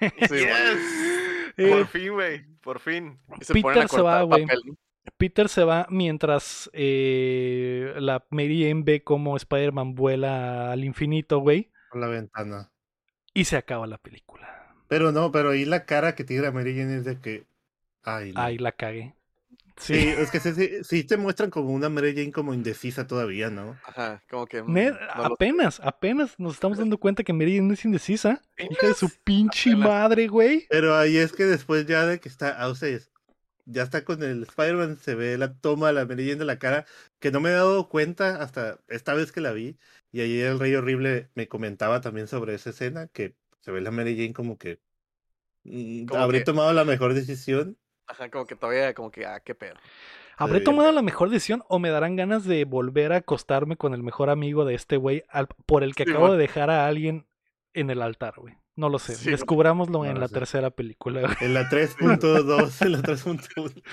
Eh, 1.57 1.69
por 1.69 1.87
fin, 1.87 2.13
güey, 2.13 2.45
por 2.61 2.79
fin. 2.79 3.19
Peter 3.51 3.87
se 3.89 4.01
va, 4.01 4.21
güey. 4.23 4.45
Peter 5.17 5.49
se 5.49 5.63
va 5.63 5.85
mientras 5.89 6.69
eh, 6.73 7.93
la 7.97 8.25
Mary 8.29 8.63
Jane 8.63 8.83
ve 8.83 9.03
cómo 9.03 9.35
Spider-Man 9.35 9.95
vuela 9.95 10.71
al 10.71 10.83
infinito, 10.83 11.39
güey. 11.39 11.71
Por 11.91 12.01
la 12.01 12.07
ventana. 12.07 12.71
Y 13.33 13.45
se 13.45 13.57
acaba 13.57 13.85
la 13.87 13.97
película. 13.97 14.75
Pero 14.87 15.11
no, 15.11 15.31
pero 15.31 15.51
ahí 15.51 15.65
la 15.65 15.85
cara 15.85 16.15
que 16.15 16.23
tiene 16.23 16.43
la 16.43 16.51
Mary 16.51 16.75
Jane 16.75 16.97
es 16.97 17.05
de 17.05 17.19
que. 17.19 17.45
Ay, 18.03 18.33
Ay 18.35 18.57
la 18.57 18.71
cagué. 18.71 19.15
Sí, 19.77 19.93
es 19.95 20.31
que 20.31 20.83
sí, 20.83 21.03
te 21.03 21.17
muestran 21.17 21.49
como 21.49 21.71
una 21.71 21.89
Mary 21.89 22.13
Jane 22.15 22.31
como 22.31 22.53
indecisa 22.53 23.07
todavía, 23.07 23.49
¿no? 23.49 23.77
Ajá, 23.85 24.23
como 24.29 24.45
que. 24.45 24.61
Mm, 24.61 24.95
apenas, 25.13 25.79
apenas 25.83 26.39
nos 26.39 26.55
estamos 26.55 26.77
dando 26.77 26.97
cuenta 26.97 27.23
que 27.23 27.33
Mary 27.33 27.57
Jane 27.57 27.73
es 27.73 27.85
indecisa. 27.85 28.41
Hija 28.57 28.87
de 28.87 28.93
su 28.93 29.09
pinche 29.23 29.75
madre, 29.75 30.27
güey. 30.27 30.67
Pero 30.69 30.95
ahí 30.95 31.17
es 31.17 31.31
que 31.33 31.45
después 31.45 31.85
ya 31.85 32.05
de 32.05 32.19
que 32.19 32.29
está, 32.29 32.61
a 32.61 32.69
ustedes, 32.69 33.11
ya 33.65 33.83
está 33.83 34.03
con 34.03 34.23
el 34.23 34.43
Spider-Man, 34.43 34.97
se 34.99 35.15
ve 35.15 35.37
la 35.37 35.53
toma 35.53 35.87
de 35.87 35.93
la 35.93 36.05
Mary 36.05 36.25
Jane 36.25 36.39
de 36.39 36.45
la 36.45 36.59
cara, 36.59 36.85
que 37.19 37.31
no 37.31 37.39
me 37.39 37.49
he 37.49 37.53
dado 37.53 37.89
cuenta 37.89 38.41
hasta 38.41 38.79
esta 38.87 39.13
vez 39.13 39.31
que 39.31 39.41
la 39.41 39.51
vi. 39.51 39.77
Y 40.11 40.21
ahí 40.21 40.39
el 40.41 40.59
Rey 40.59 40.75
Horrible 40.75 41.29
me 41.35 41.47
comentaba 41.47 42.01
también 42.01 42.27
sobre 42.27 42.53
esa 42.53 42.71
escena, 42.71 43.07
que 43.07 43.35
se 43.61 43.71
ve 43.71 43.81
la 43.81 43.91
Mary 43.91 44.15
Jane 44.15 44.33
como 44.33 44.57
que. 44.57 44.79
Mm, 45.63 46.07
habría 46.15 46.43
tomado 46.43 46.73
la 46.73 46.85
mejor 46.85 47.13
decisión 47.13 47.77
Ajá, 48.11 48.29
como 48.29 48.45
que 48.45 48.55
todavía, 48.55 48.93
como 48.93 49.09
que, 49.09 49.25
ah, 49.25 49.39
qué 49.39 49.55
pedo. 49.55 49.75
¿Habré 50.37 50.59
tomado 50.59 50.91
la 50.91 51.01
mejor 51.01 51.29
decisión 51.29 51.63
o 51.67 51.79
me 51.79 51.89
darán 51.89 52.15
ganas 52.15 52.45
de 52.45 52.65
volver 52.65 53.13
a 53.13 53.17
acostarme 53.17 53.77
con 53.77 53.93
el 53.93 54.03
mejor 54.03 54.29
amigo 54.29 54.65
de 54.65 54.73
este 54.73 54.97
güey 54.97 55.23
por 55.65 55.83
el 55.83 55.95
que 55.95 56.03
acabo 56.03 56.31
de 56.31 56.37
dejar 56.37 56.69
a 56.69 56.87
alguien 56.87 57.27
en 57.73 57.89
el 57.89 58.01
altar, 58.01 58.33
güey? 58.37 58.57
No 58.75 58.89
lo 58.89 58.99
sé. 58.99 59.29
Descubrámoslo 59.29 60.05
en 60.05 60.19
la 60.19 60.27
tercera 60.27 60.71
película. 60.71 61.21
En 61.41 61.53
la 61.53 61.69
3.2, 61.69 62.85
en 62.85 62.91
la 62.91 62.99
3.1. 62.99 63.83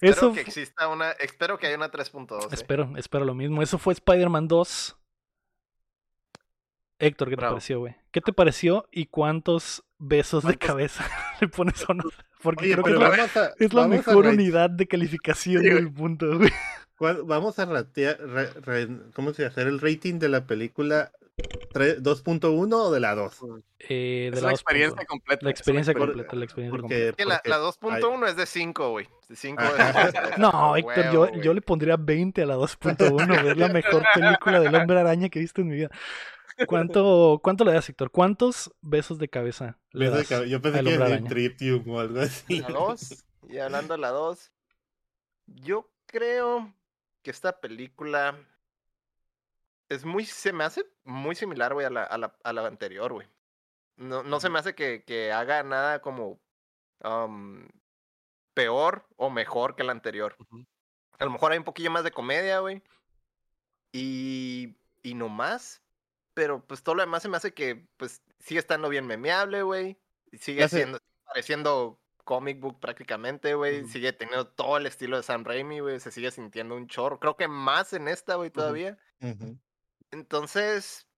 Espero 0.00 0.32
que 0.32 0.40
exista 0.40 0.88
una, 0.88 1.12
espero 1.12 1.58
que 1.58 1.66
haya 1.66 1.76
una 1.76 1.90
3.2. 1.90 2.44
¿eh? 2.44 2.48
Espero, 2.52 2.92
espero 2.96 3.24
lo 3.24 3.34
mismo. 3.34 3.62
Eso 3.62 3.78
fue 3.78 3.92
Spider-Man 3.94 4.48
2. 4.48 4.96
Héctor, 7.00 7.30
¿qué 7.30 7.36
te 7.36 7.42
pareció, 7.42 7.80
güey? 7.80 7.96
¿Qué 8.10 8.20
te 8.20 8.32
pareció 8.32 8.88
y 8.90 9.06
cuántos 9.06 9.84
besos 9.98 10.44
de 10.44 10.56
cabeza 10.56 11.04
le 11.40 11.48
pones 11.48 11.82
a 11.88 11.92
porque 12.42 12.72
creo 12.72 12.84
que 12.84 12.92
es 13.64 13.72
la, 13.72 13.88
mejor 13.88 14.26
unidad 14.26 14.70
de 14.70 14.86
calificación 14.86 15.62
del 15.62 15.92
punto, 15.92 16.38
güey. 16.38 16.50
Vamos 17.26 17.58
a 17.60 17.64
ratear, 17.64 18.18
¿cómo 19.14 19.32
se 19.32 19.46
hacer 19.46 19.68
el 19.68 19.80
rating 19.80 20.18
de 20.18 20.28
la 20.28 20.46
película 20.46 21.12
2.1 21.72 22.74
o 22.74 22.90
de 22.90 23.00
la 23.00 23.14
2? 23.14 23.40
Eh, 23.78 24.30
de 24.34 24.40
la, 24.40 24.50
experiencia 24.50 25.04
completa. 25.04 25.44
La 25.44 25.50
experiencia 25.50 25.94
completa, 25.94 26.34
la 26.34 26.44
experiencia 26.44 26.80
completa. 26.80 27.24
la, 27.24 27.40
la 27.44 27.58
2.1 27.58 28.28
es 28.28 28.36
de 28.36 28.46
5, 28.46 28.90
güey. 28.90 29.08
De 29.28 29.36
5 29.36 29.62
No, 30.38 30.76
Héctor, 30.76 31.12
yo, 31.12 31.32
yo, 31.40 31.54
le 31.54 31.60
pondría 31.60 31.96
20 31.96 32.42
a 32.42 32.46
la 32.46 32.56
2.1. 32.56 33.50
Es 33.50 33.56
la 33.56 33.68
mejor 33.68 34.02
película 34.14 34.60
del 34.60 34.74
hombre 34.74 34.98
araña 34.98 35.28
que 35.28 35.38
he 35.38 35.42
visto 35.42 35.60
en 35.60 35.68
mi 35.68 35.76
vida. 35.76 35.90
¿Cuánto, 36.66 37.40
¿Cuánto 37.42 37.64
le 37.64 37.72
das, 37.72 37.88
Héctor? 37.88 38.10
¿Cuántos 38.10 38.74
besos 38.80 39.18
de 39.18 39.28
cabeza 39.28 39.78
le 39.92 40.10
das? 40.10 40.28
Yo 40.48 40.60
pensé 40.60 40.82
que 40.82 40.94
era 40.94 41.22
Tritium 41.24 41.88
o 41.88 42.00
algo 42.00 42.20
así. 42.20 42.60
La 42.60 42.68
2, 42.68 43.24
y 43.48 43.58
hablando 43.58 43.94
de 43.94 44.00
la 44.00 44.10
2, 44.10 44.52
yo 45.46 45.90
creo 46.06 46.74
que 47.22 47.30
esta 47.30 47.60
película 47.60 48.36
es 49.88 50.04
muy, 50.04 50.24
se 50.24 50.52
me 50.52 50.64
hace 50.64 50.84
muy 51.04 51.34
similar, 51.34 51.74
güey, 51.74 51.86
a 51.86 51.90
la, 51.90 52.02
a 52.02 52.18
la, 52.18 52.36
a 52.42 52.52
la 52.52 52.66
anterior, 52.66 53.12
güey. 53.12 53.28
No, 53.96 54.22
no 54.22 54.40
se 54.40 54.50
me 54.50 54.58
hace 54.58 54.74
que, 54.74 55.02
que 55.04 55.32
haga 55.32 55.62
nada 55.62 56.00
como 56.00 56.40
um, 57.02 57.66
peor 58.54 59.06
o 59.16 59.30
mejor 59.30 59.74
que 59.74 59.84
la 59.84 59.92
anterior. 59.92 60.36
A 61.18 61.24
lo 61.24 61.30
mejor 61.30 61.52
hay 61.52 61.58
un 61.58 61.64
poquillo 61.64 61.90
más 61.90 62.04
de 62.04 62.12
comedia, 62.12 62.60
güey. 62.60 62.82
Y, 63.92 64.76
y 65.02 65.14
no 65.14 65.28
más 65.28 65.82
pero 66.38 66.64
pues 66.64 66.84
todo 66.84 66.94
lo 66.94 67.02
demás 67.02 67.20
se 67.20 67.28
me 67.28 67.36
hace 67.36 67.52
que 67.52 67.84
pues 67.96 68.22
sigue 68.38 68.60
estando 68.60 68.88
bien 68.88 69.08
memeable, 69.08 69.64
güey. 69.64 69.98
Sigue 70.34 70.68
siendo, 70.68 71.00
pareciendo 71.26 72.00
comic 72.22 72.60
book 72.60 72.78
prácticamente, 72.78 73.54
güey. 73.54 73.84
Sigue 73.86 74.12
teniendo 74.12 74.46
todo 74.46 74.76
el 74.76 74.86
estilo 74.86 75.16
de 75.16 75.24
Sam 75.24 75.42
Raimi, 75.42 75.80
güey. 75.80 75.98
Se 75.98 76.12
sigue 76.12 76.30
sintiendo 76.30 76.76
un 76.76 76.86
chorro. 76.86 77.18
Creo 77.18 77.36
que 77.36 77.48
más 77.48 77.92
en 77.92 78.06
esta, 78.06 78.36
güey, 78.36 78.50
todavía. 78.50 78.96
Entonces, 80.12 81.08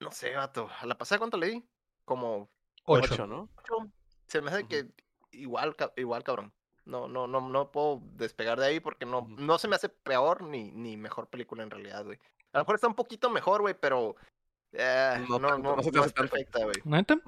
no 0.00 0.10
sé, 0.10 0.34
vato. 0.34 0.68
¿A 0.80 0.86
la 0.86 0.98
pasada 0.98 1.20
cuánto 1.20 1.36
le 1.36 1.50
di? 1.50 1.64
Como 2.04 2.50
ocho, 2.86 3.28
¿no? 3.28 3.48
Se 4.26 4.40
me 4.40 4.50
hace 4.50 4.66
que 4.66 4.88
igual, 5.30 5.76
igual, 5.94 6.24
cabrón. 6.24 6.52
No, 6.86 7.06
no, 7.06 7.28
no, 7.28 7.40
no 7.40 7.70
puedo 7.70 8.02
despegar 8.16 8.58
de 8.58 8.66
ahí 8.66 8.80
porque 8.80 9.06
no, 9.06 9.28
no 9.28 9.58
se 9.58 9.68
me 9.68 9.76
hace 9.76 9.90
peor 9.90 10.42
ni, 10.42 10.72
ni 10.72 10.96
mejor 10.96 11.28
película 11.28 11.62
en 11.62 11.70
realidad, 11.70 12.04
güey. 12.04 12.18
A 12.54 12.58
lo 12.58 12.64
mejor 12.64 12.76
está 12.76 12.86
un 12.86 12.94
poquito 12.94 13.28
mejor, 13.30 13.60
güey, 13.60 13.74
pero. 13.74 14.14
Eh, 14.72 15.24
no, 15.28 15.38
no, 15.38 15.58
no, 15.58 15.76
no, 15.76 16.04
es 16.04 16.12
perfecta, 16.12 16.62
güey. 16.62 16.76
¿Neta? 16.84 17.18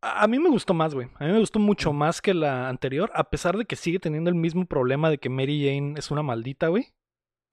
A 0.00 0.26
mí 0.26 0.38
me 0.38 0.48
gustó 0.48 0.74
más, 0.74 0.94
güey. 0.94 1.08
A 1.16 1.24
mí 1.24 1.32
me 1.32 1.38
gustó 1.38 1.58
mucho 1.58 1.92
más 1.92 2.20
que 2.20 2.34
la 2.34 2.68
anterior, 2.68 3.10
a 3.14 3.30
pesar 3.30 3.56
de 3.56 3.66
que 3.66 3.76
sigue 3.76 4.00
teniendo 4.00 4.30
el 4.30 4.34
mismo 4.34 4.66
problema 4.66 5.10
de 5.10 5.18
que 5.18 5.28
Mary 5.28 5.64
Jane 5.64 5.98
es 5.98 6.10
una 6.10 6.22
maldita, 6.22 6.68
güey. 6.68 6.92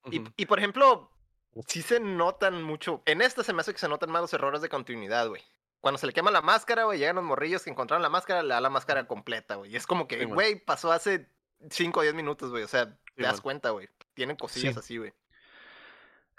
Y, 0.10 0.24
y, 0.36 0.46
por 0.48 0.58
ejemplo, 0.58 1.12
sí 1.68 1.82
se 1.82 2.00
notan 2.00 2.64
mucho. 2.64 3.04
En 3.06 3.22
esta 3.22 3.44
se 3.44 3.54
me 3.54 3.62
hace 3.62 3.74
que 3.74 3.80
se 3.80 3.90
notan 3.90 4.10
más 4.10 4.22
los 4.22 4.34
errores 4.34 4.62
de 4.62 4.70
continuidad, 4.70 5.28
güey. 5.28 5.44
Cuando 5.82 5.98
se 5.98 6.08
le 6.08 6.14
quema 6.14 6.32
la 6.32 6.42
máscara, 6.42 6.86
güey, 6.86 6.98
llegan 6.98 7.18
los 7.18 7.26
morrillos 7.26 7.64
que 7.64 7.70
encontraron 7.70 8.02
la 8.02 8.10
máscara, 8.10 8.42
le 8.42 8.50
da 8.50 8.62
la 8.62 8.70
máscara 8.70 9.06
completa, 9.06 9.56
güey. 9.56 9.72
Y 9.72 9.76
es 9.76 9.86
como 9.86 10.08
que, 10.08 10.26
güey, 10.26 10.56
pasó 10.56 10.92
hace 10.92 11.30
5 11.70 12.00
o 12.00 12.04
10 12.04 12.16
minutos, 12.16 12.52
güey. 12.52 12.64
O 12.64 12.68
sea, 12.68 12.98
te 13.16 13.24
das 13.24 13.42
cuenta, 13.42 13.70
güey. 13.70 13.90
Tienen 14.14 14.38
cosillas 14.38 14.76
así, 14.78 14.98
güey. 14.98 15.14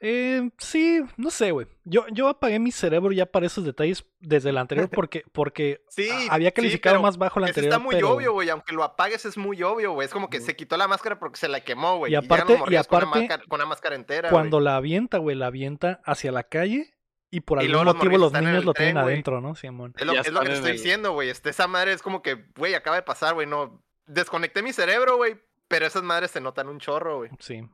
Eh, 0.03 0.51
sí, 0.57 1.03
no 1.19 1.31
sé, 1.31 1.51
güey. 1.51 1.67
Yo, 1.85 2.07
yo 2.11 2.29
apagué 2.29 2.59
mi 2.59 2.73
cerebro 2.73 3.13
ya 3.13 3.27
para 3.27 3.45
esos 3.47 3.65
detalles 3.65 4.07
desde 4.21 4.49
el 4.49 4.57
anterior 4.57 4.89
porque, 4.93 5.25
porque 5.33 5.85
sí, 5.89 6.09
había 6.31 6.53
calificado 6.53 7.03
más 7.03 7.19
bajo 7.19 7.39
la 7.39 7.49
anterior. 7.49 7.73
Está 7.73 7.85
muy 7.85 8.03
obvio, 8.03 8.33
güey. 8.33 8.49
Aunque 8.49 8.73
lo 8.73 8.83
apagues 8.83 9.27
es 9.27 9.37
muy 9.37 9.63
obvio, 9.63 9.93
güey. 9.93 10.07
Es 10.07 10.13
como 10.13 10.31
que 10.31 10.41
se 10.41 10.57
quitó 10.57 10.79
la 10.79 10.89
máscara 10.89 11.19
porque 11.19 11.39
se 11.39 11.49
la 11.49 11.61
quemó, 11.61 11.99
güey. 11.99 12.13
Y 12.13 12.15
aparte, 12.15 12.59
y, 12.69 12.77
aparte 12.77 13.29
con, 13.47 13.59
una 13.59 13.67
máscara 13.67 13.95
entera. 13.95 14.31
Cuando 14.31 14.59
la 14.59 14.77
avienta, 14.77 15.19
güey, 15.19 15.37
la 15.37 15.47
avienta 15.47 16.01
hacia 16.05 16.33
la 16.33 16.45
calle 16.45 16.95
y 17.31 17.41
por 17.41 17.59
algún 17.59 17.85
motivo 17.85 18.17
los 18.17 18.33
niños 18.33 18.65
lo 18.65 18.73
tienen 18.73 18.97
adentro, 18.97 19.43
¿no, 19.43 19.55
Simón? 19.55 19.93
Es 19.99 20.07
lo, 20.07 20.13
es 20.15 20.33
lo 20.33 20.41
que 20.41 20.49
te 20.49 20.55
estoy 20.55 20.73
diciendo, 20.73 21.13
güey. 21.13 21.29
Este, 21.29 21.51
esa 21.51 21.67
madre 21.67 21.93
es 21.93 22.01
como 22.01 22.23
que, 22.23 22.47
güey, 22.57 22.75
acaba 22.75 22.97
de 22.97 23.03
pasar, 23.03 23.35
güey. 23.35 23.47
No, 23.47 23.83
desconecté 24.07 24.63
mi 24.63 24.73
cerebro, 24.73 25.17
güey. 25.17 25.39
Pero 25.69 25.87
esas 25.87 26.03
madres 26.03 26.31
se 26.31 26.41
notan 26.41 26.69
un 26.69 26.81
chorro, 26.81 27.19
güey. 27.19 27.31
Sí. 27.39 27.69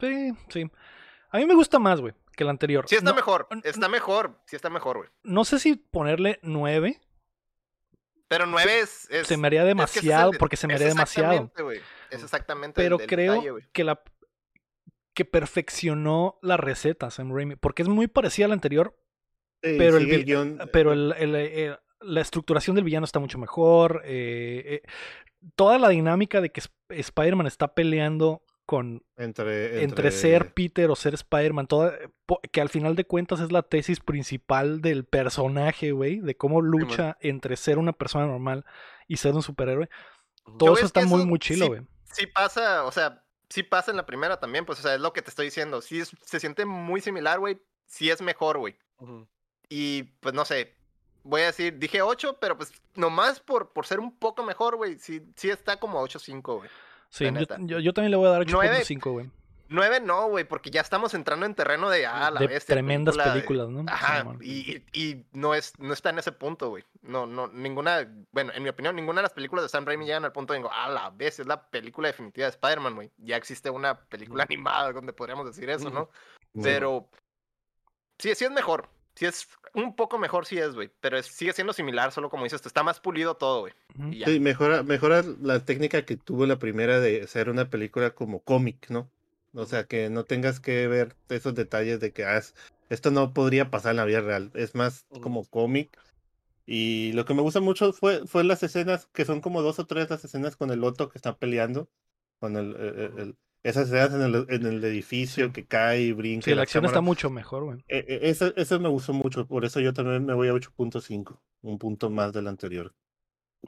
Sí, 0.00 0.32
sí. 0.48 0.70
A 1.30 1.38
mí 1.38 1.46
me 1.46 1.54
gusta 1.54 1.78
más, 1.78 2.00
güey 2.00 2.14
que 2.38 2.44
el 2.44 2.50
anterior. 2.50 2.86
Sí 2.88 2.94
está 2.94 3.12
mejor, 3.12 3.48
está 3.64 3.88
mejor, 3.88 4.40
sí 4.46 4.56
está 4.56 4.70
mejor, 4.70 4.98
güey. 4.98 5.08
No 5.24 5.44
sé 5.44 5.58
si 5.58 5.74
ponerle 5.74 6.38
9. 6.42 7.00
Pero 8.28 8.46
9 8.46 8.78
es, 8.78 9.08
Se 9.24 9.36
me 9.36 9.48
haría 9.48 9.64
demasiado, 9.64 10.30
porque 10.38 10.56
se 10.56 10.68
me 10.68 10.74
haría 10.74 10.86
demasiado. 10.86 11.50
Es 12.10 12.22
exactamente. 12.22 12.80
Pero 12.80 12.98
creo 12.98 13.58
que 13.72 13.84
la 13.84 14.00
que 15.14 15.24
perfeccionó 15.24 16.38
la 16.42 16.56
receta 16.56 17.10
Sam 17.10 17.34
Raimi, 17.34 17.56
porque 17.56 17.82
es 17.82 17.88
muy 17.88 18.06
parecida 18.06 18.44
a 18.44 18.48
la 18.48 18.54
anterior, 18.54 18.96
pero, 19.60 19.96
el, 19.96 20.60
pero 20.72 20.92
el, 20.92 21.76
la 22.00 22.20
estructuración 22.20 22.76
del 22.76 22.84
villano 22.84 23.04
está 23.04 23.18
mucho 23.18 23.36
mejor. 23.36 24.02
Eh, 24.04 24.62
eh, 24.64 24.82
toda 25.56 25.80
la 25.80 25.88
dinámica 25.88 26.40
de 26.40 26.52
que 26.52 26.62
Spider-Man 26.90 27.48
está 27.48 27.74
peleando 27.74 28.44
con 28.68 29.02
entre, 29.16 29.82
entre... 29.82 30.10
ser 30.10 30.52
Peter 30.52 30.90
o 30.90 30.94
ser 30.94 31.14
Spider-Man, 31.14 31.68
que 32.52 32.60
al 32.60 32.68
final 32.68 32.96
de 32.96 33.06
cuentas 33.06 33.40
es 33.40 33.50
la 33.50 33.62
tesis 33.62 33.98
principal 33.98 34.82
del 34.82 35.06
personaje, 35.06 35.92
güey, 35.92 36.20
de 36.20 36.36
cómo 36.36 36.60
lucha 36.60 37.16
entre 37.22 37.56
ser 37.56 37.78
una 37.78 37.94
persona 37.94 38.26
normal 38.26 38.66
y 39.06 39.16
ser 39.16 39.32
un 39.32 39.42
superhéroe. 39.42 39.88
Todo 40.58 40.74
eso 40.74 40.84
está 40.84 41.06
muy, 41.06 41.24
muy 41.24 41.38
chilo, 41.38 41.68
güey. 41.68 41.80
Sí, 42.12 42.26
pasa, 42.26 42.84
o 42.84 42.92
sea, 42.92 43.24
sí 43.48 43.62
pasa 43.62 43.90
en 43.90 43.96
la 43.96 44.04
primera 44.04 44.38
también, 44.38 44.66
pues, 44.66 44.80
o 44.80 44.82
sea, 44.82 44.96
es 44.96 45.00
lo 45.00 45.14
que 45.14 45.22
te 45.22 45.30
estoy 45.30 45.46
diciendo. 45.46 45.80
Sí 45.80 46.02
se 46.04 46.38
siente 46.38 46.66
muy 46.66 47.00
similar, 47.00 47.38
güey. 47.38 47.62
Sí 47.86 48.10
es 48.10 48.20
mejor, 48.20 48.58
güey. 48.58 48.76
Y, 49.70 50.02
pues, 50.20 50.34
no 50.34 50.44
sé, 50.44 50.76
voy 51.22 51.40
a 51.40 51.46
decir, 51.46 51.78
dije 51.78 52.02
8, 52.02 52.36
pero 52.38 52.58
pues 52.58 52.70
nomás 52.96 53.40
por, 53.40 53.72
por 53.72 53.86
ser 53.86 53.98
un 53.98 54.14
poco 54.14 54.42
mejor, 54.42 54.76
güey, 54.76 54.98
sí, 54.98 55.22
sí 55.36 55.48
está 55.48 55.80
como 55.80 56.06
8.5, 56.06 56.58
güey. 56.58 56.68
Sí, 57.10 57.26
yo, 57.60 57.78
yo, 57.78 57.92
también 57.92 58.10
le 58.10 58.16
voy 58.16 58.28
a 58.28 58.30
dar 58.30 58.42
8.5, 58.42 59.10
güey. 59.10 59.30
9 59.70 60.00
no, 60.00 60.28
güey, 60.28 60.44
porque 60.44 60.70
ya 60.70 60.80
estamos 60.80 61.12
entrando 61.14 61.44
en 61.44 61.54
terreno 61.54 61.90
de, 61.90 62.06
ah, 62.06 62.30
la 62.30 62.40
de 62.40 62.60
tremendas 62.60 63.16
películas, 63.16 63.68
¿no? 63.68 63.84
Ajá, 63.86 64.24
y, 64.40 64.82
y, 64.92 65.26
no, 65.32 65.54
es, 65.54 65.78
no 65.78 65.92
está 65.92 66.10
en 66.10 66.18
ese 66.18 66.32
punto, 66.32 66.70
güey. 66.70 66.84
No, 67.02 67.26
no, 67.26 67.48
ninguna, 67.48 68.08
bueno, 68.32 68.52
en 68.54 68.62
mi 68.62 68.70
opinión, 68.70 68.96
ninguna 68.96 69.20
de 69.20 69.24
las 69.24 69.32
películas 69.32 69.64
de 69.64 69.68
Sam 69.68 69.84
Raimi 69.84 70.06
llegan 70.06 70.24
al 70.24 70.32
punto 70.32 70.52
de, 70.52 70.60
digo, 70.60 70.70
ah, 70.72 70.88
la 70.88 71.10
vez, 71.10 71.38
es 71.38 71.46
la 71.46 71.68
película 71.68 72.08
definitiva 72.08 72.46
de 72.46 72.50
Spider-Man, 72.50 72.94
güey. 72.94 73.10
Ya 73.18 73.36
existe 73.36 73.68
una 73.68 74.00
película 74.00 74.44
animada 74.44 74.92
donde 74.92 75.12
podríamos 75.12 75.46
decir 75.46 75.68
eso, 75.68 75.90
¿no? 75.90 76.08
Pero, 76.62 77.08
sí, 78.18 78.34
sí 78.34 78.46
es 78.46 78.50
mejor. 78.50 78.88
Sí 79.18 79.26
es 79.26 79.48
un 79.74 79.96
poco 79.96 80.16
mejor, 80.16 80.46
sí 80.46 80.58
es, 80.58 80.76
güey. 80.76 80.92
Pero 81.00 81.20
sigue 81.24 81.52
siendo 81.52 81.72
similar, 81.72 82.12
solo 82.12 82.30
como 82.30 82.44
dices, 82.44 82.64
está 82.64 82.84
más 82.84 83.00
pulido 83.00 83.34
todo, 83.34 83.62
güey. 83.62 83.72
Sí, 84.24 84.38
mejora, 84.38 84.84
mejora 84.84 85.24
la 85.42 85.64
técnica 85.64 86.04
que 86.04 86.16
tuvo 86.16 86.46
la 86.46 86.60
primera 86.60 87.00
de 87.00 87.22
hacer 87.22 87.50
una 87.50 87.68
película 87.68 88.14
como 88.14 88.38
cómic, 88.38 88.88
¿no? 88.90 89.10
O 89.54 89.66
sea, 89.66 89.88
que 89.88 90.08
no 90.08 90.22
tengas 90.22 90.60
que 90.60 90.86
ver 90.86 91.16
esos 91.30 91.56
detalles 91.56 91.98
de 91.98 92.12
que 92.12 92.26
ah, 92.26 92.40
esto 92.90 93.10
no 93.10 93.34
podría 93.34 93.72
pasar 93.72 93.90
en 93.90 93.96
la 93.96 94.04
vida 94.04 94.20
real. 94.20 94.52
Es 94.54 94.76
más 94.76 95.04
como 95.20 95.44
cómic. 95.46 95.98
Y 96.64 97.10
lo 97.14 97.24
que 97.24 97.34
me 97.34 97.42
gusta 97.42 97.58
mucho 97.58 97.92
fue, 97.92 98.24
fue 98.28 98.44
las 98.44 98.62
escenas, 98.62 99.08
que 99.12 99.24
son 99.24 99.40
como 99.40 99.62
dos 99.62 99.80
o 99.80 99.86
tres 99.86 100.10
las 100.10 100.24
escenas 100.24 100.54
con 100.54 100.70
el 100.70 100.84
Otto 100.84 101.08
que 101.08 101.18
están 101.18 101.34
peleando. 101.34 101.88
Con 102.38 102.56
el, 102.56 102.76
el, 102.76 103.36
esas 103.62 103.88
escenas 103.88 104.14
en 104.14 104.22
el, 104.22 104.46
en 104.48 104.66
el 104.66 104.84
edificio 104.84 105.52
que 105.52 105.66
cae 105.66 106.02
y 106.02 106.12
brinca. 106.12 106.44
Sí, 106.44 106.54
la, 106.54 106.62
acción 106.62 106.84
está 106.84 107.00
mucho 107.00 107.30
mejor, 107.30 107.64
güey. 107.64 107.78
E, 107.88 108.04
e, 108.08 108.30
eso, 108.30 108.54
eso 108.56 108.78
me 108.80 108.88
gustó 108.88 109.12
mucho, 109.12 109.46
por 109.46 109.64
eso 109.64 109.80
yo 109.80 109.92
también 109.92 110.24
me 110.24 110.34
voy 110.34 110.48
a 110.48 110.52
8.5, 110.52 111.38
un 111.62 111.78
punto 111.78 112.10
más 112.10 112.32
del 112.32 112.46
anterior. 112.46 112.94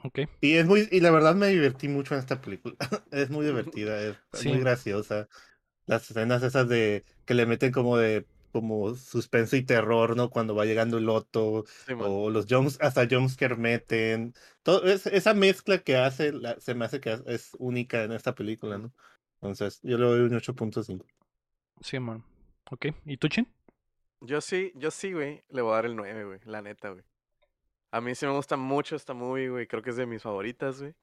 Ok. 0.03 0.19
Y 0.39 0.53
es 0.55 0.65
muy, 0.65 0.87
y 0.91 1.01
la 1.01 1.11
verdad 1.11 1.35
me 1.35 1.47
divertí 1.47 1.87
mucho 1.87 2.13
en 2.13 2.21
esta 2.21 2.41
película. 2.41 2.75
es 3.11 3.29
muy 3.29 3.45
divertida, 3.45 4.01
es, 4.01 4.45
muy 4.45 4.59
graciosa. 4.59 5.27
Las 5.85 6.09
escenas 6.09 6.43
esas 6.43 6.69
de 6.69 7.03
que 7.25 7.33
le 7.33 7.45
meten 7.45 7.71
como 7.71 7.97
de 7.97 8.25
como 8.51 8.93
suspenso 8.95 9.55
y 9.55 9.63
terror, 9.63 10.15
¿no? 10.17 10.29
Cuando 10.29 10.55
va 10.55 10.65
llegando 10.65 10.97
el 10.97 11.05
loto, 11.05 11.63
o 11.99 12.29
los 12.29 12.45
jumps, 12.49 12.77
hasta 12.81 13.07
jumpscare 13.07 13.55
meten. 13.55 14.33
Todo, 14.61 14.83
esa 14.85 15.33
mezcla 15.33 15.77
que 15.79 15.95
hace, 15.95 16.33
se 16.59 16.75
me 16.75 16.85
hace 16.85 16.99
que 16.99 17.17
es 17.27 17.51
única 17.59 18.03
en 18.03 18.11
esta 18.11 18.35
película, 18.35 18.77
¿no? 18.77 18.93
Entonces, 19.41 19.79
yo 19.81 19.97
le 19.97 20.05
doy 20.05 20.19
un 20.21 20.31
8.5. 20.31 21.03
Sí, 21.81 21.99
man. 21.99 22.23
Ok. 22.69 22.87
¿Y 23.05 23.17
tú, 23.17 23.27
Chin? 23.27 23.51
Yo 24.21 24.39
sí, 24.39 24.71
yo 24.75 24.91
sí, 24.91 25.13
güey. 25.13 25.43
Le 25.49 25.61
voy 25.61 25.71
a 25.71 25.75
dar 25.75 25.85
el 25.87 25.95
9, 25.95 26.25
güey. 26.25 26.39
La 26.45 26.61
neta, 26.61 26.89
güey. 26.89 27.03
A 27.91 28.01
mí 28.01 28.13
sí 28.13 28.25
me 28.25 28.33
gusta 28.33 28.55
mucho 28.55 28.95
esta 28.95 29.13
movie, 29.13 29.49
güey. 29.49 29.67
Creo 29.67 29.81
que 29.81 29.89
es 29.89 29.95
de 29.95 30.05
mis 30.05 30.21
favoritas, 30.21 30.79
güey. 30.79 30.93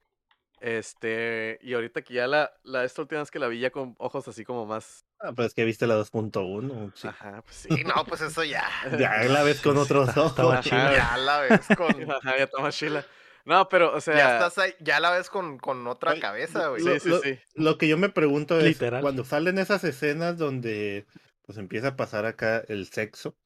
Este, 0.61 1.59
y 1.63 1.75
ahorita 1.75 2.03
que 2.03 2.15
ya 2.15 2.27
la, 2.27 2.53
la 2.65 2.85
esta 2.85 3.03
última 3.03 3.21
vez 3.21 3.31
que 3.31 3.39
la 3.39 3.47
vi 3.47 3.61
ya 3.61 3.71
con 3.71 3.95
ojos 3.99 4.27
así 4.27 4.45
como 4.45 4.67
más. 4.67 5.05
Ah, 5.21 5.33
pues 5.33 5.49
es 5.49 5.55
que 5.55 5.65
viste 5.65 5.87
la 5.87 5.97
2.1. 5.97 6.93
Sí. 6.95 7.09
Ajá, 7.09 7.43
pues 7.43 7.57
sí. 7.57 7.69
no, 7.85 8.05
pues 8.05 8.21
eso 8.21 8.45
ya. 8.45 8.69
ya 8.99 9.25
la 9.25 9.43
ves 9.43 9.61
con 9.61 9.77
otros 9.79 10.17
ojos. 10.17 10.65
ya 10.65 11.17
la 11.17 11.41
ves 11.41 11.67
con. 11.77 11.89
Ajá, 12.11 12.37
ya 12.37 12.45
está 12.45 12.61
más 12.61 12.77
chila. 12.77 13.05
No, 13.49 13.69
pero, 13.71 13.95
o 13.95 14.01
sea. 14.03 14.15
Ya 14.15 14.35
estás 14.35 14.59
ahí, 14.59 14.75
ya 14.79 15.01
la 15.01 15.11
ves 15.11 15.31
con, 15.31 15.59
con 15.59 15.87
otra 15.87 16.21
cabeza, 16.21 16.69
güey. 16.69 16.83
Sí, 16.83 17.01
sí, 17.01 17.13
sí. 17.23 17.39
Lo 17.55 17.79
que 17.79 17.89
yo 17.89 17.97
me 17.97 18.11
pregunto 18.11 18.61
es: 18.61 18.77
cuando 19.01 19.25
salen 19.25 19.57
esas 19.57 19.85
escenas 19.85 20.37
donde 20.37 21.07
pues 21.47 21.57
empieza 21.57 21.89
a 21.89 21.97
pasar 21.97 22.27
acá 22.27 22.63
el 22.69 22.89
sexo, 22.89 23.39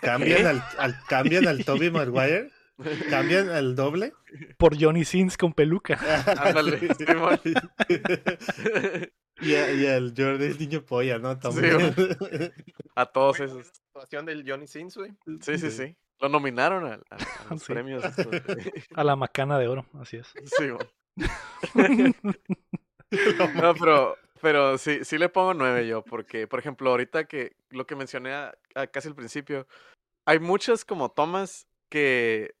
¿cambian 0.00 0.44
al, 0.44 0.64
al, 0.78 0.98
¿cambian 1.08 1.46
al 1.46 1.64
Toby 1.64 1.88
Maguire? 1.92 2.50
¿Cambian 3.10 3.50
al 3.50 3.76
doble? 3.76 4.12
Por 4.56 4.76
Johnny 4.76 5.04
Sins 5.04 5.36
con 5.36 5.52
peluca. 5.52 5.94
y, 9.40 9.54
a, 9.54 9.72
y, 9.72 9.86
al 9.86 10.14
Jordi 10.16 10.54
niño 10.58 10.84
polla, 10.84 11.20
¿no? 11.20 11.38
También. 11.38 11.94
a 12.96 13.06
todos 13.06 13.38
esos. 13.38 13.68
Situación 13.68 14.26
del 14.26 14.42
Johnny 14.44 14.66
Sins, 14.66 14.96
güey. 14.96 15.12
Sí, 15.42 15.58
sí, 15.58 15.70
sí. 15.70 15.96
Lo 16.20 16.28
nominaron 16.28 16.84
a, 16.86 17.00
los 17.50 17.64
premios. 17.64 18.02
A 18.94 19.04
la 19.04 19.16
macana 19.16 19.58
de 19.58 19.68
oro, 19.68 19.86
así 20.00 20.16
es. 20.16 20.26
Sí, 20.44 20.68
no, 23.54 23.74
pero, 23.74 24.16
pero 24.40 24.78
sí, 24.78 25.04
sí 25.04 25.18
le 25.18 25.28
pongo 25.28 25.54
nueve 25.54 25.86
yo, 25.86 26.02
porque, 26.02 26.46
por 26.46 26.58
ejemplo, 26.58 26.90
ahorita 26.90 27.24
que 27.24 27.56
lo 27.70 27.86
que 27.86 27.96
mencioné 27.96 28.32
casi 28.92 29.08
al 29.08 29.14
principio, 29.14 29.66
hay 30.26 30.38
muchas 30.38 30.84
como 30.84 31.10
tomas 31.10 31.66
que 31.90 32.54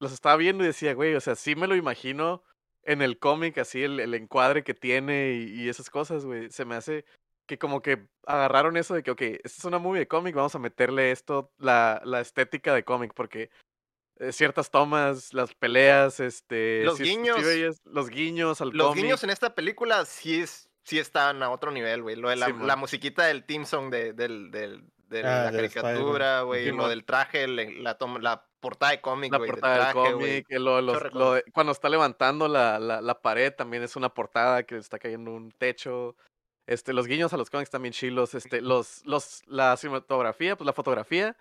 los 0.00 0.12
estaba 0.12 0.36
viendo 0.36 0.64
y 0.64 0.68
decía, 0.68 0.94
güey, 0.94 1.14
o 1.14 1.20
sea, 1.20 1.34
sí 1.34 1.54
me 1.54 1.66
lo 1.66 1.76
imagino 1.76 2.42
en 2.82 3.02
el 3.02 3.18
cómic, 3.18 3.58
así 3.58 3.82
el, 3.82 4.00
el, 4.00 4.14
encuadre 4.14 4.64
que 4.64 4.74
tiene 4.74 5.32
y, 5.32 5.62
y 5.62 5.68
esas 5.68 5.90
cosas, 5.90 6.24
güey. 6.24 6.50
Se 6.50 6.64
me 6.64 6.74
hace 6.74 7.04
que 7.48 7.58
como 7.58 7.82
que 7.82 8.06
agarraron 8.26 8.76
eso 8.76 8.94
de 8.94 9.02
que, 9.02 9.10
ok, 9.10 9.22
esta 9.22 9.48
es 9.48 9.64
una 9.64 9.78
movie 9.78 10.00
de 10.00 10.06
cómic, 10.06 10.36
vamos 10.36 10.54
a 10.54 10.60
meterle 10.60 11.10
esto, 11.10 11.50
la, 11.58 12.00
la 12.04 12.20
estética 12.20 12.74
de 12.74 12.84
cómic, 12.84 13.12
porque 13.14 13.50
eh, 14.20 14.32
ciertas 14.32 14.70
tomas, 14.70 15.32
las 15.32 15.54
peleas, 15.54 16.20
este... 16.20 16.84
Los 16.84 17.00
guiños. 17.00 17.38
los 17.84 18.10
guiños 18.10 18.60
al 18.60 18.70
Los 18.70 18.94
guiños 18.94 19.24
en 19.24 19.30
esta 19.30 19.54
película 19.54 20.04
sí, 20.04 20.42
es, 20.42 20.68
sí 20.84 20.98
están 20.98 21.42
a 21.42 21.50
otro 21.50 21.72
nivel, 21.72 22.02
güey. 22.02 22.16
Lo 22.16 22.28
de 22.28 22.36
la, 22.36 22.48
la 22.50 22.76
musiquita 22.76 23.24
del 23.24 23.44
team 23.44 23.64
song 23.64 23.90
de, 23.90 24.12
del, 24.12 24.50
del, 24.50 24.84
de 25.08 25.20
ah, 25.20 25.44
la 25.44 25.52
caricatura, 25.52 26.42
güey, 26.42 26.70
lo 26.70 26.88
del 26.88 27.04
traje, 27.04 27.48
la, 27.48 27.96
toma, 27.96 28.18
la 28.18 28.44
portada 28.60 28.92
de 28.92 29.00
cómic, 29.00 29.32
La 29.32 29.38
portada 29.38 29.86
del 29.86 29.94
cómic, 29.94 30.46
lo, 30.50 30.82
lo 30.82 30.98
cuando 31.54 31.72
está 31.72 31.88
levantando 31.88 32.46
la, 32.46 32.78
la, 32.78 33.00
la, 33.00 33.20
pared 33.22 33.54
también 33.54 33.82
es 33.82 33.96
una 33.96 34.10
portada 34.10 34.64
que 34.64 34.76
está 34.76 34.98
cayendo 34.98 35.32
un 35.32 35.50
techo. 35.52 36.14
Este, 36.68 36.92
los 36.92 37.06
guiños 37.06 37.32
a 37.32 37.38
los 37.38 37.50
cómics 37.50 37.70
también 37.70 37.92
chilos. 37.92 38.34
Este, 38.34 38.60
los, 38.60 39.04
los, 39.06 39.42
la 39.46 39.76
cinematografía, 39.76 40.54
pues 40.54 40.66
la 40.66 40.72
fotografía 40.72 41.36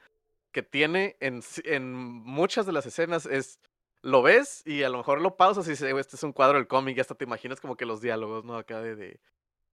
que 0.51 0.63
tiene 0.63 1.17
en, 1.19 1.43
en 1.65 1.93
muchas 1.93 2.65
de 2.65 2.71
las 2.71 2.85
escenas 2.87 3.27
es. 3.27 3.59
Lo 4.03 4.21
ves 4.21 4.61
y 4.65 4.83
a 4.83 4.89
lo 4.89 4.99
mejor 4.99 5.19
lo 5.19 5.35
pausas 5.35 5.67
y 5.67 5.71
dices, 5.71 5.93
este 5.97 6.15
es 6.15 6.23
un 6.23 6.31
cuadro 6.31 6.59
del 6.59 6.67
cómic 6.67 6.95
y 6.95 6.99
hasta 6.99 7.15
te 7.15 7.25
imaginas 7.25 7.59
como 7.59 7.75
que 7.75 7.85
los 7.85 7.99
diálogos, 7.99 8.45
¿no? 8.45 8.55
Acá 8.55 8.79
de, 8.79 8.95
de, 8.95 9.19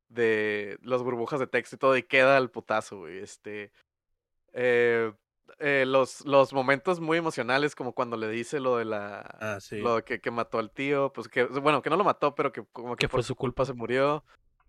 de 0.08 0.78
las 0.82 1.02
burbujas 1.02 1.38
de 1.38 1.46
texto 1.46 1.76
y 1.76 1.78
todo, 1.78 1.96
y 1.96 2.02
queda 2.02 2.38
el 2.38 2.50
putazo, 2.50 3.00
güey. 3.00 3.18
Este. 3.18 3.70
Eh, 4.54 5.12
eh, 5.58 5.84
los, 5.86 6.24
los 6.24 6.52
momentos 6.52 7.00
muy 7.00 7.18
emocionales, 7.18 7.76
como 7.76 7.92
cuando 7.92 8.16
le 8.16 8.28
dice 8.28 8.60
lo 8.60 8.78
de 8.78 8.86
la. 8.86 9.20
Ah, 9.40 9.58
sí. 9.60 9.78
Lo 9.78 10.02
que, 10.04 10.20
que 10.20 10.30
mató 10.30 10.58
al 10.58 10.70
tío, 10.70 11.12
pues 11.12 11.28
que. 11.28 11.44
Bueno, 11.44 11.82
que 11.82 11.90
no 11.90 11.96
lo 11.96 12.02
mató, 12.02 12.34
pero 12.34 12.50
que 12.50 12.64
como 12.72 12.96
que, 12.96 13.04
que 13.04 13.08
fue 13.08 13.22
su 13.22 13.36
culpa 13.36 13.66
se 13.66 13.74
murió. 13.74 14.24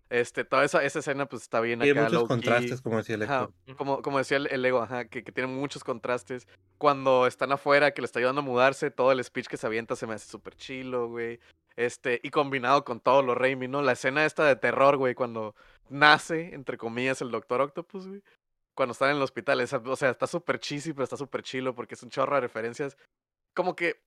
Este, 0.08 0.44
toda 0.44 0.64
esa, 0.64 0.84
esa 0.84 1.00
escena 1.00 1.26
pues 1.26 1.42
está 1.42 1.60
bien 1.60 1.80
acá. 1.80 1.84
Tiene 1.84 2.02
muchos 2.02 2.28
contrastes, 2.28 2.80
como 2.80 2.98
decía 2.98 3.16
el 3.16 3.22
Ajá, 3.24 3.48
como, 3.76 4.02
como 4.02 4.18
decía 4.18 4.36
el, 4.36 4.64
ego, 4.64 4.80
ajá, 4.80 5.06
que, 5.06 5.24
que, 5.24 5.32
tiene 5.32 5.52
muchos 5.52 5.82
contrastes. 5.82 6.46
Cuando 6.78 7.26
están 7.26 7.50
afuera, 7.50 7.90
que 7.90 8.02
le 8.02 8.06
está 8.06 8.20
ayudando 8.20 8.40
a 8.40 8.44
mudarse, 8.44 8.90
todo 8.90 9.10
el 9.10 9.22
speech 9.22 9.48
que 9.48 9.56
se 9.56 9.66
avienta 9.66 9.96
se 9.96 10.06
me 10.06 10.14
hace 10.14 10.30
súper 10.30 10.54
chilo, 10.54 11.08
güey. 11.08 11.40
Este, 11.74 12.20
y 12.22 12.30
combinado 12.30 12.84
con 12.84 13.00
todo 13.00 13.22
lo 13.22 13.34
Raimi, 13.34 13.68
¿no? 13.68 13.82
La 13.82 13.92
escena 13.92 14.24
esta 14.24 14.46
de 14.46 14.56
terror, 14.56 14.96
güey, 14.96 15.14
cuando 15.14 15.54
nace, 15.88 16.54
entre 16.54 16.78
comillas, 16.78 17.20
el 17.20 17.30
Doctor 17.30 17.60
Octopus, 17.60 18.06
güey. 18.06 18.22
Cuando 18.74 18.92
están 18.92 19.10
en 19.10 19.16
el 19.16 19.22
hospital, 19.22 19.60
o 19.60 19.96
sea, 19.96 20.10
está 20.10 20.26
súper 20.26 20.60
cheesy, 20.60 20.92
pero 20.92 21.04
está 21.04 21.16
súper 21.16 21.42
chilo 21.42 21.74
porque 21.74 21.94
es 21.94 22.02
un 22.02 22.10
chorro 22.10 22.36
de 22.36 22.42
referencias. 22.42 22.96
Como 23.54 23.74
que 23.74 24.02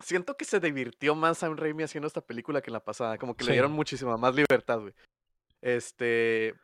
siento 0.00 0.36
que 0.36 0.44
se 0.44 0.60
divirtió 0.60 1.14
más 1.14 1.38
Sam 1.38 1.56
Raimi 1.56 1.84
haciendo 1.84 2.08
esta 2.08 2.20
película 2.20 2.60
que 2.60 2.70
en 2.70 2.74
la 2.74 2.84
pasada. 2.84 3.18
Como 3.18 3.36
que 3.36 3.44
le 3.44 3.52
dieron 3.52 3.72
muchísima 3.72 4.16
más 4.16 4.34
libertad, 4.34 4.80
güey. 4.80 4.92
Este. 5.62 6.54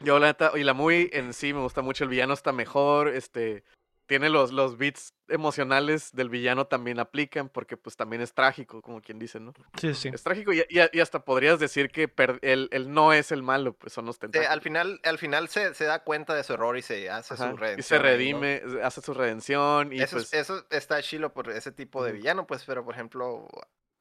Yo 0.00 0.18
la 0.18 0.26
neta, 0.26 0.52
y 0.54 0.64
la 0.64 0.74
movie 0.74 1.08
en 1.12 1.32
sí 1.32 1.52
me 1.52 1.60
gusta 1.60 1.80
mucho, 1.80 2.04
el 2.04 2.10
villano 2.10 2.34
está 2.34 2.52
mejor, 2.52 3.08
este, 3.08 3.64
tiene 4.06 4.28
los, 4.28 4.52
los 4.52 4.76
beats 4.76 5.14
emocionales 5.28 6.12
del 6.12 6.28
villano 6.28 6.66
también 6.66 6.98
aplican, 6.98 7.48
porque 7.48 7.76
pues 7.76 7.96
también 7.96 8.20
es 8.20 8.34
trágico, 8.34 8.82
como 8.82 9.00
quien 9.00 9.18
dice, 9.18 9.40
¿no? 9.40 9.54
Sí, 9.80 9.94
sí. 9.94 10.10
Es 10.12 10.22
trágico 10.22 10.52
y, 10.52 10.62
y, 10.68 11.00
hasta 11.00 11.24
podrías 11.24 11.58
decir 11.58 11.90
que 11.90 12.12
él, 12.42 12.68
no 12.88 13.12
es 13.12 13.32
el 13.32 13.42
malo, 13.42 13.72
pues 13.72 13.92
son 13.94 14.04
los 14.04 14.18
tentáculos. 14.18 14.50
al 14.50 14.60
final, 14.60 15.00
al 15.04 15.18
final 15.18 15.48
se, 15.48 15.72
se, 15.74 15.84
da 15.84 16.04
cuenta 16.04 16.34
de 16.34 16.44
su 16.44 16.52
error 16.52 16.76
y 16.76 16.82
se 16.82 17.08
hace 17.08 17.36
su 17.36 17.56
redención. 17.56 17.78
Y 17.78 17.82
se 17.82 17.98
redime, 17.98 18.62
hace 18.82 19.00
su 19.00 19.14
redención. 19.14 19.92
Y 19.92 20.02
eso, 20.02 20.16
pues... 20.16 20.34
eso 20.34 20.66
está 20.70 21.00
chilo 21.02 21.32
por 21.32 21.50
ese 21.50 21.72
tipo 21.72 22.04
de 22.04 22.12
villano, 22.12 22.46
pues, 22.46 22.64
pero 22.64 22.84
por 22.84 22.94
ejemplo, 22.94 23.48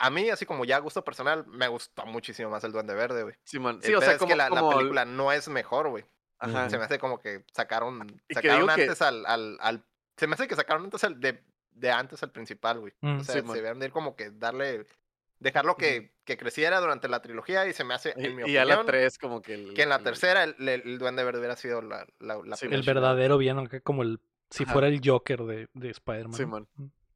a 0.04 0.10
mí, 0.10 0.30
así 0.30 0.46
como 0.46 0.66
ya 0.66 0.80
gusto 0.80 1.02
personal, 1.02 1.46
me 1.48 1.70
gustó 1.70 2.06
muchísimo 2.06 2.50
más 2.50 2.62
el 2.66 2.74
Duende 2.74 2.94
Verde, 2.94 3.24
güey. 3.24 3.36
Sí, 3.46 3.58
Sí, 3.82 3.94
o 3.94 4.02
sea, 4.02 4.18
como, 4.18 4.30
que 4.30 4.36
la, 4.36 4.50
película 4.50 5.06
no 5.06 5.32
es 5.32 5.48
mejor, 5.48 5.88
güey. 5.88 6.04
Ajá. 6.40 6.70
Se 6.70 6.78
me 6.78 6.84
hace 6.84 7.00
como 7.00 7.22
que 7.22 7.46
sacaron, 7.54 8.22
sacaron 8.30 8.70
antes 8.70 9.02
al, 9.02 9.26
al, 9.26 9.58
al, 9.62 9.86
Se 10.18 10.28
me 10.28 10.34
hace 10.34 10.50
que 10.50 10.58
sacaron 10.58 10.84
antes 10.84 11.06
al 11.06 11.22
de, 11.22 11.42
de 11.72 11.90
antes 11.90 12.22
al 12.22 12.32
principal, 12.32 12.82
güey. 12.82 12.92
o 13.02 13.08
mm, 13.08 13.24
sea, 13.24 13.36
se 13.36 13.42
debieron 13.42 13.80
de 13.80 13.86
ir 13.86 13.92
como 13.94 14.18
que 14.18 14.30
darle. 14.30 14.86
Dejarlo 15.40 15.76
que, 15.78 16.14
que, 16.26 16.38
creciera 16.38 16.80
durante 16.80 17.08
la 17.08 17.22
trilogía 17.22 17.66
y 17.68 17.74
se 17.74 17.84
me 17.84 17.94
hace, 17.94 18.12
en 18.12 18.36
mi 18.36 18.44
opinión. 18.44 18.50
Y 18.50 18.58
a 18.58 18.66
la 18.66 18.84
3 18.84 19.18
como 19.18 19.42
que 19.42 19.54
el, 19.56 19.74
Que 19.74 19.84
en 19.84 19.90
la 19.90 20.00
tercera 20.00 20.44
el, 20.44 20.56
el, 20.70 20.98
Duende 20.98 21.24
Verde 21.24 21.40
hubiera 21.40 21.58
sido 21.58 21.82
la, 21.82 22.06
la, 22.20 22.40
El 22.62 22.82
verdadero 22.84 23.38
bien, 23.38 23.58
aunque 23.58 23.82
como 23.82 24.04
el... 24.04 24.22
Si 24.50 24.66
fuera 24.66 24.88
el 24.88 25.02
Joker 25.04 25.44
de, 25.44 25.68
de 25.74 25.90
Spider-Man. 25.90 26.34
Sí, 26.34 26.46
man. 26.46 26.68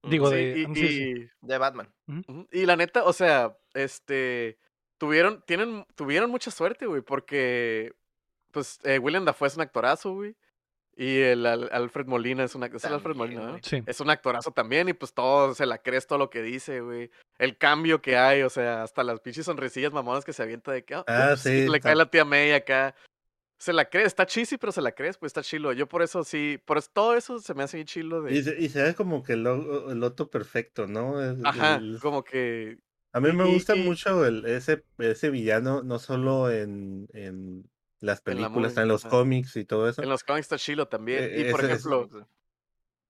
Digo, 0.10 0.30
de, 0.30 1.30
de 1.42 1.58
Batman. 1.58 1.94
Y 2.52 2.66
la 2.66 2.76
neta, 2.76 3.04
o 3.04 3.14
sea, 3.14 3.58
este. 3.74 4.58
Tuvieron, 4.98 5.44
tienen, 5.46 5.86
tuvieron 5.96 6.30
mucha 6.30 6.52
suerte, 6.52 6.86
güey, 6.86 7.02
porque. 7.02 7.94
Pues 8.52 8.80
eh, 8.84 8.98
William 8.98 9.26
Dafoe 9.26 9.48
es 9.48 9.56
un 9.56 9.62
actorazo, 9.62 10.14
güey. 10.14 10.36
Y 10.96 11.20
el, 11.20 11.46
Alfred 11.46 12.08
Molina 12.08 12.44
es, 12.44 12.56
una, 12.56 12.66
es 12.66 12.84
Alfred 12.86 13.16
Molina, 13.16 13.60
Sí. 13.62 13.84
Es 13.86 14.00
un 14.00 14.10
actorazo 14.10 14.52
también 14.52 14.90
y 14.90 14.94
pues 14.94 15.14
todo, 15.14 15.54
se 15.54 15.68
la 15.68 15.78
crees 15.78 16.08
todo 16.08 16.18
lo 16.18 16.32
que 16.32 16.42
dice, 16.42 16.82
güey. 16.82 17.12
El 17.38 17.56
cambio 17.56 18.02
que 18.02 18.18
hay, 18.18 18.42
o 18.42 18.50
sea, 18.50 18.82
hasta 18.82 19.04
las 19.04 19.20
pinches 19.20 19.46
sonrisillas 19.46 19.94
mamonas 19.94 20.26
que 20.26 20.34
se 20.34 20.42
avienta 20.42 20.72
de 20.72 20.84
que, 20.84 20.96
ah, 20.96 21.04
ah 21.06 21.36
sí, 21.38 21.68
le 21.68 21.80
cae 21.82 21.96
la 21.96 22.10
tía 22.10 22.26
May 22.26 22.52
acá 22.52 22.96
se 23.58 23.74
la 23.74 23.90
crees, 23.90 24.08
está 24.08 24.26
chisi, 24.26 24.58
pero 24.58 24.72
se 24.72 24.82
la 24.82 24.92
crees, 24.92 25.18
pues 25.18 25.32
está 25.32 25.42
chilo. 25.42 25.74
Yo 25.74 25.88
por 25.88 26.02
eso 26.02 26.24
sí, 26.24 26.60
por 26.66 26.78
eso, 26.78 26.90
todo 26.94 27.16
eso 27.16 27.40
se 27.40 27.54
me 27.54 27.64
hace 27.64 27.84
chilo. 27.86 28.22
De... 28.22 28.36
Y, 28.36 28.44
se, 28.44 28.60
y 28.60 28.70
se 28.70 28.84
ve 28.84 28.96
como 28.96 29.24
que 29.24 29.34
el, 29.34 29.48
el 29.48 30.04
otro 30.04 30.30
perfecto, 30.30 30.88
¿no? 30.88 31.16
Ajá, 31.44 31.82
como 32.02 32.24
que... 32.24 32.80
A 33.14 33.20
mí 33.20 33.32
me 33.32 33.46
gusta 33.46 33.76
mucho 33.76 34.26
el, 34.26 34.46
ese, 34.46 34.84
ese 35.00 35.32
villano, 35.32 35.82
no 35.82 35.98
solo 35.98 36.52
en, 36.52 37.08
en 37.14 37.68
las 38.00 38.22
películas, 38.22 38.78
en, 38.78 38.88
los 38.88 39.06
cómics 39.06 39.56
y 39.56 39.66
todo 39.66 39.90
eso. 39.90 40.04
En 40.04 40.10
los 40.10 40.24
cómics 40.24 40.46
está 40.46 40.58
chilo 40.58 40.88
también. 40.88 41.24
E, 41.24 41.42
y 41.42 41.52
por 41.52 41.66
ejemplo, 41.66 42.10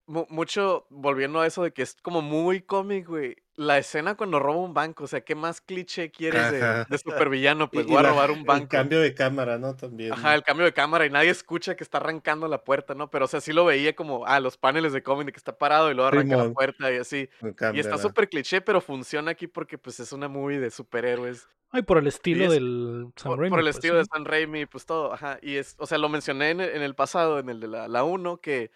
mucho, 0.06 0.86
volviendo 0.88 1.40
a 1.40 1.46
eso 1.46 1.62
de 1.62 1.72
que 1.72 1.82
es 1.82 1.94
como 2.00 2.22
muy 2.22 2.62
cómic, 2.62 3.06
güey. 3.06 3.36
La 3.58 3.76
escena 3.76 4.14
cuando 4.14 4.38
roba 4.38 4.60
un 4.60 4.72
banco, 4.72 5.02
o 5.02 5.06
sea, 5.08 5.20
¿qué 5.20 5.34
más 5.34 5.60
cliché 5.60 6.12
quieres 6.12 6.52
de, 6.52 6.84
de, 6.88 6.98
supervillano? 7.04 7.68
Pues 7.68 7.86
voy 7.86 7.96
a 7.96 8.02
robar 8.02 8.30
un 8.30 8.44
banco. 8.44 8.62
El 8.62 8.68
cambio 8.68 9.00
de 9.00 9.14
cámara, 9.14 9.58
¿no? 9.58 9.74
También. 9.74 10.12
Ajá, 10.12 10.36
el 10.36 10.44
cambio 10.44 10.64
de 10.64 10.72
cámara 10.72 11.06
y 11.06 11.10
nadie 11.10 11.30
escucha 11.30 11.74
que 11.74 11.82
está 11.82 11.98
arrancando 11.98 12.46
la 12.46 12.62
puerta, 12.62 12.94
¿no? 12.94 13.10
Pero, 13.10 13.24
o 13.24 13.28
sea, 13.28 13.40
sí 13.40 13.52
lo 13.52 13.64
veía 13.64 13.96
como, 13.96 14.24
ah, 14.26 14.38
los 14.38 14.56
paneles 14.56 14.92
de 14.92 15.02
cómic 15.02 15.32
que 15.32 15.38
está 15.38 15.58
parado 15.58 15.90
y 15.90 15.94
luego 15.94 16.06
arranca 16.06 16.36
la 16.36 16.52
puerta 16.52 16.92
y 16.92 16.98
así. 16.98 17.28
y 17.74 17.80
está 17.80 17.98
súper 17.98 18.28
cliché, 18.28 18.60
pero 18.60 18.80
funciona 18.80 19.32
aquí 19.32 19.48
porque, 19.48 19.76
pues, 19.76 19.98
es 19.98 20.12
una 20.12 20.28
movie 20.28 20.60
de 20.60 20.70
superhéroes. 20.70 21.48
Ay, 21.70 21.82
por 21.82 21.98
el 21.98 22.06
estilo 22.06 22.52
del 22.52 23.08
San 23.16 23.36
Raimi. 23.36 23.50
Por 23.50 23.58
el 23.58 23.64
pues, 23.64 23.74
estilo 23.74 23.96
de 23.96 24.04
San 24.04 24.24
Raimi, 24.24 24.66
pues 24.66 24.86
todo, 24.86 25.12
ajá. 25.12 25.40
Y 25.42 25.56
es, 25.56 25.74
o 25.78 25.86
sea, 25.86 25.98
lo 25.98 26.08
mencioné 26.08 26.50
en, 26.50 26.60
el 26.60 26.94
pasado, 26.94 27.40
en 27.40 27.48
el 27.48 27.58
de 27.58 27.66
la, 27.66 27.88
la 27.88 28.04
1, 28.04 28.36
que 28.36 28.70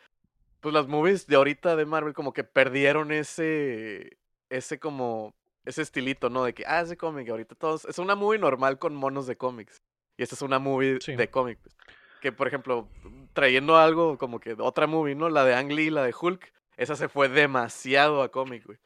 pues 0.59 0.73
las 0.75 0.89
movies 0.89 1.27
de 1.29 1.37
ahorita 1.37 1.77
de 1.77 1.87
Marvel 1.87 2.15
como 2.15 2.33
que 2.33 2.45
perdieron 2.45 3.13
ese, 3.13 4.17
ese 4.53 4.79
como, 4.79 5.35
ese 5.65 5.83
estilito, 5.83 6.29
¿no? 6.31 6.45
De 6.45 6.55
que, 6.55 6.65
ah, 6.67 6.83
ese 6.83 6.97
cómic, 6.97 7.29
ahorita 7.29 7.55
todos, 7.55 7.85
es 7.87 7.99
una 7.99 8.15
movie 8.15 8.39
normal 8.39 8.79
con 8.79 8.95
monos 8.95 9.27
de 9.27 9.37
cómics. 9.37 9.83
Y 10.19 10.23
esta 10.23 10.35
es 10.35 10.43
una 10.43 10.59
movie 10.59 10.99
de 10.99 11.31
cómics. 11.31 11.61
Pues. 11.63 11.77
Que, 12.21 12.33
por 12.33 12.47
ejemplo, 12.47 12.89
trayendo 13.33 13.77
algo 13.77 14.19
como 14.19 14.39
que 14.39 14.55
otra 14.59 14.87
movie, 14.87 15.15
¿no? 15.15 15.29
La 15.29 15.45
de 15.45 15.55
Ang 15.55 15.73
Lee, 15.73 15.91
la 15.91 16.05
de 16.05 16.15
Hulk, 16.19 16.53
esa 16.77 16.97
se 16.97 17.09
fue 17.09 17.29
demasiado 17.29 18.23
a 18.23 18.31
cómic, 18.31 18.65
güey. 18.65 18.79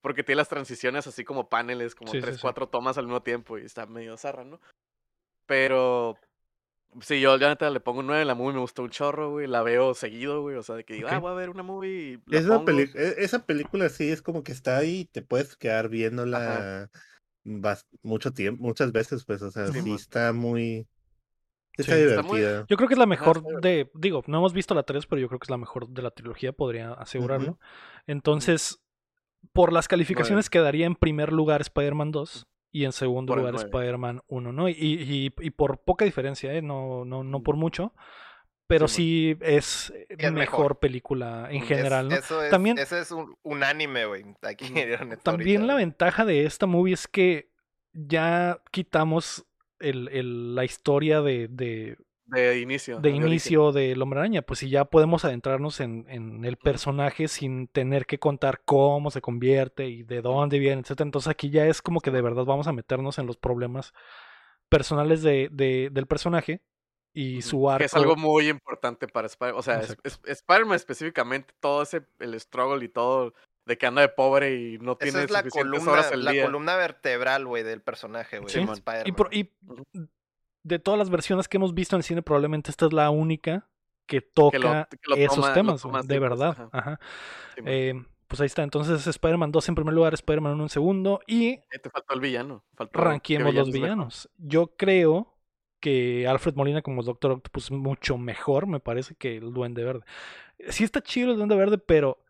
Porque 0.00 0.22
tiene 0.22 0.36
las 0.36 0.48
transiciones 0.48 1.06
así 1.06 1.24
como 1.24 1.48
paneles, 1.48 1.94
como 1.94 2.12
tres, 2.12 2.38
cuatro 2.40 2.68
tomas 2.68 2.96
al 2.96 3.06
mismo 3.06 3.22
tiempo 3.22 3.58
y 3.58 3.64
está 3.64 3.86
medio 3.86 4.16
zarra, 4.16 4.44
¿no? 4.44 4.60
Pero 5.46 6.16
Sí, 7.00 7.20
yo 7.20 7.36
ya 7.36 7.48
neta 7.48 7.70
le 7.70 7.80
pongo 7.80 8.00
un 8.00 8.06
9, 8.06 8.24
la 8.24 8.34
movie 8.34 8.54
me 8.54 8.60
gustó 8.60 8.82
un 8.82 8.90
chorro, 8.90 9.30
güey, 9.30 9.46
la 9.46 9.62
veo 9.62 9.94
seguido, 9.94 10.42
güey, 10.42 10.56
o 10.56 10.62
sea, 10.62 10.74
de 10.74 10.84
que 10.84 10.94
digo, 10.94 11.08
ah, 11.10 11.18
voy 11.18 11.30
a 11.30 11.34
ver 11.34 11.50
una 11.50 11.62
movie 11.62 12.20
y 12.26 12.36
esa, 12.36 12.62
e, 12.66 13.14
esa 13.18 13.44
película 13.44 13.88
sí 13.88 14.10
es 14.10 14.22
como 14.22 14.42
que 14.42 14.52
está 14.52 14.78
ahí 14.78 15.00
y 15.00 15.04
te 15.04 15.22
puedes 15.22 15.56
quedar 15.56 15.88
viéndola 15.88 16.90
mucho 18.02 18.32
tiempo, 18.32 18.62
muchas 18.62 18.92
veces, 18.92 19.24
pues, 19.24 19.42
o 19.42 19.50
sea, 19.50 19.68
sí, 19.68 19.94
está 19.94 20.32
muy... 20.32 20.86
Está 21.76 21.94
divertida. 21.94 22.66
Yo 22.68 22.76
creo 22.76 22.88
que 22.88 22.94
es 22.94 22.98
la 22.98 23.06
mejor 23.06 23.60
de, 23.60 23.88
digo, 23.94 24.24
no 24.26 24.38
hemos 24.38 24.52
visto 24.52 24.74
la 24.74 24.82
3, 24.82 25.06
pero 25.06 25.20
yo 25.20 25.28
creo 25.28 25.38
que 25.38 25.44
es 25.44 25.50
la 25.50 25.58
mejor 25.58 25.88
de 25.88 26.02
la 26.02 26.10
trilogía, 26.10 26.52
podría 26.52 26.92
asegurarlo. 26.94 27.60
Entonces, 28.08 28.82
por 29.52 29.72
las 29.72 29.86
calificaciones 29.86 30.50
quedaría 30.50 30.86
en 30.86 30.96
primer 30.96 31.32
lugar 31.32 31.60
Spider-Man 31.60 32.10
2 32.10 32.48
y 32.70 32.84
en 32.84 32.92
segundo 32.92 33.34
lugar 33.34 33.54
Spider-Man 33.54 34.22
1, 34.26 34.52
¿no? 34.52 34.68
Y, 34.68 34.72
y, 34.72 35.32
y, 35.38 35.50
por 35.50 35.78
poca 35.78 36.04
diferencia, 36.04 36.52
¿eh? 36.52 36.62
No, 36.62 37.04
no, 37.04 37.24
no 37.24 37.42
por 37.42 37.56
mucho. 37.56 37.94
Pero 38.66 38.86
sí, 38.86 39.34
es, 39.40 39.92
mejor, 40.30 40.78
película 40.78 41.48
en 41.50 41.62
general, 41.62 42.10
¿no? 42.10 42.16
Eso 42.16 42.42
es, 42.42 42.50
también, 42.50 42.76
ese 42.76 43.00
es 43.00 43.10
un, 43.10 43.34
un 43.42 43.62
anime, 43.62 44.04
güey. 44.04 44.24
También 45.22 45.66
la 45.66 45.74
ventaja 45.74 46.26
de 46.26 46.44
esta 46.44 46.66
movie 46.66 46.92
es 46.92 47.08
que 47.08 47.50
ya 47.94 48.60
quitamos 48.70 49.46
el, 49.78 50.08
el, 50.08 50.54
la 50.54 50.66
historia 50.66 51.22
de, 51.22 51.48
de 51.48 51.96
de 52.28 52.60
inicio. 52.60 53.00
De, 53.00 53.10
inicio 53.10 53.72
del 53.72 54.00
Hombre 54.02 54.20
Araña. 54.20 54.42
Pues 54.42 54.60
si 54.60 54.68
ya 54.68 54.84
podemos 54.84 55.24
adentrarnos 55.24 55.80
en, 55.80 56.06
en, 56.08 56.44
el 56.44 56.56
personaje 56.56 57.28
sin 57.28 57.68
tener 57.68 58.06
que 58.06 58.18
contar 58.18 58.62
cómo 58.64 59.10
se 59.10 59.20
convierte 59.20 59.88
y 59.88 60.02
de 60.02 60.20
dónde 60.22 60.58
viene, 60.58 60.82
etc. 60.82 61.00
Entonces 61.00 61.28
aquí 61.28 61.50
ya 61.50 61.66
es 61.66 61.82
como 61.82 62.00
que 62.00 62.10
de 62.10 62.22
verdad 62.22 62.44
vamos 62.44 62.66
a 62.66 62.72
meternos 62.72 63.18
en 63.18 63.26
los 63.26 63.36
problemas 63.36 63.94
personales 64.68 65.22
de, 65.22 65.48
de 65.50 65.88
del 65.90 66.06
personaje 66.06 66.62
y 67.14 67.42
su 67.42 67.68
arco. 67.70 67.78
Que 67.78 67.86
es 67.86 67.94
algo 67.94 68.16
muy 68.16 68.48
importante 68.48 69.08
para 69.08 69.26
Spider-Man. 69.26 69.58
O 69.58 69.62
sea, 69.62 69.80
Spider-Man 69.80 70.76
específicamente, 70.76 71.54
todo 71.60 71.82
ese, 71.82 72.06
el 72.18 72.38
struggle 72.38 72.84
y 72.84 72.88
todo 72.88 73.32
de 73.68 73.76
que 73.76 73.86
anda 73.86 74.00
de 74.00 74.08
pobre 74.08 74.54
y 74.54 74.78
no 74.78 74.96
tiene 74.96 75.24
es 75.24 75.30
la 75.30 75.42
columna, 75.42 76.10
la 76.16 76.42
columna 76.42 76.76
vertebral, 76.76 77.46
güey, 77.46 77.62
del 77.62 77.82
personaje, 77.82 78.38
güey. 78.38 78.54
Y, 79.04 79.40
y, 79.40 79.50
de 80.68 80.78
todas 80.78 80.98
las 80.98 81.10
versiones 81.10 81.48
que 81.48 81.56
hemos 81.56 81.74
visto 81.74 81.96
en 81.96 82.00
el 82.00 82.04
cine, 82.04 82.22
probablemente 82.22 82.70
esta 82.70 82.86
es 82.86 82.92
la 82.92 83.10
única 83.10 83.68
que 84.06 84.20
toca 84.20 84.88
esos 85.16 85.52
temas, 85.52 85.82
de 86.06 86.18
verdad. 86.18 86.68
Ajá. 86.72 87.00
Eh, 87.64 87.94
pues 88.26 88.40
ahí 88.40 88.46
está, 88.46 88.62
entonces 88.62 89.06
Spider-Man 89.06 89.50
2 89.50 89.68
en 89.70 89.74
primer 89.74 89.94
lugar, 89.94 90.14
Spider-Man 90.14 90.52
1 90.52 90.62
en 90.64 90.68
segundo 90.68 91.20
y... 91.26 91.48
Eh, 91.48 91.64
te 91.82 91.90
faltó 91.90 92.14
el 92.14 92.20
villano. 92.20 92.64
ranquemos 92.92 93.54
los 93.54 93.72
villanos. 93.72 94.30
Yo 94.36 94.76
creo 94.76 95.34
que 95.80 96.26
Alfred 96.26 96.54
Molina 96.54 96.82
como 96.82 97.02
Doctor 97.02 97.32
Octopus 97.32 97.70
mucho 97.70 98.18
mejor, 98.18 98.66
me 98.66 98.80
parece, 98.80 99.14
que 99.14 99.36
el 99.36 99.52
Duende 99.52 99.84
Verde. 99.84 100.04
Sí 100.68 100.84
está 100.84 101.02
chido 101.02 101.30
el 101.30 101.36
Duende 101.36 101.56
Verde, 101.56 101.78
pero 101.78 102.22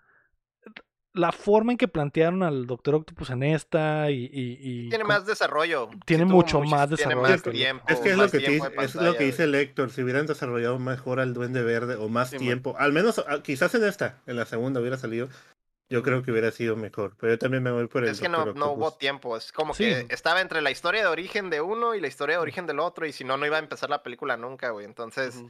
la 1.18 1.32
forma 1.32 1.72
en 1.72 1.78
que 1.78 1.88
plantearon 1.88 2.42
al 2.42 2.66
Doctor 2.66 2.94
Octopus 2.94 3.30
en 3.30 3.42
esta 3.42 4.10
y... 4.10 4.88
tiene 4.88 5.05
más 5.05 5.26
desarrollo. 5.26 5.90
Tiene 6.05 6.24
mucho 6.24 6.60
más 6.60 6.90
desarrollo. 6.90 7.34
es 7.34 7.42
que 7.42 8.10
es 8.10 8.16
lo 8.16 8.30
que, 8.30 8.38
dice, 8.38 8.70
es 8.78 8.94
lo 8.94 9.16
que 9.16 9.24
dice 9.24 9.44
el 9.44 9.55
Héctor. 9.55 9.90
Si 9.90 10.02
hubieran 10.02 10.26
desarrollado 10.26 10.78
mejor 10.78 11.20
al 11.20 11.34
Duende 11.34 11.62
Verde 11.62 11.97
o 11.97 12.08
más 12.08 12.30
tiempo, 12.30 12.76
al 12.78 12.92
menos 12.92 13.22
ah, 13.26 13.42
quizás 13.42 13.74
en 13.74 13.84
esta, 13.84 14.20
en 14.26 14.36
la 14.36 14.47
segunda 14.47 14.80
hubiera 14.80 14.97
salido, 14.97 15.28
yo 15.90 16.02
creo 16.02 16.22
que 16.22 16.30
hubiera 16.30 16.52
sido 16.52 16.76
mejor. 16.76 17.16
Pero 17.18 17.32
yo 17.32 17.38
también 17.38 17.62
me 17.62 17.72
voy 17.72 17.88
por 17.88 18.05
el 18.05 18.10
Es 18.10 18.20
que 18.20 18.28
no, 18.28 18.52
no 18.52 18.72
hubo 18.72 18.92
tiempo. 18.92 19.36
Es 19.36 19.50
como 19.50 19.74
que 19.74 20.06
estaba 20.10 20.40
entre 20.40 20.62
la 20.62 20.70
historia 20.70 21.00
de 21.00 21.08
origen 21.08 21.50
de 21.50 21.60
uno 21.60 21.94
y 21.94 22.00
la 22.00 22.06
historia 22.06 22.36
de 22.36 22.42
origen 22.42 22.66
del 22.66 22.78
otro. 22.78 23.06
Y 23.06 23.12
si 23.12 23.24
no, 23.24 23.36
no 23.36 23.44
iba 23.44 23.56
a 23.56 23.60
empezar 23.60 23.90
la 23.90 24.02
película 24.02 24.36
nunca, 24.36 24.70
güey. 24.70 24.86
Entonces... 24.86 25.42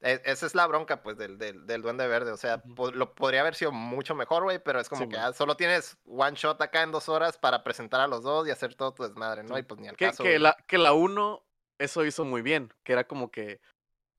E, 0.00 0.20
esa 0.24 0.46
es 0.46 0.54
la 0.54 0.66
bronca, 0.66 1.02
pues, 1.02 1.16
del, 1.16 1.38
del, 1.38 1.66
del 1.66 1.82
Duende 1.82 2.06
Verde. 2.06 2.30
O 2.30 2.36
sea, 2.36 2.62
lo 2.92 3.14
podría 3.14 3.40
haber 3.40 3.54
sido 3.54 3.72
mucho 3.72 4.14
mejor, 4.14 4.44
güey, 4.44 4.58
pero 4.58 4.80
es 4.80 4.88
como 4.88 5.08
que 5.08 5.16
ah, 5.16 5.32
solo 5.32 5.56
tienes 5.56 5.96
one 6.06 6.36
shot 6.36 6.60
acá 6.60 6.82
en 6.82 6.92
dos 6.92 7.08
horas 7.08 7.38
para 7.38 7.64
presentar 7.64 8.00
a 8.00 8.06
los 8.06 8.22
dos 8.22 8.46
y 8.46 8.50
hacer 8.50 8.74
todo 8.74 8.94
tu 8.94 9.02
desmadre, 9.02 9.42
¿no? 9.42 9.58
Y 9.58 9.62
pues 9.62 9.80
ni 9.80 9.88
al 9.88 9.96
que, 9.96 10.06
caso. 10.06 10.22
Que 10.22 10.38
la, 10.38 10.56
que 10.66 10.78
la 10.78 10.92
uno, 10.92 11.44
eso 11.78 12.04
hizo 12.04 12.24
muy 12.24 12.42
bien, 12.42 12.72
que 12.84 12.92
era 12.92 13.04
como 13.04 13.30
que 13.30 13.60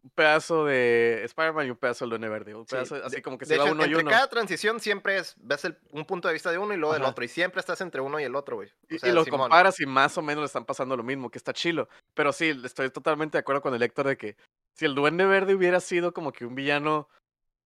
un 0.02 0.10
pedazo 0.12 0.66
de 0.66 1.24
Spider-Man 1.26 1.68
y 1.68 1.70
un 1.72 1.78
pedazo 1.78 2.06
del 2.06 2.12
Duende 2.12 2.30
Verde. 2.30 2.56
Un 2.56 2.66
pedazo, 2.66 2.96
así 3.04 3.22
como 3.22 3.38
que 3.38 3.46
se 3.46 3.58
va 3.58 3.66
uno 3.66 3.86
y 3.86 3.94
uno. 3.96 4.10
cada 4.10 4.28
transición 4.30 4.80
siempre 4.80 5.18
es, 5.18 5.36
ves 5.38 5.66
el, 5.66 5.78
un 5.92 6.06
punto 6.06 6.28
de 6.28 6.34
vista 6.34 6.52
de 6.52 6.58
uno 6.58 6.74
y 6.74 6.78
luego 6.78 6.94
del 6.94 7.04
otro. 7.04 7.24
Y 7.24 7.28
siempre 7.28 7.60
estás 7.60 7.82
entre 7.82 8.02
uno 8.02 8.20
y 8.20 8.24
el 8.24 8.36
otro, 8.36 8.58
güey. 8.58 8.70
y, 8.90 9.12
lo 9.12 9.26
comparas 9.26 9.80
y 9.80 9.86
más 9.86 10.18
o 10.18 10.22
menos 10.22 10.42
le 10.42 10.46
están 10.46 10.66
pasando 10.66 10.96
lo 10.96 11.04
mismo, 11.04 11.30
que 11.30 11.38
está 11.38 11.54
chilo. 11.54 11.90
Pero 12.14 12.32
sí, 12.32 12.60
estoy 12.64 12.90
totalmente 12.90 13.38
de 13.38 13.40
acuerdo 13.40 13.62
con 13.62 13.74
el 13.74 13.84
Héctor 13.84 14.08
de 14.08 14.18
que 14.18 14.38
si 14.74 14.86
el 14.86 14.96
Duende 14.96 15.26
Verde 15.26 15.56
hubiera 15.56 15.80
sido 15.80 16.14
como 16.14 16.32
que 16.32 16.46
un 16.46 16.56
villano, 16.56 17.10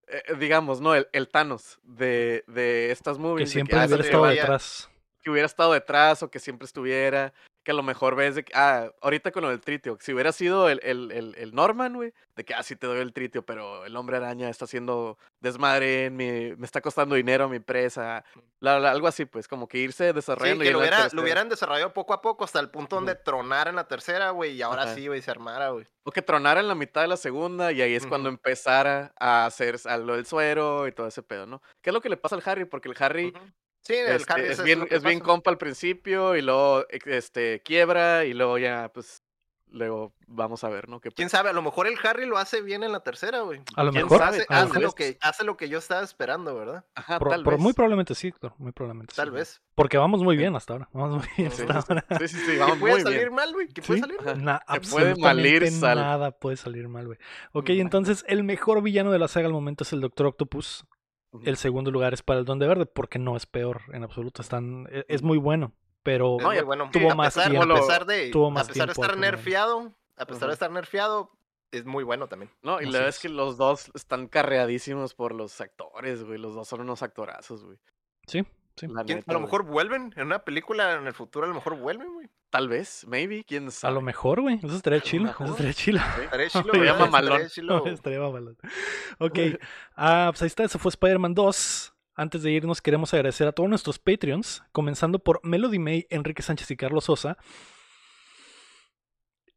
eh, 0.07 0.23
eh, 0.27 0.35
digamos, 0.35 0.81
¿no? 0.81 0.95
El, 0.95 1.07
el 1.13 1.29
Thanos 1.29 1.79
de, 1.83 2.43
de 2.47 2.91
estas 2.91 3.17
movies. 3.17 3.49
Que 3.49 3.53
siempre 3.53 3.77
ah, 3.77 3.85
hubiera 3.85 4.03
estado 4.03 4.25
detrás. 4.25 4.89
Que 5.21 5.29
hubiera 5.29 5.45
estado 5.45 5.73
detrás 5.73 6.23
o 6.23 6.29
que 6.29 6.39
siempre 6.39 6.65
estuviera 6.65 7.33
que 7.63 7.71
a 7.71 7.73
lo 7.73 7.83
mejor 7.83 8.15
ves 8.15 8.35
de 8.35 8.43
que, 8.43 8.51
ah, 8.55 8.91
ahorita 9.01 9.31
con 9.31 9.43
lo 9.43 9.49
del 9.49 9.61
tritio, 9.61 9.97
si 10.01 10.13
hubiera 10.13 10.31
sido 10.31 10.69
el, 10.69 10.79
el, 10.83 11.11
el, 11.11 11.35
el 11.37 11.55
Norman, 11.55 11.93
güey, 11.93 12.13
de 12.35 12.43
que, 12.43 12.53
ah, 12.53 12.61
sí 12.61 12.75
te 12.75 12.87
doy 12.87 12.99
el 12.99 13.13
tritio, 13.13 13.45
pero 13.45 13.85
el 13.85 13.95
hombre 13.95 14.17
araña 14.17 14.49
está 14.49 14.65
haciendo 14.65 15.17
desmadre, 15.39 16.05
en 16.05 16.15
mi, 16.15 16.55
me 16.55 16.65
está 16.65 16.81
costando 16.81 17.15
dinero 17.15 17.45
a 17.45 17.47
mi 17.47 17.57
empresa, 17.57 18.23
algo 18.61 19.07
así, 19.07 19.25
pues, 19.25 19.47
como 19.47 19.67
que 19.67 19.77
irse 19.77 20.13
desarrollando. 20.13 20.63
Sí, 20.63 20.67
que 20.67 20.73
lo, 20.73 20.79
hubiera, 20.79 21.07
lo, 21.11 21.21
hubieran 21.21 21.49
desarrollado 21.49 21.93
poco 21.93 22.13
a 22.13 22.21
poco 22.21 22.43
hasta 22.43 22.59
el 22.59 22.69
punto 22.69 22.97
donde 22.97 23.15
tronara 23.15 23.69
en 23.69 23.77
la 23.77 23.87
tercera, 23.87 24.31
güey, 24.31 24.53
y 24.53 24.61
ahora 24.61 24.93
sí, 24.93 25.07
güey, 25.07 25.21
se 25.21 25.31
armara, 25.31 25.69
güey. 25.69 25.85
O 26.03 26.11
que 26.11 26.21
tronara 26.21 26.59
en 26.59 26.67
la 26.67 26.75
mitad 26.75 27.01
de 27.01 27.07
la 27.07 27.17
segunda 27.17 27.71
y 27.71 27.81
ahí 27.81 27.95
es 27.95 28.05
cuando 28.05 28.27
empezara 28.27 29.13
a 29.17 29.45
hacer 29.45 29.79
a 29.85 29.97
lo 29.97 30.15
del 30.15 30.25
suero 30.25 30.85
y 30.87 30.91
todo 30.91 31.07
ese 31.07 31.23
pedo, 31.23 31.45
¿no? 31.45 31.61
¿Qué 31.81 31.91
es 31.91 31.93
lo 31.93 32.01
que 32.01 32.09
le 32.09 32.17
pasa 32.17 32.35
al 32.35 32.43
Harry? 32.45 32.65
Porque 32.65 32.89
el 32.89 32.95
Harry... 32.99 33.33
Sí, 33.83 33.95
el 33.95 34.15
este, 34.15 34.51
es, 34.51 34.63
bien, 34.63 34.87
es, 34.89 35.03
bien 35.03 35.19
compa 35.19 35.51
al 35.51 35.57
principio 35.57 36.35
y 36.35 36.41
luego 36.41 36.85
este, 36.89 37.61
quiebra 37.63 38.23
y 38.23 38.33
luego 38.33 38.57
ya, 38.57 38.89
pues, 38.93 39.23
luego 39.73 40.13
vamos 40.27 40.63
a 40.63 40.69
ver, 40.69 40.87
¿no? 40.87 41.01
¿Quién 41.01 41.29
sabe? 41.29 41.49
A 41.49 41.53
lo 41.53 41.61
mejor 41.61 41.87
el 41.87 41.95
Harry 42.03 42.25
lo 42.25 42.37
hace 42.37 42.61
bien 42.61 42.83
en 42.83 42.91
la 42.91 43.01
tercera, 43.01 43.41
güey. 43.41 43.61
A 43.75 43.83
lo 43.83 43.91
mejor. 43.91 44.21
Hace, 44.21 44.45
hace 44.47 44.79
lo 44.79 44.91
que, 44.93 45.17
hace 45.19 45.43
lo 45.43 45.57
que 45.57 45.67
yo 45.67 45.79
estaba 45.79 46.01
esperando, 46.01 46.55
¿verdad? 46.55 46.85
Ajá, 46.95 47.19
tal 47.19 47.43
vez. 47.43 47.59
Muy 47.59 47.73
probablemente 47.73 48.15
sí, 48.15 48.27
Héctor, 48.27 48.53
muy 48.57 48.71
probablemente 48.71 49.13
Tal 49.15 49.31
vez. 49.31 49.61
Porque 49.75 49.97
vamos 49.97 50.23
muy 50.23 50.37
bien 50.37 50.55
hasta 50.55 50.73
ahora, 50.73 50.89
vamos 50.93 51.17
muy 51.17 51.27
bien 51.35 51.51
hasta 51.51 51.73
ahora. 51.73 52.05
Sí, 52.19 52.27
sí, 52.27 52.37
sí, 52.45 52.57
vamos 52.59 52.75
¿Qué 52.75 52.79
puede 52.79 53.01
salir 53.01 53.31
mal, 53.31 53.53
güey? 53.53 53.67
¿Qué 53.67 53.81
puede 53.81 53.99
salir 53.99 54.21
mal? 54.21 54.61
absolutamente 54.67 55.71
nada 55.71 56.31
puede 56.31 56.57
salir 56.57 56.87
mal, 56.87 57.07
güey. 57.07 57.17
Ok, 57.51 57.69
entonces 57.71 58.23
el 58.27 58.43
mejor 58.43 58.81
villano 58.81 59.11
de 59.11 59.19
la 59.19 59.27
saga 59.27 59.47
al 59.47 59.53
momento 59.53 59.83
es 59.83 59.91
el 59.91 60.01
Doctor 60.01 60.27
Octopus. 60.27 60.85
El 61.43 61.57
segundo 61.57 61.91
lugar 61.91 62.13
es 62.13 62.21
para 62.21 62.39
el 62.39 62.45
Donde 62.45 62.67
Verde, 62.67 62.85
porque 62.85 63.19
no 63.19 63.35
es 63.35 63.45
peor 63.45 63.81
en 63.91 64.03
absoluto. 64.03 64.41
Están, 64.41 64.87
e, 64.91 65.05
es, 65.07 65.23
muy 65.23 65.37
bueno, 65.37 65.73
pero 66.03 66.37
tuvo, 66.91 67.15
más 67.15 67.33
tiempo, 67.33 67.63
a 67.63 67.75
pesar 67.75 68.05
de, 68.05 68.31
a 68.55 68.63
pesar 68.63 68.87
de 68.87 68.93
estar 68.93 69.17
nerfeado, 69.17 69.93
a 70.15 70.25
pesar 70.25 70.47
de 70.49 70.53
estar 70.53 70.71
nerfeado, 70.71 71.31
es 71.71 71.85
muy 71.85 72.03
bueno 72.03 72.27
también. 72.27 72.51
No, 72.61 72.79
y 72.79 72.85
la 72.85 72.91
verdad 72.91 73.09
es 73.09 73.19
que 73.19 73.29
los 73.29 73.57
dos 73.57 73.91
están 73.95 74.27
carreadísimos 74.27 75.15
por 75.15 75.33
los 75.33 75.59
actores, 75.59 76.23
güey. 76.23 76.37
Los 76.37 76.53
dos 76.53 76.67
son 76.67 76.81
unos 76.81 77.01
actorazos, 77.01 77.63
güey. 77.63 77.79
Sí, 78.27 78.45
a 78.81 79.33
lo 79.33 79.39
mejor 79.39 79.63
vuelven 79.63 80.13
en 80.15 80.27
una 80.27 80.43
película 80.43 80.93
en 80.93 81.07
el 81.07 81.13
futuro, 81.13 81.45
a 81.45 81.49
lo 81.49 81.55
mejor 81.55 81.77
vuelven, 81.77 82.13
güey. 82.13 82.29
Tal 82.53 82.67
vez, 82.67 83.03
maybe, 83.07 83.43
quién 83.43 83.71
sabe. 83.71 83.93
A 83.93 83.95
lo 83.95 84.01
mejor, 84.03 84.39
güey. 84.39 84.59
Eso 84.61 84.75
estaría 84.75 85.01
chilo. 85.01 85.31
Eso 85.31 85.43
estaría 85.43 85.73
chilo. 85.73 85.99
Estaría 86.21 86.49
chilo, 86.49 86.65
Estaría 86.65 86.93
mamalón. 86.93 87.41
Estaría 87.87 88.19
mamalón. 88.19 88.57
Ok. 89.17 89.39
Ah, 89.95 90.27
pues 90.29 90.43
ahí 90.43 90.47
está. 90.49 90.63
Eso 90.63 90.77
fue 90.77 90.89
Spider-Man 90.89 91.33
2. 91.33 91.93
Antes 92.13 92.43
de 92.43 92.51
irnos, 92.51 92.79
queremos 92.79 93.11
agradecer 93.11 93.47
a 93.47 93.53
todos 93.53 93.67
nuestros 93.67 93.97
Patreons, 93.97 94.61
comenzando 94.71 95.17
por 95.17 95.39
Melody 95.41 95.79
May, 95.79 96.05
Enrique 96.11 96.43
Sánchez 96.43 96.69
y 96.69 96.77
Carlos 96.77 97.05
Sosa. 97.05 97.39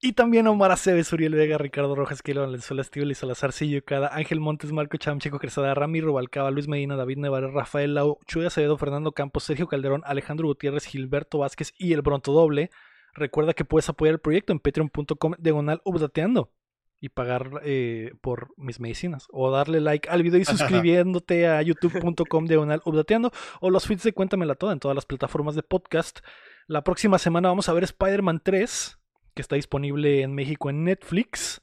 Y 0.01 0.13
también 0.13 0.47
Omar 0.47 0.73
Aceves, 0.73 1.11
Uriel 1.13 1.35
Vega, 1.35 1.57
Ricardo 1.57 1.95
Rojas, 1.95 2.23
Kilo 2.23 2.43
Valenzuela, 2.43 2.83
Estíbal 2.83 3.11
y 3.11 3.15
Salazar 3.15 3.53
Cada, 3.85 4.15
Ángel 4.15 4.41
Montes, 4.41 4.71
Marco 4.71 4.99
Cham, 4.99 5.21
Chico 5.21 5.39
Cresada, 5.39 5.75
Ramiro 5.75 6.13
Balcaba, 6.13 6.51
Luis 6.51 6.69
Medina, 6.69 6.97
David 6.97 7.17
Nevares, 7.17 7.53
Rafael 7.53 7.95
Lau, 7.95 8.19
Chuy 8.27 8.45
Acevedo, 8.45 8.77
Fernando 8.77 9.13
Campos, 9.13 9.45
Sergio 9.45 9.67
Calderón, 9.67 10.03
Alejandro 10.05 10.49
Gutiérrez, 10.49 10.85
Gilberto 10.85 11.39
Vázquez 11.39 11.73
y 11.79 11.95
el 11.95 12.03
Bronto 12.03 12.33
Doble. 12.33 12.71
Recuerda 13.17 13.55
que 13.55 13.65
puedes 13.65 13.89
apoyar 13.89 14.15
el 14.15 14.21
proyecto 14.21 14.53
en 14.53 14.61
patreon.com 14.61 15.35
diagonal 15.39 15.81
updateando 15.85 16.53
y 17.01 17.09
pagar 17.09 17.63
eh, 17.65 18.13
por 18.21 18.55
mis 18.57 18.79
medicinas. 18.79 19.27
O 19.31 19.51
darle 19.51 19.81
like 19.81 20.09
al 20.09 20.23
video 20.23 20.39
y 20.41 20.45
suscribiéndote 20.45 21.49
a 21.49 21.63
youtube.com 21.63 22.47
diagonal 22.47 22.83
updateando. 22.85 23.33
O 23.61 23.71
los 23.71 23.87
feeds 23.87 24.03
de 24.03 24.13
Cuéntamela 24.13 24.55
Toda 24.55 24.75
en 24.75 24.81
todas 24.81 24.95
las 24.95 25.07
plataformas 25.07 25.55
de 25.55 25.63
podcast. 25.63 26.21
La 26.67 26.85
próxima 26.85 27.19
semana 27.19 27.49
vamos 27.49 27.69
a 27.69 27.73
ver 27.73 27.85
Spider-Man 27.85 28.43
3 28.45 28.99
que 29.35 29.43
está 29.43 29.55
disponible 29.55 30.23
en 30.23 30.35
México 30.35 30.71
en 30.71 30.85
Netflix. 30.85 31.63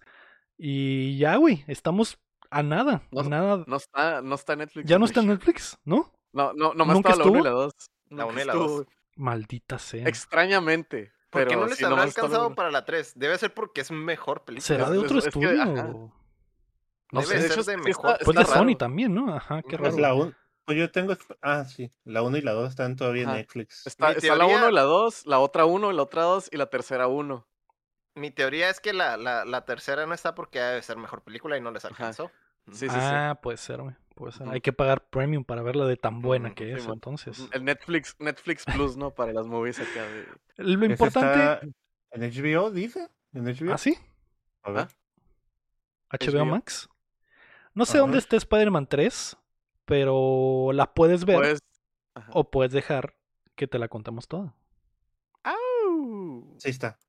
Y 0.58 1.18
ya, 1.18 1.36
güey, 1.36 1.66
estamos 1.68 2.20
a 2.52 2.64
nada. 2.64 3.04
No, 3.12 3.24
nada. 3.24 3.64
No 3.68 3.76
está, 3.76 4.22
no 4.22 4.36
está 4.36 4.54
en 4.54 4.60
Netflix. 4.60 4.88
Ya 4.88 5.00
no 5.00 5.06
está 5.06 5.22
en 5.22 5.28
Netflix, 5.28 5.78
¿no? 5.84 6.14
No, 6.32 6.54
no, 6.54 6.74
nomás 6.74 6.98
está 6.98 7.16
la 7.16 7.26
1 7.26 7.40
y 7.40 7.44
la 7.44 7.50
2. 7.50 7.74
La 8.10 8.26
1 8.26 8.42
y 8.42 8.46
la 8.46 8.54
2. 8.54 8.86
Maldita 9.16 9.80
sea. 9.80 10.08
Extrañamente. 10.08 11.12
¿Por 11.34 11.48
qué 11.48 11.56
no 11.56 11.68
les 11.68 11.84
habrá 11.84 12.04
alcanzado 12.04 12.56
para 12.56 12.72
la 12.72 12.86
3? 12.86 13.14
Debe 13.16 13.38
ser 13.38 13.54
porque 13.54 13.82
es 13.82 13.92
mejor 13.92 14.44
película. 14.44 14.66
¿Será 14.66 14.90
de 14.90 14.98
otro 15.00 15.20
estudio? 15.20 16.12
no 17.12 17.22
sé, 17.22 17.40
de 17.40 17.48
hecho, 17.48 17.64
de 17.64 17.78
mejor. 17.78 18.18
pues 18.24 18.38
de 18.38 18.46
Sony 18.46 18.76
también, 18.78 19.14
¿no? 19.14 19.34
Ajá, 19.34 19.62
qué 19.62 19.78
raro. 19.78 19.98
la 19.98 20.34
pues 20.66 20.78
yo 20.78 20.90
tengo. 20.92 21.16
Ah, 21.42 21.66
sí. 21.66 21.92
La 22.06 22.22
1 22.22 22.38
y 22.38 22.42
la 22.42 22.54
2 22.54 22.70
están 22.70 22.96
todavía 22.96 23.24
en 23.24 23.34
Netflix. 23.34 23.86
Está, 23.86 24.12
está 24.14 24.36
la 24.36 24.46
1 24.46 24.70
y 24.70 24.74
la 24.74 24.84
2, 24.84 25.26
la 25.26 25.40
otra 25.40 25.66
1, 25.66 25.92
la 25.92 26.02
otra 26.02 26.24
2 26.24 26.50
y 26.52 26.58
la 26.58 26.68
tercera 26.68 27.08
1. 27.08 27.46
Mi 28.16 28.32
teoría 28.32 28.70
es 28.70 28.80
que 28.80 28.94
la, 28.94 29.18
la, 29.18 29.44
la, 29.44 29.66
tercera 29.66 30.06
no 30.06 30.14
está 30.14 30.36
porque 30.36 30.60
debe 30.60 30.82
ser 30.84 30.98
mejor 30.98 31.22
película 31.24 31.58
y 31.58 31.62
no 31.62 31.72
les 31.72 31.84
alcanzó. 31.84 32.32
Sí, 32.72 32.88
sí, 32.88 32.96
ah, 32.98 33.40
puede 33.42 33.58
ser, 33.58 33.82
güey. 33.82 33.96
Puede 34.14 34.32
ser. 34.32 34.48
Hay 34.50 34.62
que 34.62 34.74
pagar 34.74 35.08
premium 35.10 35.44
para 35.44 35.64
verla 35.64 35.86
de 35.86 35.98
tan 35.98 36.22
buena 36.22 36.54
que 36.54 36.74
es, 36.74 36.86
entonces. 36.86 37.50
El 37.52 37.64
Netflix, 37.66 38.16
Netflix 38.20 38.66
Plus, 38.66 38.96
¿no? 38.96 39.12
Para 39.12 39.34
las 39.34 39.48
movies 39.48 39.80
acá. 39.80 40.04
De... 40.04 40.28
Lo 40.64 40.86
importante. 40.86 41.74
¿En 42.12 42.22
HBO 42.22 42.70
dice? 42.70 43.10
¿En 43.34 43.46
HBO? 43.46 43.74
¿Ah, 43.74 43.78
sí? 43.78 43.98
A 44.62 44.72
ver. 44.72 44.88
HBO, 46.12 46.46
Max. 46.46 46.88
No 47.74 47.86
sé 47.86 47.98
dónde 47.98 48.20
está 48.20 48.36
Spider-Man 48.36 48.88
3, 48.88 49.36
pero 49.86 50.70
la 50.74 50.94
puedes 50.94 51.26
ver. 51.26 51.58
O 52.30 52.52
puedes 52.52 52.72
dejar 52.72 53.18
que 53.56 53.68
te 53.68 53.80
la 53.80 53.88
contamos 53.88 54.28
toda. 54.28 54.56
¡Au! 55.42 56.56
Sí 56.60 56.70
está. 56.70 57.00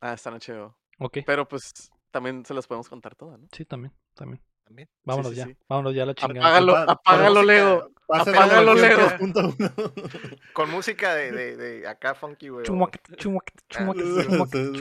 Ah, 0.00 0.14
está 0.14 0.30
en 0.30 0.36
HBO. 0.36 0.78
Ok. 0.98 1.18
Pero 1.26 1.46
pues 1.46 1.92
también 2.10 2.46
se 2.46 2.54
las 2.54 2.66
podemos 2.66 2.88
contar 2.88 3.14
todas, 3.14 3.38
¿no? 3.38 3.46
Sí, 3.52 3.66
también, 3.66 3.92
también. 4.14 4.42
¿También? 4.64 4.88
Vámonos 5.04 5.34
ya, 5.36 5.48
vámonos 5.68 5.94
ya 5.94 6.02
a 6.02 6.06
la 6.06 6.14
chingada. 6.14 6.46
Apágalo, 6.46 6.76
apágalo, 6.76 7.42
Lego. 7.42 7.90
Apágalo, 8.08 8.74
Lego. 8.74 9.02
Con 10.52 10.70
música 10.70 11.14
de, 11.14 11.32
de, 11.32 11.56
de 11.56 11.88
acá 11.88 12.14
funky, 12.14 12.48
güey. 12.48 12.64
Chumac, 12.64 13.00
chumac, 13.16 13.52
chumac, 13.68 13.96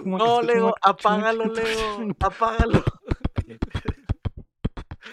No, 0.05 0.41
Lego, 0.41 0.73
apágalo, 0.81 1.45
Lego. 1.45 2.15
Apágalo. 2.19 2.83